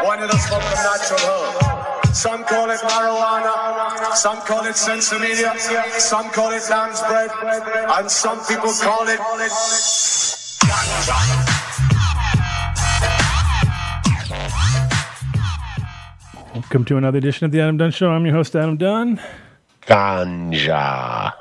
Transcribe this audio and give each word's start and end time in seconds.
We 0.00 0.06
want 0.06 0.20
you 0.20 0.28
to 0.28 0.38
smoke 0.38 0.62
the 0.62 0.74
natural 0.74 1.20
herb. 1.20 2.14
Some 2.14 2.44
call 2.44 2.70
it 2.70 2.80
marijuana, 2.80 4.14
some 4.14 4.38
call 4.42 4.64
it 4.66 4.74
sinsemilla, 4.76 5.58
some 6.00 6.30
call 6.30 6.52
it 6.52 6.62
lamb's 6.70 7.00
bread, 7.02 7.30
and 7.98 8.10
some 8.10 8.38
people 8.46 8.72
call 8.72 9.06
it 9.08 9.18
ganja. 10.64 11.44
Welcome 16.54 16.84
to 16.86 16.96
another 16.96 17.18
edition 17.18 17.44
of 17.46 17.50
the 17.52 17.60
Adam 17.60 17.76
Dunn 17.76 17.90
Show. 17.90 18.10
I'm 18.10 18.24
your 18.24 18.34
host, 18.34 18.54
Adam 18.54 18.76
Dunn. 18.76 19.20
Ganja. 19.86 21.32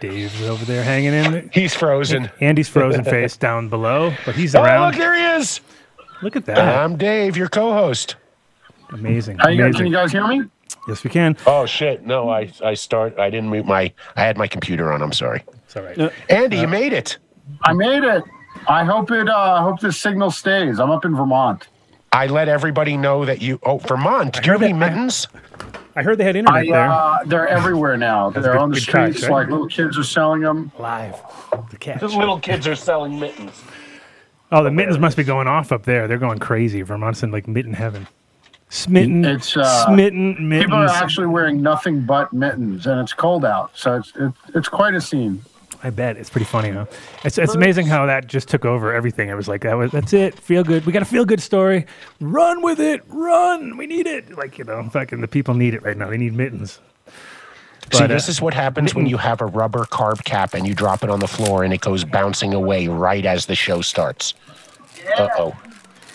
Dave's 0.00 0.42
over 0.42 0.64
there 0.64 0.82
hanging 0.84 1.12
in. 1.12 1.50
He's 1.52 1.74
frozen. 1.74 2.30
Andy's 2.40 2.68
frozen 2.68 3.04
face 3.04 3.36
down 3.36 3.68
below, 3.68 4.12
but 4.24 4.34
he's 4.34 4.54
Oh, 4.54 4.62
around. 4.62 4.88
look, 4.92 4.96
there 4.98 5.14
he 5.14 5.40
is. 5.42 5.60
Look 6.22 6.36
at 6.36 6.46
that. 6.46 6.58
I'm 6.58 6.96
Dave, 6.96 7.36
your 7.36 7.48
co-host. 7.48 8.16
Amazing. 8.90 9.38
How 9.38 9.48
you 9.48 9.62
guys, 9.62 9.76
can 9.76 9.86
you 9.86 9.92
guys 9.92 10.12
hear 10.12 10.26
me? 10.26 10.42
Yes, 10.88 11.04
we 11.04 11.10
can. 11.10 11.36
Oh 11.46 11.64
shit! 11.66 12.04
No, 12.04 12.28
I 12.28 12.50
I 12.64 12.74
start. 12.74 13.18
I 13.18 13.30
didn't 13.30 13.50
mute 13.50 13.66
my. 13.66 13.92
I 14.16 14.22
had 14.22 14.36
my 14.36 14.48
computer 14.48 14.92
on. 14.92 15.00
I'm 15.02 15.12
sorry. 15.12 15.44
It's 15.64 15.76
all 15.76 15.82
right. 15.84 16.12
Andy, 16.28 16.58
you 16.58 16.66
made 16.66 16.92
it. 16.92 17.18
I 17.62 17.72
made 17.72 18.02
it. 18.02 18.24
I 18.68 18.84
hope 18.84 19.10
it. 19.12 19.28
Uh, 19.28 19.36
I 19.36 19.62
hope 19.62 19.80
this 19.80 19.98
signal 20.00 20.30
stays. 20.30 20.80
I'm 20.80 20.90
up 20.90 21.04
in 21.04 21.14
Vermont. 21.14 21.68
I 22.12 22.26
let 22.26 22.48
everybody 22.48 22.96
know 22.96 23.24
that 23.24 23.40
you. 23.40 23.58
Oh, 23.62 23.78
Vermont. 23.78 24.34
Do 24.34 24.46
you 24.46 24.52
have 24.52 24.62
any 24.62 24.72
mittens? 24.72 25.28
I 25.94 26.02
heard 26.02 26.18
they 26.18 26.24
had 26.24 26.36
internet 26.36 26.62
I, 26.62 26.66
there. 26.66 26.90
uh, 26.90 27.18
they're 27.26 27.48
everywhere 27.48 27.96
now. 27.96 28.30
They're 28.30 28.42
good- 28.42 28.56
on 28.56 28.70
the 28.70 28.76
good 28.80 28.88
catch, 28.88 29.10
streets. 29.12 29.22
right? 29.28 29.42
Like 29.42 29.50
little 29.50 29.68
kids 29.68 29.96
are 29.98 30.04
selling 30.04 30.40
them. 30.40 30.72
Live. 30.78 31.14
The 31.70 31.76
catch. 31.78 32.02
little 32.02 32.40
kids 32.40 32.66
are 32.66 32.74
selling 32.76 33.20
mittens. 33.20 33.62
Oh, 34.52 34.62
the 34.62 34.70
mittens 34.70 34.98
must 34.98 35.16
be 35.16 35.24
going 35.24 35.48
off 35.48 35.72
up 35.72 35.84
there. 35.84 36.06
They're 36.06 36.18
going 36.18 36.38
crazy. 36.38 36.82
Vermont's 36.82 37.22
in 37.22 37.30
like 37.30 37.48
mitten 37.48 37.72
heaven. 37.72 38.06
Smitten. 38.68 39.24
It's, 39.24 39.56
uh, 39.56 39.86
smitten 39.86 40.48
mittens. 40.48 40.66
People 40.66 40.78
are 40.78 40.88
actually 40.88 41.26
wearing 41.26 41.62
nothing 41.62 42.02
but 42.02 42.32
mittens, 42.32 42.86
and 42.86 43.00
it's 43.00 43.12
cold 43.12 43.44
out, 43.44 43.70
so 43.74 43.96
it's 43.96 44.12
it's, 44.16 44.38
it's 44.54 44.68
quite 44.68 44.94
a 44.94 45.00
scene. 45.00 45.42
I 45.82 45.90
bet 45.90 46.16
it's 46.16 46.30
pretty 46.30 46.44
funny, 46.44 46.70
huh? 46.70 46.86
It's 47.24 47.38
it's 47.38 47.54
amazing 47.54 47.86
how 47.86 48.06
that 48.06 48.28
just 48.28 48.48
took 48.48 48.64
over 48.64 48.92
everything. 48.94 49.30
It 49.30 49.34
was 49.34 49.48
like 49.48 49.62
that 49.62 49.76
was 49.76 49.90
that's 49.90 50.12
it. 50.12 50.38
Feel 50.38 50.64
good. 50.64 50.86
We 50.86 50.92
got 50.92 51.02
a 51.02 51.06
feel 51.06 51.24
good 51.24 51.40
story. 51.40 51.86
Run 52.20 52.62
with 52.62 52.78
it. 52.78 53.02
Run. 53.08 53.76
We 53.76 53.86
need 53.86 54.06
it. 54.06 54.36
Like 54.36 54.58
you 54.58 54.64
know, 54.64 54.88
fucking 54.90 55.20
the 55.20 55.28
people 55.28 55.54
need 55.54 55.74
it 55.74 55.82
right 55.82 55.96
now. 55.96 56.08
They 56.08 56.18
need 56.18 56.34
mittens. 56.34 56.78
See, 57.92 58.06
this 58.06 58.28
uh, 58.28 58.30
is 58.30 58.40
what 58.40 58.54
happens 58.54 58.94
when 58.94 59.06
you 59.06 59.16
have 59.18 59.40
a 59.40 59.46
rubber 59.46 59.84
carb 59.84 60.24
cap 60.24 60.54
and 60.54 60.66
you 60.66 60.74
drop 60.74 61.02
it 61.02 61.10
on 61.10 61.20
the 61.20 61.28
floor 61.28 61.64
and 61.64 61.74
it 61.74 61.80
goes 61.80 62.04
bouncing 62.04 62.54
away 62.54 62.88
right 62.88 63.24
as 63.26 63.46
the 63.46 63.54
show 63.54 63.80
starts. 63.82 64.34
Uh 65.18 65.28
oh. 65.38 65.56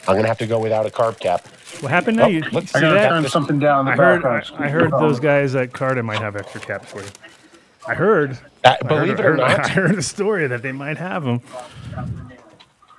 I'm 0.07 0.15
gonna 0.15 0.27
have 0.27 0.37
to 0.39 0.47
go 0.47 0.59
without 0.59 0.85
a 0.85 0.89
carb 0.89 1.19
cap. 1.19 1.45
What 1.81 1.91
happened 1.91 2.17
now? 2.17 2.25
Oh, 2.25 2.29
you, 2.29 2.41
let's- 2.51 2.73
I 2.73 2.81
gotta 2.81 3.09
turn 3.09 3.27
something 3.27 3.59
down 3.59 3.85
the 3.85 3.91
I 3.91 3.95
heard. 3.95 4.25
I. 4.25 4.43
I 4.57 4.69
heard 4.69 4.91
those 4.91 5.19
guys 5.19 5.53
at 5.55 5.73
Carta 5.73 6.01
might 6.01 6.19
have 6.19 6.35
extra 6.35 6.61
caps 6.61 6.91
for 6.91 7.01
you. 7.01 7.09
I 7.87 7.93
heard. 7.93 8.37
Uh, 8.63 8.75
I 8.81 8.87
believe 8.87 9.19
heard, 9.19 9.39
it 9.39 9.41
or 9.41 9.45
I 9.45 9.49
heard, 9.51 9.57
not, 9.57 9.65
I 9.65 9.69
heard 9.69 9.95
a 9.95 10.01
story 10.01 10.47
that 10.47 10.61
they 10.61 10.71
might 10.71 10.97
have 10.97 11.23
them. 11.23 11.41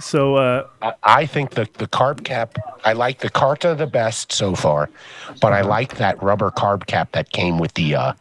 So 0.01 0.37
uh, 0.37 0.67
I- 0.81 0.95
I 1.03 1.27
think 1.27 1.51
the, 1.51 1.69
the 1.79 1.89
carb 1.89 2.25
cap, 2.25 2.57
I 2.85 2.93
like 2.93 3.19
the 3.19 3.31
Carta 3.31 3.75
the 3.75 3.87
best 3.87 4.31
so 4.33 4.55
far, 4.55 4.89
but 5.41 5.53
I 5.53 5.63
like 5.63 5.97
that 5.97 6.23
rubber 6.23 6.51
carb 6.51 6.87
cap 6.87 7.13
that 7.13 7.33
came 7.33 7.59
with 7.59 7.75
the 7.75 7.97
uh, 7.97 8.13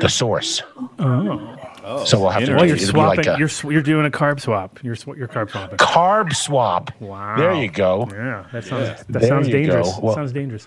the 0.00 0.08
source. 0.08 0.62
Oh. 0.98 2.04
So 2.04 2.18
we'll 2.20 2.30
have 2.30 2.44
to 2.44 2.54
well, 2.54 2.66
you're 2.66 2.78
swapping. 2.78 3.24
like 3.24 3.26
a 3.26 3.38
you're 3.38 3.48
sw- 3.48 3.64
you're 3.64 3.82
doing 3.82 4.06
a 4.06 4.10
carb 4.10 4.40
swap. 4.40 4.80
You're 4.82 4.96
sw- 4.96 5.08
you're 5.16 5.28
carb 5.28 5.50
swapping. 5.50 5.78
carb 5.78 6.34
swap. 6.34 6.90
Wow. 7.00 7.36
There 7.36 7.54
you 7.54 7.70
go. 7.70 8.08
Yeah, 8.10 8.44
that 8.52 8.64
sounds 8.64 8.88
that 9.04 9.08
There 9.08 9.28
sounds 9.28 9.46
you 9.46 9.52
dangerous. 9.52 9.94
go. 9.94 10.00
Well- 10.00 10.14
sounds 10.14 10.32
dangerous. 10.32 10.66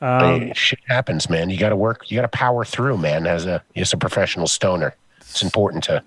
Hey, 0.00 0.52
shit 0.56 0.80
happens, 0.88 1.30
man. 1.30 1.48
You 1.48 1.56
got 1.58 1.68
to 1.68 1.76
work. 1.76 2.10
You 2.10 2.16
got 2.16 2.22
to 2.22 2.28
power 2.36 2.64
through, 2.64 2.98
man. 2.98 3.26
As 3.26 3.46
a 3.46 3.62
as 3.76 3.92
a 3.92 3.96
professional 3.96 4.48
stoner, 4.48 4.96
it's 5.20 5.42
important 5.42 5.84
to, 5.84 6.02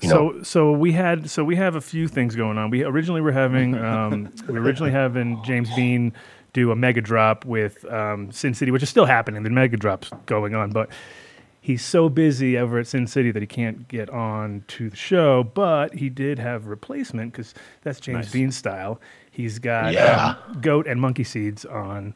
you 0.00 0.08
know. 0.08 0.32
so 0.38 0.42
so 0.42 0.72
we 0.72 0.90
had 0.92 1.30
so 1.30 1.44
we 1.44 1.54
have 1.54 1.76
a 1.76 1.80
few 1.80 2.08
things 2.08 2.34
going 2.34 2.58
on. 2.58 2.70
We 2.70 2.82
originally 2.82 3.20
were 3.20 3.30
having 3.30 3.76
um, 3.76 4.32
we 4.48 4.54
were 4.54 4.60
originally 4.60 4.90
having 4.90 5.36
Jamez 5.38 5.74
Bean 5.76 6.12
do 6.52 6.72
a 6.72 6.76
mega 6.76 7.00
drop 7.00 7.44
with 7.44 7.84
um, 7.92 8.32
Sin 8.32 8.54
City, 8.54 8.72
which 8.72 8.82
is 8.82 8.88
still 8.88 9.06
happening. 9.06 9.44
The 9.44 9.50
mega 9.50 9.76
drop's 9.76 10.10
going 10.26 10.56
on, 10.56 10.70
but 10.70 10.90
he's 11.68 11.84
so 11.84 12.08
busy 12.08 12.56
over 12.56 12.78
at 12.78 12.86
Sin 12.86 13.06
City 13.06 13.30
that 13.30 13.42
he 13.42 13.46
can't 13.46 13.86
get 13.88 14.08
on 14.08 14.64
to 14.68 14.88
the 14.88 14.96
show. 14.96 15.44
But 15.44 15.94
he 15.94 16.08
did 16.08 16.38
have 16.38 16.66
replacement 16.66 17.32
because 17.32 17.52
that's 17.82 18.00
Jamez 18.00 18.32
Bean 18.32 18.50
style. 18.50 19.00
He's 19.30 19.58
got 19.58 19.92
Yeah. 19.92 20.36
um, 20.48 20.60
goat 20.62 20.86
and 20.86 20.98
monkey 20.98 21.24
seeds 21.24 21.66
on 21.66 22.14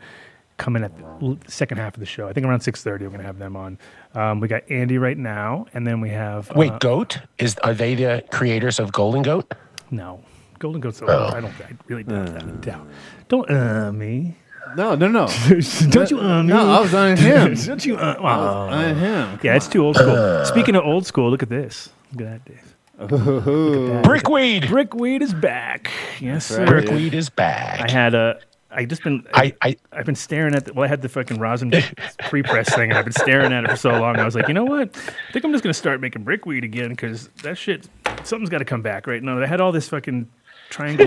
coming 0.56 0.82
at 0.84 0.96
the 0.96 1.36
second 1.48 1.76
half 1.78 1.94
of 1.94 2.00
the 2.00 2.06
show. 2.06 2.26
I 2.28 2.32
think 2.32 2.46
around 2.46 2.60
six 2.60 2.82
thirty 2.82 3.04
we're 3.04 3.10
gonna 3.10 3.24
have 3.24 3.38
them 3.38 3.54
on. 3.56 3.78
Um, 4.14 4.40
we 4.40 4.48
got 4.48 4.62
Andy 4.70 4.96
right 4.98 5.18
now, 5.18 5.66
and 5.74 5.86
then 5.86 6.00
we 6.00 6.08
have 6.10 6.50
Wait, 6.56 6.72
uh, 6.72 6.78
Goat 6.78 7.20
is 7.38 7.56
are 7.58 7.74
they 7.74 7.94
the 7.94 8.24
creators 8.32 8.78
of 8.80 8.90
Golden 8.92 9.22
Goat? 9.22 9.52
no, 9.90 10.20
Golden 10.58 10.80
Goat's. 10.80 11.02
Oh. 11.02 11.30
I 11.34 11.40
don't. 11.40 11.52
I 11.60 11.72
really 11.88 12.04
don't 12.04 12.26
have 12.26 12.48
a 12.48 12.52
doubt. 12.52 12.86
Don't 13.28 13.50
uh 13.50 13.92
me. 13.92 14.36
No, 14.76 14.94
no, 14.94 15.08
no. 15.08 15.26
don't 15.90 16.10
you 16.10 16.20
uh 16.20 16.42
me. 16.42 16.48
No, 16.48 16.70
I 16.70 16.80
was 16.80 16.94
on 16.94 17.16
him. 17.16 17.54
don't 17.54 17.84
you 17.84 17.96
uh. 17.96 18.16
Wow. 18.20 18.68
on 18.68 18.96
him. 18.96 19.40
Yeah, 19.42 19.56
it's 19.56 19.68
too 19.68 19.84
old 19.84 19.96
school. 19.96 20.44
Speaking 20.44 20.76
of 20.76 20.84
old 20.84 21.06
school, 21.06 21.30
look 21.30 21.42
at 21.42 21.48
this. 21.48 21.90
Look 22.12 22.26
at 22.26 22.44
that, 22.44 22.44
Dave. 22.44 24.02
Brickweed. 24.02 24.68
Brickweed 24.68 25.22
is 25.22 25.34
back. 25.34 25.90
Yes, 26.20 26.46
sir. 26.46 26.66
Brickweed 26.66 27.14
is 27.14 27.30
back. 27.30 27.80
I 27.80 27.90
had 27.90 28.14
a. 28.14 28.38
I 28.70 28.84
just 28.86 29.02
been. 29.02 29.26
I, 29.34 29.54
I 29.60 29.76
I've 29.92 30.06
been 30.06 30.14
staring 30.14 30.54
at 30.54 30.66
the, 30.66 30.72
well, 30.72 30.84
I 30.84 30.88
had 30.88 31.02
the 31.02 31.08
fucking 31.08 31.38
rosin 31.38 31.72
pre-press 32.28 32.74
thing, 32.74 32.90
and 32.90 32.98
I've 32.98 33.04
been 33.04 33.12
staring 33.12 33.52
at 33.52 33.64
it 33.64 33.70
for 33.70 33.76
so 33.76 33.90
long. 33.90 34.18
I 34.18 34.24
was 34.24 34.34
like, 34.34 34.48
you 34.48 34.54
know 34.54 34.64
what? 34.64 34.96
I 34.96 35.32
think 35.32 35.44
I'm 35.44 35.52
just 35.52 35.64
gonna 35.64 35.74
start 35.74 36.00
making 36.00 36.22
brickweed 36.22 36.64
again 36.64 36.90
because 36.90 37.28
that 37.42 37.58
shit, 37.58 37.88
something's 38.24 38.50
got 38.50 38.58
to 38.58 38.64
come 38.64 38.82
back, 38.82 39.06
right? 39.06 39.22
No, 39.22 39.40
they 39.40 39.46
had 39.46 39.60
all 39.60 39.72
this 39.72 39.88
fucking 39.88 40.28
triangle, 40.70 41.06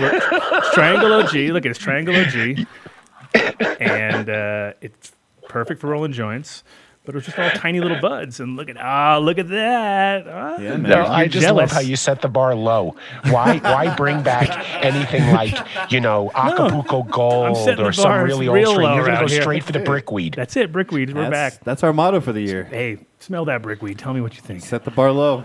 triangle 0.74 1.12
OG. 1.12 1.34
Look 1.34 1.66
at 1.66 1.70
this 1.70 1.78
triangle 1.78 2.14
OG, 2.14 2.66
and 3.80 4.28
uh, 4.28 4.72
it's 4.80 5.12
perfect 5.48 5.80
for 5.80 5.88
rolling 5.88 6.12
joints. 6.12 6.64
But 7.04 7.14
it 7.14 7.18
was 7.18 7.26
just 7.26 7.38
all 7.38 7.50
tiny 7.50 7.78
little 7.80 8.00
buds, 8.00 8.40
and 8.40 8.56
look 8.56 8.68
at 8.68 8.76
ah, 8.82 9.18
look 9.18 9.38
at 9.38 9.48
that. 9.50 10.26
Ah, 10.26 10.56
Yeah, 10.58 10.76
No. 10.76 11.04
I 11.06 11.28
just 11.28 11.40
jealous. 11.46 11.70
love 11.70 11.70
how 11.70 11.78
you 11.78 11.94
set 11.94 12.20
the 12.20 12.28
bar 12.28 12.56
low. 12.56 12.96
Why 13.30 13.58
why 13.58 13.94
bring 13.94 14.24
back 14.24 14.48
anything 14.84 15.32
like, 15.32 15.54
you 15.92 16.00
know, 16.00 16.32
Acapulco 16.34 17.04
Gold 17.04 17.78
or 17.78 17.92
some 17.92 18.24
really 18.24 18.48
old 18.48 18.56
real 18.56 18.72
strain? 18.72 18.88
low 18.88 18.94
You're 18.96 19.06
gonna 19.06 19.20
go 19.20 19.28
here. 19.28 19.40
straight 19.40 19.62
for 19.62 19.70
the 19.70 19.78
brickweed. 19.78 20.34
That's 20.34 20.56
it, 20.56 20.72
brickweed. 20.72 21.14
We're 21.14 21.30
That's, 21.30 21.56
back. 21.58 21.64
that's 21.64 21.84
our 21.84 21.92
motto 21.92 22.20
for 22.20 22.32
the 22.32 22.40
year. 22.40 22.64
Hey, 22.64 22.98
smell 23.20 23.44
that 23.44 23.62
brickweed. 23.62 24.00
Tell 24.00 24.12
me 24.12 24.20
what 24.20 24.34
you 24.34 24.40
think. 24.42 24.62
Set 24.64 24.84
the 24.84 24.90
bar 24.90 25.12
low. 25.12 25.44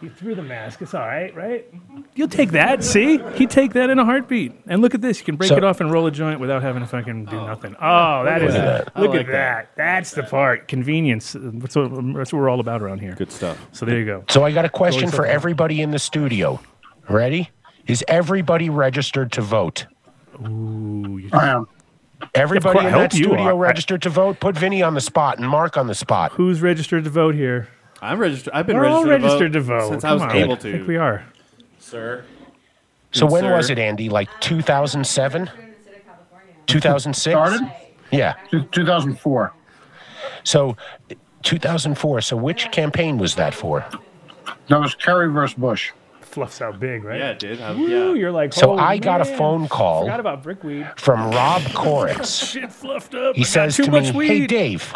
He 0.00 0.08
threw 0.08 0.36
the 0.36 0.42
mask. 0.42 0.80
It's 0.80 0.94
all 0.94 1.00
right, 1.00 1.34
right? 1.34 1.74
Mm-hmm. 1.74 2.02
You'll 2.14 2.28
take 2.28 2.52
that. 2.52 2.84
See, 2.84 3.18
he'd 3.34 3.50
take 3.50 3.72
that 3.72 3.90
in 3.90 3.98
a 3.98 4.04
heartbeat. 4.04 4.52
And 4.68 4.80
look 4.80 4.94
at 4.94 5.00
this. 5.00 5.18
You 5.18 5.24
can 5.24 5.36
break 5.36 5.48
So- 5.48 5.56
it 5.56 5.64
off 5.64 5.80
and 5.80 5.90
roll 5.90 6.06
a 6.06 6.10
joint 6.12 6.38
without 6.38 6.62
having 6.62 6.82
to 6.82 6.86
fucking 6.88 7.24
do 7.24 7.36
oh. 7.36 7.46
nothing. 7.46 7.74
Oh, 7.80 8.24
that 8.24 8.42
is. 8.42 8.54
at 8.54 8.96
Look 8.96 9.10
I 9.10 9.12
like 9.12 9.20
at 9.26 9.32
that. 9.32 9.70
That's 9.76 10.12
the 10.12 10.22
part. 10.22 10.68
Convenience. 10.68 11.34
That's 11.36 11.74
what, 11.74 11.90
that's 12.14 12.32
what 12.32 12.38
we're 12.40 12.48
all 12.48 12.60
about 12.60 12.80
around 12.80 13.00
here. 13.00 13.14
Good 13.14 13.32
stuff. 13.32 13.58
So 13.72 13.86
there 13.86 13.98
you 13.98 14.06
go. 14.06 14.24
So 14.28 14.44
I 14.44 14.52
got 14.52 14.64
a 14.64 14.68
question 14.70 15.10
for 15.10 15.26
everybody 15.26 15.82
in 15.82 15.90
the 15.90 15.98
studio. 15.98 16.60
Ready? 17.08 17.50
Is 17.86 18.04
everybody 18.06 18.70
registered 18.70 19.32
to 19.32 19.40
vote? 19.40 19.86
Ooh, 20.46 21.18
you- 21.18 21.30
I 21.32 21.48
am. 21.48 21.66
Everybody 22.34 22.80
course, 22.80 22.88
in 22.88 22.94
I 22.94 22.98
that 22.98 23.12
hope 23.12 23.18
you 23.18 23.24
studio 23.26 23.44
are. 23.46 23.56
Registered 23.56 24.02
to 24.02 24.10
vote? 24.10 24.40
Put 24.40 24.56
Vinny 24.56 24.82
on 24.82 24.94
the 24.94 25.00
spot 25.00 25.38
and 25.38 25.48
Mark 25.48 25.76
on 25.76 25.86
the 25.86 25.94
spot. 25.94 26.32
who's 26.32 26.60
registered 26.60 27.04
to 27.04 27.10
vote 27.10 27.34
here? 27.34 27.68
I'm 28.00 28.18
registered. 28.18 28.52
I've 28.54 28.66
been 28.66 28.76
We're 28.76 28.86
all 28.86 29.04
registered, 29.04 29.22
registered 29.22 29.52
to 29.54 29.60
vote. 29.60 29.88
since 29.90 30.04
I 30.04 30.08
Come 30.10 30.14
was 30.14 30.22
on. 30.22 30.36
able 30.36 30.52
I 30.54 30.56
think 30.56 30.86
we 30.88 30.96
are. 30.96 31.24
Sir. 31.78 32.24
So 33.12 33.26
Good 33.26 33.32
when 33.32 33.42
sir. 33.42 33.56
was 33.56 33.70
it, 33.70 33.78
Andy? 33.78 34.08
Like 34.08 34.28
2007? 34.40 35.50
2006? 36.66 37.32
Started? 37.32 37.72
Yeah. 38.10 38.34
Two- 38.50 38.64
2004. 38.64 39.52
So 40.44 40.76
2004. 41.42 42.20
So 42.20 42.36
which 42.36 42.70
campaign 42.70 43.18
was 43.18 43.34
that 43.36 43.54
for? 43.54 43.84
That 44.68 44.80
was 44.80 44.94
Kerry 44.94 45.28
versus 45.32 45.54
Bush. 45.58 45.92
fluffs 46.20 46.60
out 46.60 46.78
big, 46.78 47.04
right? 47.04 47.18
Yeah, 47.18 47.32
dude. 47.32 47.60
I- 47.60 47.72
Woo, 47.72 47.88
yeah. 47.88 48.12
you're 48.20 48.30
like, 48.30 48.52
So 48.52 48.76
I 48.76 48.98
got 48.98 49.22
a 49.22 49.24
man, 49.24 49.38
phone 49.38 49.68
call 49.68 50.02
Forgot 50.02 50.20
about 50.20 50.42
brickweed. 50.42 50.86
from 50.96 51.30
Rob 51.30 51.62
Koritz. 51.62 52.50
Shit 52.52 52.70
fluffed 52.70 53.14
up. 53.14 53.34
He 53.34 53.40
I 53.40 53.44
got 53.44 53.48
says 53.50 53.76
too 53.76 53.84
to 53.84 53.90
much 53.90 54.12
me, 54.12 54.18
weed. 54.18 54.26
"Hey 54.28 54.46
Dave, 54.46 54.94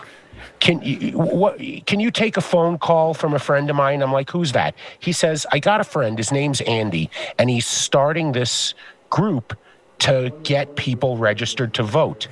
can 0.62 0.80
you 0.80 1.18
what 1.18 1.58
can 1.86 1.98
you 1.98 2.12
take 2.12 2.36
a 2.36 2.40
phone 2.40 2.78
call 2.78 3.14
from 3.14 3.34
a 3.34 3.38
friend 3.40 3.68
of 3.68 3.74
mine?" 3.74 4.00
I'm 4.00 4.12
like, 4.12 4.30
"Who's 4.30 4.52
that?" 4.52 4.76
He 5.00 5.10
says, 5.10 5.44
"I 5.50 5.58
got 5.58 5.80
a 5.80 5.84
friend. 5.84 6.16
His 6.16 6.30
name's 6.30 6.60
Andy, 6.62 7.10
and 7.36 7.50
he's 7.50 7.66
starting 7.66 8.30
this 8.30 8.74
group 9.10 9.58
to 9.98 10.32
get 10.44 10.76
people 10.76 11.16
registered 11.16 11.74
to 11.74 11.82
vote." 11.82 12.28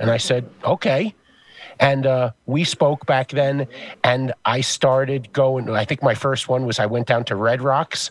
And 0.00 0.10
I 0.10 0.16
said, 0.16 0.48
"Okay." 0.64 1.14
And 1.78 2.06
uh, 2.06 2.30
we 2.46 2.64
spoke 2.64 3.04
back 3.04 3.28
then, 3.32 3.66
and 4.02 4.32
I 4.46 4.62
started 4.62 5.30
going. 5.34 5.68
I 5.68 5.84
think 5.84 6.02
my 6.02 6.14
first 6.14 6.48
one 6.48 6.64
was 6.64 6.78
I 6.78 6.86
went 6.86 7.06
down 7.06 7.24
to 7.26 7.36
Red 7.36 7.60
Rocks 7.60 8.10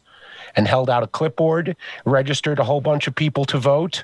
and 0.55 0.67
held 0.67 0.87
out 0.87 1.01
a 1.01 1.07
clipboard, 1.07 1.75
registered 2.05 2.59
a 2.59 2.63
whole 2.63 2.81
bunch 2.81 3.07
of 3.07 3.15
people 3.15 3.43
to 3.45 3.57
vote, 3.57 4.03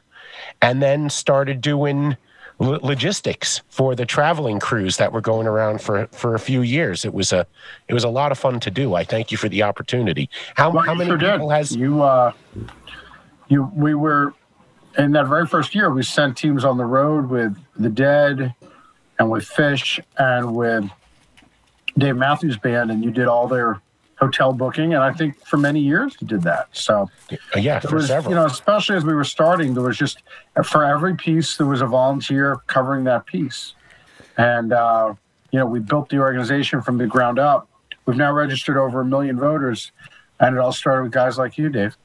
and 0.63 0.81
then 0.81 1.11
started 1.11 1.61
doing 1.61 2.17
lo- 2.59 2.79
logistics 2.83 3.61
for 3.69 3.95
the 3.95 4.05
traveling 4.05 4.59
crews 4.59 4.97
that 4.97 5.11
were 5.11 5.21
going 5.21 5.47
around 5.47 5.81
for 5.81 6.07
for 6.11 6.35
a 6.35 6.39
few 6.39 6.61
years. 6.61 7.05
It 7.05 7.13
was 7.13 7.33
a 7.33 7.45
it 7.87 7.93
was 7.93 8.03
a 8.03 8.09
lot 8.09 8.31
of 8.31 8.37
fun 8.37 8.59
to 8.61 8.71
do. 8.71 8.93
I 8.95 9.03
thank 9.03 9.31
you 9.31 9.37
for 9.37 9.49
the 9.49 9.63
opportunity. 9.63 10.29
How 10.55 10.69
Well, 10.69 10.83
how 10.83 10.93
many 10.93 11.09
sure 11.09 11.17
did. 11.17 11.31
people 11.33 11.49
has 11.49 11.75
you? 11.75 12.01
Uh, 12.03 12.31
you 13.47 13.71
we 13.73 13.95
were 13.95 14.33
in 14.97 15.11
that 15.13 15.27
very 15.27 15.47
first 15.47 15.73
year. 15.73 15.89
We 15.91 16.03
sent 16.03 16.37
teams 16.37 16.63
on 16.63 16.77
the 16.77 16.85
road 16.85 17.29
with 17.29 17.57
the 17.77 17.89
Dead, 17.89 18.53
and 19.17 19.29
with 19.29 19.45
Phish, 19.45 19.99
and 20.17 20.55
with 20.55 20.85
Dave 21.97 22.15
Matthews 22.15 22.57
Band, 22.57 22.91
and 22.91 23.03
you 23.03 23.11
did 23.11 23.27
all 23.27 23.47
their 23.47 23.81
hotel 24.19 24.53
booking. 24.53 24.93
And 24.93 25.01
I 25.01 25.13
think 25.13 25.43
for 25.45 25.57
many 25.57 25.79
years 25.79 26.15
you 26.19 26.27
did 26.27 26.41
that. 26.43 26.67
So 26.71 27.09
uh, 27.31 27.59
yeah 27.59 27.79
for 27.79 27.95
was, 27.95 28.07
several? 28.07 28.31
you 28.31 28.35
know, 28.35 28.45
especially 28.45 28.97
as 28.97 29.05
we 29.05 29.13
were 29.13 29.23
starting, 29.23 29.73
there 29.73 29.83
was 29.83 29.97
just 29.97 30.23
for 30.63 30.83
every 30.83 31.15
piece 31.15 31.57
there 31.57 31.67
was 31.67 31.81
a 31.81 31.87
volunteer 31.87 32.57
covering 32.67 33.05
that 33.05 33.25
piece, 33.25 33.73
and 34.37 34.73
uh, 34.73 35.13
you 35.51 35.59
know 35.59 35.65
we 35.65 35.79
built 35.79 36.09
the 36.09 36.19
organization 36.19 36.81
from 36.81 36.97
the 36.97 37.07
ground 37.07 37.39
up. 37.39 37.67
We've 38.05 38.17
now 38.17 38.33
registered 38.33 38.77
over 38.77 39.01
a 39.01 39.05
million 39.05 39.39
voters, 39.39 39.91
and 40.39 40.55
it 40.55 40.59
all 40.59 40.73
started 40.73 41.03
with 41.03 41.11
guys 41.11 41.37
like 41.37 41.57
you, 41.57 41.69
Dave. 41.69 41.95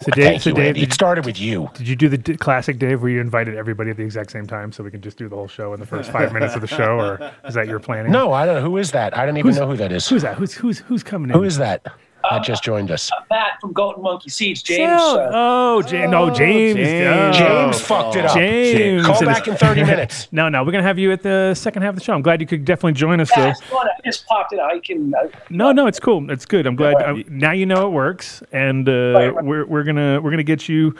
So 0.00 0.10
Dave, 0.12 0.24
Thank 0.24 0.42
so 0.42 0.50
you, 0.50 0.56
Dave, 0.56 0.76
It 0.76 0.92
started 0.92 1.24
with 1.24 1.40
you. 1.40 1.70
did 1.74 1.88
you 1.88 1.96
do 1.96 2.08
the 2.10 2.18
d- 2.18 2.36
classic 2.36 2.78
Dave 2.78 3.00
where 3.00 3.10
you 3.10 3.18
invited 3.20 3.56
everybody 3.56 3.90
at 3.90 3.96
the 3.96 4.02
exact 4.02 4.30
same 4.30 4.46
time 4.46 4.70
so 4.70 4.84
we 4.84 4.90
can 4.90 5.00
just 5.00 5.16
do 5.16 5.26
the 5.26 5.34
whole 5.36 5.48
show 5.48 5.72
in 5.72 5.80
the 5.80 5.86
first 5.86 6.10
five 6.12 6.34
minutes 6.34 6.54
of 6.54 6.60
the 6.60 6.66
show, 6.66 6.98
or 7.00 7.32
is 7.46 7.54
that 7.54 7.66
your 7.66 7.78
planning? 7.80 8.12
No, 8.12 8.30
I 8.30 8.44
don't 8.44 8.56
know 8.56 8.60
who 8.60 8.76
is 8.76 8.90
that. 8.92 9.16
I 9.16 9.24
don't 9.24 9.38
even 9.38 9.48
Who's- 9.52 9.58
know 9.58 9.66
who 9.66 9.76
that 9.78 9.92
is. 9.92 10.06
Who's 10.06 10.20
that? 10.22 10.36
Who's 10.36 10.52
who's 10.52 10.80
who's 10.80 11.02
coming 11.02 11.30
in? 11.30 11.36
Who 11.36 11.44
is 11.44 11.56
that? 11.58 11.86
That 12.30 12.44
just 12.44 12.62
joined 12.64 12.90
us. 12.90 13.10
Matt 13.30 13.60
from 13.60 13.72
Goat 13.72 13.94
and 13.96 14.02
Monkey 14.02 14.28
Seeds, 14.30 14.62
James. 14.62 14.78
James. 14.78 14.92
uh, 15.00 15.30
oh, 15.32 15.82
James. 15.82 16.10
No, 16.10 16.30
James. 16.30 16.76
James. 16.76 17.36
Oh. 17.36 17.38
James 17.38 17.80
fucked 17.80 18.16
it 18.16 18.24
up. 18.26 18.34
James. 18.34 19.06
Call 19.06 19.20
back 19.24 19.46
in 19.48 19.56
30 19.56 19.84
minutes. 19.84 20.28
No, 20.32 20.48
no, 20.48 20.64
we're 20.64 20.72
gonna 20.72 20.82
have 20.82 20.98
you 20.98 21.12
at 21.12 21.22
the 21.22 21.54
second 21.54 21.82
half 21.82 21.90
of 21.90 21.96
the 21.96 22.02
show. 22.04 22.14
I'm 22.14 22.22
glad 22.22 22.40
you 22.40 22.46
could 22.46 22.64
definitely 22.64 22.92
join 22.94 23.20
us. 23.20 23.30
yeah, 23.36 23.52
Though. 23.70 23.78
I 23.78 23.86
just 24.04 24.26
popped 24.26 24.52
it. 24.52 24.60
I 24.60 24.78
can. 24.80 25.14
Uh, 25.14 25.28
No, 25.50 25.72
no, 25.72 25.86
it's 25.86 26.00
cool. 26.00 26.30
It's 26.30 26.46
good. 26.46 26.66
I'm 26.66 26.76
glad 26.76 26.96
uh, 27.02 27.14
now 27.28 27.52
you 27.52 27.66
know 27.66 27.86
it 27.86 27.90
works, 27.90 28.42
and 28.52 28.88
uh, 28.88 28.92
Right, 28.92 29.28
right. 29.34 29.44
we're 29.44 29.66
we're 29.66 29.84
gonna 29.84 30.20
we're 30.20 30.30
gonna 30.30 30.42
get 30.42 30.68
you 30.68 30.94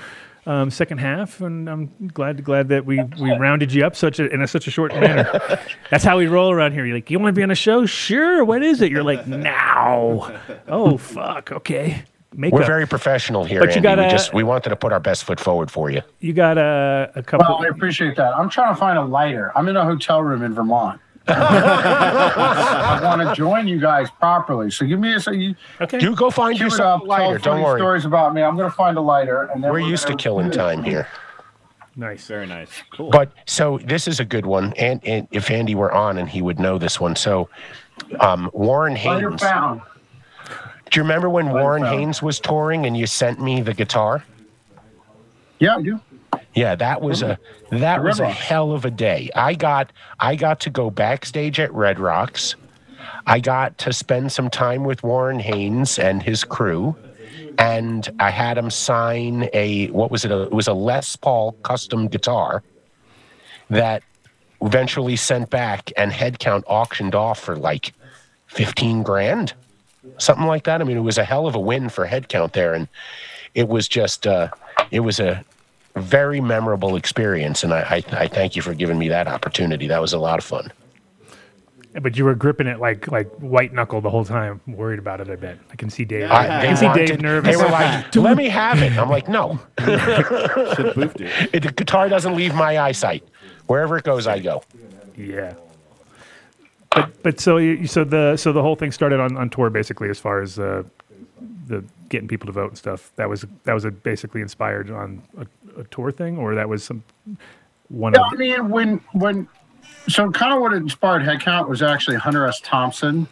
um, 0.46 0.70
second 0.70 0.98
half, 0.98 1.40
and 1.40 1.68
I'm 1.68 1.90
glad 2.14 2.42
glad 2.44 2.68
that 2.68 2.84
we 2.86 3.02
we 3.20 3.32
rounded 3.36 3.72
you 3.72 3.84
up 3.84 3.96
such 3.96 4.18
a 4.20 4.28
in 4.32 4.42
a, 4.42 4.46
such 4.48 4.66
a 4.66 4.70
short 4.70 4.94
manner. 4.94 5.24
That's 5.90 6.04
how 6.04 6.16
we 6.18 6.26
roll 6.26 6.50
around 6.52 6.72
here. 6.72 6.86
You're 6.86 6.96
like, 6.96 7.10
you 7.10 7.18
want 7.18 7.34
to 7.34 7.38
be 7.38 7.42
on 7.42 7.50
a 7.50 7.54
show? 7.56 7.84
Sure. 7.86 8.44
What 8.44 8.62
is 8.62 8.80
it? 8.80 8.90
You're 8.92 9.02
like, 9.02 9.26
now. 9.26 10.32
Oh 10.68 10.96
fuck. 10.98 11.52
Okay. 11.52 12.04
Make 12.34 12.52
We're 12.52 12.60
up. 12.62 12.66
very 12.66 12.86
professional 12.86 13.44
here, 13.44 13.60
But 13.60 13.70
you 13.70 13.76
Andy. 13.76 13.82
gotta- 13.82 14.02
we 14.02 14.08
just 14.10 14.34
we 14.34 14.42
wanted 14.42 14.68
to 14.70 14.76
put 14.76 14.92
our 14.92 15.00
best 15.00 15.24
foot 15.24 15.40
forward 15.40 15.70
for 15.70 15.90
you. 15.90 16.02
you 16.20 16.32
got 16.34 16.58
a, 16.58 17.10
a 17.14 17.22
couple. 17.22 17.46
Well, 17.48 17.64
I 17.64 17.68
appreciate 17.68 18.14
that. 18.16 18.36
I'm 18.36 18.50
trying 18.50 18.74
to 18.74 18.78
find 18.78 18.98
a 18.98 19.04
lighter. 19.04 19.52
I'm 19.56 19.68
in 19.68 19.76
a 19.76 19.84
hotel 19.84 20.22
room 20.22 20.42
in 20.42 20.52
Vermont. 20.54 21.00
I 21.28 23.00
want 23.04 23.20
to 23.22 23.34
join 23.34 23.66
you 23.68 23.80
guys 23.80 24.10
properly. 24.10 24.70
So 24.70 24.86
give 24.86 25.00
me 25.00 25.14
a 25.14 25.20
so 25.20 25.30
you 25.32 25.54
okay. 25.80 26.00
You 26.00 26.14
go 26.14 26.30
find 26.30 26.58
yourself 26.58 27.02
a 27.02 27.04
lighter. 27.04 27.38
tell 27.38 27.54
Don't 27.54 27.62
worry. 27.64 27.78
stories 27.80 28.04
about 28.04 28.34
me. 28.34 28.42
I'm 28.42 28.56
going 28.56 28.70
to 28.70 28.76
find 28.76 28.96
a 28.96 29.00
lighter, 29.00 29.42
and 29.54 29.62
then 29.62 29.70
We're 29.70 29.80
used 29.80 30.04
to 30.04 30.10
gonna- 30.12 30.18
killing 30.22 30.50
time 30.50 30.82
here. 30.82 31.08
nice. 31.96 32.26
Very 32.26 32.46
nice. 32.46 32.70
Cool. 32.92 33.10
But 33.10 33.32
so 33.46 33.78
this 33.84 34.06
is 34.08 34.20
a 34.20 34.24
good 34.24 34.46
one, 34.46 34.72
and, 34.74 35.00
and 35.04 35.26
if 35.30 35.50
Andy 35.50 35.74
were 35.74 35.92
on, 35.92 36.18
and 36.18 36.28
he 36.28 36.42
would 36.42 36.58
know 36.60 36.78
this 36.78 37.00
one. 37.00 37.16
So 37.16 37.48
um, 38.20 38.50
Warren 38.52 38.94
Lighter 38.94 39.30
Haynes. 39.30 39.42
found. 39.42 39.80
Do 40.90 41.00
you 41.00 41.02
remember 41.02 41.28
when 41.28 41.50
Warren 41.50 41.82
found. 41.82 41.98
Haynes 41.98 42.22
was 42.22 42.38
touring 42.38 42.86
and 42.86 42.96
you 42.96 43.06
sent 43.06 43.40
me 43.40 43.60
the 43.60 43.74
guitar? 43.74 44.22
Yeah, 45.58 45.76
I 45.76 45.82
do. 45.82 45.98
Yeah, 46.56 46.74
that 46.74 47.02
was 47.02 47.22
a 47.22 47.38
that 47.70 48.02
was 48.02 48.18
a 48.18 48.30
hell 48.30 48.72
of 48.72 48.86
a 48.86 48.90
day. 48.90 49.28
I 49.36 49.52
got 49.52 49.92
I 50.18 50.36
got 50.36 50.58
to 50.60 50.70
go 50.70 50.88
backstage 50.88 51.60
at 51.60 51.72
Red 51.74 51.98
Rocks. 51.98 52.56
I 53.26 53.40
got 53.40 53.76
to 53.78 53.92
spend 53.92 54.32
some 54.32 54.48
time 54.48 54.82
with 54.84 55.02
Warren 55.02 55.38
Haynes 55.38 55.98
and 55.98 56.22
his 56.22 56.44
crew, 56.44 56.96
and 57.58 58.08
I 58.18 58.30
had 58.30 58.56
him 58.56 58.70
sign 58.70 59.50
a 59.52 59.88
what 59.88 60.10
was 60.10 60.24
it? 60.24 60.30
A, 60.30 60.44
it 60.44 60.52
was 60.52 60.66
a 60.66 60.72
Les 60.72 61.14
Paul 61.14 61.52
custom 61.62 62.08
guitar 62.08 62.62
that 63.68 64.02
eventually 64.62 65.16
sent 65.16 65.50
back 65.50 65.92
and 65.98 66.10
Headcount 66.10 66.62
auctioned 66.66 67.14
off 67.14 67.38
for 67.38 67.56
like 67.56 67.92
fifteen 68.46 69.02
grand, 69.02 69.52
something 70.16 70.46
like 70.46 70.64
that. 70.64 70.80
I 70.80 70.84
mean, 70.84 70.96
it 70.96 71.00
was 71.00 71.18
a 71.18 71.24
hell 71.24 71.46
of 71.46 71.54
a 71.54 71.60
win 71.60 71.90
for 71.90 72.06
Headcount 72.06 72.52
there, 72.52 72.72
and 72.72 72.88
it 73.54 73.68
was 73.68 73.88
just 73.88 74.26
uh, 74.26 74.48
it 74.90 75.00
was 75.00 75.20
a 75.20 75.44
very 76.00 76.40
memorable 76.40 76.96
experience, 76.96 77.64
and 77.64 77.72
I, 77.72 77.80
I, 78.12 78.22
I 78.24 78.28
thank 78.28 78.56
you 78.56 78.62
for 78.62 78.74
giving 78.74 78.98
me 78.98 79.08
that 79.08 79.26
opportunity. 79.26 79.86
That 79.86 80.00
was 80.00 80.12
a 80.12 80.18
lot 80.18 80.38
of 80.38 80.44
fun. 80.44 80.72
But 82.00 82.18
you 82.18 82.26
were 82.26 82.34
gripping 82.34 82.66
it 82.66 82.78
like 82.78 83.10
like 83.10 83.30
white 83.36 83.72
knuckle 83.72 84.02
the 84.02 84.10
whole 84.10 84.24
time, 84.24 84.60
worried 84.66 84.98
about 84.98 85.22
it. 85.22 85.30
I 85.30 85.36
bet. 85.36 85.58
I 85.70 85.76
can 85.76 85.88
see 85.88 86.04
Dave. 86.04 86.30
I, 86.30 86.60
I 86.60 86.66
can 86.66 86.76
see 86.76 86.92
Dave 86.92 87.22
nervous. 87.22 87.50
they 87.50 87.56
were 87.56 87.70
like, 87.70 88.14
"Let 88.14 88.36
me 88.36 88.50
have 88.50 88.82
it." 88.82 88.98
I'm 88.98 89.08
like, 89.08 89.30
"No, 89.30 89.58
it. 89.78 91.48
it, 91.54 91.62
the 91.62 91.72
guitar 91.72 92.10
doesn't 92.10 92.36
leave 92.36 92.54
my 92.54 92.78
eyesight. 92.78 93.26
Wherever 93.66 93.96
it 93.96 94.04
goes, 94.04 94.26
I 94.26 94.40
go." 94.40 94.62
Yeah. 95.16 95.54
But 96.90 97.22
but 97.22 97.40
so 97.40 97.56
you, 97.56 97.86
so 97.86 98.04
the 98.04 98.36
so 98.36 98.52
the 98.52 98.60
whole 98.60 98.76
thing 98.76 98.92
started 98.92 99.18
on, 99.18 99.34
on 99.38 99.48
tour 99.48 99.70
basically 99.70 100.10
as 100.10 100.18
far 100.18 100.42
as 100.42 100.58
uh, 100.58 100.82
the 101.66 101.82
getting 102.10 102.28
people 102.28 102.46
to 102.46 102.52
vote 102.52 102.68
and 102.68 102.78
stuff. 102.78 103.10
That 103.16 103.30
was 103.30 103.46
that 103.64 103.72
was 103.72 103.86
a 103.86 103.90
basically 103.90 104.42
inspired 104.42 104.90
on 104.90 105.22
a, 105.76 105.84
tour 105.84 106.10
thing, 106.10 106.38
or 106.38 106.54
that 106.54 106.68
was 106.68 106.84
some 106.84 107.02
one 107.88 108.14
Yeah, 108.14 108.20
of 108.20 108.32
I 108.32 108.36
mean, 108.36 108.68
when 108.70 109.00
when 109.12 109.48
so 110.08 110.30
kind 110.30 110.52
of 110.52 110.60
what 110.60 110.72
inspired 110.72 111.22
Headcount 111.22 111.68
was 111.68 111.82
actually 111.82 112.16
Hunter 112.16 112.46
S. 112.46 112.60
Thompson 112.60 113.26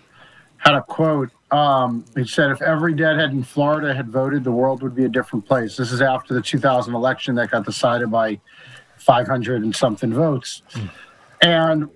had 0.58 0.74
a 0.74 0.82
quote. 0.82 1.30
Um, 1.50 2.04
he 2.16 2.26
said, 2.26 2.50
"If 2.50 2.62
every 2.62 2.94
deadhead 2.94 3.30
in 3.30 3.42
Florida 3.42 3.94
had 3.94 4.08
voted, 4.08 4.44
the 4.44 4.52
world 4.52 4.82
would 4.82 4.94
be 4.94 5.04
a 5.04 5.08
different 5.08 5.46
place." 5.46 5.76
This 5.76 5.92
is 5.92 6.00
after 6.00 6.34
the 6.34 6.42
2000 6.42 6.94
election 6.94 7.34
that 7.36 7.50
got 7.50 7.64
decided 7.64 8.10
by 8.10 8.40
500 8.98 9.62
and 9.62 9.74
something 9.74 10.12
votes, 10.12 10.62
and 11.42 11.88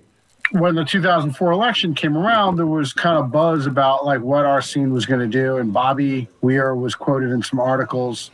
when 0.52 0.74
the 0.74 0.84
2004 0.84 1.52
election 1.52 1.94
came 1.94 2.16
around, 2.16 2.56
there 2.56 2.66
was 2.66 2.92
kind 2.92 3.18
of 3.18 3.30
buzz 3.30 3.66
about 3.66 4.04
like 4.04 4.20
what 4.20 4.46
our 4.46 4.62
scene 4.62 4.92
was 4.92 5.06
going 5.06 5.20
to 5.20 5.26
do, 5.26 5.56
and 5.56 5.72
Bobby 5.72 6.28
Weir 6.40 6.74
was 6.74 6.94
quoted 6.94 7.30
in 7.30 7.42
some 7.42 7.60
articles, 7.60 8.30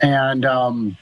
and 0.00 0.44
um, 0.44 0.96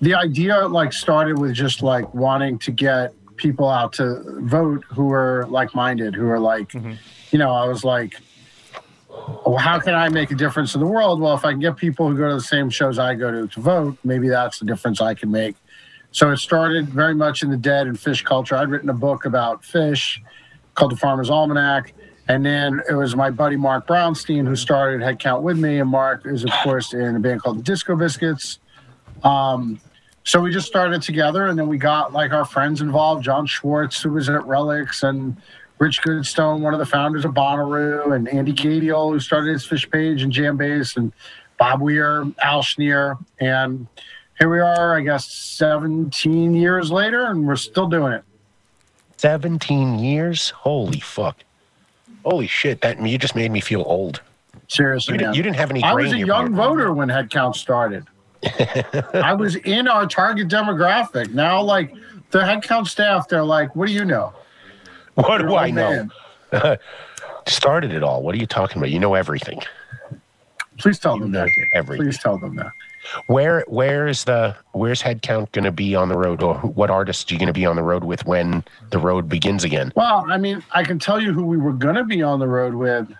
the 0.00 0.14
idea 0.14 0.66
like 0.66 0.92
started 0.92 1.38
with 1.38 1.52
just 1.52 1.82
like 1.82 2.12
wanting 2.14 2.58
to 2.60 2.70
get 2.70 3.12
people 3.36 3.68
out 3.68 3.92
to 3.94 4.22
vote 4.42 4.84
who 4.88 5.10
are 5.12 5.46
like-minded, 5.48 6.14
who 6.14 6.28
are 6.28 6.38
like, 6.38 6.74
you 6.74 7.38
know, 7.38 7.52
I 7.52 7.66
was 7.66 7.84
like, 7.84 8.14
well, 9.46 9.56
how 9.58 9.78
can 9.78 9.94
I 9.94 10.08
make 10.08 10.30
a 10.30 10.34
difference 10.34 10.74
in 10.74 10.80
the 10.80 10.86
world? 10.86 11.20
Well, 11.20 11.34
if 11.34 11.44
I 11.44 11.52
can 11.52 11.60
get 11.60 11.76
people 11.76 12.08
who 12.08 12.16
go 12.16 12.28
to 12.28 12.34
the 12.34 12.40
same 12.40 12.70
shows 12.70 12.98
I 12.98 13.14
go 13.14 13.30
to 13.30 13.48
to 13.48 13.60
vote, 13.60 13.98
maybe 14.04 14.28
that's 14.28 14.58
the 14.58 14.66
difference 14.66 15.00
I 15.00 15.14
can 15.14 15.30
make. 15.30 15.56
So 16.12 16.30
it 16.30 16.38
started 16.38 16.88
very 16.88 17.14
much 17.14 17.42
in 17.42 17.50
the 17.50 17.56
dead 17.56 17.86
and 17.86 17.96
Phish 17.96 18.24
culture. 18.24 18.56
I'd 18.56 18.68
written 18.68 18.88
a 18.88 18.94
book 18.94 19.24
about 19.24 19.62
Phish 19.62 20.18
called 20.74 20.92
The 20.92 20.96
Pharmer's 20.96 21.30
Almanac. 21.30 21.92
And 22.28 22.44
then 22.44 22.80
it 22.88 22.94
was 22.94 23.16
my 23.16 23.30
buddy 23.30 23.56
Marc 23.56 23.86
Brownstein 23.86 24.46
who 24.46 24.56
started 24.56 25.02
Head 25.02 25.18
Count 25.18 25.42
with 25.42 25.58
me. 25.58 25.78
And 25.78 25.88
Mark 25.88 26.26
is, 26.26 26.44
of 26.44 26.50
course, 26.62 26.92
in 26.92 27.16
a 27.16 27.20
band 27.20 27.42
called 27.42 27.58
the 27.58 27.62
Disco 27.62 27.96
Biscuits. 27.96 28.58
Um, 29.22 29.80
so 30.24 30.40
we 30.40 30.52
just 30.52 30.66
started 30.66 31.02
together 31.02 31.46
and 31.46 31.58
then 31.58 31.66
we 31.66 31.78
got 31.78 32.12
like 32.12 32.32
our 32.32 32.44
friends 32.44 32.80
involved 32.80 33.24
John 33.24 33.46
Schwartz, 33.46 34.02
who 34.02 34.12
was 34.12 34.28
at 34.28 34.42
Relix, 34.42 35.02
and 35.02 35.36
Rich 35.78 36.02
Goodstone, 36.02 36.60
one 36.60 36.74
of 36.74 36.78
the 36.78 36.86
founders 36.86 37.24
of 37.24 37.32
Bonnaroo, 37.32 38.14
and 38.14 38.28
Andy 38.28 38.52
Gadiel, 38.52 39.12
who 39.12 39.18
started 39.18 39.52
his 39.52 39.66
Phish 39.66 39.90
page 39.90 40.22
and 40.22 40.30
JamBase, 40.30 40.96
and 40.96 41.10
Bob 41.58 41.80
Weir, 41.80 42.26
Al 42.42 42.62
Schnier. 42.62 43.18
And 43.40 43.86
here 44.38 44.50
we 44.50 44.58
are, 44.60 44.94
I 44.94 45.00
guess, 45.00 45.30
17 45.32 46.54
years 46.54 46.90
later, 46.90 47.26
and 47.26 47.46
we're 47.46 47.56
still 47.56 47.86
doing 47.86 48.12
it. 48.12 48.24
17 49.16 49.98
years? 49.98 50.50
Holy 50.50 51.00
fuck! 51.00 51.38
Holy 52.24 52.46
shit! 52.46 52.82
That 52.82 53.00
you 53.00 53.18
just 53.18 53.34
made 53.34 53.50
me 53.50 53.60
feel 53.60 53.82
old. 53.86 54.20
Seriously, 54.68 55.14
You, 55.14 55.18
didn't, 55.18 55.34
you 55.34 55.42
didn't 55.42 55.56
have 55.56 55.70
any. 55.70 55.82
I 55.82 55.94
was 55.94 56.12
a 56.12 56.18
young 56.18 56.54
voter 56.54 56.92
when 56.92 57.08
head 57.08 57.30
count 57.30 57.56
started. 57.56 58.06
I 59.14 59.34
was 59.34 59.56
in 59.56 59.88
our 59.88 60.06
target 60.06 60.48
demographic. 60.48 61.32
Now, 61.32 61.62
like 61.62 61.94
the 62.30 62.38
headcount 62.38 62.88
staff, 62.88 63.28
they're 63.28 63.44
like, 63.44 63.76
"What 63.76 63.86
do 63.86 63.92
you 63.92 64.04
know?" 64.04 64.32
What 65.14 65.38
do 65.38 65.56
I 65.56 65.70
know? 65.70 66.08
Started 67.46 67.92
it 67.92 68.02
all. 68.02 68.22
What 68.22 68.34
are 68.34 68.38
you 68.38 68.46
talking 68.46 68.78
about? 68.78 68.90
You 68.90 68.98
know 68.98 69.14
everything. 69.14 69.60
Please 70.78 70.98
tell 70.98 71.18
them 71.18 71.32
that. 71.32 71.48
Everything. 71.74 72.06
Please 72.06 72.18
tell 72.18 72.38
them 72.38 72.56
that. 72.56 72.72
Where 73.26 73.64
where 73.66 74.06
is 74.06 74.24
the 74.24 74.56
where's 74.72 75.02
headcount 75.02 75.52
going 75.52 75.64
to 75.64 75.72
be 75.72 75.94
on 75.94 76.08
the 76.08 76.16
road, 76.16 76.42
or 76.42 76.54
what 76.58 76.90
artists 76.90 77.30
are 77.30 77.34
you 77.34 77.38
going 77.38 77.48
to 77.48 77.52
be 77.52 77.66
on 77.66 77.76
the 77.76 77.82
road 77.82 78.04
with 78.04 78.24
when 78.24 78.62
the 78.90 78.98
road 78.98 79.28
begins 79.28 79.64
again? 79.64 79.92
Well, 79.96 80.24
I 80.28 80.36
mean, 80.36 80.62
I 80.72 80.84
can 80.84 80.98
tell 80.98 81.20
you 81.20 81.32
who 81.32 81.44
we 81.44 81.56
were 81.56 81.72
going 81.72 81.96
to 81.96 82.04
be 82.04 82.22
on 82.22 82.38
the 82.38 82.46
road 82.46 82.74
with 82.74 83.12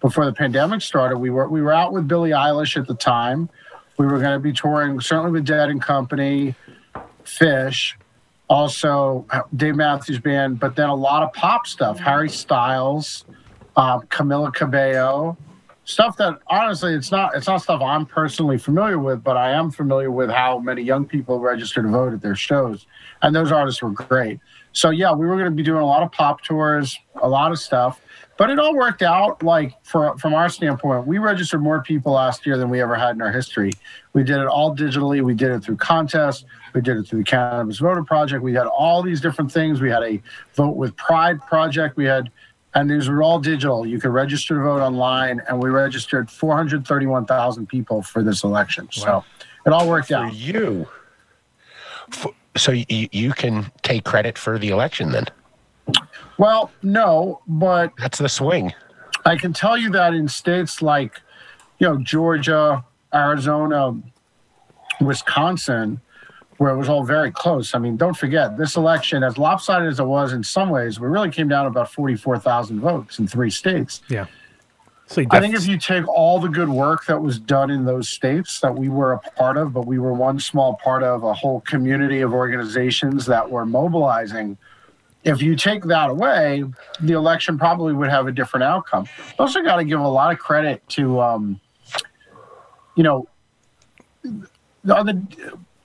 before 0.00 0.24
the 0.24 0.32
pandemic 0.32 0.82
started. 0.82 1.18
We 1.18 1.30
were 1.30 1.48
we 1.48 1.62
were 1.62 1.72
out 1.72 1.92
with 1.92 2.08
Billie 2.08 2.30
Eilish 2.30 2.76
at 2.76 2.86
the 2.86 2.94
time. 2.94 3.48
We 3.98 4.06
were 4.06 4.18
going 4.18 4.32
to 4.32 4.38
be 4.38 4.52
touring 4.52 5.00
certainly 5.00 5.30
with 5.30 5.46
Dead 5.46 5.70
and 5.70 5.80
Company, 5.80 6.54
Phish, 7.24 7.94
also 8.48 9.26
uh, 9.30 9.42
Dave 9.54 9.76
Matthews 9.76 10.18
Band, 10.18 10.60
but 10.60 10.76
then 10.76 10.88
a 10.88 10.94
lot 10.94 11.22
of 11.22 11.32
pop 11.32 11.66
stuff. 11.66 11.98
Harry 11.98 12.28
Styles, 12.28 13.24
uh, 13.76 14.00
Camila 14.00 14.52
Cabello, 14.52 15.36
stuff 15.84 16.16
that 16.16 16.38
honestly 16.48 16.94
it's 16.94 17.10
not 17.10 17.34
it's 17.34 17.46
not 17.46 17.62
stuff 17.62 17.80
I'm 17.80 18.04
personally 18.04 18.58
familiar 18.58 18.98
with, 18.98 19.24
but 19.24 19.36
I 19.36 19.50
am 19.52 19.70
familiar 19.70 20.10
with 20.10 20.30
how 20.30 20.58
many 20.58 20.82
young 20.82 21.06
people 21.06 21.40
register 21.40 21.80
to 21.82 21.88
vote 21.88 22.12
at 22.12 22.20
their 22.20 22.36
shows, 22.36 22.86
and 23.22 23.34
those 23.34 23.50
artists 23.50 23.82
were 23.82 23.90
great. 23.90 24.40
So 24.72 24.90
yeah, 24.90 25.12
we 25.12 25.26
were 25.26 25.36
going 25.36 25.50
to 25.50 25.56
be 25.56 25.62
doing 25.62 25.80
a 25.80 25.86
lot 25.86 26.02
of 26.02 26.12
pop 26.12 26.42
tours, 26.42 26.98
a 27.22 27.28
lot 27.28 27.50
of 27.50 27.58
stuff, 27.58 28.00
but 28.38 28.50
it 28.50 28.58
all 28.58 28.74
worked 28.74 29.02
out. 29.02 29.42
Like 29.42 29.72
for 29.82 30.16
from 30.18 30.34
our 30.34 30.48
standpoint, 30.48 31.06
we 31.06 31.18
registered 31.18 31.62
more 31.62 31.82
people 31.82 32.12
last 32.12 32.46
year 32.46 32.56
than 32.58 32.68
we 32.68 32.80
ever 32.80 32.94
had 32.94 33.14
in 33.14 33.22
our 33.22 33.32
history. 33.32 33.72
We 34.12 34.22
did 34.24 34.38
it 34.38 34.46
all 34.46 34.74
digitally. 34.76 35.22
We 35.22 35.34
did 35.34 35.50
it 35.50 35.64
through 35.64 35.76
contests. 35.76 36.44
We 36.74 36.80
did 36.80 36.96
it 36.98 37.06
through 37.06 37.20
the 37.20 37.24
Cannabis 37.24 37.78
Voter 37.78 38.02
Project. 38.02 38.42
We 38.42 38.54
had 38.54 38.66
all 38.66 39.02
these 39.02 39.20
different 39.20 39.50
things. 39.50 39.80
We 39.80 39.90
had 39.90 40.02
a 40.02 40.22
Vote 40.54 40.76
with 40.76 40.96
Pride 40.96 41.40
project. 41.42 41.96
We 41.96 42.04
had, 42.04 42.30
and 42.74 42.90
these 42.90 43.08
were 43.08 43.22
all 43.22 43.38
digital. 43.38 43.86
You 43.86 43.98
could 43.98 44.10
register 44.10 44.56
to 44.56 44.62
vote 44.62 44.80
online, 44.82 45.40
and 45.48 45.62
we 45.62 45.70
registered 45.70 46.30
431,000 46.30 47.66
people 47.66 48.02
for 48.02 48.22
this 48.22 48.44
election. 48.44 48.88
So 48.90 49.24
it 49.64 49.72
all 49.72 49.88
worked 49.88 50.08
For 50.08 50.16
out. 50.16 50.34
you. 50.34 50.86
For, 52.10 52.32
so 52.56 52.72
you, 52.72 53.08
you 53.12 53.32
can 53.32 53.70
take 53.82 54.04
credit 54.04 54.38
for 54.38 54.58
the 54.58 54.68
election 54.70 55.12
then. 55.12 55.26
Well, 56.38 56.70
no, 56.82 57.40
but 57.46 57.92
That's 57.98 58.18
the 58.18 58.28
swing. 58.28 58.72
I 59.24 59.36
can 59.36 59.52
tell 59.52 59.76
you 59.76 59.90
that 59.90 60.14
in 60.14 60.28
states 60.28 60.82
like, 60.82 61.20
you 61.78 61.88
know, 61.88 61.98
Georgia, 61.98 62.84
Arizona, 63.12 63.94
Wisconsin, 65.00 66.00
where 66.58 66.70
it 66.70 66.76
was 66.76 66.88
all 66.88 67.04
very 67.04 67.30
close. 67.30 67.74
I 67.74 67.78
mean, 67.78 67.96
don't 67.96 68.16
forget 68.16 68.56
this 68.56 68.76
election, 68.76 69.22
as 69.22 69.36
lopsided 69.36 69.88
as 69.88 70.00
it 70.00 70.04
was 70.04 70.32
in 70.32 70.42
some 70.42 70.70
ways, 70.70 70.98
we 70.98 71.08
really 71.08 71.30
came 71.30 71.48
down 71.48 71.64
to 71.64 71.70
about 71.70 71.92
forty-four 71.92 72.38
thousand 72.38 72.80
votes 72.80 73.18
in 73.18 73.26
three 73.26 73.50
states. 73.50 74.00
Yeah. 74.08 74.26
So 75.08 75.22
I 75.30 75.38
think 75.38 75.54
if 75.54 75.68
you 75.68 75.78
take 75.78 76.06
all 76.08 76.40
the 76.40 76.48
good 76.48 76.68
work 76.68 77.06
that 77.06 77.20
was 77.20 77.38
done 77.38 77.70
in 77.70 77.84
those 77.84 78.08
states 78.08 78.58
that 78.60 78.74
we 78.74 78.88
were 78.88 79.12
a 79.12 79.18
part 79.18 79.56
of, 79.56 79.72
but 79.72 79.86
we 79.86 80.00
were 80.00 80.12
one 80.12 80.40
small 80.40 80.74
part 80.82 81.04
of 81.04 81.22
a 81.22 81.32
whole 81.32 81.60
community 81.60 82.22
of 82.22 82.32
organizations 82.32 83.24
that 83.26 83.48
were 83.48 83.64
mobilizing. 83.64 84.58
If 85.26 85.42
you 85.42 85.56
take 85.56 85.82
that 85.84 86.08
away, 86.08 86.64
the 87.00 87.14
election 87.14 87.58
probably 87.58 87.92
would 87.92 88.08
have 88.08 88.28
a 88.28 88.32
different 88.32 88.62
outcome. 88.62 89.06
Also, 89.38 89.60
got 89.62 89.76
to 89.76 89.84
give 89.84 90.00
a 90.00 90.08
lot 90.08 90.32
of 90.32 90.38
credit 90.38 90.88
to, 90.90 91.20
um, 91.20 91.60
you 92.94 93.02
know, 93.02 93.28
the 94.22 95.26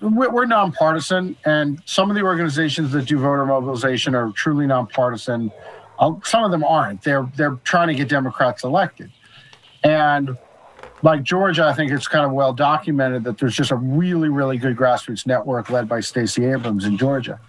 we're 0.02 0.46
nonpartisan, 0.46 1.36
and 1.46 1.82
some 1.86 2.10
of 2.10 2.16
the 2.16 2.24
organizations 2.24 2.92
that 2.92 3.06
do 3.06 3.20
voter 3.20 3.46
mobilization 3.46 4.16
are 4.16 4.32
truly 4.32 4.66
nonpartisan. 4.66 5.52
Uh, 6.00 6.14
Some 6.24 6.44
of 6.44 6.52
them 6.52 6.64
aren't. 6.64 7.04
They're 7.04 7.30
they're 7.36 7.58
trying 7.64 7.88
to 7.90 7.96
get 7.96 8.10
Democrats 8.10 8.64
elected, 8.64 9.12
and 9.84 10.38
like 11.04 11.24
Georgia, 11.24 11.66
I 11.66 11.74
think 11.74 11.92
it's 11.92 12.08
kind 12.08 12.26
of 12.26 12.32
well 12.32 12.54
documented 12.54 13.24
that 13.24 13.38
there's 13.38 13.56
just 13.56 13.72
a 13.72 13.76
really 13.76 14.30
really 14.30 14.58
good 14.58 14.76
grassroots 14.76 15.26
network 15.26 15.70
led 15.70 15.88
by 15.88 16.00
Stacey 16.00 16.46
Abrams 16.46 16.86
in 16.86 16.98
Georgia. 16.98 17.40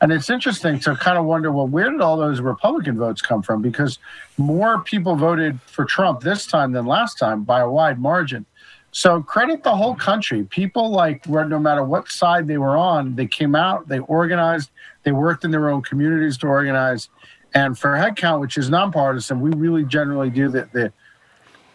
And 0.00 0.12
it's 0.12 0.30
interesting 0.30 0.78
to 0.80 0.94
kind 0.94 1.18
of 1.18 1.24
wonder, 1.24 1.50
well, 1.50 1.66
where 1.66 1.90
did 1.90 2.00
all 2.00 2.16
those 2.16 2.40
Republican 2.40 2.96
votes 2.96 3.20
come 3.20 3.42
from? 3.42 3.62
Because 3.62 3.98
more 4.36 4.80
people 4.82 5.16
voted 5.16 5.60
for 5.62 5.84
Trump 5.84 6.20
this 6.20 6.46
time 6.46 6.72
than 6.72 6.86
last 6.86 7.18
time 7.18 7.42
by 7.42 7.60
a 7.60 7.68
wide 7.68 8.00
margin. 8.00 8.46
So 8.92 9.20
credit 9.20 9.64
the 9.64 9.74
whole 9.74 9.94
country. 9.94 10.44
People 10.44 10.90
like 10.90 11.28
no 11.28 11.58
matter 11.58 11.84
what 11.84 12.08
side 12.08 12.46
they 12.46 12.58
were 12.58 12.76
on, 12.76 13.16
they 13.16 13.26
came 13.26 13.54
out, 13.54 13.88
they 13.88 13.98
organized, 13.98 14.70
they 15.02 15.12
worked 15.12 15.44
in 15.44 15.50
their 15.50 15.68
own 15.68 15.82
communities 15.82 16.38
to 16.38 16.46
organize. 16.46 17.08
And 17.54 17.78
for 17.78 17.90
headcount, 17.90 18.40
which 18.40 18.56
is 18.56 18.70
nonpartisan, 18.70 19.40
we 19.40 19.50
really 19.50 19.84
generally 19.84 20.30
do 20.30 20.48
the 20.48 20.68
the 20.72 20.92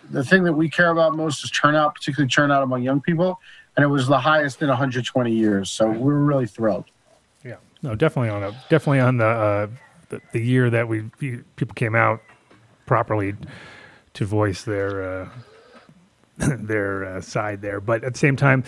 the 0.10 0.24
thing 0.24 0.44
that 0.44 0.54
we 0.54 0.70
care 0.70 0.90
about 0.90 1.16
most 1.16 1.44
is 1.44 1.52
turnout, 1.52 1.96
particularly 1.96 2.30
turnout 2.30 2.62
among 2.62 2.84
young 2.84 3.00
people. 3.00 3.40
And 3.76 3.84
it 3.84 3.88
was 3.88 4.08
the 4.08 4.20
highest 4.20 4.62
in 4.62 4.68
120 4.68 5.32
years. 5.32 5.72
So 5.72 5.90
we're 5.90 6.20
really 6.20 6.46
thrilled. 6.46 6.86
No, 7.84 7.96
definitely 7.96 8.30
on 8.30 8.44
a 8.44 8.52
definitely 8.70 9.02
on 9.02 9.18
the 9.18 9.26
uh, 9.26 9.68
the, 10.10 10.22
the 10.32 10.40
year 10.40 10.70
that 10.70 10.88
we 10.88 11.02
people 11.58 11.74
came 11.76 11.96
out 11.96 12.22
properly 12.86 13.36
to 14.14 14.26
voice 14.26 14.64
their 14.64 15.22
uh, 15.22 15.30
their 16.38 17.06
uh, 17.06 17.22
side 17.22 17.62
there, 17.62 17.82
but 17.82 18.04
at 18.06 18.14
the 18.14 18.20
same 18.20 18.38
time, 18.38 18.64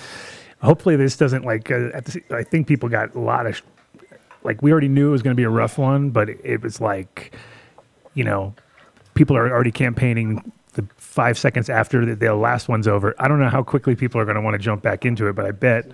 hopefully 0.62 0.98
this 0.98 1.16
doesn't 1.16 1.46
like. 1.46 1.72
Uh, 1.72 2.02
the, 2.02 2.22
I 2.32 2.44
think 2.44 2.68
people 2.68 2.90
got 2.90 3.16
a 3.16 3.20
lot 3.20 3.48
of 3.48 3.62
like 4.44 4.62
we 4.62 4.72
already 4.72 4.90
knew 4.90 5.08
it 5.08 5.12
was 5.12 5.22
going 5.22 5.36
to 5.36 5.40
be 5.40 5.46
a 5.46 5.50
rough 5.50 5.78
one, 5.78 6.10
but 6.10 6.30
it 6.30 6.62
was 6.62 6.82
like 6.82 7.34
you 8.16 8.26
know 8.26 8.54
people 9.14 9.38
are 9.38 9.50
already 9.50 9.72
campaigning 9.72 10.52
the 10.74 10.86
five 10.98 11.38
seconds 11.38 11.70
after 11.70 12.06
the, 12.06 12.16
the 12.16 12.36
last 12.36 12.68
one's 12.68 12.88
over. 12.88 13.16
I 13.18 13.30
don't 13.30 13.40
know 13.40 13.50
how 13.50 13.64
quickly 13.64 13.96
people 13.96 14.20
are 14.20 14.26
going 14.26 14.36
to 14.36 14.42
want 14.42 14.56
to 14.56 14.60
jump 14.60 14.82
back 14.82 15.06
into 15.06 15.28
it, 15.28 15.34
but 15.34 15.46
I 15.46 15.52
bet 15.52 15.90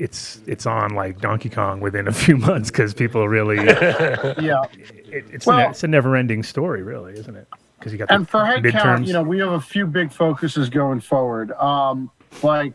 it's 0.00 0.40
it's 0.46 0.66
on 0.66 0.94
like 0.94 1.20
Donkey 1.20 1.50
Kong 1.50 1.80
within 1.80 2.08
a 2.08 2.12
few 2.12 2.36
months 2.48 2.70
because 2.70 2.94
people 2.94 3.28
really 3.28 3.56
Yeah. 3.66 4.62
it, 5.12 5.24
it's 5.32 5.46
Well- 5.46 5.58
a, 5.58 5.62
ne- 5.64 5.70
it's 5.70 5.84
a 5.84 5.88
never 5.88 6.16
ending 6.16 6.42
story, 6.42 6.82
really, 6.82 7.12
isn't 7.14 7.36
it? 7.36 7.46
Because 7.78 7.92
you 7.92 7.98
got 7.98 8.08
the 8.08 8.14
and 8.14 8.28
for 8.28 8.44
head 8.44 8.62
midterms. 8.62 8.72
count, 8.82 9.06
you 9.06 9.12
know, 9.12 9.22
we 9.22 9.38
have 9.38 9.52
a 9.52 9.60
few 9.60 9.86
big 9.86 10.12
focuses 10.12 10.68
going 10.68 11.00
forward, 11.00 11.52
um, 11.52 12.10
like 12.42 12.74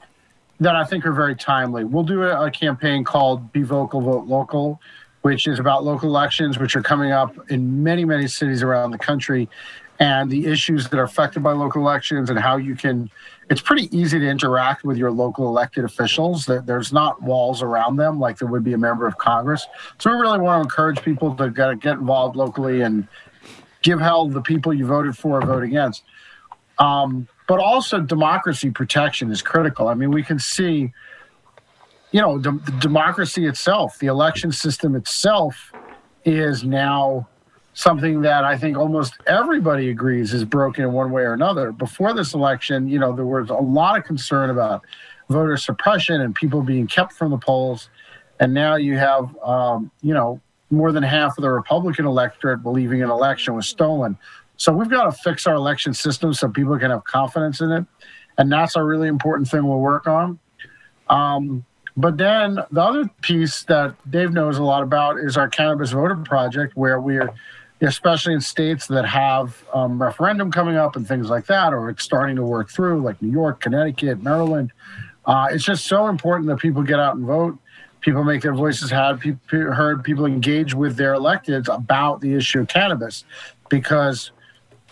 that 0.59 0.75
I 0.75 0.83
think 0.85 1.05
are 1.05 1.11
very 1.13 1.35
timely. 1.35 1.83
We'll 1.83 2.03
do 2.03 2.23
a, 2.23 2.45
a 2.45 2.49
campaign 2.51 3.03
called 3.03 3.51
"Be 3.51 3.61
Vocal, 3.61 4.01
Vote 4.01 4.25
Local," 4.25 4.79
which 5.21 5.45
is 5.47 5.59
about 5.59 5.83
local 5.83 6.09
elections, 6.09 6.57
which 6.57 6.75
are 6.75 6.81
coming 6.81 7.11
up 7.11 7.35
in 7.51 7.83
many, 7.83 8.03
many 8.05 8.27
cities 8.27 8.63
around 8.63 8.91
the 8.91 8.97
country, 8.97 9.47
and 9.99 10.29
the 10.31 10.45
issues 10.47 10.89
that 10.89 10.97
are 10.99 11.03
affected 11.03 11.43
by 11.43 11.51
local 11.51 11.81
elections 11.81 12.29
and 12.31 12.39
how 12.39 12.57
you 12.57 12.75
can. 12.75 13.09
It's 13.49 13.61
pretty 13.61 13.95
easy 13.95 14.19
to 14.19 14.27
interact 14.27 14.83
with 14.83 14.97
your 14.97 15.11
local 15.11 15.47
elected 15.47 15.83
officials. 15.85 16.45
There- 16.45 16.61
There's 16.61 16.91
not 16.91 17.21
walls 17.21 17.61
around 17.61 17.97
them 17.97 18.19
like 18.19 18.39
there 18.39 18.47
would 18.47 18.63
be 18.63 18.73
a 18.73 18.77
member 18.77 19.05
of 19.07 19.17
Congress. 19.17 19.67
So 19.99 20.09
we 20.11 20.17
really 20.17 20.39
want 20.39 20.59
to 20.59 20.63
encourage 20.63 21.01
people 21.03 21.35
to 21.35 21.49
get, 21.51 21.69
involved 21.97 22.35
locally 22.35 22.81
and 22.81 23.07
give 23.83 23.99
hell 23.99 24.27
the 24.27 24.41
people 24.41 24.73
you 24.73 24.85
voted 24.87 25.15
for 25.15 25.37
or 25.39 25.45
vote 25.45 25.63
against. 25.63 26.03
Um, 26.79 27.27
but 27.47 27.59
also, 27.59 27.99
democracy 27.99 28.71
protection 28.71 29.29
is 29.31 29.43
critical. 29.43 29.87
I 29.87 29.93
mean, 29.93 30.09
we 30.09 30.23
can 30.23 30.39
see, 30.39 30.91
you 32.11 32.21
know, 32.21 32.39
the 32.39 32.53
democracy 32.79 33.45
itself, 33.45 33.99
the 33.99 34.07
election 34.07 34.51
system 34.51 34.95
itself, 34.95 35.71
is 36.25 36.63
now 36.63 37.27
something 37.75 38.21
that 38.21 38.45
I 38.45 38.57
think 38.57 38.77
almost 38.77 39.13
everybody 39.27 39.89
agrees 39.89 40.33
is 40.33 40.45
broken 40.45 40.85
in 40.85 40.93
one 40.93 41.11
way 41.11 41.23
or 41.23 41.33
another. 41.33 41.73
Before 41.73 42.13
this 42.13 42.33
election, 42.33 42.87
you 42.87 42.97
know, 42.97 43.13
there 43.13 43.25
was 43.25 43.49
a 43.49 43.55
lot 43.55 43.99
of 43.99 44.05
concern 44.05 44.49
about 44.49 44.81
voter 45.29 45.57
suppression 45.57 46.21
and 46.21 46.33
people 46.33 46.61
being 46.61 46.87
kept 46.87 47.13
from 47.13 47.31
the 47.31 47.37
polls. 47.37 47.89
And 48.39 48.53
now 48.53 48.77
you 48.77 48.97
have, 48.97 49.35
um, 49.43 49.91
you 50.01 50.13
know, 50.13 50.39
more 50.71 50.93
than 50.93 51.03
half 51.03 51.37
of 51.37 51.41
the 51.41 51.49
Republican 51.49 52.05
electorate 52.05 52.63
believing 52.63 53.03
an 53.03 53.09
election 53.09 53.55
was 53.55 53.67
stolen. 53.67 54.17
So 54.55 54.71
we've 54.71 54.89
got 54.89 55.03
to 55.03 55.11
fix 55.11 55.45
our 55.45 55.55
election 55.55 55.93
system 55.93 56.33
so 56.33 56.47
people 56.47 56.79
can 56.79 56.91
have 56.91 57.03
confidence 57.03 57.59
in 57.59 57.71
it. 57.71 57.85
And 58.37 58.49
that's 58.49 58.77
a 58.77 58.83
really 58.83 59.09
important 59.09 59.49
thing 59.49 59.67
we'll 59.67 59.79
work 59.79 60.07
on. 60.07 60.39
Um, 61.09 61.65
but 61.97 62.17
then 62.17 62.59
the 62.71 62.81
other 62.81 63.09
piece 63.21 63.63
that 63.63 63.95
Dave 64.09 64.31
knows 64.31 64.57
a 64.57 64.63
lot 64.63 64.81
about 64.81 65.19
is 65.19 65.35
our 65.37 65.49
cannabis 65.49 65.91
voter 65.91 66.15
project, 66.15 66.75
where 66.75 66.99
we're, 66.99 67.33
especially 67.85 68.33
in 68.33 68.41
states 68.41 68.87
that 68.87 69.05
have 69.05 69.63
um, 69.73 70.01
referendum 70.01 70.51
coming 70.51 70.75
up 70.75 70.95
and 70.95 71.07
things 71.07 71.29
like 71.29 71.45
that, 71.45 71.73
or 71.73 71.89
it's 71.89 72.03
starting 72.03 72.35
to 72.35 72.43
work 72.43 72.69
through, 72.69 73.01
like 73.01 73.21
New 73.21 73.31
York, 73.31 73.61
Connecticut, 73.61 74.21
Maryland. 74.21 74.71
Uh, 75.25 75.47
it's 75.51 75.63
just 75.63 75.85
so 75.85 76.07
important 76.07 76.47
that 76.47 76.57
people 76.57 76.83
get 76.83 76.99
out 76.99 77.15
and 77.15 77.25
vote. 77.25 77.57
People 78.01 78.23
make 78.23 78.41
their 78.41 78.53
voices 78.53 78.91
heard. 78.91 79.19
People 79.19 79.71
heard. 79.73 80.03
People 80.03 80.25
engage 80.25 80.73
with 80.73 80.95
their 80.95 81.15
electeds 81.15 81.73
about 81.73 82.21
the 82.21 82.33
issue 82.35 82.61
of 82.61 82.67
cannabis, 82.67 83.23
because 83.69 84.31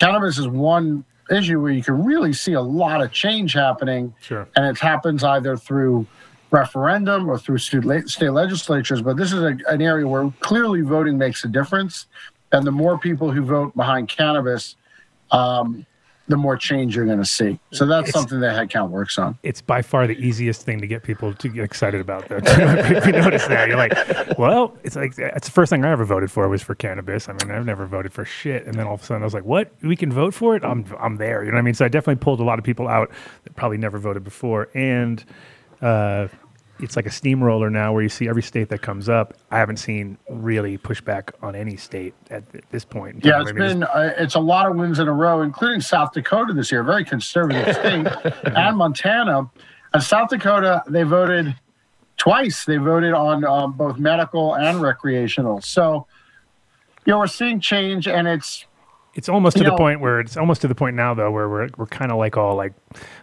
cannabis 0.00 0.38
is 0.38 0.48
one 0.48 1.04
issue 1.30 1.60
where 1.60 1.72
you 1.72 1.82
can 1.82 2.04
really 2.04 2.32
see 2.32 2.52
a 2.52 2.60
lot 2.60 3.00
of 3.00 3.12
change 3.12 3.52
happening. 3.52 4.12
Sure. 4.20 4.46
And 4.56 4.66
it 4.66 4.78
happens 4.78 5.22
either 5.22 5.56
through 5.56 6.06
referendum 6.50 7.28
or 7.28 7.38
through 7.38 7.58
state 7.58 8.30
legislatures. 8.30 9.02
But 9.02 9.16
this 9.16 9.32
is 9.32 9.42
a, 9.42 9.56
an 9.68 9.80
area 9.80 10.06
where 10.06 10.32
clearly 10.40 10.82
voting 10.82 11.16
makes 11.18 11.44
a 11.44 11.48
difference. 11.48 12.06
And 12.54 12.66
the 12.66 12.70
more 12.72 12.96
people 12.98 13.30
who 13.30 13.42
vote 13.42 13.74
behind 13.76 14.08
cannabis, 14.08 14.76
um, 15.30 15.84
the 16.28 16.36
more 16.38 16.56
change 16.56 16.96
you're 16.96 17.04
going 17.04 17.18
to 17.18 17.24
see. 17.24 17.58
So 17.72 17.84
that's 17.84 18.08
It's- 18.08 18.14
something 18.14 18.40
that 18.40 18.56
Headcount 18.56 18.88
works 18.88 19.18
on. 19.18 19.36
It's 19.42 19.60
by 19.60 19.82
far 19.82 20.06
the 20.06 20.14
easiest 20.16 20.62
thing 20.62 20.80
to 20.80 20.86
get 20.86 21.02
people 21.02 21.34
to 21.34 21.48
get 21.48 21.64
excited 21.64 22.00
about. 22.00 22.28
Though, 22.28 22.38
if 22.42 23.04
you 23.04 23.12
notice 23.12 23.46
that, 23.48 23.68
you're 23.68 23.76
like, 23.76 24.38
well, 24.38 24.74
it's 24.84 24.96
like 24.96 25.18
it's 25.18 25.48
the 25.48 25.52
first 25.52 25.68
thing 25.68 25.84
I 25.84 25.90
ever 25.90 26.04
voted 26.06 26.30
for 26.30 26.48
was 26.48 26.62
for 26.62 26.74
cannabis. 26.74 27.28
I 27.28 27.32
mean, 27.32 27.50
I've 27.50 27.66
never 27.66 27.84
voted 27.84 28.12
for 28.14 28.24
shit, 28.24 28.64
and 28.64 28.74
then 28.74 28.86
all 28.86 28.94
of 28.94 29.02
a 29.02 29.04
sudden 29.04 29.22
I 29.22 29.26
was 29.26 29.34
like, 29.34 29.44
what? 29.44 29.72
We 29.82 29.96
can 29.96 30.10
vote 30.10 30.32
for 30.32 30.56
it? 30.56 30.64
I'm 30.64 30.86
I'm 30.98 31.16
there. 31.16 31.44
You 31.44 31.50
know 31.50 31.56
what 31.56 31.60
I 31.60 31.62
mean? 31.64 31.74
So 31.74 31.84
I 31.84 31.88
definitely 31.88 32.22
pulled 32.22 32.40
a 32.40 32.44
lot 32.44 32.58
of 32.58 32.64
people 32.64 32.88
out 32.88 33.10
that 33.42 33.54
probably 33.54 33.76
never 33.76 33.98
voted 33.98 34.24
before, 34.24 34.70
and 34.72 35.22
uh, 35.82 36.28
it's 36.80 36.96
like 36.96 37.06
a 37.06 37.10
steamroller 37.10 37.70
now 37.70 37.92
where 37.92 38.02
you 38.02 38.08
see 38.08 38.28
every 38.28 38.42
state 38.42 38.68
that 38.70 38.82
comes 38.82 39.08
up. 39.08 39.34
I 39.50 39.58
haven't 39.58 39.76
seen 39.76 40.18
really 40.28 40.76
pushback 40.76 41.30
on 41.42 41.54
any 41.54 41.76
state 41.76 42.14
at 42.30 42.42
this 42.70 42.84
point. 42.84 43.24
Yeah, 43.24 43.40
it's 43.40 43.50
I 43.50 43.52
mean, 43.52 43.62
it's- 43.62 43.72
been 43.74 43.82
uh, 43.84 44.14
it's 44.18 44.34
a 44.34 44.40
lot 44.40 44.68
of 44.70 44.76
wins 44.76 44.98
in 44.98 45.06
a 45.08 45.12
row, 45.12 45.42
including 45.42 45.80
South 45.80 46.12
Dakota 46.12 46.52
this 46.52 46.72
year, 46.72 46.80
a 46.80 46.84
very 46.84 47.04
conservative 47.04 47.74
state, 47.76 48.06
and 48.56 48.76
Montana. 48.76 49.48
And 49.92 50.02
South 50.02 50.30
Dakota, 50.30 50.82
they 50.88 51.04
voted 51.04 51.54
twice. 52.16 52.64
They 52.64 52.76
voted 52.78 53.12
on 53.14 53.44
um, 53.44 53.72
both 53.72 53.96
medical 53.98 54.54
and 54.56 54.80
recreational. 54.82 55.60
So, 55.60 56.06
you 57.06 57.12
know, 57.12 57.18
we're 57.20 57.26
seeing 57.28 57.60
change, 57.60 58.08
and 58.08 58.26
it's 58.26 58.66
It's 59.14 59.28
almost 59.28 59.56
to 59.58 59.62
You 59.62 59.66
the 59.66 59.70
know- 59.70 59.76
point 59.78 60.00
where 60.00 60.18
it's 60.18 60.36
almost 60.36 60.62
to 60.62 60.68
the 60.68 60.74
point 60.74 60.96
now 60.96 61.14
though 61.14 61.30
where 61.30 61.48
we're 61.48 61.68
we're 61.76 61.86
kind 61.86 62.10
of 62.10 62.18
like 62.18 62.36
all 62.36 62.56
like 62.56 62.72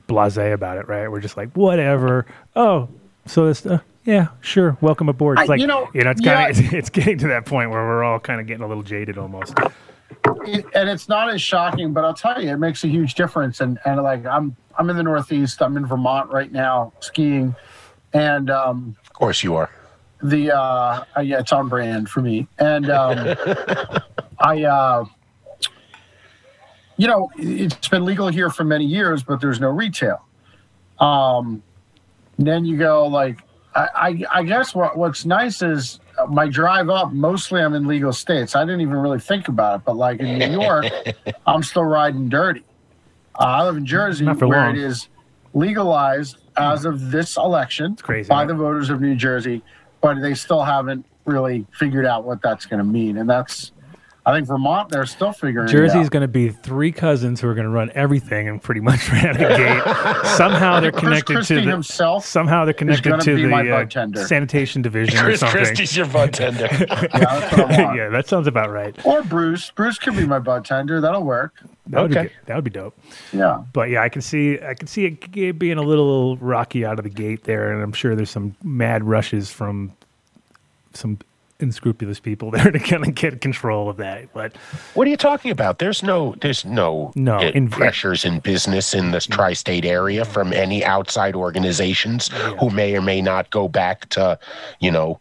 blasé 0.08 0.54
about 0.54 0.78
it, 0.78 0.88
right? 0.88 1.12
We're 1.12 1.20
just 1.20 1.36
like 1.36 1.52
whatever. 1.54 2.26
Oh, 2.56 2.88
so 3.26 3.46
this 3.48 3.66
uh, 3.66 3.80
yeah, 4.06 4.30
sure. 4.42 4.78
Welcome 4.82 5.10
aboard. 5.10 5.40
It's 5.40 5.50
I- 5.50 5.54
like 5.54 5.62
you 5.62 5.68
know, 5.68 5.90
it's 5.94 6.22
kind 6.22 6.24
yeah. 6.24 6.48
of 6.48 6.60
it's, 6.60 6.74
it's 6.74 6.90
getting 6.90 7.18
to 7.20 7.28
that 7.28 7.46
point 7.46 7.70
where 7.70 7.82
we're 7.86 8.04
all 8.04 8.20
kind 8.20 8.40
of 8.42 8.48
getting 8.48 8.64
a 8.64 8.68
little 8.68 8.84
jaded 8.84 9.18
almost. 9.18 9.54
it, 10.46 10.66
and 10.74 10.90
it's 10.90 11.08
not 11.08 11.30
as 11.34 11.42
shocking, 11.42 11.94
but 11.94 12.04
I'll 12.04 12.14
tell 12.14 12.42
you, 12.42 12.50
it 12.52 12.58
makes 12.58 12.84
a 12.84 12.88
huge 12.88 13.14
difference. 13.16 13.62
And 13.62 13.80
and 13.86 14.02
like 14.02 14.26
I'm 14.26 14.56
I'm 14.78 14.90
in 14.90 14.96
the 14.98 15.04
Northeast. 15.04 15.62
I'm 15.62 15.78
in 15.78 15.86
Vermont 15.86 16.32
right 16.32 16.52
now 16.52 16.94
skiing, 17.00 17.56
and 18.14 18.50
um, 18.50 18.96
Of 19.04 19.14
course 19.14 19.44
you 19.44 19.56
are. 19.56 19.70
the 20.24 20.52
uh, 20.52 21.04
uh, 21.16 21.22
yeah, 21.22 21.40
it's 21.40 21.52
on 21.52 21.70
brand 21.70 22.10
for 22.10 22.22
me. 22.22 22.48
And 22.58 22.90
um, 22.90 23.18
I, 24.40 24.64
uh, 24.64 25.06
you 26.98 27.08
know, 27.08 27.30
it's 27.38 27.88
been 27.88 28.06
legal 28.06 28.28
here 28.28 28.50
for 28.50 28.64
many 28.64 28.86
years, 28.86 29.24
but 29.24 29.42
there's 29.42 29.60
no 29.60 29.70
retail. 29.70 30.24
Um, 31.00 31.64
then 32.46 32.66
you 32.66 32.78
go 32.78 33.08
like, 33.08 33.40
I, 33.76 33.88
I, 33.96 34.40
I 34.40 34.44
guess 34.44 34.76
what 34.76 34.98
what's 34.98 35.26
nice 35.26 35.62
is 35.62 36.00
my 36.30 36.48
drive 36.48 36.90
up. 36.90 37.14
Mostly, 37.14 37.62
I'm 37.62 37.74
in 37.74 37.88
legal 37.88 38.12
states. 38.14 38.56
I 38.56 38.64
didn't 38.66 38.82
even 38.82 38.98
really 38.98 39.20
think 39.20 39.48
about 39.48 39.80
it, 39.80 39.86
but 39.86 39.96
like 39.96 40.20
in 40.20 40.38
New 40.40 40.62
York, 40.62 40.86
I'm 41.48 41.64
still 41.64 41.86
riding 41.86 42.28
dirty. 42.30 42.64
Uh, 43.40 43.44
I 43.44 43.64
live 43.64 43.78
in 43.78 43.86
Jersey, 43.86 44.26
Not 44.26 44.40
for 44.40 44.48
where 44.48 44.60
long. 44.66 44.76
it 44.76 44.84
is 44.84 45.08
legalized 45.54 46.38
as 46.58 46.86
of 46.86 47.12
this 47.12 47.38
election 47.38 47.96
crazy, 47.96 48.28
by 48.28 48.40
right? 48.40 48.48
the 48.48 48.54
voters 48.54 48.90
of 48.90 49.02
New 49.02 49.16
Jersey, 49.16 49.64
but 50.02 50.20
they 50.22 50.34
still 50.34 50.64
haven't 50.64 51.06
really 51.26 51.66
figured 51.74 52.06
out 52.06 52.24
what 52.26 52.42
that's 52.42 52.66
going 52.66 52.80
to 52.80 52.84
mean. 52.84 53.18
And 53.18 53.30
that's, 53.30 53.72
I 54.24 54.36
think 54.36 54.48
Vermont, 54.48 54.90
they're 54.90 55.08
still 55.08 55.32
figuring 55.32 55.68
Jersey's 55.68 55.96
it 55.96 56.06
out. 56.06 56.12
going 56.12 56.22
to 56.22 56.28
be 56.28 56.50
three 56.50 56.92
cousins 56.92 57.42
who 57.42 57.48
are 57.48 57.56
going 57.56 57.66
to 57.66 57.72
run 57.72 57.92
everything 57.96 58.48
and 58.48 58.62
pretty 58.62 58.80
much 58.80 59.10
right 59.10 59.26
out 59.26 59.32
of 59.32 59.38
the 59.40 59.48
gate. 59.48 60.26
Somehow 60.38 60.80
they're 60.80 60.92
connected 60.92 61.38
Christie 61.38 61.56
to 61.56 61.62
the 61.62 61.72
himself 61.72 62.24
somehow 62.24 62.64
they're 62.66 62.74
connected 62.76 63.10
gonna 63.10 63.24
the 63.24 64.20
uh, 64.22 64.26
sanitation 64.28 64.84
division 64.84 65.18
or 65.18 65.24
Chris 65.24 65.40
something. 65.40 65.58
Christie's 65.66 65.98
your 65.98 66.06
bud 66.06 66.34
tender. 66.34 66.68
Yeah, 66.82 66.86
that's 67.10 67.58
what 67.58 67.72
I 67.72 67.84
want. 67.84 67.98
yeah, 67.98 68.10
that 68.10 68.28
sounds 68.28 68.46
about 68.46 68.70
right. 68.70 68.96
Or 69.08 69.24
Bruce. 69.24 69.72
Bruce 69.72 69.98
could 69.98 70.16
be 70.16 70.26
my 70.28 70.38
bud 70.40 70.66
tender. 70.66 71.02
That'll 71.02 71.24
work. 71.24 71.56
That 71.88 72.02
would 72.04 72.12
be 72.12 72.18
Okay. 72.20 72.28
good. 72.28 72.38
that 72.46 72.56
would 72.56 72.64
be 72.64 72.70
dope. 72.70 72.96
Yeah. 73.34 73.64
But 73.74 73.90
yeah, 73.90 74.04
I 74.04 74.10
can 74.10 74.22
see 74.22 74.60
I 74.62 74.76
can 74.76 74.86
see 74.88 75.06
it 75.36 75.58
being 75.58 75.80
a 75.80 75.82
little 75.82 76.38
rocky 76.38 76.86
out 76.86 77.00
of 77.00 77.04
the 77.04 77.10
gate 77.10 77.46
there, 77.46 77.74
and 77.74 77.82
I'm 77.82 77.92
sure 77.94 78.16
there's 78.16 78.30
some 78.30 78.56
mad 78.64 79.04
rushes 79.04 79.50
from 79.52 79.92
some 80.94 81.18
unscrupulous 81.62 82.20
people 82.20 82.52
there 82.56 82.72
to 82.72 82.80
kind 82.80 83.08
of 83.08 83.16
get 83.16 83.42
control 83.42 83.90
of 83.90 83.98
that. 83.98 84.34
But 84.34 84.56
What 84.94 85.08
are 85.08 85.10
you 85.10 85.18
talking 85.18 85.52
about? 85.52 85.80
There's 85.80 86.04
no, 86.04 86.36
there's 86.42 86.66
no, 86.66 87.12
No, 87.16 87.40
in- 87.40 87.70
pressures 87.70 88.26
in 88.26 88.40
business 88.40 88.94
in 88.94 89.12
this 89.12 89.26
tri-state 89.28 89.86
area 89.86 90.26
from 90.26 90.54
any 90.54 90.84
outside 90.84 91.36
organizations 91.36 92.30
who 92.60 92.70
may 92.70 92.96
or 92.96 93.02
may 93.02 93.22
not 93.22 93.50
go 93.50 93.68
back 93.68 94.10
to, 94.10 94.38
you 94.80 94.92
know, 94.92 95.20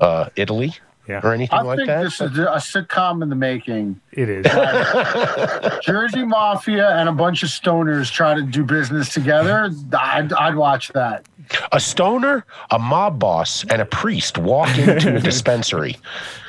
uh, 0.00 0.28
Italy 0.36 0.74
Yeah. 1.08 1.20
or 1.22 1.32
anything 1.32 1.58
I 1.58 1.62
like 1.62 1.76
think 1.76 1.86
that. 1.88 2.02
this 2.02 2.20
is 2.20 2.36
a 2.38 2.56
sitcom 2.56 3.22
in 3.22 3.28
the 3.28 3.36
making. 3.36 4.00
it 4.12 4.28
is. 4.28 4.44
Jersey 5.82 6.24
Mafia 6.24 6.90
and 6.96 7.08
a 7.08 7.12
bunch 7.12 7.42
of 7.42 7.48
stoners 7.48 8.10
try 8.10 8.34
to 8.34 8.42
do 8.42 8.64
business 8.64 9.12
together. 9.12 9.70
I'd, 9.96 10.32
I'd 10.32 10.54
watch 10.56 10.88
that. 10.94 11.24
a 11.72 11.78
stoner, 11.80 12.44
a 12.70 12.78
mob 12.78 13.18
boss, 13.18 13.64
and 13.70 13.80
a 13.80 13.86
priest 13.86 14.38
walk 14.38 14.76
into 14.78 15.16
a 15.16 15.20
dispensary. 15.30 15.96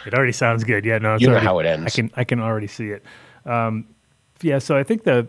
It 0.05 0.13
already 0.13 0.31
sounds 0.31 0.63
good. 0.63 0.85
Yeah, 0.85 0.97
no, 0.97 1.13
it's 1.15 1.21
You 1.21 1.27
know 1.27 1.33
already- 1.33 1.45
how 1.45 1.59
it 1.59 1.65
ends. 1.65 1.85
I 1.85 1.89
can 1.95 2.11
I 2.15 2.23
can 2.23 2.39
already 2.39 2.67
see 2.67 2.89
it. 2.89 3.03
Um, 3.45 3.85
yeah, 4.41 4.59
so 4.59 4.75
I 4.77 4.83
think 4.83 5.03
the 5.03 5.27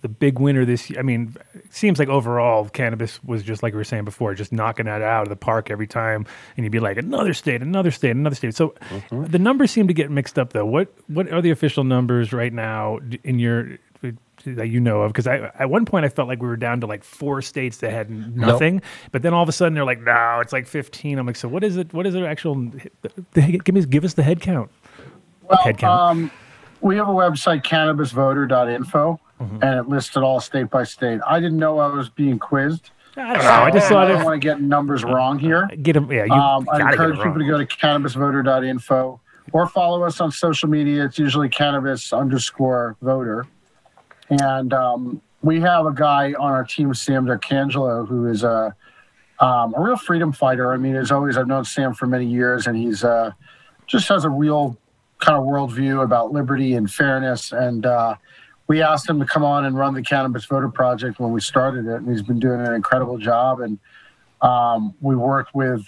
the 0.00 0.08
big 0.08 0.38
winner 0.38 0.64
this 0.64 0.90
year. 0.90 0.98
I 0.98 1.02
mean, 1.02 1.34
it 1.54 1.72
seems 1.74 1.98
like 1.98 2.08
overall 2.08 2.68
cannabis 2.68 3.22
was 3.24 3.42
just 3.42 3.62
like 3.62 3.72
we 3.72 3.78
were 3.78 3.84
saying 3.84 4.04
before, 4.04 4.34
just 4.34 4.52
knocking 4.52 4.86
that 4.86 5.00
out 5.02 5.22
of 5.22 5.28
the 5.28 5.36
park 5.36 5.70
every 5.70 5.86
time, 5.86 6.26
and 6.56 6.64
you'd 6.64 6.70
be 6.72 6.78
like 6.80 6.98
another 6.98 7.32
state, 7.34 7.62
another 7.62 7.90
state, 7.90 8.10
another 8.10 8.36
state. 8.36 8.54
So 8.54 8.74
Mm-hmm. 8.90 9.24
the 9.24 9.38
numbers 9.38 9.70
seem 9.70 9.88
to 9.88 9.94
get 9.94 10.10
mixed 10.10 10.38
up 10.38 10.52
though. 10.52 10.66
What 10.66 10.92
what 11.08 11.32
are 11.32 11.40
the 11.40 11.50
official 11.50 11.84
numbers 11.84 12.32
right 12.32 12.52
now 12.52 12.98
in 13.24 13.38
your 13.38 13.78
that 14.44 14.68
you 14.68 14.80
know 14.80 15.02
of? 15.02 15.12
Because 15.12 15.26
I 15.26 15.50
at 15.58 15.70
one 15.70 15.84
point 15.86 16.04
I 16.04 16.08
felt 16.10 16.28
like 16.28 16.42
we 16.42 16.48
were 16.48 16.56
down 16.56 16.80
to 16.80 16.86
like 16.86 17.02
four 17.04 17.40
states 17.42 17.78
that 17.78 17.92
had 17.92 18.08
n- 18.08 18.32
nothing, 18.36 18.82
but 19.12 19.22
then 19.22 19.32
all 19.32 19.42
of 19.42 19.48
a 19.48 19.52
sudden 19.52 19.74
they're 19.74 19.84
like, 19.84 20.00
no, 20.02 20.38
it's 20.40 20.52
like 20.52 20.66
fifteen. 20.66 21.18
I'm 21.18 21.26
like, 21.26 21.36
so 21.36 21.48
what 21.48 21.64
is 21.64 21.76
it? 21.76 21.92
What 21.94 22.06
is 22.06 22.14
the 22.14 22.26
actual? 22.26 22.56
The, 23.32 23.58
give 23.58 23.74
me 23.74 23.84
give 23.86 24.04
us 24.04 24.14
the 24.14 24.22
head 24.22 24.40
count. 24.40 24.70
head 25.62 25.78
count. 25.78 26.00
Um, 26.00 26.30
we 26.80 26.96
have 26.96 27.08
a 27.08 27.12
website, 27.12 27.62
cannabisvoter.info, 27.62 29.20
Mm-hmm. 29.40 29.62
and 29.62 29.78
it 29.80 29.88
listed 29.88 30.22
all 30.22 30.38
state 30.40 30.70
by 30.70 30.84
state. 30.84 31.20
I 31.26 31.40
didn't 31.40 31.58
know 31.58 31.78
I 31.80 31.88
was 31.88 32.08
being 32.08 32.38
quizzed. 32.38 32.90
I 33.16 33.34
don't 33.34 33.42
know. 33.42 33.50
I 33.50 33.70
just 33.70 33.86
I 33.86 33.88
thought 33.88 34.08
don't 34.08 34.20
if 34.20 34.24
want 34.24 34.40
to 34.40 34.46
get 34.48 34.60
numbers 34.60 35.02
wrong 35.04 35.38
here. 35.38 35.68
get 35.82 35.94
them. 35.94 36.10
Yeah, 36.10 36.24
you 36.24 36.32
Um, 36.32 36.68
I 36.72 36.80
encourage 36.80 37.16
people 37.16 37.38
to 37.38 37.44
go 37.44 37.58
to 37.58 37.66
cannabisvoter.info 37.66 39.20
or 39.52 39.66
follow 39.66 40.02
us 40.04 40.20
on 40.20 40.30
social 40.30 40.68
media. 40.68 41.04
It's 41.04 41.18
usually 41.18 41.48
cannabis 41.48 42.12
underscore 42.12 42.96
voter. 43.02 43.46
And 44.30 44.72
um, 44.72 45.20
we 45.42 45.60
have 45.60 45.86
a 45.86 45.92
guy 45.92 46.32
on 46.34 46.52
our 46.52 46.64
team, 46.64 46.94
Sam 46.94 47.26
D'Arcangelo, 47.26 48.06
who 48.06 48.28
is 48.28 48.44
a, 48.44 48.74
um, 49.40 49.74
a 49.76 49.80
real 49.80 49.96
freedom 49.96 50.32
fighter. 50.32 50.72
I 50.72 50.76
mean, 50.76 50.94
as 50.94 51.10
always, 51.10 51.36
I've 51.36 51.48
known 51.48 51.64
Sam 51.64 51.92
for 51.94 52.06
many 52.06 52.26
years, 52.26 52.66
and 52.66 52.76
he's 52.76 53.04
uh, 53.04 53.32
just 53.86 54.08
has 54.08 54.24
a 54.24 54.30
real 54.30 54.78
kind 55.18 55.36
of 55.36 55.44
worldview 55.44 56.02
about 56.02 56.32
liberty 56.32 56.74
and 56.74 56.90
fairness. 56.90 57.52
And 57.52 57.84
uh, 57.84 58.14
we 58.72 58.80
asked 58.80 59.06
him 59.06 59.20
to 59.20 59.26
come 59.26 59.44
on 59.44 59.66
and 59.66 59.76
run 59.76 59.92
the 59.92 60.00
Cannabis 60.00 60.46
Voter 60.46 60.70
Project 60.70 61.20
when 61.20 61.30
we 61.30 61.42
started 61.42 61.84
it, 61.84 61.96
and 61.96 62.08
he's 62.08 62.22
been 62.22 62.40
doing 62.40 62.58
an 62.58 62.72
incredible 62.72 63.18
job. 63.18 63.60
And 63.60 63.78
um, 64.40 64.94
we 65.02 65.14
worked 65.14 65.54
with 65.54 65.84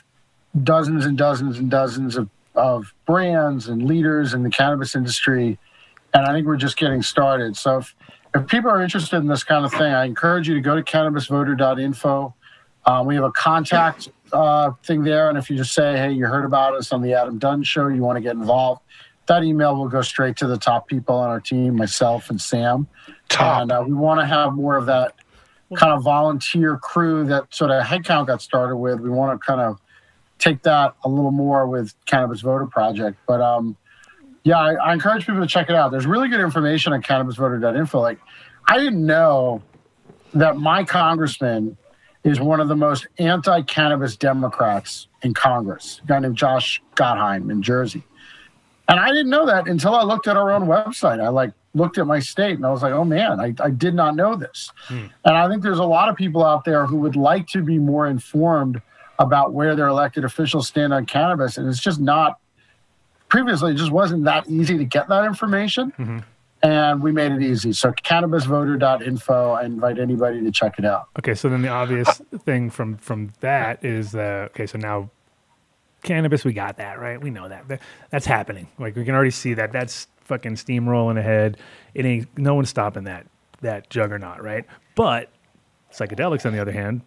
dozens 0.64 1.06
and 1.06 1.16
dozens 1.16 1.58
and 1.58 1.70
dozens 1.70 2.14
of, 2.18 2.28
of 2.54 2.92
brands 3.06 3.68
and 3.68 3.86
leaders 3.86 4.34
in 4.34 4.42
the 4.42 4.50
cannabis 4.50 4.94
industry. 4.94 5.58
And 6.12 6.26
I 6.26 6.34
think 6.34 6.46
we're 6.46 6.58
just 6.58 6.76
getting 6.76 7.00
started. 7.00 7.56
So 7.56 7.78
if, 7.78 7.96
if 8.34 8.46
people 8.48 8.70
are 8.70 8.82
interested 8.82 9.16
in 9.16 9.28
this 9.28 9.44
kind 9.44 9.64
of 9.64 9.72
thing, 9.72 9.94
I 9.94 10.04
encourage 10.04 10.46
you 10.46 10.52
to 10.52 10.60
go 10.60 10.76
to 10.76 10.82
cannabisvoter.info. 10.82 12.34
Uh, 12.84 13.02
we 13.06 13.14
have 13.14 13.24
a 13.24 13.32
contact 13.32 14.10
uh, 14.30 14.72
thing 14.82 15.04
there. 15.04 15.30
And 15.30 15.38
if 15.38 15.48
you 15.48 15.56
just 15.56 15.72
say, 15.72 15.96
hey, 15.96 16.12
you 16.12 16.26
heard 16.26 16.44
about 16.44 16.74
us 16.74 16.92
on 16.92 17.00
the 17.00 17.14
Adam 17.14 17.38
Dunn 17.38 17.62
show, 17.62 17.88
you 17.88 18.02
want 18.02 18.18
to 18.18 18.20
get 18.20 18.32
involved, 18.32 18.82
that 19.26 19.42
email 19.42 19.76
will 19.76 19.88
go 19.88 20.02
straight 20.02 20.36
to 20.36 20.46
the 20.46 20.58
top 20.58 20.86
people 20.86 21.16
on 21.16 21.30
our 21.30 21.40
team, 21.40 21.76
myself 21.76 22.30
and 22.30 22.40
Sam. 22.40 22.86
Top. 23.28 23.62
And 23.62 23.72
uh, 23.72 23.84
we 23.86 23.94
want 23.94 24.20
to 24.20 24.26
have 24.26 24.52
more 24.52 24.76
of 24.76 24.86
that 24.86 25.14
kind 25.76 25.92
of 25.92 26.02
volunteer 26.02 26.76
crew 26.76 27.24
that 27.24 27.52
sort 27.52 27.70
of 27.70 27.82
headcount 27.84 28.26
got 28.26 28.42
started 28.42 28.76
with. 28.76 29.00
We 29.00 29.10
want 29.10 29.40
to 29.40 29.44
kind 29.44 29.60
of 29.60 29.80
take 30.38 30.62
that 30.62 30.94
a 31.04 31.08
little 31.08 31.30
more 31.30 31.66
with 31.66 31.94
Cannabis 32.06 32.40
Voter 32.40 32.66
Project. 32.66 33.18
But 33.26 33.40
um, 33.40 33.76
yeah, 34.42 34.58
I, 34.58 34.74
I 34.74 34.92
encourage 34.92 35.26
people 35.26 35.40
to 35.40 35.46
check 35.46 35.70
it 35.70 35.74
out. 35.74 35.90
There's 35.90 36.06
really 36.06 36.28
good 36.28 36.40
information 36.40 36.92
on 36.92 37.02
cannabisvoter.info. 37.02 38.00
Like, 38.00 38.18
I 38.68 38.78
didn't 38.78 39.04
know 39.04 39.62
that 40.34 40.56
my 40.56 40.84
congressman 40.84 41.76
is 42.24 42.40
one 42.40 42.60
of 42.60 42.68
the 42.68 42.76
most 42.76 43.06
anti-cannabis 43.18 44.16
Democrats 44.16 45.08
in 45.22 45.34
Congress, 45.34 46.00
a 46.02 46.06
guy 46.06 46.18
named 46.18 46.36
Josh 46.36 46.82
Gottheimer 46.94 47.50
in 47.50 47.62
Jersey. 47.62 48.02
And 48.88 49.00
I 49.00 49.08
didn't 49.08 49.30
know 49.30 49.46
that 49.46 49.66
until 49.66 49.94
I 49.94 50.02
looked 50.02 50.28
at 50.28 50.36
our 50.36 50.50
own 50.50 50.66
website. 50.66 51.22
I 51.22 51.28
like 51.28 51.52
looked 51.74 51.98
at 51.98 52.06
my 52.06 52.20
state 52.20 52.56
and 52.56 52.66
I 52.66 52.70
was 52.70 52.82
like, 52.82 52.92
oh 52.92 53.04
man, 53.04 53.40
I, 53.40 53.54
I 53.60 53.70
did 53.70 53.94
not 53.94 54.14
know 54.14 54.36
this. 54.36 54.70
And 55.24 55.36
I 55.36 55.48
think 55.48 55.62
there's 55.62 55.78
a 55.78 55.84
lot 55.84 56.08
of 56.08 56.16
people 56.16 56.44
out 56.44 56.64
there 56.64 56.86
who 56.86 56.96
would 56.98 57.16
like 57.16 57.46
to 57.48 57.62
be 57.62 57.78
more 57.78 58.06
informed 58.06 58.80
about 59.18 59.52
where 59.52 59.74
their 59.74 59.88
elected 59.88 60.24
officials 60.24 60.68
stand 60.68 60.92
on 60.92 61.06
cannabis. 61.06 61.56
And 61.56 61.68
it's 61.68 61.80
just 61.80 62.00
not, 62.00 62.38
previously, 63.28 63.72
it 63.72 63.76
just 63.76 63.90
wasn't 63.90 64.24
that 64.24 64.48
easy 64.48 64.76
to 64.76 64.84
get 64.84 65.08
that 65.08 65.24
information. 65.24 65.92
And 66.62 67.02
we 67.02 67.12
made 67.12 67.32
it 67.32 67.42
easy. 67.42 67.72
So 67.72 67.92
cannabisvoter.info, 67.92 69.52
I 69.52 69.64
invite 69.64 69.98
anybody 69.98 70.42
to 70.42 70.50
check 70.50 70.78
it 70.78 70.84
out. 70.84 71.08
Okay, 71.18 71.34
so 71.34 71.48
then 71.48 71.62
the 71.62 71.68
obvious 71.68 72.22
thing 72.44 72.70
from 72.70 72.96
from 72.96 73.32
that 73.40 73.84
is 73.84 74.14
uh, 74.14 74.48
okay. 74.50 74.66
So 74.66 74.78
now 74.78 75.10
cannabis, 76.04 76.44
we 76.44 76.52
got 76.52 76.76
that 76.76 77.00
right. 77.00 77.20
We 77.20 77.30
know 77.30 77.48
that 77.48 77.66
That- 77.68 77.80
that's 78.10 78.26
happening. 78.26 78.68
Like 78.78 78.94
we 78.94 79.04
can 79.04 79.14
already 79.14 79.30
see 79.32 79.54
that. 79.54 79.72
That's 79.72 80.06
fucking 80.24 80.54
steamrolling 80.54 81.18
ahead. 81.18 81.56
It 81.94 82.04
ain't 82.06 82.38
no 82.38 82.54
one's 82.54 82.68
stopping 82.70 83.04
that 83.04 83.26
that 83.60 83.90
juggernaut, 83.90 84.42
right? 84.42 84.64
But 84.94 85.30
psychedelics, 85.92 86.44
on 86.46 86.52
the 86.52 86.60
other 86.60 86.72
hand, 86.72 87.00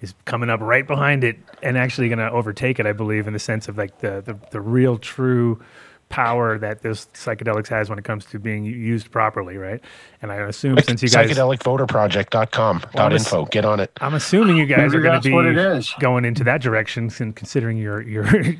is 0.00 0.14
coming 0.26 0.50
up 0.50 0.60
right 0.60 0.86
behind 0.86 1.24
it 1.24 1.38
and 1.62 1.78
actually 1.78 2.08
going 2.08 2.18
to 2.18 2.30
overtake 2.30 2.78
it. 2.78 2.86
I 2.86 2.92
believe 2.92 3.26
in 3.26 3.32
the 3.32 3.38
sense 3.38 3.66
of 3.68 3.78
like 3.78 3.98
the 3.98 4.22
the, 4.24 4.38
the 4.50 4.60
real 4.60 4.98
true 4.98 5.60
power 6.08 6.56
that 6.58 6.82
this 6.82 7.06
psychedelics 7.14 7.68
has 7.68 7.88
when 7.90 7.98
it 7.98 8.04
comes 8.04 8.24
to 8.26 8.38
being 8.38 8.64
used 8.64 9.10
properly, 9.10 9.56
right? 9.56 9.80
And 10.22 10.30
I 10.30 10.36
assume 10.36 10.78
since 10.78 11.02
you 11.02 11.08
guys 11.08 11.30
Psychedelicvoterproject.com 11.30 12.78
Well, 12.78 12.90
dot 12.94 13.12
this- 13.12 13.24
info. 13.24 13.44
Get 13.46 13.64
on 13.64 13.80
it. 13.80 13.90
I'm 14.00 14.14
assuming 14.14 14.56
you 14.56 14.66
guys 14.66 14.78
Maybe 14.92 14.98
are 14.98 15.00
going 15.00 15.14
that's 15.14 15.26
to 15.26 15.32
what 15.32 15.46
it 15.46 15.80
be 15.82 16.00
going 16.00 16.24
into 16.24 16.44
that 16.44 16.60
direction, 16.62 17.10
considering 17.10 17.76
your 17.76 18.00
your, 18.02 18.24
if 18.36 18.56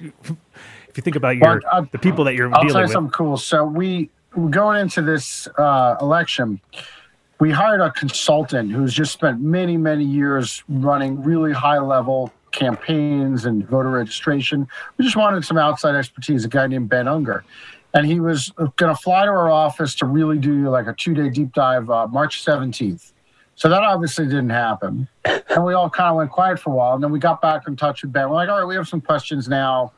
you 0.97 1.03
think 1.03 1.17
about 1.17 1.37
your 1.37 1.47
Well, 1.47 1.61
I'll- 1.73 1.89
the 1.93 1.99
people 1.99 2.25
that 2.25 2.35
you're 2.35 2.49
I'll 2.49 2.61
tell 2.63 2.69
dealing 2.69 2.77
you 2.81 2.85
with. 2.85 2.93
something 2.93 3.13
cool. 3.13 3.37
So 3.37 3.65
we 3.65 4.11
going 4.51 4.81
into 4.81 5.03
this 5.03 5.47
uh, 5.57 5.97
election, 6.01 6.61
we 7.39 7.51
hired 7.51 7.81
a 7.81 7.91
consultant 7.93 8.73
who's 8.73 8.93
just 8.93 9.13
spent 9.13 9.41
many, 9.41 9.77
many 9.77 10.05
years 10.05 10.63
running 10.69 11.23
really 11.23 11.53
high 11.53 11.79
level 11.79 12.33
campaigns 12.57 13.45
and 13.45 13.65
voter 13.69 13.91
registration. 13.91 14.67
We 14.97 15.05
just 15.05 15.15
wanted 15.15 15.45
some 15.45 15.59
outside 15.59 15.95
expertise. 15.95 16.45
A 16.45 16.49
guy 16.49 16.67
named 16.67 16.89
Ben 16.89 17.07
Unger, 17.07 17.45
and 17.95 18.05
he 18.05 18.19
was 18.19 18.51
going 18.75 18.93
to 18.93 19.01
fly 19.01 19.27
to 19.27 19.31
our 19.31 19.51
office 19.51 19.95
to 19.97 20.07
really 20.07 20.39
do 20.39 20.69
like 20.69 20.89
a 20.89 20.95
two 20.95 21.15
day 21.15 21.29
deep 21.31 21.53
dive 21.53 21.89
uh, 21.89 22.09
March 22.09 22.43
seventeenth. 22.43 23.13
So 23.55 23.71
that 23.71 23.83
obviously 23.83 24.27
didn't 24.27 24.51
happen. 24.51 25.09
And 25.25 25.65
we 25.65 25.73
all 25.73 25.89
kind 25.89 26.11
of 26.11 26.17
went 26.17 26.31
quiet 26.31 26.59
for 26.59 26.71
a 26.71 26.75
while. 26.75 26.95
And 26.95 27.03
then 27.03 27.11
we 27.11 27.19
got 27.19 27.41
back 27.41 27.67
in 27.67 27.75
touch 27.75 28.03
with 28.03 28.13
Ben. 28.13 28.29
We're 28.29 28.37
like, 28.37 28.51
all 28.51 28.59
right, 28.59 28.67
we 28.67 28.75
have 28.75 28.87
some 28.87 29.01
questions 29.01 29.49
now. 29.49 29.93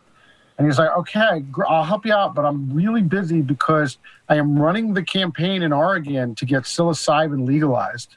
And 0.56 0.66
he's 0.66 0.78
like, 0.78 0.90
okay, 0.96 1.44
I'll 1.68 1.82
help 1.82 2.06
you 2.06 2.12
out, 2.12 2.36
but 2.36 2.44
I'm 2.44 2.72
really 2.72 3.02
busy 3.02 3.42
because 3.42 3.98
I 4.28 4.36
am 4.36 4.56
running 4.56 4.94
the 4.94 5.02
campaign 5.02 5.62
in 5.62 5.72
Oregon 5.72 6.36
to 6.36 6.44
get 6.44 6.64
psilocybin 6.64 7.46
legalized. 7.46 8.16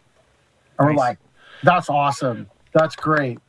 And 0.78 0.90
we're 0.90 0.94
like, 0.96 1.18
that's 1.64 1.90
awesome. 1.90 2.48
That's 2.74 2.96
great. 2.96 3.40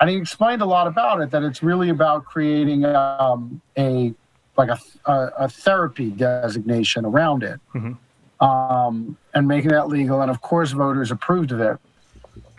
And 0.00 0.10
he 0.10 0.16
explained 0.16 0.60
a 0.62 0.66
lot 0.66 0.86
about 0.86 1.20
it, 1.20 1.30
that 1.30 1.42
it's 1.42 1.62
really 1.62 1.88
about 1.88 2.24
creating 2.24 2.84
um, 2.84 3.60
a 3.78 4.12
like 4.56 4.68
a, 4.68 4.78
a, 5.06 5.30
a 5.40 5.48
therapy 5.48 6.10
designation 6.10 7.04
around 7.04 7.42
it 7.42 7.58
Mhm. 7.74 7.96
um, 8.40 9.16
and 9.34 9.48
making 9.48 9.70
that 9.70 9.88
legal. 9.88 10.20
And 10.22 10.30
of 10.30 10.40
course, 10.40 10.70
voters 10.72 11.10
approved 11.10 11.50
of 11.52 11.60
it. 11.60 11.76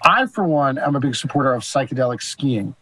I, 0.03 0.25
for 0.25 0.43
one, 0.43 0.77
am 0.77 0.95
a 0.95 0.99
big 0.99 1.15
supporter 1.15 1.53
of 1.53 1.63
psychedelic 1.63 2.21
skiing. 2.21 2.75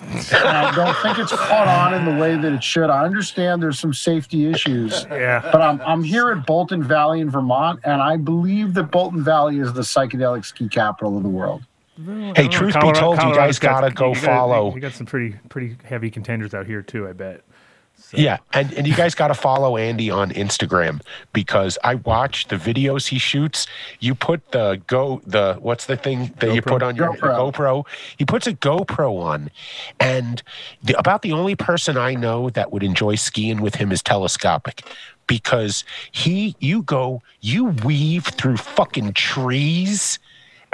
I 0.00 0.72
don't 0.74 0.94
think 0.98 1.18
it's 1.18 1.32
caught 1.32 1.68
on 1.68 1.94
in 1.94 2.04
the 2.04 2.20
way 2.20 2.36
that 2.36 2.52
it 2.52 2.62
should. 2.62 2.90
I 2.90 3.04
understand 3.06 3.62
there's 3.62 3.78
some 3.78 3.94
safety 3.94 4.46
issues, 4.50 5.06
yeah, 5.10 5.40
but 5.50 5.62
I'm, 5.62 5.80
I'm 5.82 6.02
here 6.02 6.30
at 6.30 6.44
Bolton 6.46 6.82
Valley 6.82 7.20
in 7.20 7.30
Vermont, 7.30 7.80
and 7.84 8.02
I 8.02 8.16
believe 8.18 8.74
that 8.74 8.90
Bolton 8.90 9.24
Valley 9.24 9.58
is 9.58 9.72
the 9.72 9.80
psychedelic 9.80 10.44
ski 10.44 10.68
capital 10.68 11.16
of 11.16 11.22
the 11.22 11.30
world. 11.30 11.62
Hey, 12.04 12.32
oh, 12.44 12.48
truth 12.48 12.74
be 12.74 12.92
told, 12.92 13.22
you 13.22 13.34
guys 13.34 13.58
got- 13.58 13.80
gotta 13.80 13.94
go 13.94 14.08
you 14.08 14.14
got- 14.14 14.24
follow. 14.24 14.74
You 14.74 14.80
got 14.80 14.92
some 14.92 15.06
pretty 15.06 15.36
pretty 15.48 15.76
heavy 15.84 16.10
contenders 16.10 16.54
out 16.54 16.66
here 16.66 16.82
too. 16.82 17.08
I 17.08 17.12
bet. 17.12 17.42
Yeah, 18.12 18.36
and, 18.52 18.72
and 18.74 18.86
you 18.86 18.94
guys 18.94 19.14
got 19.14 19.28
to 19.28 19.34
follow 19.34 19.78
Andy 19.78 20.10
on 20.10 20.30
Instagram 20.30 21.00
because 21.32 21.78
I 21.82 21.94
watch 21.94 22.46
the 22.48 22.56
videos 22.56 23.06
he 23.08 23.18
shoots. 23.18 23.66
You 24.00 24.14
put 24.14 24.52
the 24.52 24.80
go 24.86 25.22
the 25.26 25.56
what's 25.60 25.86
the 25.86 25.96
thing 25.96 26.34
that 26.40 26.54
you 26.54 26.60
put 26.60 26.82
on 26.82 26.94
your 26.94 27.14
GoPro. 27.14 27.52
GoPro? 27.52 27.86
He 28.18 28.26
puts 28.26 28.46
a 28.46 28.52
GoPro 28.52 29.18
on, 29.18 29.50
and 29.98 30.42
the, 30.84 30.96
about 30.98 31.22
the 31.22 31.32
only 31.32 31.54
person 31.54 31.96
I 31.96 32.14
know 32.14 32.50
that 32.50 32.70
would 32.70 32.82
enjoy 32.82 33.14
skiing 33.14 33.62
with 33.62 33.76
him 33.76 33.90
is 33.90 34.02
telescopic. 34.02 34.82
Because 35.26 35.82
he, 36.12 36.54
you 36.60 36.82
go, 36.82 37.22
you 37.40 37.64
weave 37.64 38.26
through 38.26 38.58
fucking 38.58 39.14
trees 39.14 40.18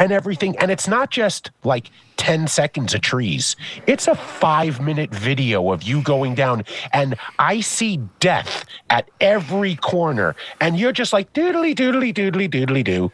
and 0.02 0.10
everything. 0.10 0.58
And 0.58 0.72
it's 0.72 0.88
not 0.88 1.10
just 1.10 1.52
like 1.62 1.88
10 2.16 2.48
seconds 2.48 2.92
of 2.92 3.02
trees, 3.02 3.54
it's 3.86 4.08
a 4.08 4.16
five 4.16 4.80
minute 4.80 5.14
video 5.14 5.70
of 5.70 5.84
you 5.84 6.02
going 6.02 6.34
down. 6.34 6.64
And 6.92 7.14
I 7.38 7.60
see 7.60 7.98
death 8.18 8.64
at 8.90 9.08
every 9.20 9.76
corner. 9.76 10.34
And 10.60 10.76
you're 10.76 10.92
just 10.92 11.12
like, 11.12 11.32
doodly, 11.34 11.72
doodly, 11.74 12.12
doodly, 12.12 12.50
doodly, 12.50 12.82
doo. 12.82 13.12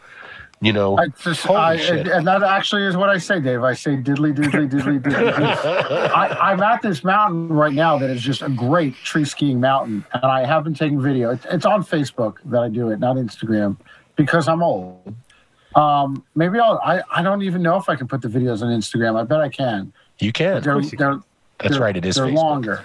You 0.60 0.72
know, 0.72 0.98
I 0.98 1.06
just, 1.08 1.48
I, 1.48 1.74
and, 1.74 2.08
and 2.08 2.26
that 2.26 2.42
actually 2.42 2.82
is 2.84 2.96
what 2.96 3.10
I 3.10 3.18
say, 3.18 3.38
Dave. 3.38 3.62
I 3.62 3.74
say 3.74 3.90
diddly 3.92 4.34
diddly 4.34 4.68
diddly 4.68 5.00
diddly. 5.00 5.56
I, 6.16 6.50
I'm 6.50 6.60
at 6.60 6.82
this 6.82 7.04
mountain 7.04 7.48
right 7.48 7.72
now 7.72 7.96
that 7.98 8.10
is 8.10 8.20
just 8.20 8.42
a 8.42 8.48
great 8.48 8.96
tree 8.96 9.24
skiing 9.24 9.60
mountain, 9.60 10.04
and 10.14 10.24
I 10.24 10.44
have 10.44 10.64
been 10.64 10.74
taking 10.74 11.00
video. 11.00 11.30
It's, 11.30 11.46
it's 11.48 11.64
on 11.64 11.84
Facebook 11.84 12.38
that 12.46 12.60
I 12.60 12.68
do 12.68 12.90
it, 12.90 12.98
not 12.98 13.14
Instagram, 13.14 13.76
because 14.16 14.48
I'm 14.48 14.60
old. 14.64 15.14
Um, 15.74 16.24
maybe 16.34 16.58
I'll. 16.58 16.80
I, 16.84 17.02
I 17.10 17.22
don't 17.22 17.42
even 17.42 17.62
know 17.62 17.76
if 17.76 17.88
I 17.88 17.96
can 17.96 18.08
put 18.08 18.22
the 18.22 18.28
videos 18.28 18.62
on 18.62 18.68
Instagram. 18.68 19.18
I 19.20 19.24
bet 19.24 19.40
I 19.40 19.48
can. 19.48 19.92
you 20.18 20.32
can. 20.32 20.62
They're, 20.62 20.74
course 20.74 20.92
you 20.92 20.98
they're, 20.98 21.20
That's 21.58 21.74
they're- 21.74 21.80
right. 21.82 21.96
It 21.96 22.04
is 22.04 22.16
They're 22.16 22.26
Facebook. 22.26 22.34
longer. 22.34 22.84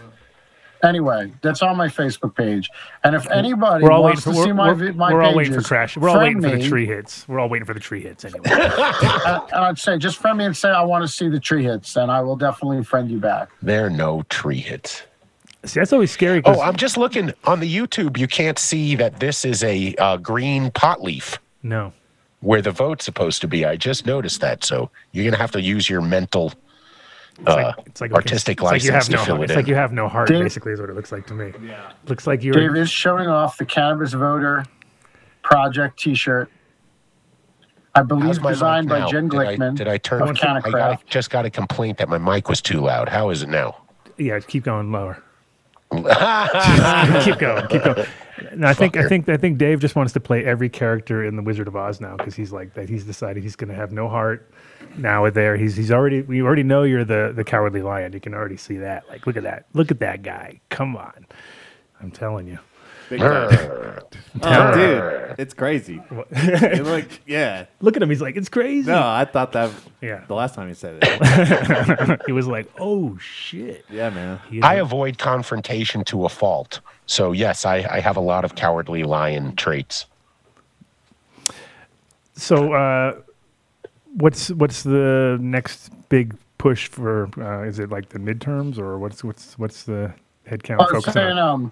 Anyway, 0.84 1.32
that's 1.42 1.62
on 1.62 1.78
my 1.78 1.88
Facebook 1.88 2.36
page. 2.36 2.70
And 3.06 3.16
if 3.16 3.26
anybody 3.32 3.86
We're 3.86 3.92
all 3.94 4.04
waiting 4.04 4.16
wants 4.16 4.24
for 4.26 4.34
to 4.34 4.44
see 4.44 4.52
my, 4.52 4.74
we're, 4.74 4.92
my 4.92 5.14
we're 5.14 5.24
all 5.24 5.34
waiting 5.34 5.54
for 5.54 5.62
crash. 5.62 5.96
We're 5.96 6.10
all 6.10 6.16
friend 6.16 6.44
waiting 6.44 6.58
for 6.58 6.62
the 6.62 6.70
tree 6.70 6.86
hits. 6.86 7.26
We're 7.26 7.40
all 7.40 7.48
waiting 7.48 7.66
for 7.66 7.74
the 7.74 7.80
tree 7.80 8.02
hits 8.02 8.26
anyway. 8.26 8.42
and, 8.52 8.54
and 9.54 9.54
I'd 9.54 9.80
say 9.80 9.98
just 9.98 10.18
friend 10.18 10.38
me 10.38 10.44
and 10.44 10.58
say 10.58 10.68
I 10.68 10.84
want 10.84 11.04
to 11.04 11.08
see 11.08 11.30
the 11.30 11.40
tree 11.40 11.64
hits, 11.64 11.96
and 11.96 12.12
I 12.12 12.20
will 12.20 12.36
definitely 12.36 12.84
friend 12.84 13.10
you 13.10 13.18
back. 13.18 13.50
There 13.62 13.86
are 13.86 13.90
no 13.90 14.24
tree 14.24 14.60
hits. 14.60 15.04
See, 15.64 15.80
that's 15.80 15.94
always 15.94 16.12
scary. 16.12 16.42
Oh, 16.44 16.60
I'm 16.60 16.76
just 16.76 16.98
looking 16.98 17.32
on 17.46 17.62
the 17.62 17.74
YouTube. 17.74 18.18
You 18.18 18.28
can't 18.28 18.60
see 18.60 18.96
that 18.98 19.22
this 19.22 19.46
is 19.46 19.64
a 19.64 19.96
uh, 19.96 20.18
green 20.18 20.70
pot 20.72 21.02
leaf 21.02 21.40
no. 21.64 21.94
Where 22.44 22.62
the 22.62 22.72
vote's 22.72 23.06
supposed 23.06 23.42
to 23.42 23.48
be. 23.48 23.66
I 23.66 23.76
just 23.78 24.06
noticed 24.06 24.42
that. 24.42 24.64
So 24.64 24.90
you're 25.12 25.24
going 25.24 25.34
to 25.34 25.40
have 25.40 25.52
to 25.52 25.62
use 25.62 25.90
your 25.90 26.02
mental 26.02 26.54
uh, 27.48 27.74
It's 27.86 28.02
like 28.02 28.12
artistic 28.12 28.60
it's 28.60 28.64
like 28.64 28.84
you 28.84 28.92
license 28.92 28.94
have 28.94 29.06
to 29.06 29.12
no, 29.12 29.26
fill 29.26 29.42
it 29.42 29.44
It's 29.46 29.52
in. 29.54 29.58
like 29.58 29.68
you 29.68 29.76
have 29.76 29.94
no 29.94 30.08
heart. 30.08 30.28
Dave- 30.28 30.44
basically, 30.44 30.74
is 30.74 30.80
what 30.82 30.90
it 30.90 30.96
looks 30.96 31.12
like 31.12 31.26
to 31.28 31.34
me. 31.34 31.52
Yeah. 31.66 31.94
Looks 32.08 32.28
like 32.28 32.44
you're. 32.44 32.54
Dave 32.54 32.76
is 32.76 32.90
showing 32.90 33.28
off 33.28 33.58
the 33.58 33.66
Cannabis 33.66 34.14
Voter 34.14 34.66
Project 35.42 36.00
T-shirt. 36.00 36.50
I 37.96 38.02
believe 38.02 38.42
designed 38.42 38.90
by 38.90 39.00
now? 39.00 39.08
Jen 39.10 39.28
Did 39.30 39.40
I, 39.40 39.56
Glickman 39.56 39.76
did 39.76 39.88
I 39.88 39.98
turn? 39.98 40.22
of 40.24 40.38
I 40.44 40.70
got, 40.72 41.06
just 41.06 41.30
got 41.30 41.46
a 41.46 41.50
complaint 41.50 42.00
that 42.00 42.10
my 42.10 42.18
mic 42.18 42.50
was 42.50 42.60
too 42.60 42.82
loud. 42.82 43.08
How 43.08 43.30
is 43.30 43.44
it 43.44 43.50
now? 43.50 43.78
Yeah, 44.18 44.40
keep 44.40 44.64
going 44.64 44.92
lower. 44.92 45.22
keep 47.24 47.38
going. 47.38 47.68
Keep 47.68 47.84
going. 47.84 48.08
No, 48.56 48.68
I 48.68 48.74
think 48.74 48.98
I 48.98 49.08
think 49.08 49.30
I 49.30 49.38
think 49.38 49.58
Dave 49.58 49.80
just 49.80 49.96
wants 49.96 50.14
to 50.14 50.20
play 50.20 50.44
every 50.44 50.70
character 50.70 51.24
in 51.24 51.36
the 51.36 51.42
Wizard 51.42 51.68
of 51.68 51.76
Oz 51.76 52.02
now 52.02 52.18
because 52.18 52.36
he's 52.36 52.52
like 52.52 52.74
that. 52.74 52.90
He's 52.90 53.04
decided 53.06 53.44
he's 53.44 53.56
going 53.56 53.70
to 53.70 53.76
have 53.76 53.92
no 53.92 54.10
heart. 54.10 54.52
Now 54.98 55.24
Or 55.24 55.32
there, 55.32 55.58
he's 55.58 55.76
he's 55.76 55.92
already. 55.92 56.22
We 56.22 56.42
already 56.42 56.64
know 56.64 56.84
you're 56.84 57.06
the 57.06 57.32
the 57.36 57.44
cowardly 57.44 57.82
lion. 57.82 58.14
You 58.14 58.20
can 58.20 58.34
already 58.34 58.58
see 58.58 58.78
that. 58.78 59.08
Like, 59.10 59.26
look 59.26 59.38
at 59.38 59.44
that. 59.44 59.66
Look 59.74 59.92
at 59.92 60.00
that 60.00 60.22
guy. 60.24 60.60
Come 60.70 60.96
on. 60.96 61.26
I'm 62.02 62.12
telling 62.12 62.48
you. 62.48 62.60
Big 63.14 63.22
time. 63.22 64.00
Oh, 64.42 64.74
dude, 64.74 65.36
it's 65.38 65.54
crazy. 65.54 66.02
It 66.32 66.84
like, 66.88 67.22
yeah. 67.28 67.66
Look 67.82 67.96
at 67.96 68.02
him. 68.02 68.10
He's 68.10 68.20
like, 68.22 68.36
it's 68.36 68.50
crazy. 68.50 68.90
No, 68.90 68.98
I 69.00 69.26
thought 69.26 69.52
that 69.52 69.70
Yeah. 70.02 70.24
the 70.28 70.34
last 70.34 70.56
time 70.56 70.68
he 70.68 70.74
said 70.74 70.98
it. 71.04 72.22
he 72.26 72.32
was 72.32 72.48
like, 72.48 72.68
oh 72.80 73.16
shit. 73.20 73.86
Yeah, 73.92 74.10
man. 74.10 74.40
He 74.50 74.58
is 74.58 74.64
I 74.64 74.76
a- 74.76 74.82
avoid 74.82 75.20
confrontation 75.20 76.04
to 76.06 76.26
a 76.26 76.30
fault. 76.30 76.80
So 77.06 77.32
yes, 77.32 77.64
I, 77.64 77.86
I 77.90 78.00
have 78.00 78.18
a 78.18 78.22
lot 78.22 78.44
of 78.44 78.56
cowardly 78.56 79.04
lion 79.04 79.56
traits. 79.56 80.08
So, 82.36 82.74
uh, 82.74 83.16
what's 84.16 84.50
what's 84.50 84.82
the 84.84 85.38
next 85.40 85.90
big 86.10 86.36
push 86.58 86.88
for? 86.88 87.30
Uh, 87.40 87.62
is 87.68 87.78
it 87.78 87.90
like 87.92 88.10
the 88.10 88.20
midterms, 88.20 88.80
or 88.80 88.98
what's 88.98 89.24
what's 89.24 89.58
what's 89.60 89.84
the 89.84 90.12
headcount 90.50 90.80
I 90.80 90.84
was 90.84 90.92
focusing 90.92 91.14
saying, 91.14 91.38
on? 91.38 91.50
um, 91.66 91.72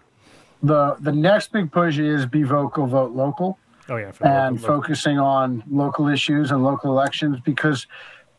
the 0.63 0.95
the 1.00 1.12
next 1.12 1.52
big 1.52 1.71
push 1.71 1.97
is 1.97 2.26
be 2.26 2.43
vocal, 2.43 2.86
vote 2.88 3.12
local. 3.13 3.58
Oh 3.89 3.97
yeah, 3.97 4.12
for 4.12 4.26
and 4.28 4.56
local- 4.56 4.69
local- 4.69 4.82
focusing 4.84 5.19
on 5.19 5.63
local 5.69 6.08
issues 6.08 6.52
and 6.52 6.63
local 6.63 6.91
elections 6.91 7.39
because 7.43 7.88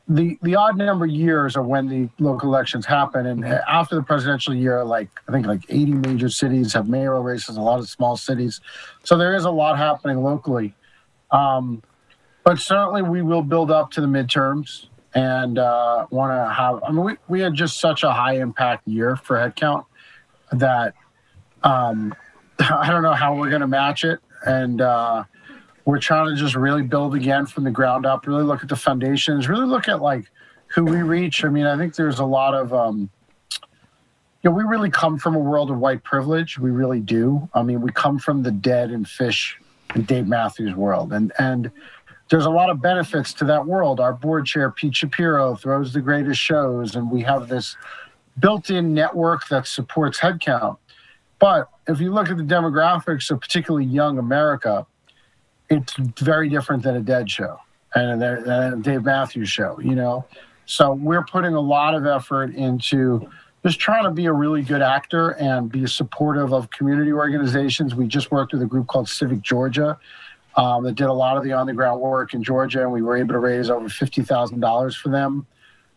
the 0.09 0.39
the 0.43 0.55
odd 0.55 0.77
number 0.77 1.05
of 1.05 1.11
years 1.11 1.57
are 1.57 1.63
when 1.63 1.87
the 1.89 2.09
local 2.19 2.49
elections 2.49 2.85
happen, 2.87 3.27
and 3.27 3.45
after 3.45 3.95
the 3.95 4.03
presidential 4.03 4.53
year, 4.55 4.85
like 4.85 5.09
I 5.29 5.33
think 5.33 5.47
like 5.47 5.65
80 5.69 5.93
major 5.93 6.29
cities 6.29 6.73
have 6.73 6.89
mayoral 6.89 7.23
races, 7.23 7.57
a 7.57 7.61
lot 7.61 7.79
of 7.79 7.89
small 7.89 8.17
cities, 8.17 8.61
so 9.05 9.17
there 9.17 9.35
is 9.35 9.45
a 9.45 9.51
lot 9.51 9.79
happening 9.79 10.23
locally. 10.23 10.75
Um, 11.31 11.83
but 12.45 12.59
certainly, 12.59 13.03
we 13.03 13.23
will 13.23 13.43
build 13.43 13.71
up 13.71 13.93
to 13.93 14.01
the 14.01 14.07
midterms 14.09 14.87
and 15.15 15.59
uh, 15.59 16.07
want 16.11 16.33
to 16.33 16.53
have. 16.53 16.83
I 16.83 16.91
mean, 16.91 17.05
we, 17.05 17.17
we 17.29 17.41
had 17.41 17.55
just 17.55 17.79
such 17.81 18.03
a 18.03 18.13
high 18.13 18.39
impact 18.39 18.87
year 18.89 19.15
for 19.17 19.37
headcount 19.37 19.85
that 20.51 20.95
um, 21.65 22.15
I 22.59 22.91
don't 22.91 23.03
know 23.03 23.15
how 23.15 23.35
we're 23.35 23.51
going 23.51 23.61
to 23.61 23.67
match 23.67 24.05
it, 24.05 24.21
and 24.45 24.81
uh, 24.81 25.25
we're 25.85 25.99
trying 25.99 26.29
to 26.29 26.37
just 26.37 26.55
really 26.55 26.83
build 26.83 27.15
again 27.15 27.47
from 27.47 27.65
the 27.65 27.71
ground 27.71 28.07
up. 28.07 28.27
Really 28.27 28.45
look 28.45 28.63
at 28.63 28.69
the 28.69 28.77
foundations. 28.77 29.49
Really 29.49 29.67
look 29.67 29.89
at 29.89 30.01
like 30.01 30.31
who 30.67 30.85
we 30.85 31.03
reach. 31.03 31.45
I 31.45 31.49
mean, 31.49 31.67
I 31.67 31.77
think 31.77 31.95
there's 31.95 32.19
a 32.19 32.25
lot 32.25 32.55
of. 32.55 32.73
Um, 32.73 33.11
you 34.43 34.51
know, 34.51 34.57
we 34.57 34.65
really 34.65 34.91
come 34.91 35.19
from 35.19 35.37
a 35.37 35.39
world 35.39 35.71
of 35.71 35.79
white 35.79 36.03
privilege. 36.03 36.59
We 36.59 36.71
really 36.71 36.99
do. 36.99 37.49
I 37.55 37.63
mean, 37.63 37.81
we 37.81 37.93
come 37.93 38.19
from 38.19 38.43
the 38.43 38.51
dead 38.51 38.91
and 38.91 39.07
Phish 39.07 39.55
and 39.95 40.05
Dave 40.05 40.27
Matthews 40.27 40.75
world, 40.75 41.13
and 41.13 41.33
and 41.39 41.71
there's 42.29 42.47
a 42.47 42.51
lot 42.51 42.71
of 42.71 42.81
benefits 42.81 43.35
to 43.35 43.45
that 43.45 43.67
world. 43.67 44.01
Our 44.01 44.15
board 44.15 44.47
chair, 44.47 44.71
Pete 44.71 44.97
Shapiro, 44.97 45.55
throws 45.55 45.93
the 45.93 46.01
greatest 46.01 46.41
shows, 46.41 46.97
and 46.97 47.11
we 47.11 47.21
have 47.23 47.49
this 47.49 47.77
built-in 48.39 48.95
network 48.95 49.47
that 49.49 49.67
supports 49.67 50.19
headcount. 50.19 50.79
But 51.43 51.71
if 51.89 52.01
you 52.01 52.13
look 52.13 52.31
at 52.31 52.37
the 52.37 52.45
demographics 52.45 53.29
of 53.33 53.41
particularly 53.41 53.85
young 53.85 54.17
America, 54.17 54.87
it's 55.69 55.93
very 56.21 56.49
different 56.49 56.85
than 56.85 56.95
a 56.95 57.01
dead 57.01 57.29
show 57.29 57.59
and 57.97 58.23
a 58.23 58.77
Dave 58.81 59.03
Matthews 59.03 59.49
show, 59.49 59.77
you 59.81 59.97
know? 59.97 60.25
So 60.67 60.93
we're 60.93 61.25
putting 61.25 61.55
a 61.55 61.61
lot 61.61 61.97
of 61.97 62.07
effort 62.07 62.55
into 62.55 63.29
just 63.67 63.81
trying 63.81 64.05
to 64.05 64.13
be 64.13 64.27
a 64.27 64.33
really 64.33 64.63
good 64.63 64.83
actor 64.83 65.31
and 65.31 65.69
be 65.69 65.85
supportive 65.89 66.53
of 66.53 66.71
community 66.71 67.13
organizations. 67.13 67.97
We 67.97 68.07
just 68.07 68.31
worked 68.31 68.53
with 68.53 68.63
a 68.63 68.67
group 68.67 68.87
called 68.87 69.09
Civic 69.09 69.43
Georgia 69.43 69.99
um, 70.57 70.85
that 70.85 70.95
did 70.95 71.09
a 71.09 71.13
lot 71.13 71.37
of 71.37 71.43
the 71.43 71.55
on 71.55 71.67
the 71.67 71.73
ground 71.73 72.01
work 72.01 72.35
in 72.35 72.45
Georgia, 72.45 72.83
and 72.83 72.93
we 72.93 73.03
were 73.03 73.17
able 73.17 73.33
to 73.33 73.41
raise 73.41 73.69
over 73.69 73.89
$50,000 73.89 74.97
for 74.97 75.09
them 75.09 75.45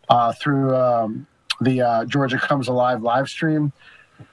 uh, 0.10 0.34
through 0.34 0.75
um, 0.75 1.27
the 1.62 1.81
uh, 1.81 2.05
Georgia 2.05 2.39
Comes 2.39 2.67
Alive 2.67 3.03
live 3.03 3.29
stream. 3.29 3.71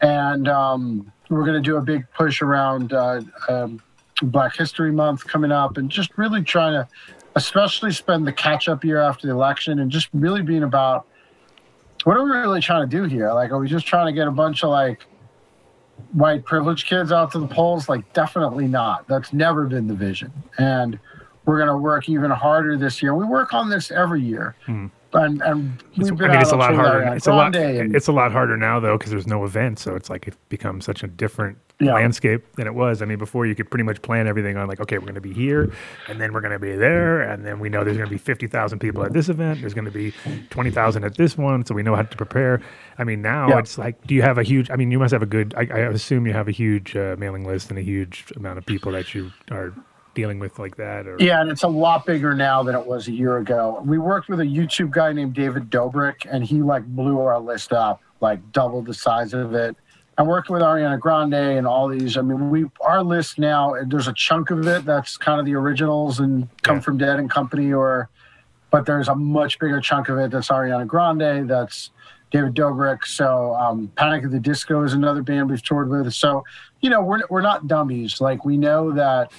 And 0.01 0.49
um, 0.49 1.13
we're 1.29 1.45
going 1.45 1.63
to 1.63 1.67
do 1.67 1.77
a 1.77 1.83
big 1.83 2.05
push 2.13 2.43
around 2.43 2.93
uh, 2.93 3.23
um, 3.49 3.81
Black 4.23 4.57
History 4.57 4.93
Month 4.93 5.27
coming 5.27 5.53
up 5.53 5.77
and 5.77 5.91
just 5.91 6.17
really 6.17 6.43
trying 6.43 6.73
to, 6.73 6.89
especially 7.35 7.93
spend 7.93 8.27
the 8.27 8.33
catch 8.33 8.69
up 8.69 8.85
year 8.85 9.01
after 9.01 9.27
the 9.27 9.33
election 9.33 9.79
and 9.79 9.91
just 9.91 10.09
really 10.13 10.43
being 10.43 10.63
about 10.63 11.07
what 12.05 12.17
are 12.17 12.25
we 12.25 12.31
really 12.31 12.61
trying 12.61 12.89
to 12.89 12.97
do 12.97 13.05
here? 13.05 13.33
Like, 13.33 13.51
are 13.51 13.59
we 13.59 13.69
just 13.69 13.87
trying 13.87 14.07
to 14.07 14.13
get 14.13 14.27
a 14.27 14.33
bunch 14.33 14.65
of 14.65 14.71
like 14.71 15.07
white 16.13 16.45
privileged 16.45 16.87
kids 16.87 17.13
out 17.13 17.33
to 17.33 17.39
the 17.39 17.47
polls? 17.47 17.89
Like, 17.89 18.13
definitely 18.13 18.67
not. 18.67 19.07
That's 19.07 19.33
never 19.33 19.67
been 19.67 19.87
the 19.87 19.95
vision. 19.95 20.33
And 20.59 20.99
we're 21.45 21.59
going 21.59 21.69
to 21.69 21.77
work 21.77 22.09
even 22.09 22.31
harder 22.31 22.77
this 22.77 23.03
year. 23.03 23.15
We 23.15 23.25
work 23.25 23.55
on 23.55 23.71
this 23.71 23.91
every 23.91 24.23
year. 24.23 24.57
Hmm. 24.67 24.87
And, 25.15 25.43
and 25.43 25.83
It's, 25.97 26.11
I 26.11 26.15
mean, 26.15 26.31
it's 26.41 26.53
a 26.53 26.57
lot 26.57 26.75
harder. 26.75 27.15
It's 27.15 27.27
a 27.27 27.33
lot. 27.35 27.55
And- 27.55 27.95
It's 27.95 28.09
a 28.09 28.13
lot 28.13 28.33
harder 28.33 28.57
now 28.57 28.81
though 28.81 28.97
because 28.97 29.11
there's 29.13 29.27
no 29.27 29.45
event, 29.45 29.79
so 29.79 29.95
it's 29.95 30.09
like 30.09 30.27
it 30.29 30.35
becomes 30.49 30.85
such 30.87 31.03
a 31.03 31.07
different 31.07 31.59
Yeah. 31.81 31.95
landscape 31.95 32.45
than 32.57 32.67
it 32.67 32.75
was. 32.75 33.03
I 33.03 33.07
mean, 33.07 33.19
before 33.19 33.45
you 33.45 33.55
could 33.55 33.69
pretty 33.71 33.83
much 33.83 34.01
plan 34.03 34.27
everything 34.27 34.57
on 34.57 34.69
like, 34.69 34.81
okay, 34.81 34.97
we're 34.99 35.05
going 35.05 35.17
to 35.17 35.21
be 35.21 35.33
here, 35.35 35.71
and 36.09 36.21
then 36.21 36.33
we're 36.33 36.41
going 36.41 36.53
to 36.53 36.59
be 36.59 36.77
there, 36.77 37.21
and 37.23 37.45
then 37.45 37.59
we 37.61 37.69
know 37.69 37.83
there's 37.85 37.97
going 37.99 38.09
to 38.09 38.15
be 38.15 38.19
fifty 38.19 38.47
thousand 38.47 38.79
people 38.79 39.05
at 39.05 39.13
this 39.13 39.29
event. 39.29 39.61
There's 39.61 39.75
going 39.75 39.85
to 39.85 39.91
be 39.91 40.15
twenty 40.51 40.71
thousand 40.71 41.05
at 41.05 41.17
this 41.17 41.37
one, 41.37 41.67
so 41.67 41.75
we 41.75 41.83
know 41.83 41.95
how 41.97 42.03
to 42.03 42.17
prepare. 42.17 42.61
I 42.99 43.05
mean, 43.05 43.21
now 43.21 43.49
Yeah. 43.49 43.59
it's 43.59 43.77
like, 43.79 44.07
do 44.07 44.15
you 44.15 44.23
have 44.23 44.39
a 44.39 44.43
huge? 44.43 44.71
I 44.71 44.77
mean, 44.77 44.91
you 44.91 44.99
must 44.99 45.13
have 45.13 45.23
a 45.23 45.27
good. 45.27 45.55
I, 45.59 45.67
I 45.73 45.79
assume 45.91 46.27
you 46.27 46.33
have 46.33 46.49
a 46.49 46.53
huge 46.53 46.97
uh, 46.97 47.17
mailing 47.19 47.45
list 47.45 47.69
and 47.71 47.79
a 47.79 47.83
huge 47.83 48.25
amount 48.37 48.59
of 48.59 48.65
people 48.67 48.93
that 48.93 49.13
you 49.15 49.31
are 49.51 49.75
dealing 50.15 50.39
with 50.39 50.59
like 50.59 50.77
that. 50.77 51.07
Or 51.07 51.17
Yeah, 51.19 51.41
and 51.41 51.51
it's 51.51 51.63
a 51.63 51.69
lot 51.69 52.07
bigger 52.07 52.35
now 52.35 52.63
than 52.63 52.75
it 52.75 52.87
was 52.87 53.09
a 53.09 53.13
year 53.13 53.39
ago. 53.39 53.83
We 53.85 53.99
worked 53.99 54.29
with 54.29 54.41
a 54.41 54.45
YouTube 54.45 54.91
guy 54.91 55.13
named 55.13 55.35
David 55.35 55.71
Dobrik, 55.71 56.27
and 56.31 56.45
he 56.45 56.63
like 56.63 56.85
blew 56.87 57.21
our 57.21 57.39
list 57.41 57.73
up, 57.73 58.01
like 58.21 58.53
doubled 58.53 58.87
the 58.87 58.95
size 58.95 59.35
of 59.35 59.55
it. 59.55 59.77
I'm 60.19 60.27
working 60.27 60.53
with 60.53 60.63
Ariana 60.63 61.01
Grande 61.01 61.33
and 61.35 61.67
all 61.67 61.89
these. 61.89 62.17
I 62.19 62.21
mean, 62.23 62.51
we 62.51 62.67
our 62.83 63.03
list 63.03 63.39
now. 63.39 63.75
There's 63.87 64.09
a 64.09 64.13
chunk 64.13 64.51
of 64.51 64.67
it 64.67 64.85
that's 64.85 65.17
kind 65.17 65.41
of 65.41 65.47
the 65.47 65.55
originals 65.55 66.21
and 66.21 66.49
Come 66.63 66.77
Yeah. 66.77 66.81
from 66.83 66.99
Dead 66.99 67.19
and 67.19 67.31
Company, 67.31 67.73
or 67.73 68.09
but 68.71 68.85
there's 68.87 69.09
a 69.09 69.15
much 69.15 69.59
bigger 69.59 69.81
chunk 69.81 70.09
of 70.09 70.19
it 70.19 70.31
that's 70.31 70.49
Ariana 70.49 70.87
Grande, 70.87 71.49
that's 71.49 71.91
David 72.31 72.55
Dobrik. 72.55 73.05
So 73.07 73.55
um, 73.55 73.91
Panic 73.97 74.25
at 74.25 74.31
the 74.31 74.39
Disco 74.41 74.83
is 74.83 74.93
another 74.93 75.23
band 75.23 75.51
we've 75.51 75.63
toured 75.63 75.89
with. 75.89 76.13
So 76.13 76.45
you 76.83 76.91
know, 76.91 77.03
we're 77.03 77.21
we're 77.31 77.41
not 77.43 77.67
dummies. 77.67 78.21
Like 78.21 78.45
we 78.45 78.59
know 78.59 78.93
that 78.93 79.33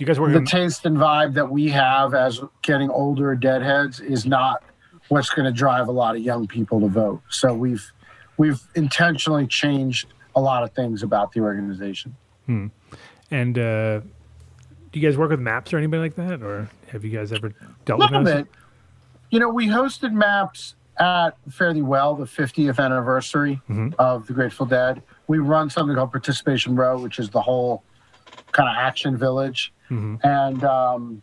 you 0.00 0.06
guys 0.06 0.18
work? 0.20 0.32
the 0.32 0.42
taste 0.44 0.86
and 0.86 0.96
vibe 0.96 1.34
that 1.34 1.50
we 1.50 1.68
have 1.68 2.14
as 2.14 2.40
getting 2.62 2.90
older 2.90 3.34
deadheads 3.34 4.00
is 4.00 4.26
not 4.26 4.62
what's 5.08 5.30
going 5.30 5.44
to 5.46 5.52
drive 5.52 5.88
a 5.88 5.92
lot 5.92 6.14
of 6.16 6.22
young 6.22 6.46
people 6.46 6.80
to 6.80 6.88
vote. 6.88 7.20
So 7.30 7.52
we've 7.54 7.92
we've 8.36 8.60
intentionally 8.74 9.46
changed 9.46 10.06
a 10.34 10.40
lot 10.40 10.62
of 10.62 10.72
things 10.72 11.02
about 11.02 11.32
the 11.32 11.40
organization. 11.40 12.14
and 12.48 13.58
uh, 13.58 14.00
do 14.00 14.98
you 14.98 15.06
guys 15.06 15.16
work 15.16 15.30
with 15.30 15.40
maps 15.40 15.72
or 15.72 15.78
anybody 15.78 16.00
like 16.02 16.14
that, 16.16 16.42
or 16.42 16.68
have 16.88 17.04
you 17.04 17.10
guys 17.10 17.32
ever 17.32 17.52
dealt 17.84 18.00
with 18.00 18.24
bit. 18.24 18.46
You 19.30 19.38
know, 19.38 19.48
we 19.48 19.68
hosted 19.68 20.12
maps 20.12 20.74
at 20.98 21.30
Fare 21.48 21.72
Thee 21.72 21.82
Well, 21.82 22.14
the 22.16 22.24
50th 22.24 22.78
anniversary 22.78 23.60
Mhm. 23.70 23.94
of 23.98 24.26
the 24.26 24.32
Grateful 24.32 24.66
Dead. 24.66 25.02
We 25.28 25.38
run 25.38 25.70
something 25.70 25.94
called 25.94 26.10
Participation 26.10 26.74
Row, 26.74 26.98
which 27.00 27.18
is 27.20 27.30
the 27.30 27.40
whole 27.40 27.84
kind 28.52 28.68
of 28.68 28.74
action 28.76 29.16
village. 29.16 29.72
Mhm. 29.90 30.20
And 30.24 30.64
um, 30.64 31.22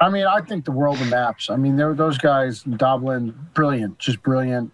I 0.00 0.08
mean, 0.10 0.26
I 0.26 0.40
think 0.40 0.64
the 0.64 0.72
world 0.72 1.00
of 1.00 1.08
maps. 1.08 1.48
I 1.50 1.56
mean, 1.56 1.76
there 1.76 1.86
were 1.88 1.94
those 1.94 2.18
guys 2.18 2.64
in 2.66 2.76
Dublin, 2.76 3.34
brilliant, 3.54 3.98
just 3.98 4.22
brilliant, 4.22 4.72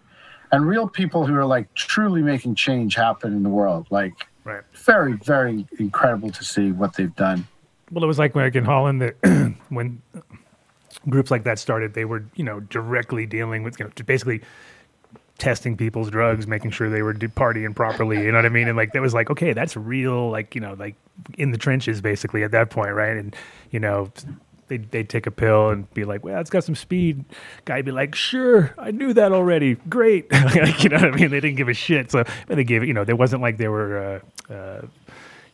and 0.51 0.67
real 0.67 0.87
people 0.87 1.25
who 1.25 1.35
are 1.35 1.45
like 1.45 1.71
truly 1.75 2.21
making 2.21 2.55
change 2.55 2.95
happen 2.95 3.33
in 3.33 3.43
the 3.43 3.49
world. 3.49 3.87
Like, 3.89 4.13
Right. 4.43 4.63
very, 4.73 5.13
very 5.13 5.67
incredible 5.77 6.29
to 6.31 6.43
see 6.43 6.71
what 6.71 6.95
they've 6.95 7.13
done. 7.15 7.45
Well, 7.91 8.03
it 8.03 8.07
was 8.07 8.17
like 8.17 8.33
like 8.35 8.55
in 8.55 8.63
Holland 8.65 9.01
that 9.01 9.15
when 9.69 10.01
groups 11.09 11.31
like 11.31 11.43
that 11.43 11.59
started, 11.59 11.93
they 11.93 12.05
were 12.05 12.23
you 12.35 12.43
know 12.43 12.61
directly 12.61 13.25
dealing 13.25 13.63
with 13.63 13.79
you 13.79 13.85
know 13.85 13.91
basically 14.05 14.41
testing 15.37 15.77
people's 15.77 16.09
drugs, 16.09 16.47
making 16.47 16.71
sure 16.71 16.89
they 16.89 17.01
were 17.01 17.13
partying 17.13 17.75
properly. 17.75 18.23
You 18.23 18.31
know 18.31 18.37
what 18.37 18.45
I 18.45 18.49
mean? 18.49 18.67
And 18.67 18.77
like 18.77 18.93
that 18.93 19.01
was 19.01 19.13
like 19.13 19.29
okay, 19.29 19.53
that's 19.53 19.75
real. 19.75 20.29
Like 20.29 20.55
you 20.55 20.61
know 20.61 20.73
like 20.73 20.95
in 21.37 21.51
the 21.51 21.57
trenches 21.57 22.01
basically 22.01 22.43
at 22.43 22.51
that 22.51 22.69
point, 22.69 22.93
right? 22.93 23.17
And 23.17 23.35
you 23.71 23.79
know. 23.79 24.11
They'd, 24.69 24.91
they'd 24.91 25.07
take 25.07 25.25
a 25.27 25.31
pill 25.31 25.69
and 25.69 25.89
be 25.93 26.03
like, 26.03 26.25
well, 26.25 26.41
it's 26.41 26.49
got 26.49 26.61
some 26.61 26.75
speed. 26.75 27.23
Guy'd 27.63 27.85
be 27.85 27.93
like, 27.93 28.13
sure, 28.15 28.75
I 28.77 28.91
knew 28.91 29.13
that 29.13 29.31
already. 29.31 29.75
Great. 29.87 30.29
like, 30.33 30.83
you 30.83 30.89
know 30.89 30.97
what 30.97 31.05
I 31.05 31.11
mean? 31.11 31.31
They 31.31 31.39
didn't 31.39 31.55
give 31.55 31.69
a 31.69 31.73
shit. 31.73 32.11
So 32.11 32.25
they 32.47 32.65
gave 32.65 32.83
it, 32.83 32.87
you 32.87 32.93
know, 32.93 33.05
there 33.05 33.15
wasn't 33.15 33.41
like 33.41 33.55
they 33.55 33.69
were, 33.69 34.21
uh, 34.49 34.53
uh, 34.53 34.81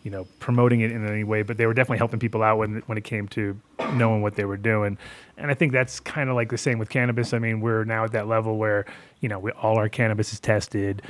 you 0.04 0.12
know, 0.12 0.28
promoting 0.40 0.82
it 0.82 0.92
in 0.92 1.08
any 1.08 1.24
way, 1.24 1.44
but 1.44 1.58
they 1.58 1.66
were 1.66 1.74
definitely 1.74 1.98
helping 1.98 2.20
people 2.20 2.44
out 2.44 2.58
when 2.58 2.84
when 2.88 2.98
it 2.98 3.06
came 3.06 3.28
to 3.30 3.60
knowing 3.94 4.22
what 4.22 4.36
they 4.36 4.46
were 4.46 4.58
doing. 4.58 4.98
And 5.38 5.50
I 5.50 5.54
think 5.54 5.72
that's 5.72 6.00
kind 6.00 6.30
of 6.30 6.36
like 6.36 6.50
the 6.50 6.58
same 6.58 6.78
with 6.78 6.90
cannabis. 6.90 7.34
I 7.34 7.40
mean, 7.40 7.62
we're 7.62 7.86
now 7.86 8.04
at 8.04 8.12
that 8.12 8.28
level 8.28 8.58
where 8.58 8.86
you 9.24 9.30
know 9.30 9.40
we, 9.40 9.52
all 9.54 9.78
our 9.78 9.90
cannabis 9.90 10.34
is 10.34 10.40
tested. 10.40 11.02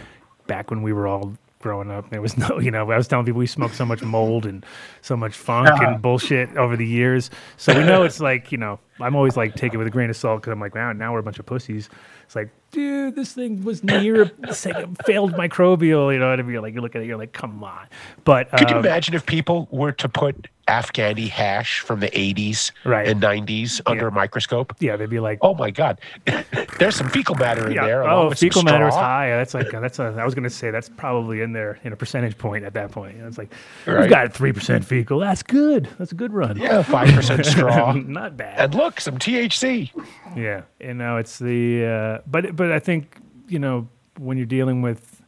Back 0.48 0.70
when 0.70 0.82
we 0.82 0.94
were 0.94 1.08
all 1.08 1.34
growing 1.64 1.90
up, 1.90 2.10
there 2.12 2.22
was 2.22 2.38
no, 2.50 2.60
you 2.60 2.70
know, 2.70 2.92
I 2.92 2.98
was 2.98 3.08
telling 3.08 3.26
people 3.26 3.40
we 3.40 3.48
smoked 3.48 3.76
so 3.76 3.86
much 3.86 4.04
mold 4.04 4.46
and 4.46 4.64
so 5.02 5.18
much 5.18 5.36
funk 5.36 5.70
and 5.82 6.00
bullshit 6.00 6.56
over 6.56 6.78
the 6.78 6.86
years. 6.86 7.32
So 7.58 7.76
we 7.76 7.84
know 7.84 8.04
it's 8.04 8.20
like, 8.20 8.52
you 8.52 8.60
know, 8.60 8.80
I'm 9.00 9.16
always 9.16 9.36
like 9.36 9.56
take 9.56 9.74
it 9.74 9.78
with 9.78 9.88
a 9.88 9.90
grain 9.90 10.12
of 10.12 10.16
salt 10.16 10.42
because 10.42 10.52
I'm 10.52 10.60
like, 10.60 10.76
wow, 10.76 10.94
now 10.94 11.12
we're 11.14 11.20
a 11.20 11.24
bunch 11.24 11.40
of 11.40 11.48
pussies. 11.48 11.90
It's 12.26 12.36
like, 12.36 12.50
dude, 12.72 13.16
this 13.16 13.34
thing 13.34 13.64
was 13.64 13.84
near 13.84 14.32
a 14.44 14.54
failed 14.54 15.34
microbial. 15.34 16.14
You 16.14 16.20
know 16.20 16.30
what 16.30 16.40
I 16.40 16.44
mean? 16.44 16.62
Like 16.62 16.76
you 16.76 16.82
look 16.82 16.96
at 16.96 17.02
it, 17.02 17.06
you're 17.06 17.18
like, 17.18 17.34
come 17.34 17.64
on. 17.64 17.88
But 18.24 18.52
Could 18.52 18.70
you 18.70 18.76
um, 18.76 18.86
imagine 18.86 19.16
if 19.16 19.26
people 19.26 19.68
were 19.72 19.94
to 19.94 20.10
put 20.10 20.48
Afghani 20.68 21.28
hash 21.28 21.80
from 21.82 22.00
the 22.00 22.08
80s 22.12 22.72
Right. 22.86 23.08
and 23.08 23.22
90s 23.22 23.82
under 23.86 24.08
a 24.08 24.12
microscope? 24.12 24.74
yeah, 24.80 24.96
they'd 24.96 25.10
be 25.10 25.20
like, 25.20 25.40
Oh 25.42 25.54
my 25.54 25.72
God. 25.72 26.00
There's 26.80 26.96
some 26.96 27.10
fecal 27.10 27.36
matter 27.36 27.68
in 27.68 27.74
Yeah. 27.74 27.86
there. 27.86 28.04
Oh, 28.10 28.32
fecal 28.32 28.64
matter 28.64 28.88
is 28.88 28.96
high. 28.96 29.30
That's 29.30 29.54
like 29.54 29.70
that's 29.72 30.00
a. 30.00 30.16
I 30.20 30.24
was 30.26 30.34
gonna 30.36 30.50
say 30.50 30.72
that's 30.72 30.90
probably 30.90 31.42
in 31.42 31.52
there 31.54 31.80
in 31.84 31.92
a 31.94 31.96
percentage 31.96 32.38
point 32.38 32.64
at 32.64 32.74
that 32.76 32.92
point. 32.92 33.18
It's 33.20 33.38
like 33.38 33.52
we've 33.86 33.96
Right. 33.96 34.10
got 34.10 34.34
three 34.34 34.54
percent 34.54 34.86
fecal. 34.86 35.20
That's 35.20 35.44
good. 35.44 35.88
That's 36.00 36.12
a 36.12 36.16
good 36.16 36.34
run. 36.34 36.58
Yeah, 36.58 36.82
5% 36.84 37.46
straw. 37.46 37.92
Not 38.08 38.38
bad. 38.38 38.60
and 38.60 38.76
look, 38.76 39.00
some 39.02 39.18
THC. 39.18 39.92
Yeah, 40.36 40.62
you 40.80 40.94
know, 40.94 41.18
it's 41.18 41.38
the. 41.40 41.86
Uh, 41.86 42.22
but 42.26 42.56
but 42.56 42.72
I 42.72 42.80
think 42.80 43.18
you 43.48 43.60
know 43.60 43.88
when 44.18 44.38
you're 44.38 44.46
dealing 44.46 44.82
with 44.82 45.22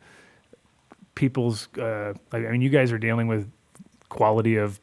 people's. 1.16 1.68
Uh, 1.78 2.14
I 2.32 2.40
mean, 2.40 2.62
you 2.62 2.70
guys 2.70 2.92
are 2.92 2.98
dealing 2.98 3.28
with 3.28 3.52
quality 4.10 4.56
of 4.58 4.80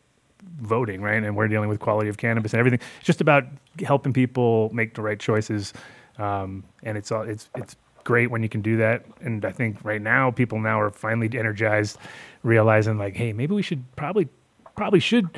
voting, 0.60 1.02
right? 1.02 1.22
And 1.22 1.36
we're 1.36 1.48
dealing 1.48 1.68
with 1.68 1.80
quality 1.80 2.08
of 2.08 2.16
cannabis 2.16 2.52
and 2.52 2.60
everything. 2.60 2.80
It's 2.98 3.06
just 3.06 3.20
about 3.20 3.44
helping 3.84 4.12
people 4.12 4.70
make 4.72 4.94
the 4.94 5.02
right 5.02 5.18
choices, 5.18 5.72
um, 6.18 6.64
and 6.82 6.96
it's 6.96 7.10
all 7.10 7.22
it's 7.22 7.48
it's 7.56 7.76
great 8.04 8.30
when 8.30 8.42
you 8.42 8.48
can 8.48 8.62
do 8.62 8.76
that. 8.78 9.04
And 9.20 9.44
I 9.44 9.52
think 9.52 9.78
right 9.84 10.02
now 10.02 10.30
people 10.30 10.60
now 10.60 10.80
are 10.80 10.90
finally 10.90 11.30
energized, 11.38 11.98
realizing 12.42 12.98
like, 12.98 13.16
hey, 13.16 13.32
maybe 13.32 13.54
we 13.54 13.62
should 13.62 13.84
probably 13.96 14.28
probably 14.74 15.00
should 15.00 15.28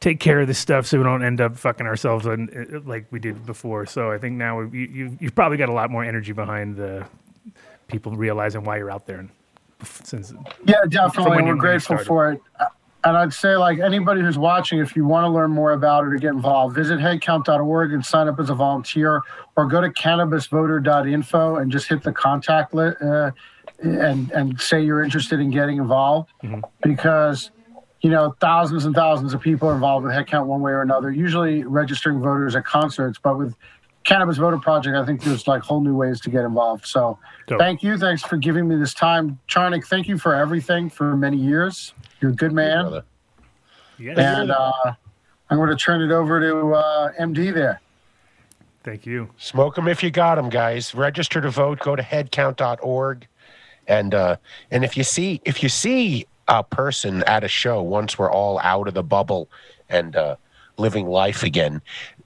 take 0.00 0.20
care 0.20 0.40
of 0.40 0.46
this 0.46 0.58
stuff 0.58 0.86
so 0.86 0.98
we 0.98 1.04
don't 1.04 1.24
end 1.24 1.40
up 1.40 1.56
fucking 1.56 1.86
ourselves 1.86 2.26
on, 2.26 2.50
uh, 2.54 2.80
like 2.84 3.06
we 3.10 3.18
did 3.18 3.46
before. 3.46 3.86
So 3.86 4.10
I 4.10 4.18
think 4.18 4.36
now 4.36 4.60
you, 4.60 4.80
you 4.80 5.18
you've 5.20 5.34
probably 5.34 5.56
got 5.56 5.68
a 5.68 5.72
lot 5.72 5.90
more 5.90 6.04
energy 6.04 6.32
behind 6.32 6.76
the 6.76 7.06
people 7.88 8.14
realizing 8.16 8.64
why 8.64 8.76
you're 8.76 8.90
out 8.90 9.06
there. 9.06 9.18
And 9.18 9.30
since 9.82 10.32
Yeah, 10.64 10.76
definitely. 10.88 11.42
We're 11.42 11.54
grateful 11.56 11.98
for 11.98 12.32
it. 12.32 12.42
And 13.04 13.16
I'd 13.16 13.32
say, 13.32 13.56
like 13.56 13.80
anybody 13.80 14.20
who's 14.20 14.38
watching, 14.38 14.78
if 14.78 14.94
you 14.94 15.04
want 15.04 15.24
to 15.24 15.28
learn 15.28 15.50
more 15.50 15.72
about 15.72 16.04
it 16.04 16.12
or 16.12 16.16
get 16.16 16.30
involved, 16.30 16.76
visit 16.76 17.00
headcount.org 17.00 17.92
and 17.92 18.04
sign 18.04 18.28
up 18.28 18.38
as 18.38 18.48
a 18.48 18.54
volunteer, 18.54 19.22
or 19.56 19.66
go 19.66 19.80
to 19.80 19.88
cannabisvoter.info 19.88 21.56
and 21.56 21.72
just 21.72 21.88
hit 21.88 22.02
the 22.02 22.12
contact 22.12 22.72
list 22.74 23.02
uh, 23.02 23.32
and 23.82 24.30
and 24.30 24.60
say 24.60 24.80
you're 24.84 25.02
interested 25.02 25.40
in 25.40 25.50
getting 25.50 25.78
involved, 25.78 26.30
because 26.82 27.50
you 28.02 28.10
know 28.10 28.36
thousands 28.40 28.84
and 28.84 28.94
thousands 28.94 29.34
of 29.34 29.40
people 29.40 29.68
are 29.68 29.74
involved 29.74 30.06
with 30.06 30.14
headcount 30.14 30.46
one 30.46 30.60
way 30.60 30.70
or 30.70 30.82
another. 30.82 31.10
Usually 31.10 31.64
registering 31.64 32.20
voters 32.20 32.54
at 32.54 32.64
concerts, 32.64 33.18
but 33.20 33.36
with 33.36 33.56
Cannabis 34.04 34.36
Voter 34.36 34.58
Project, 34.58 34.96
I 34.96 35.04
think 35.04 35.22
there's 35.22 35.46
like 35.46 35.62
whole 35.62 35.80
new 35.80 35.94
ways 35.94 36.20
to 36.22 36.30
get 36.30 36.44
involved. 36.44 36.86
So 36.86 37.18
Dope. 37.46 37.58
thank 37.58 37.82
you. 37.82 37.96
Thanks 37.98 38.22
for 38.22 38.36
giving 38.36 38.66
me 38.68 38.76
this 38.76 38.94
time. 38.94 39.38
Charnik, 39.48 39.86
thank 39.86 40.08
you 40.08 40.18
for 40.18 40.34
everything 40.34 40.90
for 40.90 41.16
many 41.16 41.36
years. 41.36 41.94
You're 42.20 42.32
a 42.32 42.34
good 42.34 42.52
man. 42.52 42.82
brother. 42.84 43.04
yeah, 43.98 44.40
And 44.40 44.50
uh, 44.50 44.72
I'm 45.50 45.58
going 45.58 45.70
to 45.70 45.76
turn 45.76 46.02
it 46.02 46.12
over 46.12 46.40
to 46.40 46.74
uh, 46.74 47.12
MD 47.20 47.52
there. 47.54 47.80
thank 48.82 49.06
you. 49.06 49.28
Smoke 49.38 49.74
them 49.76 49.86
if 49.88 50.02
you 50.02 50.10
got 50.10 50.34
them, 50.36 50.48
guys. 50.48 50.94
Register 50.94 51.40
to 51.40 51.50
vote. 51.50 51.78
Go 51.80 51.94
to 51.96 52.02
headcount.org, 52.02 53.26
and 53.86 54.14
uh, 54.14 54.36
and 54.70 54.84
if 54.84 54.96
you 54.96 55.04
see 55.04 55.40
if 55.44 55.62
you 55.62 55.68
see 55.68 56.26
a 56.48 56.64
person 56.64 57.22
at 57.24 57.44
a 57.44 57.48
show 57.48 57.80
once 57.82 58.18
we're 58.18 58.30
all 58.30 58.58
out 58.60 58.88
of 58.88 58.94
the 58.94 59.02
bubble 59.02 59.48
and 59.88 60.16
uh, 60.16 60.36
living 60.78 61.06
life 61.06 61.42
again, 61.42 61.80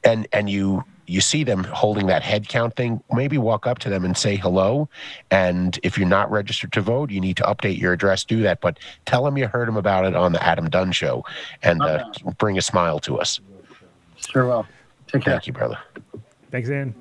and 0.05 0.27
and 0.33 0.49
you 0.49 0.85
you 1.07 1.21
see 1.21 1.45
them 1.45 1.65
holding 1.65 2.07
that 2.07 2.23
head 2.23 2.49
count 2.49 2.77
thing, 2.77 3.03
maybe 3.13 3.39
walk 3.39 3.67
up 3.67 3.79
to 3.81 3.89
them 3.89 4.05
and 4.05 4.17
say 4.17 4.37
hello. 4.37 4.89
And 5.31 5.79
if 5.83 5.97
you're 5.99 6.09
not 6.09 6.31
registered 6.31 6.73
to 6.73 6.81
vote, 6.81 7.11
you 7.11 7.21
need 7.21 7.37
to 7.39 7.43
update 7.45 7.79
your 7.79 7.93
address. 7.93 8.25
Do 8.25 8.43
that, 8.43 8.61
but 8.61 8.79
tell 9.05 9.25
them 9.25 9.37
you 9.37 9.47
heard 9.47 9.69
them 9.69 9.77
about 9.77 10.05
it 10.05 10.15
on 10.17 10.33
the 10.33 10.43
Adam 10.43 10.69
Dunn 10.69 10.93
show, 10.93 11.25
and 11.63 11.83
uh, 11.83 12.05
bring 12.39 12.59
a 12.59 12.63
smile 12.63 12.99
to 13.01 13.19
us. 13.19 13.41
Sure 14.17 14.47
will. 14.47 14.67
Take 15.07 15.23
care. 15.23 15.35
Thank 15.35 15.47
you, 15.47 15.53
brother. 15.53 15.79
Thanks, 16.51 16.69
Ann. 16.69 16.95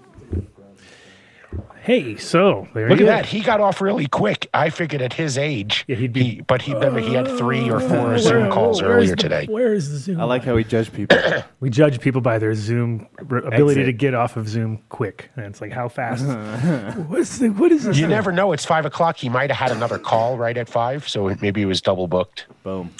Hey, 1.82 2.15
so 2.18 2.68
there 2.74 2.89
Look 2.89 3.00
you 3.00 3.06
at 3.06 3.10
go. 3.10 3.15
that. 3.18 3.26
He 3.28 3.41
got 3.41 3.60
off 3.62 3.80
really 3.80 4.08
quick. 4.08 4.50
I 4.56 4.72
figured 4.72 5.04
at 5.04 5.13
his 5.13 5.38
age, 5.38 5.86
Yeah, 5.88 5.98
he'd 5.98 6.13
be- 6.13 6.24
he, 6.24 6.41
but 6.41 6.63
he 6.63 6.74
remember 6.74 7.00
he 7.00 7.13
had 7.13 7.28
three 7.38 7.70
or 7.70 7.76
oh, 7.82 7.88
four 7.88 8.18
Zoom 8.18 8.41
Where- 8.44 8.52
calls 8.52 8.82
where's 8.82 8.91
earlier 8.96 9.10
the- 9.12 9.15
today. 9.18 9.46
Where 9.48 9.74
is 9.74 9.91
the 9.91 9.98
Zoom? 9.98 10.20
I 10.20 10.24
like 10.24 10.44
how 10.44 10.56
we 10.56 10.63
judge 10.63 10.91
people. 10.91 11.18
we 11.60 11.70
judge 11.70 12.00
people 12.00 12.22
by 12.22 12.39
their 12.39 12.56
Zoom 12.56 13.08
ability 13.20 13.82
Exit. 13.82 13.86
to 13.86 13.94
get 13.94 14.13
off 14.15 14.36
of 14.36 14.48
Zoom 14.50 14.82
quick, 14.89 15.30
and 15.36 15.46
it's 15.46 15.62
like 15.62 15.72
how 15.72 15.88
fast. 15.88 16.26
What's 17.08 17.38
the, 17.38 17.50
what 17.50 17.72
is 17.72 17.84
this? 17.84 17.98
You 18.00 18.08
never 18.08 18.32
know. 18.32 18.52
It's 18.52 18.65
five 18.65 18.86
o'clock. 18.86 19.18
He 19.18 19.30
might 19.30 19.52
have 19.52 19.70
had 19.70 19.78
another 19.78 20.00
call 20.00 20.38
right 20.38 20.58
at 20.58 20.68
five, 20.68 21.08
so 21.08 21.36
maybe 21.41 21.62
he 21.62 21.65
was 21.65 21.82
double 21.82 22.08
booked. 22.08 22.46
Boom. 22.63 22.91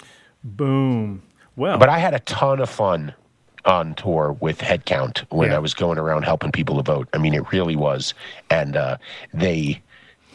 Boom. 0.44 1.24
Well, 1.56 1.78
But 1.80 1.89
I 1.89 1.98
had 2.00 2.13
a 2.13 2.20
ton 2.20 2.60
of 2.60 2.70
fun 2.70 3.13
on 3.65 3.95
tour 3.95 4.36
with 4.39 4.60
Headcount 4.60 5.19
when 5.32 5.49
Yeah. 5.49 5.56
I 5.58 5.60
was 5.60 5.73
going 5.73 5.97
around 5.97 6.23
helping 6.23 6.51
people 6.51 6.75
to 6.78 6.84
vote. 6.84 7.08
I 7.13 7.17
mean, 7.17 7.34
it 7.34 7.51
really 7.51 7.75
was, 7.75 8.13
and 8.49 8.75
uh, 8.75 8.97
they 9.34 9.82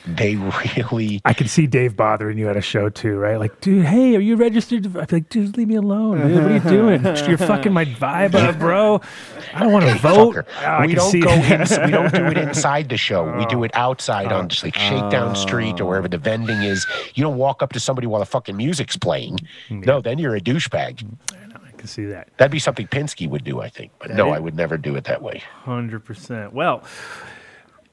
they 0.06 0.34
really 0.76 1.20
I 1.26 1.34
could 1.34 1.50
see 1.50 1.66
Dave 1.66 1.94
bothering 1.94 2.38
you 2.38 2.48
at 2.48 2.56
a 2.56 2.62
show 2.62 2.88
too, 2.88 3.18
right? 3.18 3.38
Like, 3.38 3.60
dude, 3.60 3.84
hey, 3.84 4.16
are 4.16 4.20
you 4.20 4.34
registered? 4.36 4.84
to-" 4.84 5.00
I'd 5.00 5.08
be 5.08 5.16
like, 5.16 5.28
dude, 5.28 5.58
leave 5.58 5.68
me 5.68 5.74
alone. 5.74 6.26
Dude. 6.26 6.34
What 6.42 6.44
are 6.50 6.54
you 6.54 6.60
doing? 6.60 7.04
You're 7.28 7.36
fucking 7.36 7.72
my 7.74 7.84
vibe 7.84 8.34
up, 8.34 8.58
bro. 8.58 9.02
I 9.52 9.60
don't 9.60 9.72
want 9.72 9.84
to 9.86 9.94
vote. 9.96 10.36
Oh, 10.64 10.86
we 10.86 10.94
don't 10.94 11.10
see 11.10 11.20
go 11.20 11.28
that. 11.28 11.70
in, 11.70 11.84
we 11.84 11.90
don't 11.90 12.14
do 12.14 12.24
it 12.26 12.38
inside 12.48 12.88
the 12.88 12.96
show. 12.96 13.30
We 13.36 13.44
do 13.46 13.62
it 13.62 13.72
outside 13.74 14.32
Oh. 14.32 14.38
on 14.38 14.48
just 14.48 14.62
like 14.64 14.74
Shakedown 14.74 15.36
Street 15.36 15.80
or 15.82 15.84
wherever 15.84 16.08
the 16.08 16.16
vending 16.18 16.62
is. 16.62 16.86
You 17.14 17.22
don't 17.22 17.36
walk 17.36 17.62
up 17.62 17.74
to 17.74 17.80
somebody 17.80 18.06
while 18.06 18.20
the 18.20 18.26
fucking 18.26 18.56
music's 18.56 18.96
playing. 18.96 19.38
No, 19.68 20.00
then 20.00 20.18
you're 20.18 20.34
a 20.34 20.40
douchebag. 20.40 21.04
I 21.80 21.82
can 21.82 21.88
see 21.88 22.04
that. 22.06 22.28
That'd 22.36 22.52
be 22.52 22.58
something 22.58 22.86
Pinsky 22.88 23.26
would 23.26 23.42
do, 23.42 23.62
I 23.62 23.70
think. 23.70 23.92
But 23.98 24.10
no, 24.10 24.28
is- 24.32 24.36
I 24.36 24.38
would 24.38 24.54
never 24.54 24.76
do 24.76 24.96
it 24.96 25.04
that 25.04 25.22
way. 25.22 25.42
Hundred 25.64 26.04
percent. 26.04 26.52
Well, 26.52 26.84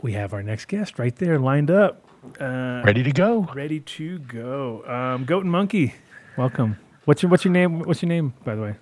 we 0.01 0.11
have 0.11 0.33
our 0.33 0.43
next 0.43 0.65
guest 0.67 0.99
right 0.99 1.15
there 1.15 1.39
lined 1.39 1.71
up, 1.71 2.03
uh, 2.41 2.81
Ready 2.83 3.01
to 3.03 3.11
go. 3.13 3.47
ready 3.55 3.79
to 3.79 4.19
go. 4.19 4.83
Um, 4.85 5.23
Goat 5.23 5.43
and 5.43 5.51
Monkey, 5.53 5.95
welcome. 6.37 6.75
What's 7.05 7.23
your 7.23 7.29
What's 7.31 7.45
your 7.45 7.53
name? 7.53 7.79
What's 7.79 8.01
your 8.01 8.09
name, 8.09 8.33
by 8.43 8.55
the 8.55 8.61
way? 8.61 8.75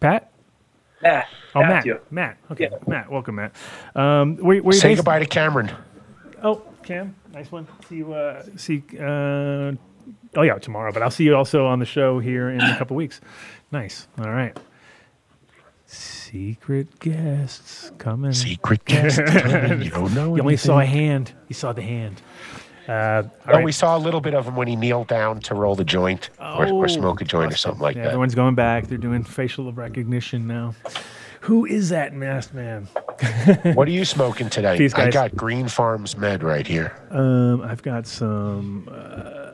Pat. 0.00 0.32
Matt. 1.02 1.28
Oh, 1.54 1.60
Matthew. 1.60 1.92
Matt. 2.10 2.10
Matt. 2.10 2.36
Okay, 2.52 2.68
Yeah. 2.72 2.78
Matt. 2.86 3.10
Welcome, 3.12 3.34
Matt. 3.36 3.52
Um, 3.94 4.36
where, 4.38 4.62
where 4.62 4.72
Say 4.72 4.88
based? 4.90 4.98
goodbye 5.00 5.18
to 5.18 5.26
Cameron. 5.26 5.70
Oh, 6.42 6.62
Cam, 6.82 7.14
nice 7.34 7.52
one. 7.52 7.68
See 7.88 7.96
you. 7.96 8.14
Uh, 8.14 8.42
see. 8.56 8.82
Uh, 8.98 9.72
oh 10.36 10.42
yeah, 10.42 10.54
tomorrow. 10.58 10.90
But 10.92 11.02
I'll 11.02 11.10
see 11.10 11.24
you 11.24 11.36
also 11.36 11.66
on 11.66 11.78
the 11.80 11.84
show 11.84 12.18
here 12.18 12.48
in 12.48 12.60
a 12.62 12.78
couple 12.78 12.96
weeks. 12.96 13.20
Nice. 13.70 14.08
All 14.18 14.30
right. 14.30 14.56
Secret 15.86 16.98
guests 17.00 17.90
coming. 17.98 18.32
Secret 18.32 18.84
guest. 18.84 19.18
you 19.84 19.90
don't 19.90 20.14
know. 20.14 20.36
You 20.36 20.42
only 20.42 20.56
saw 20.56 20.80
a 20.80 20.84
hand. 20.84 21.32
You 21.48 21.54
saw 21.54 21.72
the 21.72 21.82
hand. 21.82 22.20
Uh, 22.86 23.22
Oh, 23.46 23.52
right. 23.52 23.64
we 23.64 23.72
saw 23.72 23.96
a 23.96 24.00
little 24.00 24.20
bit 24.20 24.34
of 24.34 24.46
him 24.46 24.56
when 24.56 24.68
he 24.68 24.76
kneeled 24.76 25.08
down 25.08 25.40
to 25.40 25.54
roll 25.54 25.74
the 25.74 25.84
joint 25.84 26.30
or, 26.38 26.66
Oh, 26.66 26.76
or 26.76 26.88
smoke 26.88 27.20
a 27.20 27.24
joint 27.24 27.52
or 27.52 27.56
something 27.56 27.80
like 27.82 27.96
Yeah, 27.96 28.02
that. 28.02 28.08
Everyone's 28.08 28.34
going 28.34 28.54
back. 28.54 28.86
They're 28.86 28.96
doing 28.98 29.24
facial 29.24 29.70
recognition 29.72 30.46
now. 30.46 30.74
Who 31.42 31.64
is 31.66 31.90
that 31.90 32.14
masked 32.14 32.54
man? 32.54 32.88
What 33.74 33.88
are 33.88 33.92
you 33.92 34.04
smoking 34.04 34.48
today? 34.50 34.88
I 34.94 35.10
got 35.10 35.34
Green 35.34 35.68
Farms 35.68 36.16
Med 36.16 36.42
right 36.42 36.66
here. 36.66 36.96
Um, 37.10 37.62
I've 37.62 37.82
got 37.82 38.06
some 38.06 38.88
uh, 38.90 39.47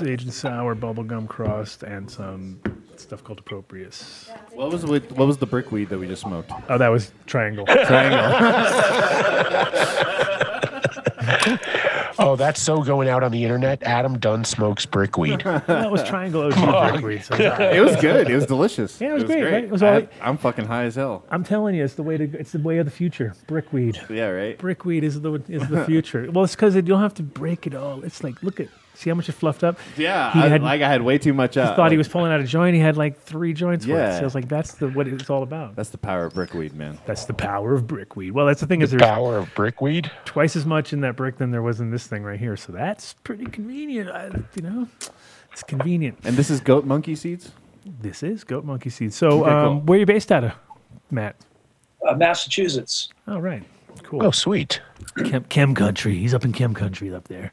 sage 0.00 0.22
and 0.22 0.32
sour 0.32 0.74
bubblegum 0.74 1.28
crust 1.28 1.82
and 1.82 2.10
some 2.10 2.58
stuff 2.96 3.22
called 3.22 3.44
Approprius. 3.44 4.30
What 4.52 4.72
was 4.72 4.86
with, 4.86 5.12
what 5.12 5.26
was 5.26 5.36
the 5.36 5.46
brickweed 5.46 5.90
that 5.90 5.98
we 5.98 6.06
just 6.06 6.22
smoked? 6.22 6.50
Oh, 6.70 6.78
that 6.78 6.88
was 6.88 7.12
triangle. 7.26 7.66
Triangle. 7.66 8.20
oh, 12.18 12.34
that's 12.36 12.62
so 12.62 12.82
going 12.82 13.10
out 13.10 13.22
on 13.22 13.30
the 13.30 13.44
internet. 13.44 13.82
Adam 13.82 14.18
Dunn 14.18 14.44
smokes 14.44 14.86
brickweed. 14.86 15.40
that 15.40 15.90
was 15.90 16.02
triangle 16.02 16.44
OG 16.44 16.54
oh, 16.56 16.90
brickweed. 16.92 17.24
So 17.24 17.34
it's 17.34 17.44
all 17.44 17.50
right. 17.50 17.76
It 17.76 17.80
was 17.80 17.96
good. 17.96 18.30
It 18.30 18.34
was 18.34 18.46
delicious. 18.46 18.98
Yeah, 19.00 19.10
it 19.10 19.14
was 19.14 19.24
great, 19.24 19.42
right? 19.42 19.64
It 19.64 19.70
was 19.70 19.82
all 19.82 19.90
I, 19.90 19.92
right. 19.92 20.12
I'm 20.22 20.38
fucking 20.38 20.66
high 20.66 20.84
as 20.84 20.94
hell. 20.94 21.24
I'm 21.30 21.44
telling 21.44 21.74
you, 21.74 21.84
it's 21.84 21.94
the 21.94 22.02
way 22.02 22.16
to. 22.16 22.24
It's 22.38 22.52
the 22.52 22.58
way 22.58 22.78
of 22.78 22.86
the 22.86 22.90
future. 22.90 23.34
Brickweed. 23.46 24.00
Yeah, 24.08 24.28
right. 24.28 24.56
Brickweed 24.56 25.04
is 25.04 25.20
the 25.20 25.34
is 25.48 25.68
the 25.68 25.84
future. 25.84 26.30
well, 26.32 26.44
it's 26.44 26.54
because 26.54 26.74
you 26.74 26.82
don't 26.82 27.02
have 27.02 27.14
to 27.14 27.22
break 27.22 27.66
it 27.66 27.74
all. 27.74 28.02
It's 28.02 28.24
like 28.24 28.42
look 28.42 28.60
at 28.60 28.68
see 29.00 29.10
how 29.10 29.16
much 29.16 29.28
it 29.28 29.32
fluffed 29.32 29.64
up. 29.64 29.78
Yeah, 29.96 30.32
He 30.32 30.40
I, 30.40 30.48
had- 30.48 30.62
like 30.62 30.82
I 30.82 30.88
had 30.88 31.02
way 31.02 31.18
too 31.18 31.32
much. 31.32 31.54
He 31.54 31.60
Uh, 31.60 31.74
thought 31.74 31.90
he 31.90 31.96
was 31.98 32.06
pulling 32.08 32.30
out 32.32 32.40
a 32.40 32.44
joint. 32.44 32.74
He 32.74 32.80
had 32.80 32.96
like 32.96 33.20
three 33.20 33.52
joints 33.52 33.86
worth. 33.86 33.96
Yeah. 33.98 34.14
So 34.16 34.20
I 34.20 34.24
was 34.24 34.34
like, 34.34 34.48
that's 34.48 34.74
the 34.74 34.88
what 34.90 35.08
it's 35.08 35.30
all 35.30 35.42
about. 35.42 35.74
That's 35.76 35.90
the 35.90 35.98
power 35.98 36.26
of 36.26 36.34
brickweed, 36.34 36.74
man. 36.74 36.98
That's 37.06 37.24
the 37.24 37.34
power 37.34 37.74
of 37.74 37.86
brickweed. 37.86 38.32
Well, 38.32 38.46
that's 38.46 38.60
the 38.60 38.66
thing 38.66 38.82
is 38.82 38.90
there's 38.90 39.02
power 39.02 39.38
of 39.38 39.54
brickweed. 39.54 40.10
twice 40.24 40.54
as 40.56 40.66
much 40.66 40.92
in 40.92 41.00
that 41.00 41.16
brick 41.16 41.38
than 41.38 41.50
there 41.50 41.62
was 41.62 41.80
in 41.80 41.90
this 41.90 42.06
thing 42.06 42.22
right 42.22 42.38
here. 42.38 42.56
So 42.56 42.72
that's 42.72 43.14
pretty 43.24 43.46
convenient. 43.46 44.10
I, 44.10 44.26
you 44.54 44.62
know, 44.62 44.88
it's 45.52 45.62
convenient. 45.62 46.18
And 46.24 46.36
this 46.36 46.50
is 46.50 46.60
goat 46.60 46.84
monkey 46.84 47.14
seeds. 47.16 47.52
This 48.00 48.22
is 48.22 48.44
goat 48.44 48.64
monkey 48.64 48.90
seeds. 48.90 49.16
So, 49.16 49.44
Okay, 49.44 49.50
um, 49.50 49.64
cool. 49.66 49.80
where 49.86 49.96
are 49.96 50.00
you 50.00 50.06
based 50.06 50.30
out 50.30 50.44
of, 50.44 50.52
Matt? 51.10 51.36
Uh, 52.06 52.14
Massachusetts. 52.14 53.08
Oh, 53.26 53.38
right. 53.38 53.62
Cool. 54.02 54.22
Oh, 54.24 54.30
sweet. 54.30 54.80
Chem, 55.24 55.44
Chem 55.44 55.74
country. 55.74 56.16
He's 56.18 56.32
up 56.34 56.44
in 56.44 56.52
Chem 56.52 56.74
country 56.74 57.12
up 57.12 57.28
there. 57.28 57.52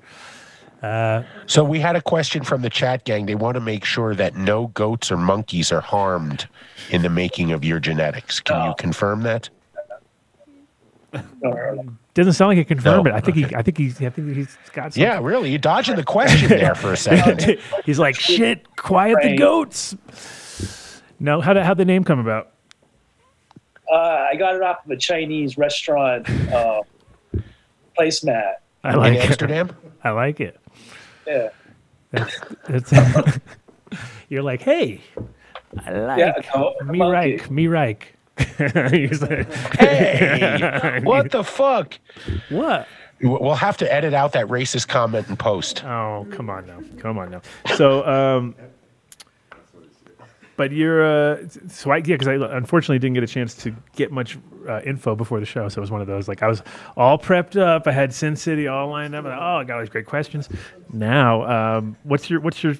So 0.81 1.63
we 1.63 1.79
had 1.79 1.95
a 1.95 2.01
question 2.01 2.43
from 2.43 2.61
the 2.61 2.69
chat 2.69 3.03
gang. 3.05 3.25
They 3.25 3.35
want 3.35 3.55
to 3.55 3.61
make 3.61 3.83
sure 3.85 4.13
that 4.15 4.35
no 4.35 4.67
goats 4.67 5.11
or 5.11 5.17
monkeys 5.17 5.71
are 5.71 5.81
harmed 5.81 6.47
in 6.91 7.01
the 7.01 7.09
making 7.09 7.51
of 7.51 7.63
your 7.65 7.79
genetics. 7.79 8.39
Can 8.39 8.63
you 8.65 8.71
Oh. 8.71 8.73
confirm 8.75 9.21
that? 9.23 9.49
Uh, 11.13 11.21
Doesn't 12.13 12.33
sound 12.33 12.49
like 12.49 12.57
he 12.57 12.65
confirmed 12.65 13.05
No, 13.05 13.11
it. 13.11 13.15
I 13.15 13.21
think 13.21 13.37
he. 13.37 13.45
I 13.55 13.61
think 13.61 13.77
he's. 13.77 14.01
I 14.01 14.09
think 14.09 14.35
he's 14.35 14.57
got. 14.73 14.93
Some, 14.93 15.01
Yeah, 15.01 15.19
really. 15.21 15.49
You're 15.49 15.57
dodging 15.59 15.95
the 15.95 16.03
question 16.03 16.49
there 16.49 16.75
for 16.75 16.93
a 16.93 16.97
second. 16.97 17.57
he's 17.85 17.97
like 17.97 18.15
shit. 18.15 18.75
Quiet 18.75 19.17
the 19.23 19.35
goats. 19.37 19.95
No, 21.19 21.39
how 21.41 21.53
did 21.53 21.63
how 21.63 21.73
the 21.73 21.85
name 21.85 22.03
come 22.03 22.19
about? 22.19 22.51
uh, 23.91 23.95
I 23.95 24.35
got 24.37 24.55
it 24.55 24.61
off 24.61 24.83
of 24.85 24.91
a 24.91 24.97
Chinese 24.97 25.57
restaurant 25.57 26.29
uh, 26.51 26.81
placemat. 27.97 28.55
I 28.83 28.93
In 28.93 28.99
like 28.99 29.13
it. 29.13 29.25
Amsterdam? 29.25 29.75
I 30.03 30.09
like 30.11 30.39
it. 30.41 30.59
Yeah. 31.27 31.49
That's, 32.11 32.91
You're 34.29 34.43
like, 34.43 34.61
hey, 34.61 35.01
I 35.85 35.91
like 35.91 36.19
Yeah, 36.19 36.33
no, 36.55 36.73
me 36.85 36.97
monkey. 36.97 37.11
Reich, 37.11 37.51
me 37.51 37.67
Reich. 37.67 38.13
He's 38.91 39.21
like, 39.21 39.51
Hey, 39.79 40.99
what 41.03 41.31
the 41.31 41.43
fuck? 41.43 41.97
what? 42.49 42.87
We'll 43.21 43.55
have 43.55 43.77
to 43.77 43.91
edit 43.91 44.13
out 44.13 44.33
that 44.33 44.45
racist 44.45 44.87
comment 44.87 45.27
and 45.27 45.39
post. 45.39 45.83
Oh, 45.83 46.27
come 46.31 46.51
on 46.51 46.67
now. 46.67 46.79
Come 46.99 47.17
on 47.17 47.31
now. 47.31 47.41
So, 47.75 48.05
um, 48.05 48.55
but 50.57 50.71
you're, 50.71 51.05
uh, 51.05 51.47
so 51.69 51.91
I, 51.91 51.97
yeah, 51.97 52.17
because 52.17 52.27
I 52.27 52.33
unfortunately 52.33 52.99
didn't 52.99 53.13
get 53.13 53.23
a 53.23 53.27
chance 53.27 53.53
to 53.63 53.73
get 53.95 54.11
much 54.11 54.37
uh, 54.67 54.81
info 54.81 55.15
before 55.15 55.39
the 55.39 55.45
show. 55.45 55.69
So 55.69 55.79
it 55.79 55.81
was 55.81 55.91
one 55.91 56.01
of 56.01 56.07
those, 56.07 56.27
like, 56.27 56.43
I 56.43 56.47
was 56.47 56.61
all 56.97 57.17
prepped 57.17 57.57
up. 57.59 57.87
I 57.87 57.91
had 57.91 58.13
Sin 58.13 58.35
City 58.35 58.67
all 58.67 58.89
lined 58.89 59.15
up. 59.15 59.23
And, 59.23 59.33
oh, 59.33 59.37
I 59.37 59.63
got 59.63 59.75
all 59.75 59.79
these 59.81 59.89
great 59.89 60.07
questions. 60.07 60.49
Now, 60.91 61.77
um, 61.77 61.95
what's 62.03 62.29
your, 62.29 62.41
what's 62.41 62.61
your, 62.63 62.73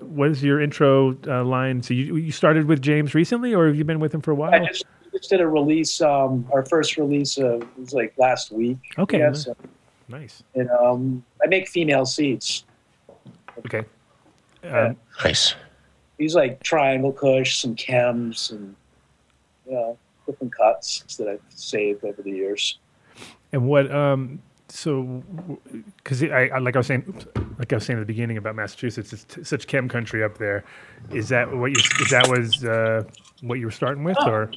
what 0.00 0.30
is 0.30 0.44
your 0.44 0.60
intro 0.60 1.16
uh, 1.26 1.42
line? 1.42 1.82
So 1.82 1.94
you, 1.94 2.16
you 2.16 2.30
started 2.30 2.66
with 2.66 2.80
James 2.80 3.14
recently, 3.14 3.54
or 3.54 3.66
have 3.66 3.76
you 3.76 3.84
been 3.84 3.98
with 3.98 4.14
him 4.14 4.20
for 4.20 4.30
a 4.30 4.34
while? 4.34 4.54
I 4.54 4.66
just, 4.66 4.84
just 5.12 5.30
did 5.30 5.40
a 5.40 5.48
release. 5.48 6.00
Um, 6.00 6.48
our 6.52 6.64
first 6.64 6.96
release 6.96 7.38
uh, 7.38 7.58
was 7.78 7.92
like 7.92 8.14
last 8.18 8.52
week. 8.52 8.78
Okay. 8.98 9.18
Yes, 9.18 9.48
nice. 10.08 10.42
and 10.54 10.70
um, 10.70 11.24
I 11.42 11.48
make 11.48 11.68
female 11.68 12.06
seats. 12.06 12.64
Okay. 13.66 13.84
Um, 14.64 14.96
Nice. 15.24 15.54
These 16.22 16.36
like 16.36 16.62
triangle 16.62 17.10
kush, 17.10 17.56
some 17.56 17.74
chems, 17.74 18.52
and 18.52 18.76
you 19.66 19.72
know 19.72 19.98
different 20.24 20.54
cuts 20.54 21.02
that 21.16 21.26
I've 21.26 21.40
saved 21.48 22.04
over 22.04 22.22
the 22.22 22.30
years. 22.30 22.78
And 23.50 23.66
what, 23.66 23.90
um, 23.90 24.40
so, 24.68 25.24
because 25.96 26.22
I, 26.22 26.46
I, 26.54 26.58
like 26.58 26.76
I 26.76 26.78
was 26.78 26.86
saying, 26.86 27.26
like 27.58 27.72
I 27.72 27.74
was 27.74 27.84
saying 27.84 27.98
at 27.98 28.02
the 28.02 28.06
beginning 28.06 28.36
about 28.36 28.54
Massachusetts, 28.54 29.12
it's 29.12 29.24
t- 29.24 29.42
such 29.42 29.66
chem 29.66 29.88
country 29.88 30.22
up 30.22 30.38
there. 30.38 30.62
Is 31.10 31.28
that 31.30 31.52
what 31.52 31.72
you, 31.72 31.82
is 32.00 32.10
that 32.10 32.28
was 32.28 32.64
uh, 32.64 33.02
what 33.40 33.58
you 33.58 33.66
were 33.66 33.72
starting 33.72 34.04
with, 34.04 34.16
or 34.24 34.52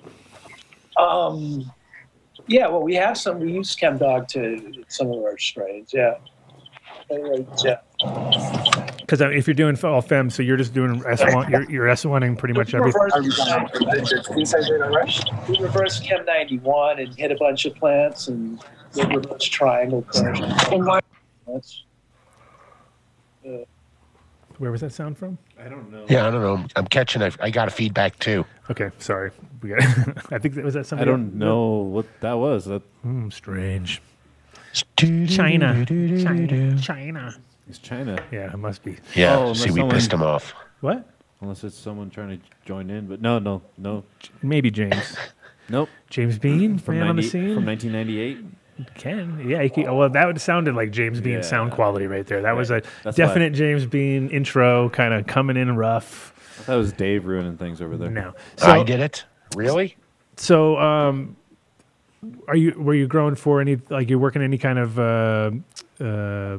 Um, 1.00 1.72
yeah, 2.46 2.68
well, 2.68 2.84
we 2.84 2.94
have 2.94 3.18
some. 3.18 3.40
We 3.40 3.54
use 3.54 3.74
chem 3.74 3.98
dog 3.98 4.28
to 4.28 4.84
some 4.88 5.08
of 5.08 5.18
our 5.24 5.40
strains. 5.40 5.92
Yeah. 5.92 6.18
Anyway, 7.10 7.48
yeah. 7.64 7.80
Because 9.06 9.22
if 9.22 9.46
you're 9.48 9.54
doing 9.54 9.78
all 9.84 10.02
fem, 10.02 10.30
so 10.32 10.42
you're 10.42 10.58
just 10.58 10.74
doing 10.74 11.04
S 11.08 11.22
one, 11.34 11.50
you're, 11.52 11.70
you're 11.70 11.88
S 11.88 12.04
oneing 12.06 12.36
pretty 12.38 12.54
much 12.56 12.74
everything. 12.74 13.00
Reverse, 13.02 13.14
we 15.48 15.60
reversed 15.60 16.04
Chem 16.04 16.26
91 16.26 17.00
and 17.00 17.16
hit 17.16 17.32
a 17.32 17.36
bunch 17.36 17.66
of 17.66 17.76
plants 17.76 18.28
and 18.28 18.60
did 18.94 19.08
reverse 19.14 19.44
triangle 19.44 20.02
kush. 20.04 20.40
That's- 21.46 21.84
Where 24.58 24.72
was 24.72 24.82
that 24.82 24.92
sound 24.92 25.18
from? 25.18 25.38
I 25.60 25.70
don't 25.70 25.92
know. 25.92 26.06
Yeah, 26.10 26.28
I 26.28 26.32
don't 26.32 26.42
know. 26.42 26.66
I'm 26.76 26.88
catching. 26.88 27.22
A, 27.22 27.32
I 27.40 27.52
got 27.52 27.68
a 27.68 27.72
feedback 27.72 28.18
too. 28.20 28.44
Okay, 28.72 28.90
sorry. 28.98 29.32
We 29.62 29.70
got, 29.70 29.82
I 30.32 30.40
think 30.40 30.56
that 30.56 30.66
was 30.66 30.74
that 30.74 30.88
something. 30.88 31.08
I 31.08 31.12
don't 31.12 31.36
know 31.36 31.76
what 31.78 32.08
that 32.22 32.34
was. 32.34 32.66
That 32.66 32.82
Hmm, 33.04 33.30
strange. 33.30 34.02
China. 34.98 35.86
China. 35.86 36.78
China. 36.82 37.36
Is 37.68 37.80
China. 37.80 38.18
Yeah, 38.32 38.54
it 38.54 38.58
must 38.58 38.84
be. 38.84 38.98
Yeah. 39.16 39.38
Oh, 39.38 39.54
see, 39.54 39.72
we 39.72 39.80
someone- 39.80 39.96
pissed 39.96 40.14
him 40.14 40.22
off. 40.22 40.54
What? 40.82 41.08
Unless 41.42 41.64
it's 41.64 41.78
someone 41.78 42.10
trying 42.10 42.38
to 42.40 42.46
join 42.66 42.90
in, 42.90 43.08
but 43.08 43.22
no, 43.22 43.40
no, 43.40 43.62
no, 43.78 44.04
Maybe 44.42 44.72
James. 44.72 45.18
nope. 45.70 45.90
Jamez 46.10 46.40
Bean, 46.40 46.78
From 46.78 46.98
man 47.00 47.08
on 47.08 47.16
the 47.18 47.24
scene. 47.24 47.56
from 47.56 47.66
1998. 47.66 48.46
Can 48.96 49.48
yeah, 49.48 49.62
he 49.62 49.70
could, 49.70 49.86
well 49.86 50.10
that 50.10 50.26
would 50.28 50.40
sounded 50.42 50.76
like 50.76 50.92
Jamez 50.92 51.22
Bean 51.24 51.36
Yeah. 51.36 51.42
sound 51.42 51.72
quality 51.72 52.08
right 52.08 52.26
there. 52.28 52.42
That 52.42 52.56
was 52.58 52.72
a 52.72 52.82
That's 53.04 53.16
definite 53.18 53.54
Jamez 53.54 53.90
Bean 53.90 54.30
intro, 54.30 54.90
kind 54.90 55.14
of 55.14 55.28
coming 55.28 55.56
in 55.58 55.76
rough. 55.76 56.34
That 56.68 56.76
was 56.76 56.92
Dave 56.94 57.26
ruining 57.26 57.58
things 57.58 57.82
over 57.82 57.96
there. 57.98 58.10
No, 58.10 58.34
so 58.58 58.68
I 58.68 58.84
did 58.84 59.00
it. 59.00 59.24
Really? 59.56 59.96
so 60.38 60.78
um, 60.78 61.36
are 62.48 62.56
you 62.56 62.74
were 62.78 62.96
you 62.96 63.08
growing 63.08 63.36
for 63.36 63.62
any 63.62 63.78
like 63.90 64.10
you're 64.10 64.20
working 64.20 64.42
any 64.42 64.58
kind 64.58 64.80
of 64.80 65.00
uh, 65.00 65.52
uh, 66.04 66.58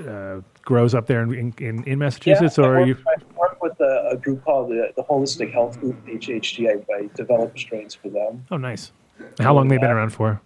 uh, 0.00 0.40
grows 0.62 0.94
up 0.94 1.06
there 1.06 1.22
in 1.22 1.52
in, 1.58 1.84
in 1.84 1.98
Massachusetts, 1.98 2.58
I 2.58 2.62
or 2.62 2.74
are 2.74 2.78
work, 2.78 2.88
you? 2.88 2.96
I 3.06 3.38
work 3.38 3.62
with 3.62 3.80
a, 3.80 4.10
a 4.12 4.16
group 4.16 4.44
called 4.44 4.70
the, 4.70 4.92
the 4.96 5.02
Holistic 5.04 5.52
Health 5.52 5.80
Group, 5.80 6.04
HHG. 6.06 6.68
I, 6.68 6.94
I 6.94 7.10
develop 7.14 7.58
strains 7.58 7.94
for 7.94 8.08
them. 8.08 8.44
Oh, 8.50 8.56
nice. 8.56 8.92
How 9.40 9.54
long 9.54 9.68
they 9.68 9.78
been 9.78 9.90
around 9.90 10.10
for? 10.10 10.40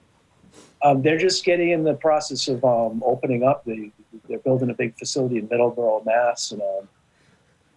Um, 0.82 1.02
they're 1.02 1.18
just 1.18 1.44
getting 1.44 1.70
in 1.70 1.84
the 1.84 1.94
process 1.94 2.48
of 2.48 2.64
um, 2.64 3.02
opening 3.04 3.42
up. 3.44 3.64
They, 3.64 3.92
they're 4.28 4.38
building 4.38 4.70
a 4.70 4.74
big 4.74 4.96
facility 4.96 5.38
in 5.38 5.48
Middleborough, 5.48 6.04
Mass. 6.04 6.52
And 6.52 6.60
um, 6.60 6.88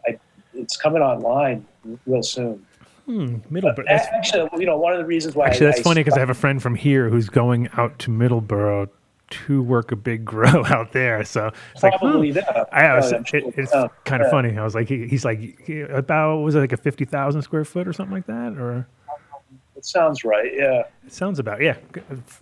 I, 0.07 0.19
it's 0.53 0.75
coming 0.75 1.01
online 1.01 1.65
real 2.05 2.23
soon. 2.23 2.65
Hmm, 3.05 3.35
Middleborough. 3.51 3.85
That's, 3.87 4.07
Actually, 4.07 4.49
you 4.59 4.65
know, 4.65 4.77
one 4.77 4.93
of 4.93 4.99
the 4.99 5.05
reasons 5.05 5.35
why 5.35 5.47
actually, 5.47 5.67
I, 5.67 5.71
that's 5.71 5.81
funny 5.81 6.01
because 6.01 6.17
I 6.17 6.19
have 6.19 6.31
a 6.31 6.35
friend 6.35 6.61
from 6.61 6.73
here 6.73 7.09
who's 7.09 7.29
going 7.29 7.69
out 7.73 7.99
to 7.99 8.11
Middleborough 8.11 8.89
to 9.29 9.61
work 9.61 9.91
a 9.91 9.95
big 9.95 10.23
grow 10.33 10.65
out 10.65 10.91
there. 10.91 11.23
So 11.25 11.51
it's 11.73 11.83
like, 11.83 11.93
hmm. 11.95 12.07
probably. 12.07 12.39
I 12.71 12.95
was, 12.95 13.11
I'm 13.13 13.23
it, 13.33 13.53
it's 13.57 13.71
kind 13.71 14.21
of 14.21 14.27
Yeah. 14.27 14.31
funny. 14.31 14.57
I 14.57 14.63
was 14.63 14.75
like, 14.75 14.87
he, 14.89 15.07
he's 15.07 15.25
like 15.25 15.69
about 15.89 16.39
was 16.39 16.55
it 16.55 16.59
like 16.59 16.71
a 16.73 16.77
fifty 16.77 17.05
thousand 17.05 17.41
square 17.41 17.65
foot 17.65 17.87
or 17.87 17.93
something 17.93 18.13
like 18.13 18.27
that, 18.27 18.57
or 18.57 18.87
It 19.75 19.85
sounds 19.85 20.23
right. 20.23 20.51
Yeah. 20.55 20.83
it 21.05 21.11
sounds 21.11 21.39
about 21.39 21.61
yeah, 21.61 21.77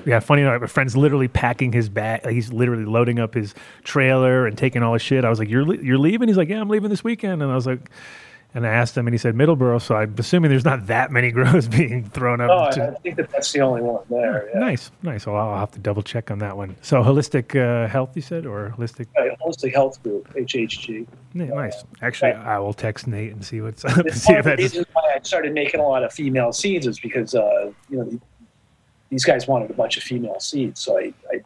yeah. 0.06 0.20
Funny 0.20 0.42
enough, 0.44 0.62
my 0.62 0.68
friend's 0.68 0.96
literally 0.96 1.28
packing 1.28 1.72
his 1.74 1.90
bag. 1.90 2.28
He's 2.30 2.54
literally 2.54 2.86
loading 2.86 3.20
up 3.20 3.34
his 3.34 3.56
trailer 3.84 4.46
and 4.48 4.58
taking 4.58 4.84
all 4.84 4.94
his 4.94 5.02
shit. 5.02 5.26
I 5.26 5.30
was 5.30 5.40
like, 5.40 5.50
you're 5.50 5.74
you're 5.82 5.98
leaving? 5.98 6.28
He's 6.28 6.38
like, 6.38 6.50
yeah, 6.50 6.62
I'm 6.62 6.70
leaving 6.70 6.90
this 6.90 7.04
weekend. 7.04 7.42
And 7.42 7.52
I 7.52 7.56
was 7.56 7.66
like, 7.66 7.90
and 8.56 8.66
I 8.68 8.70
asked 8.72 8.96
him, 8.98 9.08
and 9.08 9.14
he 9.14 9.18
said 9.18 9.36
Middleborough. 9.36 9.82
So 9.82 9.96
I'm 9.96 10.16
assuming 10.18 10.50
there's 10.50 10.66
not 10.66 10.88
that 10.88 11.12
many 11.12 11.32
grows 11.38 11.68
being 11.68 12.04
thrown 12.10 12.42
up. 12.42 12.50
Oh, 12.52 12.64
I, 12.66 12.72
to- 12.72 12.88
I 12.92 12.94
think 13.02 13.16
that 13.18 13.30
that's 13.32 13.52
the 13.52 13.62
only 13.62 13.82
one 13.82 14.04
there. 14.10 14.50
Yeah. 14.54 14.60
Nice, 14.60 14.92
nice. 15.02 15.26
Well, 15.26 15.36
I'll 15.38 15.60
have 15.60 15.72
to 15.72 15.80
double 15.80 16.02
check 16.04 16.32
on 16.32 16.40
that 16.40 16.56
one. 16.56 16.76
So 16.82 17.02
holistic 17.04 17.56
uh, 17.60 17.88
health, 17.88 18.16
you 18.16 18.22
said, 18.22 18.46
or 18.46 18.74
holistic? 18.78 19.08
Right, 19.18 19.32
Holistic 19.40 19.74
Health 19.74 20.02
Group, 20.04 20.34
HHG. 20.34 21.08
Yeah, 21.34 21.46
nice. 21.46 21.84
Actually. 22.02 22.34
I 22.34 22.60
will 22.60 22.74
text 22.74 23.08
Nate 23.08 23.32
and 23.32 23.44
see 23.44 23.62
what's 23.62 23.84
up. 23.86 23.98
and 23.98 24.14
see 24.14 24.34
if 24.34 24.40
of 24.40 24.44
the 24.46 24.50
that's 24.52 24.62
reasons 24.62 24.86
why 24.94 25.14
I 25.16 25.20
started 25.24 25.54
making 25.54 25.80
a 25.80 25.88
lot 25.88 26.04
of 26.04 26.14
female 26.14 26.52
seeds 26.54 26.86
is 26.88 27.00
because 27.00 27.36
uh, 27.36 27.72
you 27.90 27.98
know 27.98 28.20
these 29.10 29.24
guys 29.26 29.48
wanted 29.48 29.70
a 29.70 29.74
bunch 29.74 29.98
of 29.98 30.04
female 30.04 30.40
seeds. 30.40 30.80
So 30.80 30.98
I, 31.00 31.14
I 31.32 31.42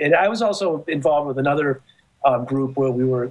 and 0.00 0.14
I 0.14 0.28
was 0.28 0.42
also 0.42 0.84
involved 0.88 1.28
with 1.28 1.38
another 1.38 1.82
um, 2.24 2.44
group 2.44 2.76
where 2.76 2.90
we 2.90 3.04
were 3.04 3.30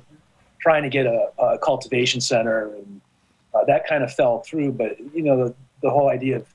trying 0.62 0.84
to 0.84 0.90
get 0.90 1.06
a, 1.08 1.30
a 1.40 1.58
cultivation 1.58 2.22
center, 2.22 2.74
and 2.76 3.01
uh, 3.54 3.64
that 3.66 3.88
kind 3.88 4.04
of 4.04 4.14
fell 4.14 4.40
through. 4.40 4.74
But 4.74 4.98
you 5.14 5.24
know 5.24 5.46
the 5.46 5.56
the 5.82 5.90
whole 5.90 6.10
idea 6.10 6.38
of 6.38 6.48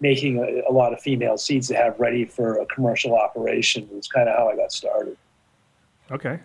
making 0.00 0.38
a, 0.38 0.70
a 0.70 0.72
lot 0.72 0.92
of 0.92 1.00
female 1.00 1.38
seeds 1.38 1.68
to 1.68 1.76
have 1.76 1.98
ready 1.98 2.24
for 2.24 2.60
a 2.60 2.66
commercial 2.66 3.14
operation 3.14 3.88
was 3.92 4.08
kind 4.08 4.28
of 4.28 4.36
how 4.36 4.48
I 4.48 4.56
got 4.56 4.72
started. 4.72 5.16
okay. 6.10 6.40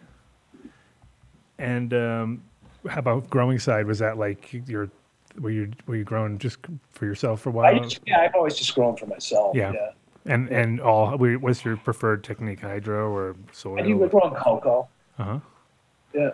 And 1.59 1.91
um, 1.95 2.43
how 2.87 2.99
about 2.99 3.29
growing 3.31 3.57
side? 3.57 3.87
Was 3.87 3.97
that 3.99 4.17
like 4.17 4.53
your 4.67 4.89
were 5.39 5.49
you 5.49 5.71
were 5.87 5.95
you 5.95 6.03
growing 6.03 6.37
just 6.37 6.59
for 6.91 7.05
yourself 7.05 7.41
for 7.41 7.49
a 7.49 7.51
while? 7.51 7.89
yeah, 8.05 8.21
I've 8.21 8.35
always 8.35 8.55
just 8.55 8.73
grown 8.75 8.95
for 8.95 9.07
myself. 9.07 9.55
Yeah. 9.55 9.71
yeah. 9.73 9.91
And 10.25 10.49
and 10.49 10.79
all 10.79 11.17
what's 11.17 11.65
your 11.65 11.77
preferred 11.77 12.23
technique? 12.23 12.61
Hydro 12.61 13.09
or 13.09 13.35
soil? 13.51 13.79
I 13.79 13.83
do 13.83 14.07
growing 14.07 14.35
coco. 14.35 14.87
Uh 15.17 15.23
huh. 15.23 15.39
Yeah. 16.13 16.29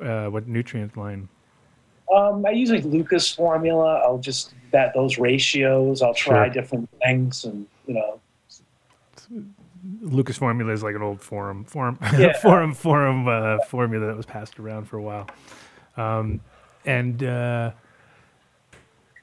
Uh, 0.00 0.30
what 0.30 0.46
nutrient 0.46 0.96
line? 0.96 1.28
Um, 2.14 2.44
I 2.46 2.50
use 2.50 2.70
like 2.70 2.84
Lucas 2.84 3.30
formula. 3.30 4.00
I'll 4.04 4.18
just 4.18 4.54
that 4.72 4.94
those 4.94 5.18
ratios. 5.18 6.00
I'll 6.02 6.14
try 6.14 6.46
Sure. 6.46 6.52
different 6.54 6.88
things, 7.02 7.44
and 7.44 7.66
you 7.86 7.94
know, 7.94 8.20
Lucas 10.00 10.36
formula 10.38 10.72
is 10.72 10.82
like 10.82 10.94
an 10.94 11.02
old 11.02 11.20
forum 11.20 11.64
forum 11.64 11.98
Yeah. 12.18 12.32
forum 12.38 12.74
forum 12.74 13.28
uh, 13.28 13.58
formula 13.68 14.06
that 14.06 14.16
was 14.16 14.26
passed 14.26 14.58
around 14.60 14.86
for 14.86 14.96
a 14.98 15.02
while. 15.02 15.26
Um, 15.96 16.40
and 16.84 17.22
uh, 17.22 17.72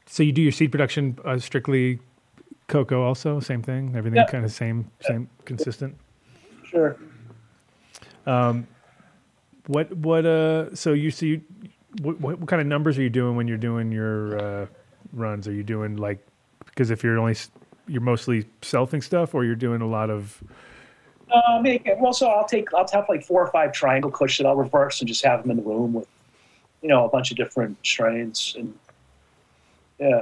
so 0.06 0.24
you 0.24 0.32
do 0.32 0.42
your 0.42 0.52
seed 0.52 0.72
production 0.72 1.18
uh, 1.26 1.38
strictly 1.40 2.00
coco, 2.68 3.04
also 3.04 3.40
same 3.40 3.62
thing. 3.62 3.94
Everything 3.96 4.18
Yeah. 4.18 4.26
kind 4.26 4.46
of 4.46 4.52
same 4.52 4.90
same 5.02 5.30
consistent. 5.46 5.96
sure. 6.66 6.98
What 9.68 9.96
what 9.98 10.26
uh? 10.26 10.74
So 10.76 10.94
you 10.94 11.12
see, 11.12 11.38
what, 11.38 11.70
what 12.02 12.20
what 12.20 12.48
kind 12.48 12.62
of 12.62 12.68
numbers 12.68 12.98
are 12.98 13.02
you 13.02 13.10
doing 13.10 13.36
when 13.36 13.48
you're 13.48 13.58
doing 13.58 13.92
your 13.92 14.40
uh, 14.40 14.66
runs? 15.14 15.48
Are 15.48 15.54
you 15.54 15.64
doing 15.64 15.98
like 15.98 16.26
because 16.66 16.92
if 16.92 17.04
you're 17.04 17.18
only 17.18 17.36
you're 17.88 18.02
mostly 18.02 18.46
selfing 18.62 19.04
stuff, 19.04 19.34
or 19.34 19.44
you're 19.44 19.56
doing 19.56 19.82
a 19.82 19.88
lot 19.88 20.10
of 20.10 20.42
Uh, 21.32 21.60
make 21.62 21.86
it, 21.86 21.98
well, 22.00 22.14
so 22.14 22.28
I'll 22.28 22.48
take 22.48 22.74
I'll 22.74 22.88
have 22.92 23.06
like 23.10 23.24
four 23.24 23.44
or 23.44 23.52
five 23.52 23.72
triangle 23.72 24.12
kush 24.12 24.38
that 24.38 24.48
I'll 24.48 24.56
reverse 24.56 25.02
and 25.02 25.08
just 25.08 25.24
have 25.26 25.42
them 25.42 25.52
in 25.52 25.58
the 25.58 25.64
room 25.64 25.94
with, 25.94 26.08
you 26.82 26.90
know, 26.90 27.06
a 27.06 27.10
bunch 27.10 27.32
of 27.32 27.38
different 27.38 27.78
strains, 27.84 28.56
and 28.58 28.74
yeah, 30.00 30.22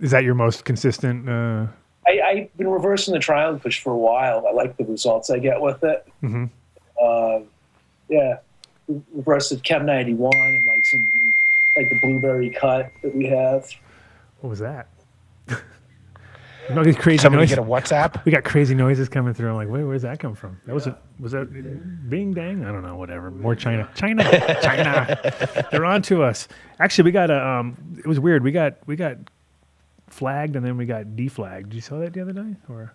is 0.00 0.10
that 0.10 0.24
your 0.24 0.34
most 0.34 0.64
consistent? 0.64 1.28
Uh, 1.28 1.66
I, 2.06 2.20
I've 2.20 2.56
been 2.56 2.68
reversing 2.68 3.14
the 3.14 3.20
triangle 3.20 3.58
kush 3.58 3.80
for 3.80 3.92
a 3.92 3.96
while. 3.98 4.46
I 4.48 4.52
like 4.52 4.76
the 4.76 4.84
results 4.84 5.30
I 5.30 5.38
get 5.38 5.60
with 5.60 5.82
it. 5.84 6.06
Mhm. 6.22 6.50
Uh, 7.02 7.40
yeah, 8.08 8.38
reversed 9.12 9.52
at 9.52 9.62
Chem 9.62 9.86
ninety 9.86 10.14
one 10.14 10.34
and 10.34 10.66
like 10.66 10.77
cuts 10.90 10.92
and 10.94 11.32
like 11.76 11.88
the 11.88 11.98
blueberry 12.00 12.50
cut 12.50 12.92
that 13.02 13.14
we 13.14 13.26
have. 13.26 13.68
What 14.40 14.50
was 14.50 14.58
that? 14.60 14.88
all 16.76 16.84
these 16.84 16.96
crazy 16.96 17.18
Somebody 17.18 17.42
noises. 17.42 17.56
get 17.56 17.64
a 17.64 17.68
WhatsApp? 17.68 18.24
we 18.24 18.32
got 18.32 18.44
crazy 18.44 18.74
noises 18.74 19.08
coming 19.08 19.32
through. 19.34 19.50
I'm 19.50 19.56
like, 19.56 19.68
wait, 19.68 19.84
where's 19.84 20.02
that 20.02 20.18
come 20.20 20.34
from? 20.34 20.60
That 20.66 20.74
was 20.74 20.86
it. 20.86 20.94
Was 21.18 21.32
that 21.32 21.50
Bing 22.08 22.32
Dang? 22.32 22.64
I 22.64 22.72
don't 22.72 22.82
know. 22.82 22.96
Whatever. 22.96 23.30
More 23.30 23.54
China. 23.54 23.88
China. 23.94 24.22
China. 24.62 25.66
They're 25.70 25.84
on 25.84 26.02
to 26.02 26.22
us. 26.22 26.48
Actually, 26.78 27.04
we 27.04 27.12
got 27.12 27.30
a. 27.30 27.46
Um, 27.46 27.76
it 27.98 28.06
was 28.06 28.20
weird. 28.20 28.42
We 28.44 28.52
got 28.52 28.74
we 28.86 28.96
got 28.96 29.16
flagged 30.08 30.56
and 30.56 30.64
then 30.64 30.76
we 30.76 30.86
got 30.86 31.04
deflagged. 31.04 31.74
You 31.74 31.80
saw 31.80 31.98
that 31.98 32.12
the 32.12 32.22
other 32.22 32.32
day? 32.32 32.56
Or 32.68 32.94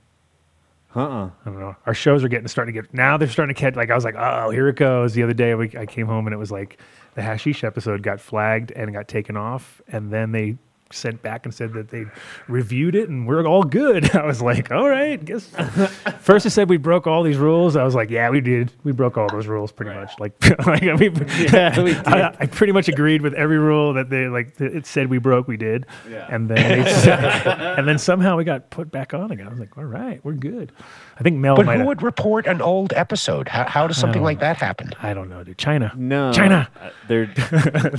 Uh-uh. 0.95 1.25
I 1.25 1.31
don't 1.45 1.59
know. 1.59 1.75
Our 1.85 1.93
shows 1.93 2.23
are 2.23 2.27
getting 2.27 2.47
starting 2.47 2.73
to 2.73 2.81
get 2.81 2.93
now. 2.93 3.17
They're 3.17 3.27
starting 3.27 3.53
to 3.55 3.59
catch. 3.59 3.75
Like 3.75 3.89
I 3.91 3.95
was 3.95 4.03
like, 4.03 4.15
oh, 4.17 4.49
here 4.51 4.67
it 4.67 4.75
goes. 4.75 5.13
The 5.13 5.23
other 5.23 5.33
day 5.33 5.53
we, 5.55 5.75
I 5.77 5.85
came 5.85 6.07
home 6.07 6.27
and 6.27 6.33
it 6.33 6.37
was 6.37 6.51
like 6.51 6.79
the 7.15 7.21
hashish 7.21 7.63
episode 7.63 8.03
got 8.03 8.19
flagged 8.19 8.71
and 8.71 8.93
got 8.93 9.07
taken 9.07 9.37
off, 9.37 9.81
and 9.87 10.11
then 10.11 10.31
they 10.31 10.57
sent 10.93 11.21
back 11.21 11.45
and 11.45 11.53
said 11.53 11.73
that 11.73 11.89
they 11.89 12.05
reviewed 12.47 12.95
it 12.95 13.09
and 13.09 13.27
we're 13.27 13.45
all 13.45 13.63
good. 13.63 14.15
I 14.15 14.25
was 14.25 14.41
like, 14.41 14.71
all 14.71 14.87
right, 14.89 15.23
guess. 15.23 15.47
First 16.19 16.45
it 16.45 16.51
said 16.51 16.69
we 16.69 16.77
broke 16.77 17.07
all 17.07 17.23
these 17.23 17.37
rules. 17.37 17.75
I 17.75 17.83
was 17.83 17.95
like, 17.95 18.09
yeah, 18.09 18.29
we 18.29 18.41
did. 18.41 18.71
We 18.83 18.91
broke 18.91 19.17
all 19.17 19.27
those 19.29 19.47
rules 19.47 19.71
pretty 19.71 19.93
much. 19.93 20.11
Like, 20.19 20.33
like 20.65 20.83
I 20.83 20.95
mean, 20.95 21.13
Yeah, 21.51 21.81
we. 21.81 21.95
I, 21.95 22.35
I 22.39 22.45
pretty 22.47 22.73
much 22.73 22.87
agreed 22.87 23.21
with 23.21 23.33
every 23.33 23.57
rule 23.57 23.93
that 23.93 24.09
they 24.09 24.27
like. 24.27 24.55
that 24.57 24.75
It 24.75 24.85
said 24.85 25.09
we 25.09 25.17
broke, 25.17 25.47
we 25.47 25.57
did, 25.57 25.85
Yeah. 26.09 26.27
and 26.29 26.49
then 26.49 26.85
said, 26.87 27.47
and 27.77 27.87
then 27.87 27.97
somehow 27.97 28.37
we 28.37 28.43
got 28.43 28.69
put 28.69 28.91
back 28.91 29.13
on 29.13 29.31
again. 29.31 29.47
I 29.47 29.49
was 29.49 29.59
like, 29.59 29.77
all 29.77 29.83
right, 29.85 30.19
we're 30.23 30.33
good. 30.33 30.71
I 31.19 31.23
think 31.23 31.37
Mel 31.37 31.55
But 31.55 31.65
might. 31.65 31.73
who 31.73 31.79
have- 31.79 31.87
would 31.87 32.01
report 32.01 32.47
an 32.47 32.61
old 32.61 32.93
episode? 32.93 33.47
How, 33.47 33.65
how 33.65 33.87
does 33.87 33.97
something 33.97 34.19
don't 34.21 34.25
like 34.25 34.39
that 34.39 34.57
happen? 34.57 34.91
I 35.01 35.13
don't 35.13 35.29
know, 35.29 35.43
dude. 35.43 35.57
China. 35.57 35.91
No. 35.95 36.31
China. 36.33 36.69
Uh, 36.81 36.89
They're 37.07 37.31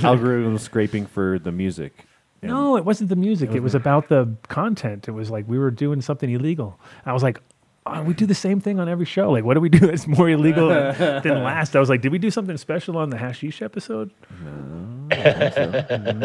algorithm 0.03 0.57
scraping 0.57 1.05
for 1.05 1.39
the 1.39 1.51
music. 1.51 2.05
And 2.45 2.53
No, 2.53 2.77
it 2.77 2.85
wasn't 2.85 3.09
the 3.09 3.15
music. 3.15 3.51
It 3.53 3.61
was 3.61 3.75
about 3.75 4.09
the 4.09 4.35
content. 4.47 5.07
It 5.07 5.11
was 5.11 5.29
like 5.29 5.47
we 5.47 5.57
were 5.57 5.71
doing 5.71 6.01
something 6.01 6.29
illegal. 6.29 6.79
I 7.05 7.13
was 7.13 7.23
like, 7.23 7.39
oh, 7.85 8.03
we 8.03 8.13
do 8.13 8.25
the 8.25 8.35
same 8.35 8.59
thing 8.59 8.79
on 8.79 8.89
every 8.89 9.05
show. 9.05 9.31
Like, 9.31 9.43
what 9.43 9.53
do 9.53 9.59
we 9.59 9.69
do 9.69 9.79
that's 9.79 10.07
more 10.07 10.29
illegal 10.29 10.69
than 10.69 10.95
than 11.23 11.43
last? 11.43 11.75
I 11.75 11.79
was 11.79 11.89
like, 11.89 12.01
did 12.01 12.11
we 12.11 12.17
do 12.17 12.31
something 12.31 12.57
special 12.57 12.97
on 12.97 13.09
the 13.09 13.17
hashish 13.17 13.61
episode? 13.61 14.11
No. 14.43 15.07
I 15.11 16.19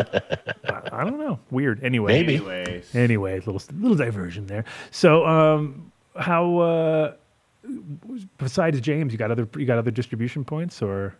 don't 1.04 1.18
know. 1.18 1.38
Weird. 1.50 1.84
Anyway. 1.84 2.12
Maybe. 2.12 2.36
Anyways. 2.36 2.94
Anyway, 2.94 3.36
little 3.40 3.60
little 3.78 3.96
diversion 3.96 4.46
there. 4.46 4.64
So, 4.90 5.26
um, 5.26 5.92
how 6.16 6.58
uh, 6.58 7.12
besides 8.38 8.80
James, 8.80 9.12
you 9.12 9.18
got 9.18 9.30
other 9.30 9.48
you 9.56 9.66
got 9.66 9.78
other 9.78 9.90
distribution 9.90 10.44
points 10.44 10.82
or? 10.82 11.14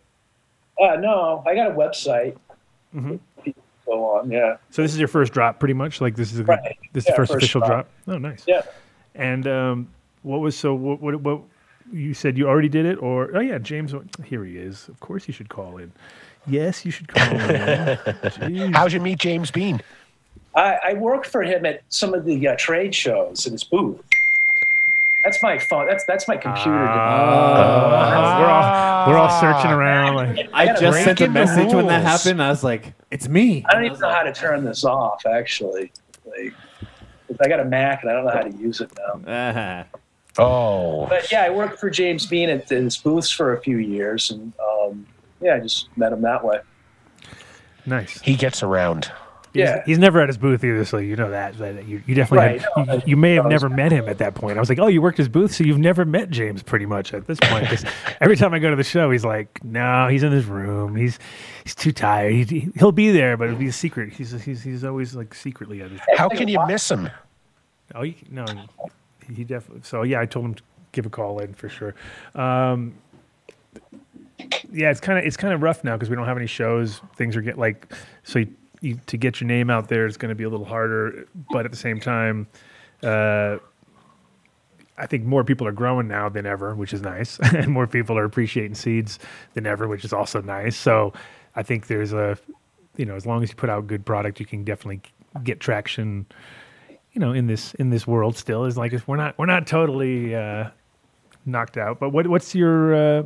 Uh, 0.81 0.95
no, 0.95 1.43
I 1.45 1.53
got 1.53 1.71
a 1.71 1.75
website. 1.75 2.35
Mm-hmm. 2.95 3.17
People 3.91 4.05
Go 4.05 4.19
on, 4.19 4.31
yeah, 4.31 4.57
So 4.69 4.81
this 4.81 4.93
is 4.93 4.99
your 4.99 5.07
first 5.07 5.33
drop, 5.33 5.59
pretty 5.59 5.73
much. 5.73 6.01
Like 6.01 6.15
this 6.15 6.31
is 6.33 6.39
a, 6.39 6.43
Right. 6.43 6.77
this 6.93 7.03
is 7.03 7.07
the 7.07 7.15
first, 7.15 7.31
first 7.33 7.43
official 7.43 7.61
drop. 7.61 7.87
drop. 8.05 8.15
Oh, 8.15 8.17
nice. 8.17 8.43
yeah. 8.47 8.61
And 9.15 9.47
um, 9.47 9.87
what 10.23 10.39
was 10.39 10.55
so? 10.57 10.73
What, 10.73 11.01
what? 11.01 11.19
What? 11.21 11.41
You 11.91 12.13
said 12.13 12.37
you 12.37 12.47
already 12.47 12.69
did 12.69 12.85
it, 12.85 13.01
or 13.01 13.35
oh 13.35 13.41
yeah, 13.41 13.57
James. 13.57 13.93
Here 14.23 14.45
he 14.45 14.57
is. 14.57 14.87
Of 14.87 14.99
course, 15.01 15.27
you 15.27 15.33
should 15.33 15.49
call 15.49 15.77
in. 15.77 15.91
Yes, 16.47 16.85
you 16.85 16.91
should 16.91 17.09
call 17.09 17.23
in. 17.33 17.37
Jeez. 17.97 18.73
How'd 18.75 18.93
you 18.93 19.01
meet 19.01 19.19
Jamez 19.19 19.51
Bean? 19.51 19.81
I, 20.55 20.77
I 20.89 20.93
worked 20.93 21.27
for 21.27 21.43
him 21.43 21.65
at 21.65 21.81
some 21.89 22.13
of 22.13 22.23
the 22.25 22.47
uh, 22.47 22.55
trade 22.57 22.95
shows 22.95 23.45
in 23.45 23.51
his 23.51 23.63
booth. 23.65 24.01
That's 25.31 25.41
my 25.43 25.57
phone. 25.59 25.87
That's 25.87 26.03
that's 26.05 26.27
my 26.27 26.35
computer. 26.35 26.77
Uh, 26.77 28.39
we're 28.39 28.49
all 28.49 29.07
we're 29.09 29.17
all 29.17 29.39
searching 29.39 29.71
around. 29.71 30.15
Like, 30.15 30.49
I 30.53 30.65
gotta 30.65 30.79
just 30.81 31.03
sent 31.05 31.21
a 31.21 31.23
in 31.25 31.33
the 31.33 31.39
message 31.39 31.73
when 31.73 31.87
that 31.87 32.01
happened. 32.03 32.43
I 32.43 32.49
was 32.49 32.65
like, 32.65 32.93
it's 33.11 33.29
me. 33.29 33.63
I 33.69 33.73
don't 33.75 33.85
even 33.85 33.97
know 33.99 34.09
how 34.09 34.23
to 34.23 34.33
turn 34.33 34.65
this 34.65 34.83
off. 34.83 35.25
Actually, 35.25 35.93
like, 36.25 36.53
'cause 37.27 37.37
I 37.41 37.47
got 37.47 37.61
a 37.61 37.65
Mac 37.65 38.01
and 38.03 38.11
I 38.11 38.15
don't 38.15 38.25
know 38.25 38.31
how 38.31 38.41
to 38.41 38.51
use 38.57 38.81
it 38.81 38.91
now. 38.97 39.21
Ah. 39.25 39.85
Oh, 40.37 41.07
But 41.07 41.31
yeah, 41.31 41.43
I 41.43 41.49
worked 41.49 41.79
for 41.79 41.89
Jamez 41.89 42.29
Bean 42.29 42.49
at 42.49 42.67
his 42.69 42.97
booths 42.97 43.29
for 43.31 43.53
a 43.55 43.61
few 43.61 43.77
years, 43.77 44.31
and 44.31 44.51
um, 44.81 45.05
yeah, 45.41 45.55
I 45.55 45.59
just 45.59 45.87
met 45.97 46.11
him 46.13 46.21
that 46.23 46.43
way. 46.43 46.59
nice. 47.85 48.19
he 48.21 48.35
gets 48.35 48.63
around. 48.63 49.11
He's, 49.53 49.59
Yeah. 49.61 49.83
he's 49.85 49.99
never 49.99 50.21
at 50.21 50.29
his 50.29 50.37
booth 50.37 50.63
either, 50.63 50.85
so 50.85 50.97
you 50.97 51.15
know 51.15 51.29
that. 51.29 51.57
that 51.57 51.85
you, 51.87 52.01
you 52.05 52.15
definitely 52.15 52.59
Right. 52.59 52.87
had, 52.87 52.87
you, 53.05 53.11
you 53.11 53.17
may 53.17 53.35
have 53.35 53.45
never 53.47 53.67
met 53.69 53.91
him 53.91 54.07
at 54.07 54.17
that 54.19 54.33
point. 54.33 54.57
I 54.57 54.59
was 54.61 54.69
like, 54.69 54.79
oh, 54.79 54.87
you 54.87 55.01
worked 55.01 55.17
his 55.17 55.27
booth, 55.29 55.53
so 55.53 55.63
you've 55.63 55.77
never 55.79 56.05
met 56.05 56.29
James 56.29 56.63
pretty 56.63 56.85
much 56.85 57.13
at 57.13 57.27
this 57.27 57.39
point. 57.41 57.67
'Cause 57.67 57.83
every 58.21 58.37
time 58.37 58.53
I 58.53 58.59
go 58.59 58.69
to 58.69 58.75
the 58.75 58.83
show, 58.83 59.11
he's 59.11 59.25
like, 59.25 59.63
no, 59.63 60.07
he's 60.07 60.23
in 60.23 60.31
his 60.31 60.45
room. 60.45 60.95
He's 60.95 61.19
he's 61.63 61.75
too 61.75 61.91
tired. 61.91 62.49
He, 62.49 62.69
he'll 62.77 62.91
be 62.93 63.11
there, 63.11 63.35
but 63.37 63.47
it'll 63.49 63.59
be 63.59 63.67
a 63.67 63.73
secret. 63.73 64.13
He's 64.13 64.31
he's 64.43 64.63
he's 64.63 64.83
always 64.83 65.15
like 65.15 65.33
secretly 65.33 65.81
at 65.81 65.91
his. 65.91 65.99
How 66.15 66.29
can 66.29 66.47
you 66.47 66.59
miss 66.67 66.89
him? 66.89 67.09
Oh, 67.93 68.03
you, 68.03 68.15
no, 68.29 68.45
he, 69.27 69.33
he 69.33 69.43
definitely. 69.43 69.81
So 69.83 70.03
yeah, 70.03 70.21
I 70.21 70.25
told 70.25 70.45
him 70.45 70.53
to 70.55 70.63
give 70.93 71.05
a 71.05 71.09
call 71.09 71.39
in 71.39 71.53
for 71.53 71.67
sure. 71.67 71.93
Um, 72.35 72.93
yeah, 74.71 74.89
it's 74.91 74.99
kind 75.01 75.19
of 75.19 75.25
it's 75.25 75.37
kind 75.37 75.53
of 75.53 75.61
rough 75.61 75.83
now 75.83 75.95
because 75.97 76.09
we 76.09 76.15
don't 76.15 76.25
have 76.25 76.37
any 76.37 76.47
shows. 76.47 77.01
Things 77.15 77.35
are 77.35 77.41
getting 77.41 77.59
like 77.59 77.93
so 78.23 78.39
you, 78.39 78.47
you, 78.81 78.99
to 79.07 79.17
get 79.17 79.39
your 79.39 79.47
name 79.47 79.69
out 79.69 79.87
there 79.87 80.05
is 80.05 80.17
going 80.17 80.29
to 80.29 80.35
be 80.35 80.43
a 80.43 80.49
little 80.49 80.65
harder. 80.65 81.27
But 81.49 81.65
at 81.65 81.71
the 81.71 81.77
same 81.77 81.99
time, 81.99 82.47
uh, 83.03 83.57
I 84.97 85.07
think 85.07 85.23
more 85.23 85.43
people 85.43 85.65
are 85.67 85.71
growing 85.71 86.07
now 86.07 86.29
than 86.29 86.45
ever, 86.45 86.75
which 86.75 86.93
is 86.93 87.01
nice, 87.01 87.39
and 87.55 87.69
more 87.69 87.87
people 87.87 88.17
are 88.17 88.25
appreciating 88.25 88.75
seeds 88.75 89.19
than 89.53 89.65
ever, 89.65 89.87
which 89.87 90.03
is 90.03 90.13
also 90.13 90.41
nice. 90.41 90.75
So 90.75 91.13
I 91.55 91.63
think 91.63 91.87
there's 91.87 92.13
a 92.13 92.37
you 92.97 93.05
know 93.05 93.15
as 93.15 93.25
long 93.25 93.41
as 93.41 93.49
you 93.49 93.55
put 93.55 93.69
out 93.69 93.87
good 93.87 94.05
product, 94.05 94.39
you 94.39 94.45
can 94.45 94.63
definitely 94.63 95.01
get 95.43 95.61
traction 95.61 96.25
you 97.13 97.19
know 97.19 97.31
in 97.31 97.47
this 97.47 97.73
in 97.75 97.89
this 97.89 98.07
world 98.07 98.37
still 98.37 98.65
is 98.65 98.77
like 98.77 98.93
we're 99.07 99.17
not 99.17 99.37
we're 99.37 99.45
not 99.45 99.67
totally 99.67 100.35
uh, 100.35 100.69
knocked 101.45 101.77
out. 101.77 101.99
But 101.99 102.09
what 102.09 102.27
what's 102.27 102.55
your 102.55 102.93
uh, 102.95 103.23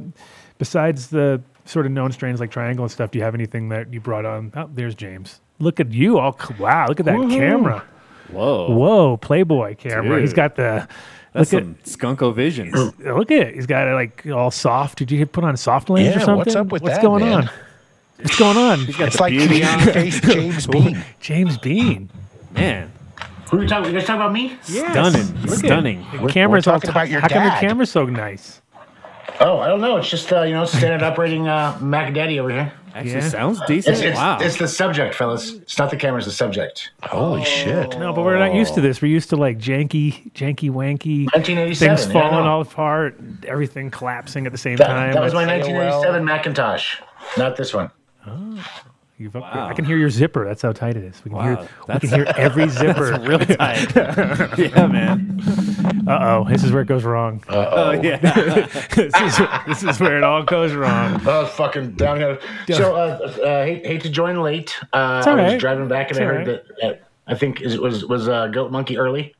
besides 0.58 1.08
the 1.08 1.42
sort 1.66 1.86
of 1.86 1.92
known 1.92 2.12
strains 2.12 2.40
like 2.40 2.52
Triangle 2.52 2.86
and 2.86 2.92
stuff? 2.92 3.12
Do 3.12 3.20
you 3.20 3.24
have 3.24 3.36
anything 3.36 3.70
that 3.70 3.94
you 3.94 4.00
brought 4.00 4.26
on? 4.26 4.52
Oh, 4.56 4.70
there's 4.74 4.96
James. 4.96 5.40
Look 5.60 5.80
at 5.80 5.92
you! 5.94 6.18
All 6.20 6.38
wow! 6.60 6.88
Look 6.88 7.00
at 7.00 7.06
that 7.06 7.30
camera! 7.30 7.84
Whoa. 8.32 8.72
Whoa, 8.76 9.18
Playboy 9.18 9.76
camera. 9.76 10.20
He's 10.20 10.34
got 10.34 10.56
the 10.56 10.88
That's 11.34 11.54
look 11.54 11.64
some 11.64 11.76
skunko 11.86 12.34
visions. 12.34 12.74
at 12.76 13.00
look 13.16 13.32
at 13.32 13.40
it. 13.48 13.56
He's 13.56 13.66
got 13.68 13.88
it 13.88 13.94
like 13.94 14.26
all 14.28 14.52
soft. 14.52 14.98
Did 14.98 15.12
you 15.12 15.26
put 15.26 15.44
on 15.44 15.56
soft 15.58 15.90
lens 15.90 16.16
or 16.16 16.20
something? 16.20 16.36
what's 16.38 16.56
up 16.56 16.68
with 16.68 16.82
what's 16.82 16.96
that, 16.96 17.02
going 17.02 17.24
man? 17.24 17.34
on? 17.44 17.50
What's 18.18 18.38
going 18.40 18.58
on? 18.58 18.80
It's 18.88 19.20
like 19.20 19.34
Canadian 19.34 19.68
Jamez 19.80 20.72
Bean. 20.72 20.96
Jamez 21.22 21.62
Bean. 21.62 22.10
Man, 22.54 22.92
Who 23.52 23.60
are 23.60 23.62
you 23.64 23.68
talking? 23.68 23.94
You 23.94 24.00
guys 24.00 24.08
talking 24.08 24.22
about 24.22 24.34
me? 24.34 24.58
Yes. 24.68 24.92
stunning. 24.92 25.42
Look 25.42 25.52
at- 25.52 25.58
Stunning. 25.60 26.06
The 26.14 26.18
We're- 26.20 26.32
camera's 26.34 26.66
we're 26.66 26.74
all 26.74 26.80
talking 26.80 26.88
ti- 26.88 26.92
about 26.92 27.10
your 27.10 27.20
How 27.22 27.28
come 27.28 27.42
your 27.44 27.52
dad. 27.52 27.60
camera's 27.60 27.92
so 27.92 28.06
nice? 28.06 28.62
Oh, 29.42 29.60
I 29.60 29.68
don't 29.68 29.82
know. 29.82 29.98
It's 29.98 30.10
just 30.10 30.32
uh, 30.32 30.44
you 30.44 30.54
know 30.54 30.66
standard 30.66 31.04
operating 31.04 31.48
uh, 31.48 31.78
Mac 31.82 32.14
Daddy 32.14 32.40
over 32.40 32.50
here. 32.50 32.72
Actually, 32.96 33.12
Yeah. 33.12 33.28
sounds 33.28 33.60
decent. 33.68 33.98
It's, 33.98 34.06
it's, 34.06 34.18
wow. 34.18 34.38
it's 34.40 34.58
the 34.58 34.70
subject, 34.70 35.16
fellas. 35.16 35.52
It's 35.52 35.78
not 35.78 35.90
the 35.90 35.98
camera. 35.98 36.20
It's 36.20 36.28
the 36.28 36.32
subject. 36.32 36.92
Holy 37.04 37.42
oh. 37.42 37.44
shit! 37.44 38.00
No, 38.00 38.14
but 38.14 38.24
we're 38.24 38.40
not 38.40 38.54
used 38.54 38.74
to 38.76 38.82
this. 38.82 39.02
We're 39.02 39.12
used 39.12 39.30
to 39.32 39.36
like 39.36 39.58
janky, 39.60 40.32
janky, 40.32 40.70
wanky 40.72 41.26
1987. 41.34 41.76
things 41.76 41.82
yeah, 41.82 42.10
I 42.10 42.14
falling 42.14 42.46
know. 42.46 42.52
all 42.52 42.62
apart, 42.62 43.20
everything 43.46 43.92
collapsing 43.92 44.46
at 44.46 44.54
the 44.54 44.58
same 44.58 44.78
That, 44.78 44.88
time. 44.88 45.14
that 45.14 45.22
was 45.22 45.34
my 45.34 45.44
Like, 45.44 45.64
1987 45.64 46.24
Macintosh, 46.24 47.02
not 47.38 47.58
this 47.58 47.74
one. 47.74 47.92
Oh. 48.26 48.66
You've 49.18 49.34
upgraded. 49.34 49.56
Wow. 49.56 49.68
I 49.70 49.74
can 49.74 49.86
hear 49.86 49.98
your 49.98 50.10
zipper. 50.10 50.46
That's 50.46 50.62
how 50.62 50.72
tight 50.72 50.98
it 50.98 51.04
is. 51.04 51.24
We 51.24 51.30
can 51.30 51.38
Wow, 51.38 51.56
hear. 51.56 51.70
We 51.88 52.00
can 52.00 52.10
hear 52.10 52.26
every 52.38 52.68
zipper. 52.82 53.20
really 53.22 53.46
tight. 53.56 53.96
yeah, 54.58 54.88
man. 54.88 55.42
Uh 56.08 56.18
oh, 56.22 56.46
this 56.50 56.64
is 56.64 56.72
where 56.72 56.82
it 56.82 56.88
goes 56.88 57.04
wrong. 57.04 57.44
Uh 57.48 57.66
Oh, 57.72 57.92
yeah. 57.92 58.18
this, 58.96 59.14
is, 59.16 59.42
this 59.68 59.84
is 59.84 60.00
where 60.00 60.18
it 60.18 60.24
all 60.24 60.44
goes 60.44 60.74
wrong. 60.74 61.22
Oh, 61.26 61.46
fucking 61.46 61.92
downhill. 61.94 62.38
So, 62.72 62.96
uh, 62.96 63.00
uh, 63.44 63.66
hate, 63.66 63.86
hate 63.86 64.02
to 64.02 64.10
join 64.10 64.42
late. 64.42 64.76
Uh, 64.94 65.24
all 65.26 65.40
I 65.40 65.54
was 65.54 65.60
driving 65.62 65.88
back 65.88 66.10
and 66.12 66.18
It's 66.18 66.20
I 66.20 66.24
heard 66.24 66.48
right. 66.48 66.62
that. 66.82 66.92
Uh, 66.92 66.96
I 67.28 67.36
think 67.36 67.62
it 67.62 67.80
was 67.80 68.06
was 68.06 68.28
uh, 68.30 68.48
Goat 68.48 68.72
Monkey 68.72 68.98
early. 68.98 69.35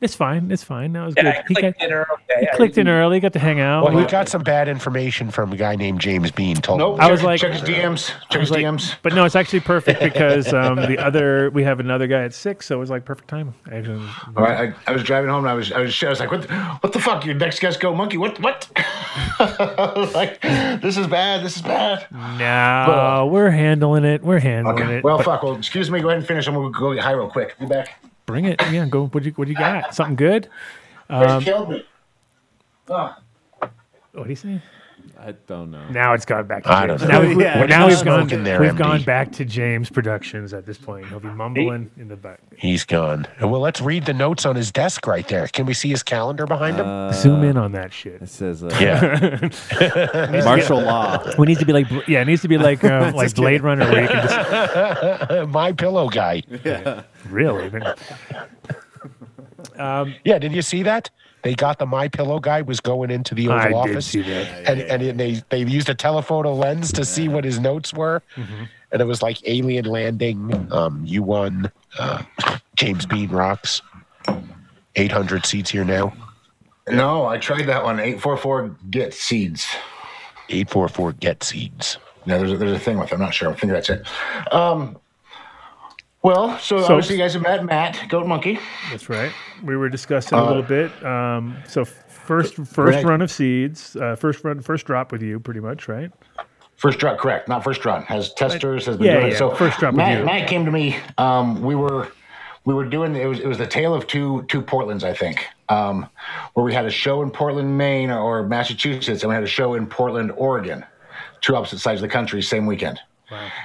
It's 0.00 0.14
fine. 0.14 0.50
It's 0.52 0.62
fine. 0.62 0.92
That 0.92 1.04
was 1.06 1.14
Yeah, 1.16 1.22
good. 1.24 1.34
I 1.34 1.44
He, 1.48 1.54
got, 1.54 1.60
clicked 1.60 1.82
in 1.82 1.92
early. 1.92 2.06
he 2.40 2.48
I- 2.48 2.54
clicked 2.56 2.78
in 2.78 2.88
early. 2.88 3.18
Got 3.20 3.32
to 3.32 3.38
hang 3.40 3.58
out. 3.58 3.82
Well, 3.84 3.94
We- 3.96 4.04
got 4.04 4.28
some 4.28 4.42
bad 4.42 4.68
information 4.68 5.30
from 5.32 5.52
a 5.52 5.56
guy 5.56 5.74
named 5.74 6.00
Jamez 6.00 6.32
Bean. 6.32 6.54
Told 6.56 6.78
Nope. 6.78 6.94
him. 6.96 7.00
I 7.00 7.10
was 7.10 7.24
like- 7.24 7.40
check 7.40 7.52
his 7.52 7.62
DMs. 7.62 8.12
Check 8.30 8.40
his 8.40 8.50
like- 8.52 8.60
DMs. 8.64 8.94
but 9.02 9.12
no, 9.14 9.24
it's 9.24 9.34
actually 9.34 9.58
perfect 9.60 10.00
because 10.00 10.52
um, 10.54 10.76
the 10.76 10.98
other 10.98 11.50
we 11.50 11.64
have 11.64 11.80
another 11.80 12.06
guy 12.06 12.22
at 12.22 12.32
six, 12.32 12.66
so 12.66 12.76
it 12.76 12.78
was 12.78 12.90
like 12.90 13.04
perfect 13.04 13.28
time. 13.28 13.54
Actually, 13.72 14.04
All 14.36 14.44
right, 14.44 14.72
I, 14.86 14.90
I 14.90 14.92
was 14.92 15.02
driving 15.02 15.30
home 15.30 15.40
and 15.44 15.50
I 15.50 15.54
was 15.54 15.72
I 15.72 15.80
was 15.80 16.00
I 16.04 16.08
was 16.10 16.20
like, 16.20 16.30
what 16.30 16.42
the, 16.46 16.54
what 16.54 16.92
the 16.92 17.00
fuck? 17.00 17.24
Your 17.26 17.34
next 17.34 17.58
guest 17.58 17.80
go 17.80 17.92
monkey? 17.94 18.18
What 18.18 18.38
what? 18.40 18.68
Like, 20.14 20.40
this 20.40 20.96
is 20.96 21.06
bad. 21.06 21.44
This 21.44 21.56
is 21.56 21.62
bad. 21.62 22.06
no, 22.12 23.28
we're 23.32 23.50
handling 23.50 24.04
it. 24.04 24.22
We're 24.22 24.38
handling 24.38 24.80
Okay. 24.82 24.96
it. 24.98 25.04
Well, 25.04 25.16
But 25.18 25.24
fuck. 25.24 25.42
Well, 25.42 25.56
excuse 25.56 25.90
me. 25.90 26.00
Go 26.00 26.08
ahead 26.08 26.18
and 26.18 26.26
finish. 26.26 26.46
I'm 26.46 26.54
gonna 26.54 26.70
go 26.70 26.94
get 26.94 27.02
high 27.04 27.12
real 27.12 27.28
quick. 27.28 27.58
Be 27.58 27.66
back. 27.66 28.00
Bring 28.28 28.44
it. 28.44 28.60
Yeah, 28.70 28.86
go. 28.86 29.06
What 29.06 29.24
you 29.24 29.32
What 29.32 29.48
you 29.48 29.54
got? 29.54 29.94
Something 29.94 30.14
good? 30.14 30.48
Chris 31.08 31.32
um, 31.32 31.42
killed 31.42 31.70
me. 31.70 31.84
Oh, 32.90 33.16
What 34.12 34.24
do 34.24 34.28
you 34.28 34.36
say? 34.36 34.60
I 35.20 35.32
don't 35.48 35.72
know. 35.72 35.88
Now 35.88 36.12
it's 36.14 36.24
gone 36.24 36.46
back 36.46 36.62
to 36.62 36.70
I 36.72 36.86
James. 36.86 37.00
don't 37.00 37.10
Now 37.10 37.20
know. 37.22 37.28
we've, 37.28 37.40
Yeah, 37.40 37.64
now 37.66 37.88
what 37.88 37.96
we've 37.96 38.04
gone. 38.04 38.44
there, 38.44 38.60
we've 38.60 38.70
MD? 38.72 38.78
gone 38.78 39.02
back 39.02 39.32
to 39.32 39.44
James 39.44 39.90
Productions 39.90 40.54
at 40.54 40.64
this 40.64 40.78
point. 40.78 41.06
He'll 41.08 41.18
be 41.18 41.28
mumbling 41.28 41.90
in 41.96 42.06
the 42.08 42.16
back. 42.16 42.38
He's 42.56 42.84
gone. 42.84 43.26
Well, 43.40 43.60
let's 43.60 43.80
read 43.80 44.06
the 44.06 44.14
notes 44.14 44.46
on 44.46 44.54
his 44.54 44.70
desk 44.70 45.06
right 45.08 45.26
there. 45.26 45.48
Can 45.48 45.66
we 45.66 45.74
see 45.74 45.88
his 45.88 46.04
calendar 46.04 46.46
behind 46.46 46.76
him? 46.78 46.86
Uh, 46.86 47.12
Zoom 47.12 47.42
in 47.42 47.56
on 47.56 47.72
that 47.72 47.92
shit. 47.92 48.22
It 48.22 48.28
says 48.28 48.62
uh, 48.62 48.70
yeah. 48.80 50.42
martial 50.44 50.80
law. 50.80 51.22
We 51.36 51.46
need 51.46 51.58
to 51.58 51.66
be 51.66 51.72
like, 51.72 51.86
yeah, 52.06 52.22
it 52.22 52.26
needs 52.26 52.42
to 52.42 52.48
be 52.48 52.56
like 52.58 52.84
um, 52.84 53.12
like 53.16 53.34
Blade 53.34 53.62
Runner, 53.62 53.90
where 53.90 54.02
you 54.02 54.08
can 54.08 54.28
just 54.28 55.48
My 55.58 55.72
pillow 55.72 56.08
guy. 56.08 56.42
really. 57.28 57.70
Yeah, 59.76 60.38
did 60.38 60.52
you 60.52 60.62
see 60.62 60.82
that? 60.84 61.10
They 61.42 61.54
got 61.54 61.78
the 61.78 61.86
My 61.86 62.08
Pillow 62.08 62.40
guy 62.40 62.62
was 62.62 62.80
going 62.80 63.10
into 63.10 63.34
the 63.34 63.48
Oval 63.48 63.58
I 63.60 63.64
did 63.68 63.74
Office, 63.74 64.06
see 64.06 64.22
that. 64.22 64.68
and 64.68 64.80
and 65.02 65.20
they 65.20 65.42
they 65.50 65.60
used 65.64 65.88
a 65.88 65.94
telephoto 65.94 66.52
lens 66.54 66.92
to 66.92 67.04
see 67.04 67.28
what 67.28 67.44
his 67.44 67.58
notes 67.60 67.92
were, 67.94 68.22
Mm-hmm. 68.36 68.64
and 68.92 69.00
it 69.00 69.04
was 69.06 69.22
like 69.22 69.38
alien 69.48 69.84
landing. 69.84 70.68
Um, 70.72 71.02
you 71.06 71.22
won. 71.22 71.70
Uh, 71.98 72.22
Jamez 72.76 73.08
Bean 73.08 73.30
rocks. 73.30 73.82
Eight 74.96 75.12
hundred 75.12 75.46
seats 75.46 75.70
here 75.70 75.84
now. 75.84 76.12
No, 76.88 77.26
I 77.26 77.38
tried 77.38 77.66
that 77.66 77.84
one. 77.84 78.00
Eight 78.00 78.20
four 78.20 78.36
four 78.36 78.74
get 78.90 79.14
seeds. 79.14 79.66
Eight 80.48 80.68
four 80.70 80.88
four 80.88 81.12
get 81.12 81.42
seeds. 81.44 81.98
No, 82.26 82.38
there's 82.38 82.52
a, 82.52 82.56
there's 82.56 82.72
a 82.72 82.78
thing 82.78 82.98
with 82.98 83.08
it. 83.12 83.14
I'm 83.14 83.20
not 83.20 83.32
sure. 83.32 83.50
I 83.50 83.54
think 83.54 83.72
that's 83.72 83.90
it. 83.90 84.06
Um, 84.52 84.98
well, 86.22 86.58
so, 86.58 86.78
So- 86.78 86.84
obviously 86.94 87.16
you 87.16 87.22
guys 87.22 87.34
have 87.34 87.42
met 87.42 87.64
Matt, 87.64 88.00
Goat 88.08 88.26
Monkey. 88.26 88.58
That's 88.90 89.08
right. 89.08 89.32
We 89.62 89.76
were 89.76 89.88
discussing 89.88 90.38
a 90.38 90.44
little 90.46 90.62
bit. 90.62 90.90
Um, 91.04 91.56
so 91.66 91.84
first 91.84 92.54
first 92.56 92.96
Right. 92.96 93.04
run 93.04 93.22
of 93.22 93.30
seeds, 93.30 93.96
uh, 93.96 94.16
first 94.16 94.44
run, 94.44 94.60
first 94.60 94.86
drop 94.86 95.12
with 95.12 95.22
you, 95.22 95.40
pretty 95.40 95.60
much, 95.60 95.88
right? 95.88 96.10
First 96.76 96.98
drop, 97.00 97.18
correct? 97.18 97.48
Not 97.48 97.64
first 97.64 97.84
run. 97.84 98.02
Has 98.04 98.32
testers 98.34 98.86
has 98.86 98.96
been 98.96 99.06
Yeah, 99.06 99.14
doing 99.14 99.26
it. 99.26 99.30
yeah, 99.32 99.38
So 99.38 99.50
first 99.50 99.78
drop 99.80 99.92
with 99.94 99.98
Matt, 99.98 100.18
you. 100.18 100.24
Matt 100.24 100.46
came 100.48 100.64
to 100.64 100.70
me. 100.70 100.96
Um, 101.18 101.60
we 101.62 101.74
were 101.74 102.08
we 102.64 102.74
were 102.74 102.84
doing 102.84 103.16
it 103.16 103.26
was 103.26 103.40
it 103.40 103.46
was 103.46 103.58
the 103.58 103.66
tale 103.66 103.94
of 103.94 104.06
two 104.06 104.44
two 104.48 104.60
Portlands, 104.62 105.02
I 105.02 105.12
think. 105.14 105.46
Um, 105.70 106.06
where 106.54 106.64
we 106.64 106.72
had 106.72 106.84
a 106.86 106.90
show 106.90 107.22
in 107.22 107.30
Portland, 107.30 107.76
Maine, 107.76 108.10
or 108.10 108.42
Massachusetts, 108.44 109.22
and 109.22 109.28
we 109.28 109.34
had 109.34 109.44
a 109.44 109.48
show 109.48 109.74
in 109.74 109.86
Portland, 109.86 110.32
Oregon. 110.36 110.84
Two 111.40 111.54
opposite 111.56 111.78
sides 111.78 112.00
of 112.02 112.08
the 112.08 112.12
country, 112.12 112.42
same 112.42 112.64
weekend. 112.66 112.98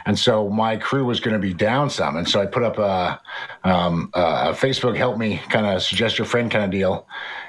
And 0.05 0.17
so 0.17 0.49
my 0.49 0.77
crew 0.77 1.05
was 1.05 1.19
going 1.19 1.33
to 1.33 1.39
be 1.39 1.53
down 1.53 1.89
some, 1.89 2.17
and 2.17 2.27
so 2.27 2.41
I 2.41 2.45
put 2.45 2.63
up 2.63 2.77
a, 2.77 3.21
um, 3.63 4.09
a 4.13 4.53
Facebook 4.53 4.95
help 4.97 5.17
me 5.17 5.41
kind 5.49 5.65
of 5.65 5.81
suggest 5.81 6.17
your 6.17 6.25
friend 6.25 6.51
kind 6.51 6.65
of 6.65 6.71
deal, 6.71 7.07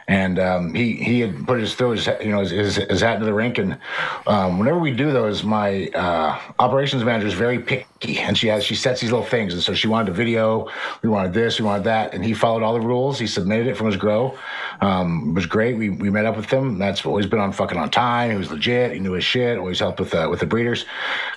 and 0.09 0.39
um, 0.39 0.75
he 0.75 0.95
he 0.95 1.21
had 1.21 1.47
put 1.47 1.61
his 1.61 1.75
throw 1.75 1.93
his 1.93 2.07
you 2.21 2.31
know 2.31 2.41
his, 2.41 2.51
his, 2.51 2.77
his 2.77 3.01
hat 3.01 3.15
into 3.15 3.27
the 3.27 3.35
rink, 3.35 3.59
and 3.59 3.79
um, 4.27 4.59
whenever 4.59 4.79
we 4.79 4.91
do 4.91 5.13
those, 5.13 5.45
my 5.45 5.89
uh, 5.95 6.39
operations 6.59 7.05
manager 7.05 7.27
is 7.27 7.35
very 7.35 7.59
picky, 7.59 8.19
and 8.19 8.37
she 8.37 8.49
has 8.49 8.65
she 8.65 8.75
sets 8.75 9.01
these 9.01 9.11
little 9.11 9.27
things, 9.27 9.55
and 9.55 9.63
so 9.63 9.75
she 9.75 9.89
wanted 9.89 10.11
a 10.11 10.13
video, 10.13 10.69
we 11.03 11.09
wanted 11.09 11.33
this, 11.33 11.59
we 11.59 11.65
wanted 11.67 11.85
that, 11.85 12.15
and 12.15 12.25
he 12.25 12.35
followed 12.35 12.63
all 12.63 12.75
the 12.75 12.81
rules. 12.81 13.19
He 13.19 13.27
submitted 13.27 13.67
it 13.67 13.77
from 13.77 13.87
his 13.87 13.97
grow, 13.97 14.37
um, 14.81 15.31
it 15.31 15.35
was 15.35 15.47
great. 15.47 15.77
We 15.77 15.91
we 15.91 16.11
met 16.11 16.27
up 16.27 16.37
with 16.37 16.51
him. 16.51 16.79
That's 16.79 17.05
always 17.05 17.27
been 17.27 17.39
on 17.39 17.53
fucking 17.53 17.79
on 17.79 17.91
time. 17.91 18.31
He 18.31 18.37
was 18.37 18.51
legit. 18.51 18.93
He 18.93 18.99
knew 18.99 19.13
his 19.13 19.25
shit. 19.25 19.59
Always 19.59 19.79
helped 19.79 20.01
with 20.01 20.15
uh, 20.15 20.29
with 20.31 20.41
the 20.41 20.47
breeders. 20.47 20.85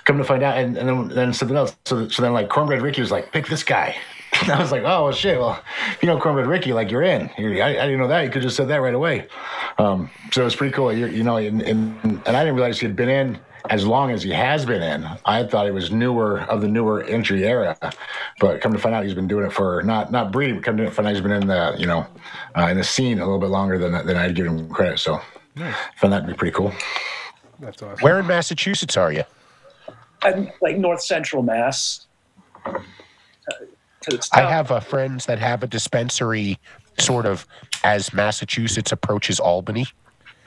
Come 0.04 0.18
to 0.18 0.24
find 0.24 0.42
out, 0.42 0.58
and, 0.58 0.76
and 0.76 0.88
then 0.88 1.08
then 1.08 1.32
something 1.32 1.56
else. 1.56 1.76
So 1.86 2.08
so 2.08 2.22
then 2.22 2.32
like 2.32 2.48
Cornbread 2.48 2.82
Ricky 2.82 3.00
was 3.00 3.10
like, 3.10 3.32
pick 3.32 3.46
this 3.46 3.62
guy. 3.62 3.96
And 4.42 4.52
I 4.52 4.60
was 4.60 4.70
like, 4.70 4.82
oh 4.82 5.04
well, 5.04 5.12
shit. 5.12 5.38
Well, 5.38 5.62
if 5.92 6.02
you 6.02 6.06
know 6.06 6.18
Cornbread 6.18 6.46
Ricky, 6.46 6.72
like 6.72 6.90
you're 6.90 7.02
in. 7.02 7.30
You're, 7.36 7.62
I, 7.62 7.70
I 7.70 7.86
didn't 7.86 7.98
know 7.98 8.08
that. 8.08 8.22
You 8.22 8.30
could 8.30 8.42
just 8.42 8.56
said 8.56 8.68
that 8.68 8.76
right 8.76 8.94
away. 8.94 9.26
Um, 9.78 10.10
so 10.32 10.42
it 10.42 10.44
was 10.44 10.56
pretty 10.56 10.72
cool. 10.72 10.92
You're, 10.92 11.08
you 11.08 11.22
know, 11.22 11.36
and, 11.36 11.60
and 11.62 11.98
and 12.04 12.28
I 12.28 12.44
didn't 12.44 12.54
realize 12.54 12.78
he 12.78 12.86
had 12.86 12.96
been 12.96 13.08
in 13.08 13.38
as 13.70 13.86
long 13.86 14.10
as 14.10 14.22
he 14.22 14.30
has 14.30 14.64
been 14.64 14.82
in. 14.82 15.06
I 15.24 15.44
thought 15.44 15.66
he 15.66 15.72
was 15.72 15.90
newer 15.90 16.40
of 16.42 16.60
the 16.60 16.68
newer 16.68 17.02
entry 17.02 17.44
era, 17.44 17.76
but 18.40 18.60
come 18.60 18.72
to 18.72 18.78
find 18.78 18.94
out, 18.94 19.04
he's 19.04 19.14
been 19.14 19.28
doing 19.28 19.46
it 19.46 19.52
for 19.52 19.82
not 19.82 20.12
not 20.12 20.32
breeding. 20.32 20.56
But 20.56 20.64
come 20.64 20.76
to 20.76 20.90
find 20.90 21.08
out, 21.08 21.14
he's 21.14 21.22
been 21.22 21.32
in 21.32 21.46
the 21.46 21.74
you 21.78 21.86
know 21.86 22.06
uh, 22.56 22.66
in 22.66 22.76
the 22.76 22.84
scene 22.84 23.18
a 23.18 23.24
little 23.24 23.40
bit 23.40 23.50
longer 23.50 23.78
than 23.78 23.92
than 24.06 24.16
I'd 24.16 24.34
give 24.34 24.46
him 24.46 24.68
credit. 24.68 24.98
So 24.98 25.20
I 25.56 25.74
found 25.96 26.12
that 26.12 26.20
to 26.20 26.26
be 26.26 26.34
pretty 26.34 26.54
cool. 26.54 26.72
That's 27.60 27.82
awesome. 27.82 28.02
Where 28.02 28.20
in 28.20 28.26
Massachusetts 28.26 28.96
are 28.96 29.12
you? 29.12 29.24
I'm 30.22 30.50
like 30.60 30.76
North 30.76 31.02
Central 31.02 31.42
Mass. 31.42 32.06
To 34.10 34.16
the 34.16 34.28
I 34.32 34.40
have 34.42 34.70
uh, 34.70 34.80
friends 34.80 35.26
that 35.26 35.38
have 35.38 35.62
a 35.62 35.66
dispensary, 35.66 36.58
sort 36.98 37.26
of 37.26 37.46
as 37.84 38.12
Massachusetts 38.12 38.92
approaches 38.92 39.38
Albany. 39.40 39.86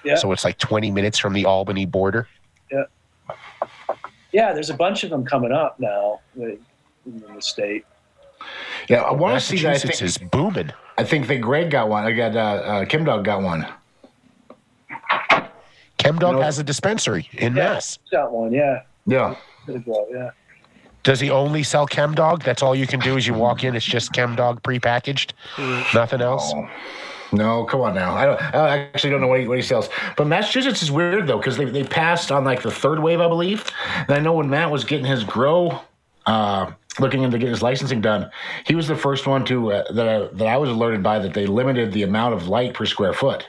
Yeah. 0.04 0.16
So 0.16 0.32
it's 0.32 0.44
like 0.44 0.58
20 0.58 0.92
minutes 0.92 1.20
from 1.20 1.34
the 1.34 1.46
Albany 1.46 1.86
border. 1.86 2.28
Yeah, 2.72 2.84
Yeah, 4.32 4.54
there's 4.54 4.70
a 4.70 4.74
bunch 4.74 5.04
of 5.04 5.10
them 5.12 5.26
coming 5.26 5.52
up 5.52 5.80
now 5.80 6.22
in 6.36 6.58
the 7.06 7.42
state. 7.42 7.86
Yeah, 8.90 9.02
I 9.02 9.12
want 9.12 9.40
to 9.40 9.46
see 9.46 9.58
that. 9.58 9.68
I 9.68 9.72
Massachusetts 9.74 10.00
think, 10.00 10.10
is 10.24 10.30
booming. 10.30 10.72
I 10.98 11.04
think 11.04 11.28
that 11.28 11.38
Greg 11.42 11.70
got 11.70 11.90
one. 11.90 12.04
I 12.06 12.12
got 12.12 12.36
uh, 12.36 12.40
uh, 12.40 12.86
Chemdog 12.86 13.24
got 13.24 13.44
one. 13.44 13.68
Chemdog 16.00 16.34
know- 16.34 16.42
has 16.42 16.58
a 16.58 16.64
dispensary 16.64 17.30
in 17.34 17.56
Yeah, 17.56 17.74
Mass. 17.74 18.00
got 18.12 18.32
one. 18.32 18.52
Yeah, 18.52 18.82
Yeah. 19.06 19.36
Yeah. 19.68 20.32
Does 21.04 21.20
he 21.20 21.30
only 21.30 21.64
sell 21.64 21.88
Chemdog? 21.88 22.44
That's 22.44 22.62
all 22.62 22.76
you 22.76 22.88
can 22.88 23.00
do 23.00 23.18
is 23.18 23.26
you 23.26 23.34
walk 23.34 23.64
in, 23.64 23.76
it's 23.76 23.86
just 23.86 24.14
Chemdog 24.14 24.62
prepackaged? 24.62 25.32
Nothing 25.94 26.22
else? 26.22 26.52
Oh. 26.56 26.70
No, 27.34 27.64
come 27.64 27.82
on 27.82 27.96
now. 27.96 28.14
I 28.14 28.26
don't. 28.26 28.42
I 28.42 28.78
actually 28.94 29.12
don't 29.12 29.22
know 29.22 29.28
what 29.28 29.40
he, 29.40 29.48
what 29.48 29.58
he 29.58 29.64
sells. 29.64 29.90
But 30.18 30.28
Massachusetts 30.28 30.84
is 30.84 30.92
weird 30.92 31.28
though 31.28 31.38
because 31.38 31.58
they, 31.58 31.66
they 31.66 31.84
passed 31.84 32.32
on 32.32 32.44
like 32.44 32.62
the 32.62 32.72
third 32.72 33.00
wave, 33.00 33.22
I 33.22 33.28
believe. 33.28 33.70
And 33.96 34.12
I 34.12 34.20
know 34.20 34.34
when 34.34 34.50
Matt 34.50 34.70
was 34.70 34.84
getting 34.84 35.06
his 35.06 35.24
grow, 35.24 35.80
uh, 36.26 36.72
looking 37.00 37.24
into 37.24 37.38
getting 37.38 37.54
his 37.54 37.62
licensing 37.62 38.02
done, 38.02 38.30
he 38.66 38.76
was 38.76 38.88
the 38.88 38.98
first 38.98 39.28
one 39.28 39.46
to 39.46 39.72
uh, 39.72 39.92
that 39.94 40.08
I, 40.08 40.28
that 40.36 40.48
I 40.48 40.58
was 40.58 40.70
alerted 40.70 41.04
by 41.04 41.20
that 41.20 41.34
they 41.34 41.46
limited 41.46 41.94
the 41.94 42.04
amount 42.04 42.34
of 42.34 42.50
light 42.50 42.74
per 42.74 42.86
square 42.86 43.14
foot. 43.14 43.48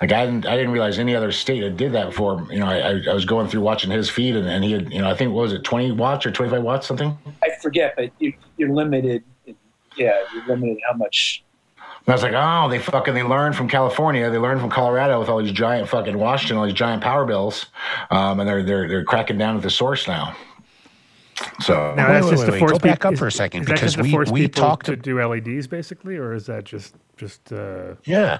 Like 0.00 0.12
I 0.12 0.24
didn't, 0.24 0.46
I 0.46 0.56
didn't 0.56 0.72
realize 0.72 0.98
any 0.98 1.14
other 1.14 1.32
state 1.32 1.62
had 1.62 1.76
did 1.76 1.92
that 1.92 2.06
before. 2.06 2.46
You 2.50 2.60
know, 2.60 2.66
I, 2.66 2.78
I, 2.78 3.02
I 3.10 3.14
was 3.14 3.24
going 3.24 3.48
through 3.48 3.60
watching 3.60 3.90
his 3.90 4.08
feed, 4.08 4.36
and, 4.36 4.46
and 4.48 4.64
he 4.64 4.72
had, 4.72 4.92
you 4.92 5.00
know, 5.00 5.10
I 5.10 5.14
think 5.14 5.32
what 5.32 5.42
was 5.42 5.52
it, 5.52 5.64
twenty 5.64 5.90
watts 5.92 6.24
or 6.26 6.30
twenty 6.30 6.50
five 6.50 6.62
watts, 6.62 6.86
something. 6.86 7.16
I 7.42 7.50
forget, 7.60 7.94
but 7.96 8.10
you, 8.18 8.32
you're 8.56 8.72
limited. 8.72 9.24
Yeah, 9.96 10.22
you're 10.34 10.46
limited 10.46 10.78
how 10.88 10.96
much. 10.96 11.42
And 11.76 12.12
I 12.12 12.12
was 12.12 12.22
like, 12.22 12.32
oh, 12.34 12.68
they 12.70 12.78
fucking 12.78 13.12
they 13.14 13.22
learned 13.22 13.56
from 13.56 13.68
California, 13.68 14.30
they 14.30 14.38
learned 14.38 14.60
from 14.60 14.70
Colorado 14.70 15.18
with 15.20 15.28
all 15.28 15.42
these 15.42 15.52
giant 15.52 15.88
fucking 15.88 16.16
Washington, 16.16 16.56
all 16.56 16.64
these 16.64 16.72
giant 16.74 17.02
power 17.02 17.26
bills, 17.26 17.66
um, 18.10 18.40
and 18.40 18.48
they're 18.48 18.62
they're 18.62 18.88
they're 18.88 19.04
cracking 19.04 19.36
down 19.36 19.56
at 19.56 19.62
the 19.62 19.70
source 19.70 20.06
now. 20.08 20.34
So 21.60 21.94
Now 21.94 22.08
Wait, 22.08 22.12
that's 22.14 22.24
wait, 22.26 22.30
just 22.32 22.46
wait, 22.46 22.52
to 22.52 22.58
force 22.58 22.72
Go 22.72 22.78
back 22.78 22.98
peop- 23.00 23.06
up 23.06 23.12
is- 23.12 23.18
for 23.18 23.26
a 23.26 23.32
second, 23.32 23.62
is 23.62 23.66
because 23.68 23.94
just 23.94 24.10
to 24.10 24.32
we- 24.32 24.42
we 24.42 24.48
talked 24.48 24.86
to 24.86 24.96
do 24.96 25.20
LEDs 25.20 25.66
basically, 25.66 26.16
or 26.16 26.32
is 26.32 26.46
that 26.46 26.64
just 26.64 26.94
just? 27.16 27.52
Uh, 27.52 27.94
Yeah. 28.04 28.38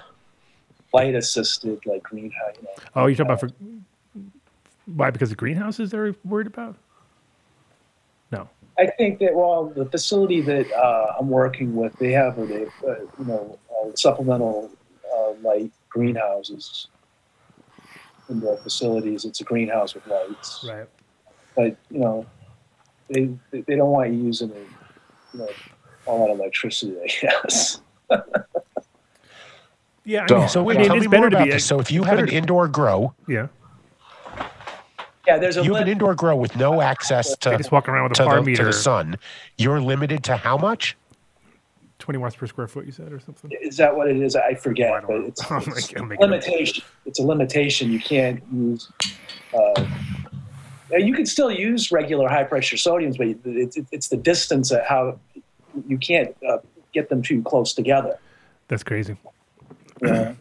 Light 0.93 1.15
assisted 1.15 1.79
like 1.85 2.03
greenhouse. 2.03 2.55
You 2.57 2.63
know. 2.63 2.69
oh, 2.95 3.05
you're 3.07 3.15
talking 3.15 3.31
about 3.31 3.39
for 3.39 3.49
why? 4.85 5.11
Because 5.11 5.29
the 5.29 5.35
greenhouses 5.35 5.91
they're 5.91 6.15
worried 6.25 6.47
about. 6.47 6.75
No. 8.31 8.49
I 8.77 8.87
think 8.87 9.19
that 9.19 9.33
well, 9.35 9.65
the 9.75 9.85
facility 9.85 10.41
that 10.41 10.71
uh, 10.71 11.13
I'm 11.19 11.29
working 11.29 11.75
with, 11.75 11.93
they 11.97 12.11
have 12.11 12.37
a 12.39 12.45
they, 12.45 12.63
uh, 12.87 12.95
you 13.19 13.25
know 13.25 13.59
uh, 13.71 13.89
supplemental 13.95 14.71
uh, 15.13 15.31
light 15.41 15.71
greenhouses 15.89 16.87
in 18.29 18.39
their 18.39 18.57
facilities. 18.57 19.25
It's 19.25 19.41
a 19.41 19.43
greenhouse 19.43 19.93
with 19.95 20.07
lights, 20.07 20.65
Right. 20.67 20.87
but 21.55 21.75
you 21.89 21.99
know 21.99 22.25
they 23.09 23.29
they 23.51 23.75
don't 23.75 23.89
want 23.91 24.11
you 24.13 24.23
using 24.23 24.51
it, 24.51 24.67
you 25.33 25.39
know 25.39 25.49
all 26.05 26.27
that 26.27 26.33
electricity. 26.33 26.95
I 27.03 27.07
guess. 27.21 27.81
Yeah. 30.09 30.23
I 30.23 30.27
So- 30.27 30.37
mean, 30.39 30.47
So 30.49 30.63
wait, 30.63 30.73
tell 30.75 30.95
it's 30.95 31.01
me 31.01 31.07
more 31.07 31.09
better 31.11 31.29
to 31.29 31.35
about 31.37 31.45
be. 31.45 31.51
this. 31.51 31.65
So 31.65 31.79
if 31.79 31.91
you 31.91 32.03
have 32.03 32.17
an 32.17 32.29
indoor 32.29 32.67
grow, 32.67 33.13
yeah, 33.27 33.47
yeah, 35.27 35.37
there's 35.37 35.57
a 35.57 35.63
you 35.63 35.73
have 35.73 35.81
an 35.81 35.87
lim- 35.87 35.91
indoor 35.93 36.15
grow 36.15 36.35
with 36.35 36.55
no 36.55 36.81
access 36.81 37.37
to, 37.37 37.55
just 37.57 37.71
walk 37.71 37.87
around 37.87 38.09
with 38.09 38.19
a 38.19 38.25
bar 38.25 38.35
the, 38.35 38.41
to 38.41 38.45
meter, 38.45 38.65
the 38.65 38.73
sun, 38.73 39.17
you're 39.57 39.79
limited 39.79 40.23
to 40.25 40.35
how 40.35 40.57
much? 40.57 40.97
twenty 41.99 42.17
watts 42.17 42.35
per 42.35 42.47
square 42.47 42.67
foot. 42.67 42.85
You 42.85 42.91
said, 42.91 43.11
or 43.11 43.19
something. 43.19 43.51
Is 43.61 43.77
that 43.77 43.95
what 43.95 44.07
it 44.09 44.17
is? 44.17 44.35
I 44.35 44.55
forget, 44.55 44.89
Oh, 44.93 44.95
I 44.95 44.99
don't 45.01 45.07
but 45.07 45.19
know. 45.19 45.25
it's, 45.27 45.51
I'm 45.51 45.57
it's 45.59 45.67
like- 45.91 45.99
I'm 46.01 46.07
making 46.07 46.23
up- 46.23 46.29
limitation. 46.31 46.83
It's 47.05 47.19
a 47.19 47.23
limitation. 47.23 47.91
You 47.91 47.99
can't 47.99 48.41
use. 48.51 48.91
Uh, 49.53 49.85
now, 50.91 50.97
you 50.97 51.13
can 51.13 51.27
still 51.27 51.51
use 51.51 51.91
regular 51.91 52.27
high 52.27 52.45
pressure 52.45 52.77
sodiums, 52.77 53.15
but 53.17 53.27
it's, 53.45 53.77
it's 53.91 54.07
the 54.07 54.17
distance 54.17 54.71
at 54.71 54.85
how 54.87 55.19
you 55.87 55.99
can't 55.99 56.35
uh, 56.47 56.57
get 56.93 57.09
them 57.09 57.21
too 57.21 57.43
close 57.43 57.73
together. 57.73 58.17
That's 58.69 58.81
crazy. 58.83 59.15
Yeah. 60.03 60.33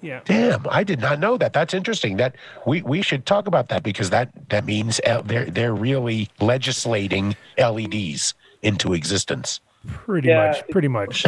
Yeah. 0.00 0.20
Damn, 0.24 0.66
I 0.68 0.82
did 0.84 1.00
not 1.00 1.18
know 1.20 1.36
that. 1.38 1.52
That's 1.52 1.74
interesting. 1.74 2.16
That 2.16 2.36
we, 2.66 2.82
we 2.82 3.02
should 3.02 3.24
talk 3.26 3.46
about 3.46 3.68
that 3.68 3.82
because 3.82 4.10
that 4.10 4.30
that 4.50 4.64
means 4.64 5.00
they're 5.24 5.46
they're 5.46 5.74
really 5.74 6.28
legislating 6.40 7.36
LEDs 7.58 8.34
into 8.62 8.94
existence. 8.94 9.60
Pretty 9.86 10.28
Yeah, 10.28 10.48
much. 10.48 10.68
Pretty 10.70 10.88
much. 10.88 11.24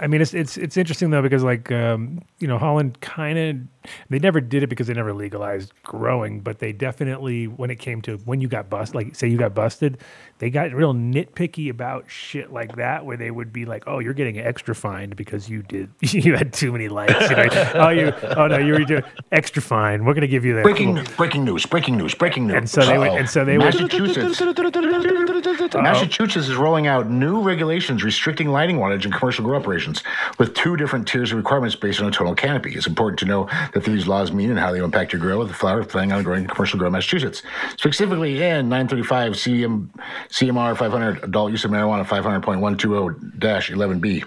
I 0.00 0.06
mean, 0.06 0.20
it's 0.20 0.32
it's 0.32 0.56
it's 0.56 0.76
interesting 0.76 1.10
though 1.10 1.22
because 1.22 1.42
like 1.42 1.72
um, 1.72 2.22
you 2.38 2.46
know 2.46 2.56
Holland 2.56 3.00
kind 3.00 3.38
of 3.38 3.92
they 4.08 4.20
never 4.20 4.40
did 4.40 4.62
it 4.62 4.68
because 4.68 4.86
they 4.86 4.94
never 4.94 5.12
legalized 5.12 5.72
growing, 5.82 6.40
but 6.40 6.60
they 6.60 6.72
definitely, 6.72 7.48
when 7.48 7.68
it 7.70 7.80
came 7.80 8.00
to 8.02 8.16
when 8.18 8.40
you 8.40 8.46
got 8.46 8.70
busted, 8.70 8.94
like 8.94 9.16
say 9.16 9.26
you 9.26 9.36
got 9.38 9.54
busted, 9.54 9.98
they 10.38 10.50
got 10.50 10.72
real 10.72 10.94
nitpicky 10.94 11.68
about 11.68 12.08
shit 12.08 12.52
like 12.52 12.76
that, 12.76 13.04
where 13.04 13.16
they 13.16 13.30
would 13.30 13.52
be 13.52 13.64
like, 13.64 13.84
"Oh, 13.86 13.98
you're 13.98 14.14
getting 14.14 14.38
extra 14.38 14.74
fined 14.74 15.16
because 15.16 15.48
you 15.48 15.62
did 15.62 15.90
you 16.00 16.36
had 16.36 16.52
too 16.52 16.72
many 16.72 16.88
lights." 16.88 17.28
You 17.30 17.36
know? 17.36 17.48
oh, 17.74 17.88
you 17.88 18.12
oh 18.36 18.46
no, 18.46 18.58
you 18.58 18.74
were 18.74 18.84
doing 18.84 19.02
extra 19.32 19.60
fine. 19.60 20.04
We're 20.04 20.14
gonna 20.14 20.26
give 20.26 20.44
you 20.44 20.54
that. 20.54 20.62
Breaking 20.62 20.94
news! 20.94 21.08
Breaking 21.08 21.44
news! 21.44 21.66
Breaking 21.66 21.96
news! 21.96 22.14
Breaking 22.14 22.46
news! 22.46 22.56
And 22.56 22.70
so 22.70 22.86
they 22.86 22.98
would, 22.98 23.08
and 23.08 23.28
so 23.28 23.44
they 23.44 23.58
would. 23.58 23.64
Massachusetts. 23.64 24.40
Massachusetts 25.74 26.48
is 26.48 26.56
rolling 26.56 26.86
out 26.86 27.10
new 27.10 27.40
regulations 27.40 28.04
restricting 28.04 28.48
lighting 28.48 28.76
wattage 28.76 29.04
in 29.04 29.12
commercial 29.12 29.44
grow 29.44 29.58
operations 29.58 30.02
with 30.38 30.54
two 30.54 30.76
different 30.76 31.08
tiers 31.08 31.32
of 31.32 31.38
requirements 31.38 31.74
based 31.74 32.00
on 32.00 32.08
a 32.08 32.10
total 32.10 32.34
canopy. 32.34 32.74
It's 32.74 32.86
important 32.86 33.18
to 33.20 33.24
know 33.24 33.48
that 33.74 33.84
these 33.84 34.06
laws 34.06 34.32
mean 34.32 34.50
and 34.50 34.58
how 34.58 34.72
they 34.72 34.78
impact 34.78 35.12
your 35.12 35.20
grow 35.20 35.38
with 35.38 35.48
the 35.48 35.54
flower 35.54 35.84
planning 35.84 36.12
on 36.12 36.22
growing 36.22 36.42
in 36.42 36.48
commercial 36.48 36.78
grow 36.78 36.86
in 36.86 36.92
Massachusetts. 36.92 37.42
Specifically 37.76 38.42
in 38.42 38.68
935 38.68 39.32
CM, 39.32 39.88
CMR 40.30 40.76
500 40.76 41.24
adult 41.24 41.50
use 41.52 41.64
of 41.64 41.70
marijuana 41.70 42.04
500.120-11B. 42.04 44.24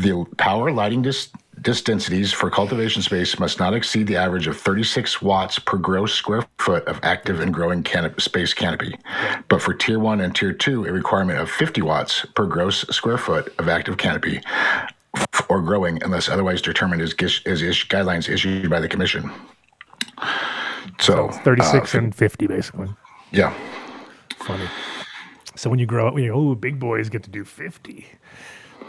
The 0.00 0.24
power 0.36 0.70
lighting 0.70 1.02
dis- 1.02 1.28
dis 1.60 1.82
densities 1.82 2.32
for 2.32 2.50
cultivation 2.50 3.02
space 3.02 3.38
must 3.38 3.58
not 3.58 3.74
exceed 3.74 4.06
the 4.06 4.16
average 4.16 4.46
of 4.46 4.56
36 4.56 5.20
watts 5.22 5.58
per 5.58 5.76
gross 5.76 6.14
square 6.14 6.44
foot 6.58 6.86
of 6.86 7.00
active 7.02 7.40
and 7.40 7.52
growing 7.52 7.82
canop- 7.82 8.20
space 8.20 8.54
canopy. 8.54 8.96
But 9.48 9.60
for 9.62 9.74
tier 9.74 9.98
one 9.98 10.20
and 10.20 10.34
tier 10.34 10.52
two, 10.52 10.86
a 10.86 10.92
requirement 10.92 11.38
of 11.40 11.50
50 11.50 11.82
watts 11.82 12.24
per 12.34 12.46
gross 12.46 12.82
square 12.88 13.18
foot 13.18 13.52
of 13.58 13.68
active 13.68 13.96
canopy 13.98 14.40
or 15.48 15.60
growing 15.62 16.00
unless 16.02 16.28
otherwise 16.28 16.62
determined 16.62 17.02
as, 17.02 17.12
gish- 17.14 17.44
as 17.46 17.62
ish- 17.62 17.88
guidelines 17.88 18.28
issued 18.28 18.70
by 18.70 18.78
the 18.78 18.88
commission. 18.88 19.30
So, 21.00 21.30
So 21.30 21.38
36 21.44 21.94
uh, 21.94 21.98
and 21.98 22.14
50, 22.14 22.46
basically. 22.46 22.88
yeah. 23.32 23.52
Funny. 24.48 24.66
So 25.56 25.68
when 25.68 25.78
you 25.78 25.84
grow 25.84 26.08
up, 26.08 26.18
you 26.18 26.28
know, 26.28 26.34
oh, 26.34 26.54
big 26.54 26.80
boys 26.80 27.10
get 27.10 27.22
to 27.24 27.30
do 27.30 27.44
50. 27.44 28.06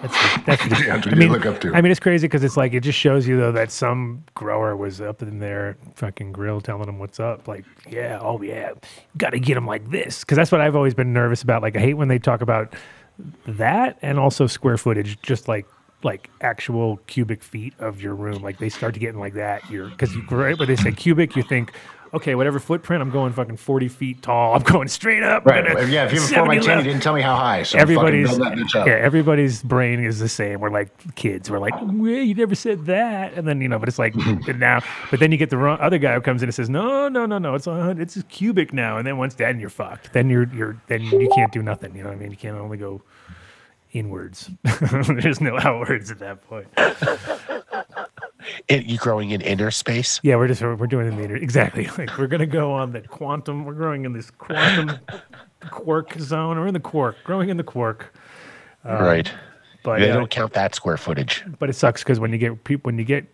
That's 0.02 0.44
that's. 0.46 0.64
What 0.90 1.08
I 1.08 1.10
you 1.10 1.16
mean, 1.18 1.32
look 1.34 1.46
up 1.46 1.60
to. 1.62 1.74
I 1.76 1.82
mean, 1.82 1.92
it's 1.92 2.00
crazy 2.00 2.28
because 2.28 2.46
it's 2.46 2.56
like 2.56 2.74
it 2.74 2.80
just 2.80 2.98
shows 2.98 3.28
you 3.28 3.38
though 3.38 3.52
that 3.52 3.72
some 3.72 4.24
grower 4.36 4.78
was 4.78 5.02
up 5.02 5.22
in 5.22 5.40
their 5.40 5.78
fucking 5.96 6.32
grill 6.32 6.62
telling 6.62 6.86
them 6.86 6.98
what's 6.98 7.20
up. 7.20 7.48
Like, 7.48 7.66
yeah, 7.90 8.20
oh 8.22 8.42
yeah, 8.42 8.72
got 9.18 9.32
to 9.32 9.40
get 9.40 9.56
them 9.56 9.66
like 9.68 9.92
this 9.92 10.22
because 10.22 10.38
that's 10.38 10.52
what 10.52 10.62
I've 10.62 10.78
always 10.78 10.94
been 10.94 11.12
nervous 11.12 11.42
about. 11.42 11.62
Like, 11.62 11.76
I 11.76 11.80
hate 11.80 11.96
when 11.96 12.08
they 12.08 12.20
talk 12.20 12.40
about 12.42 12.74
that 13.46 14.00
and 14.02 14.18
also 14.18 14.48
square 14.48 14.78
footage, 14.78 15.22
just 15.22 15.50
like 15.50 15.68
like 16.04 16.30
actual 16.40 16.98
cubic 17.08 17.44
feet 17.44 17.74
of 17.80 18.02
your 18.02 18.16
room. 18.16 18.42
Like 18.42 18.58
they 18.60 18.70
start 18.70 18.94
to 18.94 19.00
get 19.02 19.10
in 19.10 19.20
like 19.20 19.34
that. 19.34 19.70
You're 19.70 19.90
because 19.90 20.16
you 20.16 20.22
right 20.30 20.58
when 20.58 20.70
they 20.70 20.78
say 20.78 20.94
cubic, 20.94 21.36
you 21.36 21.44
think. 21.44 21.74
Okay, 22.14 22.34
whatever 22.36 22.60
footprint, 22.60 23.02
I'm 23.02 23.12
going 23.12 23.34
fucking 23.34 23.58
40 23.58 23.88
feet 23.88 24.22
tall. 24.22 24.56
I'm 24.56 24.64
going 24.64 24.88
straight 24.88 25.22
up. 25.24 25.46
Right. 25.46 25.64
Yeah. 25.90 26.06
If 26.06 26.14
you 26.14 26.20
have 26.22 26.32
a 26.32 26.34
four 26.36 26.46
by 26.48 26.56
70 26.60 26.66
ten, 26.66 26.78
you 26.80 26.84
didn't 26.86 27.04
tell 27.04 27.14
me 27.14 27.22
how 27.22 27.36
high. 27.36 27.64
So 27.64 27.78
everybody's 27.78 28.36
that 28.38 28.84
yeah, 28.88 28.94
everybody's 28.94 29.62
brain 29.62 30.04
is 30.04 30.20
the 30.20 30.30
same. 30.30 30.60
We're 30.60 30.70
like 30.72 31.16
kids. 31.16 31.50
We're 31.52 31.60
like, 31.60 31.74
oh, 31.78 31.86
well, 31.86 32.10
you 32.12 32.34
never 32.34 32.56
said 32.56 32.86
that, 32.88 33.34
and 33.34 33.48
then 33.48 33.62
you 33.62 33.68
know, 33.70 33.78
but 33.80 33.88
it's 33.90 34.00
like 34.00 34.16
now, 34.48 34.82
but 35.12 35.20
then 35.20 35.32
you 35.32 35.38
get 35.38 35.50
the 35.50 35.58
wrong 35.58 35.78
other 35.82 35.98
guy 35.98 36.14
who 36.16 36.22
comes 36.22 36.42
in 36.42 36.48
and 36.50 36.56
says, 36.56 36.70
no, 36.70 37.08
no, 37.10 37.26
no, 37.26 37.38
no, 37.38 37.54
it's 37.56 37.68
a, 37.68 37.74
hun- 37.74 38.02
it's 38.02 38.16
a 38.16 38.24
cubic 38.24 38.74
now, 38.74 38.98
and 38.98 39.06
then 39.06 39.18
once 39.18 39.36
that, 39.36 39.50
and 39.52 39.62
you're 39.62 39.70
fucked. 39.70 40.14
Then 40.14 40.30
you're 40.30 40.48
you're 40.54 40.82
then 40.88 41.02
you 41.02 41.30
can't 41.36 41.52
do 41.52 41.62
nothing. 41.62 41.96
You 41.96 42.04
know 42.04 42.10
what 42.10 42.16
I 42.18 42.20
mean? 42.20 42.32
You 42.32 42.38
can't 42.38 42.58
only 42.58 42.78
go 42.78 43.02
inwards. 43.92 44.50
There's 44.82 45.42
no 45.42 45.58
outwards 45.60 46.12
at 46.12 46.20
that 46.20 46.42
point. 46.48 46.68
You 48.68 48.98
growing 48.98 49.32
in 49.32 49.42
inner 49.42 49.72
space? 49.72 50.20
Yeah, 50.24 50.36
we're 50.36 50.48
just 50.48 50.62
we're 50.62 50.76
doing 50.88 51.06
it 51.08 51.10
in 51.10 51.16
the 51.18 51.24
inter- 51.24 51.36
exactly. 51.36 51.88
Like 51.98 52.18
we're 52.18 52.28
gonna 52.28 52.46
go 52.46 52.72
on 52.74 52.92
the 52.92 53.02
quantum. 53.02 53.66
We're 53.66 53.74
growing 53.74 54.06
in 54.06 54.14
this 54.14 54.32
quantum 54.32 54.98
quark 55.70 56.14
zone. 56.20 56.58
We're 56.60 56.68
in 56.68 56.74
the 56.74 56.80
quark, 56.80 57.18
growing 57.24 57.50
in 57.50 57.58
the 57.58 57.64
quark. 57.64 58.14
Um, 58.84 59.02
right. 59.04 59.32
But 59.84 60.00
They 60.00 60.08
don't 60.08 60.24
uh, 60.24 60.28
count 60.28 60.54
that 60.54 60.76
square 60.76 60.98
footage. 60.98 61.44
but 61.60 61.70
it 61.70 61.74
sucks 61.74 62.04
because 62.04 62.20
when 62.20 62.32
you 62.32 62.38
get 62.38 62.64
people 62.64 62.88
when 62.90 62.98
you 63.00 63.06
get 63.06 63.26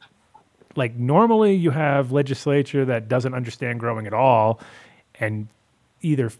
like 0.76 0.96
normally 0.96 1.56
you 1.56 1.72
have 1.72 2.12
legislature 2.12 2.86
that 2.86 3.08
doesn't 3.08 3.34
understand 3.34 3.80
growing 3.80 4.06
at 4.08 4.14
all 4.14 4.60
and 5.20 5.48
either 6.02 6.32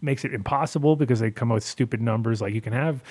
makes 0.00 0.24
it 0.24 0.34
impossible 0.34 0.94
because 0.96 1.20
they 1.20 1.30
come 1.30 1.50
up 1.50 1.56
with 1.56 1.64
stupid 1.64 2.00
numbers 2.00 2.40
like 2.40 2.52
you 2.54 2.60
can 2.60 2.72
have 2.72 3.02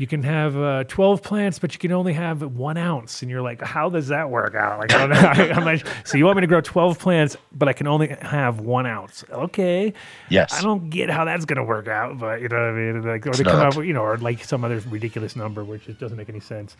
you 0.00 0.06
can 0.06 0.22
have 0.22 0.56
uh, 0.56 0.84
12 0.84 1.22
plants 1.22 1.58
but 1.58 1.74
you 1.74 1.78
can 1.78 1.92
only 1.92 2.14
have 2.14 2.40
one 2.42 2.78
ounce 2.78 3.20
and 3.20 3.30
you're 3.30 3.42
like 3.42 3.60
how 3.60 3.90
does 3.90 4.08
that 4.08 4.30
work 4.30 4.54
out 4.54 4.78
like 4.78 4.92
I 4.94 5.06
don't 5.06 5.10
know 5.10 5.54
I'm 5.54 5.64
like, 5.64 5.86
so 6.04 6.16
you 6.16 6.24
want 6.24 6.36
me 6.36 6.40
to 6.40 6.46
grow 6.46 6.62
12 6.62 6.98
plants 6.98 7.36
but 7.52 7.68
i 7.68 7.74
can 7.74 7.86
only 7.86 8.08
have 8.22 8.60
one 8.60 8.86
ounce 8.86 9.24
okay 9.30 9.92
Yes. 10.30 10.54
I 10.58 10.62
don't 10.62 10.90
get 10.90 11.10
how 11.10 11.24
that's 11.24 11.44
gonna 11.44 11.64
work 11.64 11.88
out, 11.88 12.18
but 12.18 12.40
you 12.40 12.48
know 12.48 12.56
what 12.56 12.68
I 12.68 12.72
mean. 12.72 13.02
Like, 13.02 13.26
or 13.26 13.32
they 13.32 13.44
come 13.44 13.60
up 13.60 13.76
with, 13.76 13.86
you 13.86 13.92
know, 13.92 14.02
or 14.02 14.16
like 14.16 14.44
some 14.44 14.64
other 14.64 14.80
ridiculous 14.88 15.36
number, 15.36 15.64
which 15.64 15.86
just 15.86 15.98
doesn't 15.98 16.16
make 16.16 16.28
any 16.28 16.40
sense. 16.40 16.76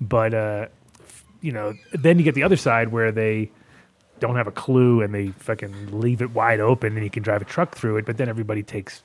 But 0.00 0.34
uh, 0.34 0.66
you 1.40 1.52
know, 1.52 1.74
then 1.92 2.18
you 2.18 2.24
get 2.24 2.34
the 2.34 2.42
other 2.42 2.56
side 2.56 2.88
where 2.92 3.10
they 3.10 3.50
don't 4.18 4.36
have 4.36 4.46
a 4.46 4.52
clue 4.52 5.00
and 5.00 5.14
they 5.14 5.28
fucking 5.28 5.98
leave 5.98 6.20
it 6.20 6.32
wide 6.32 6.60
open, 6.60 6.94
and 6.94 7.02
you 7.02 7.10
can 7.10 7.22
drive 7.22 7.40
a 7.42 7.46
truck 7.46 7.74
through 7.74 7.96
it. 7.96 8.06
But 8.06 8.18
then 8.18 8.28
everybody 8.28 8.62
takes 8.62 9.02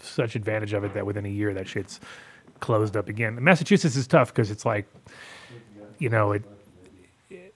such 0.00 0.34
advantage 0.36 0.72
of 0.72 0.84
it 0.84 0.94
that 0.94 1.06
within 1.06 1.24
a 1.26 1.30
year 1.30 1.52
that 1.54 1.68
shit's 1.68 2.00
closed 2.60 2.96
up 2.96 3.08
again. 3.08 3.42
Massachusetts 3.42 3.96
is 3.96 4.06
tough 4.06 4.28
because 4.28 4.50
it's 4.50 4.64
like, 4.66 4.86
you 5.98 6.08
know, 6.08 6.32
it 6.32 6.42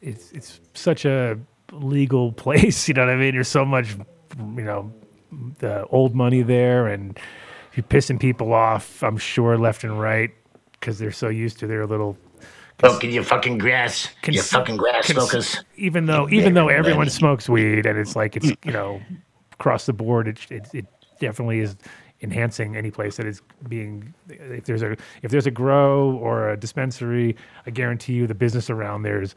it's 0.01 0.33
it's 0.33 0.61
such 0.75 1.05
a 1.05 1.39
legal 1.73 2.33
place. 2.45 2.89
You 2.89 2.95
know 2.95 3.07
what 3.07 3.13
I 3.13 3.17
mean? 3.17 3.35
There's 3.35 3.49
so 3.49 3.65
much, 3.65 3.97
you 4.39 4.63
know, 4.65 4.93
the 5.59 5.85
old 5.87 6.15
money 6.15 6.43
there, 6.43 6.87
and 6.87 7.19
you're 7.75 7.85
pissing 7.85 8.19
people 8.21 8.53
off. 8.53 9.03
I'm 9.03 9.19
sure 9.19 9.59
left 9.59 9.85
and 9.85 9.99
right 10.01 10.31
because 10.73 10.99
they're 10.99 11.13
so 11.13 11.29
used 11.29 11.59
to 11.61 11.67
their 11.67 11.87
little. 11.87 12.17
Oh, 12.81 12.91
Smoking 12.91 13.11
your 13.11 13.25
fucking 13.25 13.59
grass. 13.59 14.05
you 14.25 14.35
cons- 14.35 14.51
fucking 14.53 14.77
grass 14.77 15.09
cons- 15.13 15.17
smokers. 15.31 15.65
Even 15.77 16.07
though, 16.07 16.29
even 16.29 16.55
though 16.55 16.69
everyone 16.69 17.11
smokes 17.11 17.49
weed, 17.49 17.87
and 17.87 17.99
it's 17.99 18.15
like 18.15 18.37
it's 18.37 18.53
you 18.65 18.71
know, 18.73 19.03
across 19.53 19.87
the 19.87 19.93
board, 19.93 20.29
it 20.29 20.39
it, 20.49 20.69
it 20.73 20.87
definitely 21.21 21.59
is 21.59 21.75
enhancing 22.21 22.77
any 22.77 22.91
place 22.91 23.17
that 23.17 23.27
is 23.27 23.43
being. 23.69 24.15
If 24.29 24.65
there's 24.65 24.83
a 24.83 24.97
if 25.23 25.31
there's 25.31 25.47
a 25.47 25.51
grow 25.51 26.17
or 26.17 26.51
a 26.51 26.57
dispensary, 26.57 27.37
I 27.67 27.71
guarantee 27.71 28.15
you 28.15 28.27
the 28.27 28.35
business 28.35 28.71
around 28.71 29.03
there's 29.03 29.35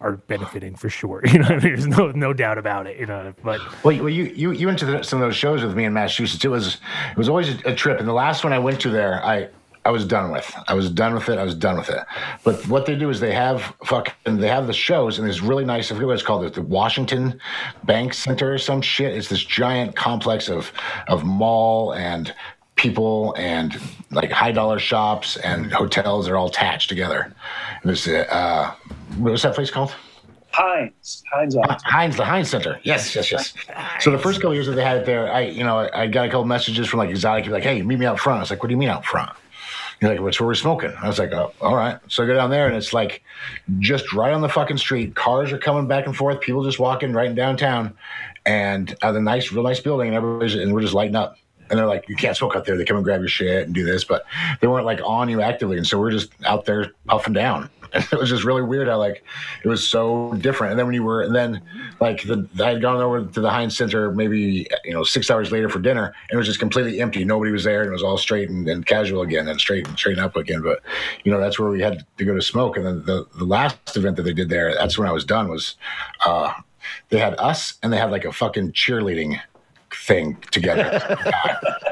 are 0.00 0.16
benefiting 0.16 0.74
for 0.74 0.88
sure. 0.88 1.22
You 1.30 1.40
know, 1.40 1.60
there's 1.60 1.86
no 1.86 2.10
no 2.12 2.32
doubt 2.32 2.58
about 2.58 2.86
it. 2.86 2.98
You 2.98 3.06
know, 3.06 3.34
but 3.42 3.60
well, 3.84 3.92
you, 3.92 4.08
you 4.08 4.52
you 4.52 4.66
went 4.66 4.78
to 4.80 4.86
the, 4.86 5.02
some 5.02 5.20
of 5.20 5.26
those 5.26 5.36
shows 5.36 5.62
with 5.62 5.76
me 5.76 5.84
in 5.84 5.92
Massachusetts. 5.92 6.44
It 6.44 6.48
was 6.48 6.78
it 7.10 7.16
was 7.16 7.28
always 7.28 7.48
a, 7.48 7.70
a 7.70 7.74
trip, 7.74 7.98
and 7.98 8.08
the 8.08 8.12
last 8.12 8.44
one 8.44 8.52
I 8.52 8.58
went 8.58 8.80
to 8.82 8.90
there, 8.90 9.24
I 9.24 9.48
I 9.84 9.90
was 9.90 10.04
done 10.04 10.30
with. 10.30 10.54
I 10.68 10.74
was 10.74 10.90
done 10.90 11.14
with 11.14 11.28
it. 11.28 11.38
I 11.38 11.44
was 11.44 11.54
done 11.54 11.76
with 11.78 11.88
it. 11.88 12.04
But 12.44 12.66
what 12.68 12.84
they 12.84 12.96
do 12.96 13.08
is 13.08 13.18
they 13.20 13.32
have 13.32 13.74
fucking 13.84 14.36
they 14.38 14.48
have 14.48 14.66
the 14.66 14.74
shows, 14.74 15.18
and 15.18 15.26
it's 15.26 15.40
really 15.40 15.64
nice. 15.64 15.90
I 15.90 15.94
forget 15.94 16.06
what 16.06 16.14
it's 16.14 16.22
called. 16.22 16.44
It's 16.44 16.56
The 16.56 16.62
Washington 16.62 17.40
Bank 17.84 18.12
Center 18.12 18.52
or 18.52 18.58
some 18.58 18.82
shit. 18.82 19.16
It's 19.16 19.28
this 19.28 19.42
giant 19.42 19.96
complex 19.96 20.48
of 20.48 20.70
of 21.08 21.24
mall 21.24 21.94
and 21.94 22.34
people 22.76 23.34
and 23.38 23.78
like 24.10 24.30
high 24.30 24.52
dollar 24.52 24.78
shops 24.78 25.36
and 25.38 25.72
hotels. 25.72 26.26
They're 26.26 26.36
all 26.36 26.48
attached 26.48 26.88
together. 26.88 27.34
And 27.82 27.90
it's 27.90 28.06
uh, 28.06 28.74
what 29.16 29.32
was 29.32 29.42
that 29.42 29.54
place 29.54 29.70
called? 29.70 29.94
Hynes, 30.52 31.22
Hynes. 31.32 31.54
Hynes, 31.84 32.16
the 32.16 32.24
Hynes 32.24 32.46
Center. 32.46 32.80
Yes, 32.82 33.14
yes, 33.14 33.30
yes. 33.30 33.54
So 34.00 34.10
the 34.10 34.18
first 34.18 34.40
couple 34.40 34.52
years 34.54 34.66
that 34.66 34.74
they 34.74 34.82
had 34.82 34.96
it 34.96 35.06
there, 35.06 35.32
I, 35.32 35.42
you 35.42 35.62
know, 35.62 35.88
I 35.94 36.08
got 36.08 36.26
a 36.26 36.28
couple 36.28 36.44
messages 36.44 36.88
from 36.88 36.98
like 36.98 37.10
Exotic, 37.10 37.46
like, 37.46 37.62
"Hey, 37.62 37.82
meet 37.82 37.98
me 37.98 38.06
out 38.06 38.18
front." 38.18 38.38
I 38.38 38.40
was 38.40 38.50
like, 38.50 38.60
"What 38.62 38.68
do 38.68 38.72
you 38.74 38.78
mean 38.78 38.88
out 38.88 39.04
front?" 39.04 39.30
You're 40.00 40.10
like, 40.12 40.20
"What's 40.20 40.40
where 40.40 40.46
we're 40.46 40.54
smoking?" 40.54 40.92
I 41.00 41.06
was 41.06 41.18
like, 41.18 41.32
"Oh, 41.32 41.52
all 41.60 41.76
right." 41.76 41.98
So 42.08 42.22
I 42.24 42.26
go 42.26 42.34
down 42.34 42.50
there, 42.50 42.66
and 42.66 42.76
it's 42.76 42.92
like 42.92 43.22
just 43.78 44.12
right 44.12 44.32
on 44.32 44.40
the 44.40 44.48
fucking 44.48 44.78
street. 44.78 45.14
Cars 45.14 45.52
are 45.52 45.58
coming 45.58 45.86
back 45.86 46.06
and 46.06 46.16
forth. 46.16 46.40
People 46.40 46.64
just 46.64 46.78
walking 46.78 47.12
right 47.12 47.28
in 47.28 47.34
downtown, 47.34 47.94
and 48.46 48.96
uh, 49.02 49.12
the 49.12 49.20
nice, 49.20 49.52
real 49.52 49.62
nice 49.62 49.80
building, 49.80 50.08
and 50.08 50.16
everybody's 50.16 50.54
and 50.54 50.72
we're 50.72 50.80
just 50.80 50.94
lighting 50.94 51.16
up. 51.16 51.36
And 51.68 51.78
they're 51.78 51.86
like, 51.86 52.08
"You 52.08 52.16
can't 52.16 52.36
smoke 52.36 52.56
out 52.56 52.64
there." 52.64 52.76
They 52.76 52.84
come 52.84 52.96
and 52.96 53.04
grab 53.04 53.20
your 53.20 53.28
shit 53.28 53.66
and 53.66 53.74
do 53.74 53.84
this, 53.84 54.04
but 54.04 54.24
they 54.60 54.66
weren't 54.66 54.86
like 54.86 55.00
on 55.04 55.28
you 55.28 55.42
actively, 55.42 55.76
and 55.76 55.86
so 55.86 55.98
we're 55.98 56.10
just 56.10 56.30
out 56.46 56.64
there 56.64 56.92
puffing 57.06 57.34
down. 57.34 57.68
It 58.12 58.18
was 58.18 58.28
just 58.28 58.44
really 58.44 58.62
weird 58.62 58.88
how 58.88 58.98
like 58.98 59.24
it 59.64 59.68
was 59.68 59.86
so 59.86 60.32
different. 60.34 60.72
And 60.72 60.78
then 60.78 60.86
when 60.86 60.94
you 60.94 61.02
were, 61.02 61.22
and 61.22 61.34
then 61.34 61.62
like 62.00 62.22
the 62.22 62.48
I 62.60 62.70
had 62.70 62.82
gone 62.82 63.00
over 63.00 63.24
to 63.24 63.40
the 63.40 63.48
Hynes 63.48 63.72
Center 63.72 64.10
maybe 64.12 64.66
you 64.84 64.92
know 64.92 65.04
six 65.04 65.30
hours 65.30 65.52
later 65.52 65.68
for 65.68 65.78
dinner, 65.78 66.06
and 66.06 66.34
it 66.34 66.36
was 66.36 66.46
just 66.46 66.60
completely 66.60 67.00
empty. 67.00 67.24
Nobody 67.24 67.52
was 67.52 67.64
there, 67.64 67.82
and 67.82 67.88
it 67.88 67.92
was 67.92 68.02
all 68.02 68.18
straight 68.18 68.48
and, 68.48 68.68
and 68.68 68.84
casual 68.86 69.22
again, 69.22 69.48
and 69.48 69.60
straight 69.60 69.86
and 69.86 69.98
straight 69.98 70.18
up 70.18 70.36
again. 70.36 70.62
But 70.62 70.80
you 71.24 71.32
know 71.32 71.40
that's 71.40 71.58
where 71.58 71.70
we 71.70 71.80
had 71.80 72.04
to 72.18 72.24
go 72.24 72.34
to 72.34 72.42
smoke. 72.42 72.76
And 72.76 72.86
then 72.86 73.04
the 73.04 73.26
the 73.36 73.44
last 73.44 73.96
event 73.96 74.16
that 74.16 74.22
they 74.22 74.34
did 74.34 74.48
there, 74.48 74.74
that's 74.74 74.98
when 74.98 75.08
I 75.08 75.12
was 75.12 75.24
done. 75.24 75.48
Was 75.48 75.76
uh, 76.24 76.52
they 77.08 77.18
had 77.18 77.34
us 77.38 77.74
and 77.82 77.92
they 77.92 77.98
had 77.98 78.10
like 78.10 78.24
a 78.24 78.32
fucking 78.32 78.72
cheerleading 78.72 79.40
thing 79.92 80.36
together. 80.50 81.18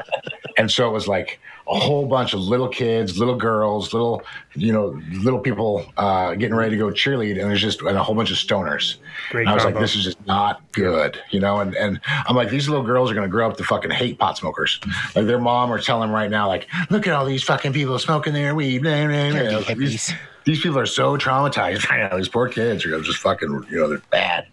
and 0.57 0.71
so 0.71 0.87
it 0.87 0.93
was 0.93 1.07
like 1.07 1.39
a 1.69 1.79
whole 1.79 2.05
bunch 2.07 2.33
of 2.33 2.39
little 2.39 2.67
kids, 2.67 3.19
little 3.19 3.35
girls, 3.35 3.93
little 3.93 4.23
you 4.55 4.73
know, 4.73 4.99
little 5.21 5.39
people 5.39 5.85
uh, 5.97 6.33
getting 6.33 6.55
ready 6.55 6.71
to 6.71 6.77
go 6.77 6.87
cheerlead, 6.87 7.39
and 7.39 7.49
there's 7.49 7.61
just 7.61 7.81
and 7.81 7.95
a 7.95 8.03
whole 8.03 8.15
bunch 8.15 8.31
of 8.31 8.37
stoners. 8.37 8.95
Great 9.29 9.41
and 9.41 9.49
I 9.49 9.53
was 9.53 9.63
combo. 9.63 9.77
like, 9.77 9.83
this 9.83 9.95
is 9.95 10.03
just 10.03 10.25
not 10.25 10.61
good, 10.71 11.19
you 11.29 11.39
know. 11.39 11.59
And 11.59 11.75
and 11.75 11.99
I'm 12.27 12.35
like, 12.35 12.49
these 12.49 12.67
little 12.67 12.83
girls 12.83 13.11
are 13.11 13.13
gonna 13.13 13.27
grow 13.27 13.47
up 13.49 13.57
to 13.57 13.63
fucking 13.63 13.91
hate 13.91 14.17
pot 14.17 14.37
smokers. 14.37 14.79
Like 15.15 15.27
their 15.27 15.39
mom 15.39 15.71
are 15.71 15.79
telling 15.79 16.09
them 16.09 16.15
right 16.15 16.31
now, 16.31 16.47
like, 16.47 16.67
look 16.89 17.05
at 17.07 17.13
all 17.13 17.25
these 17.25 17.43
fucking 17.43 17.73
people 17.73 17.97
smoking 17.99 18.33
their 18.33 18.55
weed. 18.55 18.79
Blah, 18.81 19.07
blah, 19.07 19.31
blah. 19.31 19.57
Like, 19.59 19.77
These, 19.77 20.11
these 20.45 20.61
people 20.61 20.79
are 20.79 20.85
so 20.87 21.17
traumatized. 21.17 21.89
I 21.91 22.09
know 22.09 22.17
these 22.17 22.29
poor 22.29 22.49
kids 22.49 22.83
are 22.85 22.99
just 23.01 23.19
fucking, 23.19 23.65
you 23.69 23.77
know, 23.77 23.87
they're 23.87 24.01
bad. 24.09 24.47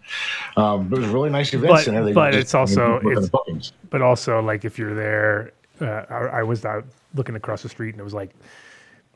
Um, 0.55 0.87
but 0.87 0.97
it 0.99 1.01
was 1.01 1.09
really 1.09 1.31
nice 1.31 1.51
events, 1.53 1.85
But- 1.85 1.87
and 1.87 1.97
everything. 1.97 2.13
but 2.15 2.31
just- 2.31 2.41
it's 2.41 2.53
also- 2.53 2.93
looking 3.01 3.11
at 3.13 3.23
it's- 3.23 3.71
but 3.89 4.01
also 4.03 4.41
like 4.41 4.63
if 4.65 4.77
you're 4.77 4.93
there, 4.93 5.51
uh, 5.81 6.03
I, 6.09 6.39
I 6.39 6.43
was 6.43 6.65
out 6.65 6.85
looking 7.17 7.35
across 7.35 7.63
the 7.63 7.69
street 7.69 7.93
and 7.93 7.99
it 7.99 8.03
was 8.03 8.13
like 8.13 8.31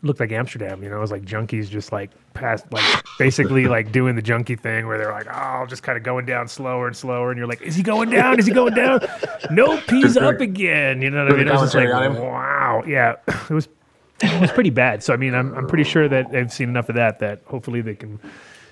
looked 0.03 0.19
like 0.19 0.31
Amsterdam. 0.31 0.83
You 0.83 0.89
know, 0.89 0.97
it 0.97 1.01
was 1.01 1.11
like 1.11 1.23
junkies 1.23 1.69
just 1.69 1.91
like 1.91 2.11
past 2.33 2.65
like 2.71 3.03
basically 3.17 3.67
like 3.67 3.91
doing 3.91 4.15
the 4.15 4.21
junkie 4.21 4.55
thing 4.55 4.87
where 4.87 4.97
they're 4.97 5.11
like, 5.11 5.27
oh, 5.31 5.65
just 5.67 5.83
kind 5.83 5.97
of 5.97 6.03
going 6.03 6.25
down 6.25 6.47
slower 6.47 6.87
and 6.87 6.95
slower, 6.95 7.31
and 7.31 7.37
you're 7.37 7.47
like, 7.47 7.61
is 7.61 7.75
he 7.75 7.83
going 7.83 8.09
down? 8.09 8.39
Is 8.39 8.45
he 8.45 8.53
going 8.53 8.73
down? 8.73 9.01
Nope, 9.51 9.81
he's 9.89 10.17
up 10.17 10.39
again. 10.39 11.01
You 11.01 11.11
know 11.11 11.23
what 11.23 11.33
I 11.33 11.37
mean? 11.37 11.47
It 11.47 11.51
was 11.51 11.61
just 11.61 11.75
like, 11.75 11.89
commentary 11.89 12.09
on 12.09 12.15
him. 12.15 12.31
wow, 12.31 12.83
yeah, 12.87 13.15
it 13.27 13.53
was 13.53 13.67
it 14.21 14.41
was 14.41 14.51
pretty 14.51 14.69
bad. 14.69 15.03
So 15.03 15.13
I 15.13 15.17
mean, 15.17 15.33
I'm 15.33 15.53
I'm 15.53 15.67
pretty 15.67 15.83
sure 15.83 16.07
that 16.07 16.31
they've 16.31 16.51
seen 16.51 16.69
enough 16.69 16.89
of 16.89 16.95
that 16.95 17.19
that 17.19 17.41
hopefully 17.45 17.81
they 17.81 17.95
can 17.95 18.19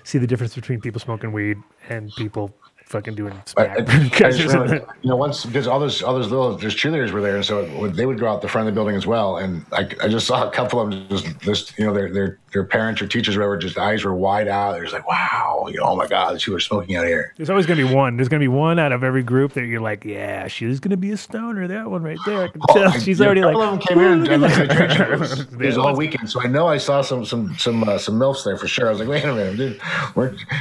see 0.04 0.18
the 0.18 0.26
difference 0.26 0.54
between 0.54 0.80
people 0.80 1.00
smoking 1.00 1.32
weed 1.32 1.58
and 1.88 2.10
people 2.16 2.54
fucking 2.90 3.14
doing 3.14 3.32
I, 3.32 3.42
smack. 3.46 3.88
I, 3.88 4.26
I 4.26 4.30
just 4.32 4.40
remember, 4.54 4.74
you 5.02 5.08
know, 5.10 5.16
once 5.16 5.46
because 5.46 5.66
all 5.66 5.78
those 5.80 6.02
all 6.02 6.14
those 6.14 6.28
little 6.30 6.56
there's 6.56 6.74
cheerleaders 6.74 7.12
were 7.12 7.22
there, 7.22 7.36
and 7.36 7.44
so 7.44 7.64
when 7.80 7.94
they 7.94 8.04
would 8.04 8.18
go 8.18 8.28
out 8.28 8.42
the 8.42 8.48
front 8.48 8.68
of 8.68 8.74
the 8.74 8.78
building 8.78 8.96
as 8.96 9.06
well. 9.06 9.36
And 9.38 9.64
I, 9.72 9.88
I 10.02 10.08
just 10.08 10.26
saw 10.26 10.46
a 10.46 10.50
couple 10.50 10.80
of 10.80 10.90
them 10.90 11.06
just, 11.08 11.38
just 11.40 11.78
you 11.78 11.86
know, 11.86 11.94
their 11.94 12.12
their 12.12 12.38
their 12.52 12.64
parents 12.64 13.00
or 13.00 13.06
teachers, 13.06 13.36
or 13.36 13.40
whatever, 13.40 13.58
just 13.58 13.78
eyes 13.78 14.04
were 14.04 14.14
wide 14.14 14.48
out. 14.48 14.72
They're 14.72 14.82
just 14.82 14.92
like, 14.92 15.06
wow, 15.08 15.66
you 15.70 15.76
know, 15.78 15.84
oh 15.84 15.96
my 15.96 16.08
god, 16.08 16.34
these 16.34 16.42
people 16.42 16.56
are 16.56 16.60
smoking 16.60 16.96
out 16.96 17.06
here. 17.06 17.32
There's 17.36 17.48
always 17.48 17.64
going 17.66 17.78
to 17.78 17.86
be 17.86 17.94
one. 17.94 18.16
There's 18.16 18.28
going 18.28 18.40
to 18.40 18.44
be 18.44 18.48
one 18.48 18.78
out 18.80 18.90
of 18.90 19.04
every 19.04 19.22
group 19.22 19.52
that 19.52 19.66
you're 19.66 19.80
like, 19.80 20.04
yeah, 20.04 20.48
she's 20.48 20.80
going 20.80 20.90
to 20.90 20.96
be 20.96 21.12
a 21.12 21.16
stoner. 21.16 21.68
That 21.68 21.88
one 21.90 22.02
right 22.02 22.18
there. 22.26 22.42
I 22.42 22.48
can 22.48 22.60
Oh, 22.68 22.74
tell. 22.74 22.88
I- 22.88 22.98
She's 22.98 23.20
yeah, 23.20 23.26
already 23.26 23.42
a 23.42 23.46
like, 23.46 23.54
couple 23.54 23.68
of 23.74 23.78
them 23.78 23.86
came 23.86 23.98
in 24.00 24.12
and 24.12 24.28
"Ooh, 24.28 24.32
and 24.32 24.42
looked 24.42 24.54
at 24.54 24.62
at 24.62 24.68
the 24.68 24.74
that." 24.74 24.96
train 24.96 25.06
show. 25.08 25.12
It 25.14 25.18
was, 25.20 25.40
it 25.40 25.56
was 25.58 25.78
all 25.78 25.96
weekend, 25.96 26.28
so 26.28 26.40
I 26.42 26.46
know 26.48 26.66
I 26.66 26.76
saw 26.78 27.02
some 27.02 27.24
some 27.24 27.54
some 27.56 27.84
uh, 27.88 27.98
some 27.98 28.18
milfs 28.18 28.44
there 28.44 28.56
for 28.56 28.66
sure. 28.66 28.88
I 28.88 28.90
was 28.90 28.98
like, 28.98 29.08
wait 29.08 29.24
a 29.24 29.32
minute, 29.32 29.56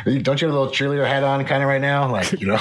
dude, 0.05 0.23
don't 0.23 0.39
you 0.41 0.47
have 0.47 0.55
a 0.55 0.59
little 0.59 0.71
cheerleader 0.73 1.07
hat 1.07 1.23
on, 1.23 1.43
kind 1.45 1.63
of 1.63 1.69
right 1.69 1.82
now, 1.82 2.09
like 2.11 2.18
you 2.39 2.47
know? 2.47 2.59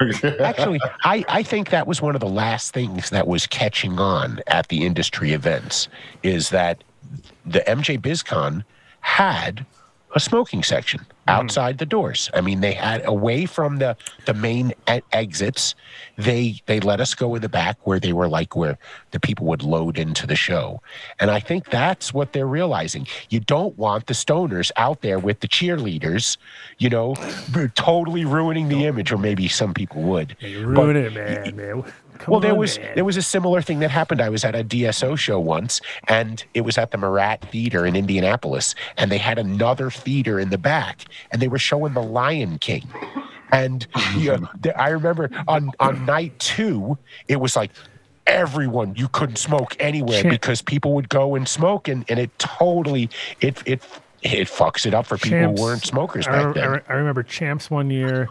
Actually, 0.40 0.80
I, 1.04 1.24
I 1.28 1.42
think 1.42 1.70
that 1.70 1.86
was 1.86 2.00
one 2.00 2.14
of 2.14 2.20
the 2.20 2.28
last 2.28 2.72
things 2.72 3.10
that 3.10 3.26
was 3.26 3.46
catching 3.46 3.98
on 3.98 4.40
at 4.46 4.68
the 4.68 4.84
industry 4.86 5.32
events 5.32 5.88
is 6.22 6.50
that 6.50 6.84
the 7.44 7.60
MJ 7.60 7.98
BizCon 7.98 8.64
had 9.00 9.64
a 10.14 10.20
smoking 10.20 10.62
section 10.62 11.04
Mm-hmm. 11.28 11.40
outside 11.40 11.78
the 11.78 11.86
doors. 11.86 12.30
I 12.34 12.40
mean, 12.40 12.60
they 12.60 12.72
had 12.72 13.06
away 13.06 13.44
from 13.46 13.76
the 13.78 13.96
the 14.24 14.34
main 14.34 14.72
e- 14.90 15.00
exits. 15.12 15.74
They 16.16 16.60
they 16.66 16.80
let 16.80 17.00
us 17.00 17.14
go 17.14 17.34
in 17.34 17.42
the 17.42 17.48
back 17.48 17.76
where 17.86 18.00
they 18.00 18.12
were 18.12 18.28
like 18.28 18.56
where 18.56 18.78
the 19.10 19.20
people 19.20 19.46
would 19.46 19.62
load 19.62 19.98
into 19.98 20.26
the 20.26 20.36
show. 20.36 20.80
And 21.20 21.30
I 21.30 21.40
think 21.40 21.70
that's 21.70 22.14
what 22.14 22.32
they're 22.32 22.46
realizing. 22.46 23.06
You 23.30 23.40
don't 23.40 23.76
want 23.78 24.06
the 24.06 24.14
stoners 24.14 24.70
out 24.76 25.02
there 25.02 25.18
with 25.18 25.40
the 25.40 25.48
cheerleaders, 25.48 26.36
you 26.78 26.88
know, 26.90 27.14
totally 27.74 28.24
ruining 28.24 28.68
the 28.68 28.86
image, 28.86 29.12
or 29.12 29.18
maybe 29.18 29.48
some 29.48 29.74
people 29.74 30.02
would. 30.02 30.36
You 30.40 30.66
But- 30.74 30.82
ruin 30.82 30.96
it, 30.96 31.12
man, 31.12 31.56
man. 31.56 31.84
Come 32.18 32.32
well, 32.32 32.40
there 32.40 32.52
on, 32.52 32.58
was 32.58 32.78
man. 32.78 32.92
there 32.94 33.04
was 33.04 33.16
a 33.16 33.22
similar 33.22 33.62
thing 33.62 33.78
that 33.80 33.90
happened. 33.90 34.20
I 34.20 34.28
was 34.28 34.44
at 34.44 34.54
a 34.54 34.64
DSO 34.64 35.16
show 35.18 35.38
once, 35.38 35.80
and 36.08 36.44
it 36.54 36.62
was 36.62 36.76
at 36.78 36.90
the 36.90 36.98
Murat 36.98 37.42
Theater 37.50 37.86
in 37.86 37.94
Indianapolis, 37.96 38.74
and 38.96 39.10
they 39.10 39.18
had 39.18 39.38
another 39.38 39.90
theater 39.90 40.38
in 40.40 40.50
the 40.50 40.58
back, 40.58 41.04
and 41.30 41.40
they 41.40 41.48
were 41.48 41.58
showing 41.58 41.94
The 41.94 42.02
Lion 42.02 42.58
King. 42.58 42.86
And 43.52 43.86
you 44.16 44.36
know, 44.36 44.48
I 44.76 44.88
remember 44.90 45.30
on 45.46 45.70
on 45.80 46.04
night 46.06 46.38
two, 46.38 46.98
it 47.28 47.36
was 47.40 47.56
like 47.56 47.70
everyone 48.26 48.94
you 48.96 49.08
couldn't 49.08 49.36
smoke 49.36 49.74
anywhere 49.80 50.20
Shit. 50.22 50.30
because 50.30 50.60
people 50.60 50.92
would 50.94 51.08
go 51.08 51.34
and 51.34 51.48
smoke, 51.48 51.88
and, 51.88 52.04
and 52.08 52.18
it 52.18 52.36
totally 52.38 53.08
it 53.40 53.62
it 53.66 53.82
it 54.22 54.48
fucks 54.48 54.84
it 54.84 54.92
up 54.94 55.06
for 55.06 55.16
people 55.16 55.38
Champs- 55.38 55.60
who 55.60 55.66
weren't 55.66 55.82
smokers 55.82 56.26
I, 56.26 56.32
back 56.32 56.46
I 56.48 56.52
then. 56.60 56.70
re- 56.70 56.80
I 56.88 56.92
remember 56.94 57.22
Champs 57.22 57.70
one 57.70 57.90
year. 57.90 58.28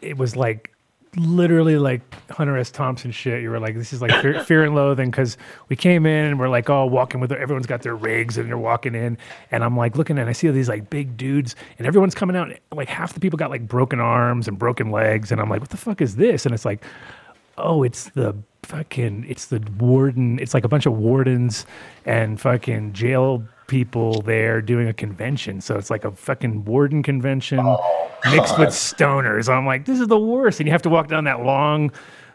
It 0.00 0.16
was 0.16 0.34
like 0.34 0.69
literally 1.16 1.76
like 1.76 2.00
Hunter 2.30 2.56
S. 2.56 2.70
Thompson 2.70 3.10
shit. 3.10 3.42
You 3.42 3.50
were 3.50 3.58
like, 3.58 3.74
this 3.74 3.92
is 3.92 4.00
like 4.00 4.12
fear, 4.22 4.42
fear 4.44 4.64
and 4.64 4.74
loathing 4.74 5.10
because 5.10 5.36
we 5.68 5.76
came 5.76 6.06
in 6.06 6.26
and 6.26 6.38
we're 6.38 6.48
like 6.48 6.70
all 6.70 6.88
walking 6.88 7.20
with 7.20 7.32
everyone's 7.32 7.66
got 7.66 7.82
their 7.82 7.96
rigs 7.96 8.38
and 8.38 8.48
they're 8.48 8.58
walking 8.58 8.94
in, 8.94 9.18
and 9.50 9.64
I'm 9.64 9.76
like 9.76 9.96
looking 9.96 10.18
and 10.18 10.28
I 10.28 10.32
see 10.32 10.48
all 10.48 10.54
these 10.54 10.68
like 10.68 10.90
big 10.90 11.16
dudes 11.16 11.56
and 11.78 11.86
everyone's 11.86 12.14
coming 12.14 12.36
out. 12.36 12.52
Like 12.72 12.88
half 12.88 13.12
the 13.12 13.20
people 13.20 13.36
got 13.36 13.50
like 13.50 13.66
broken 13.66 14.00
arms 14.00 14.48
and 14.48 14.58
broken 14.58 14.90
legs, 14.90 15.32
and 15.32 15.40
I'm 15.40 15.48
like, 15.48 15.60
what 15.60 15.70
the 15.70 15.76
fuck 15.76 16.00
is 16.00 16.16
this? 16.16 16.46
And 16.46 16.54
it's 16.54 16.64
like, 16.64 16.84
oh, 17.58 17.82
it's 17.82 18.10
the 18.10 18.36
fucking, 18.62 19.26
it's 19.28 19.46
the 19.46 19.60
warden. 19.78 20.38
It's 20.38 20.54
like 20.54 20.64
a 20.64 20.68
bunch 20.68 20.86
of 20.86 20.96
wardens 20.96 21.66
and 22.06 22.40
fucking 22.40 22.92
jail 22.92 23.44
people 23.70 24.20
there 24.22 24.60
doing 24.60 24.88
a 24.88 24.92
convention. 24.92 25.60
So 25.62 25.76
it's 25.78 25.88
like 25.88 26.04
a 26.04 26.10
fucking 26.10 26.64
warden 26.66 27.02
convention 27.02 27.64
mixed 28.30 28.58
with 28.58 28.70
stoners. 28.70 29.48
I'm 29.48 29.64
like, 29.64 29.86
this 29.86 30.00
is 30.00 30.08
the 30.08 30.18
worst. 30.18 30.60
And 30.60 30.66
you 30.66 30.72
have 30.72 30.82
to 30.82 30.90
walk 30.90 31.08
down 31.08 31.24
that 31.24 31.42
long 31.44 31.92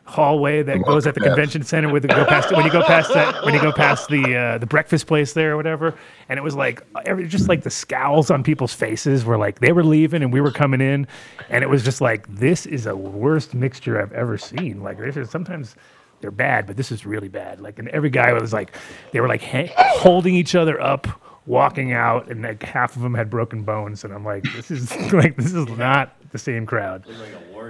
hallway 0.08 0.62
that 0.62 0.84
goes 0.84 1.08
at 1.08 1.16
the 1.16 1.20
Yes. 1.22 1.30
convention 1.30 1.64
center 1.64 1.90
with 1.92 2.08
go 2.08 2.26
past 2.26 2.52
when 2.52 2.64
you 2.64 2.72
go 2.72 2.84
past 2.84 3.12
that 3.14 3.44
when 3.44 3.56
you 3.56 3.60
go 3.60 3.72
past 3.72 4.08
the 4.08 4.36
uh, 4.36 4.58
the 4.60 4.66
breakfast 4.68 5.08
place 5.08 5.34
there 5.34 5.54
or 5.54 5.58
whatever. 5.58 5.96
And 6.30 6.38
it 6.38 6.44
was 6.44 6.56
like 6.56 6.84
every 7.06 7.28
just 7.28 7.50
like 7.50 7.64
the 7.64 7.72
scowls 7.72 8.30
on 8.32 8.44
people's 8.44 8.74
faces 8.74 9.26
were 9.26 9.38
like 9.38 9.60
they 9.60 9.72
were 9.72 9.84
leaving 9.84 10.22
and 10.24 10.32
we 10.32 10.42
were 10.42 10.52
coming 10.52 10.80
in, 10.80 11.08
and 11.50 11.64
it 11.64 11.70
was 11.70 11.84
just 11.84 12.02
like 12.02 12.28
this 12.34 12.66
is 12.68 12.84
the 12.86 12.96
worst 12.96 13.54
mixture 13.56 14.00
I've 14.02 14.14
ever 14.14 14.38
seen. 14.38 14.82
Like 14.84 15.00
this 15.00 15.18
is 15.18 15.30
sometimes 15.32 15.76
they're 16.22 16.32
bad, 16.32 16.66
but 16.68 16.78
this 16.78 16.92
is 16.94 17.06
really 17.06 17.28
bad. 17.28 17.60
Like, 17.60 17.78
and 17.78 17.90
every 17.90 18.10
guy 18.10 18.32
was 18.32 18.54
like, 18.54 18.74
they 19.12 19.20
were 19.20 19.28
like 19.28 19.44
ha- 19.44 19.68
holding 19.76 20.34
each 20.34 20.56
other 20.56 20.80
up, 20.80 21.08
walking 21.46 21.94
out, 21.94 22.30
and 22.30 22.42
like 22.42 22.64
half 22.64 22.96
of 22.96 23.02
them 23.02 23.14
had 23.14 23.30
broken 23.30 23.64
bones. 23.64 24.04
And 24.04 24.14
I'm 24.14 24.26
like, 24.26 24.44
this 24.56 24.72
is 24.72 24.96
like, 25.14 25.36
this 25.38 25.54
is 25.54 25.68
not 25.70 26.14
the 26.32 26.38
same 26.38 26.66
crowd. 26.66 27.06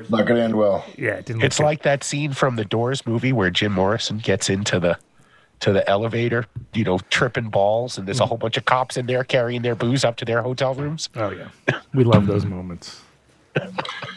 Not 0.10 0.26
gonna 0.26 0.42
end 0.42 0.56
well. 0.56 0.86
Yeah, 0.98 1.12
it 1.12 1.26
didn't. 1.26 1.44
It's 1.44 1.60
look 1.60 1.66
like 1.66 1.84
that 1.84 2.04
scene 2.04 2.34
from 2.34 2.56
the 2.56 2.66
Doors 2.66 3.06
movie 3.06 3.32
where 3.32 3.50
Jim 3.50 3.72
Morrison 3.72 4.18
gets 4.18 4.50
into 4.50 4.80
the 4.80 4.98
to 5.62 5.72
the 5.72 5.90
elevator, 5.90 6.46
you 6.74 6.84
know, 6.84 7.00
tripping 7.10 7.50
balls, 7.50 7.98
and 7.98 8.08
there's 8.08 8.20
a 8.20 8.26
whole 8.26 8.38
bunch 8.38 8.58
of 8.58 8.66
cops 8.66 8.98
in 8.98 9.06
there 9.06 9.24
carrying 9.24 9.62
their 9.62 9.76
booze 9.76 10.04
up 10.04 10.18
to 10.18 10.26
their 10.26 10.42
hotel 10.42 10.74
rooms. 10.74 11.10
Oh 11.16 11.30
yeah, 11.32 11.48
we 11.94 12.04
love 12.04 12.28
those 12.28 12.46
moments. 12.46 13.02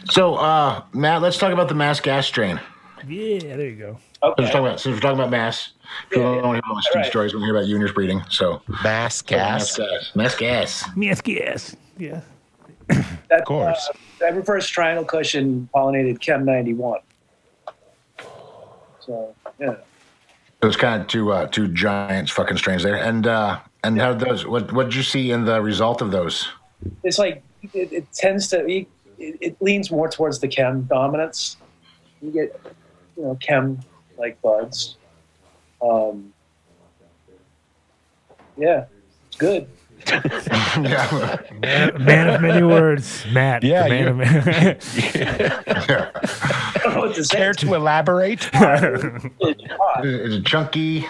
So, 0.09 0.35
uh, 0.35 0.83
Matt, 0.93 1.21
let's 1.21 1.37
talk 1.37 1.53
about 1.53 1.69
the 1.69 1.75
mass 1.75 2.01
gas 2.01 2.27
strain. 2.27 2.59
Yeah, 3.07 3.55
there 3.55 3.69
you 3.69 3.75
go. 3.75 3.97
Since 4.21 4.33
Okay. 4.33 4.43
we're 4.43 4.47
talking 4.51 4.65
about, 4.67 4.79
since 4.81 4.93
we're 4.95 4.99
talking 4.99 5.17
about 5.19 5.29
mass, 5.29 5.71
people 6.09 6.23
don't 6.23 6.43
want 6.43 6.43
to 6.43 6.49
hear 6.49 6.57
about 6.59 6.73
my 6.75 6.81
stupid 6.81 6.95
Alright. 6.97 7.09
stories. 7.11 7.33
We 7.33 7.39
want 7.39 7.47
to 7.49 7.53
hear 7.53 7.57
about 7.61 7.69
Junior's 7.69 7.91
breeding. 7.93 8.21
So, 8.29 8.61
Mass 8.67 8.83
mass 8.83 9.77
gas. 9.77 9.79
Mass 10.15 10.35
gas. 10.35 10.95
Mass 10.95 11.21
gas. 11.21 11.25
Yes, 11.27 11.75
yes, 11.97 12.21
yeah. 12.89 13.01
That, 13.29 13.39
Of 13.41 13.45
course. 13.45 13.89
Uh, 13.89 13.97
that 14.19 14.35
reverse 14.35 14.67
triangle 14.67 15.05
cushion 15.05 15.69
pollinated 15.73 16.19
Chem 16.19 16.43
91. 16.43 16.99
So, 18.99 19.33
yeah. 19.59 19.75
Those 20.61 20.75
kind 20.75 21.01
of 21.01 21.07
two 21.07 21.31
uh, 21.31 21.47
two 21.47 21.69
giants 21.69 22.31
fucking 22.31 22.57
strains 22.57 22.83
there. 22.83 22.97
And 22.97 23.25
uh, 23.25 23.59
and 23.85 23.99
how 24.01 24.13
did 24.13 24.27
those? 24.27 24.45
What 24.45 24.73
what 24.73 24.83
did 24.85 24.95
you 24.95 25.03
see 25.03 25.31
in 25.31 25.45
the 25.45 25.61
result 25.61 26.01
of 26.01 26.11
those? 26.11 26.49
It's 27.03 27.17
like, 27.17 27.41
it, 27.73 27.93
it 27.93 28.11
tends 28.13 28.49
to, 28.49 28.67
it, 28.69 28.87
it 29.17 29.61
leans 29.61 29.89
more 29.91 30.09
towards 30.09 30.39
the 30.39 30.47
Chem 30.49 30.83
dominance. 30.83 31.55
You 32.21 32.31
get, 32.31 32.59
you 33.15 33.23
know, 33.23 33.35
Chem 33.41 33.79
like 34.19 34.41
buds. 34.41 34.97
Um, 35.81 36.33
yeah, 38.57 38.85
it's 39.27 39.37
good. 39.37 39.67
yeah. 40.07 41.37
Man, 41.61 42.03
man 42.03 42.29
of 42.29 42.41
many 42.41 42.63
words, 42.63 43.25
Matt. 43.31 43.63
Yeah, 43.63 43.83
the 43.83 43.89
man 43.89 44.07
of 44.07 44.17
many. 44.17 44.39
I 44.39 44.73
don't 46.83 46.93
know 46.95 46.99
what 47.01 47.15
to. 47.15 47.23
Care 47.23 47.53
to 47.53 47.73
elaborate? 47.73 48.49
Is 50.03 50.35
it 50.35 50.45
chunky? 50.45 51.05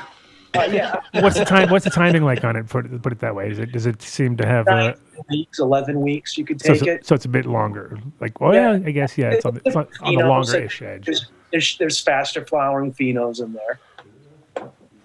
Uh, 0.55 0.63
yeah, 0.71 0.99
what's 1.21 1.37
the 1.37 1.45
time? 1.45 1.69
What's 1.69 1.85
the 1.85 1.91
timing 1.91 2.23
like 2.23 2.43
on 2.43 2.55
it? 2.55 2.67
Put 2.67 2.87
it, 2.87 2.99
put 3.03 3.11
it 3.11 3.19
that 3.19 3.35
way. 3.35 3.51
Is 3.51 3.59
it 3.59 3.71
does 3.71 3.85
it 3.85 4.01
seem 4.01 4.35
to 4.37 4.47
have? 4.47 4.65
nine 4.65 4.93
Uh, 4.93 4.95
weeks, 5.29 5.59
11 5.59 6.01
weeks, 6.01 6.39
you 6.39 6.45
could 6.45 6.59
so, 6.59 6.73
take 6.73 6.87
it. 6.87 7.05
so 7.05 7.13
it's 7.13 7.25
a 7.25 7.29
bit 7.29 7.45
longer. 7.45 7.99
Like, 8.19 8.41
well, 8.41 8.55
yeah, 8.55 8.73
Yeah. 8.73 8.87
I 8.87 8.91
guess 8.91 9.15
yeah. 9.15 9.29
It's 9.29 9.45
on 9.45 9.53
the, 9.53 9.61
it's 9.63 9.75
on, 9.75 9.87
on 10.01 10.15
the 10.15 10.25
longer-ish 10.25 10.81
edge. 10.81 11.05
There's, 11.05 11.27
there's, 11.51 11.77
there's 11.77 11.99
faster 11.99 12.45
flowering 12.45 12.93
phenos 12.93 13.41
in 13.41 13.53
there. 13.53 13.79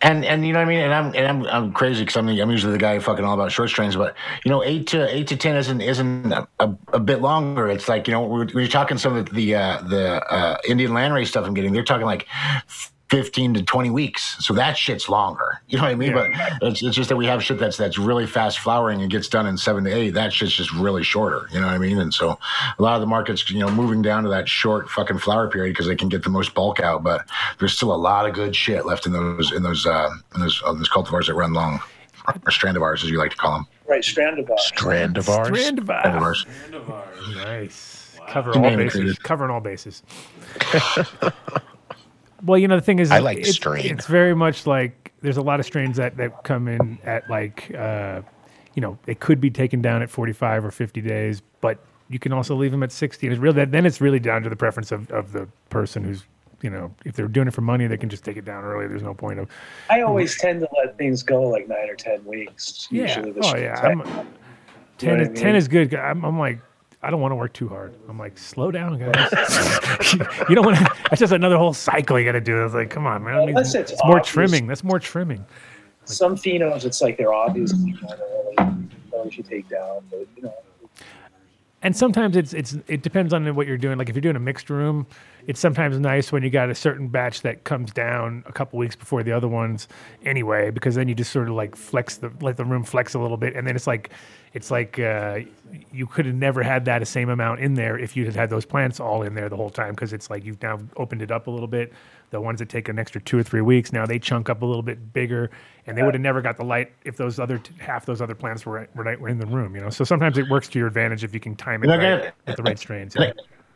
And 0.04 0.22
and 0.22 0.46
you 0.46 0.52
know 0.52 0.58
what 0.58 0.66
I 0.66 0.68
mean. 0.68 0.80
And 0.80 0.92
I'm 0.92 1.06
and 1.14 1.26
I'm 1.26 1.46
I'm 1.46 1.72
crazy 1.72 2.02
because 2.02 2.16
I'm 2.18 2.28
I'm 2.28 2.50
usually 2.50 2.72
the 2.72 2.78
guy 2.78 2.98
fucking 2.98 3.24
all 3.24 3.32
about 3.32 3.50
short 3.50 3.70
strains. 3.70 3.96
But 3.96 4.14
you 4.44 4.50
know, 4.50 4.62
eight 4.62 4.86
to 4.88 5.08
eight 5.08 5.28
to 5.28 5.36
ten 5.36 5.56
isn't 5.56 5.80
isn't 5.80 6.30
a, 6.30 6.46
a, 6.60 6.76
a 6.92 7.00
bit 7.00 7.22
longer. 7.22 7.68
It's 7.68 7.88
like 7.88 8.06
you 8.06 8.12
know 8.12 8.20
we're, 8.20 8.46
we're 8.52 8.68
talking 8.68 8.98
some 8.98 9.16
of 9.16 9.30
the 9.30 9.54
uh, 9.54 9.80
the 9.80 10.22
uh, 10.30 10.58
Indian 10.68 10.90
landrace 10.90 11.28
stuff 11.28 11.46
I'm 11.46 11.54
getting. 11.54 11.72
They're 11.72 11.84
talking 11.84 12.04
like 12.04 12.26
15 13.10 13.54
to 13.54 13.62
20 13.62 13.90
weeks. 13.90 14.44
So 14.44 14.54
that 14.54 14.76
shit's 14.76 15.08
longer. 15.08 15.60
You 15.68 15.78
know 15.78 15.84
what 15.84 15.92
I 15.92 15.96
mean? 15.96 16.12
But 16.12 16.30
it's, 16.62 16.82
it's 16.84 16.94
just 16.94 17.08
that 17.08 17.16
we 17.16 17.26
have 17.26 17.42
shit 17.42 17.58
that's 17.58 17.76
that's 17.76 17.98
really 17.98 18.26
fast 18.28 18.60
flowering 18.60 19.02
and 19.02 19.10
gets 19.10 19.28
done 19.28 19.46
in 19.46 19.56
seven 19.56 19.82
to 19.84 19.90
eight. 19.90 20.10
That 20.10 20.32
shit's 20.32 20.52
just 20.52 20.72
really 20.72 21.02
shorter. 21.02 21.48
You 21.52 21.60
know 21.60 21.66
what 21.66 21.74
I 21.74 21.78
mean? 21.78 21.98
And 21.98 22.14
so 22.14 22.38
a 22.78 22.82
lot 22.82 22.94
of 22.94 23.00
the 23.00 23.06
markets, 23.08 23.50
you 23.50 23.58
know, 23.58 23.68
moving 23.68 24.02
down 24.02 24.22
to 24.22 24.28
that 24.28 24.48
short 24.48 24.88
fucking 24.88 25.18
flower 25.18 25.48
period 25.50 25.72
because 25.72 25.88
they 25.88 25.96
can 25.96 26.08
get 26.08 26.22
the 26.22 26.30
most 26.30 26.54
bulk 26.54 26.78
out. 26.78 27.02
But 27.02 27.26
there's 27.58 27.72
still 27.72 27.92
a 27.92 27.96
lot 27.96 28.28
of 28.28 28.34
good 28.34 28.54
shit 28.54 28.86
left 28.86 29.04
in 29.06 29.12
those 29.12 29.50
in 29.52 29.64
those 29.64 29.84
uh, 29.84 30.10
in 30.36 30.40
those, 30.42 30.62
uh, 30.64 30.72
those 30.74 30.88
cultivars 30.88 31.26
that 31.26 31.34
run 31.34 31.54
long, 31.54 31.80
or 32.28 32.50
strandivars 32.52 33.02
as 33.02 33.10
you 33.10 33.18
like 33.18 33.32
to 33.32 33.36
call 33.36 33.54
them. 33.54 33.66
Right, 33.86 34.02
Strandivars. 34.02 34.60
Strandivars. 34.72 35.74
Strandivars. 35.74 36.46
Strandivars. 36.46 37.34
Nice. 37.36 38.16
Cover 38.28 38.52
all 38.56 38.76
bases. 38.76 38.92
Creative. 38.92 39.22
Covering 39.22 39.50
all 39.50 39.60
bases. 39.60 40.02
well, 42.44 42.58
you 42.58 42.68
know 42.68 42.76
the 42.76 42.82
thing 42.82 42.98
is, 42.98 43.10
I 43.10 43.18
like 43.18 43.38
it's, 43.38 43.50
strain. 43.52 43.86
It's 43.86 44.06
very 44.06 44.34
much 44.34 44.66
like 44.66 45.12
there's 45.22 45.36
a 45.36 45.42
lot 45.42 45.60
of 45.60 45.66
strains 45.66 45.96
that 45.96 46.16
that 46.18 46.44
come 46.44 46.68
in 46.68 46.98
at 47.04 47.28
like, 47.30 47.74
uh, 47.74 48.22
you 48.74 48.82
know, 48.82 48.98
it 49.06 49.20
could 49.20 49.40
be 49.40 49.50
taken 49.50 49.80
down 49.80 50.02
at 50.02 50.10
45 50.10 50.64
or 50.64 50.70
50 50.70 51.00
days, 51.00 51.42
but 51.60 51.78
you 52.08 52.18
can 52.18 52.32
also 52.32 52.54
leave 52.54 52.70
them 52.70 52.82
at 52.82 52.92
60. 52.92 53.26
And 53.26 53.32
it's 53.34 53.40
really 53.42 53.64
then 53.64 53.86
it's 53.86 54.00
really 54.00 54.20
down 54.20 54.42
to 54.42 54.50
the 54.50 54.56
preference 54.56 54.92
of, 54.92 55.10
of 55.10 55.32
the 55.32 55.48
person 55.70 56.04
who's, 56.04 56.24
you 56.60 56.70
know, 56.70 56.94
if 57.04 57.14
they're 57.14 57.28
doing 57.28 57.48
it 57.48 57.54
for 57.54 57.62
money, 57.62 57.86
they 57.86 57.96
can 57.96 58.08
just 58.08 58.24
take 58.24 58.36
it 58.36 58.44
down 58.44 58.64
early. 58.64 58.86
There's 58.86 59.02
no 59.02 59.14
point 59.14 59.38
of 59.38 59.48
I 59.90 60.02
always 60.02 60.36
tend 60.38 60.60
to 60.60 60.68
let 60.76 60.98
things 60.98 61.22
go 61.22 61.42
like 61.42 61.68
nine 61.68 61.88
or 61.88 61.94
ten 61.94 62.24
weeks. 62.24 62.88
Yeah. 62.90 63.02
Usually 63.02 63.32
the 63.32 63.40
Oh, 63.44 63.56
yeah. 63.56 63.76
strains. 63.76 64.02
I'm- 64.06 64.28
10 64.98 65.10
what 65.10 65.20
is, 65.22 65.28
I 65.28 65.32
10 65.34 65.44
mean? 65.46 65.56
is 65.56 65.66
good. 65.68 65.94
I'm, 65.94 66.24
I'm 66.24 66.38
like, 66.38 66.60
I 67.04 67.10
don't 67.10 67.20
want 67.20 67.32
to 67.32 67.36
work 67.36 67.52
too 67.52 67.68
hard. 67.68 67.94
I'm 68.08 68.18
like, 68.18 68.38
slow 68.38 68.70
down, 68.70 68.98
guys. 68.98 69.30
you 70.48 70.54
don't 70.54 70.64
want 70.64 70.78
to. 70.78 70.84
That's 71.10 71.20
just 71.20 71.34
another 71.34 71.58
whole 71.58 71.74
cycle 71.74 72.18
you 72.18 72.24
got 72.24 72.32
to 72.32 72.40
do. 72.40 72.64
It's 72.64 72.72
like, 72.72 72.88
come 72.88 73.06
on, 73.06 73.22
man. 73.22 73.34
I 73.34 73.46
mean, 73.46 73.58
it's, 73.58 73.74
it's 73.74 73.92
more 74.04 74.20
trimming. 74.20 74.66
That's 74.66 74.82
more 74.82 74.98
trimming. 74.98 75.44
Some 76.06 76.34
phenoms, 76.36 76.84
it's 76.84 77.02
like 77.02 77.18
they're 77.18 77.32
obvious. 77.32 77.72
You 77.74 77.94
know, 77.94 78.54
really, 78.58 78.88
oh, 79.12 79.30
you 79.30 79.42
take 79.42 79.68
down, 79.68 80.02
but 80.10 80.26
you 80.36 80.42
know, 80.42 80.54
And 81.82 81.96
sometimes 81.96 82.36
it's 82.36 82.52
it's 82.54 82.76
it 82.88 83.02
depends 83.02 83.32
on 83.32 83.54
what 83.54 83.66
you're 83.66 83.78
doing. 83.78 83.98
Like 83.98 84.08
if 84.08 84.14
you're 84.14 84.22
doing 84.22 84.36
a 84.36 84.40
mixed 84.40 84.70
room, 84.70 85.06
it's 85.46 85.60
sometimes 85.60 85.98
nice 85.98 86.32
when 86.32 86.42
you 86.42 86.50
got 86.50 86.70
a 86.70 86.74
certain 86.74 87.08
batch 87.08 87.42
that 87.42 87.64
comes 87.64 87.92
down 87.92 88.44
a 88.46 88.52
couple 88.52 88.78
weeks 88.78 88.96
before 88.96 89.22
the 89.22 89.32
other 89.32 89.48
ones 89.48 89.88
anyway, 90.24 90.70
because 90.70 90.94
then 90.94 91.08
you 91.08 91.14
just 91.14 91.32
sort 91.32 91.48
of 91.48 91.54
like 91.54 91.76
flex 91.76 92.16
the 92.16 92.30
let 92.40 92.56
the 92.56 92.64
room 92.64 92.84
flex 92.84 93.14
a 93.14 93.18
little 93.18 93.36
bit, 93.38 93.54
and 93.54 93.66
then 93.66 93.76
it's 93.76 93.86
like 93.86 94.10
it's 94.54 94.70
like 94.70 95.00
uh, 95.00 95.40
you 95.92 96.06
could 96.06 96.26
have 96.26 96.34
never 96.34 96.62
had 96.62 96.84
that 96.84 97.06
same 97.08 97.28
amount 97.28 97.58
in 97.58 97.74
there 97.74 97.98
if 97.98 98.16
you 98.16 98.24
had 98.24 98.36
had 98.36 98.50
those 98.50 98.64
plants 98.64 99.00
all 99.00 99.22
in 99.22 99.34
there 99.34 99.48
the 99.48 99.56
whole 99.56 99.68
time, 99.68 99.90
because 99.90 100.12
it's 100.12 100.30
like 100.30 100.44
you've 100.44 100.62
now 100.62 100.78
opened 100.96 101.22
it 101.22 101.32
up 101.32 101.48
a 101.48 101.50
little 101.50 101.66
bit. 101.66 101.92
The 102.30 102.40
ones 102.40 102.60
that 102.60 102.68
take 102.68 102.88
an 102.88 102.98
extra 102.98 103.20
two 103.20 103.38
or 103.38 103.42
three 103.42 103.60
weeks 103.60 103.92
now 103.92 104.06
they 104.06 104.18
chunk 104.18 104.48
up 104.48 104.62
a 104.62 104.66
little 104.66 104.82
bit 104.82 105.12
bigger, 105.12 105.50
and 105.86 105.98
they 105.98 106.02
would 106.02 106.14
have 106.14 106.20
never 106.20 106.40
got 106.40 106.56
the 106.56 106.64
light 106.64 106.92
if 107.04 107.16
those 107.16 107.38
other 107.38 107.58
t- 107.58 107.74
half 107.78 108.06
those 108.06 108.20
other 108.20 108.34
plants 108.34 108.64
were 108.64 108.88
were, 108.94 109.02
right- 109.02 109.20
were 109.20 109.28
in 109.28 109.38
the 109.38 109.46
room. 109.46 109.74
You 109.74 109.82
know, 109.82 109.90
so 109.90 110.04
sometimes 110.04 110.38
it 110.38 110.48
works 110.48 110.68
to 110.68 110.78
your 110.78 110.86
advantage 110.86 111.24
if 111.24 111.34
you 111.34 111.40
can 111.40 111.56
time 111.56 111.82
it 111.82 111.88
You 111.90 111.96
know, 111.96 112.02
I 112.06 112.20
right 112.22 112.32
with 112.46 112.56
the 112.56 112.62
right 112.62 112.78
strains. 112.78 113.16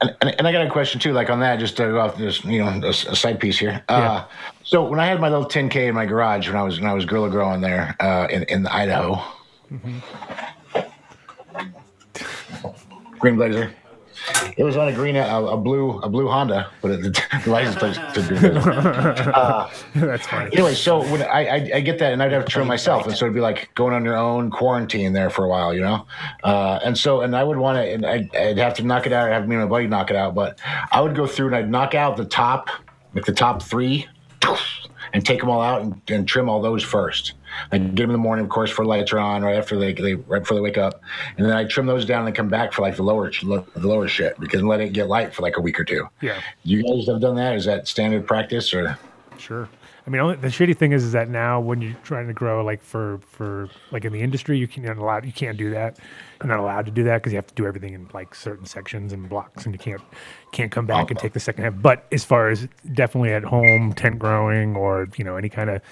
And, 0.00 0.14
and, 0.20 0.36
and 0.38 0.46
I 0.46 0.52
got 0.52 0.64
a 0.64 0.70
question 0.70 1.00
too, 1.00 1.12
like 1.12 1.28
on 1.28 1.40
that, 1.40 1.58
just 1.58 1.76
to 1.78 1.86
go 1.86 1.98
off 1.98 2.16
this, 2.16 2.44
you 2.44 2.64
know, 2.64 2.68
a, 2.68 2.90
a 2.90 3.16
side 3.16 3.40
piece 3.40 3.58
here. 3.58 3.82
Uh, 3.88 4.24
so 4.62 4.84
when 4.84 5.00
I 5.00 5.06
had 5.06 5.20
my 5.20 5.28
little 5.28 5.44
10k 5.46 5.88
in 5.88 5.94
my 5.96 6.06
garage 6.06 6.46
when 6.46 6.56
I 6.56 6.62
was 6.62 6.78
when 6.78 6.88
I 6.88 6.94
was 6.94 7.04
guerrilla 7.04 7.30
growing 7.30 7.60
there 7.60 7.96
uh, 7.98 8.28
in 8.30 8.44
in 8.44 8.66
Idaho, 8.68 9.20
green 13.18 13.36
blazer. 13.36 13.72
It 14.56 14.64
was 14.64 14.76
on 14.76 14.88
a 14.88 14.92
green, 14.92 15.14
a, 15.14 15.22
a 15.44 15.56
blue, 15.56 15.98
a 16.00 16.08
blue 16.08 16.28
Honda, 16.28 16.68
but 16.82 16.90
it, 16.90 17.02
the 17.44 17.50
license 17.50 17.76
plate 17.76 17.94
said 17.94 18.26
green 18.26 18.40
blazer. 18.40 19.32
Uh, 19.38 19.70
That's 19.94 20.26
funny. 20.26 20.50
anyway, 20.52 20.74
so 20.74 20.98
when 21.12 21.22
I, 21.22 21.46
I 21.46 21.70
I 21.76 21.80
get 21.80 21.98
that, 22.00 22.12
and 22.12 22.22
I'd 22.22 22.32
have 22.32 22.44
to 22.44 22.50
trim 22.50 22.66
myself, 22.66 23.06
and 23.06 23.16
so 23.16 23.26
it'd 23.26 23.34
be 23.34 23.40
like 23.40 23.72
going 23.76 23.94
on 23.94 24.04
your 24.04 24.16
own 24.16 24.50
quarantine 24.50 25.12
there 25.12 25.30
for 25.30 25.44
a 25.44 25.48
while, 25.48 25.72
you 25.72 25.80
know. 25.82 26.04
Uh, 26.42 26.80
and 26.84 26.98
so, 26.98 27.20
and 27.20 27.36
I 27.36 27.44
would 27.44 27.58
want 27.58 27.76
to, 27.76 27.82
and 27.82 28.04
I'd, 28.04 28.34
I'd 28.34 28.58
have 28.58 28.74
to 28.74 28.82
knock 28.82 29.06
it 29.06 29.12
out, 29.12 29.28
or 29.28 29.32
have 29.32 29.46
me 29.46 29.54
and 29.54 29.64
my 29.64 29.70
buddy 29.70 29.86
knock 29.86 30.10
it 30.10 30.16
out, 30.16 30.34
but 30.34 30.58
I 30.90 31.00
would 31.00 31.14
go 31.14 31.26
through 31.26 31.48
and 31.48 31.56
I'd 31.56 31.70
knock 31.70 31.94
out 31.94 32.16
the 32.16 32.24
top, 32.24 32.68
like 33.14 33.24
the 33.24 33.32
top 33.32 33.62
three, 33.62 34.08
and 35.12 35.24
take 35.24 35.40
them 35.40 35.50
all 35.50 35.60
out 35.60 35.82
and, 35.82 36.00
and 36.08 36.28
trim 36.28 36.48
all 36.48 36.60
those 36.60 36.82
first. 36.82 37.34
I 37.72 37.78
get 37.78 37.96
them 37.96 38.10
in 38.10 38.12
the 38.12 38.18
morning, 38.18 38.44
of 38.44 38.50
course, 38.50 38.70
for 38.70 38.84
lights 38.84 39.12
are 39.12 39.18
on, 39.18 39.42
right 39.42 39.56
after 39.56 39.78
they, 39.78 39.92
they 39.92 40.14
right 40.14 40.40
before 40.40 40.56
they 40.56 40.60
wake 40.60 40.78
up, 40.78 41.00
and 41.36 41.46
then 41.46 41.56
I 41.56 41.64
trim 41.64 41.86
those 41.86 42.04
down 42.04 42.26
and 42.26 42.34
come 42.34 42.48
back 42.48 42.72
for 42.72 42.82
like 42.82 42.96
the 42.96 43.02
lower 43.02 43.30
the 43.30 43.64
lower 43.76 44.08
shit 44.08 44.38
because 44.38 44.62
let 44.62 44.80
it 44.80 44.92
get 44.92 45.08
light 45.08 45.34
for 45.34 45.42
like 45.42 45.56
a 45.56 45.60
week 45.60 45.80
or 45.80 45.84
two. 45.84 46.08
Yeah. 46.20 46.40
You 46.64 46.82
guys 46.82 47.06
have 47.08 47.20
done 47.20 47.36
that? 47.36 47.54
Is 47.54 47.64
that 47.64 47.88
standard 47.88 48.26
practice 48.26 48.72
or? 48.74 48.98
Sure. 49.38 49.68
I 50.08 50.10
mean, 50.10 50.22
only, 50.22 50.36
the 50.36 50.48
shitty 50.48 50.74
thing 50.74 50.92
is, 50.92 51.04
is 51.04 51.12
that 51.12 51.28
now 51.28 51.60
when 51.60 51.82
you're 51.82 51.92
trying 52.02 52.28
to 52.28 52.32
grow, 52.32 52.64
like 52.64 52.82
for 52.82 53.18
for 53.26 53.68
like 53.90 54.06
in 54.06 54.12
the 54.14 54.22
industry, 54.22 54.56
you 54.56 54.66
can't 54.66 54.86
you're 54.86 54.94
not 54.94 55.02
allowed. 55.02 55.26
You 55.26 55.32
can't 55.32 55.58
do 55.58 55.68
that. 55.72 55.98
You're 56.40 56.48
not 56.48 56.60
allowed 56.60 56.86
to 56.86 56.90
do 56.90 57.04
that 57.04 57.18
because 57.18 57.30
you 57.32 57.36
have 57.36 57.48
to 57.48 57.54
do 57.54 57.66
everything 57.66 57.92
in 57.92 58.08
like 58.14 58.34
certain 58.34 58.64
sections 58.64 59.12
and 59.12 59.28
blocks, 59.28 59.66
and 59.66 59.74
you 59.74 59.78
can't 59.78 60.00
can't 60.50 60.72
come 60.72 60.86
back 60.86 61.10
and 61.10 61.20
take 61.20 61.34
the 61.34 61.40
second 61.40 61.64
half. 61.64 61.74
But 61.82 62.06
as 62.10 62.24
far 62.24 62.48
as 62.48 62.66
definitely 62.94 63.34
at 63.34 63.44
home 63.44 63.92
tent 63.92 64.18
growing 64.18 64.76
or 64.76 65.08
you 65.18 65.24
know 65.24 65.36
any 65.36 65.50
kind 65.50 65.68
of 65.68 65.82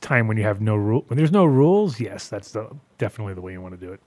time 0.00 0.26
when 0.26 0.38
you 0.38 0.44
have 0.44 0.62
no 0.62 0.74
rule 0.74 1.04
when 1.08 1.18
there's 1.18 1.30
no 1.30 1.44
rules, 1.44 2.00
yes, 2.00 2.28
that's 2.28 2.52
the, 2.52 2.74
definitely 2.96 3.34
the 3.34 3.42
way 3.42 3.52
you 3.52 3.60
want 3.60 3.78
to 3.78 3.86
do 3.86 3.92
it. 3.92 4.00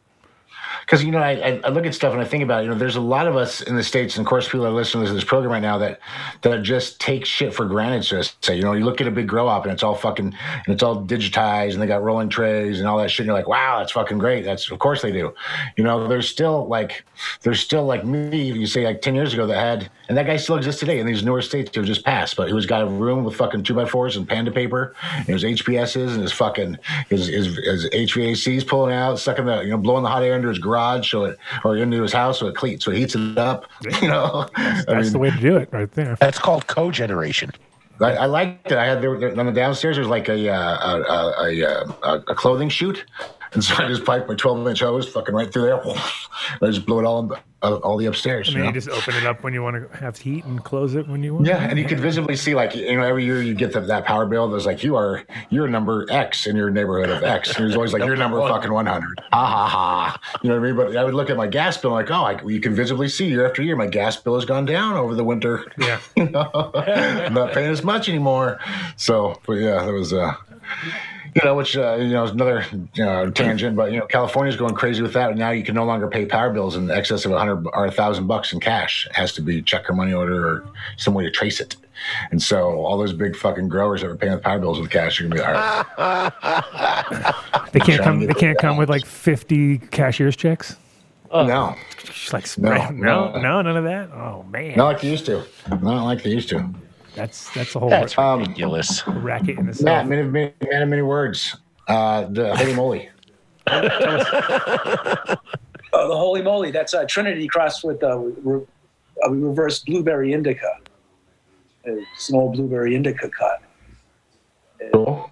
Because 0.82 1.03
you 1.03 1.12
know 1.12 1.20
I, 1.20 1.62
I- 1.64 1.70
look 1.70 1.86
at 1.86 1.93
stuff 1.93 2.14
and 2.14 2.22
I 2.22 2.26
think 2.26 2.43
about 2.43 2.62
it, 2.62 2.64
you 2.66 2.70
know 2.72 2.78
there's 2.78 2.95
a 2.95 3.01
lot 3.01 3.28
of 3.28 3.36
us 3.36 3.62
in 3.62 3.76
the 3.76 3.84
states 3.84 4.18
and 4.18 4.26
of 4.26 4.30
course 4.30 4.45
people 4.47 4.66
are 4.66 4.72
listening 4.72 5.05
to 5.05 5.14
this 5.14 5.24
program 5.24 5.51
right 5.51 5.62
now 5.62 5.78
that 5.78 5.99
that 6.41 6.62
just 6.64 6.99
take 6.99 7.26
shit 7.26 7.53
for 7.53 7.66
granted 7.66 8.03
so 8.03 8.22
say. 8.41 8.55
You 8.55 8.64
know 8.64 8.74
you 8.74 8.86
look 8.86 9.01
at 9.01 9.07
a 9.07 9.12
big 9.12 9.28
grow 9.28 9.47
up 9.47 9.64
and 9.64 9.72
it's 9.72 9.84
all 9.84 9.95
fucking 9.95 10.28
and 10.34 10.68
it's 10.74 10.84
all 10.84 11.03
digitized 11.05 11.74
and 11.74 11.82
they 11.82 11.88
got 11.88 12.03
rolling 12.03 12.30
trays 12.30 12.80
and 12.80 12.88
all 12.88 12.97
that 12.97 13.10
shit 13.10 13.22
and 13.22 13.28
you're 13.28 13.36
like 13.36 13.47
wow 13.47 13.80
that's 13.80 13.91
fucking 13.91 14.18
great. 14.18 14.43
That's 14.43 14.70
of 14.72 14.80
course 14.80 15.01
they 15.01 15.12
do. 15.12 15.34
You 15.78 15.84
know 15.84 16.07
there's 16.07 16.28
still 16.30 16.68
like 16.68 17.03
there's 17.43 17.60
still 17.60 17.86
like 17.86 18.05
me 18.05 18.51
you 18.51 18.66
say 18.68 18.86
like 18.86 19.01
10 19.01 19.16
years 19.16 19.34
ago 19.34 19.47
that 19.47 19.60
had 19.60 19.89
and 20.10 20.18
that 20.18 20.26
guy 20.26 20.36
still 20.36 20.57
exists 20.57 20.80
today 20.80 20.99
in 20.99 21.05
these 21.05 21.24
newer 21.24 21.41
states 21.41 21.72
who 21.74 21.84
just 21.84 22.03
passed 22.03 22.36
but 22.36 22.47
he 22.47 22.53
was 22.53 22.66
got 22.66 22.82
a 22.82 22.86
room 22.86 23.24
with 23.24 23.36
fucking 23.36 23.64
two 23.64 23.74
by 23.74 23.86
fours 23.86 24.18
and 24.18 24.28
panda 24.28 24.51
paper 24.51 24.95
and 25.16 25.28
his 25.28 25.43
HPSs 25.43 26.14
and 26.14 26.22
his 26.22 26.34
fucking 26.34 26.78
his 27.10 27.28
his, 27.28 27.45
his 27.57 27.89
HVACs 27.89 28.68
pulling 28.68 28.93
out 28.93 29.20
sucking 29.20 29.45
the 29.45 29.62
you 29.62 29.70
know 29.70 29.78
blowing 29.78 30.03
the 30.03 30.10
hot 30.10 30.24
air 30.24 30.36
into 30.36 30.49
his 30.49 30.60
garage 30.60 31.10
so 31.10 31.24
it 31.26 31.38
or 31.64 31.78
into 31.78 32.01
his 32.01 32.12
house 32.12 32.39
so 32.39 32.47
it 32.47 32.55
cleats 32.55 32.84
so 32.84 32.91
it 32.91 32.97
heats 32.97 33.16
it 33.16 33.38
up 33.38 33.66
you 34.01 34.07
know 34.07 34.49
I 34.55 34.84
That's 34.88 35.05
mean, 35.05 35.14
the 35.14 35.20
way 35.20 35.30
to 35.30 35.39
do 35.39 35.57
it, 35.57 35.70
right 35.72 35.91
there. 35.91 36.18
That's 36.20 36.39
called 36.39 36.68
cogeneration. 36.68 37.53
I, 38.01 38.12
I 38.16 38.26
liked 38.26 38.72
it. 38.72 38.78
I 38.78 38.86
had 38.86 39.01
there, 39.01 39.18
there 39.20 39.38
on 39.38 39.45
the 39.45 39.51
downstairs. 39.51 39.97
There's 39.97 40.07
like 40.07 40.30
a 40.30 40.49
uh, 40.49 40.55
a, 40.55 41.01
a, 41.01 41.62
a, 41.62 41.86
a, 42.03 42.14
a 42.30 42.36
clothing 42.36 42.70
chute, 42.70 43.05
and 43.54 43.64
so 43.64 43.84
I 43.84 43.88
just 43.88 44.06
piped 44.06 44.28
my 44.28 44.36
12 44.36 44.68
inch 44.68 44.80
hose 44.82 45.08
fucking 45.08 45.34
right 45.34 45.52
through 45.52 45.64
there. 45.64 45.82
I 46.62 46.66
just 46.66 46.86
blew 46.86 47.00
it 47.00 47.06
all 47.06 47.20
in, 47.24 47.32
uh, 47.62 47.76
all 47.78 47.97
the 47.97 48.06
upstairs. 48.06 48.47
And 48.47 48.58
you 48.58 48.64
know? 48.64 48.68
you 48.68 48.74
just 48.74 48.89
open 48.89 49.16
it 49.16 49.26
up 49.26 49.43
when 49.43 49.54
you 49.54 49.62
want 49.62 49.91
to 49.91 49.97
have 49.97 50.18
heat 50.18 50.45
and 50.45 50.64
close 50.64 50.95
it 50.95 51.08
when 51.08 51.24
you 51.24 51.34
want. 51.34 51.47
Yeah, 51.47 51.58
and 51.58 51.78
you 51.78 51.86
could 51.86 52.00
visibly 52.00 52.36
see 52.36 52.56
like 52.56 52.76
you 52.76 52.95
know 52.95 53.04
every 53.04 53.26
year 53.26 53.41
you 53.41 53.54
get 53.54 53.74
the, 53.74 53.82
that 53.82 54.06
power 54.06 54.26
bill. 54.26 54.50
There's 54.50 54.66
like 54.66 54.84
you 54.84 54.95
are 54.95 55.24
you're 55.50 55.68
number 55.68 56.06
X 56.10 56.47
in 56.47 56.56
your 56.56 56.70
neighborhood 56.70 57.10
of 57.10 57.24
X. 57.24 57.56
And 57.56 57.66
there's 57.66 57.76
always 57.76 57.91
like 57.91 58.04
you're 58.04 58.16
number 58.16 58.39
fucking 58.47 58.72
100. 58.72 59.20
Ha 59.20 59.45
ha 59.45 59.68
ha. 59.68 60.39
You 60.41 60.50
know 60.50 60.56
what 60.56 60.64
I 60.64 60.68
mean? 60.68 60.76
But 60.76 60.97
I 60.97 61.04
would 61.04 61.14
look 61.14 61.30
at 61.30 61.38
my 61.38 61.47
gas 61.47 61.78
bill 61.78 61.91
like 61.91 62.12
oh, 62.12 62.24
I, 62.24 62.41
you 62.43 62.62
can 62.62 62.76
visibly 62.76 63.10
see 63.10 63.28
year 63.28 63.47
after 63.47 63.62
year 63.62 63.76
my 63.76 63.88
gas 63.88 64.16
bill 64.16 64.36
has 64.36 64.45
gone 64.45 64.66
down 64.66 64.95
over 64.95 65.16
the 65.16 65.24
winter. 65.24 65.66
Yeah. 65.78 66.00
you 66.16 66.30
know, 66.30 66.72
I'm 66.76 67.34
not 67.34 67.54
paying 67.54 67.72
as 67.72 67.84
much 67.84 68.08
anymore. 68.10 68.60
So, 68.95 69.39
but 69.45 69.54
yeah, 69.54 69.84
that 69.84 69.91
was 69.91 70.14
uh, 70.14 70.34
you 71.41 71.47
know, 71.47 71.55
which 71.55 71.77
uh, 71.77 71.95
you 71.95 72.09
know 72.09 72.23
is 72.23 72.31
another 72.31 72.65
you 72.93 73.05
know, 73.05 73.29
tangent. 73.31 73.75
But 73.75 73.91
you 73.91 73.99
know, 73.99 74.05
California's 74.07 74.55
going 74.55 74.75
crazy 74.75 75.01
with 75.01 75.13
that. 75.13 75.37
Now 75.37 75.51
you 75.51 75.63
can 75.63 75.75
no 75.75 75.85
longer 75.85 76.07
pay 76.07 76.25
power 76.25 76.49
bills 76.51 76.75
in 76.75 76.89
excess 76.91 77.25
of 77.25 77.31
a 77.31 77.39
hundred 77.39 77.65
or 77.73 77.85
a 77.85 77.91
thousand 77.91 78.27
bucks 78.27 78.53
in 78.53 78.59
cash. 78.59 79.07
It 79.09 79.15
has 79.15 79.33
to 79.33 79.41
be 79.41 79.61
check 79.61 79.89
or 79.89 79.93
money 79.93 80.13
order 80.13 80.47
or 80.47 80.65
some 80.97 81.13
way 81.13 81.23
to 81.23 81.31
trace 81.31 81.59
it. 81.59 81.75
And 82.31 82.41
so 82.41 82.79
all 82.85 82.97
those 82.97 83.13
big 83.13 83.35
fucking 83.35 83.67
growers 83.67 84.01
that 84.01 84.07
were 84.07 84.15
paying 84.15 84.31
the 84.31 84.37
power 84.39 84.59
bills 84.59 84.79
with 84.79 84.89
cash 84.89 85.19
are 85.19 85.27
gonna 85.27 85.35
be 85.35 85.41
all 85.41 85.53
right. 85.53 87.35
They 87.71 87.79
can't 87.79 88.01
come. 88.01 88.25
They 88.25 88.33
can't 88.33 88.57
come 88.57 88.77
with 88.77 88.89
like 88.89 89.05
fifty 89.05 89.77
cashier's 89.77 90.35
checks. 90.35 90.75
Oh. 91.31 91.45
no, 91.45 91.75
Just 92.03 92.33
like. 92.33 92.57
No, 92.57 92.71
No, 92.89 92.89
no. 92.89 93.39
no, 93.39 93.61
none 93.61 93.77
of 93.77 93.83
that. 93.83 94.09
Oh 94.11 94.43
man, 94.49 94.75
not 94.75 94.85
like 94.87 95.01
they 95.01 95.09
used 95.11 95.27
to. 95.27 95.43
Not 95.69 96.03
like 96.05 96.23
they 96.23 96.31
used 96.31 96.49
to. 96.49 96.67
That's 97.16 97.49
that's 97.53 97.76
a 97.76 97.80
whole 97.80 97.89
That's 97.89 98.18
ra- 98.18 98.34
Um, 98.34 98.39
ridiculous. 98.41 99.03
racket 99.07 99.57
in 99.60 99.66
Matt, 99.66 99.76
itself. 99.76 100.07
many, 100.07 100.24
many, 100.24 100.53
many, 100.70 100.86
many 100.86 101.01
words. 101.01 101.55
Uh, 101.88 102.24
the 102.30 102.55
holy 102.55 102.74
moly. 102.74 103.10
Oh, 105.91 106.07
the 106.07 106.16
holy 106.16 106.43
moly! 106.43 106.70
That's 106.70 106.93
uh, 106.93 107.03
Trinity 107.10 107.47
crossed 107.47 107.84
with 107.84 108.03
uh, 108.03 108.16
re- 108.20 108.62
uh, 109.26 109.32
reverse 109.32 109.80
blueberry 109.80 110.34
indica. 110.34 110.78
It's 111.84 112.30
an 112.30 112.36
old 112.36 112.53
blueberry 112.53 112.95
indica 112.95 113.28
cut. 113.28 113.64
Cool. 114.93 115.32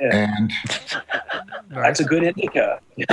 Yeah. 0.00 0.34
And 0.38 0.52
That's 1.70 2.00
a 2.00 2.04
good 2.04 2.24
indica. 2.24 2.80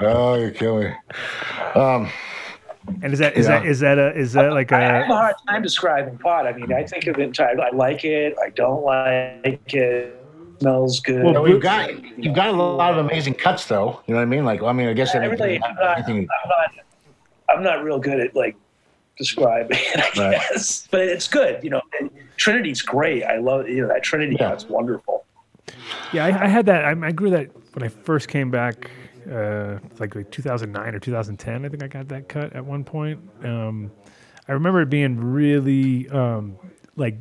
oh, 0.00 0.36
you're 0.38 0.52
killing 0.52 0.90
me. 0.90 0.94
Um, 1.74 2.08
And 3.02 3.12
is 3.12 3.18
that 3.20 3.36
is 3.36 3.46
Yeah. 3.46 3.60
that 3.60 3.66
is 3.66 3.80
that 3.80 3.98
a 3.98 4.14
is 4.16 4.32
that 4.34 4.52
like 4.52 4.72
I 4.72 4.80
have 4.80 5.02
a 5.08 5.12
a 5.12 5.16
hard 5.16 5.34
time 5.48 5.62
describing 5.62 6.18
pot. 6.18 6.46
I 6.46 6.52
mean, 6.52 6.72
I 6.72 6.84
think 6.84 7.06
of 7.06 7.18
it. 7.18 7.38
I, 7.40 7.52
I 7.52 7.70
like 7.70 8.04
it. 8.04 8.36
I 8.42 8.50
don't 8.50 8.82
like 8.84 9.74
it. 9.74 10.16
Smells 10.60 11.00
good. 11.00 11.24
Well, 11.24 11.32
But 11.34 11.42
we've 11.44 11.60
got 11.60 11.90
you've 12.18 12.34
got 12.34 12.48
a 12.48 12.52
lot 12.52 12.92
of 12.92 12.98
amazing 13.04 13.34
cuts 13.34 13.64
though. 13.66 14.00
You 14.06 14.14
know 14.14 14.20
what 14.20 14.22
I 14.22 14.26
mean? 14.26 14.44
Like 14.44 14.62
I 14.62 14.72
mean, 14.72 14.88
I 14.88 14.92
guess 14.92 15.14
I 15.14 15.24
really, 15.24 15.62
I'm 15.62 15.74
not, 15.76 16.08
I'm 16.08 16.16
not, 16.26 16.70
I'm 17.48 17.62
not 17.62 17.82
real 17.82 17.98
good 17.98 18.20
at 18.20 18.34
like 18.36 18.56
describing 19.16 19.78
it, 19.80 20.18
I 20.18 20.20
Right. 20.30 20.32
guess. 20.50 20.86
But 20.90 21.00
it's 21.02 21.28
good. 21.28 21.62
You 21.64 21.70
know, 21.70 21.82
Trinity's 22.36 22.82
great. 22.82 23.24
I 23.24 23.38
love 23.38 23.68
you 23.68 23.82
know 23.82 23.88
that 23.88 24.02
Trinity. 24.02 24.36
Yeah. 24.38 24.50
That's 24.50 24.66
wonderful. 24.68 25.24
yeah? 26.12 26.26
I, 26.26 26.44
I 26.44 26.48
had 26.48 26.66
that. 26.66 26.84
I, 26.84 26.90
I 27.06 27.12
grew 27.12 27.30
that 27.30 27.48
when 27.74 27.82
I 27.82 27.88
first 27.88 28.28
came 28.28 28.50
back, 28.50 28.90
uh, 29.30 29.78
like 29.98 30.14
like 30.14 30.30
2009 30.30 30.94
or 30.94 30.98
2010. 30.98 31.64
I 31.64 31.68
think 31.68 31.82
I 31.82 31.86
got 31.86 32.08
that 32.08 32.28
cut 32.28 32.52
at 32.52 32.64
one 32.64 32.84
point. 32.84 33.20
Um, 33.44 33.90
I 34.48 34.52
remember 34.52 34.82
it 34.82 34.90
being 34.90 35.18
really 35.18 36.08
um, 36.10 36.56
like 36.96 37.20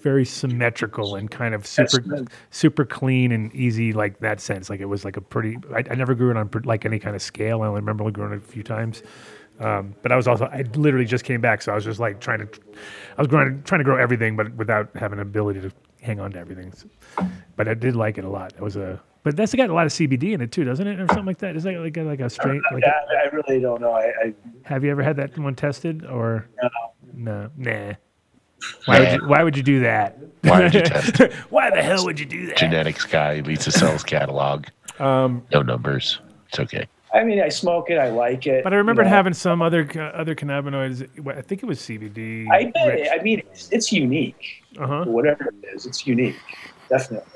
very 0.00 0.26
symmetrical 0.26 1.16
and 1.16 1.30
kind 1.30 1.54
of 1.54 1.66
super 1.66 2.26
super 2.50 2.84
clean 2.84 3.32
and 3.32 3.54
easy 3.54 3.92
like 3.92 4.20
that 4.20 4.40
sense. 4.40 4.68
Like 4.68 4.80
it 4.80 4.84
was 4.84 5.04
like 5.04 5.16
a 5.16 5.20
pretty 5.22 5.56
I, 5.74 5.82
I 5.90 5.94
never 5.94 6.14
grew 6.14 6.30
it 6.30 6.36
on 6.36 6.50
like 6.64 6.84
any 6.84 6.98
kind 6.98 7.16
of 7.16 7.22
scale. 7.22 7.62
I 7.62 7.68
only 7.68 7.80
remember 7.80 8.08
growing 8.10 8.34
it 8.34 8.36
a 8.36 8.40
few 8.40 8.62
times. 8.62 9.02
Um, 9.60 9.94
but 10.02 10.12
I 10.12 10.16
was 10.16 10.28
also 10.28 10.44
I 10.46 10.64
literally 10.74 11.06
just 11.06 11.24
came 11.24 11.40
back 11.40 11.62
so 11.62 11.72
I 11.72 11.76
was 11.76 11.84
just 11.84 12.00
like 12.00 12.20
trying 12.20 12.40
to 12.40 12.48
I 13.16 13.20
was 13.20 13.28
growing 13.28 13.62
trying 13.62 13.78
to 13.78 13.84
grow 13.84 13.96
everything 13.96 14.36
but 14.36 14.52
without 14.54 14.90
having 14.94 15.18
an 15.20 15.22
ability 15.22 15.60
to 15.62 15.72
hang 16.02 16.20
on 16.20 16.32
to 16.32 16.38
everything. 16.38 16.72
But 17.56 17.68
I 17.68 17.74
did 17.74 17.96
like 17.96 18.18
it 18.18 18.24
a 18.24 18.28
lot. 18.28 18.52
It 18.52 18.60
was 18.60 18.76
a 18.76 19.00
but 19.24 19.36
that's 19.36 19.52
got 19.54 19.70
a 19.70 19.74
lot 19.74 19.86
of 19.86 19.92
CBD 19.92 20.32
in 20.34 20.40
it 20.40 20.52
too 20.52 20.62
doesn't 20.62 20.86
it 20.86 21.00
or 21.00 21.08
something 21.08 21.26
like 21.26 21.38
that 21.38 21.56
is 21.56 21.64
that 21.64 21.74
like 21.80 21.96
a, 21.96 22.02
like 22.02 22.20
a 22.20 22.30
straight 22.30 22.60
like 22.72 22.84
I, 22.84 23.24
I 23.24 23.28
really 23.32 23.60
don't 23.60 23.80
know. 23.80 23.92
I, 23.92 24.12
I 24.22 24.34
have 24.62 24.84
you 24.84 24.92
ever 24.92 25.02
had 25.02 25.16
that 25.16 25.36
one 25.36 25.56
tested 25.56 26.04
or 26.06 26.46
no 26.62 26.68
No, 27.16 27.50
nah 27.56 27.94
why 28.86 29.00
would 29.00 29.12
you, 29.12 29.28
why 29.28 29.42
would 29.42 29.56
you 29.56 29.62
do 29.62 29.80
that 29.80 30.16
Why 30.42 30.62
would 30.62 30.74
you 30.74 30.82
test? 30.82 31.18
why 31.50 31.70
the 31.70 31.82
hell 31.82 32.04
would 32.04 32.20
you 32.20 32.26
do 32.26 32.46
that 32.46 32.56
Genetics 32.56 33.04
guy 33.04 33.40
leads 33.40 33.66
a 33.66 33.72
sales 33.72 34.04
catalog. 34.04 34.66
um 35.00 35.44
No 35.52 35.62
numbers. 35.62 36.20
It's 36.48 36.60
okay. 36.60 36.86
I 37.12 37.22
mean, 37.22 37.40
I 37.40 37.48
smoke 37.48 37.90
it. 37.90 37.98
I 37.98 38.10
like 38.10 38.44
it. 38.48 38.64
But 38.64 38.72
I 38.72 38.76
remembered 38.76 39.06
you 39.06 39.10
know. 39.10 39.16
having 39.16 39.34
some 39.34 39.62
other 39.62 39.84
ca- 39.84 40.10
other 40.14 40.34
cannabinoids. 40.34 41.08
I 41.28 41.42
think 41.42 41.62
it 41.62 41.66
was 41.66 41.78
CBD. 41.78 42.50
I 42.50 42.72
bet. 42.74 42.88
rich. 42.88 43.08
I 43.12 43.22
mean, 43.22 43.38
it's, 43.52 43.70
it's 43.70 43.92
unique. 43.92 44.64
Uh-huh. 44.76 45.04
Whatever 45.04 45.46
it 45.62 45.68
is, 45.72 45.86
it's 45.86 46.08
unique. 46.08 46.34
Definitely. 46.88 47.30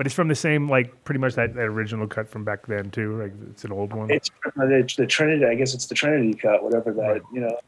But 0.00 0.06
it's 0.06 0.16
from 0.16 0.28
the 0.28 0.34
same, 0.34 0.66
like 0.66 1.04
pretty 1.04 1.18
much 1.18 1.34
that, 1.34 1.52
that 1.52 1.60
original 1.60 2.06
cut 2.06 2.26
from 2.26 2.42
back 2.42 2.66
then 2.66 2.90
too. 2.90 3.20
Like 3.20 3.34
it's 3.50 3.64
an 3.64 3.72
old 3.72 3.92
one. 3.92 4.10
It's 4.10 4.30
the, 4.56 4.94
the 4.96 5.06
Trinity. 5.06 5.44
I 5.44 5.54
guess 5.54 5.74
it's 5.74 5.84
the 5.84 5.94
Trinity 5.94 6.32
cut. 6.32 6.64
Whatever 6.64 6.94
that. 6.94 7.02
Right. 7.02 7.22
You 7.34 7.40
know. 7.40 7.58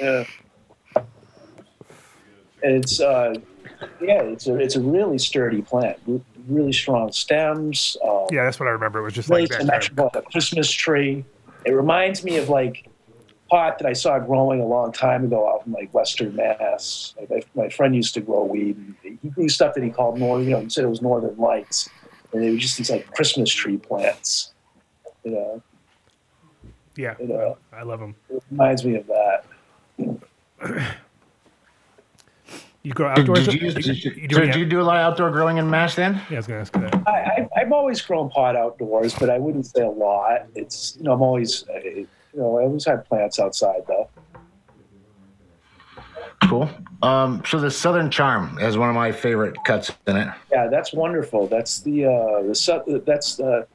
Yeah. 0.00 0.24
And 2.62 2.82
it's 2.82 2.98
uh, 2.98 3.34
yeah, 4.00 4.22
it's 4.22 4.46
a 4.46 4.56
it's 4.58 4.76
a 4.76 4.80
really 4.80 5.18
sturdy 5.18 5.60
plant. 5.60 5.98
Really 6.48 6.72
strong 6.72 7.12
stems. 7.12 7.94
Um, 8.02 8.28
yeah, 8.32 8.44
that's 8.44 8.58
what 8.58 8.66
I 8.66 8.72
remember. 8.72 9.00
It 9.00 9.02
was 9.02 9.12
just 9.12 9.28
really 9.28 9.42
like 9.42 9.50
that. 9.50 9.60
symmetrical, 9.60 10.10
like 10.14 10.24
a 10.24 10.30
Christmas 10.30 10.70
tree. 10.70 11.26
It 11.66 11.72
reminds 11.72 12.24
me 12.24 12.38
of 12.38 12.48
like 12.48 12.88
pot 13.50 13.78
that 13.78 13.86
I 13.88 13.92
saw 13.92 14.18
growing 14.18 14.60
a 14.60 14.66
long 14.66 14.92
time 14.92 15.24
ago 15.24 15.48
out 15.48 15.66
in 15.66 15.72
like 15.72 15.92
Western 15.92 16.34
Mass. 16.36 17.14
Like 17.18 17.30
my, 17.54 17.64
my 17.64 17.68
friend 17.68 17.94
used 17.94 18.14
to 18.14 18.20
grow 18.20 18.44
weed. 18.44 18.76
And 19.04 19.18
he 19.22 19.28
grew 19.28 19.48
stuff 19.48 19.74
that 19.74 19.82
he 19.82 19.90
called 19.90 20.18
northern. 20.18 20.46
You 20.46 20.52
know, 20.52 20.60
he 20.60 20.68
said 20.70 20.84
it 20.84 20.88
was 20.88 21.02
Northern 21.02 21.36
Lights, 21.36 21.88
and 22.32 22.42
they 22.42 22.50
were 22.50 22.56
just 22.56 22.78
these 22.78 22.90
like 22.90 23.10
Christmas 23.14 23.52
tree 23.52 23.76
plants. 23.76 24.52
You 25.24 25.32
know, 25.32 25.62
Yeah, 26.96 27.14
you 27.20 27.26
know, 27.28 27.58
I 27.72 27.82
love 27.82 28.00
them. 28.00 28.14
it 28.30 28.42
reminds 28.50 28.84
me 28.84 28.96
of 28.96 29.06
that. 29.08 29.44
You 32.82 32.92
grow 32.94 33.08
outdoors. 33.08 33.44
did 33.46 33.60
you, 33.60 33.68
You- 33.68 33.74
did, 33.74 33.86
you 33.86 34.10
you, 34.22 34.28
do 34.28 34.34
so 34.36 34.40
any- 34.42 34.52
did 34.52 34.58
you 34.58 34.64
do 34.64 34.80
a 34.80 34.82
lot 34.82 34.96
of 34.96 35.02
outdoor 35.12 35.30
growing 35.30 35.58
in 35.58 35.68
Mass 35.68 35.94
then? 35.96 36.14
yeah, 36.30 36.36
I 36.36 36.36
was 36.36 36.46
gonna 36.46 36.60
ask 36.60 36.74
you 36.74 36.80
that. 36.80 36.94
I, 37.06 37.10
I, 37.10 37.48
I've 37.60 37.72
always 37.72 38.00
grown 38.00 38.30
pot 38.30 38.56
outdoors, 38.56 39.14
but 39.18 39.28
I 39.28 39.36
wouldn't 39.38 39.66
say 39.66 39.82
a 39.82 39.90
lot. 39.90 40.46
It's 40.54 40.96
you 40.96 41.02
know 41.02 41.12
I'm 41.12 41.20
always 41.20 41.68
uh, 41.68 41.78
you 42.32 42.40
know 42.40 42.58
I 42.58 42.62
always 42.62 42.84
had 42.84 43.04
plants 43.04 43.38
outside 43.38 43.82
though. 43.86 44.08
Cool. 46.48 46.70
Um, 47.02 47.42
so 47.46 47.60
the 47.60 47.70
Southern 47.70 48.10
Charm 48.10 48.56
has 48.58 48.76
one 48.76 48.88
of 48.88 48.94
my 48.94 49.12
favorite 49.12 49.56
cuts 49.64 49.92
in 50.06 50.16
it. 50.16 50.28
Yeah, 50.50 50.68
that's 50.68 50.92
wonderful. 50.92 51.46
That's 51.46 51.80
the 51.80 52.06
uh, 52.06 52.42
the 52.42 52.54
sou- 52.54 53.02
that's 53.06 53.36
the 53.36 53.66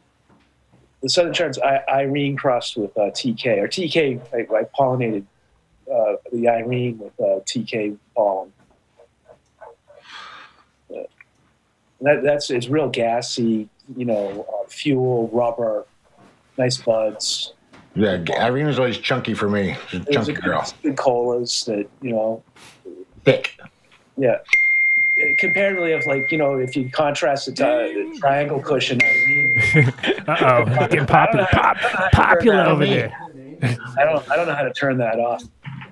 the 1.01 1.09
Southern 1.09 1.33
Charms 1.33 1.59
I, 1.59 1.81
Irene 1.87 2.35
crossed 2.35 2.77
with 2.77 2.97
uh, 2.97 3.11
TK 3.11 3.57
or 3.57 3.67
TK. 3.67 4.21
I, 4.33 4.55
I 4.55 4.63
pollinated 4.77 5.25
uh, 5.91 6.15
the 6.33 6.47
Irene 6.49 6.97
with 6.97 7.13
uh, 7.19 7.41
TK 7.45 7.97
pollen. 8.15 8.51
Yeah. 10.89 11.03
That, 12.01 12.23
that's 12.23 12.49
it's 12.49 12.67
real 12.67 12.89
gassy, 12.89 13.69
you 13.95 14.05
know, 14.05 14.47
uh, 14.49 14.67
fuel, 14.67 15.29
rubber, 15.31 15.85
nice 16.57 16.77
buds. 16.77 17.53
Yeah, 17.95 18.23
Irene 18.39 18.67
was 18.67 18.77
always 18.77 18.97
chunky 18.97 19.33
for 19.33 19.49
me. 19.49 19.75
She's 19.89 20.01
a 20.07 20.11
chunky 20.11 20.33
a 20.33 20.35
girl. 20.35 20.65
good 20.83 20.97
colas 20.97 21.63
that 21.65 21.87
you 22.01 22.11
know, 22.11 22.43
Thick. 23.23 23.57
yeah. 24.17 24.37
Comparatively, 25.39 25.93
of 25.93 26.05
like 26.05 26.29
you 26.29 26.37
know, 26.37 26.55
if 26.57 26.75
you 26.75 26.89
contrast 26.89 27.47
it 27.47 27.55
to 27.55 27.65
uh, 27.65 27.77
the 27.87 28.17
triangle 28.19 28.59
cushion 28.61 29.01
Irene. 29.01 29.93
Uh 30.27 30.35
oh, 30.41 30.65
getting 30.87 31.05
popular, 31.05 31.47
pop, 31.53 31.77
popular 32.11 32.63
over 32.65 32.85
there. 32.85 33.13
I 33.97 34.03
don't. 34.03 34.29
I 34.29 34.35
don't 34.35 34.47
know 34.47 34.55
how 34.55 34.63
to 34.63 34.73
turn 34.73 34.97
that 34.97 35.17
off. 35.19 35.41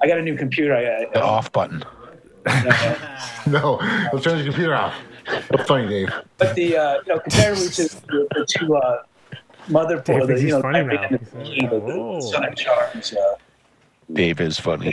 I 0.01 0.08
got 0.08 0.18
a 0.18 0.22
new 0.22 0.36
computer. 0.36 0.76
I, 0.76 1.06
The 1.14 1.20
I, 1.20 1.22
off 1.22 1.51
button. 1.54 1.84
No, 3.47 3.76
let's 4.12 4.24
turn 4.26 4.38
the 4.39 4.43
computer 4.43 4.74
off. 4.76 4.93
That's 5.49 5.68
funny, 5.68 5.88
Dave. 5.88 6.10
but 6.38 6.54
the 6.56 6.76
uh, 6.78 6.93
you 7.06 7.14
know 7.14 7.20
comparatively 7.20 7.70
to 7.70 7.84
the, 8.08 8.28
the 8.36 8.45
two 8.49 8.76
uh, 8.76 9.04
motherboard, 9.68 10.05
Dave 10.05 10.22
the, 10.22 10.28
thinks 10.28 10.41
you 10.41 10.47
he's 10.47 10.53
know, 10.55 10.61
funny 10.61 10.84
now. 10.84 11.01
and 11.03 11.20
the, 11.20 11.43
He's 11.43 11.61
like, 11.61 11.70
the, 11.72 11.80
the, 11.80 11.99
"Whoa." 11.99 12.53
Charms. 12.55 13.14
Uh, 13.14 13.36
Dave 14.11 14.41
is 14.41 14.59
funny. 14.59 14.91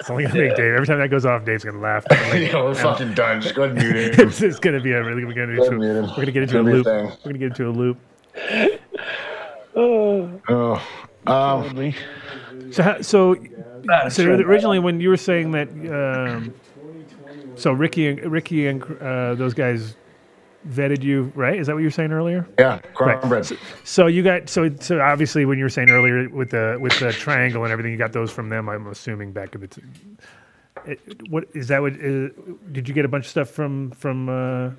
It's 0.00 0.10
only 0.10 0.24
gonna 0.24 0.34
make 0.34 0.56
Dave. 0.56 0.74
Every 0.74 0.86
time 0.86 0.98
that 0.98 1.10
goes 1.10 1.24
off, 1.24 1.44
Dave's 1.44 1.64
gonna 1.64 1.78
laugh. 1.78 2.04
Like, 2.10 2.50
Yo, 2.50 2.64
we're 2.64 2.74
fucking 2.74 3.14
done. 3.14 3.40
Just 3.40 3.54
go 3.54 3.62
ahead 3.64 3.76
and 3.78 3.86
mute 3.94 4.18
him. 4.18 4.26
it's, 4.28 4.42
it's 4.42 4.58
gonna 4.58 4.80
be 4.80 4.92
a 4.92 5.02
really. 5.04 5.24
We're 5.24 5.32
gonna, 5.34 5.56
Go 5.56 5.64
into, 5.64 5.76
ahead 5.76 5.80
and 5.80 5.80
mute 5.80 5.94
him. 5.96 6.10
we're 6.10 6.16
gonna 6.16 6.32
get 6.32 6.42
into 6.42 6.58
a 6.60 6.62
Gonna 6.62 6.72
be 6.72 6.72
a 6.72 6.74
loop. 6.76 6.86
thing. 6.86 7.04
We're 7.24 7.32
gonna 7.32 7.38
get 7.38 7.46
into 7.50 7.68
a 7.68 7.70
loop. 7.70 7.98
Oh, 10.48 10.82
um, 11.26 11.94
So, 12.72 12.82
how, 12.82 13.00
so, 13.00 13.34
so 14.08 14.08
sure. 14.22 14.34
originally 14.42 14.78
when 14.80 15.00
you 15.00 15.08
were 15.08 15.16
saying 15.16 15.52
that, 15.52 15.68
um, 15.68 16.52
so 17.54 17.72
Ricky 17.72 18.08
and 18.08 18.20
Ricky 18.32 18.66
and 18.66 18.82
uh, 19.00 19.34
those 19.34 19.54
guys 19.54 19.94
vetted 20.68 21.02
you, 21.02 21.32
right? 21.34 21.58
Is 21.58 21.66
that 21.66 21.74
what 21.74 21.80
you 21.80 21.86
were 21.86 21.90
saying 21.90 22.12
earlier? 22.12 22.46
yeah, 22.58 22.80
Right. 23.00 23.18
cornbread. 23.20 23.46
So, 23.46 23.56
so 23.84 24.06
you 24.06 24.22
got 24.22 24.48
so 24.48 24.70
so 24.80 25.00
obviously 25.00 25.44
when 25.44 25.58
you 25.58 25.64
were 25.64 25.70
saying 25.70 25.90
earlier 25.90 26.28
with 26.28 26.50
the 26.50 26.78
with 26.80 26.98
the 27.00 27.12
triangle 27.12 27.64
and 27.64 27.72
everything, 27.72 27.92
you 27.92 27.98
got 27.98 28.12
those 28.12 28.30
from 28.30 28.48
them. 28.48 28.68
I'm 28.68 28.86
assuming 28.86 29.32
back 29.32 29.54
in 29.54 29.60
the. 29.62 29.68
T- 29.68 29.82
it, 30.86 31.00
what 31.30 31.44
is 31.54 31.68
that? 31.68 31.80
What 31.82 31.92
uh, 31.94 32.28
did 32.72 32.88
you 32.88 32.94
get 32.94 33.04
a 33.04 33.08
bunch 33.08 33.24
of 33.26 33.30
stuff 33.30 33.50
from 33.50 33.90
from 33.92 34.28
uh, 34.28 34.70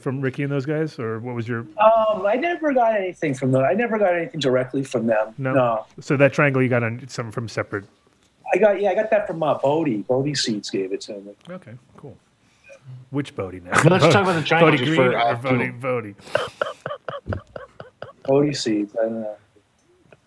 from 0.00 0.20
Ricky 0.20 0.42
and 0.42 0.52
those 0.52 0.66
guys, 0.66 0.98
or 0.98 1.18
what 1.20 1.34
was 1.34 1.48
your 1.48 1.60
um, 1.60 2.26
I 2.26 2.34
never 2.36 2.72
got 2.72 2.94
anything 2.94 3.34
from 3.34 3.52
them. 3.52 3.64
I 3.64 3.72
never 3.72 3.98
got 3.98 4.14
anything 4.14 4.40
directly 4.40 4.84
from 4.84 5.06
them. 5.06 5.34
no? 5.38 5.54
no. 5.54 5.86
So 6.00 6.16
that 6.18 6.32
triangle 6.32 6.62
you 6.62 6.68
got 6.68 6.82
on 6.82 7.06
some 7.08 7.30
from 7.32 7.48
separate. 7.48 7.84
I 8.52 8.58
got 8.58 8.80
yeah, 8.80 8.90
I 8.90 8.94
got 8.94 9.10
that 9.10 9.26
from 9.26 9.42
uh, 9.42 9.54
Bodhi. 9.54 10.02
Bodhi 10.02 10.34
Seeds 10.34 10.70
gave 10.70 10.92
it 10.92 11.00
to 11.02 11.14
me. 11.20 11.32
Okay, 11.50 11.72
cool. 11.96 12.16
Which 13.10 13.34
Bodhi 13.36 13.60
now? 13.60 13.70
Well, 13.72 13.84
let's 13.98 14.04
talk 14.12 14.22
about 14.24 14.34
the 14.34 14.42
triangle 14.42 14.72
Bodhi 14.72 14.84
just 14.84 14.96
Green 14.96 15.10
for, 15.12 15.16
uh, 15.18 15.32
or 15.32 15.36
Bodhi 15.36 15.70
Bodhi? 15.70 16.14
Bodhi 18.24 18.52
Seeds. 18.54 18.94
I 19.00 19.04
don't 19.04 19.20
know. 19.22 19.36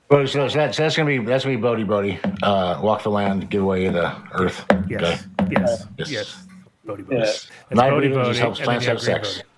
Well, 0.10 0.26
so, 0.26 0.48
so 0.48 0.58
that's, 0.58 0.78
that's 0.78 0.96
gonna 0.96 1.08
be 1.08 1.18
that's 1.18 1.44
gonna 1.44 1.58
be 1.58 1.62
Bodhi 1.62 1.84
Bodhi. 1.84 2.18
Uh, 2.42 2.80
walk 2.82 3.04
the 3.04 3.10
land, 3.12 3.50
give 3.50 3.64
away 3.64 3.90
the 3.90 4.16
earth. 4.34 4.64
Yes, 4.90 5.26
yes, 5.52 5.86
Yes. 5.98 6.10
yes. 6.12 6.48
Bodhi 6.86 7.04
Bodhi. 7.04 7.16
Yeah. 7.18 7.22
That's 7.26 7.50
Night 7.72 7.90
Bodhi 7.90 8.08
Reader 8.08 8.16
Bodhi. 8.20 8.30
just 8.30 8.40
helps 8.40 8.60
plants 8.62 8.86
have 8.86 9.02
sex. 9.02 9.38
Bodhi. 9.38 9.50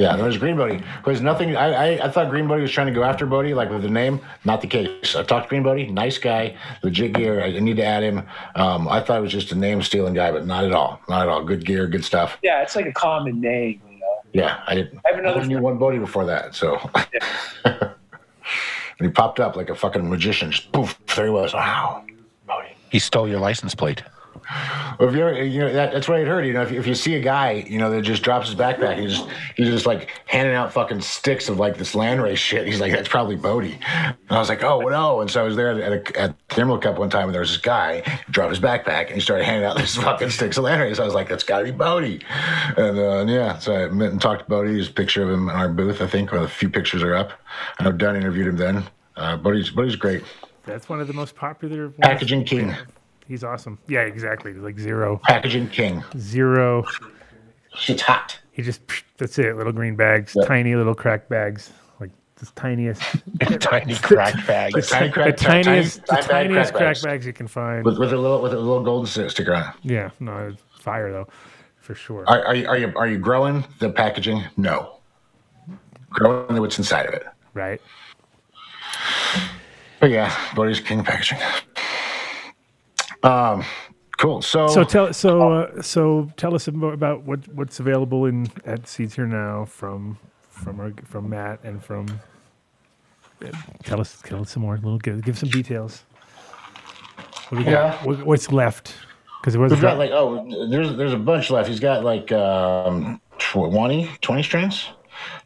Yeah, 0.00 0.16
there's 0.16 0.38
Green 0.38 0.56
Bodhi. 0.56 0.82
Because 0.96 1.20
nothing, 1.20 1.56
I, 1.56 1.98
I, 1.98 2.06
I 2.06 2.10
thought 2.10 2.30
Green 2.30 2.48
Bodhi 2.48 2.62
was 2.62 2.70
trying 2.70 2.86
to 2.86 2.92
go 2.92 3.02
after 3.02 3.26
Bodhi, 3.26 3.52
like 3.52 3.68
with 3.68 3.82
the 3.82 3.90
name. 3.90 4.18
Not 4.46 4.62
the 4.62 4.66
case. 4.66 5.14
I 5.14 5.22
talked 5.22 5.44
to 5.44 5.48
Green 5.50 5.62
Bodhi, 5.62 5.88
nice 5.88 6.16
guy, 6.16 6.56
legit 6.82 7.12
gear. 7.12 7.42
I 7.42 7.50
need 7.58 7.76
to 7.76 7.84
add 7.84 8.02
him. 8.02 8.22
Um, 8.54 8.88
I 8.88 9.02
thought 9.02 9.18
it 9.18 9.20
was 9.20 9.32
just 9.32 9.52
a 9.52 9.54
name 9.54 9.82
stealing 9.82 10.14
guy, 10.14 10.32
but 10.32 10.46
not 10.46 10.64
at 10.64 10.72
all. 10.72 11.02
Not 11.10 11.22
at 11.22 11.28
all. 11.28 11.44
Good 11.44 11.66
gear, 11.66 11.86
good 11.86 12.02
stuff. 12.02 12.38
Yeah, 12.42 12.62
it's 12.62 12.76
like 12.76 12.86
a 12.86 12.92
common 12.92 13.42
name. 13.42 13.82
You 13.90 13.98
know. 13.98 14.14
Yeah, 14.32 14.62
I 14.66 14.74
didn't. 14.74 15.00
I 15.04 15.10
have 15.10 15.18
another 15.18 15.40
I 15.42 15.44
knew 15.44 15.60
one 15.60 15.76
Bodhi 15.76 15.98
before 15.98 16.24
that, 16.24 16.54
so. 16.54 16.78
and 17.66 17.92
he 19.00 19.08
popped 19.08 19.38
up 19.38 19.54
like 19.54 19.68
a 19.68 19.74
fucking 19.74 20.08
magician. 20.08 20.50
Just 20.50 20.72
poof, 20.72 20.98
there 21.14 21.26
he 21.26 21.30
was. 21.30 21.52
Wow, 21.52 22.06
Bodhi. 22.46 22.68
He 22.88 23.00
stole 23.00 23.28
your 23.28 23.40
license 23.40 23.74
plate. 23.74 24.02
Well, 24.98 25.08
if 25.08 25.14
you're, 25.14 25.42
you 25.42 25.60
know, 25.60 25.72
that, 25.72 25.92
that's 25.92 26.08
what 26.08 26.18
I 26.18 26.24
heard. 26.24 26.46
You 26.46 26.52
know, 26.52 26.62
if, 26.62 26.72
if 26.72 26.86
you 26.86 26.94
see 26.94 27.14
a 27.14 27.20
guy, 27.20 27.64
you 27.68 27.78
know, 27.78 27.90
that 27.90 28.02
just 28.02 28.22
drops 28.22 28.48
his 28.48 28.56
backpack, 28.56 28.98
he's 28.98 29.16
just 29.16 29.28
he's 29.56 29.68
just 29.68 29.86
like 29.86 30.10
handing 30.26 30.54
out 30.54 30.72
fucking 30.72 31.00
sticks 31.00 31.48
of 31.48 31.58
like 31.58 31.76
this 31.78 31.94
land 31.94 32.22
race 32.22 32.38
shit. 32.38 32.66
He's 32.66 32.80
like, 32.80 32.92
that's 32.92 33.08
probably 33.08 33.36
Bodhi. 33.36 33.78
And 33.94 34.16
I 34.30 34.38
was 34.38 34.48
like, 34.48 34.62
oh 34.62 34.80
no. 34.80 35.20
And 35.20 35.30
so 35.30 35.40
I 35.40 35.44
was 35.44 35.56
there 35.56 35.70
at, 35.70 35.92
a, 35.92 36.20
at 36.20 36.48
the 36.48 36.60
Emerald 36.60 36.82
Cup 36.82 36.98
one 36.98 37.10
time, 37.10 37.24
and 37.24 37.34
there 37.34 37.40
was 37.40 37.50
this 37.50 37.60
guy 37.60 38.02
dropped 38.30 38.50
his 38.50 38.60
backpack 38.60 39.06
and 39.06 39.14
he 39.14 39.20
started 39.20 39.44
handing 39.44 39.64
out 39.64 39.76
these 39.76 39.96
fucking 40.02 40.30
sticks 40.30 40.56
of 40.56 40.64
land 40.64 40.80
race. 40.82 40.98
I 40.98 41.04
was 41.04 41.14
like, 41.14 41.28
that's 41.28 41.44
got 41.44 41.58
to 41.58 41.64
be 41.64 41.70
Bodhi. 41.70 42.20
And 42.76 42.98
uh, 42.98 43.24
yeah, 43.28 43.58
so 43.58 43.74
I 43.74 43.88
met 43.88 44.10
and 44.10 44.20
talked 44.20 44.42
to 44.42 44.48
Bodhi. 44.48 44.72
There's 44.72 44.88
a 44.88 44.92
picture 44.92 45.22
of 45.22 45.30
him 45.30 45.48
in 45.48 45.54
our 45.54 45.68
booth, 45.68 46.00
I 46.00 46.06
think, 46.06 46.32
or 46.32 46.38
a 46.38 46.48
few 46.48 46.68
pictures 46.68 47.02
are 47.02 47.14
up. 47.14 47.32
I 47.78 47.84
know 47.84 47.92
Dunn 47.92 48.16
interviewed 48.16 48.48
him 48.48 48.56
then. 48.56 48.84
Uh, 49.16 49.36
Bodhi's 49.36 49.70
Bodhi's 49.70 49.96
great. 49.96 50.22
That's 50.64 50.88
one 50.88 51.00
of 51.00 51.06
the 51.06 51.12
most 51.12 51.34
popular. 51.34 51.90
Packaging 51.90 52.44
king. 52.44 52.74
He's 53.30 53.44
awesome. 53.44 53.78
Yeah, 53.86 54.00
exactly. 54.00 54.52
Like 54.54 54.76
zero, 54.80 55.20
Packaging 55.22 55.68
king. 55.68 56.02
zero. 56.18 56.84
Shit's 57.76 58.02
hot. 58.02 58.36
He 58.50 58.60
just 58.62 58.80
that's 59.18 59.38
it. 59.38 59.56
Little 59.56 59.72
green 59.72 59.94
bags, 59.94 60.34
Yep. 60.34 60.48
tiny 60.48 60.74
little 60.74 60.96
crack 60.96 61.28
bags, 61.28 61.70
like 62.00 62.10
the 62.34 62.46
tiniest, 62.56 63.00
Tiny 63.60 63.94
crack 63.94 64.34
bags. 64.48 64.88
Tiny 64.90 65.06
the 65.06 65.12
crack, 65.12 65.36
tiny- 65.36 65.62
tiniest, 65.62 66.04
tiny 66.06 66.20
bag 66.22 66.28
tiniest 66.28 66.74
crack 66.74 66.96
crack 66.96 67.02
bags. 67.04 67.24
you 67.24 67.32
can 67.32 67.46
find. 67.46 67.84
With, 67.84 67.98
with 67.98 68.12
a 68.12 68.16
little 68.16 68.42
with 68.42 68.52
a 68.52 68.58
little 68.58 69.06
sti- 69.06 69.28
sticker 69.28 69.54
on. 69.54 69.72
Yeah, 69.84 70.10
no, 70.18 70.52
fire 70.80 71.12
though, 71.12 71.28
for 71.78 71.94
sure. 71.94 72.24
Are, 72.26 72.44
are 72.46 72.54
you 72.56 72.66
are 72.68 72.76
you 72.78 72.92
are 72.96 73.06
you 73.06 73.18
growing 73.18 73.64
the 73.78 73.90
packaging? 73.90 74.42
No. 74.56 74.96
Growing 76.10 76.60
what's 76.60 76.78
inside 76.78 77.06
of 77.06 77.14
it. 77.14 77.22
Right. 77.54 77.80
But 80.00 80.10
yeah, 80.10 80.34
Bodhi's 80.56 80.80
king 80.80 81.04
packaging. 81.04 81.38
Um, 83.22 83.64
cool. 84.18 84.42
So, 84.42 84.66
So 84.68 84.84
tell 84.84 85.12
so 85.12 85.52
uh, 85.52 85.82
so 85.82 86.30
tell 86.36 86.54
us 86.54 86.68
about, 86.68 86.94
about 86.94 87.22
what 87.22 87.46
what's 87.48 87.80
available 87.80 88.26
in 88.26 88.48
at 88.64 88.86
Seeds 88.88 89.14
Here 89.16 89.26
Now 89.26 89.64
from 89.64 90.18
from 90.50 90.80
our, 90.80 90.92
from 91.04 91.28
Matt 91.28 91.60
and 91.64 91.82
from. 91.82 92.06
Tell 93.84 94.00
us 94.00 94.20
tell 94.22 94.42
us 94.42 94.50
some 94.50 94.62
more. 94.62 94.76
Little 94.76 94.98
give, 94.98 95.22
give 95.24 95.38
some 95.38 95.48
details. 95.48 96.04
What 97.48 97.64
Yeah. 97.64 97.72
got? 97.72 98.04
What, 98.06 98.26
what's 98.26 98.52
left? 98.52 98.94
Because 99.40 99.54
it 99.54 99.58
was 99.58 99.72
we've 99.72 99.80
got 99.80 99.96
like 99.98 100.10
oh, 100.12 100.68
there's 100.70 100.96
there's 100.96 101.14
a 101.14 101.18
bunch 101.18 101.50
left. 101.50 101.68
He's 101.68 101.80
got 101.80 102.04
like 102.04 102.30
um 102.32 103.20
20, 103.38 104.10
20 104.20 104.42
strains. 104.42 104.88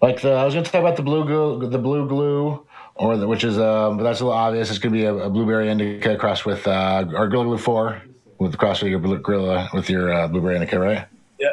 Like 0.02 0.20
the 0.20 0.32
I 0.32 0.44
was 0.44 0.54
gonna 0.54 0.66
talk 0.66 0.80
about 0.80 0.96
the 0.96 1.02
blue 1.02 1.24
glue, 1.24 1.68
the 1.68 1.78
blue 1.78 2.08
glue, 2.08 2.66
or 2.96 3.16
the, 3.16 3.26
which 3.26 3.44
is 3.44 3.58
um, 3.58 3.96
but 3.96 4.02
that's 4.04 4.20
a 4.20 4.24
little 4.24 4.38
obvious. 4.38 4.70
It's 4.70 4.78
gonna 4.78 4.92
be 4.92 5.04
a, 5.04 5.14
a 5.14 5.30
blueberry 5.30 5.68
indica 5.70 6.16
crossed 6.16 6.46
with 6.46 6.66
uh, 6.66 7.04
our 7.16 7.28
Gorilla 7.28 7.44
Glue 7.44 7.58
four 7.58 8.02
with 8.38 8.52
the 8.52 8.58
cross 8.58 8.82
with 8.82 8.90
your 8.90 8.98
blue- 9.00 9.18
gorilla 9.18 9.68
with 9.72 9.88
your 9.90 10.12
uh, 10.12 10.28
blueberry 10.28 10.54
indica, 10.56 10.78
right? 10.78 11.06
Yeah. 11.38 11.52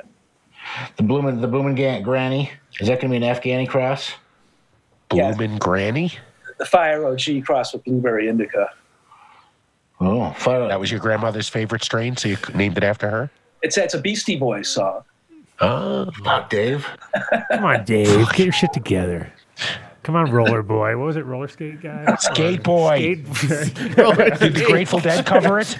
The 0.98 1.04
bloomin' 1.04 1.42
the 1.42 1.48
bloomin' 1.48 1.76
Ga- 1.76 2.02
granny 2.02 2.52
is 2.80 2.88
that 2.88 3.02
gonna 3.02 3.12
be 3.12 3.24
an 3.26 3.36
Afghani 3.36 3.68
cross? 3.68 4.14
Yeah. 5.14 5.34
Granny. 5.60 6.14
The 6.58 6.66
Fire 6.66 7.06
OG 7.06 7.44
cross 7.44 7.74
with 7.74 7.84
Blueberry 7.84 8.30
Indica. 8.30 8.70
Oh, 10.00 10.32
fire! 10.34 10.68
That 10.68 10.80
was 10.80 10.90
your 10.90 11.00
grandmother's 11.00 11.50
favorite 11.50 11.84
strain, 11.84 12.16
so 12.16 12.30
you 12.30 12.38
named 12.56 12.78
it 12.78 12.84
after 12.84 13.10
her. 13.10 13.30
It's 13.62 13.78
it's 13.78 13.94
a 13.94 14.00
Beastie 14.00 14.38
Boys 14.38 14.68
song. 14.70 15.02
Oh, 15.60 16.10
Fuck, 16.24 16.50
Dave. 16.50 16.88
Come 17.52 17.66
on, 17.66 17.84
Dave, 17.84 18.28
get 18.34 18.40
your 18.40 18.52
shit 18.52 18.74
together. 18.74 19.32
Come 20.03 20.15
on, 20.15 20.32
roller 20.32 20.64
boy. 20.64 20.98
What 20.98 21.06
was 21.06 21.15
it, 21.15 21.26
roller 21.26 21.48
skate 21.48 21.80
guy? 21.82 22.15
Skate 22.19 22.64
Boy. 22.64 23.23
Skate- 23.34 23.56
Did 24.40 24.56
the 24.56 24.64
Grateful 24.68 24.99
Dead 24.99 25.26
cover 25.28 25.60
it? 25.60 25.78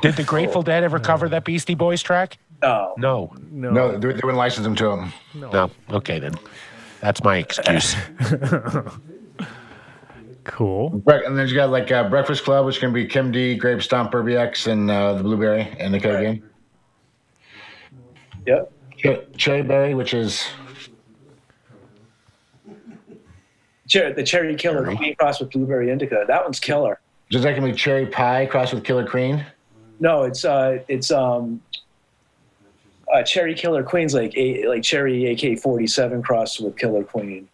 Did 0.00 0.14
the 0.14 0.22
Grateful 0.24 0.62
Dead 0.62 0.84
ever 0.84 1.00
cover 1.00 1.28
that 1.30 1.44
Beastie 1.44 1.74
Boys 1.74 2.00
track? 2.02 2.38
No. 2.62 2.94
No. 2.96 3.32
no, 3.50 3.70
No, 3.72 3.92
they, 3.92 3.98
they 4.12 4.20
wouldn't 4.22 4.36
license 4.36 4.62
them 4.64 4.76
to 4.76 4.90
him. 4.92 5.12
No. 5.34 5.70
Okay 5.90 6.20
then. 6.20 6.34
That's 7.00 7.24
my 7.24 7.38
excuse. 7.38 7.96
cool. 10.44 10.90
Bre- 10.90 11.12
And 11.26 11.36
then 11.36 11.48
you 11.48 11.54
got 11.56 11.70
like 11.70 11.90
uh, 11.90 12.08
Breakfast 12.08 12.44
Club, 12.44 12.64
which 12.66 12.78
can 12.78 12.92
be 12.92 13.06
Chem 13.06 13.32
D, 13.32 13.56
Grape 13.56 13.82
Stomp, 13.82 14.12
Burby 14.12 14.36
X, 14.36 14.68
and 14.68 14.88
uh, 14.88 15.14
the 15.14 15.22
Blueberry 15.24 15.62
and 15.78 15.92
the 15.92 15.98
code 16.00 16.20
game. 16.20 16.48
Yep. 18.46 18.72
Ch- 18.98 19.36
Cherry 19.36 19.62
Berry, 19.62 19.94
which 19.94 20.14
is 20.14 20.46
Cher- 23.88 24.12
the 24.12 24.22
Cherry 24.22 24.54
Killer 24.54 24.94
Queen 24.94 25.14
crossed 25.16 25.40
with 25.40 25.50
Blueberry 25.50 25.90
Indica. 25.90 26.24
That 26.26 26.44
one's 26.44 26.60
killer. 26.60 27.00
just 27.30 27.44
that 27.44 27.54
can 27.54 27.64
be 27.64 27.72
Cherry 27.72 28.06
Pie 28.06 28.46
crossed 28.46 28.72
with 28.72 28.84
Killer 28.84 29.06
Queen. 29.06 29.44
No, 30.00 30.22
it's 30.22 30.44
uh, 30.44 30.78
it's 30.88 31.10
um, 31.10 31.62
uh, 33.12 33.22
Cherry 33.22 33.54
Killer 33.54 33.82
Queen's 33.82 34.14
like 34.14 34.36
a, 34.36 34.66
like 34.66 34.82
Cherry 34.82 35.32
AK 35.32 35.60
forty 35.60 35.86
seven 35.86 36.22
crossed 36.22 36.60
with 36.60 36.76
Killer 36.76 37.04
Queen. 37.04 37.48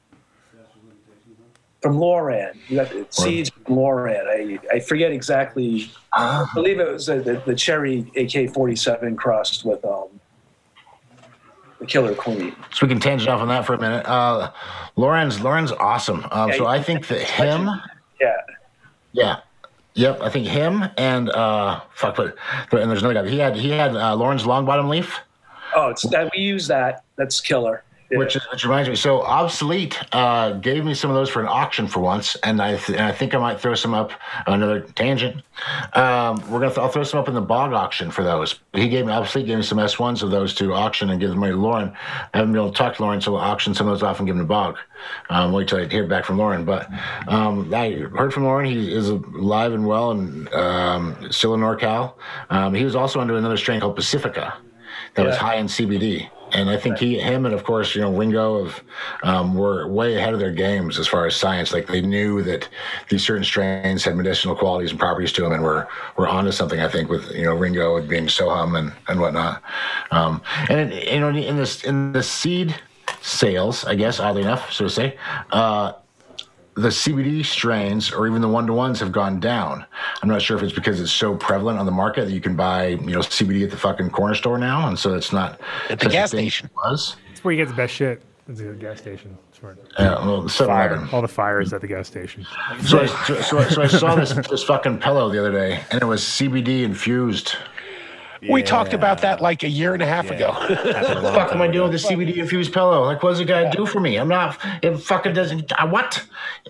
From 1.81 1.97
Loran, 1.97 2.57
you 2.69 2.77
got 2.77 2.91
the 2.91 3.07
seeds 3.11 3.51
from 3.51 3.77
Loran. 3.77 4.27
I 4.27 4.77
I 4.77 4.81
forget 4.81 5.13
exactly. 5.13 5.91
I 6.13 6.47
believe 6.55 6.81
it 6.81 6.91
was 6.91 7.09
uh, 7.09 7.17
the, 7.17 7.43
the 7.47 7.55
Cherry 7.55 8.11
AK 8.17 8.53
forty 8.53 8.77
seven 8.77 9.17
crossed 9.17 9.65
with 9.65 9.85
um, 9.85 10.09
the 11.79 11.87
Killer 11.87 12.15
Queen. 12.15 12.55
So 12.73 12.87
we 12.87 12.89
can 12.89 13.01
tangent 13.01 13.29
off 13.29 13.41
on 13.41 13.49
that 13.49 13.65
for 13.67 13.75
a 13.75 13.79
minute. 13.79 14.07
Uh, 14.07 14.51
Lauren's 14.97 15.41
Lauren's 15.41 15.73
awesome. 15.73 16.27
Um, 16.31 16.51
Yeah, 16.51 16.57
so 16.57 16.67
I 16.67 16.83
think 16.83 17.07
that 17.09 17.21
him, 17.21 17.69
Yeah, 18.21 18.33
yeah, 19.13 19.37
yep. 19.95 20.21
I 20.21 20.29
think 20.29 20.47
him 20.47 20.85
and 20.97 21.31
uh, 21.31 21.81
fuck, 21.95 22.17
but, 22.17 22.37
but 22.71 22.81
and 22.83 22.91
there's 22.91 23.03
another 23.03 23.23
guy. 23.23 23.29
He 23.29 23.39
had 23.39 23.57
he 23.57 23.71
had 23.71 23.95
uh, 23.95 24.15
Lauren's 24.17 24.47
long 24.47 24.65
bottom 24.65 24.89
leaf. 24.89 25.21
Oh, 25.75 25.91
it's 25.91 26.03
that 26.09 26.31
we 26.35 26.43
use 26.43 26.67
that. 26.69 27.05
That's 27.17 27.41
killer. 27.41 27.85
Yeah. 28.11 28.19
Which, 28.19 28.39
which 28.51 28.65
reminds 28.65 28.89
me, 28.89 28.97
so 28.97 29.21
Obsolete 29.23 29.99
uh, 30.13 30.53
gave 30.53 30.83
me 30.83 30.95
some 30.95 31.11
of 31.11 31.17
those 31.17 31.29
for 31.29 31.43
an 31.43 31.49
auction 31.49 31.87
for 31.87 32.01
once, 32.01 32.37
and 32.37 32.61
I 32.63 32.77
th- 32.77 32.99
and 32.99 33.07
I 33.07 33.13
think 33.13 33.35
I 33.35 33.39
might 33.39 33.61
throw 33.61 33.75
some 33.75 33.93
up. 33.93 34.13
Another 34.47 34.81
tangent. 34.81 35.43
Um, 35.93 36.37
we're 36.51 36.61
gonna 36.61 36.69
th- 36.69 36.79
I'll 36.79 36.89
throw 36.89 37.03
some 37.03 37.21
up 37.21 37.29
in 37.29 37.35
the 37.35 37.43
bog 37.43 37.75
auction 37.75 38.11
for 38.11 38.25
those. 38.25 38.61
He 38.73 38.89
gave 38.89 39.05
me 39.05 39.13
Obsolete 39.13 39.47
gave 39.47 39.59
me 39.59 39.63
some 39.63 39.79
S 39.79 39.99
ones 39.99 40.23
of 40.23 40.31
those 40.31 40.55
to 40.55 40.73
auction 40.73 41.11
and 41.11 41.21
give 41.21 41.29
them 41.29 41.39
money 41.41 41.53
to 41.53 41.59
Lauren. 41.59 41.93
I 42.33 42.39
haven't 42.39 42.53
been 42.53 42.63
able 42.63 42.73
to 42.73 42.79
talk 42.79 42.97
to 42.97 43.03
Lauren, 43.03 43.21
so 43.21 43.33
we'll 43.33 43.43
auction 43.43 43.75
some 43.75 43.87
of 43.87 43.93
those 43.93 44.03
off 44.03 44.21
and 44.21 44.27
give 44.27 44.37
them 44.37 44.45
to 44.47 44.49
Bog. 44.49 44.79
Um, 45.29 45.53
wait 45.53 45.69
till 45.69 45.79
I 45.79 45.87
hear 45.87 46.07
back 46.07 46.25
from 46.25 46.39
Lauren. 46.39 46.65
But 46.65 46.89
um, 47.27 47.73
I 47.75 47.91
heard 47.91 48.33
from 48.33 48.45
Lauren. 48.45 48.65
He 48.65 48.91
is 48.91 49.11
alive 49.11 49.75
and 49.75 49.87
well 49.87 50.13
and 50.13 50.49
um, 50.55 51.31
still 51.31 51.53
in 51.53 51.61
NorCal. 51.61 52.15
Um, 52.49 52.73
he 52.73 52.85
was 52.85 52.97
also 52.97 53.21
under 53.21 53.37
another 53.37 53.59
strain 53.59 53.81
called 53.81 53.97
Pacifica 53.97 54.57
that 55.15 55.27
was 55.27 55.37
high 55.37 55.57
in 55.57 55.67
CBD. 55.67 56.31
And 56.53 56.71
I 56.71 56.77
think 56.77 56.99
he, 56.99 57.19
him, 57.19 57.47
and 57.47 57.55
of 57.55 57.65
course, 57.65 57.95
you 57.95 58.01
know, 58.01 58.13
Ringo 58.15 58.57
of 58.57 58.83
um, 59.23 59.55
were 59.55 59.87
way 59.89 60.17
ahead 60.17 60.35
of 60.35 60.41
their 60.41 60.53
games 60.53 60.99
as 60.99 61.07
far 61.07 61.27
as 61.27 61.37
science. 61.37 61.73
Like 61.73 61.87
they 61.87 62.01
knew 62.01 62.43
that 62.43 62.69
these 63.09 63.25
certain 63.25 63.45
strains 63.45 64.05
had 64.05 64.17
medicinal 64.17 64.55
qualities 64.55 64.91
and 64.91 65.01
properties 65.01 65.33
to 65.33 65.43
them, 65.43 65.53
and 65.53 65.63
were 65.63 65.89
were 66.17 66.29
onto 66.29 66.53
something. 66.53 66.81
I 66.81 66.89
think 66.89 67.09
with 67.09 67.31
you 67.33 67.45
know 67.45 67.55
Ringo 67.55 68.01
being 68.03 68.27
Sohum 68.27 68.79
and 68.79 68.93
and 69.09 69.21
whatnot. 69.21 69.63
Um, 70.11 70.43
and 70.69 70.93
you 70.93 71.21
know, 71.21 71.29
in 71.29 71.57
this 71.57 71.85
in 71.85 72.13
the 72.13 72.23
seed 72.23 72.75
sales, 73.21 73.85
I 73.85 73.95
guess 73.95 74.21
oddly 74.21 74.43
enough, 74.43 74.73
so 74.73 74.85
to 74.85 74.91
say. 74.91 75.19
Uh, 75.51 75.93
the 76.79 76.89
CBD 76.89 77.45
strains 77.45 78.13
or 78.13 78.27
even 78.27 78.41
the 78.41 78.49
one 78.49 78.67
to 78.67 78.73
ones 78.73 79.01
have 79.01 79.13
gone 79.13 79.41
down. 79.41 79.85
I'm 80.23 80.29
not 80.29 80.41
sure 80.43 80.57
if 80.57 80.63
it's 80.63 80.73
because 80.73 81.01
it's 81.01 81.13
so 81.13 81.37
prevalent 81.37 81.79
on 81.79 81.87
the 81.87 81.93
market 81.93 82.27
that 82.27 82.33
you 82.33 82.41
can 82.41 82.55
buy, 82.57 82.89
you 82.89 82.97
know, 83.11 83.19
CBD 83.21 83.65
at 83.65 83.71
the 83.71 83.77
fucking 83.77 84.11
corner 84.11 84.35
store 84.35 84.59
now, 84.59 84.87
and 84.89 84.99
so 84.99 85.15
it's 85.15 85.33
not 85.33 85.61
At 85.91 86.01
the 86.01 86.09
gas 86.09 86.31
station. 86.31 86.67
as 86.67 86.71
it 86.71 86.91
Was 86.91 87.17
That's 87.29 87.45
where 87.45 87.53
you 87.53 87.63
get 87.65 87.69
the 87.69 87.77
best 87.77 87.95
shit. 87.95 88.23
It's 88.49 88.61
a 88.61 88.65
gas 88.73 88.99
station. 88.99 89.37
It's 89.51 89.61
where- 89.63 89.77
yeah, 89.99 90.25
well, 90.25 90.43
7-Eleven. 90.45 91.09
All 91.13 91.21
the 91.21 91.29
fires 91.29 91.73
at 91.73 91.81
the 91.83 91.87
gas 91.87 92.07
station. 92.07 92.47
So 92.85 93.01
I, 93.01 93.07
so, 93.07 93.41
so, 93.43 93.69
so 93.69 93.83
I 93.83 93.87
saw 93.89 94.15
this 94.15 94.33
this 94.49 94.63
fucking 94.65 95.01
pillow 95.01 95.29
the 95.31 95.39
other 95.39 95.53
day, 95.53 95.83
and 95.91 96.01
it 96.01 96.07
was 96.07 96.23
CBD 96.23 96.83
infused. 96.85 97.57
We 98.49 98.63
talked 98.63 98.93
about 98.93 99.21
that 99.23 99.41
like 99.41 99.63
a 99.63 99.69
year 99.69 99.95
and 99.95 100.03
a 100.03 100.07
half 100.07 100.31
ago. 100.31 100.53
What 100.53 100.69
the 100.69 101.33
fuck 101.35 101.53
am 101.53 101.61
I 101.63 101.69
doing 101.69 101.91
with 101.91 102.03
the 102.03 102.09
CBD 102.09 102.37
infused 102.37 102.73
pillow? 102.73 103.05
Like, 103.05 103.23
what 103.23 103.31
does 103.31 103.41
it 103.41 103.47
got 103.47 103.71
to 103.73 103.77
do 103.77 103.87
for 103.87 104.01
me? 104.01 104.17
I'm 104.17 104.29
not. 104.29 104.59
It 104.83 104.97
fucking 104.97 105.33
doesn't. 105.33 105.73
I, 105.81 105.85
what? 105.85 106.25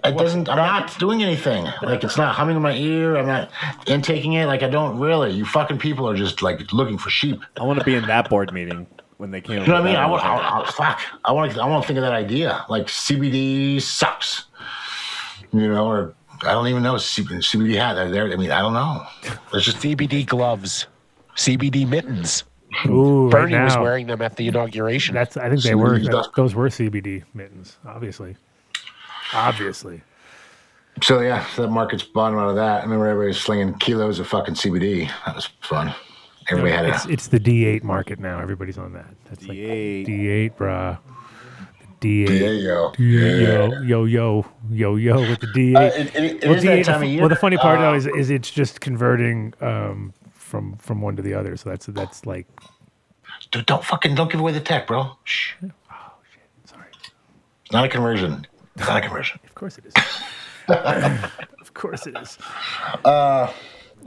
It 0.04 0.16
doesn't. 0.16 0.48
I'm 0.48 0.56
not 0.56 0.98
doing 0.98 1.22
anything. 1.22 1.64
Like, 1.82 2.04
it's 2.04 2.16
not 2.16 2.34
humming 2.34 2.56
in 2.56 2.62
my 2.62 2.74
ear. 2.74 3.16
I'm 3.16 3.26
not 3.26 3.50
intaking 3.86 4.34
it. 4.34 4.46
Like, 4.46 4.62
I 4.62 4.68
don't 4.68 4.98
really. 4.98 5.32
You 5.32 5.44
fucking 5.44 5.78
people 5.78 6.08
are 6.08 6.16
just 6.16 6.42
like 6.42 6.72
looking 6.72 6.98
for 6.98 7.10
sheep. 7.10 7.40
I 7.58 7.64
want 7.64 7.78
to 7.78 7.84
be 7.84 7.94
in 7.94 8.06
that 8.06 8.28
board 8.30 8.52
meeting 8.52 8.86
when 9.18 9.30
they 9.30 9.40
came. 9.40 9.60
You 9.60 9.66
know 9.66 9.74
what 9.74 9.82
I 9.82 9.84
mean? 9.84 9.96
I 9.96 10.06
want. 10.06 10.24
I, 10.24 10.60
I, 10.62 10.70
fuck. 10.70 11.00
I 11.24 11.32
want. 11.32 11.58
I 11.58 11.66
want 11.66 11.82
to 11.82 11.86
think 11.86 11.98
of 11.98 12.02
that 12.02 12.12
idea. 12.12 12.64
Like, 12.68 12.86
CBD 12.86 13.80
sucks. 13.82 14.44
You 15.52 15.68
know, 15.68 15.86
or 15.86 16.14
I 16.42 16.52
don't 16.52 16.66
even 16.68 16.82
know 16.82 16.96
C- 16.98 17.22
CBD 17.24 17.76
hat. 17.76 17.94
There. 18.12 18.30
I 18.30 18.36
mean, 18.36 18.50
I 18.50 18.60
don't 18.60 18.74
know. 18.74 19.04
There's 19.50 19.64
just 19.64 19.78
CBD 19.78 20.26
gloves, 20.26 20.86
CBD 21.38 21.88
mittens. 21.88 22.44
Ooh, 22.86 23.24
right 23.30 23.30
Bernie 23.50 23.58
was 23.58 23.76
wearing 23.78 24.06
them 24.08 24.20
at 24.20 24.36
the 24.36 24.48
inauguration. 24.48 25.14
That's. 25.14 25.36
I 25.38 25.48
think 25.48 25.62
they 25.62 25.70
CBD 25.70 25.76
were. 25.80 26.00
stuff. 26.04 26.26
Those 26.36 26.54
were 26.54 26.68
CBD 26.68 27.24
mittens. 27.32 27.78
Obviously. 27.86 28.36
Obviously. 29.32 30.02
So 31.02 31.20
yeah, 31.20 31.46
so 31.54 31.62
that 31.62 31.68
market's 31.68 32.02
bottom 32.02 32.38
out 32.38 32.48
of 32.50 32.56
that. 32.56 32.80
I 32.80 32.82
remember 32.82 33.06
everybody 33.06 33.28
was 33.28 33.40
slinging 33.40 33.74
kilos 33.74 34.18
of 34.18 34.26
fucking 34.26 34.54
CBD. 34.54 35.08
That 35.26 35.36
was 35.36 35.46
fun. 35.62 35.94
Everybody 36.50 36.72
had 36.74 36.86
It's, 36.86 37.04
a 37.04 37.10
it's 37.10 37.26
the 37.28 37.38
D8 37.38 37.82
market 37.84 38.18
now. 38.18 38.40
Everybody's 38.40 38.78
on 38.78 38.92
that. 38.94 39.06
That's 39.26 39.46
like 39.46 39.56
D8. 39.58 40.06
D8, 40.08 40.54
brah. 40.56 40.98
The 42.00 42.24
D8. 42.26 42.62
yo. 42.64 42.92
Yo, 42.98 43.72
yo, 43.82 44.04
yo, 44.04 44.46
yo, 44.70 44.96
yo, 44.96 45.20
with 45.20 45.40
the 45.40 45.46
D8. 45.48 45.76
Uh, 45.76 45.80
it- 45.80 46.14
it- 46.16 46.42
it 46.42 46.44
well, 46.48 46.54
is 46.56 46.62
that 46.64 46.78
D8 46.80 46.84
time 46.84 47.02
of 47.02 47.08
year. 47.08 47.20
well, 47.20 47.28
the 47.28 47.36
funny 47.36 47.58
part 47.58 47.78
though 47.80 47.92
Uh, 47.92 47.96
is, 47.96 48.06
is 48.06 48.30
it's 48.30 48.50
just 48.50 48.80
converting 48.80 49.52
um, 49.60 50.12
from 50.48 50.76
from 50.78 51.00
one 51.00 51.14
to 51.16 51.22
the 51.22 51.34
other. 51.34 51.56
So 51.56 51.70
that's 51.70 51.86
that's 51.86 52.26
like 52.26 52.46
Dude, 53.50 53.66
don't 53.66 53.84
fucking 53.84 54.14
don't 54.14 54.30
give 54.32 54.40
away 54.40 54.52
the 54.52 54.60
tech, 54.60 54.86
bro. 54.86 55.16
Shh. 55.24 55.52
Oh 55.62 55.68
shit, 56.32 56.42
sorry. 56.64 56.86
It's 57.62 57.72
not 57.72 57.84
a 57.84 57.88
conversion. 57.88 58.46
It's 58.76 58.88
not 58.88 58.98
a 58.98 59.00
conversion. 59.02 59.38
Of 59.48 59.54
course 59.54 59.78
it 59.78 59.86
is. 59.86 59.94
of 60.68 61.74
course 61.74 62.06
it 62.06 62.16
is. 62.16 62.38
I 63.04 63.52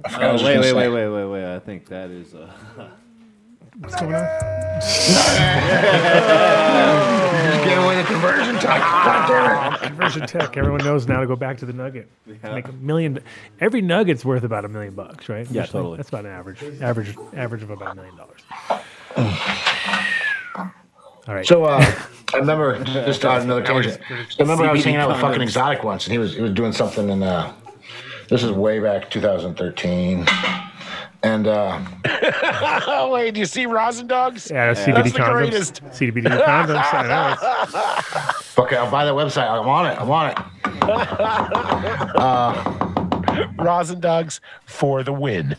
forgot 0.10 0.24
I 0.24 0.30
Oh, 0.30 0.34
was 0.34 0.44
wait, 0.44 0.60
wait, 0.60 0.74
wait, 0.74 0.88
wait, 0.90 1.08
wait, 1.10 1.26
wait. 1.26 1.56
I 1.56 1.60
think 1.60 1.88
that 1.88 2.10
is. 2.10 2.34
Uh, 2.34 2.50
What's 3.82 3.96
going 3.96 4.14
on? 4.14 4.28
Just 4.80 5.18
give 7.64 7.84
away 7.84 7.96
the 7.96 8.04
conversion 8.04 8.54
tech. 8.60 8.80
God 8.80 9.28
damn 9.28 9.74
it. 9.74 9.82
Conversion 9.88 10.28
tech. 10.28 10.56
Everyone 10.56 10.84
knows 10.84 11.08
now 11.08 11.20
to 11.20 11.26
go 11.26 11.36
back 11.36 11.58
to 11.58 11.66
the 11.66 11.74
nugget. 11.74 12.08
Make 12.44 12.68
a 12.68 12.72
million. 12.74 13.20
Every 13.60 13.82
nugget's 13.82 14.24
worth 14.24 14.44
about 14.44 14.66
a 14.66 14.70
million 14.70 14.94
bucks, 14.94 15.28
right? 15.30 15.48
Yeah, 15.50 15.62
Usually. 15.62 15.82
totally. 15.82 15.98
That's 15.98 16.10
about 16.10 16.26
an 16.26 16.32
average. 16.32 16.64
Average. 16.80 17.18
Average 17.36 17.64
of 17.64 17.72
about 17.72 17.94
a 17.94 17.96
million 17.96 18.16
dollars. 18.18 18.42
All 21.28 21.36
right. 21.36 21.48
So 21.48 21.64
uh, 21.64 21.84
I 22.36 22.38
remember 22.38 22.84
just 22.84 23.26
on 23.26 23.42
another 23.42 23.64
tangent. 23.64 24.00
So 24.08 24.16
I 24.16 24.42
remember 24.42 24.66
I 24.66 24.74
was 24.74 24.84
hanging 24.84 25.00
out 25.00 25.10
with 25.10 25.20
fucking 25.20 25.42
exotic 25.42 25.84
once, 25.84 26.06
and 26.06 26.12
he 26.12 26.20
was 26.20 26.36
he 26.36 26.42
was 26.42 26.52
doing 26.52 26.72
something 26.72 27.10
in 27.10 27.24
uh, 27.24 27.52
this 28.30 28.44
is 28.44 28.52
way 28.52 28.80
back 28.80 29.10
2013, 29.10 30.28
and 31.24 31.48
uh, 31.48 31.80
wait, 33.12 33.34
do 33.34 33.40
you 33.40 33.46
see 33.46 33.66
rosin 33.66 34.08
dogs? 34.08 34.50
yeah, 34.52 34.74
CBD 34.74 34.96
That's 34.96 35.14
the 35.14 35.20
condoms. 35.20 35.34
greatest. 35.34 35.84
CBD 35.86 36.24
condoms. 36.24 36.94
I 36.94 37.08
know. 37.08 37.36
fuck 38.42 38.72
it, 38.72 38.78
I'll 38.78 38.90
buy 38.92 39.06
that 39.06 39.14
website. 39.14 39.48
I 39.48 39.60
want 39.60 39.88
it. 39.88 40.00
I 40.00 40.04
want 40.04 40.38
it. 40.38 40.46
Rosin 43.64 44.00
dogs 44.00 44.42
for 44.66 45.04
the 45.04 45.14
win. 45.14 45.56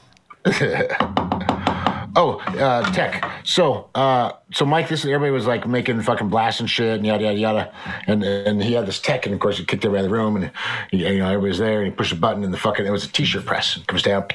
Oh, 2.14 2.40
uh, 2.58 2.92
tech. 2.92 3.24
So, 3.42 3.88
uh, 3.94 4.32
so 4.52 4.66
Mike, 4.66 4.88
this 4.90 5.00
is 5.00 5.06
everybody 5.06 5.30
was 5.30 5.46
like 5.46 5.66
making 5.66 6.02
fucking 6.02 6.28
blasts 6.28 6.60
and 6.60 6.68
shit 6.68 6.98
and 6.98 7.06
yada 7.06 7.24
yada 7.24 7.38
yada, 7.38 7.72
and 8.06 8.22
and 8.22 8.62
he 8.62 8.74
had 8.74 8.84
this 8.84 9.00
tech, 9.00 9.24
and 9.24 9.34
of 9.34 9.40
course 9.40 9.56
he 9.56 9.64
kicked 9.64 9.82
everybody 9.84 10.00
out 10.00 10.04
of 10.04 10.10
the 10.10 10.16
room, 10.16 10.36
and 10.36 10.50
he, 10.90 11.08
you 11.08 11.18
know 11.20 11.28
everybody's 11.28 11.56
there, 11.58 11.78
and 11.78 11.86
he 11.86 11.90
pushed 11.90 12.12
a 12.12 12.16
button, 12.16 12.44
and 12.44 12.52
the 12.52 12.58
fucking 12.58 12.84
it 12.84 12.90
was 12.90 13.04
a 13.04 13.08
t-shirt 13.08 13.46
press, 13.46 13.78
it 13.78 13.86
comes 13.86 14.02
down. 14.02 14.26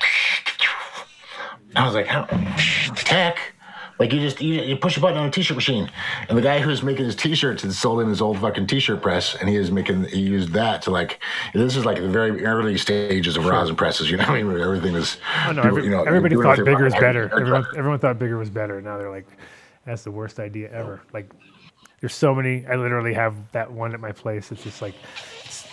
I 1.77 1.85
was 1.85 1.93
like, 1.95 2.07
how 2.07 2.25
tech? 2.95 3.37
Like 3.99 4.13
you 4.13 4.19
just 4.19 4.39
you, 4.41 4.61
you 4.61 4.77
push 4.77 4.95
a 4.97 4.99
button 4.99 5.17
on 5.17 5.27
a 5.27 5.31
t-shirt 5.31 5.55
machine, 5.55 5.89
and 6.29 6.37
the 6.37 6.41
guy 6.41 6.59
who 6.59 6.69
was 6.69 6.83
making 6.83 7.05
his 7.05 7.15
t-shirts 7.15 7.63
had 7.63 7.73
sold 7.73 7.99
in 8.01 8.07
his 8.07 8.21
old 8.21 8.37
fucking 8.37 8.67
t-shirt 8.67 9.01
press, 9.01 9.33
and 9.33 9.49
he 9.49 9.57
was 9.57 9.71
making 9.71 10.03
he 10.03 10.19
used 10.19 10.53
that 10.53 10.83
to 10.83 10.91
like 10.91 11.19
this 11.55 11.75
is 11.75 11.83
like 11.83 11.97
the 11.97 12.07
very 12.07 12.45
early 12.45 12.77
stages 12.77 13.37
of 13.37 13.45
rosin 13.47 13.75
presses. 13.75 14.11
You 14.11 14.17
know 14.17 14.25
what 14.25 14.37
I 14.37 14.43
mean? 14.43 14.59
Everything 14.61 14.93
was. 14.93 15.17
Oh, 15.47 15.51
no, 15.51 15.61
people, 15.63 15.67
every- 15.69 15.83
you 15.85 15.89
know, 15.89 16.03
everybody 16.03 16.35
thought 16.35 16.63
bigger 16.63 16.85
is 16.85 16.93
better. 16.93 17.23
Everyone, 17.33 17.65
everyone 17.75 17.97
thought 17.99 18.19
bigger 18.19 18.37
was 18.37 18.51
better. 18.51 18.79
Now 18.83 18.99
they're 18.99 19.09
like, 19.09 19.25
that's 19.83 20.03
the 20.03 20.11
worst 20.11 20.39
idea 20.39 20.69
ever. 20.71 21.01
Like, 21.11 21.31
there's 21.99 22.13
so 22.13 22.35
many. 22.35 22.67
I 22.67 22.75
literally 22.75 23.15
have 23.15 23.33
that 23.53 23.71
one 23.71 23.95
at 23.95 23.99
my 23.99 24.11
place. 24.11 24.51
It's 24.51 24.63
just 24.63 24.79
like, 24.83 24.93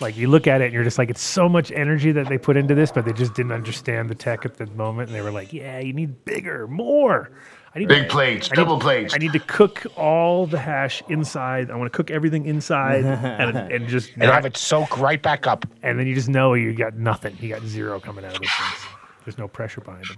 like 0.01 0.17
you 0.17 0.29
look 0.29 0.47
at 0.47 0.61
it 0.61 0.67
and 0.67 0.75
you're 0.75 0.85
just 0.85 0.99
like, 0.99 1.11
it's 1.11 1.23
so 1.23 1.49
much 1.49 1.71
energy 1.73 2.13
that 2.13 2.29
they 2.29 2.39
put 2.39 2.57
into 2.57 2.75
this, 2.75 2.93
but 2.93 3.05
they 3.05 3.13
just 3.13 3.35
didn't 3.35 3.53
understand 3.53 4.11
the 4.11 4.15
tech 4.15 4.45
at 4.45 4.57
the 4.57 4.67
moment, 4.67 5.09
and 5.09 5.17
they 5.17 5.23
were 5.23 5.31
like, 5.31 5.53
yeah, 5.53 5.79
you 5.79 5.93
need 5.93 6.25
bigger, 6.25 6.67
more. 6.67 7.31
I 7.75 7.81
need 7.81 7.89
Big 7.89 8.05
to- 8.05 8.09
plates, 8.09 8.49
I 8.49 8.55
need- 8.55 8.63
double 8.63 8.79
plates. 8.79 9.15
I 9.15 9.19
need 9.19 9.33
to 9.33 9.41
cook 9.41 9.85
all 9.97 10.47
the 10.47 10.59
hash 10.61 11.03
inside. 11.09 11.71
I 11.73 11.77
want 11.77 11.93
to 11.93 11.97
cook 11.97 12.11
everything 12.11 12.47
inside 12.47 13.05
and, 13.05 13.57
and 13.57 13.89
just 13.89 14.11
And 14.13 14.23
not- 14.25 14.35
have 14.35 14.47
it 14.47 14.57
soak 14.57 14.99
right 15.01 15.21
back 15.21 15.47
up. 15.47 15.67
and 15.83 15.99
then 15.99 16.07
you 16.07 16.15
just 16.15 16.29
know 16.29 16.55
you 16.55 16.73
got 16.73 16.95
nothing. 16.95 17.37
You 17.41 17.49
got 17.49 17.63
zero 17.65 17.99
coming 17.99 18.25
out 18.25 18.35
of 18.37 18.41
this. 18.41 18.51
things. 18.51 18.91
There's 19.25 19.39
no 19.39 19.49
pressure 19.49 19.81
behind 19.81 20.05
them. 20.07 20.17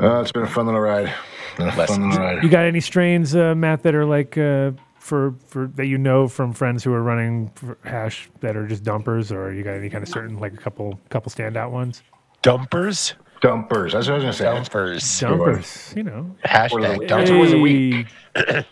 Uh, 0.00 0.20
it's 0.20 0.32
been 0.32 0.42
a 0.42 0.46
fun 0.48 0.66
little 0.66 0.80
ride. 0.80 1.12
A 1.58 1.72
fun 1.86 2.10
little 2.10 2.24
ride. 2.24 2.42
You 2.42 2.48
got 2.50 2.66
any 2.66 2.80
strains, 2.80 3.34
uh, 3.34 3.54
Matt, 3.54 3.82
that 3.84 3.94
are 3.94 4.04
like 4.04 4.36
uh, 4.36 4.72
for 5.06 5.34
for 5.46 5.68
that 5.76 5.86
you 5.86 5.96
know 5.98 6.26
from 6.28 6.52
friends 6.52 6.82
who 6.84 6.92
are 6.92 7.02
running 7.02 7.50
hash 7.84 8.28
that 8.40 8.56
are 8.56 8.66
just 8.66 8.82
dumpers, 8.82 9.30
or 9.32 9.52
you 9.52 9.62
got 9.62 9.74
any 9.74 9.88
kind 9.88 10.02
of 10.02 10.08
certain 10.08 10.38
like 10.38 10.52
a 10.52 10.56
couple 10.56 10.98
couple 11.10 11.30
standout 11.30 11.70
ones? 11.70 12.02
Dumpers? 12.42 13.14
Dumpers. 13.42 13.92
That's 13.92 14.06
what 14.08 14.14
I 14.14 14.16
was 14.16 14.22
gonna 14.24 14.32
say. 14.32 14.44
Dumpers. 14.44 15.20
Dumpers, 15.20 15.92
you 15.96 16.02
know. 16.02 16.34
Hashtag 16.44 16.98
That's 17.00 17.08
dumpers. 17.10 17.30
always 17.30 17.52
a 17.52 17.58
week. 17.58 18.06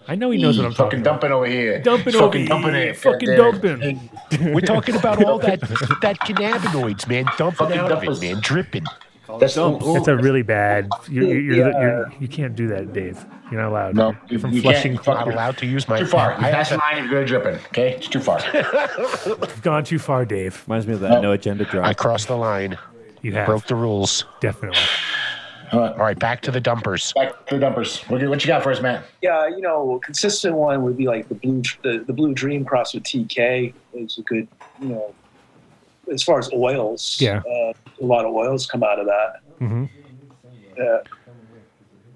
I 0.08 0.14
know 0.14 0.30
he 0.30 0.38
knows 0.38 0.56
what 0.58 0.66
I'm 0.66 0.72
talking 0.72 0.98
Fucking 0.98 1.00
about. 1.00 1.10
dumping 1.20 1.32
over 1.32 1.46
here. 1.46 1.80
Dumping 1.82 2.12
fucking 2.14 2.50
over 2.52 2.62
dumping 2.62 2.74
here. 2.74 2.88
it. 2.90 2.96
Fucking 2.96 3.36
Goddamn. 3.36 3.78
dumping. 4.30 4.52
We're 4.54 4.60
talking 4.60 4.96
about 4.96 5.22
all 5.22 5.38
that 5.38 5.60
that 5.60 6.18
cannabinoids, 6.20 7.06
man. 7.08 7.26
Dumping 7.38 7.56
Fucking 7.58 7.78
out 7.78 7.92
of 7.92 8.02
it, 8.02 8.20
man. 8.20 8.40
Dripping. 8.40 8.84
That's 9.40 9.56
ooh, 9.56 9.78
ooh. 9.82 9.94
That's 9.94 10.08
a 10.08 10.16
really 10.16 10.42
bad. 10.42 10.88
You're, 11.08 11.24
you're, 11.24 11.40
you're, 11.40 11.68
Yeah. 11.70 11.80
you're, 11.80 12.12
you 12.20 12.28
can't 12.28 12.54
do 12.54 12.68
that, 12.68 12.92
Dave. 12.92 13.24
You're 13.50 13.60
not 13.62 13.70
allowed. 13.70 13.94
No, 13.94 14.16
You're 14.28 14.40
from 14.40 14.52
you 14.52 14.62
Flushing. 14.62 14.94
can't. 14.96 15.06
Not 15.06 15.28
allowed 15.32 15.56
to 15.58 15.66
use 15.66 15.88
my. 15.88 15.98
too 16.00 16.06
far. 16.06 16.32
You 16.32 16.46
I 16.46 16.50
pass 16.50 16.70
have 16.70 16.78
the 16.80 16.84
line, 16.84 16.96
you're 17.08 17.20
good 17.20 17.26
dripping. 17.28 17.54
Okay, 17.66 17.92
it's 17.94 18.08
too 18.08 18.20
far. 18.20 18.40
You've 19.26 19.62
gone 19.62 19.84
too 19.84 19.98
far, 19.98 20.24
Dave. 20.24 20.62
reminds 20.66 20.86
me 20.86 20.94
of 20.94 21.00
that 21.00 21.22
no 21.22 21.32
agenda 21.32 21.64
drop. 21.64 21.86
I 21.86 21.94
crossed 21.94 22.28
the 22.28 22.36
line. 22.36 22.76
You 23.22 23.32
have 23.32 23.46
Broke 23.46 23.66
the 23.66 23.74
rules. 23.74 24.24
definitely. 24.40 24.78
All 25.72 25.94
right, 25.96 26.18
back 26.18 26.40
to 26.42 26.50
the 26.52 26.60
dumpers. 26.60 27.12
Back 27.14 27.46
to 27.46 27.54
the 27.56 27.60
dumpers. 27.60 28.02
What 28.02 28.20
you, 28.20 28.28
what 28.28 28.44
you 28.44 28.46
got 28.48 28.62
for 28.62 28.70
us, 28.70 28.80
Matt? 28.80 29.04
Yeah, 29.22 29.48
you 29.48 29.60
know, 29.60 29.94
a 29.96 29.98
consistent 30.00 30.54
one 30.54 30.82
would 30.84 30.96
be 30.96 31.06
like 31.08 31.28
the 31.28 31.34
blue 31.34 31.62
the, 31.82 32.04
the 32.06 32.12
blue 32.12 32.32
dream 32.34 32.64
cross 32.64 32.94
with 32.94 33.02
TK 33.02 33.72
is 33.94 34.18
a 34.18 34.22
good, 34.22 34.46
you 34.80 34.88
know, 34.88 35.14
as 36.12 36.22
far 36.22 36.38
as 36.38 36.50
oils. 36.52 37.18
Yeah. 37.20 37.38
uh, 37.38 37.72
a 38.00 38.04
lot 38.04 38.24
of 38.24 38.32
oils 38.34 38.66
come 38.66 38.82
out 38.82 38.98
of 38.98 39.06
that. 39.06 39.40
Mm-hmm. 39.60 39.84
Yeah, 40.76 40.98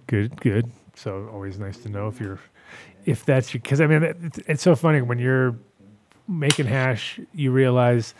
Good, 0.06 0.40
good. 0.40 0.70
So 0.96 1.28
always 1.32 1.58
nice 1.58 1.78
to 1.78 1.88
know 1.88 2.08
if 2.08 2.18
you're, 2.20 2.40
if 3.06 3.24
that's 3.24 3.52
because 3.52 3.80
I 3.80 3.86
mean 3.86 4.02
it's, 4.02 4.38
it's 4.46 4.62
so 4.62 4.74
funny 4.74 5.00
when 5.02 5.18
you're 5.18 5.54
making 6.26 6.66
hash, 6.66 7.20
you 7.34 7.52
realize 7.52 8.14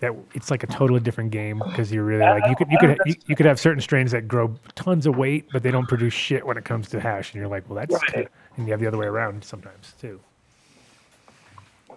that 0.00 0.12
it's 0.34 0.50
like 0.50 0.64
a 0.64 0.66
totally 0.66 1.00
different 1.00 1.30
game 1.30 1.62
because 1.64 1.92
you're 1.92 2.02
really 2.04 2.22
like 2.24 2.42
you 2.48 2.56
could 2.56 2.70
you 2.70 2.78
could 2.78 2.98
you, 3.06 3.14
you 3.26 3.36
could 3.36 3.46
have 3.46 3.60
certain 3.60 3.80
strains 3.80 4.10
that 4.10 4.26
grow 4.26 4.54
tons 4.74 5.06
of 5.06 5.16
weight, 5.16 5.46
but 5.52 5.62
they 5.62 5.70
don't 5.70 5.86
produce 5.88 6.12
shit 6.12 6.44
when 6.44 6.56
it 6.56 6.64
comes 6.64 6.88
to 6.88 6.98
hash, 7.00 7.32
and 7.32 7.40
you're 7.40 7.48
like, 7.48 7.68
well, 7.70 7.76
that's 7.76 7.92
Right. 8.12 8.28
and 8.56 8.66
you 8.66 8.72
have 8.72 8.80
the 8.80 8.86
other 8.88 8.98
way 8.98 9.06
around 9.06 9.44
sometimes 9.44 9.94
too. 10.00 10.18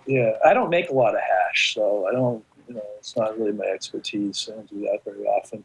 yeah. 0.05 0.33
I 0.45 0.53
don't 0.53 0.69
make 0.69 0.89
a 0.89 0.93
lot 0.93 1.15
of 1.15 1.21
hash, 1.21 1.73
so 1.73 2.07
I 2.07 2.11
don't. 2.11 2.43
You 2.67 2.75
know, 2.75 2.83
it's 2.97 3.15
not 3.15 3.37
really 3.37 3.53
my 3.53 3.65
expertise. 3.65 4.49
I 4.51 4.55
don't 4.55 4.69
do 4.69 4.81
that 4.81 4.99
very 5.05 5.25
often. 5.25 5.63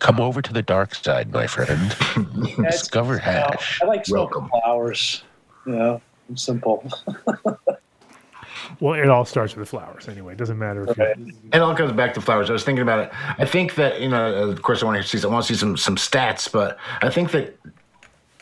Come 0.00 0.20
over 0.20 0.42
to 0.42 0.52
the 0.52 0.62
dark 0.62 0.94
side, 0.94 1.32
my 1.32 1.46
friend. 1.46 1.96
Yeah, 2.16 2.52
it's- 2.66 2.80
Discover 2.80 3.14
you 3.14 3.18
know, 3.20 3.24
hash. 3.24 3.80
I 3.82 3.86
like 3.86 4.04
smoking 4.06 4.40
Welcome. 4.42 4.60
flowers. 4.62 5.22
You 5.66 5.72
know, 5.76 6.00
I'm 6.28 6.36
simple. 6.36 6.88
Well, 8.80 8.94
it 8.94 9.08
all 9.10 9.24
starts 9.26 9.54
with 9.54 9.68
the 9.68 9.70
flowers 9.70 10.08
anyway. 10.08 10.32
It 10.32 10.38
doesn't 10.38 10.58
matter 10.58 10.88
if 10.88 10.96
Right. 10.98 11.18
you 11.18 11.32
It 11.52 11.58
all 11.58 11.74
comes 11.76 11.92
back 11.92 12.14
to 12.14 12.20
flowers. 12.22 12.48
I 12.48 12.54
was 12.54 12.64
thinking 12.64 12.82
about 12.82 12.98
it. 13.00 13.10
I 13.38 13.44
think 13.44 13.74
that 13.74 14.00
you 14.00 14.08
know, 14.08 14.48
of 14.48 14.62
course, 14.62 14.82
I 14.82 14.86
want 14.86 15.00
to 15.02 15.06
see. 15.18 15.24
I 15.26 15.30
want 15.30 15.44
to 15.46 15.52
see 15.54 15.58
some 15.58 15.76
some 15.76 15.96
stats, 15.96 16.50
but 16.50 16.78
I 17.02 17.10
think 17.10 17.30
that 17.32 17.56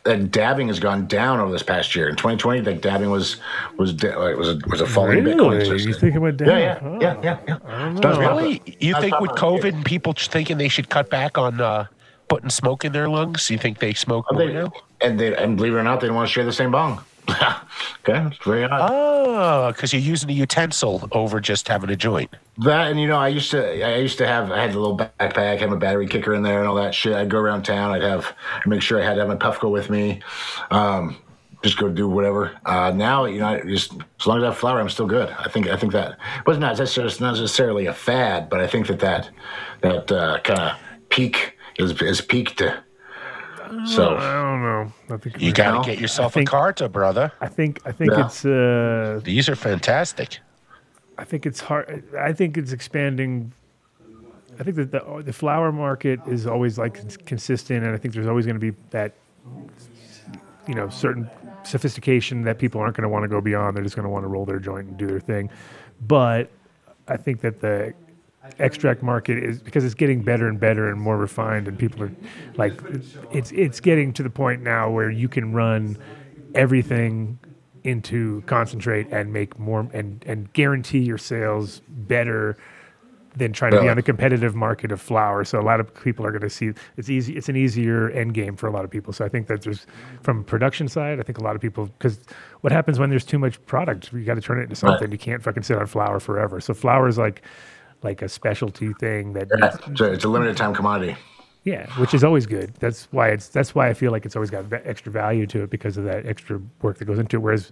that 0.04 0.30
dabbing 0.32 0.66
has 0.68 0.80
gone 0.80 1.06
down 1.06 1.38
over 1.38 1.52
this 1.52 1.62
past 1.62 1.94
year. 1.94 2.08
In 2.08 2.16
2020, 2.16 2.62
like 2.62 2.80
dabbing 2.80 3.10
was 3.10 3.36
was 3.78 3.92
da- 3.92 4.16
like, 4.18 4.36
was 4.36 4.48
a, 4.48 4.58
was 4.68 4.80
a 4.80 4.86
falling 4.86 5.22
Bitcoin. 5.24 5.60
really 5.60 5.82
you 5.84 5.94
think 5.94 6.14
it 6.14 6.18
went 6.18 6.36
down? 6.38 6.48
yeah, 6.48 6.58
yeah, 6.58 6.78
Oh. 6.82 6.98
yeah, 7.00 7.20
yeah, 7.22 7.38
yeah. 7.46 7.58
I 7.66 7.92
don't 7.92 8.00
know. 8.00 8.18
Really? 8.18 8.62
You 8.80 8.94
think 9.00 9.18
with. 9.20 9.30
COVID 9.32 9.74
and 9.74 9.84
people 9.84 10.12
thinking 10.14 10.58
they 10.58 10.68
should 10.68 10.88
cut 10.88 11.08
back 11.10 11.38
on 11.38 11.60
uh, 11.60 11.86
putting 12.28 12.50
smoke 12.50 12.84
in 12.84 12.92
their 12.92 13.08
lungs, 13.08 13.48
you 13.50 13.58
think 13.58 13.78
they 13.78 13.92
smoke 13.94 14.26
more 14.32 14.44
They, 14.46 14.52
now? 14.52 14.72
and 15.00 15.18
they 15.20 15.34
and 15.36 15.56
believe 15.56 15.74
it 15.74 15.76
or 15.76 15.82
not, 15.82 16.00
they 16.00 16.06
don't 16.08 16.16
want 16.16 16.28
to 16.28 16.32
share 16.32 16.44
the 16.44 16.52
same 16.52 16.70
bong. 16.72 17.02
okay, 17.28 18.26
it's 18.26 18.44
very 18.44 18.64
odd. 18.64 18.90
Oh, 18.90 19.72
because 19.72 19.92
you're 19.92 20.02
using 20.02 20.28
a 20.30 20.32
utensil 20.32 21.08
over 21.12 21.40
just 21.40 21.68
having 21.68 21.90
a 21.90 21.96
joint. 21.96 22.34
That 22.58 22.90
and 22.90 23.00
you 23.00 23.06
know, 23.06 23.16
I 23.16 23.28
used 23.28 23.50
to 23.52 23.84
I 23.84 23.96
used 23.96 24.18
to 24.18 24.26
have 24.26 24.50
I 24.50 24.60
had 24.60 24.74
a 24.74 24.78
little 24.78 24.98
backpack, 24.98 25.58
had 25.58 25.70
my 25.70 25.76
battery 25.76 26.06
kicker 26.06 26.34
in 26.34 26.42
there 26.42 26.58
and 26.58 26.68
all 26.68 26.74
that 26.76 26.94
shit. 26.94 27.14
I'd 27.14 27.30
go 27.30 27.38
around 27.38 27.62
town. 27.62 27.92
I'd 27.92 28.02
have 28.02 28.34
I'd 28.56 28.66
make 28.66 28.82
sure 28.82 29.00
I 29.00 29.04
had 29.04 29.14
to 29.14 29.20
have 29.20 29.28
my 29.28 29.36
Puffco 29.36 29.70
with 29.70 29.88
me. 29.88 30.20
Um, 30.70 31.16
just 31.62 31.78
go 31.78 31.88
do 31.88 32.08
whatever. 32.08 32.58
Uh, 32.64 32.90
now 32.90 33.24
you 33.24 33.38
know, 33.38 33.46
I 33.46 33.60
just 33.62 33.92
as 34.20 34.26
long 34.26 34.38
as 34.38 34.42
I 34.42 34.46
have 34.46 34.58
flower, 34.58 34.80
I'm 34.80 34.88
still 34.88 35.06
good. 35.06 35.30
I 35.38 35.48
think 35.48 35.68
I 35.68 35.76
think 35.76 35.92
that 35.92 36.18
was 36.46 36.58
not 36.58 36.76
necessarily 36.76 37.14
not 37.20 37.32
necessarily 37.32 37.86
a 37.86 37.94
fad, 37.94 38.50
but 38.50 38.60
I 38.60 38.66
think 38.66 38.88
that 38.88 38.98
that 39.00 39.30
that 39.82 40.12
uh, 40.12 40.40
kind 40.40 40.60
of 40.60 40.76
peak 41.08 41.56
is 41.78 41.92
is 42.02 42.20
peaked. 42.20 42.62
So 43.86 44.16
I 44.16 44.32
don't 44.42 44.62
know. 44.62 44.92
I 45.10 45.16
think 45.18 45.40
You 45.40 45.52
got 45.52 45.74
know? 45.74 45.82
to 45.82 45.90
get 45.90 45.98
yourself 46.00 46.34
think- 46.34 46.48
a 46.48 46.50
Carta, 46.50 46.88
brother. 46.88 47.32
I 47.40 47.48
think 47.48 47.80
I 47.86 47.92
think 47.92 48.12
Yeah. 48.12 48.26
it's 48.26 48.44
uh 48.44 49.20
These 49.24 49.48
are 49.48 49.56
fantastic. 49.56 50.38
I 51.18 51.24
think 51.24 51.46
it's 51.46 51.60
hard. 51.60 52.04
I 52.18 52.32
think 52.32 52.56
it's 52.56 52.72
expanding. 52.72 53.52
I 54.60 54.62
think 54.64 54.76
that 54.76 54.90
the 54.92 55.22
the 55.24 55.32
flower 55.32 55.72
market 55.72 56.20
is 56.26 56.46
always 56.46 56.78
like 56.78 57.24
consistent, 57.26 57.84
and 57.84 57.94
I 57.94 57.98
think 57.98 58.14
there's 58.14 58.26
always 58.28 58.46
going 58.46 58.60
to 58.60 58.72
be 58.72 58.76
that, 58.90 59.12
you 60.68 60.74
know, 60.74 60.88
certain 60.88 61.28
sophistication 61.64 62.42
that 62.42 62.58
people 62.58 62.80
aren't 62.80 62.96
going 62.96 63.02
to 63.04 63.08
want 63.08 63.22
to 63.24 63.28
go 63.28 63.40
beyond. 63.40 63.76
They're 63.76 63.84
just 63.84 63.96
going 63.96 64.04
to 64.04 64.10
want 64.10 64.24
to 64.24 64.28
roll 64.28 64.44
their 64.44 64.58
joint 64.58 64.88
and 64.88 64.96
do 64.96 65.06
their 65.06 65.20
thing. 65.20 65.50
But 66.06 66.50
I 67.08 67.16
think 67.16 67.40
that 67.40 67.60
the 67.60 67.94
extract 68.58 69.02
market 69.02 69.42
is 69.42 69.60
because 69.60 69.84
it's 69.84 69.94
getting 69.94 70.22
better 70.22 70.48
and 70.48 70.58
better 70.58 70.88
and 70.88 71.00
more 71.00 71.16
refined, 71.16 71.68
and 71.68 71.78
people 71.78 72.02
are 72.02 72.12
like, 72.56 72.74
it's 73.32 73.52
it's 73.52 73.80
getting 73.80 74.12
to 74.14 74.22
the 74.22 74.30
point 74.30 74.62
now 74.62 74.90
where 74.90 75.10
you 75.10 75.28
can 75.28 75.52
run 75.52 75.96
everything 76.54 77.38
into 77.84 78.42
concentrate 78.42 79.08
and 79.10 79.32
make 79.32 79.58
more 79.58 79.88
and 79.92 80.22
and 80.26 80.52
guarantee 80.52 81.00
your 81.00 81.18
sales 81.18 81.80
better 81.88 82.56
than 83.36 83.52
trying 83.52 83.72
to 83.72 83.80
be 83.80 83.88
on 83.88 83.96
the 83.96 84.02
competitive 84.02 84.54
market 84.54 84.92
of 84.92 85.00
flower. 85.00 85.42
So 85.44 85.58
a 85.58 85.62
lot 85.62 85.80
of 85.80 85.92
people 86.02 86.26
are 86.26 86.30
going 86.30 86.42
to 86.42 86.50
see 86.50 86.72
it's 86.96 87.08
easy. 87.08 87.34
It's 87.34 87.48
an 87.48 87.56
easier 87.56 88.10
end 88.10 88.34
game 88.34 88.56
for 88.56 88.66
a 88.66 88.70
lot 88.70 88.84
of 88.84 88.90
people. 88.90 89.12
So 89.12 89.24
I 89.24 89.28
think 89.28 89.46
that 89.46 89.62
there's 89.62 89.86
from 90.22 90.40
a 90.40 90.44
production 90.44 90.86
side, 90.88 91.18
I 91.18 91.22
think 91.22 91.38
a 91.38 91.42
lot 91.42 91.54
of 91.54 91.62
people 91.62 91.86
because 91.86 92.20
what 92.60 92.72
happens 92.72 92.98
when 92.98 93.10
there's 93.10 93.24
too 93.24 93.38
much 93.38 93.64
product, 93.64 94.12
you 94.12 94.24
got 94.24 94.34
to 94.34 94.40
turn 94.40 94.60
it 94.60 94.64
into 94.64 94.76
something. 94.76 95.10
You 95.10 95.18
can't 95.18 95.42
fucking 95.42 95.62
sit 95.62 95.78
on 95.78 95.86
flower 95.86 96.20
forever. 96.20 96.60
So 96.60 96.74
flower 96.74 97.08
is 97.08 97.16
like 97.16 97.42
like 98.02 98.22
a 98.22 98.28
specialty 98.28 98.92
thing 98.94 99.32
that 99.34 99.48
Yeah, 99.58 99.74
it's, 99.88 100.00
a, 100.00 100.12
it's 100.12 100.24
a 100.24 100.28
limited 100.28 100.56
time 100.56 100.74
commodity. 100.74 101.16
yeah, 101.64 101.86
which 101.98 102.14
is 102.14 102.24
always 102.24 102.46
good. 102.46 102.74
That's 102.80 103.06
why 103.12 103.28
it's 103.28 103.48
that's 103.48 103.74
why 103.74 103.88
I 103.88 103.94
feel 103.94 104.10
like 104.12 104.24
it's 104.26 104.36
always 104.36 104.50
got 104.50 104.64
extra 104.72 105.12
value 105.12 105.46
to 105.48 105.62
it 105.62 105.70
because 105.70 105.96
of 105.96 106.04
that 106.04 106.26
extra 106.26 106.60
work 106.82 106.98
that 106.98 107.04
goes 107.04 107.18
into 107.18 107.36
it. 107.36 107.40
Whereas 107.40 107.70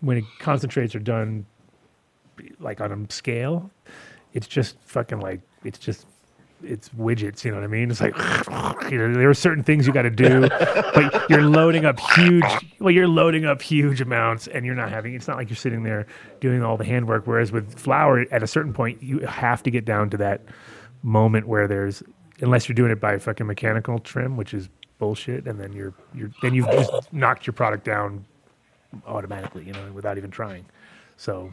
when 0.00 0.18
it, 0.18 0.24
concentrates 0.38 0.94
are 0.94 1.00
done 1.00 1.46
like 2.58 2.80
on 2.80 2.90
a 2.92 3.12
scale, 3.12 3.70
it's 4.32 4.46
just 4.46 4.76
fucking 4.84 5.20
like 5.20 5.40
it's 5.64 5.78
just 5.78 6.06
it's 6.64 6.88
widgets. 6.90 7.44
You 7.44 7.50
know 7.50 7.58
what 7.58 7.64
I 7.64 7.68
mean? 7.68 7.90
It's 7.90 8.00
like 8.00 8.16
you 8.90 8.98
know 8.98 9.12
there 9.12 9.30
are 9.30 9.34
certain 9.34 9.62
things 9.62 9.86
you 9.86 9.92
got 9.92 10.02
to 10.02 10.10
do, 10.10 10.48
but 10.48 11.30
you're 11.30 11.42
loading 11.42 11.84
up 11.84 12.00
huge. 12.00 12.44
Well, 12.80 12.90
you're 12.90 13.08
loading 13.08 13.44
up 13.44 13.62
huge 13.62 14.00
amounts, 14.00 14.46
and 14.46 14.64
you're 14.66 14.74
not 14.74 14.90
having. 14.90 15.14
It's 15.14 15.28
not 15.28 15.36
like 15.36 15.48
you're 15.48 15.56
sitting 15.56 15.82
there 15.82 16.06
doing 16.40 16.62
all 16.62 16.76
the 16.76 16.84
handwork. 16.84 17.26
Whereas 17.26 17.52
with 17.52 17.78
flower, 17.78 18.24
at 18.30 18.42
a 18.42 18.46
certain 18.46 18.72
point, 18.72 19.02
you 19.02 19.20
have 19.20 19.62
to 19.64 19.70
get 19.70 19.84
down 19.84 20.10
to 20.10 20.16
that 20.18 20.42
moment 21.02 21.46
where 21.46 21.68
there's 21.68 22.02
unless 22.40 22.68
you're 22.68 22.74
doing 22.74 22.90
it 22.90 23.00
by 23.00 23.18
fucking 23.18 23.46
mechanical 23.46 23.98
trim, 23.98 24.36
which 24.36 24.54
is 24.54 24.68
bullshit, 24.98 25.46
and 25.46 25.60
then 25.60 25.72
you're 25.72 25.94
you're 26.14 26.30
then 26.42 26.54
you've 26.54 26.70
just 26.70 27.12
knocked 27.12 27.46
your 27.46 27.54
product 27.54 27.84
down 27.84 28.24
automatically, 29.06 29.64
you 29.64 29.72
know, 29.72 29.92
without 29.92 30.18
even 30.18 30.30
trying. 30.30 30.64
So 31.16 31.52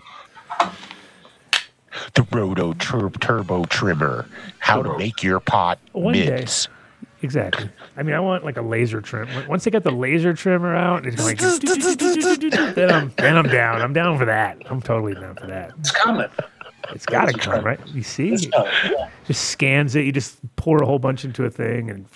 The 2.14 2.26
Roto 2.32 2.74
Tur- 2.74 3.10
Turbo 3.20 3.66
Trimmer. 3.66 4.26
How 4.60 4.82
to 4.82 4.98
make 4.98 5.24
your 5.24 5.40
pot 5.40 5.80
One 5.92 6.14
day. 6.14 6.30
mids. 6.30 6.68
exactly. 7.22 7.70
I 7.98 8.04
mean, 8.04 8.16
I 8.16 8.20
want 8.20 8.44
like 8.46 8.58
a 8.58 8.62
laser 8.62 9.02
trim. 9.02 9.28
Once 9.48 9.64
they 9.66 9.72
get 9.72 9.84
the 9.84 9.92
laser 9.92 10.34
trimmer 10.34 10.76
out, 10.76 11.06
it's 11.06 11.24
like 11.24 11.38
then 11.40 12.92
I'm 12.92 13.14
then 13.18 13.38
I'm 13.38 13.48
down. 13.48 13.82
I'm 13.82 13.94
down 13.94 14.18
for 14.18 14.26
that. 14.26 14.58
I'm 14.70 14.82
totally 14.82 15.14
down 15.16 15.36
for 15.36 15.48
that. 15.48 15.72
It's 15.80 15.92
coming. 15.92 16.28
It's 16.90 17.06
got 17.06 17.26
to 17.26 17.34
come, 17.34 17.64
right? 17.64 17.80
You 17.88 18.04
see, 18.04 18.30
It's 18.34 18.48
coming. 18.48 18.72
Just 19.28 19.50
scans 19.50 19.96
it. 19.96 20.06
You 20.06 20.12
just 20.12 20.40
pour 20.56 20.82
a 20.82 20.86
whole 20.86 21.00
bunch 21.00 21.24
into 21.26 21.46
a 21.46 21.50
thing 21.50 21.90
and 21.90 22.10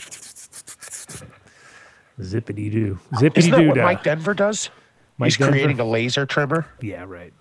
zippity 2.20 2.72
doo, 2.72 3.00
zippity 3.16 3.56
doo. 3.56 3.68
what 3.70 3.78
Mike 3.78 4.04
Denver 4.04 4.34
does? 4.34 4.70
Mike 5.18 5.28
He's 5.28 5.38
Denver? 5.38 5.52
creating 5.52 5.80
a 5.80 5.86
laser 5.86 6.26
trimmer. 6.26 6.66
Yeah, 6.82 7.04
right. 7.08 7.34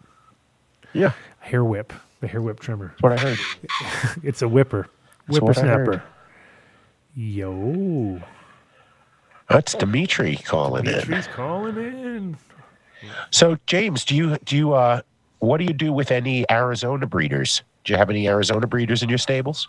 Yeah, 0.93 1.13
Hair 1.41 1.65
whip, 1.65 1.93
the 2.25 2.29
hair 2.29 2.41
whip 2.41 2.59
trimmer. 2.59 2.95
that's 3.03 3.03
what 3.03 3.13
I 3.13 3.17
heard. 3.19 3.39
It's 4.23 4.41
a 4.41 4.49
whipper, 4.49 4.89
That's 5.29 5.41
what 5.41 5.55
whippersnapper. 5.57 6.03
Yo, 7.15 8.21
That's 9.49 9.75
Demitri 9.75 10.37
calling 10.37 10.87
in. 10.87 10.95
Demitri's 10.95 11.27
calling 11.27 11.77
in. 11.77 12.37
So, 13.31 13.59
James, 13.67 14.07
do 14.07 14.17
you 14.17 14.39
do 14.39 14.57
you 14.57 14.73
uh, 14.73 15.03
what 15.41 15.59
do 15.59 15.65
you 15.65 15.75
do 15.75 15.93
with 15.93 16.11
any 16.11 16.51
Arizona 16.51 17.07
breeders? 17.07 17.63
Do 17.85 17.93
you 17.93 17.99
have 17.99 18.09
any 18.09 18.27
Arizona 18.27 18.67
breeders 18.67 19.03
in 19.03 19.11
your 19.11 19.19
stables? 19.19 19.69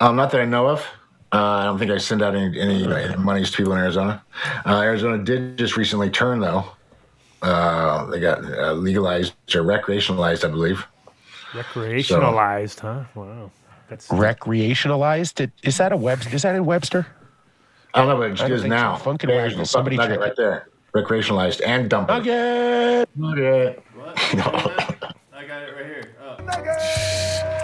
Um, 0.00 0.16
not 0.16 0.30
that 0.30 0.40
I 0.40 0.46
know 0.46 0.66
of. 0.68 0.80
Uh, 1.32 1.36
I 1.36 1.64
don't 1.64 1.78
think 1.78 1.90
I 1.90 1.98
send 1.98 2.22
out 2.22 2.34
any, 2.34 2.58
any, 2.58 2.90
any 2.90 3.16
monies 3.16 3.50
to 3.50 3.56
people 3.58 3.72
in 3.74 3.78
Arizona. 3.78 4.22
Uh, 4.64 4.80
Arizona 4.80 5.22
did 5.22 5.58
just 5.58 5.76
recently 5.76 6.08
turn, 6.08 6.40
though. 6.40 6.64
Uh, 7.42 8.06
they 8.06 8.20
got 8.20 8.42
uh, 8.42 8.72
legalized 8.72 9.34
or 9.54 9.62
recreationalized, 9.62 10.44
I 10.44 10.48
believe. 10.48 10.86
Recreationalized, 11.56 12.80
huh? 12.80 13.04
Wow, 13.14 13.50
that's 13.88 14.08
Recreationalized? 14.08 15.40
It- 15.40 15.52
Is 15.62 15.78
that 15.78 15.92
a 15.92 15.96
Web? 15.96 16.20
Is 16.32 16.42
that 16.42 16.54
in 16.54 16.64
Webster? 16.64 17.06
I 17.94 18.00
don't 18.00 18.08
know, 18.08 18.16
but 18.18 18.30
it 18.32 18.40
I 18.42 18.48
don't 18.48 18.52
is 18.56 18.62
think 18.62 18.72
so. 18.74 18.76
now. 18.76 18.96
Funkin' 18.96 19.26
There's 19.28 19.70
Somebody 19.70 19.96
nugget 19.96 20.18
check 20.20 20.20
right 20.20 20.36
there. 20.36 20.68
Recreationalized 20.94 21.60
and 21.66 21.88
dumped. 21.88 22.10
Nugget. 22.10 23.08
Nugget. 23.16 23.82
I 24.06 25.44
got 25.46 25.62
it 25.62 25.74
right 25.76 25.86
here. 25.86 26.14
Oh. 26.22 26.36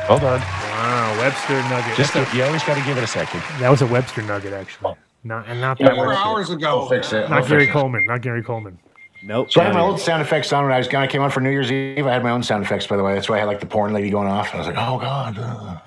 Hold 0.07 0.25
on. 0.25 0.41
wow, 0.41 1.17
Webster 1.21 1.55
nugget. 1.69 1.97
Just 1.97 2.15
That's 2.15 2.33
you 2.35 2.43
always 2.45 2.63
got 2.65 2.77
to 2.77 2.85
give 2.85 2.97
it 2.99 3.05
a 3.05 3.07
second. 3.07 3.41
that 3.61 3.69
was 3.71 3.83
a 3.83 3.87
Webster 3.87 4.23
nugget, 4.23 4.53
actually. 4.53 4.91
Oh. 4.91 4.97
Not 5.25 5.47
and 5.47 5.61
not 5.61 5.79
that 5.79 5.93
Yeah, 5.93 5.99
one. 5.99 6.09
Webster. 6.09 6.25
hours 6.27 6.51
I'll 6.51 6.57
ago. 6.57 6.87
fix 6.89 7.13
it. 7.13 7.23
I'll 7.25 7.29
Not 7.29 7.39
fix 7.43 7.51
Gary 7.51 7.65
it. 7.69 7.71
Coleman. 7.71 8.07
Not 8.07 8.23
Gary 8.23 8.43
Coleman. 8.43 8.79
Nope. 9.25 9.53
So 9.53 9.61
I 9.61 9.65
had 9.65 9.75
my 9.75 9.81
it. 9.81 9.85
old 9.85 10.01
sound 10.01 10.21
effects 10.23 10.53
on 10.53 10.65
when 10.65 10.73
I 10.73 10.79
was 10.79 10.87
when 10.89 10.97
I 11.03 11.07
came 11.07 11.23
on 11.23 11.31
for 11.31 11.41
New 11.41 11.51
Year's 11.51 11.71
Eve. 11.71 12.07
I 12.07 12.13
had 12.13 12.23
my 12.23 12.31
own 12.31 12.43
sound 12.43 12.65
effects, 12.65 12.87
by 12.87 12.97
the 12.97 13.05
way. 13.05 13.15
That's 13.15 13.29
why 13.29 13.37
I 13.37 13.39
had 13.41 13.45
like 13.47 13.61
the 13.61 13.67
porn 13.67 13.93
lady 13.93 14.11
going 14.11 14.29
off. 14.29 14.55
I 14.55 14.59
was 14.59 14.67
like, 14.67 14.77
oh 14.77 14.99
god. 14.99 15.39
uh. 15.39 15.79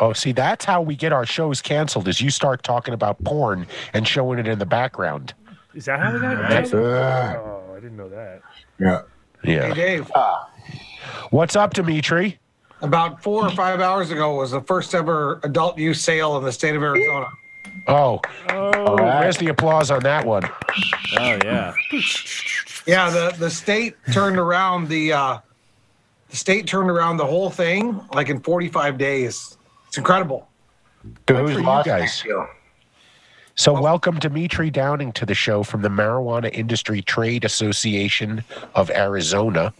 Oh, 0.00 0.12
see, 0.12 0.32
that's 0.32 0.64
how 0.64 0.82
we 0.82 0.96
get 0.96 1.12
our 1.12 1.24
shows 1.24 1.62
canceled. 1.62 2.08
Is 2.08 2.20
you 2.20 2.28
start 2.30 2.62
talking 2.64 2.94
about 2.94 3.22
porn 3.24 3.66
and 3.92 4.06
showing 4.08 4.38
it 4.40 4.48
in 4.48 4.58
the 4.58 4.66
background. 4.66 5.34
Is 5.74 5.84
that 5.84 6.00
how 6.00 6.12
we 6.12 6.18
got 6.20 6.32
it? 6.32 6.48
That's, 6.48 6.74
uh, 6.74 7.40
Oh, 7.44 7.62
I 7.72 7.80
didn't 7.80 7.96
know 7.96 8.08
that. 8.08 8.42
yeah. 8.80 9.02
Yeah. 9.44 9.62
Hey, 9.62 9.68
Yeah. 9.68 9.74
Dave. 9.74 10.10
What's 11.30 11.54
up, 11.54 11.74
Demitri? 11.74 12.38
About 12.82 13.22
four 13.22 13.46
or 13.46 13.50
five 13.50 13.80
hours 13.80 14.10
ago 14.10 14.34
was 14.36 14.50
the 14.50 14.60
first 14.62 14.94
ever 14.94 15.38
adult 15.44 15.78
use 15.78 16.00
sale 16.00 16.36
in 16.38 16.44
the 16.44 16.52
state 16.52 16.74
of 16.76 16.82
Arizona. 16.82 17.26
Oh, 17.86 18.20
Oh, 18.50 18.96
where's 18.96 19.36
the 19.36 19.48
applause 19.48 19.90
on 19.92 20.02
that 20.02 20.24
one? 20.26 20.42
Oh 21.18 21.38
yeah. 21.44 21.72
Yeah, 22.86 23.10
the, 23.10 23.34
the 23.38 23.50
state 23.50 23.96
turned 24.12 24.38
around 24.38 24.88
the 24.88 25.12
uh, 25.12 25.38
the 26.28 26.36
state 26.36 26.66
turned 26.66 26.90
around 26.90 27.16
the 27.16 27.26
whole 27.26 27.50
thing 27.50 28.00
like 28.12 28.28
in 28.28 28.40
45 28.40 28.98
days. 28.98 29.56
It's 29.88 29.96
incredible. 29.96 30.48
So 31.28 31.34
for 31.34 31.36
who's 31.36 31.52
you 31.52 31.62
lost 31.62 31.86
guys. 31.86 32.22
that 32.22 32.28
deal? 32.28 32.48
So, 33.56 33.80
welcome 33.80 34.18
Demitri 34.18 34.68
Downing 34.68 35.12
to 35.12 35.24
the 35.24 35.34
show 35.34 35.62
from 35.62 35.82
the 35.82 35.88
Marijuana 35.88 36.52
Industry 36.52 37.02
Trade 37.02 37.44
Association 37.44 38.42
of 38.74 38.90
Arizona. 38.90 39.72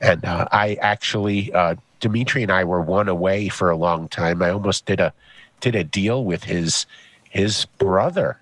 And 0.00 0.24
uh, 0.24 0.46
I 0.52 0.74
actually, 0.80 1.52
uh, 1.52 1.74
Demitri 1.98 2.44
and 2.44 2.52
I 2.52 2.62
were 2.62 2.80
one 2.80 3.08
away 3.08 3.48
for 3.48 3.70
a 3.70 3.76
long 3.76 4.08
time. 4.08 4.40
I 4.40 4.50
almost 4.50 4.86
did 4.86 5.00
a 5.00 5.12
did 5.60 5.74
a 5.74 5.82
deal 5.82 6.24
with 6.24 6.44
his 6.44 6.86
his 7.28 7.64
brother 7.78 8.40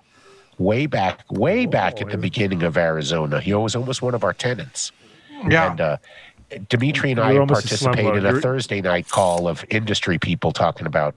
way 0.58 0.86
back, 0.86 1.20
way 1.30 1.66
back 1.66 2.00
at 2.02 2.10
the 2.10 2.18
beginning 2.18 2.62
of 2.62 2.76
Arizona. 2.76 3.40
He 3.40 3.54
was 3.54 3.74
almost 3.76 4.02
one 4.02 4.14
of 4.14 4.24
our 4.24 4.32
tenants. 4.32 4.92
Yeah. 5.48 5.70
And 5.70 5.80
uh, 5.80 5.96
Demitri 6.68 7.10
and 7.12 7.18
You 7.18 7.24
I 7.24 7.32
were 7.34 7.42
a 7.42 7.46
participated 7.46 8.16
in 8.16 8.26
a 8.26 8.40
Thursday 8.40 8.80
night 8.80 9.08
call 9.08 9.46
of 9.48 9.64
industry 9.70 10.18
people 10.18 10.52
talking 10.52 10.86
about 10.86 11.14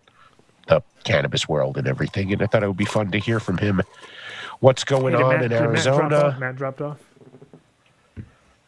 the 0.68 0.84
cannabis 1.04 1.50
world 1.50 1.78
and 1.78 1.88
everything. 1.88 2.32
And 2.34 2.42
I 2.42 2.46
thought 2.46 2.64
it 2.64 2.68
would 2.68 2.78
be 2.78 2.86
fun 2.86 3.12
to 3.12 3.18
hear 3.18 3.40
from 3.40 3.58
him 3.58 3.82
what's 4.60 4.84
going 4.84 5.16
Hey, 5.16 5.22
on 5.24 5.34
Matt- 5.36 5.44
in 5.44 5.50
did 5.50 5.60
Matt 5.60 5.60
drop 5.60 5.70
Arizona. 6.02 6.16
off? 6.18 6.40
Matt 6.40 6.56
dropped 6.56 6.82
off. 6.82 6.98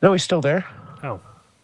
No, 0.02 0.12
he's 0.14 0.24
still 0.24 0.42
there. 0.42 0.66
Oh, 1.04 1.20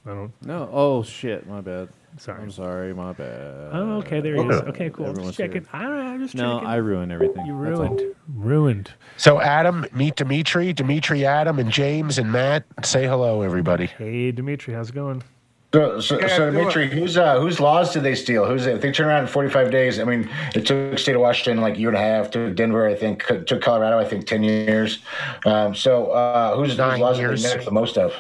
I 0.05 0.09
don't. 0.09 0.31
No. 0.45 0.69
Oh 0.71 1.03
shit. 1.03 1.47
My 1.47 1.61
bad. 1.61 1.89
Sorry. 2.17 2.41
I'm 2.41 2.51
sorry. 2.51 2.93
My 2.93 3.13
bad. 3.13 3.69
Oh, 3.71 3.97
okay, 3.99 4.19
there 4.19 4.35
he 4.35 4.41
is. 4.41 4.61
Okay, 4.61 4.89
cool. 4.89 5.07
Everyone's 5.07 5.37
Just 5.37 5.37
checking. 5.37 5.61
here. 5.61 5.69
I 5.71 5.83
don't 5.83 5.97
know. 5.97 6.11
I'm 6.11 6.19
just 6.19 6.35
No, 6.35 6.55
checking. 6.55 6.67
I 6.67 6.75
ruin 6.75 7.11
everything. 7.11 7.45
You 7.45 7.63
That's 7.63 7.79
all. 7.79 7.85
ruined. 7.87 8.15
Ruined. 8.35 8.91
So, 9.17 9.39
Adam, 9.39 9.85
meet 9.93 10.15
Demitri, 10.15 10.73
Demitri, 10.73 11.25
Adam, 11.25 11.59
and 11.59 11.71
James 11.71 12.17
and 12.17 12.31
Matt. 12.31 12.65
Say 12.83 13.07
hello, 13.07 13.41
everybody. 13.41 13.85
Hey, 13.85 14.31
Demitri, 14.31 14.73
how's 14.73 14.89
it 14.89 14.95
going? 14.95 15.23
So, 15.71 15.99
so, 15.99 16.19
so 16.27 16.49
Demitri, 16.51 16.89
whose 16.89 17.15
uh, 17.15 17.39
whose 17.39 17.59
laws 17.59 17.93
did 17.93 18.01
they 18.01 18.15
steal? 18.15 18.43
Who's 18.43 18.65
if 18.65 18.81
they 18.81 18.91
turn 18.91 19.07
around 19.07 19.21
in 19.21 19.27
forty 19.27 19.49
five 19.49 19.69
days? 19.69 19.99
I 19.99 20.03
mean, 20.03 20.27
it 20.55 20.65
took 20.65 20.97
state 20.97 21.13
of 21.13 21.21
Washington 21.21 21.61
like 21.61 21.75
a 21.75 21.79
year 21.79 21.89
and 21.89 21.97
a 21.97 22.01
half. 22.01 22.31
To 22.31 22.51
Denver, 22.51 22.87
I 22.87 22.95
think. 22.95 23.23
To 23.45 23.59
Colorado, 23.59 23.99
I 23.99 24.03
think 24.03 24.25
ten 24.25 24.41
years. 24.41 24.97
Um, 25.45 25.75
so 25.75 26.07
uh, 26.07 26.55
whose, 26.55 26.69
whose 26.71 26.79
laws 26.79 27.19
years. 27.19 27.43
did 27.43 27.51
they 27.51 27.55
miss 27.57 27.65
the 27.65 27.71
most 27.71 27.99
of? 27.99 28.13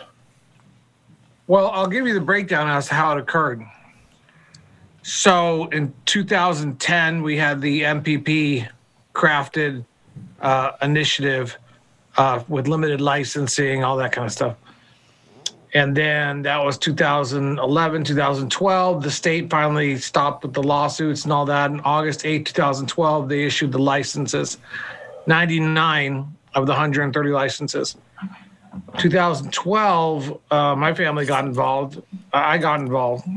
Well, 1.47 1.71
I'll 1.71 1.87
give 1.87 2.05
you 2.05 2.13
the 2.13 2.21
breakdown 2.21 2.69
as 2.69 2.87
to 2.89 2.93
how 2.93 3.17
it 3.17 3.19
occurred. 3.19 3.63
So 5.03 5.67
in 5.69 5.93
2010, 6.05 7.23
we 7.23 7.37
had 7.37 7.61
the 7.61 7.81
MPP 7.83 8.67
crafted 9.13 9.85
uh, 10.41 10.71
initiative 10.81 11.57
uh, 12.17 12.43
with 12.47 12.67
limited 12.67 13.01
licensing, 13.01 13.83
all 13.83 13.97
that 13.97 14.11
kind 14.11 14.25
of 14.25 14.31
stuff. 14.31 14.57
And 15.73 15.95
then 15.95 16.41
that 16.43 16.63
was 16.63 16.77
2011, 16.79 18.03
2012. 18.03 19.03
The 19.03 19.11
state 19.11 19.49
finally 19.49 19.97
stopped 19.97 20.43
with 20.43 20.53
the 20.53 20.63
lawsuits 20.63 21.23
and 21.23 21.33
all 21.33 21.45
that. 21.45 21.69
In 21.69 21.79
August 21.81 22.25
8, 22.25 22.45
2012, 22.45 23.29
they 23.29 23.43
issued 23.43 23.71
the 23.71 23.79
licenses 23.79 24.57
99 25.27 26.35
of 26.55 26.65
the 26.65 26.71
130 26.71 27.29
licenses. 27.29 27.95
2012, 28.97 30.39
uh, 30.51 30.75
my 30.75 30.93
family 30.93 31.25
got 31.25 31.45
involved. 31.45 32.01
I 32.33 32.57
got 32.57 32.79
involved. 32.79 33.27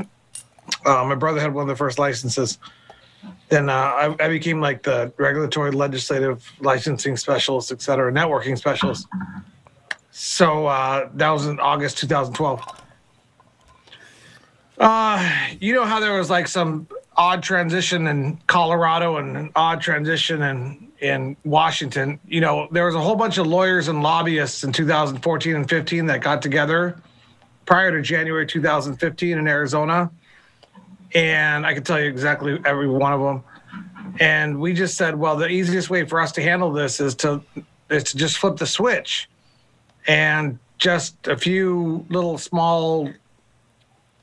Uh, 0.84 1.04
my 1.04 1.14
brother 1.14 1.40
had 1.40 1.54
one 1.54 1.62
of 1.62 1.68
the 1.68 1.76
first 1.76 1.98
licenses. 1.98 2.58
Then 3.48 3.68
uh, 3.68 3.72
I, 3.72 4.16
I 4.18 4.28
became 4.28 4.60
like 4.60 4.82
the 4.82 5.12
regulatory, 5.16 5.70
legislative, 5.70 6.50
licensing 6.60 7.16
specialist, 7.16 7.70
et 7.70 7.82
cetera, 7.82 8.12
networking 8.12 8.58
specialist. 8.58 9.06
So 10.10 10.66
uh, 10.66 11.08
that 11.14 11.30
was 11.30 11.46
in 11.46 11.60
August 11.60 11.98
2012. 11.98 12.60
Uh, 14.78 15.30
you 15.60 15.74
know 15.74 15.84
how 15.84 16.00
there 16.00 16.18
was 16.18 16.30
like 16.30 16.48
some 16.48 16.88
odd 17.16 17.42
transition 17.42 18.06
in 18.06 18.38
Colorado 18.46 19.18
and 19.18 19.36
an 19.36 19.50
odd 19.54 19.80
transition 19.80 20.42
in 20.42 20.88
in 21.00 21.36
Washington. 21.44 22.18
You 22.26 22.40
know, 22.40 22.68
there 22.70 22.86
was 22.86 22.94
a 22.94 23.00
whole 23.00 23.16
bunch 23.16 23.36
of 23.38 23.46
lawyers 23.46 23.88
and 23.88 24.02
lobbyists 24.02 24.64
in 24.64 24.72
2014 24.72 25.56
and 25.56 25.68
15 25.68 26.06
that 26.06 26.22
got 26.22 26.40
together 26.40 27.00
prior 27.66 27.90
to 27.90 28.00
January 28.02 28.46
2015 28.46 29.38
in 29.38 29.48
Arizona, 29.48 30.10
and 31.14 31.66
I 31.66 31.74
can 31.74 31.84
tell 31.84 32.00
you 32.00 32.08
exactly 32.08 32.58
every 32.64 32.88
one 32.88 33.12
of 33.12 33.20
them. 33.20 33.44
And 34.20 34.60
we 34.60 34.72
just 34.72 34.96
said, 34.96 35.14
well, 35.14 35.36
the 35.36 35.48
easiest 35.48 35.90
way 35.90 36.04
for 36.04 36.20
us 36.20 36.32
to 36.32 36.42
handle 36.42 36.72
this 36.72 37.00
is 37.00 37.14
to 37.16 37.42
is 37.90 38.04
to 38.04 38.16
just 38.16 38.38
flip 38.38 38.56
the 38.56 38.66
switch, 38.66 39.28
and 40.06 40.58
just 40.78 41.28
a 41.28 41.36
few 41.36 42.04
little 42.08 42.38
small 42.38 43.10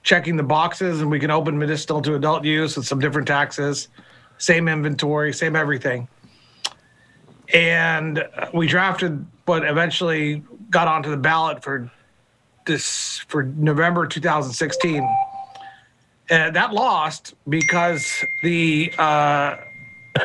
checking 0.03 0.35
the 0.35 0.43
boxes, 0.43 1.01
and 1.01 1.11
we 1.11 1.19
can 1.19 1.29
open 1.29 1.57
medicinal 1.57 2.01
to 2.01 2.15
adult 2.15 2.43
use 2.43 2.75
with 2.75 2.85
some 2.87 2.99
different 2.99 3.27
taxes, 3.27 3.89
same 4.37 4.67
inventory, 4.67 5.31
same 5.33 5.55
everything. 5.55 6.07
And 7.53 8.27
we 8.53 8.67
drafted, 8.67 9.25
but 9.45 9.65
eventually 9.65 10.43
got 10.69 10.87
onto 10.87 11.09
the 11.09 11.17
ballot 11.17 11.63
for 11.63 11.91
this 12.65 13.19
for 13.27 13.43
November 13.43 14.05
2016. 14.05 15.07
And 16.29 16.55
that 16.55 16.73
lost 16.73 17.33
because 17.47 18.23
the 18.43 18.93
uh, 18.97 19.57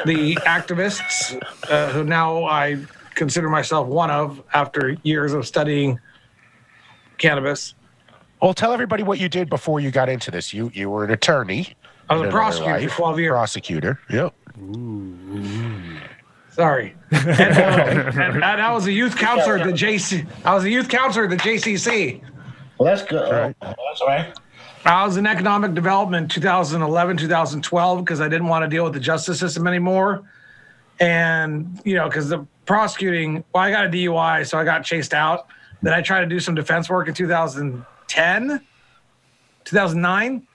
the 0.04 0.34
activists, 0.46 1.40
uh, 1.70 1.90
who 1.92 2.04
now 2.04 2.44
I 2.44 2.78
consider 3.14 3.48
myself 3.48 3.86
one 3.88 4.10
of 4.10 4.42
after 4.54 4.96
years 5.02 5.32
of 5.32 5.46
studying 5.46 5.98
cannabis, 7.18 7.74
Well, 8.42 8.54
tell 8.54 8.72
everybody 8.72 9.02
what 9.02 9.18
you 9.18 9.28
did 9.28 9.48
before 9.48 9.80
you 9.80 9.90
got 9.90 10.08
into 10.08 10.30
this. 10.30 10.52
You 10.52 10.70
you 10.74 10.90
were 10.90 11.04
an 11.04 11.10
attorney. 11.10 11.74
I 12.10 12.14
was 12.14 12.20
a 12.20 12.24
another 12.24 12.32
prosecutor 12.36 12.78
for 12.80 12.86
life. 12.86 12.96
12 12.96 13.20
years. 13.20 13.32
Prosecutor. 13.32 13.98
Yep. 14.10 14.34
Sorry. 16.50 16.94
And, 17.14 17.40
uh, 17.40 18.20
and, 18.20 18.34
and 18.44 18.44
I 18.44 18.72
was 18.72 18.86
a 18.86 18.92
youth 18.92 19.16
counselor 19.16 19.56
at 19.58 19.66
the 19.66 19.72
JC. 19.72 20.26
I 20.44 20.52
was 20.54 20.64
a 20.64 20.70
youth 20.70 20.88
counselor 20.88 21.24
at 21.24 21.30
the 21.30 21.36
JCC. 21.36 22.20
Well, 22.78 22.86
that's 22.94 23.08
good. 23.08 23.26
Oh, 23.28 23.54
that's 23.62 24.00
all 24.00 24.08
right. 24.08 24.34
I 24.84 25.06
was 25.06 25.16
in 25.16 25.26
economic 25.26 25.74
development 25.74 26.30
2011, 26.30 27.16
2012 27.16 28.04
because 28.04 28.20
I 28.20 28.28
didn't 28.28 28.48
want 28.48 28.64
to 28.64 28.68
deal 28.68 28.84
with 28.84 28.92
the 28.92 29.00
justice 29.00 29.40
system 29.40 29.66
anymore. 29.66 30.22
And, 31.00 31.80
you 31.84 31.94
know, 31.94 32.06
because 32.08 32.28
the 32.28 32.46
prosecuting, 32.66 33.44
well, 33.52 33.64
I 33.64 33.70
got 33.70 33.86
a 33.86 33.88
DUI, 33.88 34.46
so 34.46 34.58
I 34.58 34.64
got 34.64 34.84
chased 34.84 35.14
out. 35.14 35.46
Then 35.82 35.94
I 35.94 36.02
tried 36.02 36.20
to 36.20 36.26
do 36.26 36.38
some 36.38 36.54
defense 36.54 36.90
work 36.90 37.08
in 37.08 37.14
2010, 37.14 38.60
2009. 39.64 40.46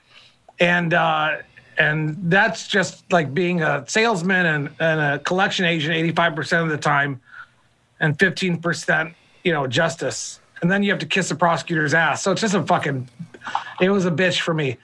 And, 0.60 0.94
uh, 0.94 1.38
and 1.80 2.18
that's 2.30 2.68
just 2.68 3.12
like 3.12 3.34
being 3.34 3.64
a 3.64 3.84
salesman 3.88 4.46
and, 4.46 4.70
and 4.80 5.00
a 5.00 5.20
collection 5.20 5.66
agent 5.66 5.96
85% 6.16 6.64
of 6.64 6.70
the 6.70 6.78
time 6.78 7.22
and 8.00 8.18
15% 8.18 9.14
you 9.44 9.54
know 9.54 9.66
justice 9.66 10.40
and 10.62 10.70
then 10.70 10.84
you 10.84 10.92
have 10.92 11.00
to 11.00 11.06
kiss 11.06 11.30
the 11.30 11.36
prosecutor's 11.36 11.94
ass 11.94 12.22
so 12.22 12.32
it's 12.32 12.42
just 12.42 12.54
a 12.54 12.64
fucking 12.64 13.08
it 13.82 13.90
was 13.90 14.06
a 14.06 14.12
bitch 14.12 14.42
for 14.42 14.54
me 14.54 14.78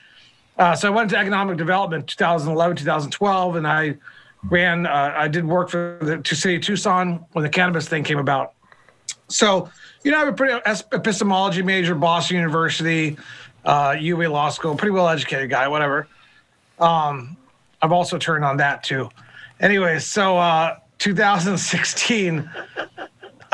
uh, 0.57 0.75
so 0.75 0.87
i 0.87 0.91
went 0.91 1.09
to 1.09 1.17
economic 1.17 1.57
development 1.57 2.07
2011 2.07 2.77
2012 2.77 3.55
and 3.55 3.67
i 3.67 3.95
ran 4.49 4.85
uh, 4.85 5.13
i 5.15 5.27
did 5.27 5.45
work 5.45 5.69
for 5.69 5.97
the 6.01 6.35
city 6.35 6.55
of 6.55 6.61
tucson 6.61 7.25
when 7.33 7.43
the 7.43 7.49
cannabis 7.49 7.87
thing 7.87 8.03
came 8.03 8.19
about 8.19 8.53
so 9.27 9.69
you 10.03 10.11
know 10.11 10.17
i 10.17 10.19
have 10.19 10.29
a 10.29 10.33
pretty 10.33 10.59
epistemology 10.91 11.61
major 11.61 11.95
boston 11.95 12.37
university 12.37 13.17
uh, 13.65 13.95
ua 13.99 14.29
law 14.29 14.49
school 14.49 14.75
pretty 14.75 14.91
well 14.91 15.09
educated 15.09 15.49
guy 15.49 15.67
whatever 15.67 16.07
um, 16.79 17.37
I've 17.81 17.91
also 17.91 18.17
turned 18.17 18.43
on 18.43 18.57
that 18.57 18.83
too. 18.83 19.09
Anyway, 19.59 19.99
so 19.99 20.37
uh, 20.37 20.77
2016. 20.97 22.49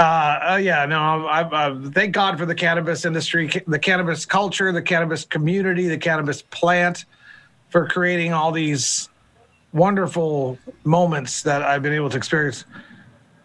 Uh, 0.02 0.54
uh, 0.54 0.56
yeah, 0.56 0.84
no, 0.88 1.28
I, 1.28 1.68
I, 1.68 1.90
thank 1.92 2.16
God 2.16 2.40
for 2.40 2.48
the 2.48 2.56
cannabis 2.56 3.06
industry, 3.06 3.52
the 3.68 3.78
cannabis 3.78 4.26
culture, 4.26 4.72
the 4.72 4.82
cannabis 4.82 5.26
community, 5.26 5.88
the 5.88 5.98
cannabis 6.00 6.42
plant 6.42 7.06
for 7.70 7.86
creating 7.86 8.34
all 8.34 8.52
these 8.52 9.10
wonderful 9.74 10.58
moments 10.86 11.44
that 11.44 11.62
I've 11.62 11.84
been 11.84 11.94
able 11.94 12.10
to 12.10 12.18
experience. 12.18 12.66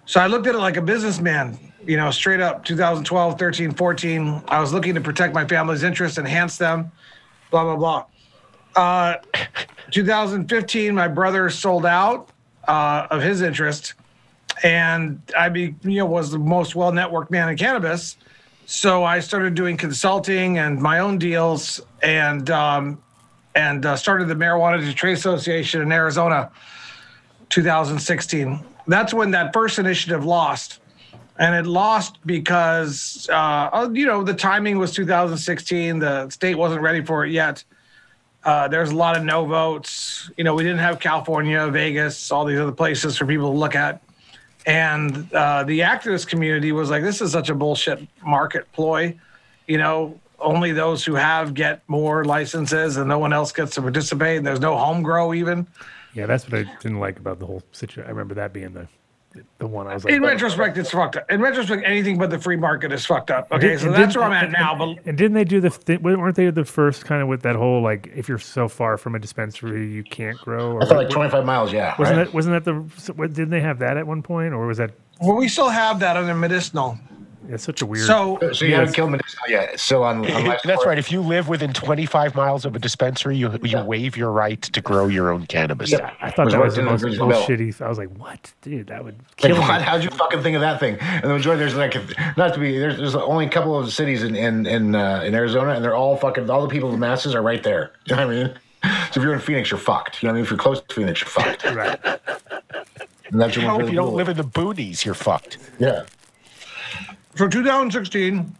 So 0.06 0.18
I 0.18 0.28
looked 0.28 0.46
at 0.46 0.54
it 0.54 0.58
like 0.58 0.78
a 0.78 0.82
businessman, 0.82 1.58
you 1.84 1.98
know, 1.98 2.10
straight 2.10 2.40
up 2.40 2.64
2012, 2.64 3.38
13, 3.38 3.72
14. 3.72 4.42
I 4.48 4.58
was 4.58 4.72
looking 4.72 4.94
to 4.94 5.00
protect 5.02 5.34
my 5.34 5.46
family's 5.46 5.82
interests, 5.82 6.16
enhance 6.16 6.56
them, 6.56 6.90
blah, 7.50 7.64
blah, 7.64 7.76
blah. 7.76 8.06
Uh, 8.82 9.16
2015, 9.90 10.94
my 10.94 11.06
brother 11.06 11.50
sold 11.50 11.84
out 11.84 12.30
uh, 12.66 13.08
of 13.10 13.20
his 13.20 13.42
interest, 13.42 13.92
and 14.62 15.20
I 15.36 15.48
be 15.48 15.74
you 15.82 15.98
know 15.98 16.06
was 16.06 16.30
the 16.30 16.38
most 16.38 16.74
well 16.74 16.92
networked 16.92 17.30
man 17.30 17.48
in 17.48 17.56
cannabis. 17.56 18.16
So 18.66 19.04
I 19.04 19.20
started 19.20 19.54
doing 19.54 19.76
consulting 19.76 20.58
and 20.58 20.80
my 20.80 20.98
own 20.98 21.18
deals, 21.18 21.80
and 22.02 22.50
um, 22.50 23.02
and 23.54 23.86
uh, 23.86 23.96
started 23.96 24.28
the 24.28 24.34
Marijuana 24.34 24.80
to 24.80 24.94
Trade 24.94 25.12
Association 25.12 25.82
in 25.82 25.92
Arizona, 25.92 26.50
2016. 27.50 28.60
That's 28.88 29.14
when 29.14 29.30
that 29.32 29.52
first 29.52 29.78
initiative 29.78 30.24
lost, 30.24 30.80
and 31.38 31.54
it 31.54 31.68
lost 31.68 32.18
because 32.26 33.28
uh, 33.32 33.88
you 33.92 34.06
know 34.06 34.24
the 34.24 34.34
timing 34.34 34.78
was 34.78 34.92
2016. 34.92 36.00
The 36.00 36.28
state 36.30 36.56
wasn't 36.56 36.82
ready 36.82 37.04
for 37.04 37.24
it 37.24 37.32
yet. 37.32 37.62
Uh, 38.44 38.68
there's 38.68 38.90
a 38.90 38.96
lot 38.96 39.16
of 39.16 39.24
no 39.24 39.44
votes. 39.44 40.30
You 40.36 40.44
know, 40.44 40.54
we 40.54 40.62
didn't 40.62 40.78
have 40.78 41.00
California, 41.00 41.66
Vegas, 41.68 42.30
all 42.30 42.44
these 42.44 42.60
other 42.60 42.70
places 42.70 43.18
for 43.18 43.26
people 43.26 43.50
to 43.50 43.58
look 43.58 43.74
at. 43.74 44.00
And 44.66 45.32
uh, 45.32 45.62
the 45.62 45.80
activist 45.80 46.26
community 46.26 46.72
was 46.72 46.90
like, 46.90 47.02
this 47.02 47.20
is 47.20 47.30
such 47.30 47.48
a 47.48 47.54
bullshit 47.54 48.06
market 48.22 48.70
ploy. 48.72 49.16
You 49.68 49.78
know, 49.78 50.18
only 50.40 50.72
those 50.72 51.04
who 51.04 51.14
have 51.14 51.54
get 51.54 51.82
more 51.88 52.24
licenses 52.24 52.96
and 52.96 53.08
no 53.08 53.18
one 53.18 53.32
else 53.32 53.52
gets 53.52 53.74
to 53.76 53.82
participate. 53.82 54.38
And 54.38 54.46
there's 54.46 54.60
no 54.60 54.76
home 54.76 55.02
grow 55.02 55.32
even. 55.32 55.66
Yeah, 56.14 56.26
that's 56.26 56.44
what 56.50 56.54
I 56.54 56.64
didn't 56.80 56.98
like 56.98 57.18
about 57.18 57.38
the 57.38 57.46
whole 57.46 57.62
situation. 57.72 58.08
I 58.08 58.10
remember 58.10 58.34
that 58.34 58.52
being 58.52 58.72
the 58.72 58.88
the 59.58 59.66
one 59.66 59.86
I 59.86 59.94
was 59.94 60.04
like. 60.04 60.14
In 60.14 60.22
retrospect, 60.22 60.76
it's 60.78 60.90
fucked 60.90 61.16
up. 61.16 61.30
In 61.30 61.40
retrospect, 61.40 61.82
anything 61.84 62.18
but 62.18 62.30
the 62.30 62.38
free 62.38 62.56
market 62.56 62.92
is 62.92 63.04
fucked 63.06 63.30
up. 63.30 63.50
Okay, 63.52 63.68
Did- 63.68 63.80
so 63.80 63.86
and 63.86 63.94
that's 63.94 64.12
didn't- 64.14 64.16
where 64.16 64.24
I'm 64.30 64.32
at 64.32 64.44
and- 64.44 64.52
now. 64.52 64.74
But 64.76 65.06
And 65.06 65.16
didn't 65.18 65.34
they 65.34 65.44
do 65.44 65.60
the? 65.60 65.70
Th- 65.70 66.00
weren't 66.00 66.36
they 66.36 66.50
the 66.50 66.64
first 66.64 67.04
kind 67.04 67.22
of 67.22 67.28
with 67.28 67.42
that 67.42 67.56
whole 67.56 67.82
like 67.82 68.10
if 68.14 68.28
you're 68.28 68.38
so 68.38 68.68
far 68.68 68.96
from 68.98 69.14
a 69.14 69.18
dispensary 69.18 69.86
you 69.92 70.02
can't 70.04 70.38
grow? 70.38 70.72
Or 70.72 70.82
I 70.82 70.86
thought 70.86 70.96
like 70.96 71.08
what- 71.08 71.14
25 71.14 71.44
miles. 71.44 71.72
Yeah. 71.72 71.94
Wasn't 71.98 72.16
right? 72.18 72.24
that 72.26 72.34
wasn't 72.34 72.64
that 72.64 72.70
the? 72.70 73.12
what- 73.14 73.32
Didn't 73.32 73.50
they 73.50 73.60
have 73.60 73.78
that 73.80 73.96
at 73.96 74.06
one 74.06 74.22
point, 74.22 74.52
or 74.54 74.66
was 74.66 74.78
that? 74.78 74.90
well, 75.20 75.36
we 75.36 75.48
still 75.48 75.68
have 75.70 76.00
that 76.00 76.16
on 76.16 76.24
under 76.24 76.34
medicinal. 76.34 76.98
It's 77.48 77.64
such 77.64 77.82
a 77.82 77.86
weird. 77.86 78.06
So 78.06 78.38
So 78.52 78.64
you 78.64 78.74
haven't 78.74 78.94
killed 78.94 79.10
medicinal 79.10 79.44
yet. 79.48 79.78
So 79.80 80.02
on, 80.02 80.18
on 80.18 80.22
life 80.24 80.32
That's 80.46 80.62
support- 80.64 80.86
right. 80.86 80.98
If 80.98 81.10
you 81.12 81.20
live 81.20 81.48
within 81.48 81.72
25 81.72 82.34
miles 82.34 82.64
of 82.64 82.74
a 82.76 82.78
dispensary, 82.78 83.36
you 83.36 83.56
you 83.62 83.80
waive 83.80 84.16
your 84.16 84.30
right 84.32 84.60
to 84.62 84.80
grow 84.80 85.06
your 85.08 85.30
own 85.32 85.46
cannabis. 85.46 85.90
Yeah. 85.90 86.12
I 86.20 86.30
thought 86.30 86.46
Was 86.46 86.54
that 86.54 86.60
was 86.62 86.74
the 86.74 86.82
worked 86.82 86.86
in 86.88 86.92
most 86.92 87.00
the 87.02 87.06
original 87.08 87.28
bill. 87.28 87.42
bullshitty. 87.42 87.80
I 87.82 87.88
was 87.88 87.98
like, 87.98 88.10
what, 88.18 88.52
dude? 88.62 88.88
That 88.88 89.04
would 89.04 89.16
Like, 89.18 89.36
kill 89.36 89.58
what? 89.60 89.78
me. 89.80 89.84
How'd 89.86 90.04
you 90.04 90.10
fucking 90.10 90.42
think 90.42 90.54
of 90.56 90.60
that 90.62 90.80
thing? 90.80 90.96
And 91.00 91.24
the 91.24 91.28
majority, 91.34 91.60
there's 91.60 91.74
like, 91.76 91.94
not 92.36 92.54
to 92.54 92.60
be, 92.60 92.78
there's, 92.78 92.96
there's 92.96 93.14
only 93.14 93.46
a 93.46 93.50
couple 93.50 93.78
of 93.78 93.92
cities 93.92 94.22
in 94.22 94.34
in 94.36 94.66
in, 94.66 94.94
uh, 94.94 95.22
in 95.24 95.34
Arizona, 95.34 95.72
and 95.72 95.84
they're 95.84 95.94
all 95.96 96.16
fucking, 96.16 96.48
all 96.50 96.62
the 96.62 96.68
people, 96.68 96.90
the 96.90 96.98
masses 96.98 97.34
are 97.34 97.42
right 97.42 97.62
there. 97.62 97.92
You 98.06 98.16
know 98.16 98.26
what 98.26 98.36
I 98.36 98.42
mean? 98.44 98.54
So 99.12 99.20
if 99.20 99.24
you're 99.24 99.34
in 99.34 99.40
Phoenix, 99.40 99.70
you're 99.70 99.80
fucked. 99.80 100.22
You 100.22 100.28
know 100.28 100.32
what 100.32 100.36
I 100.36 100.40
mean? 100.40 100.44
If 100.44 100.50
you're 100.50 100.58
close 100.58 100.80
to 100.80 100.94
Phoenix, 100.94 101.20
you're 101.20 101.28
fucked. 101.28 101.64
Right. 101.64 101.98
And 103.32 103.40
that's 103.40 103.56
your 103.56 103.64
If 103.72 103.78
really 103.78 103.90
you 103.90 103.96
don't 103.96 104.06
cool. 104.08 104.14
live 104.14 104.28
in 104.28 104.36
the 104.36 104.44
boonies, 104.44 105.04
you're 105.04 105.14
fucked. 105.14 105.58
Yeah. 105.80 106.04
For 107.36 107.48
2016, 107.48 108.54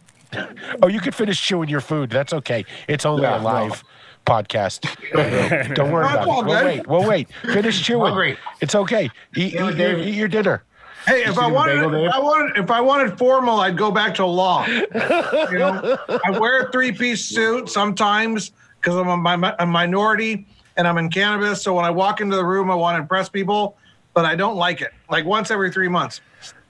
Oh, 0.83 0.87
you 0.87 0.99
can 0.99 1.13
finish 1.13 1.41
chewing 1.41 1.69
your 1.69 1.79
food. 1.79 2.09
That's 2.09 2.33
okay. 2.33 2.65
It's 2.89 3.05
only 3.05 3.21
Yeah, 3.23 3.39
a 3.39 3.41
live 3.41 3.81
podcast. 4.25 4.83
don't 5.73 5.89
worry 5.91 6.03
about 6.05 6.27
all 6.27 6.41
it. 6.41 6.45
We'll 6.47 6.65
wait. 6.65 6.87
We'll 6.87 7.07
wait. 7.07 7.27
Finish 7.43 7.81
chewing. 7.83 8.07
Hungry. 8.07 8.37
It's 8.59 8.75
okay. 8.75 9.09
Eat, 9.37 9.53
Damn 9.53 9.69
eat, 9.71 9.77
your, 9.77 9.97
eat 9.99 10.15
your 10.15 10.27
dinner. 10.27 10.63
Hey, 11.05 11.23
if 11.23 11.37
I 11.37 11.47
wanted, 11.47 11.75
bagel, 11.75 12.07
if 12.07 12.13
I 12.13 12.19
wanted, 12.19 12.57
if 12.57 12.69
I 12.69 12.81
wanted 12.81 13.17
formal, 13.17 13.61
I'd 13.61 13.77
go 13.77 13.89
back 13.89 14.15
to 14.15 14.25
law. 14.25 14.65
You 14.65 15.59
know, 15.59 15.97
I 16.25 16.37
wear 16.37 16.63
a 16.63 16.71
three-piece 16.73 17.23
suit 17.23 17.69
sometimes 17.69 18.51
because 18.81 18.95
I'm 18.97 19.25
a, 19.25 19.55
a 19.59 19.65
minority 19.65 20.45
and 20.75 20.85
I'm 20.85 20.97
in 20.97 21.09
cannabis. 21.09 21.61
So 21.61 21.73
when 21.73 21.85
I 21.85 21.89
walk 21.89 22.19
into 22.19 22.35
the 22.35 22.43
room, 22.43 22.69
I 22.69 22.75
want 22.75 22.95
to 22.97 23.01
impress 23.01 23.29
people, 23.29 23.77
but 24.13 24.25
I 24.25 24.35
don't 24.35 24.57
like 24.57 24.81
it. 24.81 24.91
Like 25.09 25.23
once 25.23 25.49
every 25.51 25.71
three 25.71 25.87
months. 25.87 26.19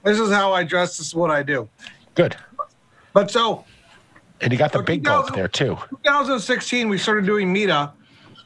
This 0.04 0.20
is 0.20 0.32
how 0.32 0.54
I 0.54 0.64
dress. 0.64 0.98
This 1.00 1.08
is 1.08 1.16
what 1.16 1.32
I 1.32 1.42
do. 1.42 1.68
Good. 2.18 2.36
But 3.14 3.30
so 3.30 3.64
And 4.42 4.52
you 4.52 4.58
got 4.58 4.72
the 4.72 4.80
For 4.80 4.84
big 4.84 5.04
gulp 5.04 5.28
2000 5.28 5.36
there 5.36 5.48
too. 5.48 5.78
2016, 5.90 6.90
we 6.90 6.98
started 6.98 7.28
doing 7.28 7.54
MITO, 7.54 7.92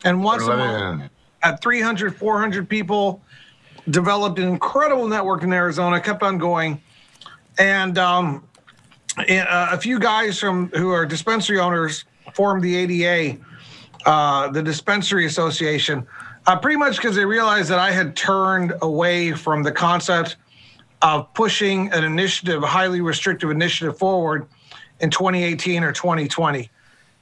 and 0.04 0.22
once 0.22 0.44
a 0.44 0.58
month 0.58 1.10
at 1.42 1.62
300, 1.62 2.14
400 2.14 2.68
people, 2.68 3.22
developed 3.90 4.40
an 4.40 4.50
incredible 4.50 5.08
network 5.08 5.44
in 5.44 5.54
Arizona, 5.54 6.02
kept 6.02 6.22
on 6.22 6.38
going. 6.38 6.82
And 7.58 7.98
um, 7.98 8.44
uh, 9.18 9.70
a 9.72 9.78
few 9.78 10.00
guys 10.00 10.38
from 10.38 10.68
who 10.72 10.92
are 10.92 11.06
dispensary 11.06 11.58
owners 11.58 12.04
formed 12.34 12.64
the 12.64 12.76
ADA, 12.76 13.40
uh, 14.06 14.50
the 14.50 14.62
Dispensary 14.62 15.26
Association, 15.26 16.06
uh, 16.46 16.58
pretty 16.58 16.78
much 16.78 16.98
because 16.98 17.16
they 17.16 17.26
realized 17.26 17.70
that 17.70 17.80
I 17.80 17.92
had 17.92 18.18
turned 18.18 18.74
away 18.82 19.32
from 19.32 19.64
the 19.64 19.72
concept 19.72 20.36
of 21.02 21.34
pushing 21.34 21.92
an 21.92 22.04
initiative, 22.04 22.64
a 22.64 22.68
highly 22.68 23.02
restrictive 23.02 23.50
initiative 23.50 23.98
forward 23.98 24.48
in 25.00 25.10
2018 25.10 25.84
or 25.84 25.92
2020. 25.92 26.70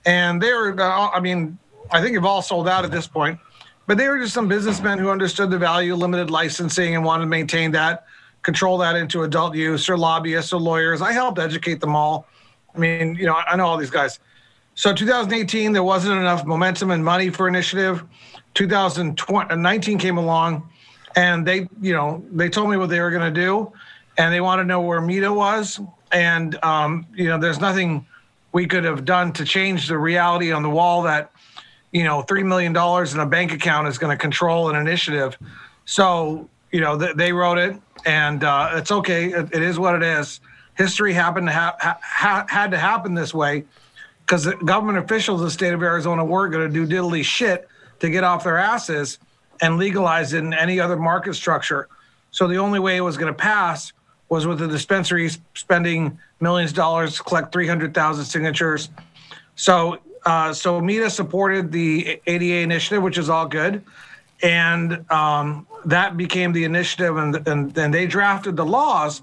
And 0.05 0.41
they 0.41 0.51
were, 0.51 0.79
uh, 0.79 1.09
I 1.09 1.19
mean, 1.19 1.57
I 1.91 2.01
think 2.01 2.13
you've 2.13 2.25
all 2.25 2.41
sold 2.41 2.67
out 2.67 2.85
at 2.85 2.91
this 2.91 3.07
point, 3.07 3.39
but 3.87 3.97
they 3.97 4.07
were 4.07 4.19
just 4.19 4.33
some 4.33 4.47
businessmen 4.47 4.99
who 4.99 5.09
understood 5.09 5.49
the 5.49 5.57
value 5.57 5.93
of 5.93 5.99
limited 5.99 6.29
licensing 6.29 6.95
and 6.95 7.03
wanted 7.03 7.23
to 7.23 7.29
maintain 7.29 7.71
that, 7.71 8.05
control 8.41 8.77
that 8.79 8.95
into 8.95 9.23
adult 9.23 9.55
use, 9.55 9.89
or 9.89 9.97
lobbyists 9.97 10.53
or 10.53 10.59
lawyers. 10.59 11.01
I 11.01 11.11
helped 11.11 11.39
educate 11.39 11.79
them 11.79 11.95
all. 11.95 12.27
I 12.75 12.77
mean, 12.77 13.15
you 13.15 13.25
know, 13.25 13.35
I 13.35 13.55
know 13.55 13.65
all 13.65 13.77
these 13.77 13.89
guys. 13.89 14.19
So 14.75 14.93
2018, 14.93 15.73
there 15.73 15.83
wasn't 15.83 16.19
enough 16.19 16.45
momentum 16.45 16.91
and 16.91 17.03
money 17.03 17.29
for 17.29 17.47
initiative. 17.47 18.03
2019 18.53 19.97
came 19.97 20.17
along, 20.17 20.69
and 21.19 21.45
they, 21.45 21.67
you 21.81 21.91
know, 21.91 22.23
they 22.31 22.47
told 22.47 22.69
me 22.69 22.77
what 22.77 22.89
they 22.89 23.01
were 23.01 23.11
going 23.11 23.33
to 23.33 23.41
do, 23.41 23.73
and 24.17 24.33
they 24.33 24.39
want 24.39 24.59
to 24.59 24.63
know 24.63 24.79
where 24.79 25.01
MITO 25.01 25.33
was. 25.33 25.81
And 26.13 26.57
um, 26.63 27.05
you 27.13 27.25
know, 27.25 27.37
there's 27.37 27.59
nothing 27.59 28.07
we 28.53 28.65
could 28.65 28.85
have 28.85 29.03
done 29.03 29.33
to 29.33 29.43
change 29.43 29.89
the 29.89 29.97
reality 29.97 30.53
on 30.53 30.63
the 30.63 30.69
wall 30.69 31.01
that, 31.03 31.31
you 31.91 32.05
know, 32.05 32.21
three 32.21 32.41
million 32.41 32.71
dollars 32.71 33.13
in 33.13 33.19
a 33.19 33.25
bank 33.25 33.51
account 33.51 33.89
is 33.89 33.97
going 33.97 34.15
to 34.15 34.19
control 34.19 34.69
an 34.69 34.77
initiative. 34.77 35.37
So 35.83 36.47
you 36.71 36.79
know, 36.79 36.97
th- 36.97 37.17
they 37.17 37.33
wrote 37.33 37.57
it, 37.57 37.75
and 38.05 38.45
uh, 38.45 38.69
it's 38.75 38.91
okay. 38.91 39.25
It, 39.25 39.53
it 39.53 39.61
is 39.61 39.77
what 39.77 39.95
it 39.95 40.03
is. 40.03 40.39
History 40.77 41.11
happened 41.11 41.47
to 41.47 41.53
ha- 41.53 41.75
ha- 41.81 41.99
ha- 42.01 42.45
had 42.47 42.71
to 42.71 42.77
happen 42.77 43.13
this 43.13 43.33
way 43.33 43.65
because 44.25 44.45
the 44.45 44.55
government 44.55 44.99
officials 44.99 45.41
of 45.41 45.47
the 45.47 45.51
state 45.51 45.73
of 45.73 45.83
Arizona 45.83 46.23
weren't 46.23 46.53
going 46.53 46.71
to 46.71 46.73
do 46.73 46.87
diddly 46.87 47.25
shit 47.25 47.67
to 47.99 48.09
get 48.09 48.23
off 48.23 48.45
their 48.45 48.57
asses 48.57 49.19
and 49.61 49.77
legalize 49.77 50.33
it 50.33 50.39
in 50.39 50.53
any 50.53 50.79
other 50.79 50.97
market 50.97 51.35
structure. 51.35 51.87
So 52.31 52.47
the 52.47 52.57
only 52.57 52.79
way 52.79 52.97
it 52.97 53.01
was 53.01 53.17
going 53.17 53.31
to 53.31 53.37
pass 53.37 53.93
was 54.29 54.45
with 54.45 54.59
the 54.59 54.67
dispensaries 54.67 55.39
spending 55.55 56.17
millions 56.39 56.71
of 56.71 56.77
dollars 56.77 57.17
to 57.17 57.23
collect 57.23 57.51
300,000 57.51 58.25
signatures. 58.25 58.89
So, 59.55 59.99
uh, 60.25 60.53
so 60.53 60.79
MITO 60.79 61.09
supported 61.09 61.71
the 61.71 62.21
ADA 62.27 62.59
initiative, 62.59 63.01
which 63.01 63.17
is 63.17 63.29
all 63.29 63.47
good, 63.47 63.83
and 64.41 65.03
um, 65.11 65.67
that 65.85 66.15
became 66.15 66.53
the 66.53 66.63
initiative, 66.63 67.17
and 67.17 67.47
and 67.47 67.73
then 67.73 67.91
they 67.91 68.05
drafted 68.05 68.55
the 68.55 68.65
laws 68.65 69.21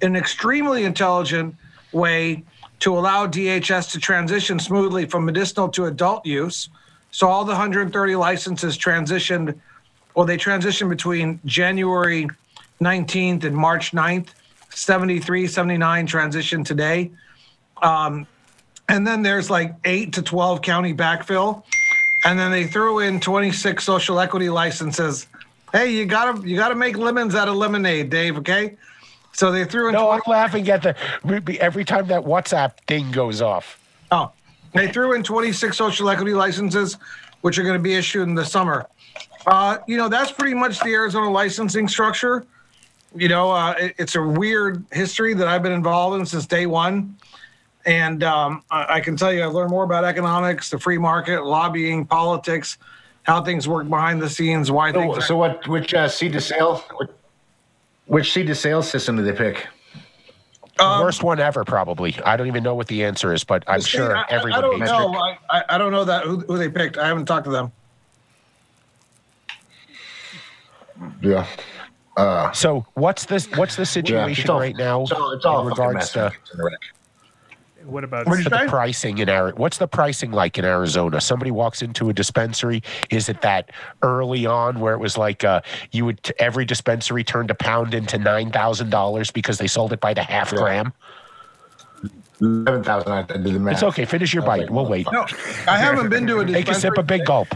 in 0.00 0.08
an 0.08 0.16
extremely 0.16 0.84
intelligent 0.84 1.54
way 1.92 2.44
to 2.80 2.96
allow 2.98 3.26
DHS 3.26 3.92
to 3.92 3.98
transition 3.98 4.58
smoothly 4.58 5.06
from 5.06 5.24
medicinal 5.24 5.68
to 5.70 5.86
adult 5.86 6.26
use. 6.26 6.68
So 7.10 7.28
all 7.28 7.44
the 7.44 7.52
130 7.52 8.16
licenses 8.16 8.76
transitioned, 8.76 9.58
well, 10.16 10.24
they 10.24 10.38
transitioned 10.38 10.88
between 10.88 11.38
January 11.44 12.26
19th 12.80 13.44
and 13.44 13.54
March 13.54 13.92
9th. 13.92 14.30
73, 14.70 15.46
79 15.46 16.06
transition 16.06 16.64
today. 16.64 17.10
Um, 17.82 18.26
and 18.88 19.06
then 19.06 19.22
there's 19.22 19.48
like 19.48 19.74
eight 19.84 20.12
to 20.14 20.22
12 20.22 20.60
county 20.60 20.92
backfill. 20.92 21.62
And 22.24 22.38
then 22.38 22.50
they 22.50 22.66
threw 22.66 22.98
in 22.98 23.20
26 23.20 23.82
social 23.82 24.18
equity 24.20 24.48
licenses. 24.50 25.28
Hey, 25.72 25.92
you 25.92 26.06
gotta 26.06 26.46
you 26.46 26.56
gotta 26.56 26.74
make 26.74 26.96
lemons 26.96 27.34
out 27.34 27.48
of 27.48 27.56
lemonade, 27.56 28.10
Dave. 28.10 28.38
Okay, 28.38 28.76
so 29.32 29.50
they 29.50 29.64
threw 29.64 29.88
in. 29.88 29.94
No, 29.94 30.06
20 30.06 30.22
I'm 30.24 30.30
laughing 30.30 30.68
at 30.68 30.82
the 30.82 31.58
every 31.60 31.84
time 31.84 32.06
that 32.08 32.22
WhatsApp 32.22 32.78
thing 32.86 33.10
goes 33.12 33.42
off. 33.42 33.78
Oh, 34.10 34.30
they 34.72 34.88
threw 34.88 35.12
in 35.14 35.22
26 35.22 35.76
social 35.76 36.08
equity 36.08 36.34
licenses, 36.34 36.96
which 37.40 37.58
are 37.58 37.62
going 37.62 37.76
to 37.76 37.82
be 37.82 37.94
issued 37.94 38.28
in 38.28 38.34
the 38.34 38.44
summer. 38.44 38.86
Uh, 39.46 39.78
you 39.86 39.96
know, 39.96 40.08
that's 40.08 40.32
pretty 40.32 40.54
much 40.54 40.80
the 40.80 40.92
Arizona 40.92 41.30
licensing 41.30 41.86
structure. 41.88 42.44
You 43.14 43.28
know, 43.28 43.50
uh, 43.50 43.74
it- 43.78 43.94
it's 43.98 44.14
a 44.16 44.22
weird 44.22 44.84
history 44.92 45.34
that 45.34 45.46
I've 45.46 45.62
been 45.62 45.72
involved 45.72 46.18
in 46.20 46.26
since 46.26 46.46
day 46.46 46.66
one. 46.66 47.16
And 47.86 48.24
um, 48.24 48.64
I, 48.70 48.96
I 48.96 49.00
can 49.00 49.16
tell 49.16 49.32
you, 49.32 49.44
I've 49.44 49.52
learned 49.54 49.70
more 49.70 49.84
about 49.84 50.02
economics, 50.04 50.70
the 50.70 50.78
free 50.78 50.98
market, 50.98 51.44
lobbying, 51.44 52.04
politics, 52.04 52.78
how 53.22 53.42
things 53.44 53.68
work 53.68 53.88
behind 53.88 54.20
the 54.20 54.28
scenes, 54.28 54.72
why 54.72 54.92
So, 54.92 54.98
things. 54.98 55.26
so 55.26 55.36
what? 55.36 55.66
Which 55.68 55.94
uh, 55.94 56.08
seed 56.08 56.32
to 56.32 56.40
sale? 56.40 56.84
Which, 56.96 57.10
which 58.06 58.32
seed 58.32 58.48
to 58.48 58.54
sale 58.56 58.82
system 58.82 59.16
do 59.16 59.22
they 59.22 59.32
pick? 59.32 59.68
Um, 60.80 61.00
Worst 61.00 61.22
one 61.22 61.38
ever, 61.38 61.64
probably. 61.64 62.16
I 62.24 62.36
don't 62.36 62.48
even 62.48 62.64
know 62.64 62.74
what 62.74 62.88
the 62.88 63.04
answer 63.04 63.32
is, 63.32 63.44
but 63.44 63.62
I'm 63.68 63.80
See, 63.80 63.90
sure 63.90 64.16
I, 64.16 64.22
I- 64.22 64.26
everyone 64.30 64.58
I 64.58 64.60
don't 64.62 64.80
know. 64.80 65.14
I, 65.14 65.38
I, 65.48 65.64
I 65.70 65.78
don't 65.78 65.92
know 65.92 66.04
that 66.04 66.24
who, 66.24 66.40
who 66.40 66.58
they 66.58 66.68
picked. 66.68 66.98
I 66.98 67.06
haven't 67.06 67.26
talked 67.26 67.44
to 67.44 67.50
them. 67.52 67.70
Yeah. 71.22 71.46
Uh, 72.16 72.50
So 72.52 72.86
what's 72.94 73.26
this? 73.26 73.46
What's 73.56 73.76
the 73.76 73.84
situation 73.86 74.42
It's 74.42 74.50
all, 74.50 74.60
right 74.60 74.76
now 74.76 75.02
It's 75.02 75.12
all, 75.12 75.32
it's 75.32 75.44
all 75.44 75.60
in 75.62 75.66
regards 75.68 76.10
to 76.12 76.18
when 76.18 76.26
it 76.28 76.32
gets 76.32 76.52
in 76.52 76.58
the 76.58 76.64
rec. 76.64 76.78
What 77.84 78.02
about 78.02 78.26
What'd 78.26 78.46
the 78.46 78.64
pricing 78.68 79.18
in 79.18 79.28
Arizona? 79.28 79.60
What's 79.60 79.78
the 79.78 79.86
pricing 79.86 80.32
like 80.32 80.58
in 80.58 80.64
Arizona? 80.64 81.20
Somebody 81.20 81.52
walks 81.52 81.82
into 81.82 82.08
a 82.08 82.12
dispensary. 82.12 82.82
Is 83.10 83.28
it 83.28 83.42
that 83.42 83.70
early 84.02 84.44
on 84.44 84.80
where 84.80 84.92
it 84.94 84.98
was 84.98 85.16
like 85.16 85.44
uh, 85.44 85.60
you 85.92 86.04
would 86.04 86.32
every 86.40 86.64
dispensary 86.64 87.22
turned 87.22 87.48
a 87.50 87.54
pound 87.54 87.94
into 87.94 88.18
nine 88.18 88.50
thousand 88.50 88.90
dollars 88.90 89.30
because 89.30 89.58
they 89.58 89.68
sold 89.68 89.92
it 89.92 90.00
by 90.00 90.14
the 90.14 90.22
half 90.24 90.50
Yeah. 90.52 90.58
gram? 90.58 90.92
Eleven 92.40 92.82
thousand. 92.82 93.12
I 93.12 93.22
did 93.22 93.44
the 93.44 93.60
math. 93.60 93.74
It's 93.74 93.82
okay. 93.84 94.04
Finish 94.04 94.34
your 94.34 94.42
bite. 94.42 94.62
like, 94.62 94.70
We'll 94.70 94.86
wait. 94.86 95.06
No, 95.12 95.24
I 95.68 95.78
haven't 95.78 96.08
been 96.08 96.26
to 96.26 96.40
a 96.40 96.44
Take 96.44 96.68
a 96.68 96.74
sip 96.74 96.98
of 96.98 97.06
Big 97.06 97.24
Gulp. 97.24 97.54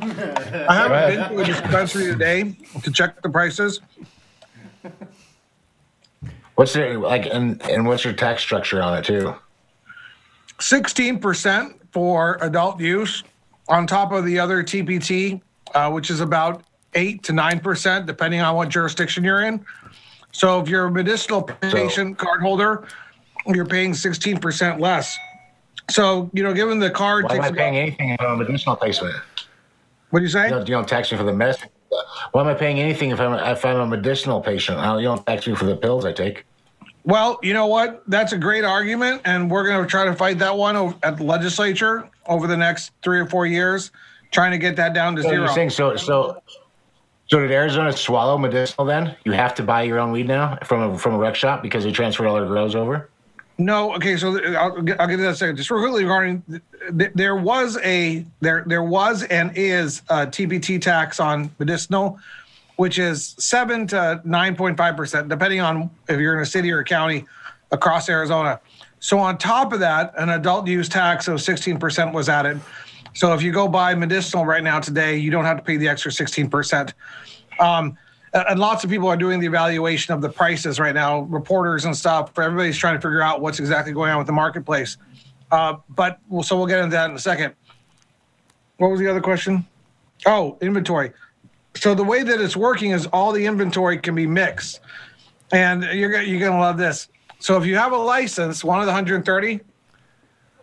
I 0.00 0.74
haven't 0.74 1.16
been 1.16 1.30
to 1.30 1.42
a 1.42 1.44
dispensary 1.44 2.06
today 2.06 2.54
to 2.82 2.90
check 2.90 3.22
the 3.22 3.30
prices. 3.30 3.80
What's 6.56 6.74
your 6.74 6.98
like? 6.98 7.26
And 7.26 7.62
and 7.62 7.86
what's 7.86 8.04
your 8.04 8.12
tax 8.12 8.42
structure 8.42 8.82
on 8.82 8.98
it 8.98 9.04
too? 9.04 9.34
Sixteen 10.60 11.18
percent 11.18 11.80
for 11.92 12.36
adult 12.42 12.80
use, 12.80 13.22
on 13.68 13.86
top 13.86 14.12
of 14.12 14.24
the 14.24 14.38
other 14.38 14.62
TPT, 14.62 15.40
uh, 15.74 15.90
which 15.90 16.10
is 16.10 16.20
about 16.20 16.64
eight 16.94 17.22
to 17.24 17.32
nine 17.32 17.60
percent, 17.60 18.06
depending 18.06 18.40
on 18.40 18.56
what 18.56 18.68
jurisdiction 18.68 19.24
you're 19.24 19.42
in. 19.42 19.64
So 20.32 20.60
if 20.60 20.68
you're 20.68 20.86
a 20.86 20.90
medicinal 20.90 21.42
patient 21.42 22.18
card 22.18 22.42
holder, 22.42 22.88
you're 23.46 23.66
paying 23.66 23.94
sixteen 23.94 24.38
percent 24.38 24.80
less. 24.80 25.16
So 25.90 26.28
you 26.34 26.42
know, 26.42 26.52
given 26.52 26.78
the 26.78 26.90
card 26.90 27.24
Why 27.24 27.36
am 27.36 27.42
I 27.42 27.46
about, 27.46 27.56
paying 27.56 27.76
anything 27.76 28.10
if 28.10 28.20
I'm 28.20 28.32
a 28.32 28.36
medicinal 28.36 28.76
placement? 28.76 29.16
What 30.10 30.20
do 30.20 30.24
you 30.24 30.30
say? 30.30 30.44
You 30.44 30.50
don't, 30.50 30.68
you 30.68 30.74
don't 30.74 30.88
tax 30.88 31.10
me 31.12 31.18
for 31.18 31.24
the 31.24 31.32
medicine. 31.32 31.68
Why 32.32 32.42
am 32.42 32.48
I 32.48 32.54
paying 32.54 32.80
anything 32.80 33.10
if 33.10 33.20
I'm 33.20 33.32
if 33.34 33.64
I'm 33.64 33.76
a 33.80 33.86
medicinal 33.86 34.40
patient? 34.40 34.78
I 34.78 34.86
don't, 34.86 34.98
you 34.98 35.04
don't 35.04 35.24
tax 35.26 35.46
me 35.46 35.54
for 35.54 35.64
the 35.64 35.76
pills 35.76 36.04
I 36.04 36.12
take. 36.12 36.44
Well, 37.04 37.38
you 37.42 37.54
know 37.54 37.66
what? 37.66 38.02
That's 38.06 38.32
a 38.32 38.38
great 38.38 38.64
argument, 38.64 39.22
and 39.24 39.50
we're 39.50 39.66
going 39.66 39.82
to 39.82 39.88
try 39.88 40.04
to 40.04 40.14
fight 40.14 40.38
that 40.40 40.54
one 40.54 40.94
at 41.02 41.16
the 41.16 41.24
legislature 41.24 42.08
over 42.26 42.46
the 42.46 42.56
next 42.56 42.92
three 43.02 43.18
or 43.18 43.24
four 43.26 43.46
years, 43.46 43.90
trying 44.30 44.50
to 44.50 44.58
get 44.58 44.76
that 44.76 44.92
down 44.92 45.16
to 45.16 45.22
So 45.22 45.30
zero. 45.30 45.44
you're 45.44 45.54
saying 45.54 45.70
so 45.70 45.96
so 45.96 46.42
so 47.28 47.40
did 47.40 47.50
Arizona 47.50 47.92
swallow 47.92 48.36
medicinal 48.36 48.84
then? 48.84 49.16
You 49.24 49.32
have 49.32 49.54
to 49.54 49.62
buy 49.62 49.82
your 49.82 49.98
own 49.98 50.12
weed 50.12 50.28
now 50.28 50.58
from 50.64 50.82
a 50.82 50.98
from 50.98 51.14
a 51.14 51.18
rec 51.18 51.34
shop 51.34 51.62
because 51.62 51.84
they 51.84 51.92
transferred 51.92 52.26
all 52.26 52.34
their 52.36 52.46
grows 52.46 52.74
over? 52.74 53.08
No, 53.60 53.92
okay. 53.96 54.16
So 54.16 54.38
I'll, 54.54 54.76
I'll 54.76 54.82
get 54.82 55.16
to 55.16 55.16
that 55.16 55.36
second. 55.36 55.56
Just 55.56 55.68
real 55.70 55.82
quickly 55.82 56.04
regarding, 56.04 56.42
th- 56.42 56.62
th- 56.96 57.10
there 57.16 57.34
was 57.34 57.76
a 57.78 58.24
there 58.40 58.62
there 58.66 58.84
was 58.84 59.24
and 59.24 59.50
is 59.56 60.02
a 60.08 60.26
TPT 60.26 60.80
tax 60.80 61.18
on 61.18 61.50
medicinal, 61.58 62.20
which 62.76 63.00
is 63.00 63.34
seven 63.38 63.86
to 63.88 64.20
nine 64.24 64.54
point 64.54 64.76
five 64.76 64.96
percent, 64.96 65.28
depending 65.28 65.60
on 65.60 65.90
if 66.08 66.20
you're 66.20 66.36
in 66.36 66.42
a 66.42 66.46
city 66.46 66.70
or 66.70 66.78
a 66.80 66.84
county 66.84 67.24
across 67.72 68.08
Arizona. 68.08 68.60
So 69.00 69.18
on 69.18 69.38
top 69.38 69.72
of 69.72 69.80
that, 69.80 70.12
an 70.16 70.28
adult 70.28 70.68
use 70.68 70.88
tax 70.88 71.26
of 71.26 71.42
sixteen 71.42 71.80
percent 71.80 72.14
was 72.14 72.28
added. 72.28 72.60
So 73.14 73.34
if 73.34 73.42
you 73.42 73.50
go 73.50 73.66
buy 73.66 73.92
medicinal 73.96 74.46
right 74.46 74.62
now 74.62 74.78
today, 74.78 75.16
you 75.16 75.32
don't 75.32 75.44
have 75.44 75.56
to 75.56 75.64
pay 75.64 75.76
the 75.76 75.88
extra 75.88 76.12
sixteen 76.12 76.48
percent. 76.48 76.94
Um, 77.58 77.98
and 78.32 78.58
lots 78.58 78.84
of 78.84 78.90
people 78.90 79.08
are 79.08 79.16
doing 79.16 79.40
the 79.40 79.46
evaluation 79.46 80.14
of 80.14 80.20
the 80.20 80.28
prices 80.28 80.78
right 80.78 80.94
now, 80.94 81.20
reporters 81.22 81.84
and 81.84 81.96
stuff. 81.96 82.38
Everybody's 82.38 82.76
trying 82.76 82.94
to 82.94 83.00
figure 83.00 83.22
out 83.22 83.40
what's 83.40 83.58
exactly 83.58 83.92
going 83.92 84.10
on 84.10 84.18
with 84.18 84.26
the 84.26 84.32
marketplace. 84.32 84.96
Uh, 85.50 85.76
but 85.88 86.18
well, 86.28 86.42
so 86.42 86.56
we'll 86.56 86.66
get 86.66 86.78
into 86.78 86.90
that 86.90 87.10
in 87.10 87.16
a 87.16 87.18
second. 87.18 87.54
What 88.76 88.90
was 88.90 89.00
the 89.00 89.08
other 89.08 89.20
question? 89.20 89.66
Oh, 90.26 90.58
inventory. 90.60 91.12
So 91.74 91.94
the 91.94 92.04
way 92.04 92.22
that 92.22 92.40
it's 92.40 92.56
working 92.56 92.90
is 92.90 93.06
all 93.06 93.32
the 93.32 93.46
inventory 93.46 93.98
can 93.98 94.14
be 94.14 94.26
mixed, 94.26 94.80
and 95.52 95.84
you're 95.84 96.20
you're 96.20 96.40
gonna 96.40 96.60
love 96.60 96.76
this. 96.76 97.08
So 97.38 97.56
if 97.56 97.64
you 97.64 97.76
have 97.76 97.92
a 97.92 97.96
license, 97.96 98.64
one 98.64 98.80
of 98.80 98.86
the 98.86 98.92
130, 98.92 99.60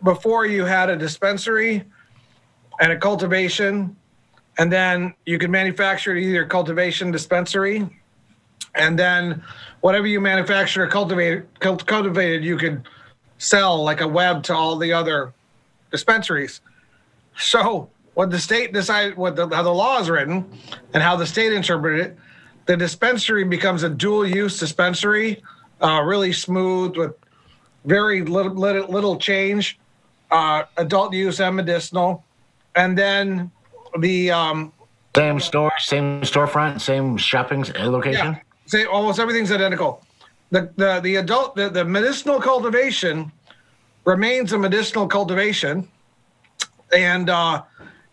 before 0.02 0.46
you 0.46 0.64
had 0.64 0.90
a 0.90 0.96
dispensary 0.96 1.84
and 2.80 2.92
a 2.92 2.98
cultivation, 2.98 3.96
and 4.58 4.72
then 4.72 5.14
you 5.24 5.38
could 5.38 5.50
manufacture 5.50 6.16
it 6.16 6.22
either 6.22 6.44
cultivation 6.46 7.10
dispensary, 7.10 7.88
and 8.74 8.98
then 8.98 9.42
whatever 9.80 10.06
you 10.06 10.20
manufacture 10.20 10.84
or 10.84 10.86
cultivate 10.86 11.44
cultivated, 11.60 12.44
you 12.44 12.56
could 12.56 12.82
sell 13.38 13.82
like 13.82 14.00
a 14.00 14.08
web 14.08 14.42
to 14.44 14.54
all 14.54 14.76
the 14.76 14.92
other 14.92 15.32
dispensaries. 15.90 16.60
So 17.38 17.90
what 18.14 18.30
the 18.30 18.38
state 18.38 18.72
decided, 18.72 19.16
what 19.16 19.36
the, 19.36 19.48
how 19.48 19.62
the 19.62 19.74
law 19.74 20.00
is 20.00 20.08
written, 20.08 20.44
and 20.94 21.02
how 21.02 21.16
the 21.16 21.26
state 21.26 21.52
interpreted 21.52 22.06
it, 22.06 22.16
the 22.64 22.76
dispensary 22.76 23.44
becomes 23.44 23.82
a 23.82 23.88
dual-use 23.88 24.58
dispensary, 24.58 25.42
uh, 25.82 26.00
really 26.02 26.32
smooth 26.32 26.96
with 26.96 27.14
very 27.84 28.22
little 28.22 28.54
little, 28.54 28.88
little 28.88 29.16
change, 29.16 29.78
uh, 30.30 30.64
adult 30.76 31.12
use 31.12 31.40
and 31.40 31.54
medicinal, 31.54 32.24
and 32.74 32.98
then 32.98 33.50
the 34.00 34.30
um, 34.30 34.72
Same 35.16 35.40
store, 35.40 35.72
same 35.78 36.20
storefront, 36.22 36.80
same 36.80 37.16
shopping 37.16 37.64
location. 37.78 38.32
yeah, 38.34 38.40
say 38.66 38.84
almost 38.84 39.18
everything's 39.18 39.50
identical. 39.52 40.02
The 40.50 40.70
the 40.76 41.00
the 41.00 41.16
adult 41.16 41.56
the, 41.56 41.68
the 41.70 41.84
medicinal 41.84 42.40
cultivation 42.40 43.32
remains 44.04 44.52
a 44.52 44.58
medicinal 44.58 45.08
cultivation, 45.08 45.88
and 46.92 47.30
uh, 47.30 47.62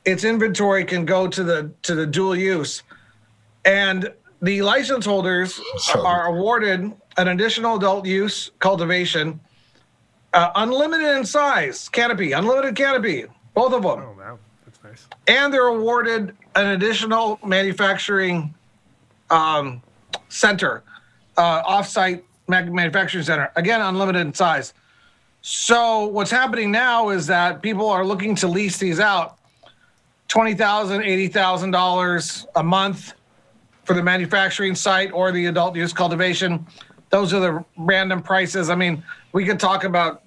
its 0.06 0.24
inventory 0.24 0.84
can 0.86 1.06
go 1.06 1.28
to 1.28 1.44
the 1.44 1.72
to 1.84 1.94
the 1.96 2.06
dual 2.08 2.36
use, 2.36 2.84
and 3.66 4.12
the 4.42 4.62
license 4.62 5.06
holders 5.06 5.60
So- 5.78 6.06
are 6.06 6.28
awarded 6.28 6.92
an 7.18 7.28
additional 7.28 7.76
adult 7.78 8.06
use 8.08 8.50
cultivation, 8.60 9.40
uh, 10.34 10.50
unlimited 10.56 11.18
in 11.18 11.26
size. 11.26 11.88
Canopy, 11.90 12.32
unlimited 12.32 12.76
canopy, 12.76 13.26
both 13.54 13.74
of 13.74 13.84
them 13.84 13.92
Oh 13.92 14.16
wow, 14.18 14.40
that's 14.40 14.43
nice. 14.94 15.08
and 15.28 15.54
they're 15.54 15.68
awarded 15.68 16.36
an 16.56 16.68
additional 16.68 17.40
manufacturing 17.46 18.54
um, 19.30 19.82
center, 20.30 20.84
uh, 21.38 21.64
offsite 21.64 22.22
manufacturing 22.48 23.24
center. 23.24 23.52
Again, 23.56 23.82
unlimited 23.82 24.22
in 24.22 24.34
size. 24.34 24.74
So 25.42 26.06
what's 26.08 26.32
happening 26.32 26.72
now 26.72 27.10
is 27.10 27.28
that 27.28 27.62
people 27.62 27.90
are 27.90 28.06
looking 28.06 28.36
to 28.36 28.48
lease 28.48 28.78
these 28.78 29.00
out, 29.00 29.38
twenty 30.28 30.54
thousand, 30.54 31.04
eighty 31.04 31.28
thousand 31.28 31.72
dollars 31.72 32.46
a 32.56 32.64
month 32.64 33.14
for 33.84 33.94
the 33.94 34.04
manufacturing 34.04 34.76
site 34.76 35.12
or 35.12 35.32
the 35.32 35.48
adult 35.48 35.76
use 35.76 35.92
cultivation. 35.92 36.66
Those 37.10 37.34
are 37.34 37.40
the 37.40 37.66
random 37.78 38.22
prices. 38.22 38.70
I 38.70 38.76
mean, 38.76 39.04
we 39.34 39.46
could 39.46 39.60
talk 39.60 39.84
about 39.84 40.24